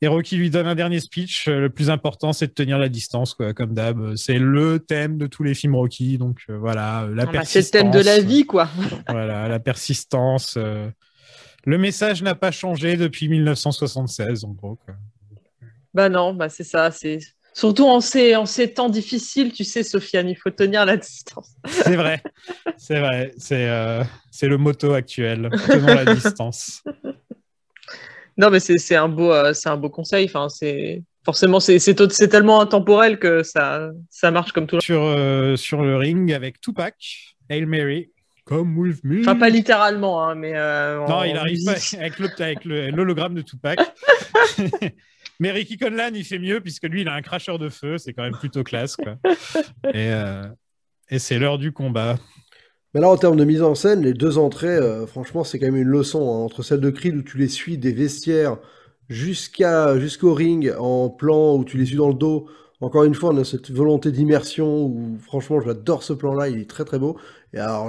Et 0.00 0.06
Rocky 0.06 0.36
lui 0.36 0.50
donne 0.50 0.66
un 0.66 0.74
dernier 0.74 1.00
speech. 1.00 1.48
euh, 1.48 1.60
Le 1.60 1.70
plus 1.70 1.88
important, 1.90 2.32
c'est 2.32 2.46
de 2.48 2.52
tenir 2.52 2.78
la 2.78 2.88
distance, 2.88 3.32
quoi, 3.34 3.54
comme 3.54 3.74
d'hab. 3.74 4.16
C'est 4.16 4.38
le 4.38 4.78
thème 4.78 5.16
de 5.18 5.26
tous 5.26 5.42
les 5.42 5.54
films 5.54 5.74
Rocky, 5.76 6.18
donc 6.18 6.40
euh, 6.50 6.56
voilà, 6.58 7.06
la 7.12 7.22
Ah 7.22 7.26
bah, 7.26 7.32
c'est 7.44 7.60
persistance. 7.60 7.64
le 7.64 7.70
thème 7.70 7.90
de 7.90 8.00
la 8.06 8.20
vie, 8.20 8.44
quoi. 8.44 8.68
Voilà, 9.08 9.48
la 9.48 9.58
persistance. 9.60 10.58
Le 11.66 11.78
message 11.78 12.22
n'a 12.22 12.34
pas 12.34 12.50
changé 12.50 12.96
depuis 12.96 13.28
1976, 13.28 14.44
en 14.44 14.50
gros. 14.50 14.76
quoi. 14.84 14.94
Bah 15.94 16.08
non, 16.08 16.34
bah 16.34 16.48
c'est 16.48 16.64
ça. 16.64 16.90
C'est 16.90 17.18
surtout 17.54 17.86
en 17.86 18.00
ces, 18.00 18.36
en 18.36 18.46
ces 18.46 18.74
temps 18.74 18.88
difficiles, 18.88 19.52
tu 19.52 19.64
sais, 19.64 19.82
Sofiane, 19.82 20.28
il 20.28 20.34
faut 20.36 20.50
tenir 20.50 20.84
la 20.84 20.96
distance. 20.96 21.54
C'est 21.66 21.96
vrai, 21.96 22.22
c'est 22.76 23.00
vrai. 23.00 23.32
C'est 23.38 23.68
euh, 23.68 24.02
le 24.42 24.56
motto 24.58 24.92
actuel. 24.92 25.50
Tenons 25.66 25.86
la 25.86 26.14
distance. 26.14 26.82
Non, 28.36 28.50
mais 28.50 28.58
c'est 28.58 28.78
c'est 28.78 28.96
un 28.96 29.08
beau, 29.08 29.32
euh, 29.32 29.52
c'est 29.52 29.68
un 29.68 29.76
beau 29.76 29.90
conseil. 29.90 30.24
Enfin, 30.24 30.48
c'est 30.48 31.04
forcément, 31.24 31.60
c'est 31.60 31.78
tellement 32.28 32.60
intemporel 32.60 33.20
que 33.20 33.44
ça, 33.44 33.90
ça 34.10 34.32
marche 34.32 34.50
comme 34.50 34.66
tout. 34.66 34.74
le 34.74 34.80
Sur, 34.80 35.02
euh, 35.02 35.54
sur 35.54 35.82
le 35.82 35.96
ring 35.96 36.32
avec 36.32 36.60
Tupac, 36.60 36.96
Hail 37.48 37.66
Mary, 37.66 38.10
Come 38.46 38.76
with 38.76 39.02
me. 39.04 39.20
Enfin, 39.20 39.36
pas 39.36 39.48
littéralement, 39.48 40.22
hein, 40.22 40.34
mais. 40.34 40.52
euh, 40.54 40.98
Non, 41.06 41.14
en 41.14 41.22
il 41.24 41.36
arrive 41.36 41.64
pas 41.64 41.76
avec 41.98 42.18
le- 42.18 42.42
avec 42.42 42.64
le- 42.64 42.90
l'hologramme 42.90 43.34
de 43.34 43.42
Tupac. 43.42 43.78
Mais 45.40 45.50
Ricky 45.50 45.76
Conlan, 45.78 46.10
il 46.14 46.24
fait 46.24 46.38
mieux 46.38 46.60
puisque 46.60 46.84
lui, 46.84 47.00
il 47.02 47.08
a 47.08 47.14
un 47.14 47.22
cracheur 47.22 47.58
de 47.58 47.68
feu. 47.68 47.98
C'est 47.98 48.12
quand 48.12 48.22
même 48.22 48.36
plutôt 48.38 48.62
classe. 48.62 48.96
Quoi. 48.96 49.16
Et, 49.92 50.12
euh, 50.12 50.44
et 51.10 51.18
c'est 51.18 51.38
l'heure 51.38 51.58
du 51.58 51.72
combat. 51.72 52.16
Mais 52.94 53.00
là, 53.00 53.08
en 53.08 53.16
termes 53.16 53.36
de 53.36 53.44
mise 53.44 53.60
en 53.62 53.74
scène, 53.74 54.02
les 54.02 54.14
deux 54.14 54.38
entrées, 54.38 54.68
euh, 54.68 55.06
franchement, 55.06 55.42
c'est 55.42 55.58
quand 55.58 55.66
même 55.66 55.76
une 55.76 55.88
leçon. 55.88 56.20
hein, 56.22 56.44
entre 56.44 56.62
celle 56.62 56.80
de 56.80 56.90
Creed 56.90 57.16
où 57.16 57.22
tu 57.22 57.36
les 57.36 57.48
suis 57.48 57.78
des 57.78 57.92
vestiaires 57.92 58.58
jusqu'à 59.08 59.98
jusqu'au 59.98 60.32
ring 60.34 60.72
en 60.78 61.10
plan 61.10 61.56
où 61.56 61.64
tu 61.64 61.76
les 61.76 61.86
suis 61.86 61.96
dans 61.96 62.08
le 62.08 62.14
dos. 62.14 62.48
Encore 62.84 63.04
une 63.04 63.14
fois, 63.14 63.30
on 63.30 63.38
a 63.38 63.44
cette 63.44 63.70
volonté 63.70 64.12
d'immersion 64.12 64.84
où, 64.84 65.18
franchement, 65.18 65.58
j'adore 65.58 66.02
ce 66.02 66.12
plan-là. 66.12 66.50
Il 66.50 66.58
est 66.58 66.68
très 66.68 66.84
très 66.84 66.98
beau. 66.98 67.18
Et 67.54 67.58
alors, 67.58 67.88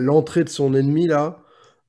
l'entrée 0.00 0.44
de 0.44 0.50
son 0.50 0.74
ennemi 0.74 1.06
là, 1.06 1.40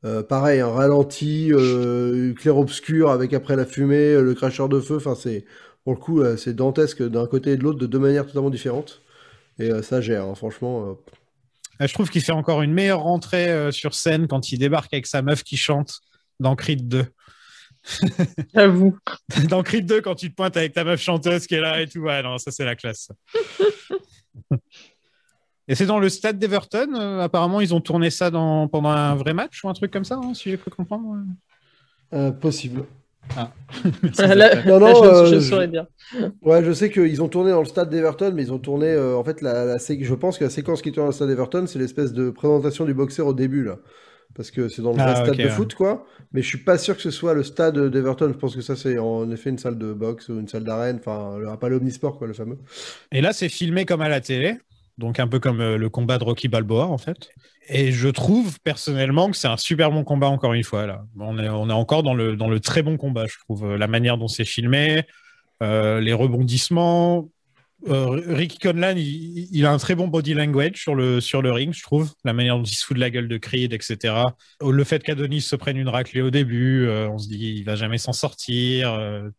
euh, 0.06 0.24
pareil, 0.24 0.62
un 0.62 0.70
ralenti, 0.70 1.50
euh, 1.52 2.34
clair-obscur 2.34 3.10
avec 3.10 3.34
après 3.34 3.58
la 3.58 3.66
fumée, 3.66 4.14
euh, 4.14 4.22
le 4.22 4.34
cracheur 4.36 4.70
de 4.70 4.80
feu. 4.80 4.96
Enfin, 4.96 5.16
c'est 5.16 5.44
pour 5.84 5.94
le 5.96 6.00
coup, 6.00 6.24
c'est 6.38 6.56
dantesque 6.56 7.04
d'un 7.04 7.28
côté 7.28 7.52
et 7.52 7.58
de 7.58 7.64
l'autre 7.64 7.78
de 7.78 7.88
deux 7.88 8.00
manières 8.00 8.26
totalement 8.26 8.50
différentes. 8.50 9.02
Et 9.60 9.70
ça 9.84 10.00
gère, 10.00 10.24
hein, 10.24 10.34
franchement. 10.34 10.98
Euh, 11.82 11.88
Je 11.88 11.94
trouve 11.94 12.10
qu'il 12.10 12.22
fait 12.24 12.32
encore 12.32 12.62
une 12.62 12.74
meilleure 12.74 13.02
rentrée 13.02 13.72
sur 13.74 13.94
scène 13.94 14.28
quand 14.28 14.54
il 14.54 14.60
débarque 14.60 14.94
avec 14.94 15.08
sa 15.08 15.22
meuf 15.22 15.44
qui 15.44 15.58
chante 15.58 16.00
dans 16.40 16.56
Creed 16.56 16.88
2. 16.88 17.06
J'avoue. 18.54 18.98
Dans 19.50 19.64
Creed 19.64 19.86
2, 19.86 20.02
quand 20.02 20.16
tu 20.16 20.30
te 20.30 20.36
pointes 20.36 20.58
avec 20.58 20.74
ta 20.74 20.84
meuf 20.84 21.02
chanteuse 21.02 21.48
qui 21.48 21.56
est 21.56 21.62
là 21.62 21.82
et 21.82 21.88
tout, 21.88 22.00
ouais, 22.00 22.22
non, 22.24 22.38
ça 22.38 22.52
c'est 22.52 22.66
la 22.66 22.76
classe. 22.76 23.10
et 25.68 25.76
c'est 25.76 25.86
dans 25.86 26.00
le 26.00 26.10
stade 26.10 26.38
d'Everton. 26.40 26.94
euh, 26.96 27.20
apparemment, 27.22 27.62
ils 27.62 27.74
ont 27.74 27.82
tourné 27.82 28.10
ça 28.10 28.30
dans, 28.32 28.68
pendant 28.68 28.90
un 28.90 29.16
vrai 29.16 29.34
match 29.34 29.64
ou 29.64 29.70
un 29.70 29.74
truc 29.74 29.92
comme 29.92 30.06
ça, 30.06 30.16
hein, 30.16 30.34
si 30.34 30.50
j'ai 30.50 30.58
cru 30.58 30.72
comprendre. 30.72 31.06
ouais. 31.08 32.18
euh, 32.20 32.32
possible. 32.32 32.86
Ah. 33.36 33.52
Non, 34.68 34.80
non, 34.80 34.94
je, 35.26 35.36
euh, 35.36 35.40
je 35.40 35.66
dire. 35.66 35.88
Ouais, 36.42 36.64
je 36.64 36.72
sais 36.72 36.92
qu'ils 36.92 37.22
ont 37.24 37.28
tourné 37.28 37.52
dans 37.52 37.60
le 37.62 37.66
stade 37.68 37.90
d'Everton, 37.90 38.32
mais 38.36 38.44
ils 38.44 38.54
ont 38.54 38.60
tourné. 38.60 38.88
euh, 38.88 39.18
en 39.18 39.24
fait, 39.24 39.42
la, 39.42 39.66
la 39.66 39.78
je 39.78 40.14
pense 40.14 40.38
que 40.38 40.44
la 40.44 40.50
séquence 40.50 40.82
qui 40.82 40.92
tourne 40.92 41.06
dans 41.06 41.10
le 41.10 41.14
stade 41.16 41.28
d'Everton, 41.30 41.66
c'est 41.68 41.80
l'espèce 41.80 42.14
de 42.14 42.30
présentation 42.30 42.86
du 42.86 42.94
boxeur 42.94 43.28
au 43.28 43.34
début, 43.34 43.64
là. 43.64 43.78
Parce 44.36 44.52
que 44.52 44.68
c'est 44.68 44.82
dans 44.82 44.92
le 44.92 44.98
vrai 44.98 45.14
Ah, 45.16 45.16
stade 45.16 45.30
ok, 45.36 45.38
de 45.38 45.44
ouais. 45.44 45.50
foot, 45.50 45.74
quoi. 45.76 46.06
Mais 46.34 46.42
je 46.42 46.48
suis 46.48 46.58
pas 46.58 46.78
sûr 46.78 46.96
que 46.96 47.02
ce 47.02 47.12
soit 47.12 47.34
le 47.34 47.44
stade 47.44 47.80
d'Everton. 47.90 48.28
Je 48.34 48.38
pense 48.38 48.56
que 48.56 48.62
ça, 48.62 48.76
c'est 48.76 48.98
en 49.00 49.32
effet 49.32 49.50
une 49.50 49.58
salle 49.58 49.78
de 49.78 49.94
boxe 49.94 50.28
ou 50.30 50.40
une 50.40 50.48
salle 50.48 50.66
d'arène. 50.66 50.98
Enfin, 51.00 51.40
pas 51.60 51.70
l'Omnisport, 51.70 52.18
quoi, 52.18 52.28
le 52.28 52.34
fameux. 52.34 52.60
Et 53.12 53.22
là, 53.22 53.32
c'est 53.32 53.48
filmé 53.50 53.86
comme 53.86 54.02
à 54.02 54.10
la 54.10 54.20
télé, 54.20 54.58
donc 54.98 55.20
un 55.22 55.28
peu 55.28 55.40
comme 55.40 55.62
euh, 55.62 55.78
le 55.78 55.90
combat 55.90 56.18
de 56.18 56.26
Rocky 56.26 56.50
Balboa, 56.50 56.86
en 56.88 56.98
fait. 56.98 57.30
Et 57.70 57.92
je 57.94 58.10
trouve 58.10 58.60
personnellement 58.62 59.32
que 59.32 59.38
c'est 59.38 59.48
un 59.48 59.58
super 59.58 59.90
bon 59.92 60.04
combat, 60.04 60.28
encore 60.28 60.54
une 60.54 60.64
fois. 60.64 60.86
Là. 60.86 61.06
On, 61.18 61.40
est, 61.40 61.50
on 61.50 61.70
est 61.70 61.74
encore 61.74 62.04
dans 62.04 62.14
le, 62.14 62.36
dans 62.36 62.50
le 62.50 62.60
très 62.60 62.84
bon 62.84 62.98
combat, 62.98 63.26
je 63.28 63.38
trouve. 63.40 63.66
Euh, 63.66 63.78
La 63.78 63.88
manière 63.88 64.18
dont 64.18 64.28
c'est 64.28 64.46
filmé, 64.46 65.04
euh, 65.64 66.02
les 66.02 66.14
rebondissements. 66.14 67.30
Euh, 67.88 68.22
Ricky 68.28 68.58
Conlan, 68.58 68.96
il, 68.98 69.66
a 69.66 69.72
un 69.72 69.78
très 69.78 69.96
bon 69.96 70.08
body 70.08 70.34
language 70.34 70.82
sur 70.82 70.96
le, 70.96 71.22
sur 71.22 71.42
le 71.42 71.52
ring, 71.52 71.74
je 71.74 71.84
trouve. 71.84 72.12
La 72.24 72.34
manière 72.34 72.58
dont 72.58 72.64
il 72.64 72.76
se 72.76 72.86
fout 72.86 72.96
de 72.96 73.02
la 73.02 73.10
gueule 73.10 73.28
de 73.28 73.38
Creed, 73.38 73.74
etc. 73.74 74.16
Le 74.62 74.84
fait 74.84 75.04
qu'Adonis 75.04 75.42
se 75.42 75.56
prenne 75.56 75.78
une 75.78 75.90
raclée 75.90 76.22
au 76.22 76.32
début, 76.32 76.88
euh, 76.88 77.10
on 77.10 77.18
se 77.18 77.28
dit 77.28 77.56
il 77.58 77.64
va 77.64 77.76
jamais 77.76 77.98
s'en 77.98 78.14
sortir. 78.14 78.94
euh, 78.94 79.30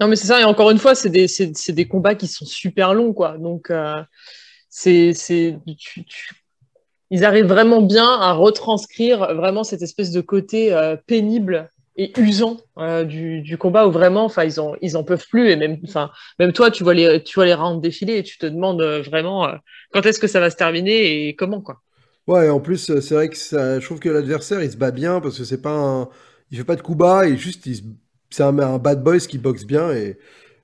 Non, 0.00 0.08
mais 0.08 0.16
c'est 0.16 0.26
ça. 0.26 0.40
Et 0.40 0.44
encore 0.44 0.70
une 0.70 0.78
fois, 0.78 0.94
c'est 0.94 1.08
des, 1.10 1.88
combats 1.88 2.14
qui 2.14 2.26
sont 2.26 2.44
super 2.44 2.92
longs, 2.92 3.14
quoi. 3.14 3.38
Donc, 3.38 3.70
euh, 3.70 4.02
c'est, 4.68 5.14
ils 7.10 7.24
arrivent 7.24 7.46
vraiment 7.46 7.82
bien 7.82 8.08
à 8.08 8.32
retranscrire 8.32 9.34
vraiment 9.34 9.64
cette 9.64 9.82
espèce 9.82 10.12
de 10.12 10.20
côté 10.20 10.72
euh, 10.72 10.96
pénible 11.06 11.70
et 11.96 12.12
usant 12.18 12.58
euh, 12.78 13.04
du, 13.04 13.56
combat 13.58 13.86
où 13.86 13.90
vraiment, 13.90 14.24
enfin, 14.24 14.44
ils 14.44 14.60
en, 14.60 14.74
ils 14.80 14.96
en 14.96 15.04
peuvent 15.04 15.26
plus. 15.28 15.50
Et 15.50 15.56
même, 15.56 15.78
enfin, 15.84 16.10
même 16.38 16.52
toi, 16.52 16.70
tu 16.70 16.84
vois 16.84 16.94
les, 16.94 17.22
tu 17.22 17.34
vois 17.34 17.46
les 17.46 17.54
rounds 17.54 17.80
défiler 17.80 18.18
et 18.18 18.22
tu 18.22 18.38
te 18.38 18.46
demandes 18.46 18.80
euh, 18.80 19.02
vraiment 19.02 19.46
euh, 19.46 19.56
quand 19.92 20.06
est-ce 20.06 20.20
que 20.20 20.26
ça 20.26 20.40
va 20.40 20.50
se 20.50 20.56
terminer 20.56 21.28
et 21.28 21.36
comment, 21.36 21.60
quoi. 21.60 21.80
Ouais, 22.26 22.46
et 22.46 22.50
en 22.50 22.60
plus, 22.60 23.00
c'est 23.00 23.14
vrai 23.14 23.28
que 23.28 23.36
ça, 23.36 23.80
je 23.80 23.84
trouve 23.84 23.98
que 23.98 24.08
l'adversaire, 24.08 24.62
il 24.62 24.70
se 24.70 24.76
bat 24.76 24.92
bien 24.92 25.20
parce 25.20 25.36
que 25.36 25.44
c'est 25.44 25.60
pas 25.60 25.72
un. 25.74 26.08
il 26.50 26.58
fait 26.58 26.64
pas 26.64 26.76
de 26.76 26.82
coups 26.82 26.98
bas, 26.98 27.26
et 27.26 27.36
juste, 27.36 27.68
c'est 28.30 28.42
un, 28.42 28.52
bad 28.78 29.02
boys 29.02 29.18
qui 29.18 29.38
boxe 29.38 29.64
bien, 29.64 29.90
et, 29.92 30.16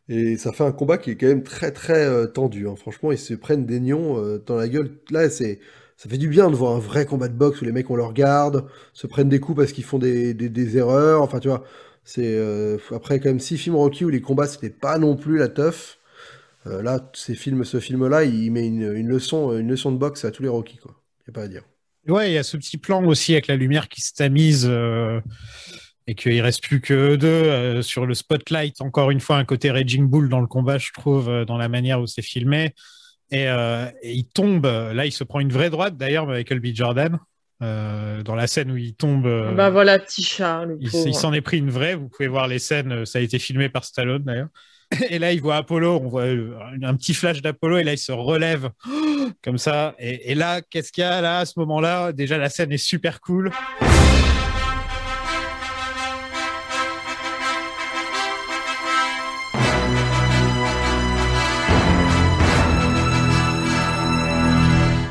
et 0.08 0.36
ça 0.36 0.52
fait 0.52 0.62
un 0.62 0.70
combat 0.70 0.98
qui 0.98 1.10
est 1.10 1.16
quand 1.16 1.26
même 1.26 1.42
très 1.42 1.72
très 1.72 2.30
tendu. 2.32 2.68
hein. 2.68 2.76
Franchement, 2.76 3.10
ils 3.10 3.18
se 3.18 3.34
prennent 3.34 3.66
des 3.66 3.80
nions 3.80 4.38
dans 4.46 4.56
la 4.56 4.68
gueule. 4.68 4.90
Là, 5.10 5.28
c'est, 5.28 5.58
ça 5.96 6.08
fait 6.08 6.18
du 6.18 6.28
bien 6.28 6.50
de 6.50 6.56
voir 6.56 6.74
un 6.76 6.78
vrai 6.78 7.06
combat 7.06 7.28
de 7.28 7.34
boxe 7.34 7.60
où 7.62 7.64
les 7.64 7.72
mecs 7.72 7.90
on 7.90 7.96
leur 7.96 8.12
garde, 8.12 8.66
se 8.92 9.06
prennent 9.06 9.28
des 9.28 9.40
coups 9.40 9.58
parce 9.58 9.72
qu'ils 9.72 9.84
font 9.84 9.98
des, 9.98 10.76
erreurs. 10.76 11.22
Enfin, 11.22 11.40
tu 11.40 11.48
vois, 11.48 11.64
c'est 12.04 12.36
euh, 12.36 12.78
après 12.94 13.20
quand 13.20 13.28
même 13.28 13.40
six 13.40 13.58
films 13.58 13.76
Rocky 13.76 14.04
où 14.04 14.08
les 14.08 14.20
combats 14.20 14.46
c'était 14.46 14.70
pas 14.70 14.98
non 14.98 15.16
plus 15.16 15.38
la 15.38 15.48
teuf. 15.48 15.98
Euh, 16.66 16.82
là, 16.82 17.10
ces 17.14 17.34
films, 17.34 17.64
ce 17.64 17.80
film-là, 17.80 18.24
il 18.24 18.50
met 18.50 18.66
une, 18.66 19.08
leçon, 19.08 19.56
une 19.56 19.68
leçon 19.68 19.92
de 19.92 19.98
boxe 19.98 20.24
à 20.24 20.30
tous 20.30 20.42
les 20.42 20.48
Rocky, 20.48 20.78
quoi. 20.78 20.94
Y 21.26 21.30
a 21.30 21.32
pas 21.32 21.42
à 21.42 21.48
dire. 21.48 21.62
Ouais, 22.08 22.30
il 22.30 22.34
y 22.34 22.38
a 22.38 22.44
ce 22.44 22.56
petit 22.56 22.78
plan 22.78 23.04
aussi 23.04 23.32
avec 23.32 23.48
la 23.48 23.56
lumière 23.56 23.88
qui 23.88 24.00
se 24.00 24.14
tamise 24.14 24.66
euh, 24.70 25.20
et 26.06 26.14
qu'il 26.14 26.40
reste 26.40 26.62
plus 26.62 26.80
que 26.80 26.94
eux 26.94 27.16
deux 27.18 27.26
euh, 27.26 27.82
sur 27.82 28.06
le 28.06 28.14
spotlight. 28.14 28.80
Encore 28.80 29.10
une 29.10 29.18
fois, 29.18 29.38
un 29.38 29.44
côté 29.44 29.72
Raging 29.72 30.06
Bull 30.06 30.28
dans 30.28 30.40
le 30.40 30.46
combat, 30.46 30.78
je 30.78 30.92
trouve, 30.92 31.28
euh, 31.28 31.44
dans 31.44 31.58
la 31.58 31.68
manière 31.68 32.00
où 32.00 32.06
c'est 32.06 32.22
filmé. 32.22 32.74
Et, 33.30 33.48
euh, 33.48 33.86
et 34.02 34.12
il 34.12 34.24
tombe. 34.26 34.64
Là, 34.66 35.06
il 35.06 35.12
se 35.12 35.24
prend 35.24 35.40
une 35.40 35.52
vraie 35.52 35.70
droite 35.70 35.96
d'ailleurs, 35.96 36.26
Michael 36.26 36.60
B. 36.60 36.66
Jordan, 36.74 37.18
euh, 37.62 38.22
dans 38.22 38.34
la 38.34 38.46
scène 38.46 38.70
où 38.70 38.76
il 38.76 38.94
tombe. 38.94 39.26
euh, 39.26 39.52
Bah 39.52 39.70
voilà, 39.70 39.98
petit 39.98 40.22
chat, 40.22 40.64
le 40.64 40.76
il, 40.80 40.90
s'en 41.14 41.32
est 41.32 41.40
pris 41.40 41.58
une 41.58 41.70
vraie. 41.70 41.94
Vous 41.94 42.08
pouvez 42.08 42.28
voir 42.28 42.46
les 42.48 42.58
scènes. 42.58 42.92
euh, 42.92 43.04
Ça 43.04 43.18
a 43.18 43.22
été 43.22 43.38
filmé 43.38 43.68
par 43.68 43.84
Stallone 43.84 44.22
d'ailleurs. 44.22 44.48
Et 45.10 45.18
là, 45.18 45.32
il 45.32 45.40
voit 45.40 45.56
Apollo. 45.56 46.00
On 46.04 46.08
voit 46.08 46.24
un 46.24 46.94
petit 46.94 47.14
flash 47.14 47.42
d'Apollo. 47.42 47.78
Et 47.78 47.82
là, 47.84 47.92
il 47.94 47.98
se 47.98 48.12
relève 48.12 48.70
comme 49.42 49.58
ça. 49.58 49.96
Et, 49.98 50.30
et 50.30 50.34
là, 50.36 50.60
qu'est-ce 50.62 50.92
qu'il 50.92 51.02
y 51.02 51.04
a 51.04 51.20
là 51.20 51.38
à 51.40 51.44
ce 51.46 51.54
moment-là? 51.58 52.12
Déjà, 52.12 52.38
la 52.38 52.48
scène 52.48 52.70
est 52.70 52.76
super 52.78 53.20
cool. 53.20 53.50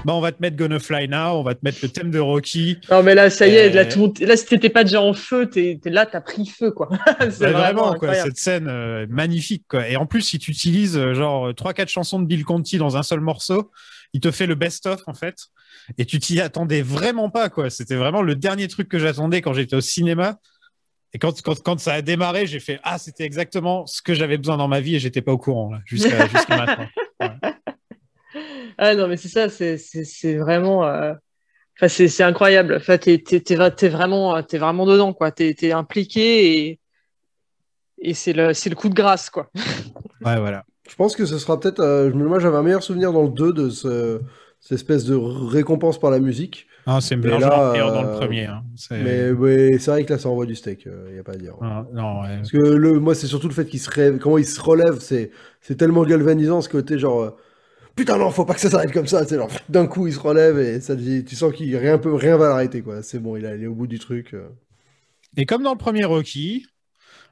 Bah, 0.05 0.13
on 0.13 0.21
va 0.21 0.31
te 0.31 0.39
mettre 0.39 0.55
Gonna 0.55 0.77
Fly 0.77 1.07
Now, 1.07 1.39
on 1.39 1.43
va 1.43 1.55
te 1.55 1.61
mettre 1.63 1.79
le 1.81 1.89
thème 1.89 2.11
de 2.11 2.19
Rocky. 2.19 2.77
Non, 2.91 3.01
mais 3.01 3.15
là, 3.15 3.31
ça 3.31 3.47
y 3.47 3.55
est, 3.55 3.71
là, 3.71 3.85
tout 3.85 4.13
là 4.19 4.37
si 4.37 4.45
t'étais 4.45 4.69
pas 4.69 4.83
déjà 4.83 5.01
en 5.01 5.13
feu, 5.13 5.49
t'es 5.49 5.79
t'es 5.81 5.89
là, 5.89 6.05
t'as 6.05 6.21
pris 6.21 6.45
feu, 6.45 6.69
quoi. 6.69 6.89
c'est 7.19 7.49
vraiment, 7.49 7.87
vraiment, 7.87 7.93
quoi, 7.95 8.13
cette 8.13 8.37
scène 8.37 8.67
euh, 8.67 9.07
magnifique. 9.09 9.65
Quoi. 9.67 9.89
Et 9.89 9.95
en 9.95 10.05
plus, 10.05 10.21
si 10.21 10.37
tu 10.37 10.51
utilises 10.51 10.95
euh, 10.95 11.15
genre 11.15 11.49
3-4 11.49 11.87
chansons 11.87 12.19
de 12.19 12.27
Bill 12.27 12.45
Conti 12.45 12.77
dans 12.77 12.97
un 12.97 13.01
seul 13.01 13.19
morceau, 13.19 13.71
il 14.13 14.19
te 14.19 14.29
fait 14.29 14.45
le 14.45 14.53
best-of 14.53 15.01
en 15.07 15.15
fait. 15.15 15.47
Et 15.97 16.05
tu 16.05 16.19
t'y 16.19 16.39
attendais 16.39 16.83
vraiment 16.83 17.31
pas. 17.31 17.49
quoi. 17.49 17.71
C'était 17.71 17.95
vraiment 17.95 18.21
le 18.21 18.35
dernier 18.35 18.67
truc 18.67 18.87
que 18.87 18.99
j'attendais 18.99 19.41
quand 19.41 19.53
j'étais 19.53 19.75
au 19.75 19.81
cinéma. 19.81 20.37
Et 21.13 21.17
quand, 21.17 21.41
quand, 21.41 21.63
quand 21.63 21.79
ça 21.79 21.93
a 21.93 22.01
démarré, 22.03 22.45
j'ai 22.45 22.59
fait 22.59 22.79
Ah, 22.83 22.99
c'était 22.99 23.23
exactement 23.23 23.87
ce 23.87 24.03
que 24.03 24.13
j'avais 24.13 24.37
besoin 24.37 24.57
dans 24.57 24.67
ma 24.67 24.81
vie 24.81 24.97
et 24.97 24.99
j'étais 24.99 25.21
pas 25.23 25.31
au 25.31 25.39
courant 25.39 25.71
jusqu'à 25.85 26.27
maintenant. 26.49 26.87
Ah 28.77 28.95
non, 28.95 29.07
mais 29.07 29.17
c'est 29.17 29.29
ça, 29.29 29.49
c'est 29.49 30.35
vraiment. 30.37 30.85
euh, 30.85 31.13
Enfin, 31.77 31.89
c'est 31.89 32.07
c'est 32.09 32.23
incroyable. 32.23 32.75
Enfin, 32.77 32.97
t'es 32.97 33.19
t'es- 33.19 33.41
t'es 33.41 33.55
va- 33.55 33.71
t'es 33.71 33.89
vraiment, 33.89 34.41
t'es 34.43 34.57
vraiment 34.59 34.85
dedans, 34.85 35.13
quoi. 35.13 35.31
T'es 35.31 35.53
t'es 35.55 35.71
impliqué 35.73 36.69
et, 36.69 36.79
et 38.01 38.13
c'est 38.13 38.33
le, 38.33 38.53
c'est 38.53 38.69
le 38.69 38.75
coup 38.75 38.89
de 38.89 38.93
grâce, 38.93 39.29
quoi. 39.29 39.49
Ouais, 40.23 40.37
voilà. 40.39 40.63
Je 40.89 40.95
pense 40.95 41.15
que 41.15 41.25
ce 41.25 41.37
sera 41.37 41.59
peut-être. 41.59 41.79
euh, 41.79 42.11
moi, 42.13 42.39
j'avais 42.39 42.57
un 42.57 42.63
meilleur 42.63 42.83
souvenir 42.83 43.11
dans 43.11 43.23
le 43.23 43.29
2 43.29 43.53
de 43.53 43.69
ce- 43.69 44.21
cette 44.59 44.73
espèce 44.73 45.05
de 45.05 45.15
récompense 45.15 45.99
par 45.99 46.11
la 46.11 46.19
musique. 46.19 46.67
Ah, 46.85 47.01
c'est 47.01 47.15
Mais 47.15 47.29
largement 47.31 47.57
là, 47.57 47.71
meilleur 47.71 47.91
dans 47.91 48.03
le 48.03 48.07
euh, 48.09 48.19
premier, 48.19 48.45
hein. 48.45 48.63
C'est- 48.75 49.01
Mais 49.03 49.31
ouais, 49.31 49.77
c'est 49.79 49.91
vrai 49.91 50.05
que 50.05 50.13
là, 50.13 50.19
ça 50.19 50.29
envoie 50.29 50.45
du 50.45 50.55
steak. 50.55 50.85
Il 50.85 51.13
n'y 51.13 51.19
a 51.19 51.23
pas 51.23 51.33
à 51.33 51.37
dire. 51.37 51.55
Ah, 51.61 51.85
non, 51.93 52.21
ouais. 52.21 52.37
Parce 52.37 52.51
que 52.51 52.57
le, 52.57 52.99
moi, 52.99 53.15
c'est 53.15 53.27
surtout 53.27 53.47
le 53.47 53.53
fait 53.53 53.65
qu'il 53.65 53.79
se 53.79 53.89
rêve, 53.89 54.19
comment 54.19 54.37
il 54.37 54.45
se 54.45 54.61
relève, 54.61 54.99
c'est, 54.99 55.31
c'est 55.61 55.75
tellement 55.75 56.03
galvanisant 56.03 56.61
ce 56.61 56.69
côté 56.69 56.99
genre. 56.99 57.35
Putain 57.95 58.17
non, 58.17 58.29
faut 58.29 58.43
pas 58.45 58.53
que 58.55 58.59
ça 58.59 58.69
s'arrête 58.69 58.91
comme 58.91 59.07
ça, 59.07 59.25
genre 59.25 59.49
d'un 59.69 59.87
coup 59.87 60.07
il 60.07 60.13
se 60.13 60.19
relève 60.19 60.59
et 60.59 60.81
ça 60.81 60.95
tu 60.97 61.35
sens 61.35 61.53
qu'il 61.53 61.75
rien 61.77 61.97
peut 61.97 62.13
rien 62.13 62.35
va 62.37 62.49
l'arrêter 62.49 62.81
quoi. 62.81 63.01
C'est 63.03 63.19
bon, 63.19 63.37
il 63.37 63.45
est 63.45 63.49
allé 63.49 63.67
au 63.67 63.73
bout 63.73 63.87
du 63.87 63.99
truc. 63.99 64.33
euh. 64.33 64.49
Et 65.37 65.45
comme 65.45 65.63
dans 65.63 65.71
le 65.71 65.77
premier 65.77 66.03
Rocky, 66.03 66.65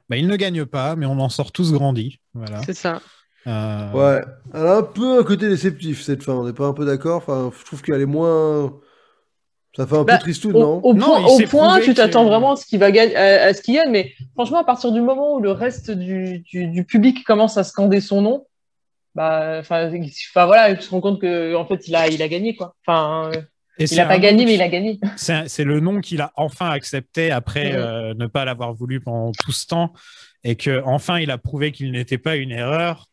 bah, 0.08 0.16
il 0.16 0.26
ne 0.26 0.36
gagne 0.36 0.64
pas, 0.64 0.96
mais 0.96 1.06
on 1.06 1.18
en 1.20 1.28
sort 1.28 1.52
tous 1.52 1.72
grandis. 1.72 2.18
Voilà. 2.34 2.62
C'est 2.64 2.74
ça. 2.74 3.00
Euh, 3.46 3.92
Ouais, 3.92 4.22
elle 4.54 4.66
a 4.66 4.76
un 4.78 4.82
peu 4.82 5.18
un 5.18 5.22
côté 5.22 5.48
déceptif 5.50 6.02
cette 6.02 6.22
fin, 6.22 6.32
on 6.32 6.46
n'est 6.46 6.52
pas 6.54 6.66
un 6.66 6.72
peu 6.72 6.86
d'accord. 6.86 7.16
Enfin, 7.18 7.50
je 7.58 7.64
trouve 7.64 7.82
qu'elle 7.82 8.00
est 8.00 8.06
moins. 8.06 8.74
Ça 9.76 9.86
fait 9.86 9.96
un 9.96 10.04
Bah, 10.04 10.14
peu 10.16 10.20
tristoun, 10.20 10.54
au, 10.54 10.58
non? 10.60 10.80
au 10.82 10.94
point, 10.94 11.18
il 11.20 11.44
au 11.44 11.48
point, 11.48 11.80
tu 11.80 11.94
t'attends 11.94 12.22
que- 12.24 12.28
vraiment 12.28 12.52
à 12.52 12.56
ce 12.56 12.64
qu'il 12.64 12.78
va 12.78 12.90
gagner, 12.92 13.16
à, 13.16 13.46
à 13.48 13.54
ce 13.54 13.60
qu'il 13.60 13.74
gagne, 13.74 13.90
mais 13.90 14.12
franchement, 14.34 14.60
à 14.60 14.64
partir 14.64 14.92
du 14.92 15.00
moment 15.00 15.34
où 15.34 15.40
le 15.40 15.50
reste 15.50 15.90
du, 15.90 16.38
du, 16.40 16.68
du 16.68 16.84
public 16.84 17.24
commence 17.24 17.58
à 17.58 17.64
scander 17.64 18.00
son 18.00 18.22
nom, 18.22 18.46
bah, 19.14 19.56
enfin, 19.60 19.90
il- 19.94 20.10
voilà, 20.34 20.74
tu 20.74 20.84
te 20.86 20.90
rends 20.90 21.00
compte 21.00 21.20
que 21.20 21.54
en 21.54 21.66
fait, 21.66 21.86
il 21.88 21.94
a, 21.94 22.08
il 22.08 22.22
a 22.22 22.28
gagné, 22.28 22.54
quoi. 22.56 22.74
Enfin, 22.86 23.30
Et 23.78 23.84
il 23.84 23.96
n'a 23.96 24.06
pas 24.06 24.18
gagné, 24.18 24.44
mais 24.44 24.54
il 24.54 24.62
a 24.62 24.68
gagné. 24.68 25.00
C'est 25.16 25.64
le 25.64 25.80
nom 25.80 26.00
qu'il 26.00 26.20
a 26.20 26.32
enfin 26.36 26.70
accepté 26.70 27.30
après 27.30 27.72
euh, 27.74 28.14
ne 28.14 28.26
pas 28.26 28.44
l'avoir 28.44 28.72
voulu 28.74 29.00
pendant 29.00 29.32
tout 29.32 29.52
ce 29.52 29.66
temps 29.66 29.92
et 30.44 30.56
que 30.56 30.82
enfin 30.84 31.18
il 31.18 31.30
a 31.30 31.38
prouvé 31.38 31.72
qu'il 31.72 31.90
n'était 31.92 32.18
pas 32.18 32.36
une 32.36 32.52
erreur. 32.52 33.06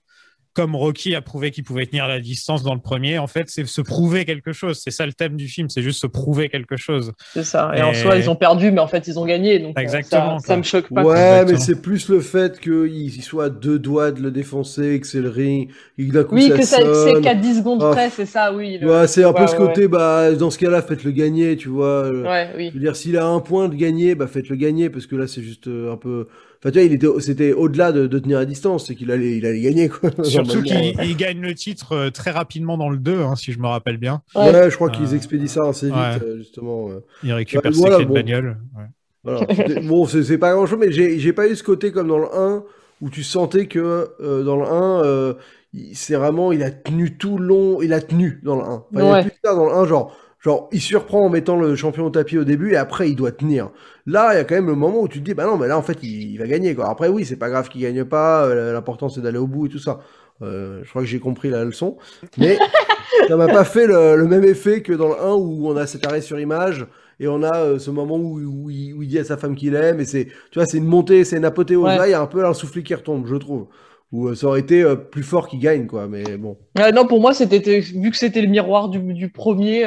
Comme 0.54 0.76
Rocky 0.76 1.16
a 1.16 1.22
prouvé 1.22 1.52
qu'il 1.52 1.64
pouvait 1.64 1.86
tenir 1.86 2.08
la 2.08 2.20
distance 2.20 2.62
dans 2.62 2.74
le 2.74 2.82
premier, 2.82 3.18
en 3.20 3.28
fait, 3.28 3.46
c'est 3.48 3.66
se 3.66 3.80
prouver 3.82 4.26
quelque 4.26 4.52
chose. 4.52 4.80
C'est 4.84 4.92
ça 4.92 5.06
le 5.06 5.14
thème 5.14 5.38
du 5.38 5.48
film, 5.48 5.70
c'est 5.70 5.82
juste 5.82 6.02
se 6.02 6.08
prouver 6.08 6.50
quelque 6.50 6.76
chose. 6.76 7.14
C'est 7.34 7.44
ça. 7.44 7.72
Et, 7.76 7.82
en 7.82 7.94
soi, 7.94 8.18
ils 8.18 8.30
ont 8.30 8.36
perdu, 8.36 8.70
mais 8.72 8.82
en 8.82 8.88
fait, 8.88 9.08
ils 9.08 9.18
ont 9.18 9.26
gagné. 9.26 9.60
Donc, 9.60 9.78
euh, 9.78 9.82
Exactement, 9.82 10.40
ça, 10.40 10.48
ça 10.48 10.58
me 10.58 10.64
choque 10.64 10.90
pas. 10.90 11.04
Ouais, 11.04 11.14
Exactement. 11.18 11.52
mais 11.52 11.58
c'est 11.58 11.82
plus 11.82 12.10
le 12.10 12.20
fait 12.20 12.60
qu'il 12.60 13.24
soit 13.24 13.46
à 13.46 13.50
deux 13.50 13.80
doigts 13.80 14.12
de 14.12 14.22
le 14.22 14.32
défoncer, 14.32 15.00
que 15.00 15.08
c'est 15.08 15.22
le 15.22 15.30
ring, 15.30 15.70
d'un 15.98 16.24
coup 16.26 16.36
Oui, 16.36 16.50
ça 16.50 16.82
que 16.82 16.94
c'est 16.94 17.22
qu'à 17.22 17.36
10 17.36 17.60
secondes 17.60 17.82
Ah, 17.82 17.92
près, 17.92 18.10
c'est 18.10 18.26
ça, 18.26 18.54
oui. 18.54 18.78
le- 18.78 18.92
Ouais, 18.92 19.08
c'est 19.08 19.24
un 19.24 19.32
peu 19.34 19.42
Ouais, 19.44 19.48
ce 19.48 19.54
ouais, 19.54 19.58
côté, 19.58 19.88
bah, 19.88 20.32
dans 20.34 20.50
ce 20.50 20.58
cas-là, 20.58 20.82
faites-le 20.82 21.12
gagner, 21.12 21.56
tu 21.56 21.70
vois. 21.70 22.10
Ouais, 22.10 22.50
oui. 22.58 22.68
Je 22.70 22.74
veux 22.74 22.80
dire, 22.80 22.96
s'il 22.96 23.18
a 23.18 23.26
un 23.26 23.40
point 23.40 23.70
de 23.70 23.76
gagner, 23.76 24.16
bah, 24.16 24.28
faites-le 24.28 24.56
gagner, 24.56 24.90
parce 24.90 25.06
que 25.08 25.16
là, 25.16 25.28
c'est 25.28 25.42
juste 25.44 25.68
euh, 25.68 25.94
un 25.94 25.98
peu. 25.98 26.28
Enfin, 26.64 26.72
tu 26.72 26.80
vois, 26.80 26.84
il 26.84 26.94
était, 26.94 27.08
c'était 27.20 27.54
au-delà 27.54 27.92
de, 27.92 28.08
de 28.08 28.20
tenir 28.20 28.38
à 28.40 28.46
distance, 28.46 28.88
c'est 28.88 28.96
qu'il 28.96 29.12
allait, 29.12 29.38
il 29.38 29.46
allait 29.46 29.62
gagner, 29.62 29.90
quoi. 29.90 30.12
Surtout 30.22 30.62
qu'il 30.62 30.96
il 31.00 31.16
gagne 31.18 31.42
le 31.42 31.56
titre 31.56 31.94
euh, 31.94 32.10
très 32.12 32.32
rapidement 32.32 32.78
dans 32.78 32.90
le 32.90 32.98
2, 32.98 33.22
hein, 33.22 33.36
si 33.36 33.52
je 33.54 33.60
me 33.60 33.68
rappelle 33.68 33.98
bien. 33.98 34.22
Ouais, 34.36 34.70
je 34.70 34.76
crois 34.76 34.90
qu'ils 34.90 35.14
Euh, 35.14 35.16
expédient 35.16 35.48
ça 35.48 35.68
assez 35.68 35.92
vite, 35.92 36.18
ouais. 36.18 36.22
euh, 36.22 36.38
justement. 36.38 36.90
Il 37.24 37.34
récupère 37.34 37.72
Ouais, 37.72 37.76
ses 37.76 37.90
voilà, 37.90 37.96
clés 37.96 38.06
de 38.06 38.12
bon. 38.12 38.14
bagnole. 38.14 38.60
ouais. 38.78 38.86
Voilà. 39.24 39.48
Bon, 39.84 40.06
c'est 40.08 40.24
c'est 40.24 40.38
pas 40.40 40.54
grand 40.54 40.66
chose, 40.66 40.80
mais 40.80 40.92
j'ai 40.92 41.20
j'ai 41.20 41.34
pas 41.34 41.48
eu 41.48 41.56
ce 41.56 41.64
côté 41.64 41.92
comme 41.92 42.08
dans 42.08 42.18
le 42.20 42.28
1 42.36 42.64
où 43.02 43.10
tu 43.10 43.24
sentais 43.24 43.68
que 43.68 44.10
euh, 44.22 44.44
dans 44.44 44.58
le 44.58 44.66
1, 44.68 45.04
euh, 45.04 45.34
il- 45.74 45.96
c'est 45.96 46.16
vraiment, 46.16 46.52
il 46.52 46.64
a 46.64 46.72
tenu 46.72 47.18
tout 47.18 47.38
le 47.38 47.46
long, 47.46 47.82
il 47.82 47.94
a 47.94 48.02
tenu 48.02 48.40
dans 48.44 48.56
le 48.58 48.64
1. 48.64 48.86
Enfin, 48.92 49.04
Il 49.04 49.08
y 49.08 49.12
a 49.12 49.16
plus 49.16 49.32
ça 49.44 49.56
dans 49.56 49.66
le 49.68 49.74
1, 49.74 49.86
genre, 49.86 50.16
genre, 50.40 50.70
il 50.72 50.82
surprend 50.82 51.26
en 51.26 51.30
mettant 51.30 51.58
le 51.60 51.76
champion 51.76 52.06
au 52.08 52.10
tapis 52.10 52.38
au 52.40 52.44
début 52.46 52.72
et 52.74 52.78
après 52.78 53.10
il 53.12 53.16
doit 53.16 53.32
tenir. 53.32 53.70
Là, 54.06 54.34
il 54.34 54.38
y 54.38 54.40
a 54.40 54.44
quand 54.44 54.56
même 54.56 54.68
le 54.68 54.76
moment 54.76 55.02
où 55.02 55.08
tu 55.08 55.20
te 55.20 55.24
dis, 55.26 55.34
bah 55.34 55.46
non, 55.46 55.58
mais 55.58 55.68
là 55.68 55.78
en 55.78 55.82
fait 55.82 55.98
il, 56.04 56.32
il 56.34 56.38
va 56.40 56.48
gagner 56.48 56.74
quoi. 56.76 56.90
Après, 56.90 57.08
oui, 57.08 57.26
c'est 57.26 57.36
pas 57.38 57.50
grave 57.50 57.70
qu'il 57.70 57.82
gagne 57.82 58.04
pas, 58.06 58.46
euh, 58.46 58.74
l'important 58.74 59.10
c'est 59.10 59.22
d'aller 59.22 59.38
au 59.38 59.48
bout 59.48 59.68
et 59.68 59.70
tout 59.70 59.80
ça. 59.80 60.00
Euh, 60.42 60.82
je 60.84 60.90
crois 60.90 61.04
que 61.04 61.08
j'ai 61.08 61.20
compris 61.20 61.50
la 61.52 61.64
leçon, 61.64 61.98
mais 62.38 62.58
ça 63.28 63.36
m'a 63.38 63.48
pas 63.48 63.64
fait 63.64 63.86
le, 63.88 64.16
le 64.16 64.26
même 64.28 64.44
effet 64.44 64.82
que 64.82 64.94
dans 64.94 65.10
le 65.10 65.16
1 65.22 65.34
où 65.36 65.68
on 65.70 65.78
a 65.78 65.86
cet 65.88 66.06
arrêt 66.08 66.22
sur 66.22 66.40
image 66.40 66.88
et 67.20 67.28
on 67.28 67.44
a 67.44 67.56
euh, 67.58 67.80
ce 67.80 67.92
moment 67.92 68.16
où, 68.18 68.40
où 68.40 68.70
il, 68.72 68.94
où 68.96 69.04
il 69.04 69.08
dit 69.10 69.20
à 69.20 69.24
sa 69.24 69.38
femme 69.38 69.56
qu'il 69.56 69.76
aime 69.76 70.00
et 70.00 70.06
c'est 70.06 70.26
tu 70.52 70.58
vois 70.60 70.66
c'est 70.66 70.78
une 70.78 70.86
montée 70.86 71.24
c'est 71.26 71.38
une 71.38 71.46
apothéose 71.46 71.84
Ouais. 71.86 71.98
là 71.98 72.08
il 72.08 72.12
y 72.12 72.16
a 72.16 72.22
un 72.22 72.26
peu 72.28 72.44
un 72.46 72.54
soufflet 72.56 72.82
qui 72.84 72.96
retombe 72.96 73.28
je 73.28 73.36
trouve 73.36 73.68
où 74.12 74.28
euh, 74.30 74.36
ça 74.36 74.48
aurait 74.48 74.62
été 74.62 74.84
plus 75.12 75.24
fort 75.24 75.48
qu'il 75.48 75.60
gagne 75.60 75.86
quoi 75.86 76.08
mais 76.08 76.24
bon 76.38 76.58
non, 76.94 77.06
pour 77.06 77.22
moi, 77.22 77.34
c'était 77.36 77.80
vu 77.80 78.10
que 78.10 78.18
c'était 78.18 78.42
le 78.42 78.48
miroir 78.48 78.90
du, 78.90 79.00
du 79.14 79.30
premier, 79.30 79.84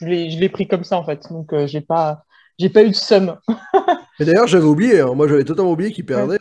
je 0.00 0.38
l'ai 0.38 0.48
pris 0.48 0.68
comme 0.68 0.84
ça 0.84 0.96
en 0.98 1.04
fait. 1.04 1.26
Donc, 1.30 1.52
j'ai 1.66 1.80
pas, 1.80 2.24
j'ai 2.58 2.68
pas 2.68 2.82
eu 2.84 2.90
de 2.90 2.94
somme. 2.94 3.36
et 4.20 4.24
d'ailleurs 4.24 4.46
j'avais 4.46 4.64
oublié 4.64 5.00
hein. 5.00 5.14
moi 5.14 5.26
j'avais 5.28 5.44
totalement 5.44 5.72
oublié 5.72 5.90
qu'il 5.92 6.06
perdait 6.06 6.38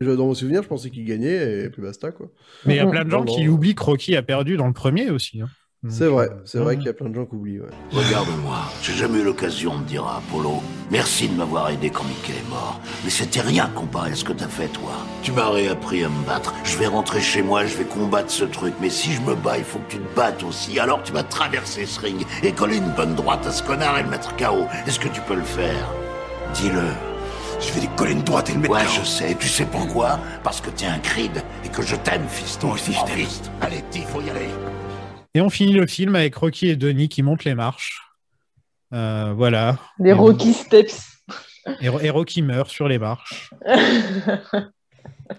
Je- 0.00 0.10
dans 0.10 0.26
mon 0.26 0.34
souvenir 0.34 0.62
je 0.62 0.68
pensais 0.68 0.90
qu'il 0.90 1.04
gagnait 1.04 1.64
et 1.64 1.70
puis 1.70 1.80
basta 1.82 2.10
quoi 2.12 2.30
Mais 2.66 2.74
il 2.74 2.76
y 2.76 2.80
a 2.80 2.86
plein 2.86 3.04
de 3.04 3.10
gens 3.10 3.24
Non, 3.24 3.32
qui 3.34 3.44
non. 3.46 3.52
oublient 3.52 3.74
que 3.74 3.82
Rocky 3.82 4.16
a 4.16 4.22
perdu 4.22 4.56
dans 4.56 4.66
le 4.66 4.72
premier 4.74 5.10
aussi. 5.10 5.40
hein. 5.40 5.48
C'est 5.90 6.06
vrai 6.06 6.30
c'est 6.44 6.58
vrai 6.58 6.76
qu'il 6.76 6.86
y 6.86 6.88
a 6.88 6.92
plein 6.92 7.08
de 7.08 7.14
gens 7.14 7.24
qui 7.26 7.34
oublient 7.34 7.60
ouais. 7.60 7.68
Regarde-moi, 7.92 8.56
j'ai 8.82 8.94
jamais 8.94 9.18
eu 9.18 9.24
l'occasion 9.24 9.78
de 9.78 9.84
dire 9.84 10.04
à 10.06 10.16
Apollo 10.18 10.62
Merci 10.90 11.28
de 11.28 11.34
m'avoir 11.34 11.70
aidé 11.70 11.88
quand 11.90 12.04
Mickey 12.04 12.32
est 12.32 12.48
mort. 12.50 12.78
Mais 13.04 13.10
c'était 13.10 13.40
rien 13.40 13.70
comparé 13.74 14.12
à 14.12 14.14
ce 14.14 14.22
que 14.22 14.34
t'as 14.34 14.48
fait, 14.48 14.68
toi. 14.68 14.92
Tu 15.22 15.32
m'as 15.32 15.48
réappris 15.48 16.04
à 16.04 16.08
me 16.10 16.26
battre. 16.26 16.52
Je 16.62 16.76
vais 16.76 16.86
rentrer 16.86 17.20
chez 17.22 17.40
moi, 17.42 17.64
je 17.64 17.74
vais 17.76 17.84
combattre 17.84 18.30
ce 18.30 18.44
truc. 18.44 18.74
Mais 18.82 18.90
si 18.90 19.12
je 19.14 19.20
me 19.22 19.34
bats, 19.34 19.56
il 19.56 19.64
faut 19.64 19.78
que 19.78 19.92
tu 19.92 19.98
te 19.98 20.14
battes 20.16 20.42
aussi. 20.42 20.78
Alors 20.78 21.02
tu 21.02 21.12
vas 21.12 21.22
traverser 21.22 21.86
ce 21.86 22.00
ring 22.00 22.24
et 22.42 22.52
coller 22.52 22.76
une 22.76 22.90
bonne 22.90 23.14
droite 23.14 23.46
à 23.46 23.50
ce 23.50 23.62
connard 23.62 23.98
et 23.98 24.02
le 24.02 24.10
mettre 24.10 24.36
KO. 24.36 24.66
Est-ce 24.86 25.00
que 25.00 25.08
tu 25.08 25.20
peux 25.22 25.34
le 25.36 25.42
faire? 25.42 25.88
Dis-le. 26.54 26.82
Je 27.60 27.72
vais 27.72 27.80
lui 27.80 27.88
coller 27.96 28.12
une 28.12 28.22
droite 28.22 28.50
et 28.50 28.52
le 28.52 28.58
mettre 28.60 28.74
Ouais, 28.74 28.84
KO. 28.84 28.90
je 29.00 29.04
sais. 29.06 29.30
Et 29.30 29.34
tu 29.36 29.48
sais 29.48 29.64
pourquoi? 29.64 30.18
Parce 30.42 30.60
que 30.60 30.68
t'es 30.70 30.86
un 30.86 30.98
Creed 30.98 31.42
et 31.64 31.68
que 31.68 31.80
je 31.82 31.96
t'aime, 31.96 32.26
fiston. 32.28 32.66
Moi 32.68 32.76
aussi, 32.76 32.92
je 32.92 32.98
Oh, 33.02 33.06
t'aime. 33.06 33.16
fist. 33.24 33.50
Allez, 33.62 33.82
il 33.94 34.02
faut 34.04 34.20
y 34.20 34.28
aller. 34.28 34.48
Et 35.34 35.40
on 35.40 35.50
finit 35.50 35.72
le 35.72 35.86
film 35.86 36.14
avec 36.14 36.34
Rocky 36.36 36.68
et 36.68 36.76
Denis 36.76 37.08
qui 37.08 37.22
montent 37.22 37.44
les 37.44 37.56
marches. 37.56 38.00
Euh, 38.92 39.32
voilà. 39.36 39.78
Les 39.98 40.10
Et 40.10 40.12
on- 40.12 40.18
Rocky 40.18 40.52
Steps. 40.52 41.00
Et, 41.80 41.86
et 41.86 42.10
Rocky 42.10 42.42
meurt 42.42 42.70
sur 42.70 42.86
les 42.86 42.98
marches. 42.98 43.50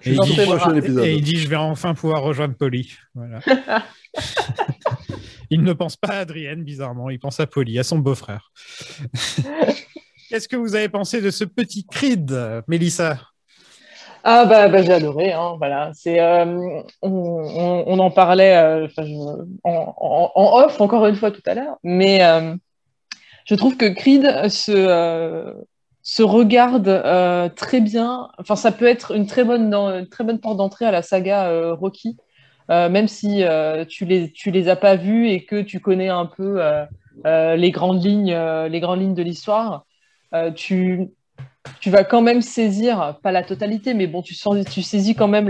Je 0.02 0.10
Et 0.12 0.14
il, 0.14 0.20
dit, 0.22 0.40
et 1.02 1.14
il 1.16 1.38
Je 1.38 1.48
vais 1.48 1.56
enfin 1.56 1.94
pouvoir 1.94 2.24
rejoindre 2.24 2.56
Polly. 2.56 2.92
Voilà. 3.14 3.40
il 5.50 5.64
ne 5.64 5.74
pense 5.74 5.96
pas 5.96 6.10
à 6.10 6.18
Adrienne, 6.20 6.64
bizarrement. 6.64 7.10
Il 7.10 7.20
pense 7.20 7.40
à 7.40 7.48
Polly, 7.48 7.80
à 7.80 7.84
son 7.84 8.00
beau-frère. 8.00 8.52
Qu'est-ce 10.30 10.48
que 10.50 10.56
vous 10.56 10.76
avez 10.76 10.90
pensé 10.90 11.22
de 11.22 11.30
ce 11.30 11.44
petit 11.46 11.86
Creed, 11.86 12.36
Mélissa? 12.68 13.20
Ah 14.28 14.46
bah, 14.46 14.70
bah, 14.70 14.82
j'ai 14.82 14.92
adoré, 14.92 15.34
hein, 15.34 15.54
voilà. 15.60 15.92
C'est, 15.94 16.20
euh, 16.20 16.82
on, 17.04 18.00
en 18.00 18.10
parlait 18.10 18.58
euh, 18.58 18.88
en, 19.64 20.64
off 20.64 20.82
encore 20.82 21.06
une 21.06 21.16
fois 21.16 21.30
tout 21.30 21.44
à 21.46 21.54
l'heure, 21.54 21.78
mais 21.84 22.24
euh, 22.26 22.56
je 23.46 23.54
trouve 23.54 23.78
que 23.78 23.86
Creed 23.86 24.50
se, 24.50 25.54
se 26.02 26.24
regarde 26.24 27.54
très 27.56 27.82
bien. 27.82 28.30
Enfin, 28.40 28.56
ça 28.56 28.72
peut 28.72 28.88
être 28.88 29.12
une 29.16 29.28
très 29.28 29.44
bonne, 29.44 30.08
très 30.10 30.24
bonne 30.24 30.40
porte 30.40 30.58
d'entrée 30.58 30.86
à 30.86 30.92
la 30.92 31.04
saga 31.04 31.74
Rocky, 31.74 32.18
même 32.70 33.08
si 33.08 33.44
tu 33.90 34.06
les, 34.06 34.32
tu 34.32 34.50
les 34.50 34.70
as 34.70 34.76
pas 34.76 34.96
vus 34.96 35.30
et 35.30 35.46
que 35.46 35.62
tu 35.62 35.80
connais 35.80 36.10
un 36.10 36.26
peu 36.26 36.60
les 37.24 37.70
grandes 37.70 38.04
lignes, 38.04 38.36
les 38.72 38.80
grandes 38.80 39.02
lignes 39.02 39.14
de 39.14 39.24
l'histoire. 39.24 39.86
Tu, 40.56 41.12
tu 41.80 41.90
vas 41.90 42.04
quand 42.04 42.22
même 42.22 42.42
saisir, 42.42 43.20
pas 43.22 43.32
la 43.32 43.44
totalité, 43.44 43.94
mais 43.94 44.08
bon, 44.08 44.22
tu, 44.22 44.34
sens, 44.34 44.64
tu 44.66 44.82
saisis 44.82 45.16
quand 45.16 45.28
même 45.28 45.50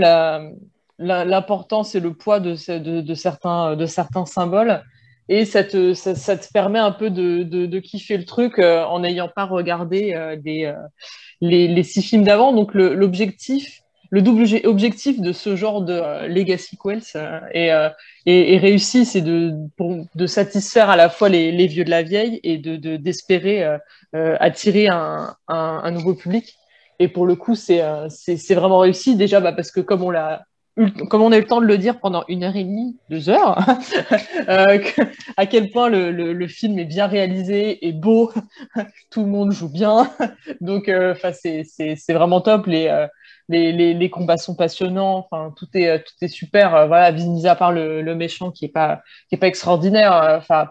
l'importance 0.98 1.94
et 1.94 2.00
le 2.00 2.12
poids 2.14 2.40
de, 2.40 3.00
de, 3.00 3.14
certains, 3.14 3.76
de 3.76 3.86
certains 3.86 4.26
symboles. 4.26 4.82
Et 5.28 5.44
ça 5.44 5.64
te, 5.64 5.92
ça, 5.92 6.36
te 6.36 6.52
permet 6.52 6.78
un 6.78 6.92
peu 6.92 7.10
de, 7.10 7.42
de, 7.42 7.78
kiffer 7.80 8.16
le 8.16 8.24
truc 8.24 8.58
euh, 8.58 8.84
en 8.84 9.00
n'ayant 9.00 9.28
pas 9.28 9.44
regardé 9.44 10.14
euh, 10.14 10.36
les, 10.44 10.66
euh, 10.66 10.74
les, 11.40 11.66
les 11.66 11.82
six 11.82 12.02
films 12.02 12.22
d'avant. 12.22 12.52
Donc 12.52 12.74
l'objectif, 12.74 13.80
le 14.10 14.22
double 14.22 14.42
obje- 14.42 14.66
objectif 14.66 15.20
de 15.20 15.32
ce 15.32 15.56
genre 15.56 15.82
de 15.82 15.92
euh, 15.92 16.28
legacy 16.28 16.76
sequels 16.76 17.02
euh, 17.16 17.40
est, 17.52 17.70
euh, 17.72 17.88
réussi, 18.58 19.04
c'est 19.04 19.20
de, 19.20 19.56
satisfaire 20.26 20.90
à 20.90 20.96
la 20.96 21.08
fois 21.08 21.28
les, 21.28 21.66
vieux 21.66 21.84
de 21.84 21.90
la 21.90 22.02
vieille 22.02 22.40
et 22.42 22.58
de 22.58 22.76
de- 22.76 22.96
d'espérer 22.96 23.64
euh, 24.14 24.36
attirer 24.40 24.88
un, 24.88 25.90
nouveau 25.90 26.14
public. 26.14 26.54
Et 26.98 27.08
pour 27.08 27.26
le 27.26 27.36
coup, 27.36 27.54
c'est 27.54 27.82
vraiment 28.54 28.78
réussi 28.78 29.16
déjà 29.16 29.40
bah, 29.40 29.52
parce 29.52 29.70
que 29.70 29.80
comme 29.80 30.02
on 30.02 30.12
a 30.14 30.42
eu 30.76 31.40
le 31.40 31.46
temps 31.46 31.60
de 31.60 31.66
le 31.66 31.78
dire 31.78 32.00
pendant 32.00 32.24
une 32.28 32.42
heure 32.44 32.56
et 32.56 32.64
demie, 32.64 32.96
deux 33.10 33.28
heures, 33.28 33.58
à 35.36 35.46
quel 35.46 35.70
point 35.70 35.88
le, 35.90 36.46
film 36.48 36.78
est 36.78 36.84
bien 36.86 37.06
réalisé 37.06 37.86
et 37.86 37.92
beau, 37.92 38.32
tout 39.10 39.20
le 39.20 39.28
monde 39.28 39.52
joue 39.52 39.68
bien, 39.68 40.10
donc 40.60 40.90
c'est 41.32 42.12
vraiment 42.12 42.40
top. 42.40 42.66
Les, 43.48 43.72
les, 43.72 43.94
les 43.94 44.10
combats 44.10 44.36
sont 44.38 44.54
passionnants, 44.56 45.18
enfin 45.30 45.52
tout 45.56 45.66
est 45.74 45.88
euh, 45.88 45.98
tout 45.98 46.14
est 46.24 46.28
super. 46.28 46.74
euh, 46.74 46.86
voilà, 46.86 47.12
mis 47.12 47.46
à 47.46 47.54
part 47.56 47.72
le, 47.72 48.02
le 48.02 48.14
méchant 48.14 48.50
qui 48.50 48.64
est 48.66 48.68
pas 48.68 49.02
qui 49.28 49.34
est 49.36 49.38
pas 49.38 49.46
extraordinaire. 49.48 50.12
euh, 50.14 50.38
Enfin, 50.38 50.70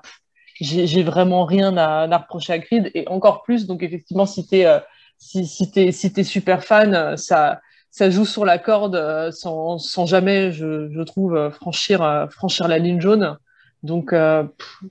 j'ai 0.61 1.03
vraiment 1.03 1.45
rien 1.45 1.76
à, 1.77 2.03
à 2.11 2.18
reprocher 2.18 2.53
à 2.53 2.60
Creed 2.60 2.91
et 2.93 3.07
encore 3.07 3.43
plus. 3.43 3.65
Donc 3.68 3.84
effectivement, 3.84 4.26
si 4.26 4.47
t'es 4.47 4.65
euh, 4.65 4.80
si 5.18 5.45
si 5.45 5.72
t'es 5.72 5.91
si 5.91 6.11
t'es 6.14 6.23
super 6.23 6.64
fan, 6.64 7.18
ça 7.18 7.61
ça 7.91 8.10
joue 8.10 8.26
sur 8.26 8.43
la 8.45 8.57
corde 8.60 9.31
sans, 9.31 9.77
sans 9.77 10.06
jamais, 10.06 10.52
je, 10.52 10.89
je 10.91 11.02
trouve, 11.02 11.49
franchir, 11.52 12.27
franchir 12.30 12.68
la 12.68 12.77
ligne 12.77 12.99
jaune. 12.99 13.38
Donc, 13.84 14.11
euh, 14.14 14.43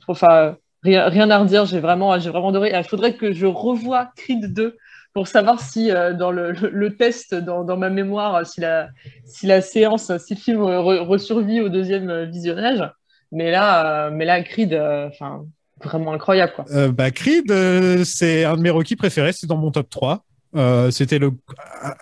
enfin, 0.09 0.56
rien, 0.82 1.09
rien 1.09 1.31
à 1.31 1.39
redire. 1.39 1.66
J'ai 1.66 1.81
vraiment, 1.81 2.19
j'ai 2.19 2.31
vraiment 2.31 2.48
adoré. 2.48 2.73
Il 2.74 2.85
faudrait 2.85 3.15
que 3.16 3.32
je 3.32 3.47
revoie 3.47 4.06
Creed 4.16 4.52
2 4.55 4.77
pour 5.15 5.28
savoir 5.28 5.61
si 5.61 5.93
euh, 5.93 6.12
dans 6.12 6.32
le, 6.32 6.89
test, 6.97 7.35
dans, 7.35 7.62
dans 7.65 7.77
ma 7.77 7.89
mémoire, 7.89 8.45
si 8.45 8.61
la, 8.61 8.89
si 9.24 9.47
la 9.47 9.61
séance, 9.62 10.11
si 10.19 10.35
le 10.35 10.41
film 10.41 10.61
re- 10.61 10.99
resurvit 11.07 11.61
au 11.61 11.69
deuxième 11.69 12.11
euh, 12.11 12.24
visionnage. 12.27 12.82
Mais 13.31 13.51
là, 13.53 14.07
euh, 14.07 14.11
mais 14.12 14.24
là, 14.24 14.43
Creed, 14.43 14.74
euh, 14.74 15.09
vraiment 15.82 16.12
incroyable, 16.12 16.53
quoi. 16.57 16.89
Bah, 16.89 17.11
Creed, 17.12 17.51
c'est 18.05 18.45
un 18.45 18.57
de 18.57 18.62
mes 18.62 18.70
Rocky 18.70 18.97
préférés, 18.97 19.32
c'est 19.32 19.47
dans 19.47 19.57
mon 19.57 19.70
top 19.70 19.89
3. 19.89 20.24
Euh, 20.57 20.91
C'était 20.91 21.19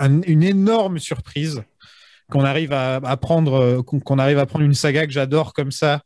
une 0.01 0.43
énorme 0.43 0.98
surprise 0.98 1.62
qu'on 2.30 2.44
arrive 2.44 2.72
à, 2.72 3.16
prendre, 3.18 3.82
qu'on 3.82 4.18
arrive 4.18 4.39
à 4.39 4.47
prendre 4.47 4.64
une 4.64 4.74
saga 4.74 5.06
que 5.06 5.12
j'adore 5.12 5.52
comme 5.52 5.70
ça 5.70 6.01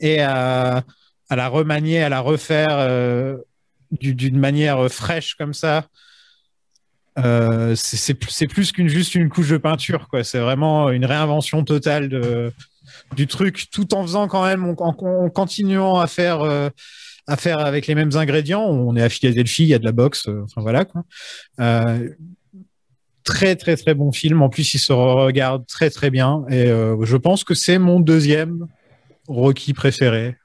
et 0.00 0.20
à, 0.20 0.84
la 1.30 1.48
remanier, 1.48 2.02
à 2.02 2.08
la 2.08 2.20
refaire 2.20 3.36
du- 3.90 4.14
d'une 4.14 4.38
manière 4.38 4.90
fraîche 4.90 5.34
comme 5.34 5.54
ça. 5.54 5.84
Euh, 7.18 7.74
c'est- 7.74 8.14
plus- 8.14 8.72
qu'une 8.72 8.88
juste 8.88 9.14
une 9.14 9.28
couche 9.28 9.48
de 9.48 9.56
peinture, 9.56 10.08
quoi. 10.08 10.22
C'est 10.22 10.38
vraiment 10.38 10.90
une 10.90 11.04
réinvention 11.04 11.64
totale 11.64 12.08
de, 12.08 12.52
du 13.14 13.26
truc, 13.26 13.70
tout 13.70 13.94
en 13.94 14.02
faisant 14.02 14.28
quand 14.28 14.44
même, 14.44 14.64
en, 14.78 14.92
continuant 15.30 15.98
à 15.98 16.06
faire, 16.06 16.42
euh, 16.42 16.68
à 17.26 17.36
faire 17.36 17.60
avec 17.60 17.86
les 17.86 17.94
mêmes 17.94 18.14
ingrédients. 18.16 18.64
On 18.64 18.94
est 18.96 19.02
à 19.02 19.08
Philadelphie, 19.08 19.62
il 19.62 19.68
y 19.68 19.74
a 19.74 19.78
de 19.78 19.84
la 19.84 19.92
boxe, 19.92 20.28
euh, 20.28 20.42
enfin 20.44 20.60
voilà 20.60 20.84
quoi. 20.84 21.04
Euh, 21.60 22.10
très 23.24 23.56
très 23.56 23.76
très 23.76 23.94
bon 23.94 24.12
film. 24.12 24.42
En 24.42 24.48
plus, 24.48 24.74
il 24.74 24.78
se 24.78 24.92
regarde 24.92 25.66
très 25.66 25.90
très 25.90 26.10
bien 26.10 26.44
et 26.50 26.66
je 26.68 27.16
pense 27.16 27.42
que 27.44 27.54
c'est 27.54 27.78
mon 27.78 27.98
deuxième 27.98 28.66
Rocky 29.26 29.72
préféré. 29.72 30.36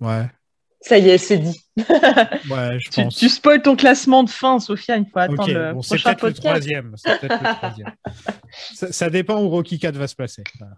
Ouais, 0.00 0.26
Ça 0.80 0.96
y 0.98 1.08
est, 1.08 1.18
c'est 1.18 1.38
dit. 1.38 1.60
ouais, 1.76 2.78
je 2.78 2.88
Tu, 2.90 3.02
pense. 3.02 3.16
tu 3.16 3.28
spoil 3.28 3.60
ton 3.62 3.74
classement 3.76 4.22
de 4.24 4.30
fin, 4.30 4.60
Sophia, 4.60 4.96
il 4.96 5.06
faut 5.06 5.18
attendre 5.18 5.42
Ok, 5.42 5.48
le 5.48 5.72
bon, 5.74 5.82
c'est 5.82 5.96
prochain 5.96 6.14
peut-être 6.14 6.22
le 6.22 6.32
podcast. 6.32 6.46
troisième. 6.46 6.94
le 7.22 7.56
troisième. 7.56 7.92
ça, 8.74 8.92
ça 8.92 9.10
dépend 9.10 9.42
où 9.42 9.48
Rocky 9.48 9.78
4 9.78 9.96
va 9.96 10.06
se 10.06 10.14
placer. 10.14 10.44
Voilà. 10.58 10.74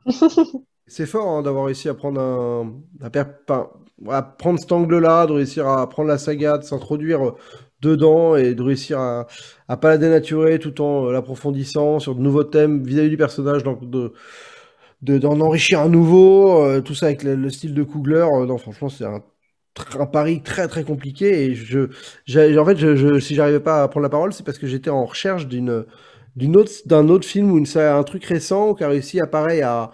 C'est 0.87 1.07
fort 1.07 1.29
hein, 1.29 1.43
d'avoir 1.43 1.67
réussi 1.67 1.89
à 1.89 1.95
prendre 1.95 2.21
un, 2.21 2.73
à, 3.05 3.11
per- 3.11 3.25
enfin, 3.49 3.69
à 4.09 4.23
prendre 4.23 4.59
cet 4.59 4.73
angle-là, 4.73 5.27
de 5.27 5.33
réussir 5.33 5.69
à 5.69 5.89
prendre 5.89 6.09
la 6.09 6.19
saga, 6.19 6.59
de 6.59 6.65
s'introduire 6.65 7.35
dedans 7.83 8.37
et 8.37 8.55
de 8.55 8.63
réussir 8.63 8.99
à, 8.99 9.27
à 9.69 9.77
pas 9.77 9.89
la 9.91 9.99
dénaturer 9.99 10.59
tout 10.59 10.81
en 10.83 11.11
l'approfondissant 11.11 11.99
sur 11.99 12.15
de 12.15 12.21
nouveaux 12.21 12.45
thèmes 12.45 12.83
vis-à-vis 12.85 13.11
du 13.11 13.17
personnage, 13.17 13.63
donc 13.65 13.89
de 13.89 14.13
de- 15.03 15.17
d'en 15.19 15.41
enrichir 15.41 15.81
un 15.81 15.89
nouveau, 15.89 16.63
euh, 16.63 16.81
tout 16.83 16.95
ça 16.95 17.07
avec 17.07 17.23
le, 17.23 17.35
le 17.35 17.51
style 17.51 17.73
de 17.75 17.83
Coogler. 17.83 18.27
euh, 18.35 18.45
non, 18.47 18.59
franchement, 18.59 18.89
c'est 18.91 19.05
un, 19.07 19.23
un 19.99 20.07
pari 20.07 20.43
très 20.43 20.69
très 20.69 20.85
compliqué 20.85 21.45
et 21.47 21.55
je, 21.55 21.89
j'ai- 22.27 22.59
en 22.59 22.65
fait, 22.65 22.77
je, 22.77 22.97
je- 22.97 23.21
si 23.21 23.35
j'arrivais 23.35 23.61
pas 23.61 23.83
à 23.83 23.89
prendre 23.89 24.03
la 24.05 24.09
parole, 24.11 24.33
c'est 24.33 24.45
parce 24.45 24.59
que 24.59 24.67
j'étais 24.67 24.91
en 24.91 25.05
recherche 25.05 25.47
d'une 25.47 25.85
d'une 26.37 26.57
autre 26.57 26.73
d'un 26.87 27.09
autre 27.09 27.27
film 27.27 27.51
ou 27.53 27.59
une 27.59 27.67
un 27.79 28.03
truc 28.05 28.25
récent 28.25 28.75
qui 28.75 28.85
a 28.85 28.89
réussi 28.89 29.21
à 29.21 29.27
pareil 29.27 29.63
à 29.63 29.91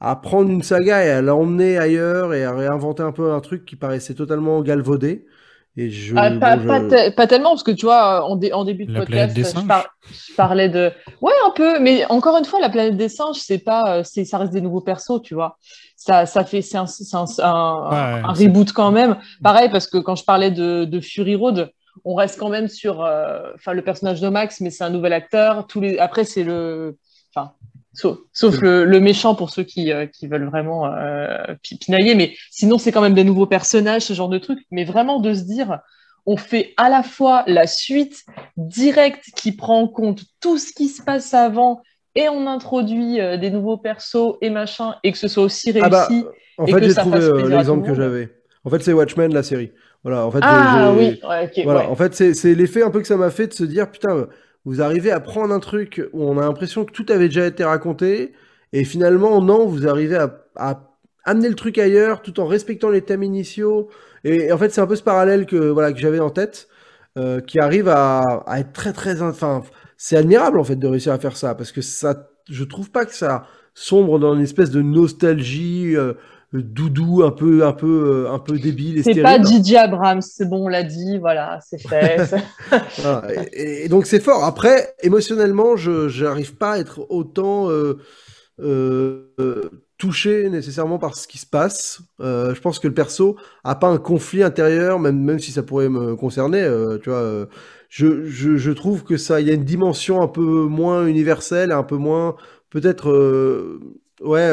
à 0.00 0.16
prendre 0.16 0.50
une 0.50 0.62
saga 0.62 1.04
et 1.04 1.10
à 1.10 1.20
l'emmener 1.22 1.76
ailleurs 1.78 2.32
et 2.34 2.44
à 2.44 2.52
réinventer 2.54 3.02
un 3.02 3.12
peu 3.12 3.32
un 3.32 3.40
truc 3.40 3.64
qui 3.66 3.76
paraissait 3.76 4.14
totalement 4.14 4.62
galvaudé. 4.62 5.26
Et 5.76 5.88
je, 5.88 6.14
Ah, 6.16 6.30
pas, 6.32 6.56
bon, 6.56 6.62
je- 6.62 6.66
pas 6.68 6.80
te- 6.80 7.10
pas 7.14 7.26
tellement, 7.26 7.50
parce 7.50 7.62
que 7.62 7.70
tu 7.70 7.86
vois, 7.86 8.24
en, 8.24 8.36
dé- 8.36 8.52
en 8.52 8.64
début 8.64 8.86
de 8.86 8.92
La 8.92 9.00
podcast, 9.00 9.36
je, 9.36 9.66
par- 9.66 9.86
je 10.10 10.34
parlais 10.34 10.68
de. 10.68 10.90
Ouais, 11.22 11.32
un 11.46 11.50
peu, 11.50 11.78
mais 11.78 12.04
encore 12.10 12.36
une 12.36 12.44
fois, 12.44 12.58
la 12.60 12.68
planète 12.68 12.96
des 12.96 13.08
singes, 13.08 13.36
c'est 13.38 13.58
pas, 13.58 13.98
euh, 13.98 14.02
c'est, 14.04 14.24
ça 14.24 14.38
reste 14.38 14.52
des 14.52 14.60
nouveaux 14.60 14.80
persos, 14.80 15.22
tu 15.22 15.34
vois. 15.34 15.56
Ça, 15.96 16.26
ça 16.26 16.44
fait, 16.44 16.60
c'est 16.62 16.76
un, 16.78 16.86
c'est 16.86 17.14
un, 17.14 17.24
un- 17.44 17.88
Ouais, 17.90 18.22
un 18.24 18.34
c'est- 18.34 18.46
reboot 18.46 18.72
quand 18.72 18.90
même. 18.90 19.16
Pareil, 19.42 19.68
parce 19.70 19.86
que 19.86 19.98
quand 19.98 20.16
je 20.16 20.24
parlais 20.24 20.50
de, 20.50 20.84
de 20.84 21.00
Fury 21.00 21.36
Road, 21.36 21.70
on 22.04 22.14
reste 22.14 22.38
quand 22.38 22.48
même 22.48 22.68
sur, 22.68 23.02
euh, 23.02 23.40
enfin, 23.54 23.72
le 23.72 23.82
personnage 23.82 24.20
de 24.20 24.28
Max, 24.28 24.60
mais 24.60 24.70
c'est 24.70 24.84
un 24.84 24.90
nouvel 24.90 25.12
acteur. 25.12 25.66
Tous 25.68 25.80
les, 25.80 25.98
après, 25.98 26.24
c'est 26.24 26.42
le, 26.44 26.96
enfin, 27.34 27.52
sauf, 27.92 28.18
sauf 28.32 28.60
le, 28.60 28.84
le 28.84 29.00
méchant 29.00 29.34
pour 29.34 29.50
ceux 29.50 29.62
qui, 29.64 29.92
euh, 29.92 30.06
qui 30.06 30.26
veulent 30.28 30.48
vraiment 30.48 30.86
euh, 30.86 31.54
pi- 31.62 31.76
pinailler, 31.78 32.14
mais 32.14 32.36
sinon, 32.50 32.78
c'est 32.78 32.92
quand 32.92 33.00
même 33.02 33.14
des 33.14 33.24
nouveaux 33.24 33.46
personnages, 33.46 34.02
ce 34.02 34.12
genre 34.14 34.28
de 34.28 34.38
truc. 34.38 34.58
Mais 34.70 34.84
vraiment 34.84 35.20
de 35.20 35.34
se 35.34 35.42
dire 35.42 35.80
on 36.26 36.36
fait 36.36 36.74
à 36.76 36.88
la 36.90 37.02
fois 37.02 37.44
la 37.46 37.66
suite 37.66 38.24
directe 38.56 39.24
qui 39.36 39.52
prend 39.52 39.80
en 39.80 39.88
compte 39.88 40.22
tout 40.40 40.58
ce 40.58 40.72
qui 40.72 40.88
se 40.88 41.02
passe 41.02 41.32
avant 41.34 41.82
et 42.14 42.28
on 42.28 42.46
introduit 42.46 43.20
euh, 43.20 43.36
des 43.36 43.50
nouveaux 43.50 43.78
persos 43.78 44.36
et 44.42 44.50
machin 44.50 44.96
et 45.02 45.12
que 45.12 45.18
ce 45.18 45.28
soit 45.28 45.44
aussi 45.44 45.70
réussi 45.70 45.80
Ah 45.80 45.88
bah, 45.88 46.32
en 46.58 46.66
et 46.66 46.74
fait, 46.74 46.82
j'ai 46.82 46.94
trouvé 46.94 47.20
euh, 47.20 47.48
l'exemple 47.48 47.84
que 47.86 47.94
j'avais. 47.94 48.34
En 48.64 48.70
fait, 48.70 48.82
c'est 48.82 48.92
Watchmen, 48.92 49.32
la 49.32 49.42
série. 49.42 49.72
Voilà, 50.02 50.26
en 50.26 50.30
fait, 50.30 50.46
Ah 50.48 50.92
oui, 50.96 51.20
ouais, 51.22 51.44
ok, 51.46 51.56
voilà, 51.62 51.86
ouais. 51.86 51.90
en 51.90 51.94
fait, 51.96 52.14
c'est 52.14 52.34
c'est 52.34 52.54
l'effet 52.54 52.82
un 52.82 52.90
peu 52.90 53.00
que 53.00 53.06
ça 53.06 53.16
m'a 53.16 53.30
fait 53.30 53.48
de 53.48 53.52
se 53.52 53.64
dire, 53.64 53.90
putain, 53.90 54.28
vous 54.64 54.82
arrivez 54.82 55.10
à 55.10 55.20
prendre 55.20 55.54
un 55.54 55.60
truc 55.60 56.02
où 56.12 56.24
on 56.24 56.38
a 56.38 56.42
l'impression 56.42 56.84
que 56.84 56.92
tout 56.92 57.06
avait 57.08 57.28
déjà 57.28 57.46
été 57.46 57.64
raconté, 57.64 58.32
et 58.72 58.84
finalement, 58.84 59.40
non, 59.42 59.66
vous 59.66 59.88
arrivez 59.88 60.16
à, 60.56 60.86
amener 61.24 61.48
le 61.48 61.54
truc 61.54 61.78
ailleurs 61.78 62.22
tout 62.22 62.40
en 62.40 62.46
respectant 62.46 62.88
les 62.88 63.02
thèmes 63.02 63.22
initiaux. 63.22 63.90
Et, 64.24 64.52
en 64.52 64.58
fait, 64.58 64.70
c'est 64.70 64.80
un 64.80 64.86
peu 64.86 64.96
ce 64.96 65.02
parallèle 65.02 65.46
que, 65.46 65.56
voilà, 65.56 65.92
que 65.92 65.98
j'avais 65.98 66.20
en 66.20 66.30
tête, 66.30 66.68
euh, 67.18 67.40
qui 67.40 67.58
arrive 67.58 67.88
à, 67.88 68.20
à 68.46 68.60
être 68.60 68.72
très, 68.72 68.92
très, 68.92 69.22
enfin, 69.22 69.62
c'est 69.96 70.16
admirable, 70.16 70.58
en 70.58 70.64
fait, 70.64 70.76
de 70.76 70.86
réussir 70.86 71.12
à 71.12 71.18
faire 71.18 71.36
ça, 71.36 71.54
parce 71.54 71.72
que 71.72 71.82
ça, 71.82 72.30
je 72.48 72.64
trouve 72.64 72.90
pas 72.90 73.04
que 73.04 73.14
ça 73.14 73.46
sombre 73.74 74.18
dans 74.18 74.34
une 74.34 74.42
espèce 74.42 74.70
de 74.70 74.82
nostalgie, 74.82 75.96
euh, 75.96 76.14
doudou, 76.52 77.22
un 77.22 77.30
peu, 77.30 77.64
un 77.64 77.72
peu, 77.72 78.24
euh, 78.26 78.30
un 78.32 78.38
peu 78.38 78.58
débile 78.58 79.02
C'est 79.04 79.22
pas 79.22 79.38
Didier 79.38 79.78
Abrams, 79.78 80.20
c'est 80.22 80.48
bon, 80.48 80.64
on 80.64 80.68
l'a 80.68 80.82
dit, 80.82 81.18
voilà, 81.18 81.58
c'est 81.68 81.78
fait. 81.78 82.22
Et, 83.52 83.84
et 83.84 83.88
donc 83.88 84.06
c'est 84.06 84.20
fort. 84.20 84.44
Après, 84.44 84.94
émotionnellement, 85.02 85.76
je 85.76 86.08
j'arrive 86.08 86.56
pas 86.56 86.72
à 86.72 86.78
être 86.78 87.06
autant 87.10 87.70
euh, 87.70 87.98
euh, 88.60 89.26
touché 89.98 90.48
nécessairement 90.50 90.98
par 90.98 91.16
ce 91.16 91.26
qui 91.28 91.38
se 91.38 91.46
passe. 91.46 92.00
Euh, 92.20 92.54
je 92.54 92.60
pense 92.60 92.78
que 92.78 92.88
le 92.88 92.94
perso 92.94 93.36
a 93.64 93.74
pas 93.74 93.88
un 93.88 93.98
conflit 93.98 94.42
intérieur, 94.42 94.98
même 94.98 95.18
même 95.20 95.38
si 95.38 95.52
ça 95.52 95.62
pourrait 95.62 95.88
me 95.88 96.16
concerner. 96.16 96.62
euh, 96.62 96.98
tu 96.98 97.10
vois, 97.10 97.46
je, 97.88 98.24
je 98.26 98.56
je 98.56 98.70
trouve 98.72 99.04
que 99.04 99.16
ça, 99.16 99.40
il 99.40 99.46
y 99.48 99.50
a 99.50 99.54
une 99.54 99.64
dimension 99.64 100.20
un 100.22 100.28
peu 100.28 100.42
moins 100.42 101.06
universelle, 101.06 101.72
un 101.72 101.82
peu 101.84 101.96
moins 101.96 102.36
peut-être 102.70 103.10
euh, 103.10 103.80
ouais. 104.22 104.50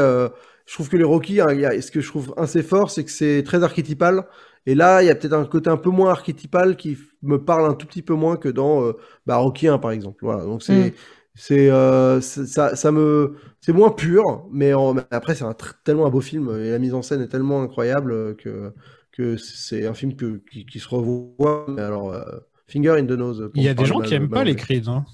Je 0.67 0.73
trouve 0.73 0.89
que 0.89 0.97
les 0.97 1.03
Rocky, 1.03 1.41
hein, 1.41 1.47
il 1.51 1.61
y 1.61 1.65
a, 1.65 1.81
ce 1.81 1.89
que 1.91 2.01
je 2.01 2.07
trouve 2.07 2.33
assez 2.37 2.61
fort, 2.61 2.91
c'est 2.91 3.03
que 3.05 3.11
c'est 3.11 3.41
très 3.43 3.63
archétypal. 3.63 4.27
Et 4.67 4.75
là, 4.75 5.01
il 5.01 5.07
y 5.07 5.09
a 5.09 5.15
peut-être 5.15 5.33
un 5.33 5.45
côté 5.45 5.69
un 5.69 5.77
peu 5.77 5.89
moins 5.89 6.11
archétypal 6.11 6.75
qui 6.75 6.97
me 7.23 7.37
parle 7.43 7.65
un 7.71 7.73
tout 7.73 7.87
petit 7.87 8.01
peu 8.03 8.13
moins 8.15 8.35
que 8.37 8.49
dans 8.49 8.83
euh, 8.83 8.93
bah, 9.25 9.37
Rocky 9.37 9.67
1, 9.69 9.79
par 9.79 9.91
exemple. 9.91 10.19
Voilà. 10.23 10.43
Donc 10.43 10.61
c'est 10.63 10.89
Mm. 10.89 10.93
c'est 11.35 11.69
euh, 11.71 12.19
ça 12.21 12.75
ça 12.75 12.91
me 12.91 13.35
c'est 13.61 13.71
moins 13.73 13.91
pur, 13.91 14.23
mais, 14.51 14.73
en- 14.73 14.93
mais 14.95 15.03
après 15.11 15.35
c'est 15.35 15.45
tellement 15.85 16.05
un 16.07 16.09
beau 16.09 16.21
film 16.21 16.49
et 16.59 16.71
la 16.71 16.79
mise 16.79 16.93
en 16.93 17.01
scène 17.01 17.21
est 17.21 17.27
tellement 17.29 17.61
incroyable 17.61 18.35
que 18.37 18.73
que 19.13 19.37
c'est 19.37 19.85
un 19.87 19.93
film 19.93 20.15
que, 20.15 20.41
qui, 20.51 20.65
qui 20.65 20.79
se 20.79 20.87
revoit. 20.89 21.65
Mais 21.69 21.81
alors 21.83 22.11
euh, 22.13 22.21
finger 22.67 22.91
in 22.99 23.05
the 23.05 23.11
nose. 23.11 23.49
Il 23.55 23.63
y 23.63 23.69
a 23.69 23.73
des 23.73 23.85
gens 23.85 23.99
qui 24.01 24.13
aiment 24.15 24.29
pas 24.29 24.43
les. 24.43 24.55
Creed. 24.55 24.87
hein. 24.89 25.05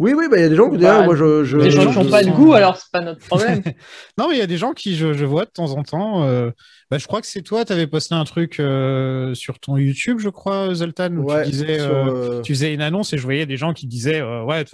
Oui, 0.00 0.14
oui, 0.16 0.28
bah 0.30 0.38
il 0.38 0.42
y 0.42 0.46
a 0.46 0.48
des 0.48 0.56
gens 0.56 0.70
que 0.70 0.76
d'ailleurs, 0.76 1.04
moi 1.04 1.14
je, 1.14 1.44
je 1.44 1.58
Les 1.58 1.70
gens 1.70 1.90
qui 1.92 1.98
n'ont 1.98 2.10
pas 2.10 2.24
de 2.24 2.30
goût, 2.30 2.54
alors 2.54 2.76
c'est 2.76 2.90
pas 2.90 3.02
notre 3.02 3.20
problème. 3.26 3.62
Non, 4.18 4.28
mais 4.28 4.36
il 4.36 4.38
y 4.38 4.42
a 4.42 4.46
des 4.46 4.56
gens 4.56 4.72
qui 4.72 4.96
je, 4.96 5.12
je 5.12 5.24
vois 5.26 5.44
de 5.44 5.50
temps 5.50 5.72
en 5.72 5.82
temps. 5.82 6.24
euh, 6.24 6.50
bah, 6.90 6.98
je 6.98 7.06
crois 7.06 7.20
que 7.20 7.26
c'est 7.28 7.42
toi, 7.42 7.64
tu 7.64 7.72
avais 7.72 7.86
posté 7.86 8.14
un 8.16 8.24
truc 8.24 8.58
euh, 8.58 9.32
sur 9.34 9.60
ton 9.60 9.76
YouTube, 9.76 10.18
je 10.18 10.28
crois, 10.28 10.74
Zoltan, 10.74 11.12
où 11.16 11.30
Ouais, 11.30 11.44
tu 11.44 11.50
disais, 11.52 11.78
sur, 11.78 11.88
euh, 11.94 12.38
euh, 12.38 12.42
tu 12.42 12.52
faisais 12.52 12.74
une 12.74 12.80
annonce 12.82 13.12
et 13.12 13.18
je 13.18 13.22
voyais 13.22 13.46
des 13.46 13.56
gens 13.56 13.72
qui 13.72 13.86
disaient, 13.86 14.20
euh, 14.20 14.42
ouais, 14.44 14.64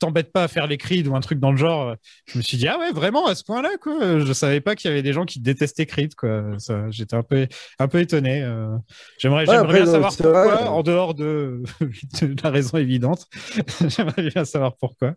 t'embêtes 0.00 0.32
pas 0.32 0.42
à 0.44 0.48
faire 0.48 0.66
les 0.66 0.76
Creed 0.78 1.06
ou 1.06 1.14
un 1.14 1.20
truc 1.20 1.38
dans 1.38 1.52
le 1.52 1.56
genre. 1.56 1.94
Je 2.26 2.38
me 2.38 2.42
suis 2.42 2.56
dit, 2.56 2.66
ah 2.66 2.78
ouais, 2.78 2.90
vraiment 2.92 3.26
à 3.26 3.34
ce 3.36 3.44
point-là, 3.44 3.70
quoi. 3.80 4.18
Je 4.18 4.32
savais 4.32 4.60
pas 4.60 4.74
qu'il 4.74 4.88
y 4.90 4.92
avait 4.92 5.02
des 5.02 5.12
gens 5.12 5.24
qui 5.24 5.38
détestaient 5.40 5.86
Creed, 5.86 6.14
quoi. 6.16 6.42
Ça, 6.58 6.90
J'étais 6.90 7.14
un 7.14 7.22
peu, 7.22 7.46
un 7.78 7.86
peu 7.88 8.00
étonné. 8.00 8.42
euh. 8.42 8.76
J'aimerais, 9.18 9.48
Ouais, 9.48 9.64
bien 9.66 9.84
non, 9.84 9.92
savoir 9.92 10.16
pourquoi, 10.16 10.44
vrai. 10.56 10.66
en 10.68 10.82
dehors 10.82 11.14
de, 11.14 11.62
de 12.20 12.42
la 12.42 12.50
raison 12.50 12.78
évidente. 12.78 13.26
j'aimerais 13.88 14.28
bien 14.28 14.44
savoir 14.44 14.76
pourquoi. 14.76 15.14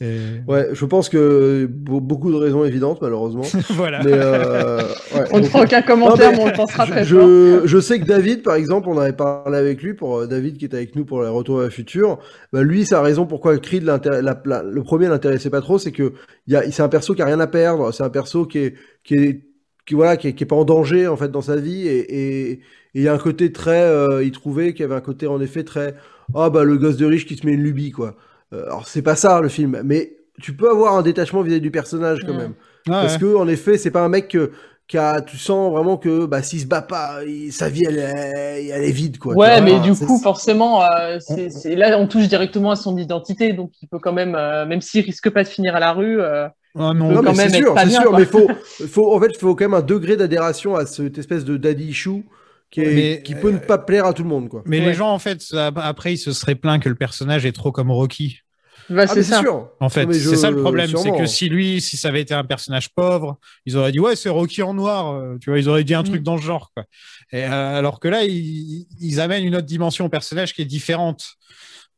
Et... 0.00 0.18
Ouais, 0.46 0.68
je 0.74 0.84
pense 0.84 1.08
que 1.08 1.66
be- 1.66 2.00
beaucoup 2.02 2.30
de 2.30 2.36
raisons 2.36 2.64
évidentes, 2.66 3.00
malheureusement. 3.00 3.44
Voilà. 3.70 4.02
Mais, 4.04 4.12
euh, 4.12 4.82
ouais. 5.14 5.24
On 5.32 5.36
ne 5.38 5.42
Donc- 5.42 5.50
fera 5.50 5.62
aucun 5.64 5.80
commentaire, 5.82 6.32
Non, 6.32 6.36
mais 6.36 6.42
on 6.42 6.46
le 6.48 6.52
pensera 6.52 6.86
très 6.86 7.04
je, 7.04 7.62
je 7.64 7.80
sais 7.80 7.98
que 7.98 8.04
David, 8.04 8.42
par 8.42 8.56
exemple, 8.56 8.88
on 8.90 8.98
avait 8.98 9.14
parlé 9.14 9.56
avec 9.56 9.82
lui, 9.82 9.94
pour 9.94 10.18
euh, 10.18 10.26
David 10.26 10.58
qui 10.58 10.66
était 10.66 10.76
avec 10.76 10.94
nous 10.96 11.06
pour 11.06 11.22
les 11.22 11.28
Retours 11.28 11.60
à 11.60 11.62
la 11.64 11.70
future. 11.70 12.18
Bah, 12.52 12.62
lui, 12.62 12.84
sa 12.84 13.00
raison 13.00 13.24
pourquoi 13.24 13.56
Creed, 13.56 13.84
la- 13.84 13.98
la- 14.44 14.62
le 14.62 14.82
premier 14.82 15.08
l'intéressait 15.08 15.48
pas 15.50 15.62
trop, 15.62 15.78
c'est 15.78 15.92
que 15.92 16.12
il 16.46 16.52
y 16.52 16.56
a, 16.56 16.70
c'est 16.70 16.82
un 16.82 16.88
perso 16.90 17.14
qui 17.14 17.22
a 17.22 17.26
rien 17.26 17.40
à 17.40 17.46
perdre, 17.46 17.90
c'est 17.92 18.02
un 18.02 18.10
perso 18.10 18.44
qui 18.44 18.58
est, 18.58 18.74
qui 19.02 19.14
est, 19.14 19.42
qui 19.86 19.94
voilà, 19.94 20.18
qui 20.18 20.28
est, 20.28 20.32
qui 20.34 20.42
est 20.44 20.46
pas 20.46 20.56
en 20.56 20.64
danger 20.66 21.06
en 21.08 21.16
fait 21.16 21.30
dans 21.30 21.40
sa 21.40 21.56
vie, 21.56 21.88
et 21.88 21.98
et- 21.98 22.50
et 22.52 22.60
il 23.00 23.02
y 23.02 23.08
a 23.08 23.14
un 23.14 23.18
côté 23.18 23.52
très, 23.52 23.82
euh, 23.82 24.22
il 24.24 24.30
trouvait 24.32 24.72
qu'il 24.72 24.80
y 24.80 24.84
avait 24.84 24.94
un 24.94 25.00
côté 25.02 25.26
en 25.26 25.40
effet 25.40 25.64
très, 25.64 25.94
ah 26.34 26.48
bah 26.50 26.64
le 26.64 26.76
gosse 26.78 26.96
de 26.96 27.04
riche 27.06 27.26
qui 27.26 27.36
se 27.36 27.46
met 27.46 27.52
une 27.52 27.62
lubie 27.62 27.90
quoi. 27.92 28.16
Euh, 28.52 28.64
alors 28.66 28.86
c'est 28.86 29.02
pas 29.02 29.16
ça 29.16 29.40
le 29.40 29.48
film, 29.48 29.80
mais 29.84 30.12
tu 30.40 30.54
peux 30.54 30.70
avoir 30.70 30.94
un 30.96 31.02
détachement 31.02 31.42
vis-à-vis 31.42 31.60
du 31.60 31.70
personnage 31.70 32.20
quand 32.26 32.34
même. 32.34 32.54
Ah 32.88 33.00
Parce 33.02 33.14
ouais. 33.14 33.20
que 33.20 33.34
en 33.36 33.48
effet, 33.48 33.78
c'est 33.78 33.90
pas 33.90 34.02
un 34.02 34.08
mec 34.08 34.28
que, 34.28 34.52
qui 34.86 34.98
a, 34.98 35.20
tu 35.20 35.36
sens 35.36 35.72
vraiment 35.72 35.96
que 35.96 36.26
bah 36.26 36.42
s'il 36.42 36.60
se 36.60 36.66
bat 36.66 36.82
pas, 36.82 37.24
il- 37.26 37.52
sa 37.52 37.68
vie 37.68 37.84
elle 37.88 37.98
est, 37.98 38.68
elle 38.68 38.84
est 38.84 38.92
vide 38.92 39.18
quoi. 39.18 39.34
Ouais, 39.34 39.60
mais 39.60 39.80
du 39.80 39.92
coup, 39.94 40.18
forcément, 40.20 40.82
euh, 40.82 41.18
là, 41.64 41.98
on 41.98 42.06
touche 42.06 42.28
directement 42.28 42.70
à 42.70 42.76
son 42.76 42.96
identité, 42.96 43.52
donc 43.52 43.72
il 43.82 43.88
peut 43.88 43.98
quand 43.98 44.12
même, 44.12 44.36
euh, 44.36 44.64
même 44.66 44.80
s'il 44.80 45.04
risque 45.04 45.28
pas 45.30 45.42
de 45.42 45.48
finir 45.48 45.74
à 45.74 45.80
la 45.80 45.92
rue, 45.92 46.20
euh, 46.20 46.46
Ah 46.78 46.92
il 46.94 46.98
non, 46.98 47.08
peut 47.08 47.14
Non, 47.14 47.22
quand 47.22 47.30
mais 47.32 47.36
même 47.38 47.50
c'est 47.50 47.56
sûr, 47.56 47.74
c'est 47.76 47.90
sûr, 47.90 48.04
quoi. 48.10 48.18
mais 48.20 48.24
faut, 48.26 48.46
faut, 48.88 49.12
en 49.16 49.20
fait, 49.20 49.36
faut 49.36 49.56
quand 49.56 49.64
même 49.64 49.74
un 49.74 49.82
degré 49.82 50.16
d'adhération 50.16 50.76
à 50.76 50.86
cette 50.86 51.18
espèce 51.18 51.44
de 51.44 51.56
daddy 51.56 51.88
issue 51.88 52.24
qui, 52.70 52.80
est, 52.80 52.94
Mais, 52.94 53.22
qui 53.22 53.34
peut 53.34 53.50
ne 53.52 53.58
pas 53.58 53.78
plaire 53.78 54.06
à 54.06 54.12
tout 54.12 54.22
le 54.22 54.28
monde 54.28 54.48
quoi. 54.48 54.62
Mais 54.66 54.80
Ouais. 54.80 54.86
les 54.86 54.94
gens, 54.94 55.10
en 55.12 55.18
fait, 55.18 55.42
après, 55.76 56.14
ils 56.14 56.18
se 56.18 56.32
seraient 56.32 56.54
plaints 56.56 56.78
que 56.78 56.88
le 56.88 56.94
personnage 56.94 57.46
est 57.46 57.52
trop 57.52 57.72
comme 57.72 57.90
Rocky. 57.90 58.40
Bah, 58.88 59.02
Ah, 59.02 59.06
c'est 59.08 59.22
ça. 59.24 59.40
sûr. 59.40 59.68
En 59.80 59.88
fait, 59.88 60.12
c'est 60.12 60.36
ça 60.36 60.50
le 60.50 60.60
problème, 60.62 60.90
c'est 60.96 61.10
que 61.16 61.26
si 61.26 61.48
lui, 61.48 61.80
si 61.80 61.96
ça 61.96 62.08
avait 62.08 62.20
été 62.20 62.34
un 62.34 62.44
personnage 62.44 62.90
pauvre, 62.94 63.38
ils 63.64 63.76
auraient 63.76 63.90
dit 63.92 63.98
ouais, 63.98 64.14
c'est 64.14 64.28
Rocky 64.28 64.62
en 64.62 64.74
noir, 64.74 65.12
euh, 65.14 65.36
tu 65.40 65.50
vois, 65.50 65.58
ils 65.58 65.68
auraient 65.68 65.82
dit 65.84 65.94
un 65.94 66.04
truc 66.04 66.20
Mm. 66.20 66.24
dans 66.24 66.38
ce 66.38 66.42
genre, 66.44 66.70
quoi. 66.74 66.84
Et, 67.32 67.44
euh, 67.44 67.78
alors 67.78 67.98
que 67.98 68.06
là, 68.08 68.22
ils, 68.24 68.86
ils 69.00 69.20
amènent 69.20 69.44
une 69.44 69.56
autre 69.56 69.66
dimension 69.66 70.04
au 70.04 70.08
personnage 70.08 70.54
qui 70.54 70.62
est 70.62 70.66
différente. 70.66 71.24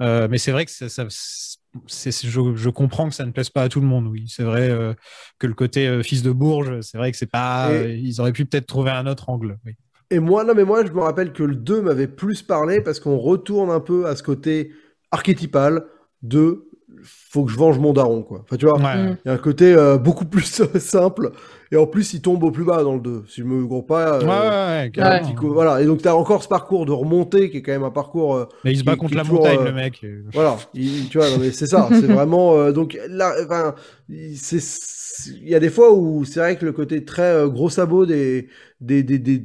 Euh, 0.00 0.28
mais 0.30 0.38
c'est 0.38 0.52
vrai 0.52 0.64
que 0.64 0.70
ça, 0.70 0.86
je, 1.86 2.54
je 2.54 2.68
comprends 2.70 3.08
que 3.08 3.14
ça 3.14 3.26
ne 3.26 3.32
plaise 3.32 3.50
pas 3.50 3.62
à 3.64 3.68
tout 3.68 3.80
le 3.80 3.86
monde. 3.86 4.06
Oui, 4.06 4.24
c'est 4.28 4.44
vrai 4.44 4.68
euh, 4.70 4.94
que 5.38 5.46
le 5.46 5.54
côté 5.54 5.86
euh, 5.88 6.02
fils 6.02 6.22
de 6.22 6.30
Bourges, 6.30 6.80
c'est 6.82 6.96
vrai 6.98 7.10
que 7.12 7.18
c'est 7.18 7.26
pas. 7.30 7.70
Et- 7.70 7.74
euh, 7.76 7.96
ils 7.96 8.20
auraient 8.20 8.32
pu 8.32 8.44
peut-être 8.46 8.66
trouver 8.66 8.90
un 8.92 9.06
autre 9.06 9.28
angle. 9.28 9.58
Oui. 9.66 9.72
Et 10.10 10.18
moi, 10.20 10.44
non, 10.44 10.54
mais 10.54 10.64
moi, 10.64 10.84
je 10.86 10.92
me 10.92 11.00
rappelle 11.00 11.32
que 11.32 11.42
le 11.42 11.54
2 11.54 11.82
m'avait 11.82 12.06
plus 12.06 12.42
parlé 12.42 12.80
parce 12.80 12.98
qu'on 13.00 13.18
retourne 13.18 13.70
un 13.70 13.80
peu 13.80 14.06
à 14.06 14.16
ce 14.16 14.22
côté 14.22 14.70
archétypal 15.10 15.84
de 16.22 16.64
faut 17.04 17.44
que 17.44 17.52
je 17.52 17.56
venge 17.56 17.78
mon 17.78 17.92
daron, 17.92 18.22
quoi. 18.22 18.40
Enfin, 18.42 18.56
tu 18.56 18.66
vois, 18.66 18.76
Ouais. 18.78 18.96
Mm. 19.12 19.16
il 19.24 19.28
y 19.28 19.30
a 19.30 19.34
un 19.34 19.38
côté 19.38 19.72
euh, 19.74 19.98
beaucoup 19.98 20.24
plus 20.24 20.62
simple. 20.80 21.30
Et 21.70 21.76
en 21.76 21.86
plus, 21.86 22.14
il 22.14 22.22
tombe 22.22 22.42
au 22.42 22.50
plus 22.50 22.64
bas 22.64 22.82
dans 22.82 22.94
le 22.94 23.00
2. 23.00 23.24
Si 23.28 23.42
je 23.42 23.46
me 23.46 23.64
gourre 23.66 23.84
pas. 23.86 24.14
euh, 24.16 24.20
Ouais, 24.20 24.26
ouais, 24.26 24.86
ouais, 24.86 24.90
coup- 25.34 25.52
Voilà. 25.52 25.80
Et 25.82 25.84
donc, 25.84 26.00
tu 26.00 26.08
as 26.08 26.16
encore 26.16 26.42
ce 26.42 26.48
parcours 26.48 26.86
de 26.86 26.92
remontée 26.92 27.50
qui 27.50 27.58
est 27.58 27.62
quand 27.62 27.72
même 27.72 27.84
un 27.84 27.90
parcours. 27.90 28.34
euh, 28.36 28.46
Mais 28.64 28.72
il 28.72 28.78
se 28.78 28.84
bat 28.84 28.92
qui 28.94 28.98
contre 29.00 29.14
la 29.14 29.22
toujours, 29.22 29.40
montagne, 29.40 29.58
euh, 29.60 29.64
le 29.66 29.72
mec. 29.74 30.04
Voilà, 30.32 30.56
il- 30.74 31.08
tu 31.10 31.18
vois, 31.18 31.28
non, 31.30 31.36
mais 31.38 31.50
c'est 31.52 31.66
ça, 31.66 31.88
c'est 31.92 32.00
vraiment. 32.24 32.56
euh, 32.56 32.72
donc 32.72 32.98
là, 33.10 33.34
enfin, 33.44 33.74
il 34.08 34.36
c'est- 34.38 34.58
c'est- 34.60 35.30
il 35.42 35.48
y 35.48 35.54
a 35.54 35.60
des 35.60 35.70
fois 35.70 35.92
où 35.92 36.24
c'est 36.24 36.40
vrai 36.40 36.56
que 36.56 36.64
le 36.64 36.72
côté 36.72 37.04
très 37.04 37.22
euh, 37.34 37.48
gros 37.48 37.68
sabot 37.68 38.06
des, 38.06 38.48
des, 38.80 39.02
des, 39.02 39.18
des, 39.18 39.44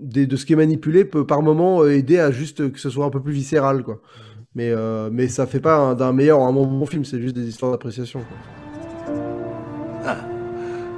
des- 0.00 0.26
de 0.26 0.36
ce 0.36 0.44
qui 0.46 0.52
est 0.54 0.56
manipulé 0.56 1.04
peut 1.04 1.26
par 1.26 1.42
moment 1.42 1.82
euh, 1.82 1.92
aider 1.92 2.18
à 2.18 2.30
juste 2.30 2.72
que 2.72 2.78
ce 2.78 2.90
soit 2.90 3.04
un 3.04 3.10
peu 3.10 3.20
plus 3.22 3.32
viscéral, 3.32 3.82
quoi. 3.82 4.00
Mais, 4.54 4.70
euh, 4.70 5.10
mais 5.12 5.28
ça 5.28 5.46
fait 5.46 5.60
pas 5.60 5.76
un- 5.76 5.94
d'un 5.94 6.12
meilleur 6.12 6.40
ou 6.40 6.44
un 6.44 6.52
moins 6.52 6.66
bon 6.66 6.86
film, 6.86 7.04
c'est 7.04 7.20
juste 7.20 7.36
des 7.36 7.46
histoires 7.48 7.70
d'appréciation. 7.72 8.20
Ah, 10.04 10.16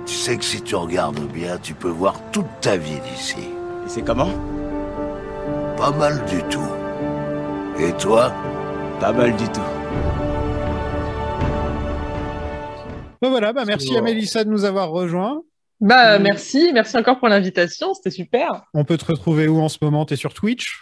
tu 0.06 0.14
sais 0.14 0.36
que 0.36 0.44
si 0.44 0.62
tu 0.62 0.74
regardes 0.74 1.20
bien, 1.32 1.58
tu 1.62 1.74
peux 1.74 1.90
voir 1.90 2.14
toute 2.32 2.46
ta 2.60 2.76
vie 2.76 3.00
d'ici. 3.10 3.40
Et 3.40 3.88
c'est 3.88 4.02
comment? 4.02 4.30
Pas 5.76 5.90
mal 5.90 6.24
du 6.26 6.42
tout. 6.44 6.60
Et 7.78 7.92
toi? 7.94 8.32
Pas 9.00 9.12
mal 9.12 9.34
du 9.36 9.44
tout. 9.48 9.60
Ben 13.20 13.30
voilà, 13.30 13.52
bah 13.52 13.64
merci 13.66 13.90
bon. 13.92 13.98
à 13.98 14.02
Mélissa 14.02 14.44
de 14.44 14.50
nous 14.50 14.64
avoir 14.64 14.90
rejoints. 14.90 15.42
Bah, 15.82 16.18
Mm. 16.18 16.22
merci, 16.22 16.70
merci 16.72 16.96
encore 16.96 17.18
pour 17.18 17.28
l'invitation, 17.28 17.92
c'était 17.92 18.10
super. 18.10 18.62
On 18.72 18.84
peut 18.84 18.96
te 18.96 19.04
retrouver 19.04 19.48
où 19.48 19.60
en 19.60 19.68
ce 19.68 19.78
moment? 19.82 20.04
T'es 20.06 20.16
sur 20.16 20.32
Twitch? 20.32 20.80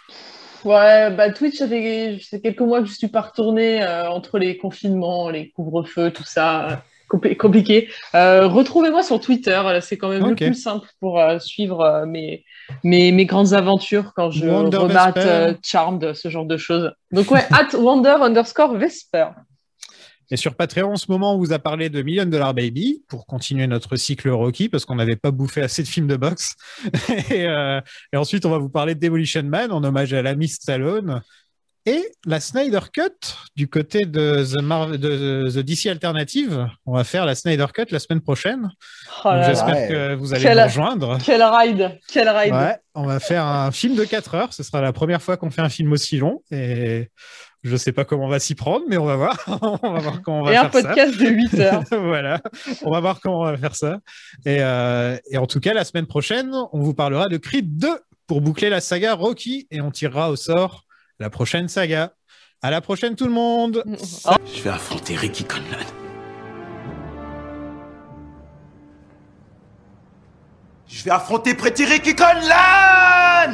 Ouais, 0.63 1.09
bah 1.09 1.31
Twitch, 1.31 1.57
ça 1.57 1.67
fait, 1.67 2.19
ça 2.21 2.37
fait 2.37 2.41
quelques 2.41 2.59
mois 2.61 2.81
que 2.81 2.87
je 2.87 2.93
suis 2.93 3.07
pas 3.07 3.21
retournée 3.21 3.81
euh, 3.81 4.07
entre 4.11 4.37
les 4.37 4.57
confinements, 4.57 5.29
les 5.31 5.49
couvre-feux, 5.49 6.11
tout 6.11 6.23
ça, 6.23 6.69
euh, 6.69 6.75
compli- 7.09 7.35
compliqué. 7.35 7.89
Euh, 8.13 8.47
Retrouvez-moi 8.47 9.01
sur 9.01 9.19
Twitter, 9.19 9.59
c'est 9.81 9.97
quand 9.97 10.09
même 10.09 10.21
le 10.29 10.35
plus 10.35 10.53
simple 10.61 10.87
pour 10.99 11.19
euh, 11.19 11.39
suivre 11.39 11.81
euh, 11.81 12.05
mes, 12.05 12.45
mes, 12.83 13.11
mes 13.11 13.25
grandes 13.25 13.53
aventures 13.53 14.13
quand 14.15 14.29
je 14.29 14.45
Wonder 14.45 14.77
remate 14.77 15.17
euh, 15.17 15.53
Charmed, 15.63 16.13
ce 16.13 16.29
genre 16.29 16.45
de 16.45 16.57
choses. 16.57 16.91
Donc 17.11 17.31
ouais, 17.31 17.43
at 17.51 17.75
Wonder 17.75 18.17
underscore 18.21 18.75
Vesper. 18.77 19.29
Et 20.31 20.37
sur 20.37 20.55
Patreon, 20.55 20.93
en 20.93 20.95
ce 20.95 21.05
moment, 21.09 21.35
on 21.35 21.37
vous 21.37 21.51
a 21.53 21.59
parlé 21.59 21.89
de 21.89 22.01
Million 22.01 22.25
Dollar 22.25 22.53
Baby 22.53 23.03
pour 23.09 23.25
continuer 23.25 23.67
notre 23.67 23.97
cycle 23.97 24.29
Rocky 24.29 24.69
parce 24.69 24.85
qu'on 24.85 24.95
n'avait 24.95 25.17
pas 25.17 25.31
bouffé 25.31 25.61
assez 25.61 25.83
de 25.83 25.87
films 25.87 26.07
de 26.07 26.15
boxe. 26.15 26.53
et, 27.29 27.45
euh, 27.47 27.81
et 28.13 28.17
ensuite, 28.17 28.45
on 28.45 28.49
va 28.49 28.57
vous 28.57 28.69
parler 28.69 28.95
de 28.95 28.99
Demolition 28.99 29.43
Man 29.43 29.71
en 29.71 29.83
hommage 29.83 30.13
à 30.13 30.21
l'ami 30.21 30.47
Stallone 30.47 31.21
et 31.87 32.03
la 32.27 32.39
Snyder 32.39 32.79
Cut 32.93 33.09
du 33.55 33.67
côté 33.67 34.05
de 34.05 34.45
The, 34.45 34.61
Mar- 34.61 34.87
de 34.99 35.49
The 35.49 35.57
DC 35.65 35.87
Alternative. 35.87 36.67
On 36.85 36.93
va 36.93 37.03
faire 37.03 37.25
la 37.25 37.33
Snyder 37.35 37.65
Cut 37.73 37.85
la 37.89 37.97
semaine 37.99 38.21
prochaine. 38.21 38.69
Oh. 39.25 39.31
J'espère 39.45 39.75
Ouais. 39.75 39.87
que 39.89 40.13
vous 40.15 40.33
allez 40.33 40.43
Quel- 40.43 40.57
nous 40.59 40.63
rejoindre. 40.63 41.17
Quel 41.25 41.41
ride, 41.43 41.99
quel 42.07 42.29
ride. 42.29 42.53
Ouais, 42.53 42.75
on 42.93 43.03
va 43.05 43.19
faire 43.19 43.43
un 43.45 43.71
film 43.71 43.95
de 43.95 44.05
4 44.05 44.35
heures. 44.35 44.53
Ce 44.53 44.61
sera 44.63 44.79
la 44.79 44.93
première 44.93 45.21
fois 45.23 45.37
qu'on 45.37 45.49
fait 45.49 45.61
un 45.63 45.69
film 45.69 45.91
aussi 45.91 46.17
long. 46.17 46.43
Et 46.51 47.09
je 47.63 47.75
sais 47.75 47.91
pas 47.91 48.05
comment 48.05 48.25
on 48.25 48.29
va 48.29 48.39
s'y 48.39 48.55
prendre, 48.55 48.85
mais 48.89 48.97
on 48.97 49.05
va 49.05 49.15
voir. 49.15 49.37
on 49.83 49.91
va 49.93 49.99
voir 49.99 50.21
comment 50.21 50.39
on 50.41 50.43
va 50.43 50.53
Et 50.53 50.57
un 50.57 50.69
faire 50.69 50.81
ça. 50.81 50.87
podcast 50.89 51.17
de 51.19 51.27
8 51.27 51.53
heures. 51.59 51.83
voilà, 51.91 52.41
on 52.83 52.91
va 52.91 52.99
voir 52.99 53.19
comment 53.21 53.41
on 53.41 53.45
va 53.45 53.57
faire 53.57 53.75
ça. 53.75 53.99
Et, 54.45 54.57
euh, 54.61 55.17
et 55.29 55.37
en 55.37 55.45
tout 55.47 55.59
cas, 55.59 55.73
la 55.73 55.83
semaine 55.83 56.07
prochaine, 56.07 56.53
on 56.73 56.79
vous 56.79 56.93
parlera 56.93 57.27
de 57.29 57.37
Creed 57.37 57.77
2 57.77 57.87
pour 58.27 58.41
boucler 58.41 58.69
la 58.69 58.81
saga 58.81 59.13
Rocky 59.13 59.67
et 59.71 59.81
on 59.81 59.91
tirera 59.91 60.31
au 60.31 60.35
sort 60.35 60.85
la 61.19 61.29
prochaine 61.29 61.67
saga. 61.67 62.13
À 62.63 62.71
la 62.71 62.81
prochaine, 62.81 63.15
tout 63.15 63.25
le 63.25 63.31
monde! 63.31 63.83
Je 64.55 64.61
vais 64.61 64.69
affronter 64.69 65.15
Ricky 65.15 65.43
Conlan. 65.43 65.85
Je 70.87 71.03
vais 71.03 71.11
affronter 71.11 71.55
Pretty 71.55 71.85
Ricky 71.85 72.15
Conn 72.15 72.37
là 72.47 73.47